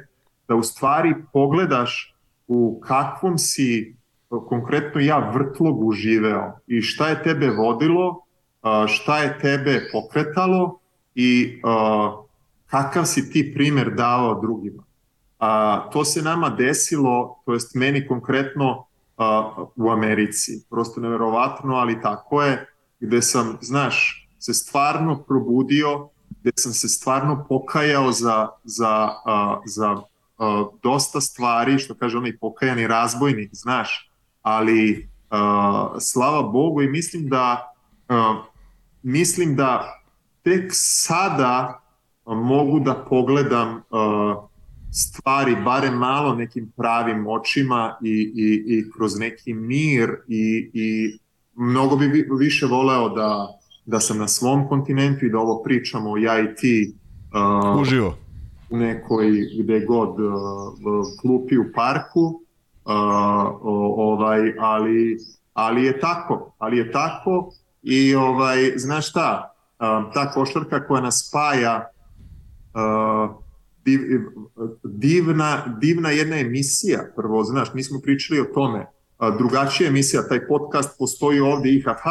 da 0.48 0.56
u 0.56 0.64
stvari 0.64 1.16
pogledaš 1.34 2.16
u 2.48 2.82
kakvom 2.84 3.38
si 3.38 3.96
konkretno 4.30 5.02
ja 5.02 5.32
vrtlogu 5.34 5.92
živeo 5.92 6.60
i 6.68 6.82
šta 6.82 7.10
je 7.10 7.24
tebe 7.24 7.50
vodilo, 7.50 8.22
šta 8.88 9.20
je 9.20 9.40
tebe 9.40 9.90
pokretalo 9.92 10.80
i 11.16 11.62
kakav 12.66 13.06
si 13.06 13.32
ti 13.32 13.54
primer 13.54 13.94
davao 13.96 14.42
drugima. 14.42 14.85
A, 15.40 15.90
to 15.94 16.06
se 16.06 16.22
nama 16.22 16.50
desilo, 16.50 17.42
to 17.46 17.54
jest 17.54 17.76
meni 17.76 18.08
konkretno 18.08 18.86
a, 19.18 19.52
u 19.76 19.90
Americi. 19.90 20.66
Prosto 20.70 21.02
neverovatno, 21.02 21.76
ali 21.76 22.02
tako 22.02 22.44
je, 22.44 22.68
gde 23.00 23.22
sam, 23.22 23.58
znaš, 23.62 24.28
se 24.40 24.54
stvarno 24.54 25.24
probudio, 25.24 26.10
gde 26.42 26.52
sam 26.56 26.74
se 26.74 26.90
stvarno 26.90 27.46
pokajao 27.50 28.12
za, 28.12 28.48
za, 28.64 29.10
a, 29.26 29.62
za 29.66 30.02
a, 30.38 30.66
dosta 30.84 31.22
stvari, 31.22 31.80
što 31.80 31.96
kaže 31.96 32.18
onaj 32.18 32.38
pokajani 32.38 32.88
razbojnik, 32.88 33.50
znaš, 33.54 34.12
ali 34.42 35.10
a, 35.30 35.96
slava 36.00 36.42
Bogu 36.42 36.82
i 36.82 36.90
mislim 36.90 37.30
da 37.30 37.74
a, 38.10 38.44
mislim 39.04 39.56
da 39.56 40.02
tek 40.44 40.72
sada 40.74 41.82
mogu 42.26 42.80
da 42.80 43.06
pogledam 43.10 43.76
uh, 43.78 44.45
stvari 44.96 45.56
barem 45.66 45.94
malo 45.94 46.36
nekim 46.36 46.72
pravim 46.78 47.28
očima 47.28 47.98
i, 48.04 48.34
i, 48.36 48.78
i 48.78 48.92
kroz 48.92 49.20
neki 49.20 49.54
mir 49.54 50.10
i, 50.28 50.70
i 50.74 51.18
mnogo 51.56 51.96
bi 51.96 52.28
više 52.40 52.66
voleo 52.66 53.10
da, 53.10 53.48
da 53.86 54.00
sam 54.00 54.18
na 54.18 54.28
svom 54.28 54.68
kontinentu 54.68 55.26
i 55.26 55.30
da 55.30 55.40
ovo 55.40 55.64
pričamo 55.64 56.18
ja 56.18 56.40
i 56.40 56.56
ti 56.56 56.94
uh, 57.74 57.82
uživo. 57.82 58.18
u 58.70 58.78
nekoj 58.78 59.32
gde 59.60 59.80
god 59.80 60.20
uh, 60.20 60.34
klupi 61.22 61.58
u 61.58 61.66
parku 61.76 62.22
uh, 62.22 62.92
ovaj 63.98 64.54
ali 64.60 65.18
ali 65.54 65.86
je 65.86 66.00
tako 66.00 66.56
ali 66.58 66.78
je 66.78 66.92
tako 66.92 67.52
i 67.84 68.16
ovaj 68.16 68.74
znaš 68.76 69.10
šta 69.10 69.54
uh, 69.80 70.14
ta 70.14 70.32
košarka 70.32 70.88
koja 70.88 71.02
nas 71.02 71.26
spaja 71.28 71.90
uh, 72.74 73.45
div, 73.86 74.00
divna, 74.84 75.78
divna 75.82 76.10
jedna 76.10 76.40
emisija, 76.40 77.12
prvo, 77.16 77.44
znaš, 77.44 77.74
mi 77.74 77.84
smo 77.84 78.00
pričali 78.00 78.40
o 78.40 78.46
tome, 78.54 78.86
drugačija 79.38 79.90
emisija, 79.90 80.28
taj 80.28 80.48
podcast 80.48 80.98
postoji 81.00 81.40
ovde 81.40 81.70
IHH 81.70 82.06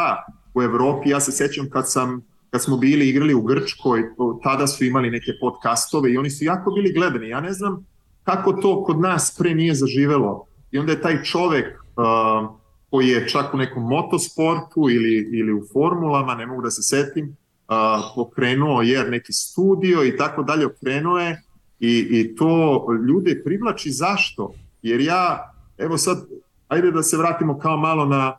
u 0.55 0.62
Evropi, 0.62 1.11
ja 1.11 1.20
se 1.20 1.33
sećam 1.33 1.70
kad 1.70 1.91
sam 1.91 2.23
kad 2.55 2.62
smo 2.62 2.77
bili 2.77 3.09
igrali 3.09 3.35
u 3.35 3.43
Grčkoj, 3.43 4.03
tada 4.43 4.67
su 4.67 4.85
imali 4.85 5.11
neke 5.11 5.33
podcastove 5.41 6.12
i 6.12 6.17
oni 6.17 6.31
su 6.31 6.44
jako 6.44 6.70
bili 6.70 6.93
gledani. 6.93 7.28
Ja 7.28 7.41
ne 7.41 7.53
znam 7.53 7.86
kako 8.25 8.53
to 8.53 8.85
kod 8.85 9.01
nas 9.01 9.36
pre 9.39 9.55
nije 9.55 9.75
zaživelo. 9.75 10.47
I 10.70 10.78
onda 10.78 10.93
je 10.93 11.01
taj 11.01 11.23
čovek 11.23 11.67
uh, 11.67 12.57
koji 12.91 13.09
je 13.09 13.28
čak 13.28 13.55
u 13.55 13.57
nekom 13.57 13.83
motosportu 13.83 14.91
ili, 14.91 15.28
ili 15.33 15.53
u 15.53 15.62
formulama, 15.73 16.35
ne 16.35 16.47
mogu 16.47 16.62
da 16.62 16.70
se 16.70 16.83
setim, 16.83 17.36
uh, 17.69 17.75
pokrenuo 18.15 18.83
jer 18.83 19.11
neki 19.11 19.33
studio 19.33 20.05
i 20.05 20.17
tako 20.17 20.43
dalje, 20.43 20.67
okrenuo 20.67 21.19
je 21.19 21.43
I, 21.81 22.07
I 22.11 22.36
to 22.36 22.86
ljude 23.09 23.43
privlači 23.44 23.91
zašto? 23.91 24.53
Jer 24.83 25.01
ja, 25.01 25.53
evo 25.78 25.99
sad, 25.99 26.27
ajde 26.69 26.91
da 26.91 27.03
se 27.03 27.17
vratimo 27.17 27.59
kao 27.59 27.77
malo 27.77 28.07
na 28.07 28.36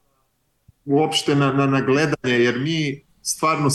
uopšte 0.86 1.36
na, 1.36 1.54
na, 1.54 1.66
na 1.66 1.82
gledanje, 1.82 2.34
jer 2.44 2.60
mi 2.60 3.06
stvarno 3.22 3.70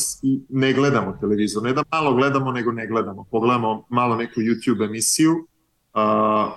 ne 0.49 0.73
gledamo 0.73 1.17
televizor. 1.21 1.63
Ne 1.63 1.73
da 1.73 1.83
malo 1.93 2.15
gledamo, 2.15 2.53
nego 2.53 2.73
ne 2.73 2.87
gledamo. 2.87 3.25
Pogledamo 3.31 3.85
malo 3.89 4.17
neku 4.17 4.41
YouTube 4.41 4.85
emisiju, 4.85 5.33
uh, 5.95 6.53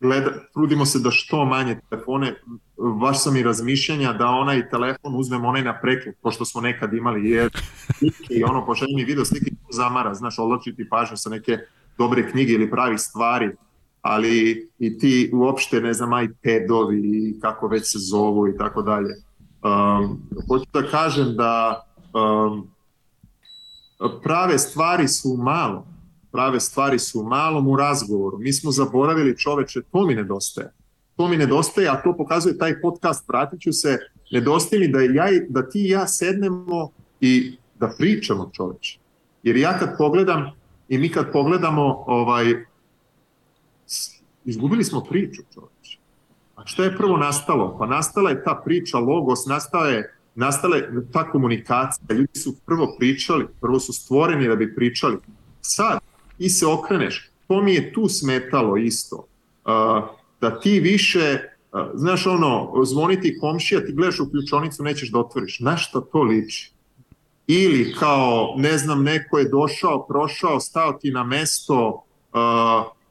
gleda, 0.00 0.30
trudimo 0.52 0.86
se 0.86 0.98
da 0.98 1.10
što 1.10 1.44
manje 1.44 1.80
telefone, 1.90 2.34
baš 3.00 3.22
sam 3.22 3.36
i 3.36 3.42
razmišljanja 3.42 4.12
da 4.12 4.26
onaj 4.26 4.68
telefon 4.70 5.14
uzmemo 5.16 5.48
onaj 5.48 5.62
na 5.62 5.80
preklop, 5.80 6.14
pošto 6.22 6.44
smo 6.44 6.60
nekad 6.60 6.94
imali, 6.94 7.30
jer 7.30 7.50
i 8.30 8.44
ono, 8.44 8.66
pošalji 8.66 8.94
mi 8.96 9.04
video 9.04 9.24
slike 9.24 9.50
zamara, 9.70 10.14
znaš, 10.14 10.38
odločiti 10.38 10.88
pažnju 10.88 11.16
sa 11.16 11.30
neke 11.30 11.58
dobre 11.98 12.30
knjige 12.30 12.52
ili 12.52 12.70
pravih 12.70 13.00
stvari, 13.00 13.50
ali 14.02 14.68
i 14.78 14.98
ti 14.98 15.30
uopšte, 15.34 15.80
ne 15.80 15.92
znam, 15.92 16.10
iPadovi 16.24 17.00
i 17.00 17.40
kako 17.40 17.68
već 17.68 17.92
se 17.92 17.98
zovu 17.98 18.48
i 18.48 18.56
tako 18.58 18.82
dalje. 18.82 19.14
Um, 19.62 20.22
hoću 20.48 20.66
da 20.72 20.82
kažem 20.90 21.36
da 21.36 21.84
um, 22.14 22.70
prave 24.22 24.58
stvari 24.58 25.08
su 25.08 25.30
u 25.30 25.36
malom. 25.36 25.82
Prave 26.32 26.60
stvari 26.60 26.98
su 26.98 27.20
u 27.20 27.24
malom 27.24 27.68
u 27.68 27.76
razgovoru. 27.76 28.38
Mi 28.38 28.52
smo 28.52 28.70
zaboravili 28.70 29.38
čoveče, 29.38 29.82
to 29.92 30.06
mi 30.06 30.14
nedostaje. 30.14 30.72
To 31.16 31.28
mi 31.28 31.36
nedostaje, 31.36 31.88
a 31.88 32.02
to 32.02 32.16
pokazuje 32.16 32.58
taj 32.58 32.80
podcast, 32.80 33.28
vratit 33.28 33.60
ću 33.60 33.72
se, 33.72 33.98
nedostaje 34.32 34.80
mi 34.80 34.88
da, 34.88 35.00
ja, 35.00 35.26
da 35.48 35.68
ti 35.68 35.80
i 35.80 35.88
ja 35.88 36.06
sednemo 36.06 36.90
i 37.20 37.56
da 37.78 37.88
pričamo 37.98 38.50
čoveče. 38.52 38.98
Jer 39.42 39.56
ja 39.56 39.78
kad 39.78 39.98
pogledam 39.98 40.52
i 40.90 40.98
mi 40.98 41.08
kad 41.08 41.32
pogledamo 41.32 42.04
ovaj, 42.06 42.64
izgubili 44.44 44.84
smo 44.84 45.00
priču 45.00 45.42
čoveče. 45.54 45.98
A 46.56 46.66
šta 46.66 46.84
je 46.84 46.96
prvo 46.96 47.16
nastalo? 47.16 47.76
Pa 47.78 47.86
nastala 47.86 48.30
je 48.30 48.44
ta 48.44 48.62
priča, 48.64 48.98
logos, 48.98 49.46
nastala 49.46 49.86
je 49.86 50.16
nastala 50.34 50.76
je 50.76 51.06
ta 51.12 51.30
komunikacija. 51.30 52.16
Ljudi 52.16 52.38
su 52.38 52.56
prvo 52.66 52.96
pričali, 52.98 53.46
prvo 53.60 53.80
su 53.80 53.92
stvoreni 53.92 54.48
da 54.48 54.56
bi 54.56 54.74
pričali. 54.74 55.18
Sad, 55.60 55.98
ti 56.38 56.48
se 56.48 56.66
okreneš, 56.66 57.30
to 57.48 57.62
mi 57.62 57.74
je 57.74 57.92
tu 57.92 58.08
smetalo 58.08 58.76
isto. 58.76 59.26
Da 60.40 60.60
ti 60.60 60.80
više, 60.80 61.38
znaš 61.94 62.26
ono, 62.26 62.72
zvoniti 62.84 63.38
komšija, 63.38 63.86
ti 63.86 63.92
gledaš 63.92 64.20
u 64.20 64.30
ključonicu, 64.30 64.82
nećeš 64.82 65.10
da 65.10 65.18
otvoriš. 65.18 65.60
Na 65.60 65.76
šta 65.76 66.00
to 66.00 66.22
liči? 66.22 66.72
Ili 67.52 67.94
kao, 67.98 68.54
ne 68.56 68.78
znam, 68.78 69.02
neko 69.02 69.38
je 69.38 69.48
došao, 69.48 70.06
prošao, 70.06 70.60
stao 70.60 70.92
ti 70.92 71.10
na 71.10 71.24
mesto, 71.24 72.04
uh, 72.32 72.40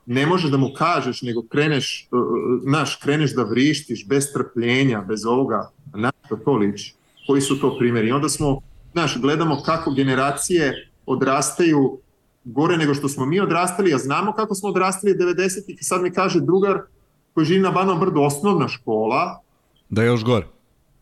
ne 0.06 0.26
možeš 0.26 0.52
da 0.52 0.58
mu 0.58 0.70
kažeš, 0.78 1.22
nego 1.22 1.42
kreneš, 1.42 2.08
uh, 2.12 2.20
znaš, 2.64 2.96
kreneš 2.96 3.36
da 3.36 3.44
vrištiš 3.44 4.08
bez 4.08 4.34
trpljenja, 4.34 5.02
bez 5.02 5.26
ovoga, 5.26 5.72
na 5.94 6.12
što 6.26 6.36
to 6.36 6.54
liči, 6.54 6.96
koji 7.28 7.42
su 7.42 7.60
to 7.60 7.78
primjeri. 7.78 8.08
I 8.08 8.12
onda 8.12 8.30
smo, 8.30 8.62
znaš, 8.92 9.18
gledamo 9.22 9.62
kako 9.66 9.92
generacije 9.92 10.92
odrastaju 11.06 12.00
gore 12.44 12.78
nego 12.78 12.94
što 12.94 13.10
smo 13.10 13.26
mi 13.26 13.40
odrastali, 13.40 13.94
a 13.94 13.98
znamo 13.98 14.34
kako 14.34 14.56
smo 14.56 14.70
odrastali 14.70 15.14
90-ih 15.14 15.78
i 15.80 15.84
sad 15.84 16.02
mi 16.02 16.12
kaže 16.12 16.40
drugar 16.40 16.82
koji 17.34 17.46
živi 17.46 17.60
na 17.60 17.72
Banom 17.72 18.00
brdu, 18.00 18.22
osnovna 18.22 18.68
škola. 18.68 19.42
Da 19.90 20.02
je 20.02 20.08
još 20.08 20.24
gore. 20.24 20.48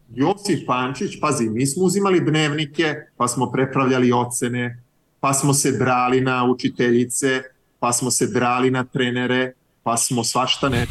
Josip 0.10 0.68
Pančić, 0.68 1.20
pazi, 1.20 1.50
mi 1.50 1.66
smo 1.66 1.84
uzimali 1.84 2.20
dnevnike, 2.20 2.96
pa 3.18 3.28
smo 3.28 3.52
prepravljali 3.52 4.12
ocene, 4.12 4.84
pa 5.20 5.34
smo 5.34 5.54
se 5.54 5.72
drali 5.72 6.22
na 6.22 6.46
učiteljice, 6.46 7.42
pa 7.80 7.94
smo 7.94 8.12
se 8.12 8.28
drali 8.28 8.72
na 8.72 8.84
trenere, 8.84 9.54
pa 9.84 9.98
smo 9.98 10.24
svašta 10.24 10.70
ne. 10.70 10.88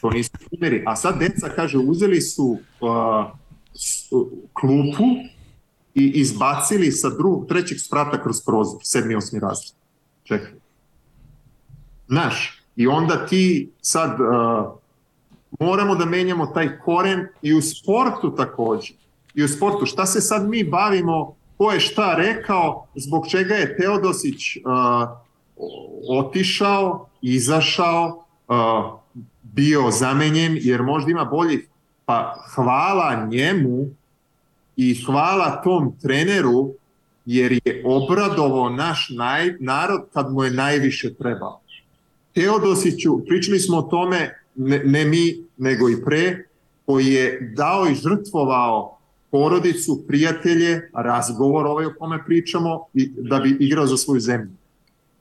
To 0.00 0.10
nisu 0.10 0.30
primjeri. 0.50 0.82
A 0.86 0.96
sad 0.96 1.18
deca, 1.18 1.48
kaže, 1.56 1.78
uzeli 1.78 2.20
su 2.20 2.58
uh, 2.80 3.24
klupu 4.52 5.04
i 5.94 6.12
izbacili 6.14 6.92
sa 6.92 7.10
drugog, 7.10 7.48
trećeg 7.48 7.78
sprata 7.80 8.22
kroz 8.22 8.40
prozor, 8.46 8.80
sedmi, 8.82 9.14
osmi 9.14 9.40
razred. 9.40 9.72
Čekaj. 10.24 10.52
Znaš, 12.08 12.62
i 12.76 12.86
onda 12.86 13.26
ti 13.26 13.70
sad 13.80 14.20
uh, 14.20 14.78
moramo 15.58 15.94
da 15.94 16.04
menjamo 16.04 16.46
taj 16.46 16.78
koren 16.78 17.26
i 17.42 17.54
u 17.54 17.62
sportu 17.62 18.34
takođe. 18.34 18.94
I 19.34 19.44
u 19.44 19.48
sportu, 19.48 19.86
šta 19.86 20.06
se 20.06 20.20
sad 20.20 20.48
mi 20.48 20.64
bavimo, 20.64 21.34
ko 21.58 21.72
je 21.72 21.80
šta 21.80 22.14
rekao, 22.14 22.86
zbog 22.94 23.26
čega 23.28 23.54
je 23.54 23.76
Teodosić 23.76 24.56
uh, 24.56 24.62
otišao, 26.08 27.08
izašao, 27.22 28.24
uh, 28.48 28.56
bio 29.42 29.90
zamenjen, 29.90 30.58
jer 30.60 30.82
možda 30.82 31.10
ima 31.10 31.24
boljih, 31.24 31.68
pa 32.04 32.34
hvala 32.54 33.26
njemu 33.30 33.86
i 34.76 35.04
hvala 35.04 35.62
tom 35.62 35.96
treneru, 36.02 36.70
jer 37.26 37.52
je 37.52 37.82
obradovo 37.84 38.70
naš 38.70 39.08
naj, 39.16 39.56
narod 39.60 40.00
kad 40.12 40.32
mu 40.32 40.44
je 40.44 40.50
najviše 40.50 41.14
trebao. 41.14 41.60
Teodosiću, 42.34 43.24
pričali 43.26 43.58
smo 43.58 43.76
o 43.76 43.82
tome, 43.82 44.45
ne, 44.56 44.82
ne 44.84 45.04
mi, 45.04 45.44
nego 45.56 45.88
i 45.90 46.04
pre, 46.04 46.44
koji 46.86 47.06
je 47.06 47.52
dao 47.56 47.86
i 47.86 47.94
žrtvovao 47.94 48.98
porodicu, 49.30 50.04
prijatelje, 50.08 50.90
razgovor 50.94 51.66
ovaj 51.66 51.86
o 51.86 51.94
kome 51.98 52.24
pričamo, 52.26 52.84
i, 52.94 53.10
da 53.16 53.38
bi 53.38 53.56
igrao 53.60 53.86
za 53.86 53.96
svoju 53.96 54.20
zemlju. 54.20 54.50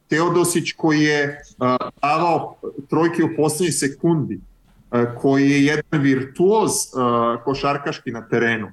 Teodosić 0.07 0.72
koji 0.72 1.01
je 1.01 1.41
uh, 1.57 1.67
davao 2.01 2.55
trojke 2.89 3.23
u 3.23 3.35
poslednjoj 3.38 3.72
sekundi, 3.72 4.39
uh, 4.39 4.99
koji 5.22 5.49
je 5.49 5.65
jedan 5.65 6.01
virtuoz 6.01 6.72
uh, 6.72 7.43
košarkaški 7.43 8.11
na 8.11 8.27
terenu, 8.27 8.72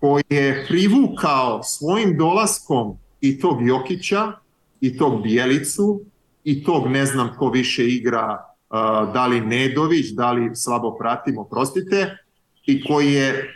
koji 0.00 0.24
je 0.28 0.64
privukao 0.68 1.62
svojim 1.62 2.18
dolaskom 2.18 2.96
i 3.20 3.40
tog 3.40 3.66
Jokića, 3.66 4.32
i 4.80 4.98
tog 4.98 5.22
Bijelicu, 5.22 6.00
i 6.44 6.64
tog 6.64 6.86
ne 6.88 7.06
znam 7.06 7.30
ko 7.38 7.50
više 7.50 7.88
igra, 7.88 8.53
da 9.12 9.26
li 9.26 9.40
Nedović, 9.40 10.06
da 10.06 10.32
li 10.32 10.56
slabo 10.56 10.96
pratimo, 10.98 11.44
prostite, 11.44 12.16
i 12.66 12.84
koji 12.84 13.12
je 13.12 13.54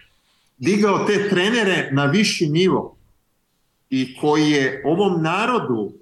digao 0.59 0.99
te 0.99 1.29
trenere 1.29 1.89
na 1.93 2.05
viši 2.05 2.49
nivo 2.49 2.97
i 3.91 4.17
koji 4.21 4.51
je 4.51 4.83
ovom 4.87 5.23
narodu, 5.23 5.93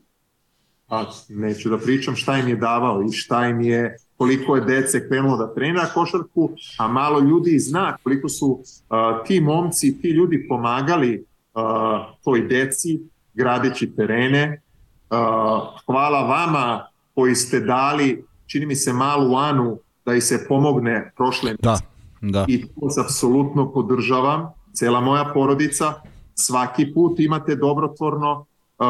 a 0.89 1.05
neću 1.29 1.71
da 1.71 1.79
pričam 1.79 2.17
šta 2.17 2.39
im 2.39 2.49
je 2.49 2.57
davao 2.57 3.03
i 3.03 3.13
šta 3.13 3.47
im 3.47 3.61
je, 3.61 3.97
koliko 4.17 4.57
je 4.57 4.65
dece 4.65 5.09
krenulo 5.09 5.37
da 5.37 5.55
trena 5.55 5.85
košarku, 5.95 6.51
a 6.79 6.89
malo 6.89 7.21
ljudi 7.21 7.59
zna 7.59 7.97
koliko 8.03 8.29
su 8.29 8.47
uh, 8.47 8.63
ti 9.27 9.41
momci, 9.41 10.01
ti 10.03 10.09
ljudi 10.09 10.47
pomagali 10.49 11.25
uh, 11.55 11.63
toj 12.25 12.41
deci 12.41 13.01
gradeći 13.35 13.93
terene, 13.97 14.61
Uh, 15.11 15.19
hvala 15.87 16.23
vama 16.23 16.87
koji 17.15 17.35
ste 17.35 17.61
dali, 17.61 18.25
čini 18.47 18.67
mi 18.67 18.75
se, 18.77 18.93
malu 18.93 19.37
Anu 19.37 19.79
da 20.05 20.15
i 20.15 20.21
se 20.21 20.47
pomogne 20.49 21.13
prošle 21.17 21.55
da, 21.63 21.79
da. 22.21 22.45
I 22.49 22.67
to 22.67 22.91
se 22.91 23.01
apsolutno 23.01 23.73
podržavam, 23.73 24.53
cela 24.73 25.01
moja 25.01 25.31
porodica, 25.35 25.95
svaki 26.35 26.95
put 26.95 27.21
imate 27.21 27.57
dobrotvorno 27.57 28.47
uh, 28.79 28.87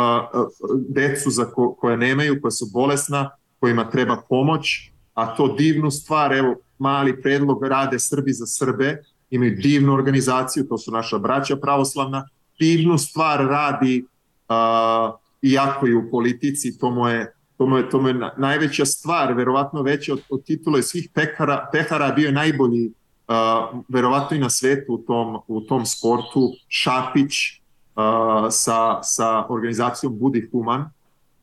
decu 0.89 1.31
za 1.31 1.45
ko, 1.45 1.75
koje 1.81 1.97
nemaju, 1.97 2.41
koja 2.41 2.51
su 2.51 2.67
bolesna, 2.73 3.31
kojima 3.61 3.91
treba 3.91 4.23
pomoć, 4.29 4.93
a 5.15 5.37
to 5.37 5.49
divnu 5.49 5.91
stvar, 5.91 6.33
evo, 6.33 6.55
mali 6.79 7.23
predlog 7.23 7.65
rade 7.65 7.99
Srbi 7.99 8.33
za 8.33 8.47
Srbe, 8.47 9.03
imaju 9.31 9.57
divnu 9.57 9.95
organizaciju, 9.95 10.67
to 10.69 10.79
su 10.79 10.93
naša 10.93 11.19
braća 11.19 11.57
pravoslavna, 11.57 12.29
divnu 12.59 12.99
stvar 12.99 13.47
radi 13.47 14.05
uh, 14.49 15.15
iako 15.43 15.87
je 15.87 15.97
u 15.97 16.11
politici, 16.11 16.79
to 16.79 16.91
mu 16.91 17.09
je, 17.09 17.33
to 17.59 17.67
mu 17.67 17.77
je, 17.77 17.91
to 17.91 18.01
mu 18.01 18.09
je 18.09 18.15
najveća 18.37 18.85
stvar, 18.85 19.33
verovatno 19.33 19.83
veća 19.83 20.13
od, 20.13 20.21
od 20.31 20.45
titule 20.45 20.83
svih 20.83 21.09
pekara, 21.15 21.69
pehara 21.73 22.13
bio 22.13 22.27
je 22.27 22.33
najbolji 22.33 22.87
uh, 22.87 23.83
verovatno 23.89 24.37
i 24.37 24.41
na 24.41 24.51
svetu 24.51 24.95
u 24.95 24.99
tom, 24.99 25.39
u 25.47 25.61
tom 25.61 25.87
sportu, 25.87 26.53
Šapić 26.69 27.33
uh, 27.53 28.03
sa, 28.51 29.03
sa 29.03 29.47
organizacijom 29.49 30.19
Budi 30.19 30.49
Human, 30.53 30.91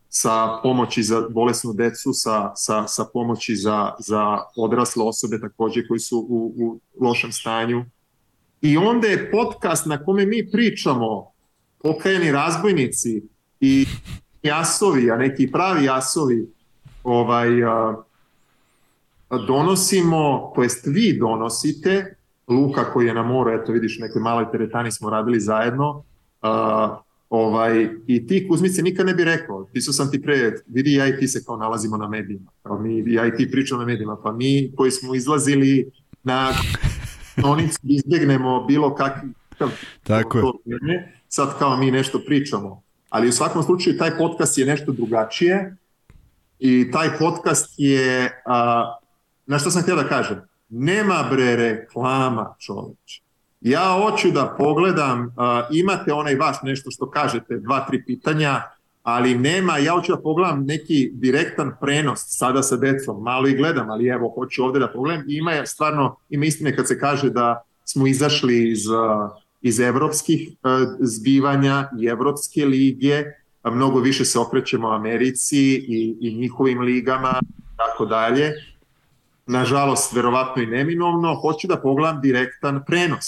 sa 0.09 0.59
pomoći 0.63 1.03
za 1.03 1.27
bolesnu 1.29 1.73
decu, 1.73 2.13
sa, 2.13 2.51
sa, 2.55 2.87
sa 2.87 3.05
pomoći 3.13 3.55
za, 3.55 3.91
za 3.99 4.37
odrasle 4.55 5.03
osobe 5.03 5.39
takođe 5.39 5.87
koji 5.87 5.99
su 5.99 6.19
u, 6.29 6.53
u 6.57 6.79
lošem 7.05 7.31
stanju. 7.31 7.85
I 8.61 8.77
onda 8.77 9.07
je 9.07 9.31
podcast 9.31 9.85
na 9.85 10.03
kome 10.03 10.25
mi 10.25 10.51
pričamo, 10.51 11.31
pokajeni 11.83 12.31
razbojnici, 12.31 13.21
i 13.59 13.85
jasovi, 14.43 15.11
a 15.11 15.17
neki 15.17 15.51
pravi 15.51 15.85
jasovi 15.85 16.47
ovaj, 17.03 17.63
a, 17.63 18.03
donosimo, 19.47 20.51
to 20.55 20.63
jest 20.63 20.87
vi 20.87 21.17
donosite, 21.19 22.15
Luka 22.47 22.83
koji 22.93 23.07
je 23.07 23.13
na 23.13 23.23
moru, 23.23 23.51
eto 23.51 23.71
vidiš, 23.71 23.99
nekoj 23.99 24.21
maloj 24.21 24.51
teretani 24.51 24.91
smo 24.91 25.09
radili 25.09 25.39
zajedno, 25.39 26.03
a, 26.41 27.01
ovaj, 27.29 27.89
i 28.07 28.27
ti 28.27 28.47
Kuzmice 28.47 28.81
nikad 28.81 29.05
ne 29.05 29.13
bi 29.13 29.23
rekao, 29.23 29.67
pisao 29.73 29.93
sam 29.93 30.11
ti 30.11 30.21
pre, 30.21 30.53
vidi 30.67 30.93
ja 30.93 31.07
i 31.07 31.17
ti 31.17 31.27
se 31.27 31.43
kao 31.45 31.57
nalazimo 31.57 31.97
na 31.97 32.07
medijima, 32.07 32.51
kao 32.63 32.79
mi, 32.79 33.03
ja 33.13 33.27
i 33.27 33.35
ti 33.35 33.51
pričamo 33.51 33.81
na 33.81 33.87
medijima, 33.87 34.17
pa 34.23 34.31
mi 34.31 34.71
koji 34.75 34.91
smo 34.91 35.15
izlazili 35.15 35.91
na 36.23 36.49
klonicu 37.41 37.79
izbjegnemo 37.83 38.63
bilo 38.63 38.95
kakvi 38.95 39.29
Tako 40.03 40.37
je. 40.37 40.43
sad 41.27 41.59
kao 41.59 41.77
mi 41.77 41.91
nešto 41.91 42.19
pričamo 42.25 42.83
ali 43.13 43.29
u 43.29 43.31
svakom 43.31 43.63
slučaju 43.63 43.97
taj 43.97 44.17
podcast 44.17 44.57
je 44.57 44.65
nešto 44.65 44.91
drugačije 44.91 45.75
i 46.59 46.91
taj 46.91 47.17
podcast 47.19 47.73
je, 47.77 48.41
a, 48.45 48.95
na 49.45 49.59
što 49.59 49.71
sam 49.71 49.81
htio 49.81 49.95
da 49.95 50.07
kažem, 50.07 50.41
nema 50.69 51.27
bre 51.31 51.55
reklama 51.55 52.55
čoveče. 52.59 53.21
Ja 53.61 53.99
hoću 54.01 54.31
da 54.31 54.55
pogledam, 54.57 55.33
a, 55.37 55.67
imate 55.71 56.13
onaj 56.13 56.35
vaš 56.35 56.57
nešto 56.63 56.91
što 56.91 57.09
kažete, 57.09 57.57
dva, 57.57 57.85
tri 57.87 58.03
pitanja, 58.05 58.61
ali 59.03 59.37
nema, 59.37 59.77
ja 59.77 59.91
hoću 59.93 60.15
da 60.15 60.21
pogledam 60.21 60.65
neki 60.65 61.11
direktan 61.13 61.71
prenos 61.81 62.19
sada 62.25 62.63
sa 62.63 62.75
decom, 62.75 63.23
malo 63.23 63.47
i 63.47 63.57
gledam, 63.57 63.89
ali 63.89 64.07
evo, 64.07 64.33
hoću 64.35 64.63
ovde 64.63 64.79
da 64.79 64.87
pogledam. 64.87 65.25
Ima 65.27 65.51
je 65.51 65.67
stvarno, 65.67 66.15
ima 66.29 66.45
istine 66.45 66.75
kad 66.75 66.87
se 66.87 66.99
kaže 66.99 67.29
da 67.29 67.63
smo 67.85 68.07
izašli 68.07 68.71
iz, 68.71 68.85
iz 69.63 69.79
evropskih 69.79 70.49
zbivanja 70.99 71.89
i 72.01 72.05
evropske 72.05 72.65
lige, 72.65 73.23
mnogo 73.63 73.99
više 73.99 74.25
se 74.25 74.39
okrećemo 74.39 74.89
Americi 74.89 75.59
i, 75.87 76.17
i 76.21 76.35
njihovim 76.35 76.79
ligama, 76.79 77.39
tako 77.77 78.05
dalje. 78.05 78.51
Nažalost, 79.45 80.13
verovatno 80.13 80.63
i 80.63 80.65
neminovno, 80.65 81.35
hoću 81.35 81.67
da 81.67 81.77
pogledam 81.77 82.21
direktan 82.21 82.83
prenos. 82.87 83.25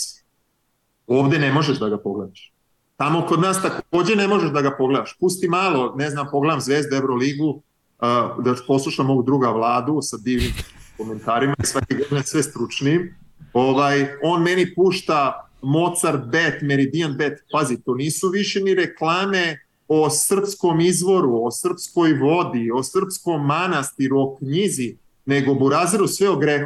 Ovde 1.08 1.40
ne 1.40 1.54
možeš 1.54 1.80
da 1.80 1.90
ga 1.90 1.98
pogledaš. 1.98 2.52
Tamo 2.98 3.26
kod 3.28 3.40
nas 3.40 3.62
takođe 3.62 4.16
ne 4.16 4.28
možeš 4.28 4.52
da 4.52 4.62
ga 4.62 4.76
pogledaš. 4.78 5.18
Pusti 5.20 5.48
malo, 5.48 5.96
ne 5.98 6.10
znam, 6.10 6.28
pogledam 6.32 6.62
Zvezda 6.62 6.96
Euroligu, 6.96 7.50
uh, 7.50 8.44
da 8.44 8.56
poslušam 8.68 9.10
ovog 9.10 9.26
druga 9.26 9.50
vladu 9.50 10.00
sa 10.02 10.18
divnim 10.18 10.54
komentarima 10.98 11.56
i 11.64 11.66
svake 11.66 11.96
godine 11.96 12.24
sve 12.24 12.44
stručnim. 12.44 13.16
Ovaj, 13.54 14.08
on 14.24 14.44
meni 14.44 14.76
pušta 14.76 15.45
Mozart 15.66 16.26
bet, 16.32 16.62
Meridian 16.62 17.18
bet, 17.18 17.44
pazi, 17.52 17.78
to 17.86 17.96
nisu 17.96 18.30
više 18.30 18.62
ni 18.62 18.74
reklame 18.74 19.60
o 19.88 20.10
srpskom 20.10 20.82
izvoru, 20.82 21.46
o 21.46 21.52
srpskoj 21.52 22.14
vodi, 22.14 22.72
o 22.72 22.84
srpskom 22.84 23.46
manastiru, 23.46 24.20
o 24.20 24.36
knjizi, 24.36 24.96
nego 25.26 25.54
Burazeru 25.54 26.08
sve 26.08 26.30
o 26.30 26.36
grehu. 26.36 26.66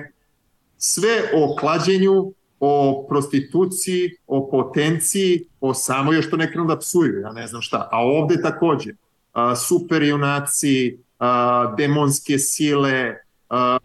Sve 0.78 1.32
o 1.34 1.56
klađenju, 1.60 2.34
o 2.60 3.06
prostituciji, 3.10 4.16
o 4.28 4.50
potenciji, 4.52 5.46
o 5.62 5.74
samo 5.74 6.14
još 6.14 6.30
to 6.30 6.38
ne 6.38 6.52
krenu 6.52 6.68
da 6.68 6.78
psuju, 6.78 7.20
ja 7.20 7.32
ne 7.32 7.48
znam 7.48 7.62
šta. 7.62 7.90
A 7.92 8.04
ovde 8.04 8.42
takođe, 8.42 8.94
a, 9.34 9.56
super 9.56 10.04
junaci, 10.04 10.98
a, 11.20 11.74
demonske 11.78 12.40
sile, 12.40 13.16
a, 13.50 13.78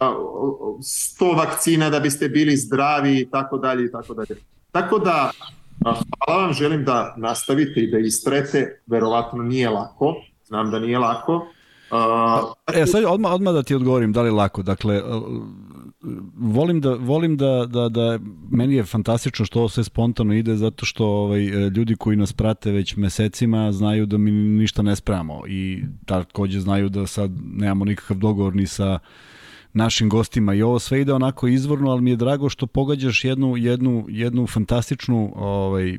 sto 0.83 1.31
vakcina 1.31 1.89
da 1.89 1.99
biste 1.99 2.29
bili 2.29 2.57
zdravi 2.57 3.19
i 3.19 3.29
tako 3.31 3.57
dalje 3.57 3.85
i 3.85 3.91
tako 3.91 4.13
dalje. 4.13 4.35
Tako 4.75 4.99
da, 4.99 5.31
hvala 5.83 6.41
vam, 6.41 6.53
želim 6.53 6.85
da 6.85 7.13
nastavite 7.17 7.79
i 7.79 7.91
da 7.91 7.97
istrete, 7.97 8.81
verovatno 8.87 9.43
nije 9.43 9.69
lako, 9.69 10.15
znam 10.45 10.71
da 10.71 10.79
nije 10.79 10.99
lako, 10.99 11.47
Uh, 11.91 12.77
e, 12.81 12.85
sad 12.85 13.03
odmah, 13.03 13.31
odmah 13.31 13.53
da 13.53 13.63
ti 13.63 13.75
odgovorim 13.75 14.13
da 14.13 14.21
li 14.21 14.31
lako. 14.31 14.63
Dakle, 14.63 15.01
volim 16.37 16.81
da 16.81 16.93
volim 16.93 17.37
da, 17.37 17.65
da, 17.65 17.89
da 17.89 18.19
meni 18.51 18.75
je 18.75 18.83
fantastično 18.83 19.45
što 19.45 19.59
ovo 19.59 19.69
sve 19.69 19.83
spontano 19.83 20.33
ide 20.33 20.55
zato 20.55 20.85
što 20.85 21.05
ovaj 21.05 21.39
ljudi 21.45 21.95
koji 21.95 22.17
nas 22.17 22.33
prate 22.33 22.71
već 22.71 22.95
mesecima 22.95 23.71
znaju 23.71 24.05
da 24.05 24.17
mi 24.17 24.31
ništa 24.31 24.81
ne 24.81 24.95
spremamo 24.95 25.41
i 25.47 25.83
takođe 26.05 26.59
znaju 26.59 26.89
da 26.89 27.07
sad 27.07 27.31
nemamo 27.53 27.85
nikakav 27.85 28.17
dogovor 28.17 28.55
ni 28.55 28.67
sa 28.67 28.99
našim 29.75 30.09
gostima 30.09 30.53
i 30.53 30.61
ovo 30.61 30.79
sve 30.79 31.01
ide 31.01 31.13
onako 31.13 31.47
izvorno, 31.47 31.91
ali 31.91 32.01
mi 32.01 32.09
je 32.09 32.15
drago 32.15 32.49
što 32.49 32.67
pogađaš 32.67 33.23
jednu 33.23 33.57
jednu 33.57 34.05
jednu 34.09 34.47
fantastičnu 34.47 35.33
ovaj 35.35 35.97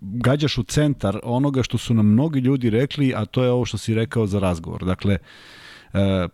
gađaš 0.00 0.58
u 0.58 0.62
centar 0.62 1.20
onoga 1.22 1.62
što 1.62 1.78
su 1.78 1.94
nam 1.94 2.06
mnogi 2.06 2.40
ljudi 2.40 2.70
rekli, 2.70 3.14
a 3.16 3.24
to 3.24 3.44
je 3.44 3.50
ovo 3.50 3.64
što 3.64 3.78
si 3.78 3.94
rekao 3.94 4.26
za 4.26 4.38
razgovor. 4.38 4.84
Dakle, 4.84 5.18
E, 5.92 6.28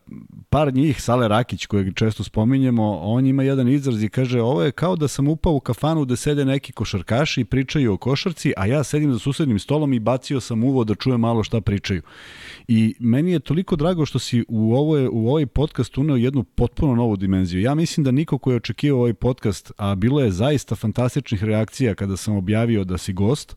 par 0.51 0.75
njih, 0.75 1.03
Sale 1.03 1.29
Rakić, 1.29 1.67
kojeg 1.67 1.95
često 1.95 2.25
spominjemo, 2.25 2.99
on 3.03 3.27
ima 3.27 3.43
jedan 3.43 3.69
izraz 3.69 4.03
i 4.03 4.09
kaže 4.09 4.41
ovo 4.41 4.63
je 4.63 4.73
kao 4.73 4.97
da 4.97 5.09
sam 5.09 5.29
upao 5.29 5.53
u 5.53 5.61
kafanu 5.61 6.05
da 6.05 6.17
sede 6.17 6.45
neki 6.45 6.73
košarkaši 6.73 7.41
i 7.41 7.45
pričaju 7.45 7.93
o 7.93 7.97
košarci, 7.97 8.53
a 8.57 8.67
ja 8.67 8.85
sedim 8.85 9.13
za 9.13 9.19
susednim 9.19 9.59
stolom 9.59 9.93
i 9.93 9.99
bacio 9.99 10.41
sam 10.41 10.65
uvo 10.65 10.85
da 10.85 10.95
čujem 10.95 11.21
malo 11.21 11.45
šta 11.45 11.61
pričaju. 11.61 12.03
I 12.69 12.95
meni 13.01 13.33
je 13.33 13.41
toliko 13.41 13.77
drago 13.77 14.07
što 14.07 14.19
si 14.19 14.45
u, 14.49 14.75
ovo, 14.75 15.09
u 15.13 15.29
ovaj 15.29 15.47
podcast 15.47 15.99
uneo 15.99 16.17
jednu 16.17 16.45
potpuno 16.45 16.95
novu 16.95 17.17
dimenziju. 17.17 17.61
Ja 17.61 17.75
mislim 17.75 18.05
da 18.05 18.11
niko 18.11 18.39
ko 18.39 18.51
je 18.51 18.57
očekivao 18.57 19.01
ovaj 19.01 19.15
podcast, 19.15 19.73
a 19.77 19.95
bilo 19.95 20.21
je 20.21 20.31
zaista 20.31 20.75
fantastičnih 20.75 21.45
reakcija 21.45 21.95
kada 21.95 22.17
sam 22.17 22.37
objavio 22.37 22.85
da 22.85 22.99
si 22.99 23.13
gost, 23.13 23.57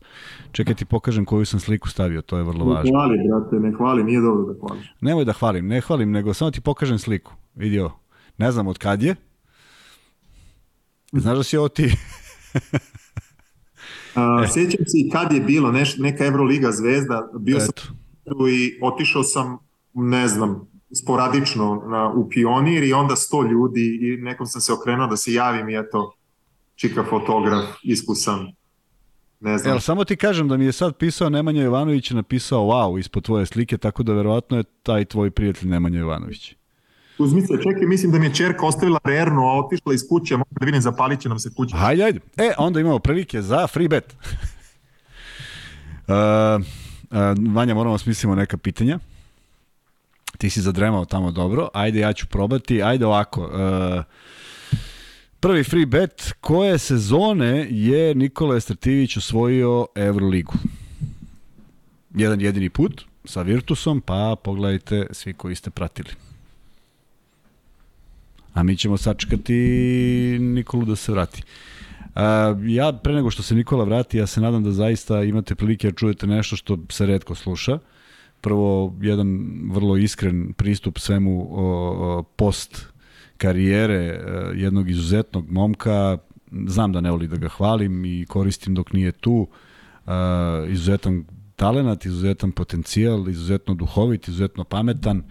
čekaj 0.52 0.74
ti 0.74 0.84
pokažem 0.84 1.24
koju 1.24 1.44
sam 1.44 1.60
sliku 1.60 1.88
stavio, 1.88 2.22
to 2.22 2.36
je 2.36 2.42
vrlo 2.44 2.64
važno. 2.64 2.82
Ne 2.84 2.90
hvali, 2.90 3.18
brate, 3.28 3.56
ne 3.66 3.72
hvali, 3.76 4.04
nije 4.04 4.20
dobro 4.20 4.52
da 4.52 4.60
hvališ. 4.60 4.94
Nemoj 5.00 5.24
da 5.24 5.32
hvalim, 5.32 5.66
ne 5.66 5.80
hvalim, 5.80 6.10
nego 6.10 6.34
samo 6.34 6.50
ti 6.50 6.60
pokažem 6.60 6.98
sliku. 6.98 7.32
Vidio, 7.54 7.90
ne 8.38 8.52
znam 8.52 8.66
od 8.66 8.78
kad 8.78 9.02
je. 9.02 9.16
Znaš 11.12 11.36
da 11.36 11.42
si 11.42 11.56
ovo 11.56 11.68
ti? 11.68 11.92
A, 14.14 14.42
e. 14.44 14.48
Sjećam 14.48 14.84
se 14.86 14.98
i 14.98 15.10
kad 15.10 15.32
je 15.32 15.40
bilo 15.40 15.72
neš, 15.72 15.96
neka 15.98 16.24
Euroliga 16.24 16.72
zvezda, 16.72 17.30
bio 17.38 17.56
Eto. 17.56 17.66
sam 17.66 18.07
i 18.48 18.78
otišao 18.82 19.22
sam, 19.22 19.58
ne 19.94 20.28
znam, 20.28 20.68
sporadično 21.02 21.82
na, 21.86 22.12
u 22.12 22.28
pionir 22.28 22.82
i 22.82 22.92
onda 22.92 23.16
sto 23.16 23.42
ljudi 23.42 23.98
i 24.02 24.16
nekom 24.22 24.46
sam 24.46 24.60
se 24.60 24.72
okrenuo 24.72 25.06
da 25.06 25.16
se 25.16 25.32
javim 25.32 25.68
i 25.68 25.78
eto, 25.78 26.14
čika 26.74 27.04
fotograf, 27.10 27.64
iskusan. 27.82 28.52
Ne 29.40 29.58
znam. 29.58 29.70
Evo, 29.70 29.80
samo 29.80 30.04
ti 30.04 30.16
kažem 30.16 30.48
da 30.48 30.56
mi 30.56 30.64
je 30.64 30.72
sad 30.72 30.96
pisao 30.96 31.28
Nemanja 31.28 31.62
Jovanović 31.62 32.10
napisao 32.10 32.60
wow 32.60 32.98
ispod 33.00 33.24
tvoje 33.24 33.46
slike, 33.46 33.78
tako 33.78 34.02
da 34.02 34.12
verovatno 34.12 34.56
je 34.56 34.64
taj 34.82 35.04
tvoj 35.04 35.30
prijatelj 35.30 35.68
Nemanja 35.68 35.98
Jovanović. 35.98 36.54
Uzmi 37.18 37.40
se, 37.40 37.54
čekaj, 37.62 37.86
mislim 37.86 38.12
da 38.12 38.18
mi 38.18 38.26
je 38.26 38.34
čerka 38.34 38.66
ostavila 38.66 38.98
rernu, 39.04 39.42
a 39.42 39.58
otišla 39.58 39.94
iz 39.94 40.00
kuće, 40.08 40.36
mogu 40.36 40.50
da 40.60 40.66
vidim, 40.66 40.80
zapalit 40.80 41.20
će 41.20 41.28
nam 41.28 41.38
se 41.38 41.50
kuća. 41.56 41.76
Hajde, 41.76 42.02
hajde. 42.02 42.20
E, 42.36 42.52
onda 42.58 42.80
imamo 42.80 42.98
prilike 42.98 43.42
za 43.42 43.66
free 43.66 43.88
bet. 43.88 44.16
uh, 46.08 46.64
Vanja, 47.54 47.74
moramo 47.74 47.94
da 47.94 47.98
smislimo 47.98 48.34
neka 48.34 48.56
pitanja. 48.56 48.98
Ti 50.38 50.50
si 50.50 50.60
zadremao 50.60 51.04
tamo 51.04 51.30
dobro. 51.30 51.68
Ajde, 51.74 52.00
ja 52.00 52.12
ću 52.12 52.26
probati. 52.26 52.82
Ajde 52.82 53.06
ovako. 53.06 53.42
Uh, 53.42 54.04
Prvi 55.40 55.64
free 55.64 55.86
bet, 55.86 56.32
koje 56.40 56.78
sezone 56.78 57.66
je 57.70 58.14
Nikola 58.14 58.56
Estrativić 58.56 59.16
osvojio 59.16 59.86
Euroligu? 59.94 60.52
Jedan 62.14 62.40
jedini 62.40 62.70
put 62.70 63.04
sa 63.24 63.42
Virtusom, 63.42 64.00
pa 64.00 64.36
pogledajte 64.44 65.06
svi 65.10 65.32
koji 65.32 65.54
ste 65.54 65.70
pratili. 65.70 66.10
A 68.54 68.62
mi 68.62 68.76
ćemo 68.76 68.96
sačekati 68.96 69.54
Nikolu 70.40 70.84
da 70.84 70.96
se 70.96 71.12
vrati. 71.12 71.42
Ja, 72.66 72.92
pre 72.92 73.14
nego 73.14 73.30
što 73.30 73.42
se 73.42 73.54
Nikola 73.54 73.84
vrati, 73.84 74.18
ja 74.18 74.26
se 74.26 74.40
nadam 74.40 74.64
da 74.64 74.72
zaista 74.72 75.22
imate 75.22 75.54
prilike 75.54 75.90
da 75.90 75.96
čujete 75.96 76.26
nešto 76.26 76.56
što 76.56 76.78
se 76.90 77.06
redko 77.06 77.34
sluša. 77.34 77.78
Prvo, 78.40 78.96
jedan 79.00 79.48
vrlo 79.72 79.96
iskren 79.96 80.52
pristup 80.52 80.98
svemu 80.98 81.48
o, 81.50 82.22
post 82.36 82.86
karijere 83.36 83.94
e, 83.94 84.20
jednog 84.54 84.90
izuzetnog 84.90 85.50
momka, 85.50 86.18
znam 86.66 86.92
da 86.92 87.00
ne 87.00 87.10
voli 87.10 87.28
da 87.28 87.36
ga 87.36 87.48
hvalim 87.48 88.04
i 88.04 88.26
koristim 88.28 88.74
dok 88.74 88.92
nije 88.92 89.12
tu, 89.12 89.48
e, 90.06 90.10
izuzetan 90.68 91.24
talenat, 91.56 92.06
izuzetan 92.06 92.52
potencijal, 92.52 93.28
izuzetno 93.28 93.74
duhovit, 93.74 94.28
izuzetno 94.28 94.64
pametan 94.64 95.22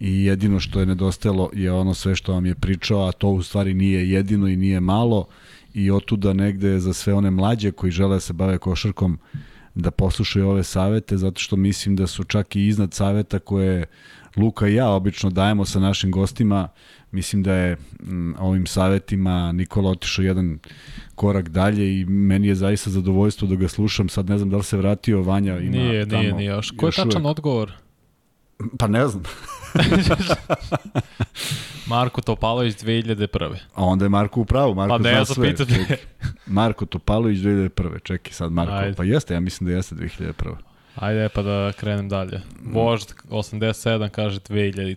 i 0.00 0.24
jedino 0.24 0.60
što 0.60 0.80
je 0.80 0.86
nedostajalo 0.86 1.50
je 1.52 1.72
ono 1.72 1.94
sve 1.94 2.14
što 2.16 2.32
vam 2.32 2.46
je 2.46 2.54
pričao, 2.54 3.08
a 3.08 3.12
to 3.12 3.28
u 3.28 3.42
stvari 3.42 3.74
nije 3.74 4.10
jedino 4.10 4.48
i 4.48 4.56
nije 4.56 4.80
malo 4.80 5.26
i 5.74 5.90
otuda 5.90 6.32
negde 6.32 6.78
za 6.80 6.92
sve 6.92 7.14
one 7.14 7.30
mlađe 7.30 7.72
koji 7.72 7.92
žele 7.92 8.16
da 8.16 8.20
se 8.20 8.32
bave 8.32 8.58
košarkom 8.58 9.18
da 9.74 9.90
poslušaju 9.90 10.48
ove 10.48 10.64
savete, 10.64 11.16
zato 11.16 11.40
što 11.40 11.56
mislim 11.56 11.96
da 11.96 12.06
su 12.06 12.24
čak 12.24 12.56
i 12.56 12.66
iznad 12.66 12.94
saveta 12.94 13.38
koje 13.38 13.86
Luka 14.36 14.68
i 14.68 14.74
ja 14.74 14.88
obično 14.88 15.30
dajemo 15.30 15.64
sa 15.64 15.80
našim 15.80 16.10
gostima, 16.10 16.68
Mislim 17.12 17.42
da 17.42 17.54
je 17.54 17.76
m, 18.00 18.34
ovim 18.38 18.66
savetima 18.66 19.52
Nikola 19.52 19.90
otišao 19.90 20.22
jedan 20.22 20.58
korak 21.14 21.48
dalje 21.48 22.00
i 22.00 22.04
meni 22.04 22.48
je 22.48 22.54
zaista 22.54 22.90
zadovoljstvo 22.90 23.48
da 23.48 23.54
ga 23.54 23.68
slušam. 23.68 24.08
Sad 24.08 24.30
ne 24.30 24.38
znam 24.38 24.50
da 24.50 24.56
li 24.56 24.62
se 24.62 24.76
vratio 24.76 25.22
Vanja. 25.22 25.58
Ima 25.58 25.76
nije, 25.76 26.08
tamo, 26.08 26.22
nije, 26.22 26.34
nije 26.34 26.48
još. 26.48 26.70
Ko 26.70 26.86
je 26.86 26.92
tačan 26.92 27.22
uvek... 27.22 27.38
odgovor? 27.38 27.72
Pa 28.78 28.86
ne 28.86 29.08
znam. 29.08 29.22
Marko 31.86 32.20
Topalović 32.20 32.76
2001. 32.76 33.56
A 33.74 33.84
onda 33.84 34.04
je 34.04 34.08
Marko 34.08 34.40
u 34.40 34.44
pravu, 34.44 34.74
Marko 34.74 34.94
pa 34.94 34.98
ne, 34.98 35.14
zna 35.14 35.24
sve. 35.24 35.50
Pitati. 35.50 35.74
Marko 36.46 36.86
Topalović 36.86 37.38
2001. 37.38 38.02
Čekaj 38.02 38.32
sad 38.32 38.52
Marko, 38.52 38.74
Ajde. 38.74 38.94
pa 38.94 39.04
jeste, 39.04 39.34
ja 39.34 39.40
mislim 39.40 39.70
da 39.70 39.76
jeste 39.76 39.94
2001. 39.94 40.32
Ajde 40.94 41.28
pa 41.28 41.42
da 41.42 41.72
krenem 41.76 42.08
dalje. 42.08 42.40
Vožd 42.64 43.12
87 43.30 44.08
kaže 44.08 44.40
2000. 44.40 44.96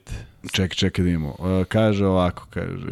Čekaj, 0.51 0.75
čekaj 0.75 1.05
da 1.05 1.11
imamo. 1.11 1.35
Uh, 1.39 1.65
kaže 1.65 2.05
ovako, 2.05 2.47
kaže, 2.49 2.87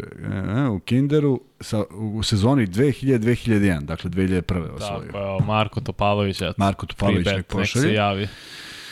uh, 0.68 0.76
u 0.76 0.80
Kinderu 0.80 1.42
sa, 1.60 1.84
u 1.92 2.24
sezoni 2.24 2.68
2000-2001, 2.68 3.82
dakle 3.82 4.10
2001. 4.10 4.76
osvojio. 4.76 5.06
Tako, 5.06 5.18
evo, 5.18 5.40
Marko 5.40 5.82
Topalović, 5.82 6.42
eto. 6.42 6.54
Marko 6.58 6.86
Topalović 6.86 7.26
nek 7.26 7.48
pošalje. 7.48 7.84
se 7.84 7.94
javi. 7.94 8.28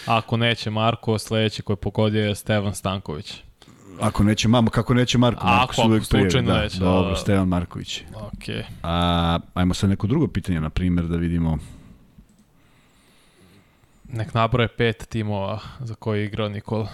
Ako 0.05 0.37
neće 0.37 0.69
Marko, 0.69 1.17
sledeći 1.17 1.61
koji 1.61 1.77
pogodio 1.77 2.27
je 2.27 2.35
Stevan 2.35 2.75
Stanković. 2.75 3.33
Ako 4.01 4.23
neće 4.23 4.47
mamo, 4.47 4.69
kako 4.69 4.93
neće 4.93 5.17
Marko? 5.17 5.45
Marko 5.45 5.73
ako, 5.77 5.87
uvek 5.87 6.05
slučajno 6.05 6.53
da, 6.53 6.61
neće. 6.61 6.79
Dobro, 6.79 7.15
Stevan 7.15 7.47
Marković. 7.47 8.01
Ok. 8.15 8.65
A, 8.83 9.39
ajmo 9.53 9.73
sad 9.73 9.89
neko 9.89 10.07
drugo 10.07 10.27
pitanje, 10.27 10.61
na 10.61 10.69
primjer, 10.69 11.07
da 11.07 11.17
vidimo 11.17 11.57
Nek 14.13 14.33
nabroje 14.33 14.67
pet 14.67 15.07
timova 15.09 15.59
za 15.79 15.95
koje 15.95 16.19
je 16.19 16.25
igrao 16.25 16.49
Nikola. 16.49 16.87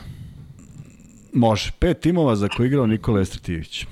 Može. 1.33 1.71
Pet 1.79 1.99
timova 1.99 2.35
za 2.35 2.47
koje 2.47 2.65
je 2.65 2.67
igrao 2.67 2.87
Nikola 2.87 3.21
Estrativić. 3.21 3.85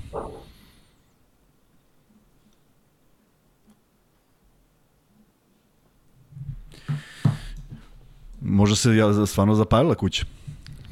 Možda 8.48 8.76
se 8.76 8.96
ja, 8.96 9.26
stvarno 9.26 9.54
zapalila 9.54 9.94
kuća. 9.94 10.24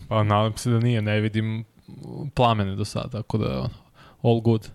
Pa 0.08 0.22
nadam 0.22 0.52
se 0.56 0.70
da 0.70 0.78
nije, 0.78 1.02
ne 1.02 1.20
vidim 1.20 1.64
plamene 2.34 2.76
do 2.76 2.84
sada, 2.84 3.08
tako 3.08 3.38
da 3.38 3.68
all 4.22 4.40
good. 4.40 4.68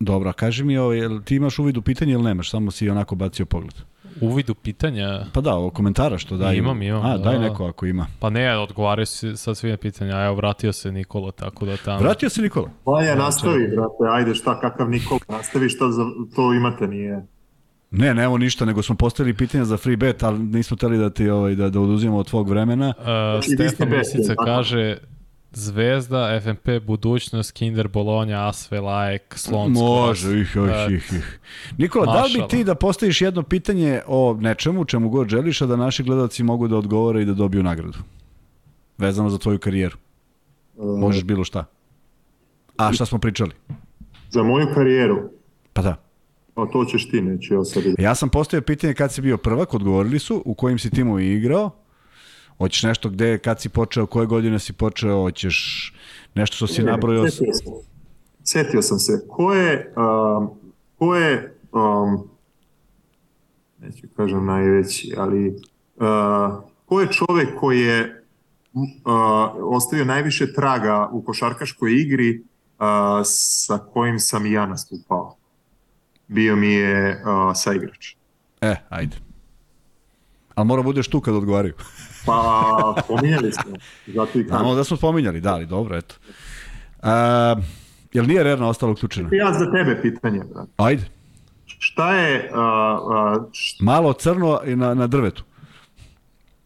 Dobro, 0.00 0.30
a 0.30 0.32
kaži 0.32 0.64
mi, 0.64 0.78
ovo, 0.78 0.92
jel 0.92 1.20
ti 1.22 1.36
imaš 1.36 1.58
uvid 1.58 1.76
u 1.76 1.82
pitanje 1.82 2.12
ili 2.12 2.22
nemaš? 2.22 2.50
Samo 2.50 2.70
si 2.70 2.90
onako 2.90 3.14
bacio 3.14 3.46
pogled. 3.46 3.74
Uvid 4.20 4.50
u 4.50 4.54
pitanja? 4.54 5.24
Pa 5.32 5.40
da, 5.40 5.54
ovo 5.54 5.70
komentara 5.70 6.18
što 6.18 6.36
daj. 6.36 6.56
Imam, 6.56 6.82
imam. 6.82 7.06
A, 7.06 7.16
da. 7.16 7.24
daj 7.24 7.38
neko 7.38 7.66
ako 7.66 7.86
ima. 7.86 8.06
Pa 8.20 8.30
ne, 8.30 8.58
odgovaraju 8.58 9.06
se 9.06 9.36
sad 9.36 9.56
svi 9.56 9.70
na 9.70 9.76
pitanja, 9.76 10.16
a 10.16 10.24
evo 10.24 10.34
vratio 10.34 10.72
se 10.72 10.92
Nikola, 10.92 11.32
tako 11.32 11.66
da 11.66 11.76
tamo... 11.76 11.98
Vratio 11.98 12.28
se 12.28 12.42
Nikola? 12.42 12.70
Pa 12.84 13.02
ja, 13.02 13.14
nastavi, 13.14 13.68
brate, 13.68 14.16
ajde, 14.16 14.34
šta, 14.34 14.60
kakav 14.60 14.90
Nikola, 14.90 15.20
nastavi, 15.28 15.68
šta 15.68 15.90
za, 15.90 16.02
to 16.36 16.54
imate, 16.54 16.86
nije... 16.86 17.26
Ne, 17.90 18.14
nemo 18.14 18.38
ništa, 18.38 18.64
nego 18.64 18.82
smo 18.82 18.94
postavili 18.94 19.36
pitanja 19.36 19.64
za 19.64 19.76
free 19.76 19.96
bet, 19.96 20.22
ali 20.22 20.38
nismo 20.38 20.76
teli 20.76 20.98
da 20.98 21.10
ti 21.10 21.28
ovaj, 21.30 21.54
da, 21.54 21.70
da 21.70 21.80
oduzimamo 21.80 22.18
od 22.18 22.26
tvog 22.26 22.48
vremena. 22.48 22.94
Uh, 22.98 23.44
Stefan 23.44 23.90
tako? 24.26 24.44
kaže 24.44 24.98
Zvezda, 25.52 26.40
FNP, 26.40 26.68
budućnost, 26.86 27.52
Kinder, 27.52 27.88
Bolonja, 27.88 28.48
Asve, 28.48 28.80
Lajek, 28.80 29.34
Slon, 29.36 29.72
Može, 29.72 30.40
ih, 30.40 30.56
ih, 30.56 30.96
ih, 30.96 31.18
ih. 31.18 31.40
Nikola, 31.78 32.12
da 32.12 32.22
li 32.22 32.32
bi 32.32 32.38
Mašala. 32.38 32.48
ti 32.48 32.64
da 32.64 32.74
postaviš 32.74 33.20
jedno 33.20 33.42
pitanje 33.42 34.00
o 34.06 34.36
nečemu, 34.40 34.84
čemu 34.84 35.08
god 35.08 35.28
želiš, 35.28 35.62
a 35.62 35.66
da 35.66 35.76
naši 35.76 36.02
gledalci 36.02 36.42
mogu 36.42 36.68
da 36.68 36.76
odgovore 36.76 37.22
i 37.22 37.24
da 37.24 37.34
dobiju 37.34 37.62
nagradu? 37.62 37.98
Vezano 38.98 39.30
za 39.30 39.38
tvoju 39.38 39.58
karijeru. 39.58 39.96
Možeš 40.76 41.24
bilo 41.24 41.44
šta. 41.44 41.64
A 42.76 42.92
šta 42.92 43.06
smo 43.06 43.18
pričali? 43.18 43.50
Za 44.30 44.42
moju 44.42 44.66
karijeru, 44.74 45.30
Pa 45.72 45.82
da. 45.82 45.96
A 46.62 46.66
to 46.72 46.84
ćeš 46.84 47.10
ti, 47.10 47.20
neću 47.20 47.54
ja 47.54 47.64
sad. 47.64 47.82
Ja 47.98 48.14
sam 48.14 48.28
postavio 48.28 48.62
pitanje 48.62 48.94
kad 48.94 49.12
si 49.12 49.20
bio 49.20 49.36
prvak, 49.36 49.74
odgovorili 49.74 50.18
su, 50.18 50.42
u 50.44 50.54
kojim 50.54 50.78
si 50.78 50.90
timu 50.90 51.18
igrao, 51.18 51.70
hoćeš 52.58 52.82
nešto 52.82 53.08
gde, 53.08 53.38
kad 53.38 53.60
si 53.60 53.68
počeo, 53.68 54.06
koje 54.06 54.26
godine 54.26 54.58
si 54.58 54.72
počeo, 54.72 55.22
hoćeš 55.22 55.92
nešto 56.34 56.56
što 56.56 56.66
si 56.66 56.82
nabrojao. 56.82 57.30
Setio 57.30 57.52
sam, 57.52 57.72
setio 58.44 58.82
sam 58.82 58.98
se. 58.98 59.26
Ko 59.28 59.54
je, 59.54 59.94
um, 59.96 60.50
ko 60.98 61.14
je 61.16 61.58
um, 61.72 62.28
neću 63.80 64.06
kažem 64.16 64.46
najveći, 64.46 65.14
ali 65.16 65.48
uh, 65.48 65.56
ko 66.86 67.00
je 67.00 67.08
čovek 67.12 67.48
koji 67.60 67.80
je 67.80 68.24
uh, 68.72 68.82
ostavio 69.62 70.04
najviše 70.04 70.52
traga 70.52 71.08
u 71.12 71.22
košarkaškoj 71.22 72.00
igri 72.00 72.40
uh, 72.40 72.86
sa 73.24 73.78
kojim 73.78 74.18
sam 74.18 74.46
i 74.46 74.52
ja 74.52 74.66
nastupao? 74.66 75.37
Bio 76.28 76.56
mi 76.56 76.72
je 76.72 77.22
uh, 77.24 77.52
saigrač. 77.56 78.14
E, 78.60 78.76
ajde. 78.88 79.16
Ali 80.54 80.66
mora 80.66 80.82
budeš 80.82 81.08
tu 81.08 81.20
kad 81.20 81.34
odgovaraju. 81.34 81.74
Pa, 82.26 82.94
pominjali 83.08 83.52
smo. 83.52 83.76
Zato 84.06 84.38
i 84.38 84.44
Znamo 84.44 84.74
da 84.74 84.84
smo 84.84 84.96
spominjali, 84.96 85.40
da, 85.40 85.52
ali 85.54 85.66
dobro, 85.66 85.96
eto. 85.96 86.14
A, 87.02 87.56
jel 88.12 88.26
nije 88.26 88.42
Rerna 88.42 88.68
ostala 88.68 88.92
uključena? 88.92 89.28
Ja 89.32 89.52
za 89.52 89.72
tebe 89.72 90.02
pitanje, 90.02 90.40
brate. 90.54 90.70
Ajde. 90.76 91.02
Šta 91.66 92.14
je, 92.14 92.50
uh, 92.52 92.58
uh, 93.38 93.52
š- 93.52 93.76
Malo 93.80 94.12
crno 94.12 94.60
i 94.66 94.76
na, 94.76 94.94
na 94.94 95.06
drvetu. 95.06 95.44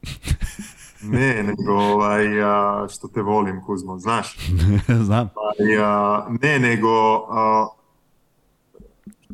ne, 1.03 1.43
nego 1.43 1.73
ovaj, 1.73 2.43
a, 2.43 2.87
što 2.95 3.09
te 3.09 3.23
volim, 3.23 3.61
Kuzmo, 3.67 3.99
znaš? 3.99 4.37
Znam. 5.07 5.29
Ali, 5.37 5.77
a, 5.83 6.27
ne, 6.43 6.59
nego 6.59 6.89
a, 7.31 7.69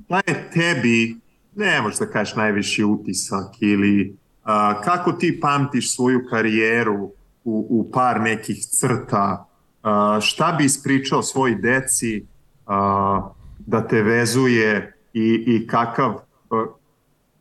šta 0.05 0.21
je 0.27 0.51
tebi, 0.55 1.17
ne 1.57 1.83
možeš 1.83 1.99
da 1.99 2.07
kažeš 2.07 2.35
najviši 2.37 2.85
utisak 2.85 3.47
ili 3.61 4.17
a, 4.45 4.81
kako 4.81 5.13
ti 5.13 5.41
pamtiš 5.41 5.95
svoju 5.95 6.21
karijeru 6.31 7.13
u, 7.45 7.67
u 7.71 7.91
par 7.93 8.21
nekih 8.21 8.67
crta, 8.67 9.47
a, 9.83 10.19
šta 10.23 10.53
bi 10.53 10.65
ispričao 10.65 11.23
svoj 11.23 11.55
deci 11.55 12.27
a, 12.67 13.31
da 13.59 13.87
te 13.89 14.03
vezuje 14.03 14.93
i, 15.13 15.45
i 15.47 15.67
kakav, 15.67 16.21
a, 16.51 16.67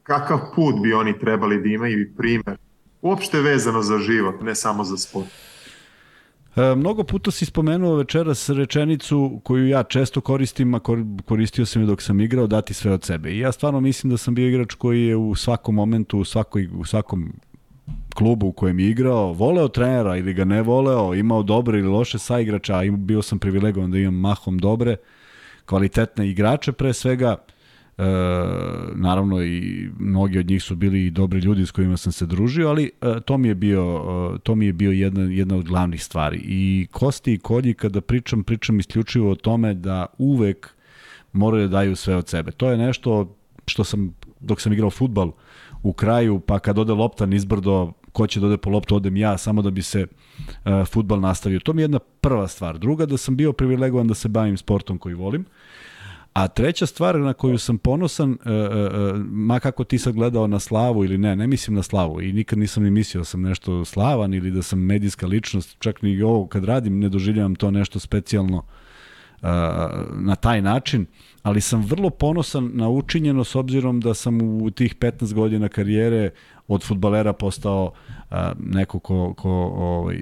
kakav 0.04 0.40
put 0.56 0.76
bi 0.84 0.94
oni 0.94 1.20
trebali 1.20 1.62
da 1.62 1.70
imaju 1.70 2.02
i 2.02 2.16
primer 2.16 2.58
uopšte 3.02 3.42
vezano 3.42 3.82
za 3.82 3.98
život, 3.98 4.42
ne 4.42 4.56
samo 4.56 4.84
za 4.84 4.98
sport. 4.98 5.28
E, 6.58 6.76
mnogo 6.76 7.04
puta 7.04 7.32
si 7.32 7.46
spomenuo 7.46 7.96
večeras 7.96 8.50
rečenicu 8.50 9.42
koju 9.44 9.68
ja 9.68 9.84
često 9.84 10.22
koristim, 10.22 10.74
a 10.74 10.80
kor- 10.80 11.22
koristio 11.26 11.66
sam 11.66 11.82
je 11.82 11.86
dok 11.86 12.02
sam 12.02 12.22
igrao, 12.22 12.48
dati 12.48 12.74
sve 12.74 12.92
od 12.92 13.04
sebe. 13.04 13.32
I 13.32 13.40
ja 13.40 13.52
stvarno 13.52 13.80
mislim 13.80 14.12
da 14.12 14.18
sam 14.18 14.36
bio 14.36 14.48
igrač 14.48 14.74
koji 14.74 15.06
je 15.06 15.16
u 15.16 15.36
svakom 15.36 15.76
momentu, 15.76 16.20
u, 16.20 16.26
svakoj, 16.26 16.70
u 16.78 16.86
svakom 16.86 17.34
klubu 18.16 18.48
u 18.48 18.52
kojem 18.52 18.80
je 18.80 18.90
igrao, 18.90 19.34
voleo 19.34 19.68
trenera 19.68 20.18
ili 20.18 20.34
ga 20.34 20.46
ne 20.46 20.62
voleo, 20.62 21.14
imao 21.14 21.44
dobre 21.44 21.80
ili 21.80 21.88
loše 21.88 22.20
saigrača, 22.20 22.76
a 22.78 22.92
bio 22.92 23.22
sam 23.22 23.40
privilegovan 23.40 23.92
da 23.92 23.98
imam 23.98 24.16
mahom 24.16 24.58
dobre, 24.60 24.96
kvalitetne 25.66 26.30
igrače 26.30 26.72
pre 26.72 26.94
svega, 26.94 27.36
e, 27.98 28.04
naravno 28.96 29.44
i 29.44 29.90
mnogi 30.00 30.40
od 30.40 30.50
njih 30.50 30.64
su 30.64 30.76
bili 30.76 31.06
i 31.06 31.12
dobri 31.12 31.40
ljudi 31.40 31.66
s 31.66 31.72
kojima 31.72 31.98
sam 31.98 32.12
se 32.12 32.26
družio, 32.26 32.70
ali 32.70 32.92
e, 33.02 33.20
to 33.26 33.38
mi 33.38 33.48
je 33.48 33.56
bio, 33.56 34.04
e, 34.36 34.40
to 34.40 34.56
mi 34.56 34.66
je 34.66 34.74
bio 34.74 34.92
jedna, 34.92 35.22
jedna 35.22 35.56
od 35.56 35.66
glavnih 35.66 36.04
stvari. 36.04 36.42
I 36.44 36.88
Kosti 36.92 37.34
i 37.34 37.38
Kolji 37.38 37.74
kada 37.74 38.02
pričam, 38.02 38.44
pričam 38.44 38.80
isključivo 38.80 39.32
o 39.32 39.36
tome 39.36 39.74
da 39.74 40.06
uvek 40.18 40.70
moraju 41.34 41.68
da 41.68 41.72
daju 41.72 41.96
sve 41.96 42.16
od 42.16 42.28
sebe. 42.28 42.52
To 42.52 42.72
je 42.72 42.78
nešto 42.78 43.36
što 43.68 43.84
sam, 43.84 44.14
dok 44.40 44.62
sam 44.62 44.74
igrao 44.74 44.90
futbal 44.90 45.32
u 45.84 45.94
kraju, 45.94 46.40
pa 46.40 46.60
kad 46.60 46.80
ode 46.80 46.94
lopta 46.94 47.26
nizbrdo, 47.26 47.94
ko 48.12 48.28
će 48.28 48.40
da 48.40 48.48
ode 48.48 48.58
po 48.58 48.70
loptu, 48.70 48.96
odem 48.96 49.18
ja, 49.18 49.38
samo 49.38 49.62
da 49.62 49.70
bi 49.70 49.82
se 49.82 50.06
uh, 50.06 50.88
futbal 50.88 51.20
nastavio. 51.20 51.60
To 51.60 51.74
mi 51.74 51.82
je 51.82 51.84
jedna 51.84 52.00
prva 52.00 52.48
stvar. 52.48 52.78
Druga, 52.78 53.06
da 53.06 53.18
sam 53.18 53.36
bio 53.36 53.54
privilegovan 53.54 54.08
da 54.08 54.14
se 54.14 54.30
bavim 54.30 54.58
sportom 54.58 54.98
koji 54.98 55.16
volim. 55.16 55.46
A 56.38 56.48
treća 56.48 56.86
stvar 56.86 57.20
na 57.20 57.34
koju 57.34 57.58
sam 57.58 57.78
ponosan, 57.78 58.32
uh, 58.32 58.38
uh, 58.38 59.26
ma 59.26 59.60
kako 59.60 59.84
ti 59.84 59.98
sad 59.98 60.14
gledao 60.14 60.48
na 60.48 60.60
slavu 60.60 61.06
ili 61.06 61.18
ne, 61.18 61.36
ne 61.36 61.48
mislim 61.48 61.76
na 61.76 61.84
slavu 61.84 62.22
i 62.22 62.34
nikad 62.34 62.60
nisam 62.60 62.84
ni 62.84 62.92
mislio 62.92 63.22
da 63.22 63.26
sam 63.26 63.42
nešto 63.42 63.86
slavan 63.86 64.34
ili 64.34 64.52
da 64.52 64.62
sam 64.62 64.80
medijska 64.80 65.28
ličnost, 65.28 65.76
čak 65.80 66.02
ni 66.02 66.22
ovo 66.22 66.48
kad 66.48 66.66
radim 66.66 67.00
ne 67.00 67.10
doživljavam 67.10 67.56
to 67.56 67.72
nešto 67.72 68.00
specijalno 68.00 68.58
uh, 68.58 68.64
na 70.14 70.36
taj 70.36 70.62
način, 70.62 71.06
ali 71.44 71.62
sam 71.62 71.82
vrlo 71.82 72.10
ponosan 72.10 72.72
na 72.74 72.90
učinjeno 72.90 73.44
s 73.44 73.56
obzirom 73.56 74.00
da 74.00 74.14
sam 74.14 74.42
u 74.62 74.72
tih 74.72 74.96
15 74.96 75.34
godina 75.34 75.70
karijere 75.70 76.30
od 76.68 76.84
futbalera 76.84 77.34
postao 77.34 77.92
uh, 77.92 78.38
neko 78.60 79.00
ko, 79.00 79.34
ko 79.34 79.52
ovaj, 79.76 80.22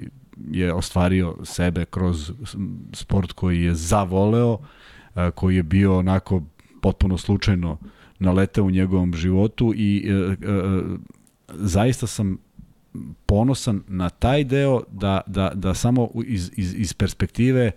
je 0.50 0.72
ostvario 0.72 1.36
sebe 1.44 1.84
kroz 1.84 2.32
sport 2.92 3.32
koji 3.32 3.62
je 3.62 3.74
zavoleo, 3.74 4.58
koji 5.34 5.56
je 5.56 5.62
bio 5.62 5.98
onako 5.98 6.42
potpuno 6.80 7.18
slučajno 7.18 7.78
naleteo 8.18 8.64
u 8.64 8.70
njegovom 8.70 9.14
životu 9.14 9.72
i 9.76 10.08
e, 10.08 10.12
e, 10.12 10.36
zaista 11.48 12.06
sam 12.06 12.38
ponosan 13.26 13.82
na 13.88 14.10
taj 14.10 14.44
deo 14.44 14.82
da, 14.90 15.20
da, 15.26 15.52
da 15.54 15.74
samo 15.74 16.08
iz, 16.26 16.50
iz, 16.56 16.74
iz 16.74 16.94
perspektive 16.94 17.70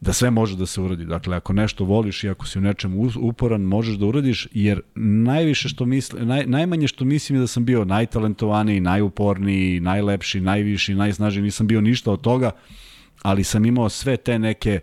da 0.00 0.12
sve 0.12 0.30
može 0.30 0.56
da 0.56 0.66
se 0.66 0.80
uradi. 0.80 1.04
Dakle, 1.04 1.36
ako 1.36 1.52
nešto 1.52 1.84
voliš 1.84 2.24
i 2.24 2.28
ako 2.28 2.46
si 2.46 2.58
u 2.58 2.62
nečemu 2.62 3.10
uporan, 3.20 3.60
možeš 3.60 3.96
da 3.96 4.06
uradiš, 4.06 4.48
jer 4.52 4.80
najviše 4.94 5.68
što 5.68 5.84
misle, 5.86 6.24
naj, 6.24 6.46
najmanje 6.46 6.88
što 6.88 7.04
mislim 7.04 7.36
je 7.36 7.40
da 7.40 7.46
sam 7.46 7.64
bio 7.64 7.84
najtalentovaniji, 7.84 8.80
najuporniji, 8.80 9.80
najlepši, 9.80 10.40
najviši, 10.40 10.94
najsnažniji, 10.94 11.42
nisam 11.42 11.66
bio 11.66 11.80
ništa 11.80 12.12
od 12.12 12.20
toga, 12.20 12.50
ali 13.22 13.44
sam 13.44 13.66
imao 13.66 13.88
sve 13.88 14.16
te 14.16 14.38
neke 14.38 14.80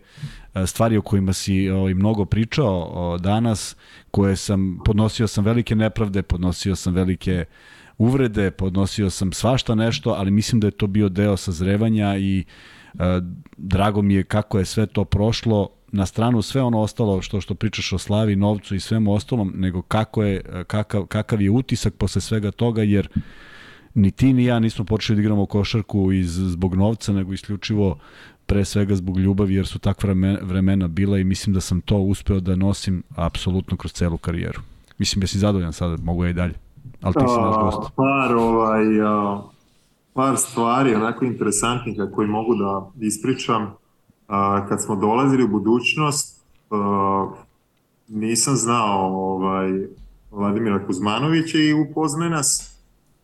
e, 0.53 0.67
stvari 0.67 0.97
o 0.97 1.01
kojima 1.01 1.33
si 1.33 1.69
ovaj, 1.69 1.93
mnogo 1.93 2.25
pričao 2.25 2.89
o, 2.93 3.17
danas, 3.17 3.75
koje 4.11 4.35
sam, 4.35 4.79
podnosio 4.85 5.27
sam 5.27 5.45
velike 5.45 5.75
nepravde, 5.75 6.21
podnosio 6.21 6.75
sam 6.75 6.93
velike 6.93 7.45
uvrede, 7.97 8.51
podnosio 8.51 9.09
sam 9.09 9.33
svašta 9.33 9.75
nešto, 9.75 10.09
ali 10.09 10.31
mislim 10.31 10.59
da 10.59 10.67
je 10.67 10.71
to 10.71 10.87
bio 10.87 11.09
deo 11.09 11.37
sazrevanja 11.37 12.17
i 12.17 12.45
e, 12.93 13.21
drago 13.57 14.01
mi 14.01 14.13
je 14.13 14.23
kako 14.23 14.59
je 14.59 14.65
sve 14.65 14.85
to 14.85 15.05
prošlo 15.05 15.69
na 15.91 16.05
stranu 16.05 16.41
sve 16.41 16.61
ono 16.61 16.79
ostalo 16.79 17.21
što 17.21 17.41
što 17.41 17.55
pričaš 17.55 17.93
o 17.93 17.97
slavi, 17.97 18.35
novcu 18.35 18.75
i 18.75 18.79
svemu 18.79 19.13
ostalom, 19.13 19.53
nego 19.55 19.81
kako 19.81 20.23
je, 20.23 20.35
e, 20.35 20.63
kakav, 20.63 21.05
kakav 21.05 21.41
je 21.41 21.49
utisak 21.49 21.93
posle 21.93 22.21
svega 22.21 22.51
toga, 22.51 22.83
jer 22.83 23.09
ni 23.99 24.11
ti 24.11 24.33
ni 24.33 24.45
ja 24.45 24.59
nismo 24.59 24.85
počeli 24.85 25.15
da 25.15 25.21
igramo 25.21 25.45
košarku 25.45 26.11
iz, 26.11 26.31
zbog 26.31 26.75
novca, 26.75 27.13
nego 27.13 27.33
isključivo 27.33 27.97
pre 28.45 28.65
svega 28.65 28.95
zbog 28.95 29.17
ljubavi, 29.17 29.55
jer 29.55 29.67
su 29.67 29.79
takva 29.79 30.13
vremena, 30.41 30.87
bila 30.87 31.17
i 31.17 31.23
mislim 31.23 31.53
da 31.53 31.61
sam 31.61 31.81
to 31.81 31.97
uspeo 31.97 32.39
da 32.39 32.55
nosim 32.55 33.03
apsolutno 33.15 33.77
kroz 33.77 33.93
celu 33.93 34.17
karijeru. 34.17 34.61
Mislim 34.97 35.21
da 35.21 35.27
si 35.27 35.39
zadovoljan 35.39 35.73
sada, 35.73 36.03
mogu 36.03 36.23
ja 36.23 36.29
i 36.29 36.33
dalje. 36.33 36.53
Ali 37.01 37.13
ti 37.13 37.19
si 37.19 37.41
naš 37.41 37.55
A, 37.55 37.61
gost. 37.61 37.91
Par, 37.95 38.35
ovaj, 38.35 39.01
a, 39.01 39.41
par 40.13 40.37
stvari 40.37 40.95
onako 40.95 41.25
interesantnih 41.25 41.95
koje 42.15 42.27
mogu 42.27 42.55
da 42.55 43.05
ispričam. 43.05 43.73
A, 44.27 44.67
kad 44.69 44.83
smo 44.83 44.95
dolazili 44.95 45.43
u 45.43 45.47
budućnost, 45.47 46.43
a, 46.71 47.31
nisam 48.07 48.55
znao 48.55 48.99
ovaj, 49.13 49.69
Vladimira 50.31 50.85
Kuzmanovića 50.85 51.57
i 51.57 51.73
upoznaje 51.73 52.31
nas 52.31 52.68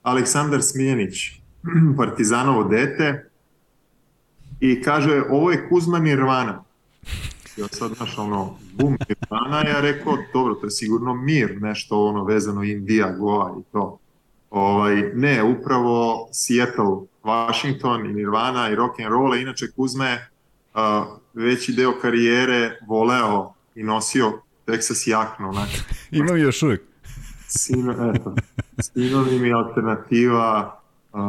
Aleksandar 0.06 0.61
Smiljenić, 0.61 1.32
Partizanovo 1.98 2.64
dete, 2.64 3.30
i 4.59 4.82
kaže, 4.82 5.24
ovo 5.30 5.51
je 5.51 5.69
Kuzma 5.69 6.00
Nirvana. 6.00 6.64
Ja 7.58 7.67
sad, 7.67 7.92
znaš, 7.98 8.17
ono, 8.17 8.58
bum, 8.74 8.98
Nirvana, 9.09 9.69
ja 9.69 9.82
rekao, 9.82 10.17
dobro, 10.34 10.53
to 10.53 10.67
je 10.67 10.72
sigurno 10.72 11.14
mir, 11.14 11.61
nešto 11.61 12.06
ono 12.06 12.24
vezano 12.24 12.64
Indija, 12.64 13.11
Goa 13.11 13.56
i 13.59 13.64
to. 13.72 13.98
Ovaj, 14.50 14.95
ne, 15.14 15.43
upravo 15.43 16.27
Seattle, 16.32 17.08
Washington 17.24 18.06
i 18.06 18.14
Nirvana 18.14 18.69
i 18.69 18.75
rock 18.75 19.00
and 19.00 19.09
roll, 19.09 19.35
inače 19.35 19.72
Kuzma 19.75 20.08
je 20.08 20.30
uh, 20.74 20.82
veći 21.34 21.74
deo 21.74 21.93
karijere 22.01 22.80
voleo 22.88 23.53
i 23.75 23.84
nosio 23.84 24.42
Texas 24.67 25.09
jaknu. 25.09 25.53
Znači. 25.53 25.82
Imam 26.11 26.38
još 26.38 26.64
uvijek. 26.64 26.82
Sino, 27.48 28.11
eto, 28.16 28.35
sinonim 28.79 29.45
i 29.45 29.53
alternativa 29.53 30.79
uh, 31.13 31.19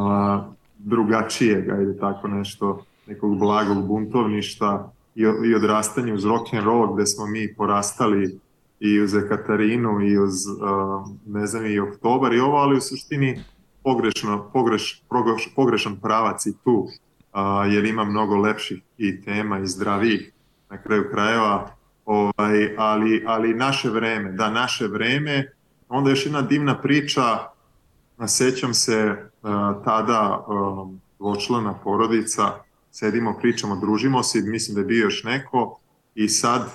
drugačijeg, 0.79 1.71
ajde 1.71 1.99
tako 1.99 2.29
nešto, 2.29 2.85
nekog 3.07 3.39
blagog 3.39 3.87
buntovništa 3.87 4.93
i, 5.15 5.21
i 5.21 5.55
odrastanje 5.55 6.13
uz 6.13 6.25
rock 6.25 6.55
and 6.55 6.65
roll 6.65 6.95
gde 6.95 7.07
smo 7.07 7.27
mi 7.27 7.55
porastali 7.55 8.39
i 8.81 9.01
uz 9.01 9.15
Ekatarinu 9.15 10.01
i 10.01 10.19
uz 10.19 10.47
uh, 10.47 11.09
ne 11.27 11.47
znam 11.47 11.67
i 11.67 11.79
Oktobar 11.79 12.35
i 12.35 12.41
ovo, 12.41 12.57
ali 12.57 12.77
u 12.77 12.81
suštini 12.81 13.41
pogrešno, 13.83 14.51
pogreš, 14.53 15.03
pogreš, 15.09 15.49
pogrešan 15.57 15.97
pravac 15.97 16.47
i 16.47 16.53
tu, 16.65 16.73
uh, 16.73 17.73
jer 17.73 17.85
ima 17.85 18.05
mnogo 18.05 18.37
lepših 18.37 18.83
i 18.99 19.21
tema 19.23 19.59
i 19.59 19.67
zdravijih 19.67 20.33
na 20.71 20.83
kraju 20.83 21.05
krajeva, 21.11 21.71
ovaj, 22.05 22.77
ali, 22.77 23.25
ali 23.27 23.55
naše 23.55 23.91
vreme, 23.91 24.33
da 24.33 24.51
naše 24.51 24.87
vreme, 24.87 25.53
onda 25.89 26.11
još 26.11 26.27
jedna 26.27 26.43
divna 26.43 26.81
priča, 26.81 27.23
sećam 28.27 28.75
se 28.75 29.11
uh, 29.11 29.51
tada 29.85 30.47
dvočlana 31.19 31.75
porodica, 31.75 32.43
sedimo, 32.91 33.39
pričamo, 33.41 33.77
družimo 33.77 34.23
se, 34.23 34.41
mislim 34.41 34.75
da 34.75 34.81
je 34.81 34.87
bio 34.87 35.03
još 35.03 35.25
neko 35.25 35.79
i 36.15 36.29
sad 36.29 36.71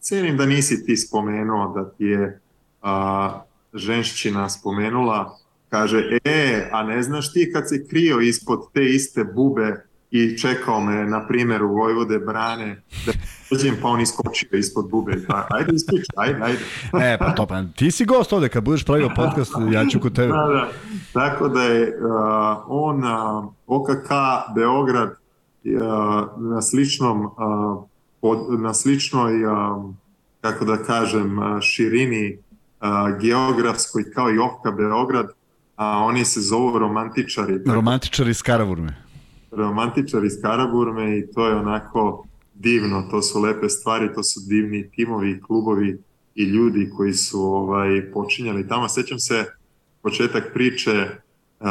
cenim 0.00 0.36
da 0.36 0.46
nisi 0.46 0.84
ti 0.86 0.96
spomenuo 0.96 1.72
da 1.74 1.90
ti 1.90 2.04
je 2.04 2.40
a, 2.82 3.42
ženšćina 3.72 4.48
spomenula, 4.48 5.38
kaže, 5.68 6.18
e, 6.24 6.68
a 6.72 6.82
ne 6.82 7.02
znaš 7.02 7.32
ti 7.32 7.50
kad 7.52 7.68
se 7.68 7.86
krio 7.88 8.20
ispod 8.20 8.60
te 8.72 8.84
iste 8.84 9.24
bube 9.24 9.86
i 10.10 10.38
čekao 10.38 10.80
me, 10.80 11.04
na 11.04 11.26
primjer, 11.26 11.62
u 11.62 11.74
Vojvode 11.74 12.18
brane, 12.18 12.82
da 13.06 13.12
dođem 13.50 13.76
pa 13.82 13.88
on 13.88 14.00
iskočio 14.00 14.58
ispod 14.58 14.90
bube. 14.90 15.12
Pa, 15.28 15.46
ajde 15.50 15.72
ispričaj, 15.74 16.06
ajde, 16.16 16.42
ajde. 16.42 16.58
e, 17.12 17.18
pa 17.18 17.34
to, 17.34 17.46
pa 17.46 17.62
ti 17.76 17.90
si 17.90 18.04
gost 18.04 18.32
ovde, 18.32 18.48
kad 18.48 18.64
budeš 18.64 18.84
pravio 18.84 19.10
podcast, 19.16 19.52
ja 19.72 19.86
ću 19.86 20.00
kod 20.00 20.16
tebe. 20.16 20.28
Da, 20.28 20.46
da. 20.46 20.68
Tako 21.12 21.48
da 21.48 21.62
je 21.62 21.88
uh, 21.88 22.12
on, 22.66 23.04
uh, 23.04 23.52
OKK 23.66 24.10
Beograd, 24.54 25.20
na 26.36 26.62
sličnom 26.62 27.30
na 28.58 28.74
sličnoj 28.74 29.32
kako 30.40 30.64
da 30.64 30.76
kažem 30.76 31.38
širini 31.60 32.38
geografskoj 33.20 34.12
kao 34.14 34.30
i 34.30 34.38
Ofka 34.38 34.70
Beograd 34.70 35.26
a 35.76 35.98
oni 35.98 36.24
se 36.24 36.40
zovu 36.40 36.78
romantičari 36.78 37.58
romantičari 37.66 38.30
iz 38.30 38.42
Karaburme 38.42 38.96
romantičari 39.50 40.26
iz 40.26 40.42
Karaburme 40.42 41.18
i 41.18 41.26
to 41.32 41.48
je 41.48 41.54
onako 41.54 42.26
divno, 42.54 43.08
to 43.10 43.22
su 43.22 43.40
lepe 43.40 43.68
stvari, 43.68 44.14
to 44.14 44.22
su 44.22 44.40
divni 44.48 44.90
timovi, 44.90 45.40
klubovi 45.42 45.98
i 46.34 46.44
ljudi 46.44 46.90
koji 46.96 47.12
su 47.12 47.40
ovaj 47.40 48.12
počinjali 48.12 48.68
tamo. 48.68 48.88
Sećam 48.88 49.18
se 49.18 49.44
početak 50.02 50.50
priče 50.54 51.06
uh, 51.60 51.66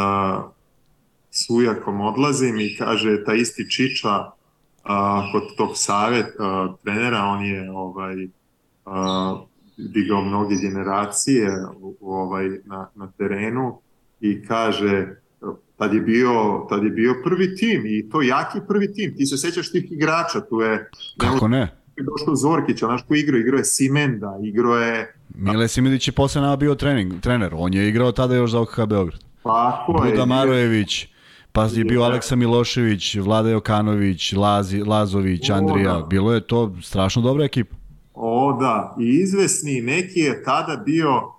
s 1.32 1.50
ujakom 1.50 2.02
odlazim 2.02 2.60
i 2.60 2.76
kaže 2.78 3.24
ta 3.24 3.34
isti 3.34 3.70
Čiča 3.72 4.32
a, 4.84 5.32
kod 5.32 5.56
tog 5.58 5.70
savet 5.74 6.26
a, 6.40 6.74
trenera, 6.84 7.24
on 7.24 7.46
je 7.46 7.72
ovaj 7.72 8.28
a, 8.86 9.42
digao 9.78 10.22
mnoge 10.22 10.56
generacije 10.56 11.52
u, 11.80 11.96
ovaj, 12.02 12.50
na, 12.66 12.90
na 12.96 13.12
terenu 13.18 13.80
i 14.20 14.46
kaže 14.46 15.16
tad 15.80 15.94
je 15.94 16.02
bio 16.02 16.66
tad 16.70 16.84
je 16.84 16.90
bio 16.90 17.16
prvi 17.24 17.56
tim 17.56 17.84
i 17.86 18.10
to 18.10 18.22
jaki 18.22 18.60
prvi 18.68 18.94
tim. 18.94 19.16
Ti 19.18 19.26
se 19.26 19.38
sećaš 19.38 19.72
tih 19.72 19.92
igrača, 19.92 20.42
tu 20.42 20.62
je 20.62 20.90
Kako 21.18 21.48
ne? 21.48 21.76
Došlo 21.98 22.36
Zorkić, 22.36 22.82
naš 22.82 23.02
ko 23.08 23.16
igrao, 23.16 23.40
igrao 23.40 23.58
je 23.58 23.66
Simenda, 23.66 24.40
igrao 24.44 24.78
je 24.78 25.16
Mile 25.36 25.68
Simenić 25.68 26.08
je 26.08 26.12
posle 26.12 26.42
nama 26.42 26.56
bio 26.56 26.76
trening, 26.76 27.20
trener, 27.22 27.52
on 27.56 27.74
je 27.74 27.90
igrao 27.90 28.12
tada 28.12 28.36
još 28.36 28.52
za 28.52 28.60
OKH 28.60 28.86
Beograd. 28.88 29.24
Tako 29.44 30.06
je. 30.06 30.12
Buda 30.12 30.26
Marojević, 30.26 31.08
Pa 31.52 31.66
je 31.66 31.84
bio 31.84 32.02
Aleksa 32.02 32.36
Milošević, 32.36 33.16
Vlada 33.16 33.50
Jokanović, 33.50 34.34
Lazi, 34.34 34.84
Lazović, 34.84 35.50
Andrija. 35.50 35.96
O, 35.96 36.02
da. 36.02 36.06
Bilo 36.06 36.34
je 36.34 36.42
to 36.42 36.76
strašno 36.82 37.22
dobra 37.22 37.46
ekipa. 37.46 37.76
O 38.14 38.58
da, 38.60 38.96
i 39.00 39.08
izvesni 39.08 39.82
neki 39.82 40.20
je 40.20 40.44
tada 40.44 40.84
bio, 40.86 41.39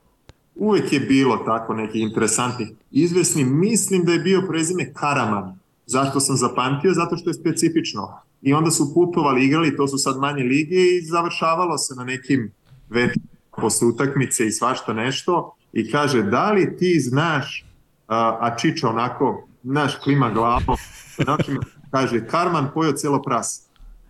uvek 0.61 0.93
je 0.93 1.01
bilo 1.01 1.37
tako 1.37 1.75
neki 1.75 2.01
interesantni. 2.01 2.77
Izvesni, 2.91 3.45
mislim 3.45 4.05
da 4.05 4.13
je 4.13 4.19
bio 4.19 4.43
prezime 4.49 4.93
Karaman. 4.93 5.59
Zašto 5.87 6.21
sam 6.21 6.37
zapamtio? 6.37 6.95
Zato 6.95 7.17
što 7.17 7.31
je 7.31 7.35
specifično. 7.35 8.21
I 8.43 8.53
onda 8.53 8.71
su 8.71 8.95
putovali, 8.95 9.45
igrali, 9.45 9.77
to 9.77 9.89
su 9.89 9.99
sad 9.99 10.19
manje 10.19 10.43
lige 10.43 10.77
i 10.77 11.03
završavalo 11.03 11.79
se 11.79 11.95
na 11.95 12.05
nekim 12.05 12.53
već 12.89 13.11
posle 13.57 13.89
utakmice 13.89 14.47
i 14.47 14.53
svašta 14.53 14.93
nešto. 14.93 15.55
I 15.73 15.91
kaže, 15.91 16.23
da 16.23 16.53
li 16.53 16.77
ti 16.77 17.01
znaš, 17.01 17.67
a, 18.09 18.57
Čiča 18.57 18.89
onako 18.89 19.49
naš 19.63 19.97
klima 19.97 20.31
glavom, 20.31 20.77
znači, 21.25 21.57
kaže, 21.91 22.27
Karman 22.27 22.69
pojao 22.75 22.93
celo 22.93 23.23
prase. 23.23 23.63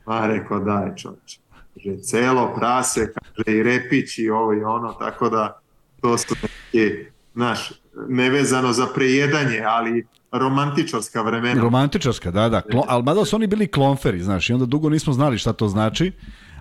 Ma 0.06 0.26
rekao, 0.26 0.60
daj 0.60 0.94
čovječe. 0.96 1.40
Kaže, 1.74 2.02
celo 2.02 2.54
prase, 2.56 3.12
kaže, 3.12 3.58
i 3.58 3.62
repić 3.62 4.18
i 4.18 4.30
ovo 4.30 4.52
i 4.54 4.62
ono, 4.64 4.92
tako 4.92 5.28
da 5.28 5.59
to 6.00 6.18
su 6.18 6.34
neke, 6.42 7.10
znaš, 7.34 7.72
nevezano 8.08 8.72
za 8.72 8.86
prejedanje, 8.94 9.62
ali 9.66 10.06
romantičarska 10.32 11.22
vremena. 11.22 11.62
Romantičarska, 11.62 12.30
da, 12.30 12.48
da. 12.48 12.60
Klo, 12.60 12.84
ali 12.88 13.02
mada 13.02 13.24
su 13.24 13.36
oni 13.36 13.46
bili 13.46 13.66
klonferi, 13.66 14.22
znaš, 14.22 14.50
i 14.50 14.52
onda 14.52 14.66
dugo 14.66 14.88
nismo 14.88 15.12
znali 15.12 15.38
šta 15.38 15.52
to 15.52 15.68
znači, 15.68 16.12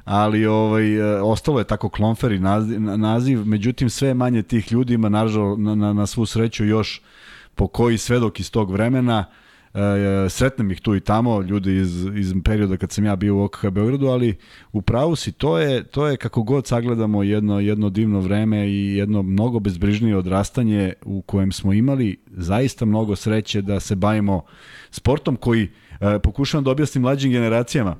ali 0.05 0.45
ovaj, 0.45 0.95
e, 0.95 1.21
ostalo 1.21 1.59
je 1.59 1.67
tako 1.67 1.89
klonferi 1.89 2.39
naziv, 2.39 2.81
naziv, 2.81 3.45
međutim 3.45 3.89
sve 3.89 4.13
manje 4.13 4.43
tih 4.43 4.71
ljudi 4.71 4.93
ima 4.93 5.09
nažal, 5.09 5.55
na, 5.57 5.75
na, 5.75 5.93
na 5.93 6.07
svu 6.07 6.25
sreću 6.25 6.65
još 6.65 7.01
po 7.55 7.67
koji 7.67 7.97
svedok 7.97 8.39
iz 8.39 8.51
tog 8.51 8.71
vremena 8.71 9.25
e, 9.79 10.29
sretnem 10.29 10.71
ih 10.71 10.81
tu 10.81 10.95
i 10.95 10.99
tamo, 10.99 11.41
ljudi 11.41 11.75
iz, 11.75 12.05
iz 12.15 12.33
perioda 12.43 12.77
kad 12.77 12.91
sam 12.91 13.05
ja 13.05 13.15
bio 13.15 13.35
u 13.35 13.43
OKH 13.43 13.69
Beogradu, 13.71 14.07
ali 14.07 14.37
u 14.71 14.81
pravu 14.81 15.15
si, 15.15 15.31
to 15.31 15.57
je, 15.57 15.83
to 15.83 16.07
je 16.07 16.17
kako 16.17 16.43
god 16.43 16.67
sagledamo 16.67 17.23
jedno, 17.23 17.59
jedno 17.59 17.89
divno 17.89 18.19
vreme 18.19 18.69
i 18.69 18.95
jedno 18.95 19.21
mnogo 19.21 19.59
bezbrižnije 19.59 20.17
odrastanje 20.17 20.93
u 21.05 21.21
kojem 21.21 21.51
smo 21.51 21.73
imali 21.73 22.17
zaista 22.31 22.85
mnogo 22.85 23.15
sreće 23.15 23.61
da 23.61 23.79
se 23.79 23.95
bavimo 23.95 24.43
sportom 24.91 25.35
koji 25.35 25.69
e, 26.01 26.19
pokušavam 26.19 26.63
da 26.63 26.71
objasnim 26.71 27.01
mlađim 27.01 27.31
generacijama. 27.31 27.95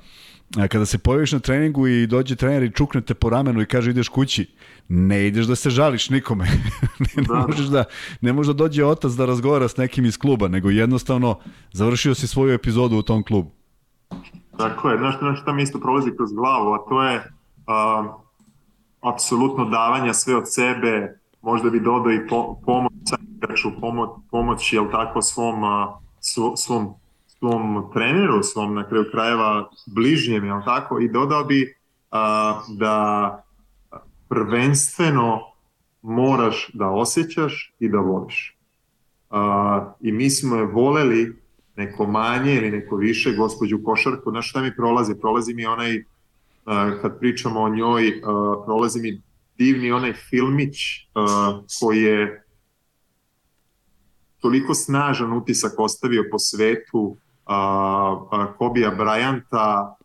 E, 0.58 0.68
kada 0.68 0.86
se 0.86 0.98
pojaviš 0.98 1.32
na 1.32 1.40
treningu 1.40 1.88
i 1.88 2.08
dođe 2.08 2.36
trener 2.36 2.64
i 2.64 2.72
čukne 2.72 3.02
te 3.02 3.14
po 3.14 3.30
ramenu 3.30 3.62
i 3.62 3.66
kaže 3.66 3.92
ideš 3.92 4.10
kući, 4.10 4.56
ne 4.88 5.28
ideš 5.28 5.46
da 5.46 5.56
se 5.56 5.70
žališ 5.70 6.10
nikome. 6.10 6.46
ne, 7.00 7.08
ne, 7.16 7.24
da. 7.24 7.46
možeš 7.48 7.66
da, 7.66 7.84
ne 8.22 8.34
može 8.34 8.54
da 8.54 8.58
dođe 8.58 8.86
otac 8.86 9.12
da 9.12 9.26
razgovara 9.26 9.68
s 9.68 9.78
nekim 9.78 10.06
iz 10.06 10.18
kluba, 10.18 10.48
nego 10.48 10.70
jednostavno 10.70 11.40
završio 11.72 12.16
si 12.16 12.28
svoju 12.28 12.54
epizodu 12.54 12.98
u 12.98 13.02
tom 13.02 13.24
klubu. 13.24 13.52
Tako 14.58 14.90
je, 14.90 14.98
znaš, 14.98 15.20
znaš 15.20 15.42
šta 15.42 15.54
mi 15.54 15.64
isto 15.64 15.80
prolazi 15.80 16.12
kroz 16.18 16.34
glavu, 16.34 16.74
a 16.74 16.78
to 16.90 17.04
je 17.04 17.18
uh, 17.18 18.06
apsolutno 19.14 19.66
davanja 19.66 20.14
sve 20.14 20.36
od 20.36 20.44
sebe, 20.46 21.20
možda 21.42 21.70
bi 21.70 21.80
dodao 21.80 22.12
i 22.12 22.28
po, 22.28 22.60
pomoć 22.66 22.94
pomoć, 23.82 24.10
pomoć 24.32 24.74
jel 24.74 24.92
tako, 24.92 25.22
svom, 25.22 25.64
uh, 25.64 25.70
svom, 26.56 26.94
svom 27.40 27.90
treneru, 27.94 28.44
svom 28.44 28.74
na 28.74 28.88
kraju 28.88 29.06
krajeva 29.12 29.70
bližnjem, 29.86 30.46
jel 30.46 30.62
tako, 30.66 31.00
i 31.00 31.10
dodao 31.10 31.44
bi 31.44 31.64
uh, 31.64 32.78
da 32.78 33.44
prvenstveno 34.30 35.40
moraš 36.02 36.70
da 36.74 36.90
osjećaš 36.90 37.74
i 37.80 37.90
da 37.90 37.98
voliš. 37.98 38.58
A, 39.30 39.94
I 40.02 40.12
mi 40.12 40.30
smo 40.30 40.56
je 40.56 40.66
voleli 40.66 41.36
neko 41.76 42.08
manje 42.08 42.56
ili 42.56 42.72
neko 42.72 42.96
više, 42.96 43.36
gospođu 43.36 43.80
Košarku, 43.84 44.32
znaš 44.32 44.50
šta 44.50 44.62
mi 44.62 44.76
prolazi? 44.76 45.16
Prolazi 45.22 45.54
mi 45.54 45.66
onaj, 45.66 46.04
a, 46.66 46.98
kad 47.02 47.20
pričamo 47.20 47.62
o 47.62 47.70
njoj, 47.70 48.22
a, 48.26 48.64
prolazi 48.66 49.02
mi 49.02 49.22
divni 49.58 49.92
onaj 49.92 50.14
filmić 50.14 50.76
a, 51.16 51.62
koji 51.80 52.02
je 52.02 52.44
toliko 54.40 54.74
snažan 54.74 55.34
utisak 55.34 55.74
ostavio 55.78 56.24
po 56.32 56.40
svetu 56.40 57.18
a, 57.18 57.20
a, 57.20 57.29
Kobija 58.58 58.92
Bryanta, 58.98 59.96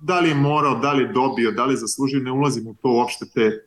da 0.00 0.20
li 0.20 0.28
je 0.28 0.34
morao, 0.34 0.74
da 0.74 0.92
li 0.92 1.02
je 1.02 1.12
dobio, 1.12 1.52
da 1.52 1.64
li 1.64 1.72
je 1.72 1.76
zaslužio, 1.76 2.20
ne 2.20 2.32
ulazim 2.32 2.66
u 2.66 2.74
to 2.82 2.88
uopšte 2.92 3.26
te, 3.34 3.66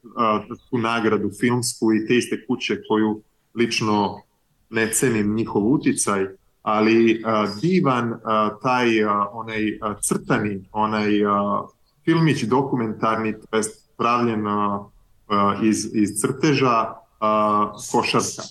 tu 0.70 0.78
nagradu 0.78 1.30
filmsku 1.40 1.94
i 1.94 2.08
te 2.08 2.18
iste 2.18 2.46
kuće 2.48 2.82
koju 2.90 3.22
lično 3.56 4.22
ne 4.70 4.92
cenim 4.94 5.36
njihov 5.36 5.72
uticaj, 5.72 6.28
ali 6.62 7.24
divan 7.62 8.20
taj 8.62 9.04
onaj 9.32 9.80
crtani, 10.02 10.70
onaj 10.72 11.12
filmić 12.06 12.44
dokumentarni, 12.44 13.34
to 13.52 13.58
jest 13.58 13.90
pravljen 13.98 14.46
iz, 15.64 15.86
iz 15.94 16.10
crteža 16.22 16.94
košarka. 17.92 18.44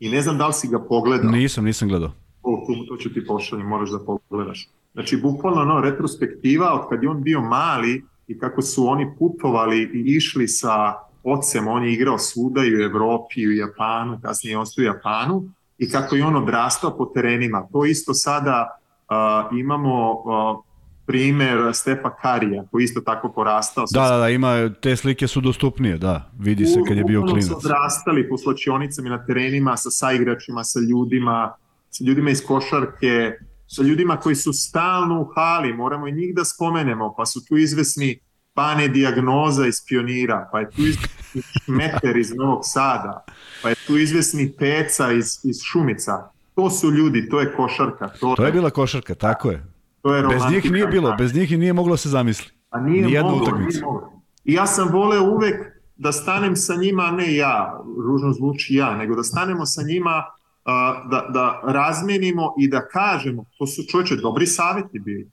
I 0.00 0.08
ne 0.08 0.22
znam 0.22 0.38
da 0.38 0.46
li 0.46 0.52
si 0.52 0.68
ga 0.68 0.78
pogledao. 0.88 1.30
Nisam, 1.30 1.64
nisam 1.64 1.88
gledao. 1.88 2.10
O, 2.44 2.64
to, 2.66 2.84
to 2.88 2.96
ću 2.96 3.14
ti 3.14 3.26
pošaljem, 3.26 3.66
moraš 3.66 3.90
da 3.90 3.98
pogledaš. 3.98 4.68
Znači, 4.92 5.16
bukvalno 5.16 5.64
no, 5.64 5.80
retrospektiva 5.80 6.72
od 6.72 6.88
kad 6.88 7.02
je 7.02 7.08
on 7.08 7.22
bio 7.22 7.40
mali 7.40 8.04
i 8.26 8.38
kako 8.38 8.62
su 8.62 8.86
oni 8.86 9.06
putovali 9.18 9.90
i 9.94 10.16
išli 10.16 10.48
sa 10.48 10.94
ocem, 11.22 11.68
on 11.68 11.84
je 11.84 11.92
igrao 11.92 12.18
svuda 12.18 12.64
i 12.64 12.76
u 12.76 12.80
Evropi 12.80 13.40
i 13.40 13.48
u 13.48 13.52
Japanu, 13.52 14.18
kasnije 14.22 14.52
je 14.52 14.58
ostao 14.58 14.82
u 14.82 14.84
Japanu, 14.84 15.48
i 15.78 15.90
kako 15.90 16.16
je 16.16 16.24
on 16.24 16.36
odrastao 16.36 16.96
po 16.96 17.04
terenima. 17.04 17.68
To 17.72 17.84
isto 17.84 18.14
sada 18.14 18.78
uh, 19.10 19.58
imamo 19.58 20.12
uh, 20.12 20.64
primer 21.06 21.58
Stefa 21.74 22.10
Karija, 22.10 22.64
koji 22.70 22.84
isto 22.84 23.00
tako 23.00 23.32
porastao. 23.32 23.84
Da, 23.92 24.08
da, 24.08 24.16
da, 24.16 24.28
ima, 24.28 24.74
te 24.80 24.96
slike 24.96 25.26
su 25.26 25.40
dostupnije, 25.40 25.98
da, 25.98 26.30
vidi 26.38 26.66
se 26.66 26.80
kad 26.88 26.96
je 26.96 27.04
bio 27.04 27.22
klinac. 27.22 27.44
su 27.44 27.56
odrastali 27.56 28.28
po 28.28 28.38
slačionicama 28.38 29.08
i 29.08 29.10
na 29.10 29.26
terenima 29.26 29.76
sa 29.76 29.90
saigračima, 29.90 30.64
sa 30.64 30.80
ljudima, 30.80 31.54
sa 31.94 32.04
ljudima 32.04 32.30
iz 32.30 32.42
košarke, 32.46 33.32
sa 33.66 33.82
ljudima 33.82 34.16
koji 34.16 34.34
su 34.36 34.52
stalno 34.52 35.20
u 35.20 35.26
hali, 35.26 35.72
moramo 35.72 36.08
i 36.08 36.12
njih 36.12 36.34
da 36.34 36.44
spomenemo, 36.44 37.14
pa 37.16 37.26
su 37.26 37.44
tu 37.44 37.56
izvesni 37.56 38.18
Bane 38.54 38.88
Diagnoza 38.88 39.66
iz 39.66 39.74
Pionira, 39.88 40.48
pa 40.52 40.60
je 40.60 40.70
tu 40.70 40.80
izvesni 40.82 41.42
Šmeter 41.64 42.16
iz 42.16 42.34
Novog 42.34 42.60
Sada, 42.64 43.24
pa 43.62 43.68
je 43.68 43.74
tu 43.86 43.96
izvesni 43.98 44.52
Peca 44.58 45.12
iz, 45.12 45.26
iz 45.44 45.56
Šumica. 45.62 46.12
To 46.54 46.70
su 46.70 46.90
ljudi, 46.90 47.28
to 47.28 47.40
je 47.40 47.52
košarka. 47.52 48.08
To, 48.10 48.34
To 48.36 48.46
je 48.46 48.52
bila 48.52 48.70
košarka, 48.70 49.14
tako 49.14 49.50
je. 49.50 49.64
to 50.02 50.14
je 50.14 50.22
Bez 50.22 50.42
njih 50.50 50.70
nije 50.72 50.86
bilo, 50.86 51.14
bez 51.18 51.34
njih 51.34 51.52
i 51.52 51.56
nije 51.56 51.72
moglo 51.72 51.96
se 51.96 52.08
zamisli. 52.08 52.50
A 52.70 52.80
nije 52.80 53.06
Nijednu 53.06 53.30
moglo, 53.30 53.42
utakmicu. 53.42 53.68
nije 53.72 53.84
moglo. 53.84 54.22
I 54.44 54.52
ja 54.52 54.66
sam 54.66 54.88
voleo 54.88 55.22
uvek 55.24 55.56
da 55.96 56.12
stanem 56.12 56.56
sa 56.56 56.74
njima, 56.74 57.10
ne 57.10 57.34
ja, 57.34 57.80
ružno 58.04 58.32
zvuči 58.32 58.74
ja, 58.74 58.96
nego 58.96 59.14
da 59.14 59.22
stanemo 59.22 59.66
sa 59.66 59.82
njima, 59.82 60.24
a, 60.64 61.04
da, 61.10 61.26
da 61.30 61.60
razmenimo 61.72 62.54
i 62.58 62.68
da 62.68 62.88
kažemo, 62.88 63.44
to 63.58 63.66
su 63.66 63.82
čovječe 63.82 64.16
dobri 64.16 64.46
savjeti 64.46 64.98
bili. 64.98 65.30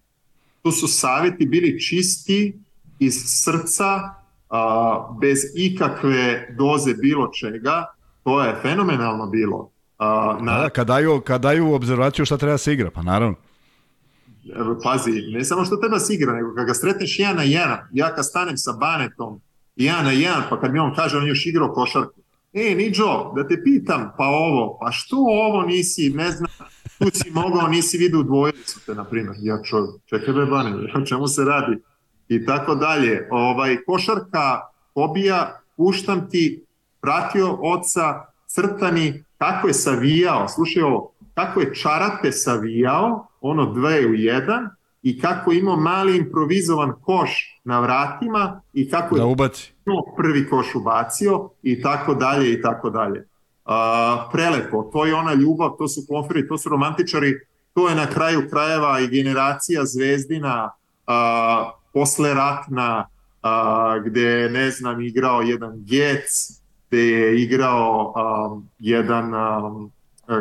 To 0.61 0.71
su 0.71 0.87
savjeti 0.87 1.45
bili 1.45 1.81
čisti 1.81 2.59
iz 2.99 3.13
srca, 3.25 3.99
a, 4.49 5.17
bez 5.21 5.39
ikakve 5.55 6.55
doze 6.57 6.93
bilo 6.93 7.27
čega, 7.27 7.85
to 8.23 8.43
je 8.43 8.55
fenomenalno 8.61 9.27
bilo. 9.27 9.71
A, 9.97 10.37
na, 10.41 10.55
Da, 10.55 10.61
da, 10.61 10.69
kad 10.69 10.87
daju, 10.87 11.21
kad 11.21 11.41
daju 11.41 11.73
obzervaciju 11.73 12.25
šta 12.25 12.37
treba 12.37 12.57
se 12.57 12.73
igra, 12.73 12.91
pa 12.91 13.01
naravno. 13.01 13.35
Pazi, 14.83 15.11
ne 15.11 15.43
samo 15.45 15.65
što 15.65 15.75
treba 15.75 15.99
se 15.99 16.13
igra, 16.13 16.33
nego 16.33 16.55
kad 16.55 16.65
ga 16.65 16.73
sretneš 16.73 17.19
jedan 17.19 17.35
na 17.35 17.43
jedan, 17.43 17.79
ja 17.91 18.15
kad 18.15 18.25
stanem 18.25 18.57
sa 18.57 18.71
Banetom, 18.71 19.41
jedan 19.75 20.05
na 20.05 20.11
jedan, 20.11 20.43
pa 20.49 20.59
kad 20.59 20.73
mi 20.73 20.79
on 20.79 20.95
kaže 20.95 21.17
on 21.17 21.27
još 21.27 21.45
igrao 21.45 21.73
košarku, 21.73 22.20
e, 22.53 22.75
Niđo, 22.75 23.31
da 23.35 23.47
te 23.47 23.63
pitam, 23.63 24.11
pa 24.17 24.25
ovo, 24.25 24.77
pa 24.81 24.91
što 24.91 25.15
ovo 25.17 25.61
nisi, 25.61 26.09
ne 26.09 26.31
znam, 26.31 26.51
tu 26.99 27.09
si 27.13 27.31
mogao, 27.31 27.67
nisi 27.67 27.97
vidio 27.97 28.19
u 28.19 28.23
dvojicu 28.23 28.79
te, 28.85 28.95
na 28.95 29.03
primjer, 29.03 29.35
ja 29.39 29.61
čo, 29.63 29.87
čekaj 30.05 30.33
be 30.33 30.45
Bane, 30.45 30.71
o 30.95 31.05
čemu 31.05 31.27
se 31.27 31.43
radi, 31.43 31.77
i 32.29 32.45
tako 32.45 32.75
dalje. 32.75 33.27
Ovaj, 33.31 33.77
košarka, 33.85 34.61
hobija, 34.93 35.59
puštam 35.77 36.29
ti, 36.29 36.65
pratio 37.01 37.57
oca, 37.61 38.25
crtani, 38.47 39.23
kako 39.37 39.67
je 39.67 39.73
savijao, 39.73 40.47
slušaj 40.47 40.83
ovo, 40.83 41.13
kako 41.33 41.59
je 41.59 41.75
čarape 41.75 42.31
savijao, 42.31 43.27
ono 43.41 43.73
dve 43.73 44.05
u 44.05 44.13
jedan, 44.13 44.69
i 45.03 45.19
kako 45.19 45.51
imao 45.51 45.75
mali 45.75 46.17
improvizovan 46.17 46.93
koš 47.01 47.61
na 47.63 47.79
vratima 47.79 48.61
i 48.73 48.89
kako 48.89 49.15
je 49.15 49.19
Da 49.19 49.25
ubaci. 49.25 49.70
To 49.85 50.03
prvi 50.17 50.49
koš 50.49 50.75
ubacio 50.75 51.49
i 51.63 51.81
tako 51.81 52.15
dalje 52.15 52.53
i 52.53 52.61
tako 52.61 52.89
dalje. 52.89 53.27
A, 53.65 54.29
prelepo, 54.31 54.89
to 54.93 55.05
je 55.05 55.15
ona 55.15 55.33
ljubav, 55.33 55.75
to 55.77 55.87
su 55.87 56.01
konferi, 56.09 56.47
to 56.47 56.57
su 56.57 56.69
romantičari, 56.69 57.33
to 57.73 57.89
je 57.89 57.95
na 57.95 58.07
kraju 58.07 58.49
krajeva 58.49 58.99
i 58.99 59.07
generacija 59.07 59.85
zvezdina 59.85 60.71
a, 61.07 61.71
posle 61.93 62.33
ratna, 62.33 63.07
a, 63.41 63.99
gde 64.05 64.49
ne 64.49 64.71
znam, 64.71 65.01
igrao 65.01 65.41
jedan 65.41 65.73
Gec, 65.75 66.29
gde 66.87 67.01
je 67.01 67.41
igrao 67.41 68.13
a, 68.15 68.59
jedan, 68.79 69.33
a, 69.33 69.71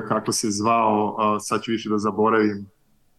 kako 0.08 0.32
se 0.32 0.50
zvao, 0.50 1.16
a, 1.18 1.40
sad 1.40 1.62
ću 1.62 1.70
više 1.70 1.88
da 1.88 1.98
zaboravim, 1.98 2.66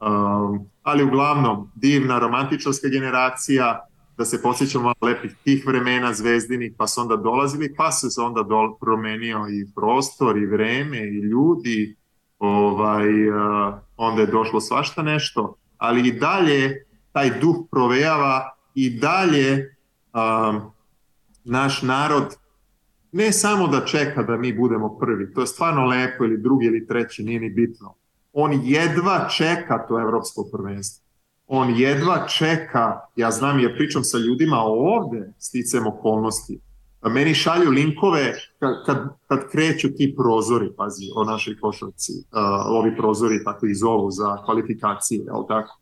Um, 0.02 0.70
ali 0.84 1.04
uglavnom 1.04 1.72
divna 1.76 2.20
romantičarska 2.20 2.88
generacija 2.88 3.88
da 4.18 4.26
se 4.26 4.42
posjećamo 4.42 4.94
lepih 5.02 5.36
tih 5.44 5.68
vremena 5.68 6.14
zvezdinih 6.14 6.74
pa 6.78 6.88
su 6.88 7.02
onda 7.02 7.16
dolazili 7.16 7.76
pa 7.76 7.92
se 7.92 8.22
onda 8.22 8.44
dol, 8.44 8.78
promenio 8.78 9.48
i 9.50 9.74
prostor 9.76 10.38
i 10.38 10.46
vreme 10.46 10.98
i 10.98 11.20
ljudi 11.20 11.96
ovaj, 12.40 13.30
uh, 13.30 13.74
onda 13.98 14.22
je 14.22 14.28
došlo 14.28 14.62
svašta 14.62 15.02
nešto 15.02 15.56
ali 15.78 16.08
i 16.08 16.12
dalje 16.12 16.86
taj 17.12 17.40
duh 17.40 17.56
provejava 17.72 18.56
i 18.76 19.00
dalje 19.00 19.76
um, 20.14 20.62
naš 21.44 21.82
narod 21.82 22.36
ne 23.12 23.32
samo 23.32 23.68
da 23.68 23.86
čeka 23.86 24.24
da 24.24 24.38
mi 24.38 24.54
budemo 24.54 24.98
prvi, 25.00 25.34
to 25.34 25.42
je 25.42 25.48
stvarno 25.48 25.86
lepo 25.86 26.24
ili 26.24 26.38
drugi 26.38 26.66
ili 26.66 26.88
treći, 26.88 27.24
nije 27.24 27.40
ni 27.40 27.50
bitno 27.50 27.96
on 28.34 28.62
jedva 28.64 29.30
čeka 29.30 29.86
to 29.88 30.00
evropsko 30.00 30.50
prvenstvo. 30.52 31.11
On 31.54 31.70
jedva 31.76 32.28
čeka, 32.28 33.00
ja 33.16 33.32
znam 33.32 33.60
jer 33.60 33.76
pričam 33.78 34.04
sa 34.04 34.18
ljudima 34.18 34.58
ovde, 34.64 35.34
sticam 35.40 35.88
okolnosti, 35.88 36.60
meni 37.02 37.34
šalju 37.34 37.70
linkove 37.70 38.34
kad, 38.60 38.86
kad, 38.86 38.98
kad 39.28 39.52
kreću 39.52 39.88
ti 39.98 40.16
prozori, 40.18 40.70
pazi, 40.78 41.10
o 41.16 41.24
našoj 41.24 41.60
košarci, 41.60 42.14
uh, 42.14 42.40
ovi 42.68 42.96
prozori 42.98 43.44
tako 43.44 43.66
i 43.66 43.76
zovu 43.76 44.12
za 44.12 44.38
kvalifikacije, 44.46 45.24
jel 45.26 45.48
tako? 45.48 45.80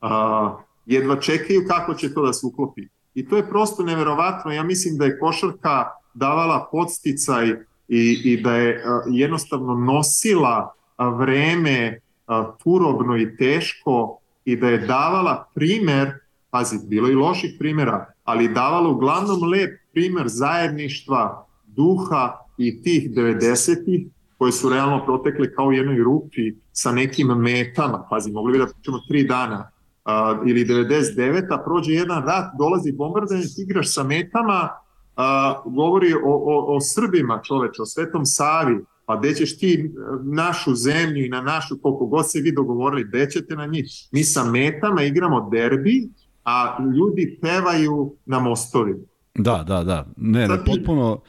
Uh, 0.00 0.60
jedva 0.86 1.20
čekaju 1.20 1.66
kako 1.68 1.94
će 1.94 2.14
to 2.14 2.26
da 2.26 2.32
se 2.32 2.46
uklopi. 2.46 2.82
I 3.14 3.28
to 3.28 3.36
je 3.36 3.48
prosto 3.48 3.82
neverovatno, 3.82 4.52
ja 4.52 4.62
mislim 4.62 4.98
da 4.98 5.04
je 5.04 5.18
košarka 5.18 5.86
davala 6.14 6.68
podsticaj 6.72 7.48
i, 7.88 8.20
i 8.24 8.42
da 8.42 8.56
je 8.56 8.76
uh, 8.76 9.02
jednostavno 9.06 9.74
nosila 9.74 10.74
vreme 10.98 12.00
a, 12.26 12.52
turobno 12.64 13.16
i 13.16 13.36
teško 13.36 14.18
i 14.44 14.56
da 14.56 14.68
je 14.68 14.78
davala 14.78 15.46
primer, 15.54 16.12
pazi, 16.50 16.78
bilo 16.88 17.08
i 17.08 17.14
loših 17.14 17.56
primjera, 17.58 18.06
ali 18.24 18.54
davala 18.54 18.88
uglavnom 18.88 19.44
lep 19.44 19.70
primer 19.92 20.24
zajedništva, 20.26 21.46
duha 21.66 22.38
i 22.58 22.82
tih 22.82 23.10
90-ih 23.10 24.06
koje 24.38 24.52
su 24.52 24.68
realno 24.68 25.04
protekle 25.04 25.54
kao 25.54 25.66
u 25.66 25.72
jednoj 25.72 26.02
rupi 26.02 26.54
sa 26.72 26.92
nekim 26.92 27.26
metama, 27.26 28.06
pazi, 28.10 28.32
mogli 28.32 28.52
bi 28.52 28.58
da 28.58 28.66
pričamo 28.66 28.98
tri 29.08 29.24
dana, 29.24 29.70
a, 30.04 30.42
ili 30.46 30.64
99, 30.64 31.46
a 31.50 31.62
prođe 31.64 31.92
jedan 31.92 32.22
rat, 32.26 32.50
dolazi 32.58 32.92
bombardanje, 32.92 33.42
ti 33.42 33.62
igraš 33.62 33.94
sa 33.94 34.02
metama, 34.02 34.68
a, 35.16 35.62
govori 35.64 36.14
o, 36.14 36.18
o, 36.24 36.76
o 36.76 36.80
Srbima 36.80 37.40
čoveče, 37.44 37.82
o 37.82 37.86
Svetom 37.86 38.24
Savi, 38.24 38.84
pa 39.12 39.18
gde 39.18 39.34
ćeš 39.34 39.58
ti 39.58 39.90
našu 40.22 40.74
zemlju 40.74 41.24
i 41.24 41.28
na 41.28 41.40
našu, 41.40 41.78
koliko 41.82 42.06
god 42.06 42.30
se 42.30 42.40
vi 42.40 42.52
dogovorili, 42.52 43.08
gde 43.08 43.30
ćete 43.30 43.56
na 43.56 43.66
njih? 43.66 43.86
Mi 44.12 44.24
sa 44.24 44.44
metama 44.44 45.02
igramo 45.02 45.50
derbi, 45.50 46.08
a 46.44 46.76
ljudi 46.96 47.38
pevaju 47.42 48.16
na 48.26 48.40
mostovi. 48.40 48.94
Da, 49.34 49.64
da, 49.66 49.84
da. 49.84 50.06
Ne, 50.16 50.48
ne, 50.48 50.64
potpuno... 50.66 51.20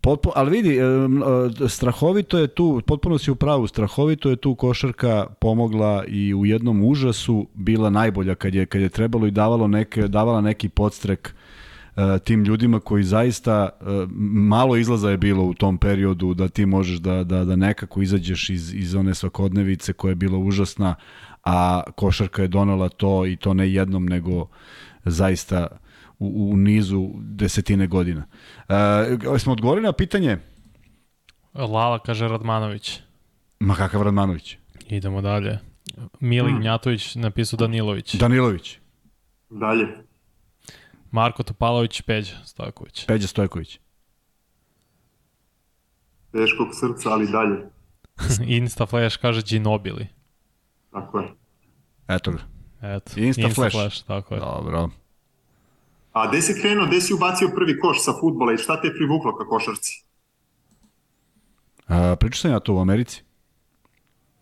Potpuno, 0.00 0.32
ali 0.36 0.50
vidi, 0.50 0.78
strahovito 1.68 2.38
je 2.38 2.48
tu, 2.48 2.82
potpuno 2.86 3.18
si 3.18 3.30
u 3.30 3.34
pravu, 3.34 3.66
strahovito 3.66 4.30
je 4.30 4.36
tu 4.36 4.54
košarka 4.54 5.26
pomogla 5.40 6.04
i 6.08 6.34
u 6.34 6.46
jednom 6.46 6.84
užasu 6.84 7.46
bila 7.54 7.90
najbolja 7.90 8.34
kad 8.34 8.54
je, 8.54 8.66
kad 8.66 8.80
je 8.80 8.88
trebalo 8.88 9.26
i 9.26 9.30
davalo 9.30 9.68
neke, 9.68 10.08
davala 10.08 10.40
neki 10.40 10.68
podstrek 10.68 11.34
tim 12.24 12.44
ljudima 12.44 12.80
koji 12.80 13.04
zaista 13.04 13.68
malo 14.44 14.76
izlaza 14.76 15.10
je 15.10 15.16
bilo 15.16 15.44
u 15.44 15.54
tom 15.54 15.78
periodu 15.78 16.34
da 16.34 16.48
ti 16.48 16.66
možeš 16.66 16.98
da, 16.98 17.24
da, 17.24 17.44
da 17.44 17.56
nekako 17.56 18.02
izađeš 18.02 18.50
iz, 18.50 18.74
iz 18.74 18.94
one 18.94 19.14
svakodnevice 19.14 19.92
koja 19.92 20.10
je 20.10 20.14
bila 20.14 20.38
užasna, 20.38 20.94
a 21.44 21.82
košarka 21.96 22.42
je 22.42 22.48
donala 22.48 22.88
to 22.88 23.26
i 23.26 23.36
to 23.36 23.54
ne 23.54 23.72
jednom 23.72 24.06
nego 24.06 24.48
zaista 25.04 25.66
u, 26.18 26.50
u 26.52 26.56
nizu 26.56 27.10
desetine 27.16 27.86
godina. 27.86 28.26
E, 29.34 29.38
smo 29.38 29.52
odgovorili 29.52 29.86
na 29.86 29.92
pitanje? 29.92 30.38
Lala 31.54 31.98
kaže 31.98 32.28
Radmanović. 32.28 33.00
Ma 33.60 33.74
kakav 33.74 34.02
Radmanović? 34.02 34.56
Idemo 34.88 35.20
dalje. 35.20 35.58
Mili 36.20 36.50
hmm. 36.50 36.60
Gnjatović 36.60 37.14
napisao 37.14 37.56
Danilović. 37.56 38.14
Danilović. 38.14 38.78
Dalje. 39.50 40.07
Marko 41.10 41.42
Topalović, 41.42 42.02
Peđa 42.02 42.36
Stojković. 42.44 43.06
Peđa 43.06 43.26
Stojković. 43.26 43.80
Teškog 46.32 46.68
srca, 46.72 47.10
ali 47.10 47.26
dalje. 47.26 47.68
Insta 48.56 48.86
Flash 48.86 49.18
kaže 49.20 49.42
Ginobili. 49.42 50.06
Tako 50.92 51.18
je. 51.18 51.28
Eto 52.08 52.30
ga. 52.30 52.38
Eto, 52.82 53.20
Insta, 53.20 53.42
Insta 53.42 53.54
Flash. 53.54 53.76
Flash, 53.76 54.04
tako 54.06 54.34
je. 54.34 54.40
Dobro. 54.40 54.90
A 56.12 56.28
gde 56.28 56.42
si 56.42 56.60
krenuo, 56.60 56.86
gde 56.86 57.00
si 57.00 57.14
ubacio 57.14 57.48
prvi 57.54 57.78
koš 57.80 58.04
sa 58.04 58.12
futbola 58.20 58.52
i 58.52 58.58
šta 58.58 58.80
te 58.80 58.86
je 58.88 58.94
privuklo 58.94 59.36
ka 59.36 59.44
košarci? 59.44 60.04
A, 61.86 62.16
pričao 62.20 62.38
sam 62.38 62.50
ja 62.50 62.60
to 62.60 62.74
u 62.74 62.80
Americi. 62.80 63.22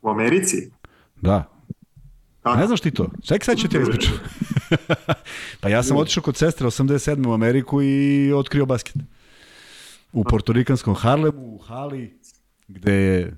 U 0.03 0.09
Americi? 0.11 0.71
Da. 1.17 1.45
Kako? 2.43 2.59
Ne 2.59 2.67
znaš 2.67 2.81
ti 2.81 2.91
to? 2.91 3.11
Ček, 3.23 3.45
sad 3.45 3.59
ću 3.59 3.69
ti 3.69 3.79
ispričati. 3.83 4.19
pa 5.61 5.69
ja 5.69 5.83
sam 5.83 5.97
otišao 5.97 6.23
kod 6.23 6.37
sestre 6.37 6.67
87. 6.67 7.29
u 7.29 7.33
Ameriku 7.33 7.83
i 7.83 8.33
otkrio 8.33 8.67
basket. 8.67 8.97
U 10.13 10.25
portorikanskom 10.25 10.95
Harlemu, 10.95 11.55
u 11.55 11.59
hali, 11.59 12.19
gde 12.69 12.93
je 12.93 13.37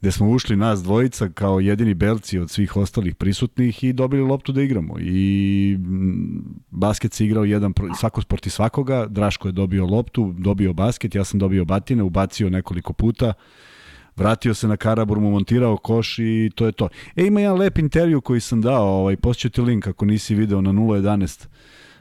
gde 0.00 0.12
smo 0.12 0.30
ušli 0.30 0.56
nas 0.56 0.82
dvojica 0.82 1.28
kao 1.28 1.60
jedini 1.60 1.94
belci 1.94 2.38
od 2.38 2.50
svih 2.50 2.76
ostalih 2.76 3.14
prisutnih 3.14 3.84
i 3.84 3.92
dobili 3.92 4.22
loptu 4.22 4.52
da 4.52 4.62
igramo. 4.62 4.94
I 5.00 5.76
mm, 5.78 6.38
basket 6.70 7.12
se 7.12 7.24
igrao 7.24 7.44
jedan, 7.44 7.72
svako 7.98 8.22
proti 8.28 8.50
svakoga, 8.50 9.06
Draško 9.06 9.48
je 9.48 9.52
dobio 9.52 9.86
loptu, 9.86 10.34
dobio 10.38 10.72
basket, 10.72 11.14
ja 11.14 11.24
sam 11.24 11.38
dobio 11.40 11.64
batine, 11.64 12.02
ubacio 12.02 12.50
nekoliko 12.50 12.92
puta, 12.92 13.32
vratio 14.18 14.54
se 14.54 14.68
na 14.68 14.76
Karabur, 14.76 15.20
mu 15.20 15.30
montirao 15.30 15.76
koš 15.76 16.18
i 16.18 16.50
to 16.54 16.66
je 16.66 16.72
to. 16.72 16.88
E, 17.16 17.26
ima 17.26 17.40
jedan 17.40 17.58
lep 17.58 17.78
intervju 17.78 18.20
koji 18.20 18.40
sam 18.40 18.60
dao, 18.60 18.86
ovaj, 18.86 19.16
postoću 19.16 19.50
ti 19.50 19.60
link 19.60 19.86
ako 19.86 20.04
nisi 20.04 20.34
video 20.34 20.60
na 20.60 20.72
011, 20.72 21.46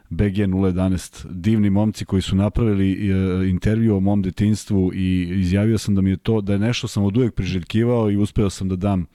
BG 0.09 0.37
011, 0.37 1.25
divni 1.29 1.69
momci 1.69 2.05
koji 2.05 2.21
su 2.21 2.35
napravili 2.35 2.91
e, 2.91 3.49
intervju 3.49 3.95
o 3.95 3.99
mom 3.99 4.21
detinstvu 4.21 4.91
i 4.93 5.29
izjavio 5.39 5.77
sam 5.77 5.95
da 5.95 6.01
mi 6.01 6.09
je 6.09 6.17
to, 6.17 6.41
da 6.41 6.53
je 6.53 6.59
nešto 6.59 6.87
sam 6.87 7.03
od 7.03 7.17
uvek 7.17 7.35
priželjkivao 7.35 8.11
i 8.11 8.17
uspeo 8.17 8.49
sam 8.49 8.69
da 8.69 8.75
dam 8.75 9.05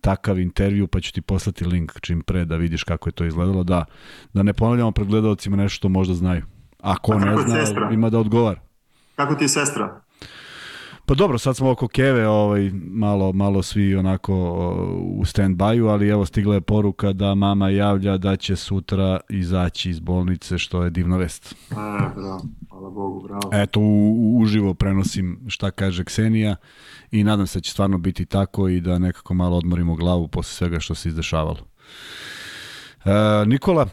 takav 0.00 0.38
intervju, 0.38 0.86
pa 0.86 1.00
ću 1.00 1.12
ti 1.12 1.20
poslati 1.20 1.64
link 1.64 2.00
čim 2.00 2.20
pre 2.20 2.44
da 2.44 2.56
vidiš 2.56 2.84
kako 2.84 3.08
je 3.08 3.12
to 3.12 3.24
izgledalo, 3.24 3.64
da, 3.64 3.84
da 4.34 4.42
ne 4.42 4.52
ponavljamo 4.52 4.92
pred 4.92 5.08
gledalcima 5.08 5.56
nešto 5.56 5.76
što 5.76 5.88
možda 5.88 6.14
znaju. 6.14 6.42
Ako 6.80 7.14
ne 7.14 7.36
zna, 7.36 7.90
ima 7.92 8.10
da 8.10 8.18
odgovara. 8.18 8.60
Kako 9.16 9.34
ti 9.34 9.44
je 9.44 9.48
sestra? 9.48 10.00
Pa 11.08 11.14
dobro, 11.14 11.38
sad 11.38 11.56
smo 11.56 11.70
oko 11.70 11.88
Keve, 11.88 12.28
ovaj, 12.28 12.70
malo, 12.74 13.32
malo 13.32 13.62
svi 13.62 13.96
onako 13.96 14.34
u 15.00 15.24
stand-byu, 15.24 15.90
ali 15.90 16.08
evo 16.08 16.26
stigla 16.26 16.54
je 16.54 16.60
poruka 16.60 17.12
da 17.12 17.34
mama 17.34 17.70
javlja 17.70 18.16
da 18.16 18.36
će 18.36 18.56
sutra 18.56 19.20
izaći 19.28 19.90
iz 19.90 20.00
bolnice, 20.00 20.58
što 20.58 20.84
je 20.84 20.90
divna 20.90 21.16
vest. 21.16 21.54
E, 21.70 21.74
bravo, 22.16 22.42
hvala 22.70 22.90
Bogu, 22.90 23.22
bravo. 23.22 23.50
Eto, 23.52 23.80
u, 23.80 24.14
u, 24.18 24.40
uživo 24.40 24.74
prenosim 24.74 25.40
šta 25.46 25.70
kaže 25.70 26.04
Ksenija 26.04 26.56
i 27.10 27.24
nadam 27.24 27.46
se 27.46 27.58
da 27.58 27.62
će 27.62 27.70
stvarno 27.70 27.98
biti 27.98 28.26
tako 28.26 28.68
i 28.68 28.80
da 28.80 28.98
nekako 28.98 29.34
malo 29.34 29.56
odmorimo 29.56 29.94
glavu 29.94 30.28
posle 30.28 30.52
svega 30.52 30.80
što 30.80 30.94
se 30.94 31.08
izdešavalo. 31.08 31.66
E, 33.04 33.10
Nikola, 33.46 33.88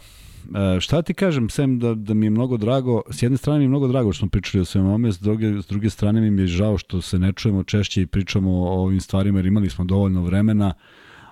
šta 0.80 1.02
ti 1.02 1.14
kažem, 1.14 1.50
sem 1.50 1.80
da, 1.80 1.94
da 1.96 2.14
mi 2.14 2.26
je 2.26 2.30
mnogo 2.30 2.58
drago, 2.58 3.02
s 3.10 3.24
jedne 3.24 3.38
strane 3.38 3.60
mi 3.60 3.66
je 3.66 3.70
mnogo 3.70 3.88
drago 3.88 4.14
što 4.14 4.20
smo 4.20 4.30
pričali 4.30 4.62
o 4.62 4.66
svema 4.66 4.94
ome, 4.94 5.12
s 5.12 5.20
druge, 5.20 5.62
s 5.62 5.68
druge 5.68 5.90
strane 5.90 6.32
mi 6.32 6.42
je 6.42 6.48
žao 6.48 6.78
što 6.78 7.02
se 7.02 7.20
ne 7.20 7.34
čujemo 7.34 7.64
češće 7.64 8.02
i 8.02 8.08
pričamo 8.08 8.52
o 8.52 8.84
ovim 8.84 9.02
stvarima 9.02 9.40
jer 9.40 9.46
imali 9.46 9.70
smo 9.70 9.86
dovoljno 9.86 10.22
vremena, 10.22 10.74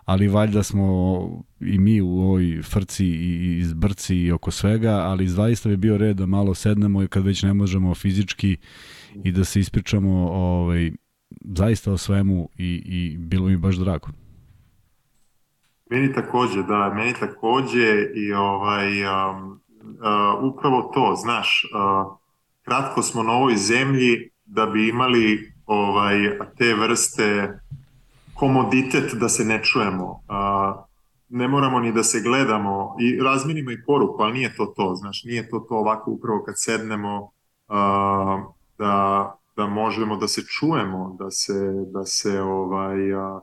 ali 0.06 0.28
valjda 0.28 0.64
smo 0.64 1.46
i 1.60 1.80
mi 1.80 2.02
u 2.02 2.10
ovoj 2.10 2.62
frci 2.62 3.06
i 3.06 3.58
izbrci 3.58 4.16
i 4.16 4.32
oko 4.32 4.52
svega, 4.52 4.92
ali 4.92 5.28
zaista 5.28 5.70
bi 5.70 5.78
bio 5.78 5.98
red 5.98 6.18
da 6.18 6.26
malo 6.26 6.54
sednemo 6.54 7.04
i 7.04 7.08
kad 7.08 7.24
već 7.24 7.44
ne 7.44 7.54
možemo 7.54 7.96
fizički 7.96 8.58
i 9.24 9.32
da 9.32 9.44
se 9.44 9.60
ispričamo 9.60 10.30
ovaj, 10.32 10.92
zaista 11.56 11.92
o 11.92 11.98
svemu 11.98 12.50
i, 12.58 12.84
i 12.86 13.18
bilo 13.18 13.48
mi 13.48 13.58
baš 13.58 13.76
drago. 13.76 14.23
Meni 15.94 16.14
takođe, 16.14 16.64
da, 16.64 16.94
meni 16.96 17.14
takođe 17.14 18.08
i 18.16 18.34
ovaj, 18.34 19.06
um, 19.06 19.52
uh, 19.52 20.54
upravo 20.54 20.82
to, 20.94 21.16
znaš, 21.16 21.66
uh, 21.66 22.18
kratko 22.62 23.02
smo 23.02 23.24
na 23.24 23.32
ovoj 23.32 23.56
zemlji 23.56 24.30
da 24.46 24.66
bi 24.66 24.90
imali 24.90 25.54
ovaj, 25.66 26.16
te 26.58 26.74
vrste 26.74 27.60
komoditet 28.34 29.14
da 29.14 29.30
se 29.30 29.46
ne 29.46 29.64
čujemo. 29.64 30.06
Uh, 30.06 30.84
ne 31.30 31.48
moramo 31.48 31.80
ni 31.80 31.92
da 31.92 32.04
se 32.04 32.22
gledamo 32.22 32.96
i 33.00 33.20
razminimo 33.20 33.72
i 33.72 33.84
poruku, 33.86 34.24
ali 34.24 34.34
nije 34.34 34.56
to 34.56 34.66
to, 34.66 34.96
znaš, 34.96 35.24
nije 35.24 35.50
to 35.50 35.60
to 35.60 35.76
ovako 35.76 36.12
upravo 36.12 36.44
kad 36.44 36.56
sednemo 36.58 37.22
uh, 37.24 38.54
da, 38.78 39.36
da 39.56 39.68
možemo 39.68 40.18
da 40.18 40.28
se 40.28 40.42
čujemo, 40.42 41.16
da 41.20 41.32
se, 41.32 41.74
da 41.94 42.06
se 42.06 42.42
ovaj, 42.42 43.14
uh, 43.14 43.42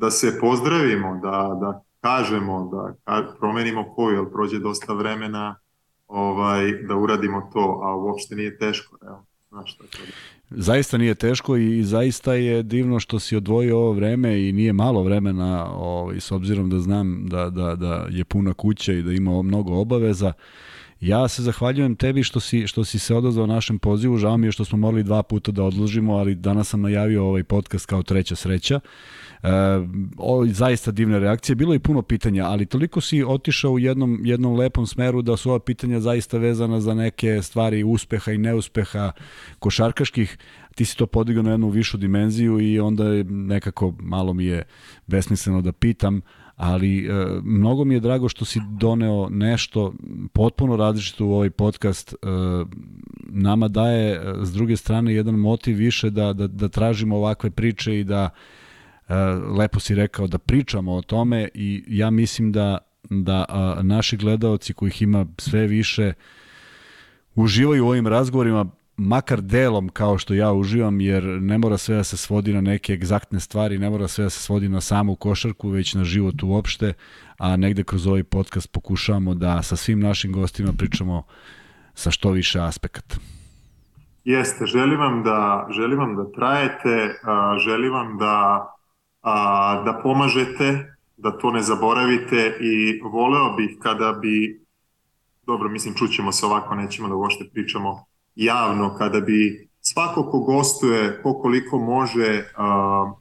da 0.00 0.10
se 0.10 0.38
pozdravimo, 0.40 1.20
da, 1.22 1.58
da 1.60 1.82
kažemo, 2.00 2.70
da 3.04 3.34
promenimo 3.38 3.94
koju, 3.94 4.16
jer 4.16 4.32
prođe 4.32 4.58
dosta 4.58 4.92
vremena 4.92 5.56
ovaj, 6.08 6.72
da 6.88 6.96
uradimo 6.96 7.50
to, 7.52 7.80
a 7.84 7.96
uopšte 7.96 8.34
nije 8.34 8.58
teško. 8.58 8.96
Evo, 9.06 9.26
znaš, 9.48 9.76
tako 9.76 9.90
da. 9.90 10.38
Zaista 10.62 10.98
nije 10.98 11.14
teško 11.14 11.56
i 11.56 11.82
zaista 11.82 12.34
je 12.34 12.62
divno 12.62 13.00
što 13.00 13.18
si 13.18 13.36
odvojio 13.36 13.78
ovo 13.78 13.92
vreme 13.92 14.48
i 14.48 14.52
nije 14.52 14.72
malo 14.72 15.02
vremena 15.02 15.72
ovaj, 15.72 16.20
s 16.20 16.32
obzirom 16.32 16.70
da 16.70 16.78
znam 16.78 17.26
da, 17.28 17.50
da, 17.50 17.74
da 17.74 18.06
je 18.10 18.24
puna 18.24 18.54
kuća 18.54 18.92
i 18.92 19.02
da 19.02 19.12
ima 19.12 19.42
mnogo 19.42 19.74
obaveza. 19.74 20.32
Ja 21.00 21.28
se 21.28 21.42
zahvaljujem 21.42 21.96
tebi 21.96 22.22
što 22.22 22.40
si, 22.40 22.66
što 22.66 22.84
si 22.84 22.98
se 22.98 23.14
odazvao 23.14 23.46
našem 23.46 23.78
pozivu, 23.78 24.16
žao 24.16 24.36
mi 24.36 24.46
je 24.46 24.52
što 24.52 24.64
smo 24.64 24.78
morali 24.78 25.02
dva 25.02 25.22
puta 25.22 25.52
da 25.52 25.62
odložimo, 25.62 26.14
ali 26.14 26.34
danas 26.34 26.68
sam 26.68 26.80
najavio 26.80 27.24
ovaj 27.24 27.44
podcast 27.44 27.86
kao 27.86 28.02
treća 28.02 28.36
sreća. 28.36 28.80
O, 30.16 30.46
zaista 30.46 30.90
divne 30.90 31.18
reakcije, 31.18 31.56
bilo 31.56 31.72
je 31.72 31.78
puno 31.78 32.02
pitanja, 32.02 32.44
ali 32.44 32.66
toliko 32.66 33.00
si 33.00 33.24
otišao 33.24 33.72
u 33.72 33.78
jednom, 33.78 34.20
jednom 34.24 34.56
lepom 34.56 34.86
smeru 34.86 35.22
da 35.22 35.36
su 35.36 35.50
ova 35.50 35.58
pitanja 35.58 36.00
zaista 36.00 36.38
vezana 36.38 36.80
za 36.80 36.94
neke 36.94 37.42
stvari 37.42 37.84
uspeha 37.84 38.32
i 38.32 38.38
neuspeha 38.38 39.12
košarkaških, 39.58 40.38
ti 40.74 40.84
si 40.84 40.96
to 40.96 41.06
podigao 41.06 41.42
na 41.42 41.50
jednu 41.50 41.68
višu 41.68 41.98
dimenziju 41.98 42.60
i 42.60 42.80
onda 42.80 43.04
je 43.04 43.24
nekako 43.24 43.94
malo 44.00 44.32
mi 44.32 44.44
je 44.44 44.62
besmisleno 45.06 45.62
da 45.62 45.72
pitam, 45.72 46.20
ali 46.56 47.06
e, 47.06 47.26
mnogo 47.42 47.84
mi 47.84 47.94
je 47.94 48.00
drago 48.00 48.28
što 48.28 48.44
si 48.44 48.60
doneo 48.78 49.28
nešto 49.30 49.94
potpuno 50.32 50.76
različito 50.76 51.26
u 51.26 51.32
ovaj 51.32 51.50
podcast. 51.50 52.12
E, 52.12 52.16
nama 53.20 53.68
daje 53.68 54.12
e, 54.12 54.34
s 54.42 54.52
druge 54.52 54.76
strane 54.76 55.14
jedan 55.14 55.34
motiv 55.34 55.76
više 55.76 56.10
da, 56.10 56.32
da, 56.32 56.46
da 56.46 56.68
tražimo 56.68 57.16
ovakve 57.16 57.50
priče 57.50 58.00
i 58.00 58.04
da 58.04 58.30
e, 58.30 58.57
lepo 59.58 59.80
si 59.80 59.94
rekao 59.94 60.26
da 60.26 60.38
pričamo 60.38 60.94
o 60.94 61.02
tome 61.02 61.48
i 61.54 61.84
ja 61.86 62.10
mislim 62.10 62.52
da 62.52 62.78
da 63.10 63.44
a, 63.48 63.78
naši 63.82 64.16
gledaoci 64.16 64.74
kojih 64.74 65.02
ima 65.02 65.26
sve 65.38 65.66
više 65.66 66.12
uživaju 67.34 67.84
u 67.84 67.88
ovim 67.88 68.06
razgovorima 68.06 68.66
makar 68.96 69.40
delom 69.40 69.88
kao 69.88 70.18
što 70.18 70.34
ja 70.34 70.52
uživam, 70.52 71.00
jer 71.00 71.24
ne 71.24 71.58
mora 71.58 71.78
sve 71.78 71.96
da 71.96 72.04
se 72.04 72.16
svodi 72.16 72.52
na 72.52 72.60
neke 72.60 72.92
egzaktne 72.92 73.40
stvari, 73.40 73.78
ne 73.78 73.90
mora 73.90 74.08
sve 74.08 74.24
da 74.24 74.30
se 74.30 74.42
svodi 74.42 74.68
na 74.68 74.80
samu 74.80 75.16
košarku, 75.16 75.68
već 75.68 75.94
na 75.94 76.04
život 76.04 76.42
uopšte, 76.42 76.92
a 77.38 77.56
negde 77.56 77.84
kroz 77.84 78.06
ovaj 78.06 78.24
podcast 78.24 78.72
pokušavamo 78.72 79.34
da 79.34 79.62
sa 79.62 79.76
svim 79.76 80.00
našim 80.00 80.32
gostima 80.32 80.72
pričamo 80.72 81.22
sa 81.94 82.10
što 82.10 82.30
više 82.30 82.60
aspekata. 82.60 83.16
Jeste, 84.24 84.66
želim 84.66 84.98
vam 85.00 85.22
da, 85.22 85.68
želim 85.70 85.98
vam 85.98 86.16
da 86.16 86.32
trajete, 86.32 87.14
želim 87.64 87.92
vam 87.92 88.18
da, 88.18 88.66
a, 89.28 89.82
da 89.84 90.00
pomažete, 90.02 90.96
da 91.16 91.38
to 91.38 91.50
ne 91.50 91.62
zaboravite 91.62 92.56
i 92.60 93.00
voleo 93.00 93.52
bih 93.56 93.76
kada 93.82 94.12
bi, 94.12 94.64
dobro, 95.46 95.68
mislim, 95.68 95.94
čućemo 95.94 96.32
se 96.32 96.46
ovako, 96.46 96.74
nećemo 96.74 97.08
da 97.08 97.14
uopšte 97.14 97.44
pričamo 97.52 98.04
javno, 98.36 98.94
kada 98.98 99.20
bi 99.20 99.68
svako 99.80 100.30
ko 100.30 100.38
gostuje, 100.38 101.22
ko 101.22 101.34
koliko 101.34 101.78
može, 101.78 102.44
a, 102.56 103.12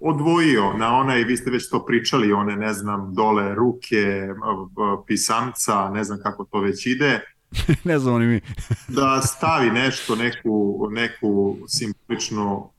odvojio 0.00 0.72
na 0.72 0.96
onaj, 0.96 1.24
vi 1.24 1.36
ste 1.36 1.50
već 1.50 1.70
to 1.70 1.86
pričali, 1.86 2.32
one, 2.32 2.56
ne 2.56 2.72
znam, 2.72 3.14
dole 3.14 3.54
ruke, 3.54 4.28
pisamca, 5.06 5.90
ne 5.90 6.04
znam 6.04 6.18
kako 6.22 6.44
to 6.44 6.60
već 6.60 6.86
ide, 6.86 7.20
ne 7.84 7.98
znamo 7.98 8.18
ni 8.18 8.26
mi. 8.26 8.40
da 9.00 9.20
stavi 9.22 9.70
nešto, 9.70 10.16
neku, 10.16 10.88
neku 10.90 11.56
simboličnu, 11.68 12.70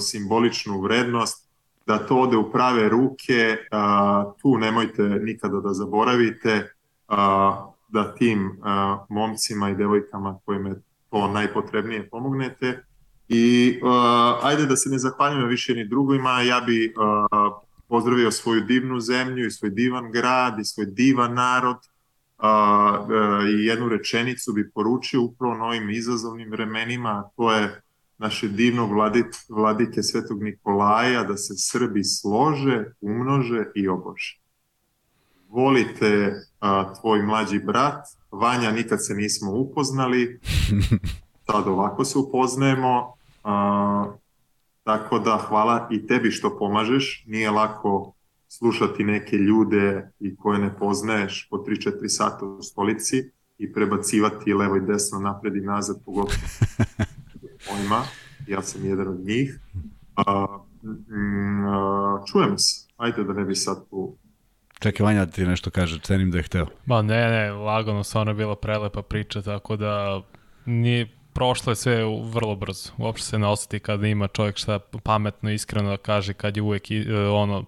simboličnu 0.00 0.80
vrednost, 0.80 1.49
da 1.90 1.98
to 1.98 2.16
ode 2.16 2.36
u 2.36 2.52
prave 2.52 2.88
ruke, 2.88 3.56
tu 4.42 4.58
nemojte 4.58 5.02
nikada 5.02 5.60
da 5.60 5.72
zaboravite 5.74 6.72
da 7.88 8.14
tim 8.18 8.60
momcima 9.08 9.70
i 9.70 9.74
devojkama 9.74 10.38
kojima 10.44 10.68
je 10.68 10.82
to 11.10 11.28
najpotrebnije 11.28 12.08
pomognete. 12.10 12.84
I 13.28 13.80
ajde 14.42 14.66
da 14.66 14.76
se 14.76 14.90
ne 14.90 14.98
zahvaljujem 14.98 15.48
više 15.48 15.74
ni 15.74 15.84
drugima, 15.88 16.42
ja 16.42 16.60
bi 16.60 16.94
pozdravio 17.88 18.30
svoju 18.30 18.60
divnu 18.60 19.00
zemlju 19.00 19.46
i 19.46 19.50
svoj 19.50 19.70
divan 19.70 20.10
grad 20.12 20.58
i 20.58 20.64
svoj 20.64 20.86
divan 20.86 21.34
narod, 21.34 21.76
i 23.50 23.64
jednu 23.64 23.88
rečenicu 23.88 24.52
bi 24.52 24.70
poručio 24.70 25.22
upravo 25.22 25.54
na 25.54 25.64
ovim 25.64 25.90
izazovnim 25.90 26.50
vremenima, 26.50 27.30
to 27.36 27.52
je 27.52 27.82
naše 28.20 28.48
divnog 28.48 28.92
vladit, 28.92 29.26
vladike 29.48 30.02
Svetog 30.02 30.42
Nikolaja 30.42 31.24
da 31.24 31.36
se 31.36 31.54
Srbi 31.56 32.04
slože, 32.04 32.84
umnože 33.00 33.64
i 33.74 33.88
obože. 33.88 34.40
Volite 35.48 36.34
a, 36.60 36.94
tvoj 37.00 37.22
mlađi 37.22 37.58
brat, 37.58 38.06
Vanja 38.30 38.70
nikad 38.70 39.06
se 39.06 39.14
nismo 39.14 39.52
upoznali, 39.52 40.40
sad 41.46 41.68
ovako 41.68 42.04
se 42.04 42.18
upoznajemo, 42.18 43.14
a, 43.44 44.12
tako 44.82 45.18
da 45.18 45.44
hvala 45.48 45.88
i 45.90 46.06
tebi 46.06 46.30
što 46.30 46.58
pomažeš, 46.58 47.24
nije 47.26 47.50
lako 47.50 48.14
slušati 48.48 49.04
neke 49.04 49.36
ljude 49.36 50.10
i 50.18 50.36
koje 50.36 50.58
ne 50.58 50.76
poznaješ 50.78 51.48
po 51.50 51.56
3-4 51.56 52.08
sata 52.08 52.46
u 52.46 52.62
stolici 52.62 53.30
i 53.58 53.72
prebacivati 53.72 54.54
levo 54.54 54.76
i 54.76 54.80
desno, 54.80 55.18
napred 55.18 55.56
i 55.56 55.60
nazad, 55.60 55.96
pogotovo 56.04 56.38
pojma, 57.68 58.02
ja 58.46 58.62
sam 58.62 58.86
jedan 58.86 59.08
od 59.08 59.20
njih. 59.26 59.58
A, 60.16 60.46
mm, 60.82 61.64
a, 61.66 62.24
čujemo 62.32 62.58
se, 62.58 62.88
ajde 62.96 63.24
da 63.24 63.32
ne 63.32 63.44
bi 63.44 63.54
sad 63.54 63.88
tu 63.90 64.16
Čekaj, 64.80 65.04
Vanja 65.04 65.24
da 65.24 65.32
ti 65.32 65.44
nešto 65.44 65.70
kaže, 65.70 65.98
cenim 65.98 66.30
da 66.30 66.38
je 66.38 66.42
hteo. 66.42 66.66
Ba 66.86 67.02
ne, 67.02 67.30
ne, 67.30 67.52
lagano, 67.52 68.04
stvarno 68.04 68.30
je 68.30 68.34
bila 68.34 68.56
prelepa 68.56 69.02
priča, 69.02 69.42
tako 69.42 69.76
da 69.76 70.22
nije, 70.64 71.08
prošlo 71.32 71.72
je 71.72 71.76
sve 71.76 72.04
vrlo 72.32 72.56
brzo. 72.56 72.92
Uopšte 72.98 73.26
se 73.26 73.38
ne 73.38 73.46
osjeti 73.46 73.78
kada 73.80 74.06
ima 74.06 74.28
čovjek 74.28 74.56
šta 74.56 74.78
pametno, 75.02 75.50
iskreno 75.50 75.90
da 75.90 75.96
kaže, 75.96 76.32
kad 76.32 76.56
je 76.56 76.62
uvek 76.62 76.82
ono, 77.32 77.64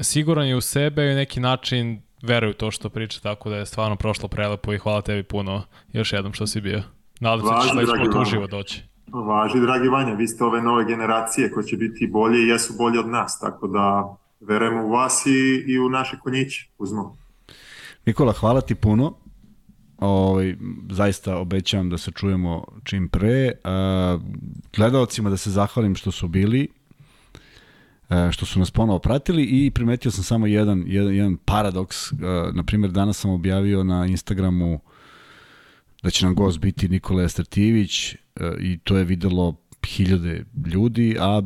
siguran 0.00 0.46
je 0.46 0.56
u 0.56 0.60
sebe 0.60 1.12
i 1.12 1.14
neki 1.14 1.40
način 1.40 2.02
veruje 2.22 2.50
u 2.50 2.54
to 2.54 2.70
što 2.70 2.88
priča, 2.88 3.20
tako 3.20 3.50
da 3.50 3.56
je 3.56 3.66
stvarno 3.66 3.96
prošlo 3.96 4.28
prelepo 4.28 4.72
i 4.72 4.78
hvala 4.78 5.02
tebi 5.02 5.22
puno 5.22 5.62
još 5.92 6.12
jednom 6.12 6.32
što 6.32 6.46
si 6.46 6.60
bio. 6.60 6.82
Nadam 7.20 7.46
se 7.46 7.54
da 7.54 7.60
ćeš 7.60 7.70
sledeći 7.70 7.92
put 8.04 8.22
uživo 8.22 8.46
doći. 8.46 8.82
Važi, 9.12 9.60
dragi 9.60 9.88
Vanja, 9.88 10.14
vi 10.14 10.28
ste 10.28 10.44
ove 10.44 10.62
nove 10.62 10.84
generacije 10.84 11.50
koje 11.50 11.66
će 11.66 11.76
biti 11.76 12.06
bolje 12.06 12.42
i 12.42 12.48
jesu 12.48 12.74
bolje 12.78 13.00
od 13.00 13.08
nas, 13.08 13.38
tako 13.40 13.66
da 13.66 14.16
verujemo 14.40 14.86
u 14.86 14.90
vas 14.90 15.26
i, 15.26 15.64
i 15.66 15.78
u 15.78 15.88
naše 15.88 16.18
konjiće. 16.18 16.70
Uzmo. 16.78 17.16
Nikola, 18.06 18.32
hvala 18.32 18.60
ti 18.60 18.74
puno. 18.74 19.14
Ovaj, 19.98 20.56
zaista 20.90 21.38
obećavam 21.38 21.90
da 21.90 21.98
se 21.98 22.10
čujemo 22.10 22.64
čim 22.84 23.08
pre. 23.08 23.52
Uh, 23.64 24.22
gledalcima 24.76 25.30
da 25.30 25.36
se 25.36 25.50
zahvalim 25.50 25.94
što 25.94 26.10
su 26.10 26.28
bili, 26.28 26.68
uh, 28.08 28.30
što 28.30 28.46
su 28.46 28.58
nas 28.58 28.70
ponovo 28.70 28.98
pratili 28.98 29.42
i 29.42 29.70
primetio 29.70 30.10
sam 30.10 30.24
samo 30.24 30.46
jedan, 30.46 30.84
jedan, 30.86 31.14
jedan 31.14 31.36
paradoks. 31.36 32.12
Uh, 32.12 32.18
na 32.54 32.62
primjer, 32.62 32.90
danas 32.90 33.18
sam 33.18 33.30
objavio 33.30 33.84
na 33.84 34.06
Instagramu 34.06 34.80
da 36.02 36.10
će 36.10 36.24
nam 36.24 36.34
gost 36.34 36.58
biti 36.58 36.88
Nikola 36.88 37.22
Estratijević 37.22 38.14
uh, 38.14 38.18
i 38.60 38.78
to 38.78 38.96
je 38.96 39.04
videlo 39.04 39.56
hiljade 39.86 40.44
ljudi, 40.66 41.16
a 41.20 41.42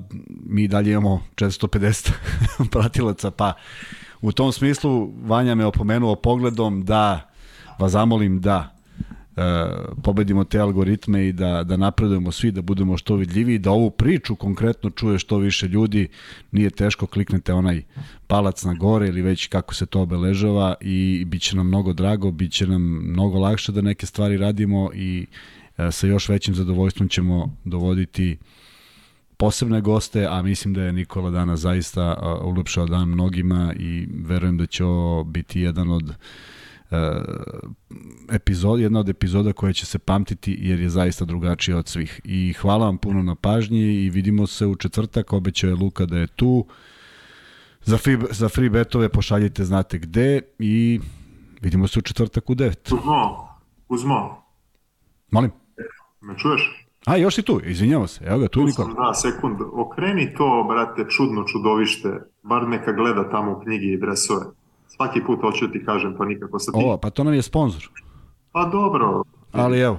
mi 0.47 0.68
dalje 0.68 0.92
imamo 0.92 1.23
450 1.36 2.12
pratilaca, 2.73 3.31
pa 3.31 3.52
u 4.20 4.33
tom 4.33 4.52
smislu 4.52 5.12
Vanja 5.23 5.55
me 5.55 5.66
opomenuo 5.66 6.15
pogledom 6.15 6.84
da 6.84 7.31
vas 7.78 7.92
zamolim 7.92 8.41
da 8.41 8.76
e, 9.36 9.41
pobedimo 10.02 10.44
te 10.44 10.58
algoritme 10.58 11.28
i 11.28 11.33
da, 11.33 11.65
da 11.65 11.76
napredujemo 11.76 12.33
svi, 12.33 12.50
da 12.50 12.62
budemo 12.62 12.97
što 12.97 13.16
vidljiviji, 13.16 13.58
da 13.58 13.70
ovu 13.70 13.91
priču 13.91 14.36
konkretno 14.36 14.91
čuje 14.91 15.18
što 15.18 15.36
više 15.36 15.68
ljudi, 15.68 16.08
nije 16.52 16.70
teško, 16.70 17.07
kliknete 17.07 17.52
onaj 17.52 17.83
palac 18.27 18.65
na 18.65 18.75
gore 18.75 19.09
ili 19.09 19.23
već 19.23 19.47
kako 19.47 19.75
se 19.75 19.86
to 19.86 20.01
obeležava 20.01 20.75
i 20.81 21.25
bit 21.27 21.43
će 21.43 21.57
nam 21.57 21.67
mnogo 21.67 21.93
drago, 21.93 22.31
bit 22.31 22.53
će 22.53 22.67
nam 22.67 22.83
mnogo 22.83 23.39
lakše 23.39 23.73
da 23.73 23.81
neke 23.81 24.07
stvari 24.07 24.36
radimo 24.36 24.91
i 24.94 25.27
E, 25.78 25.93
sa 25.93 26.07
još 26.07 26.28
većim 26.28 26.55
zadovoljstvom 26.55 27.09
ćemo 27.09 27.57
dovoditi 27.65 28.39
posebne 29.36 29.81
goste, 29.81 30.27
a 30.31 30.43
mislim 30.43 30.75
da 30.75 30.83
je 30.83 30.93
Nikola 30.93 31.31
danas 31.31 31.61
zaista 31.61 32.39
ulepšao 32.44 32.86
dan 32.86 33.09
mnogima 33.09 33.75
i 33.78 34.09
verujem 34.25 34.59
da 34.59 34.67
će 34.67 34.85
ovo 34.85 35.25
biti 35.25 35.61
jedan 35.61 35.91
od 35.91 36.09
uh, 36.09 36.97
epizod, 38.33 38.81
jedna 38.81 39.01
od 39.01 39.09
epizoda 39.09 39.53
koja 39.53 39.73
će 39.73 39.86
se 39.86 39.99
pamtiti 39.99 40.59
jer 40.61 40.81
je 40.81 40.89
zaista 40.89 41.25
drugačija 41.25 41.77
od 41.77 41.89
svih. 41.89 42.20
I 42.25 42.53
hvala 42.53 42.86
vam 42.86 42.99
puno 42.99 43.23
na 43.23 43.35
pažnji 43.35 43.81
i 43.81 44.11
vidimo 44.11 44.47
se 44.47 44.67
u 44.67 44.77
četvrtak, 44.77 45.33
obećao 45.33 45.69
je 45.69 45.75
Luka 45.75 46.07
da 46.07 46.19
je 46.19 46.27
tu. 46.27 46.67
Za 47.85 47.99
free, 47.99 48.19
za 48.31 48.49
free 48.49 48.71
betove 48.71 49.09
pošaljite 49.09 49.65
znate 49.65 49.99
gde 49.99 50.41
i 50.59 51.01
vidimo 51.61 51.89
se 51.89 51.99
u 51.99 52.03
četvrtak 52.03 52.51
u 52.51 52.55
9. 52.55 52.95
Uzmo, 52.95 53.49
uzmo. 53.89 54.43
Molim? 55.31 55.51
Me 56.21 56.39
čuješ? 56.39 56.87
A, 57.07 57.17
još 57.17 57.35
si 57.35 57.43
tu, 57.43 57.61
izvinjamo 57.65 58.07
se. 58.07 58.25
Evo 58.25 58.39
ga, 58.39 58.49
tu 58.49 58.61
je 58.61 58.67
Nikola. 58.67 58.95
Da, 58.95 59.15
sekund. 59.15 59.57
Okreni 59.73 60.35
to, 60.35 60.67
brate, 60.69 61.11
čudno 61.11 61.45
čudovište. 61.45 62.09
Bar 62.43 62.69
neka 62.69 62.93
gleda 62.93 63.31
tamo 63.31 63.53
u 63.53 63.61
knjigi 63.61 63.93
i 63.93 64.01
dresove. 64.01 64.47
Svaki 64.89 65.21
put 65.27 65.41
hoću 65.41 65.67
da 65.67 65.73
ti 65.73 65.85
kažem, 65.85 66.15
pa 66.19 66.25
nikako 66.25 66.59
sa 66.59 66.73
ti. 66.73 66.79
O, 66.85 66.99
pa 66.99 67.11
to 67.11 67.25
nam 67.25 67.35
je 67.35 67.43
sponsor. 67.43 67.89
Pa 68.53 68.65
dobro. 68.65 69.23
Ali 69.53 69.81
evo, 69.81 69.99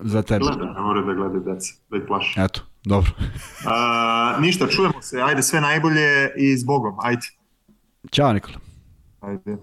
za 0.00 0.22
tebe. 0.22 0.38
Gleda, 0.38 0.72
ne 0.72 0.80
mora 0.80 1.02
da 1.02 1.14
gleda 1.14 1.38
deca, 1.38 1.74
da 1.90 1.96
ih 1.96 2.02
plaši. 2.06 2.40
Eto, 2.40 2.60
dobro. 2.88 3.10
A, 3.66 4.36
ništa, 4.40 4.66
čujemo 4.66 5.02
se. 5.02 5.20
Ajde, 5.20 5.42
sve 5.42 5.60
najbolje 5.60 6.32
i 6.36 6.56
s 6.56 6.64
Bogom. 6.64 6.96
Ajde. 7.00 7.26
Ćao, 8.12 8.32
Nikola. 8.32 8.58
Ajde. 9.20 9.56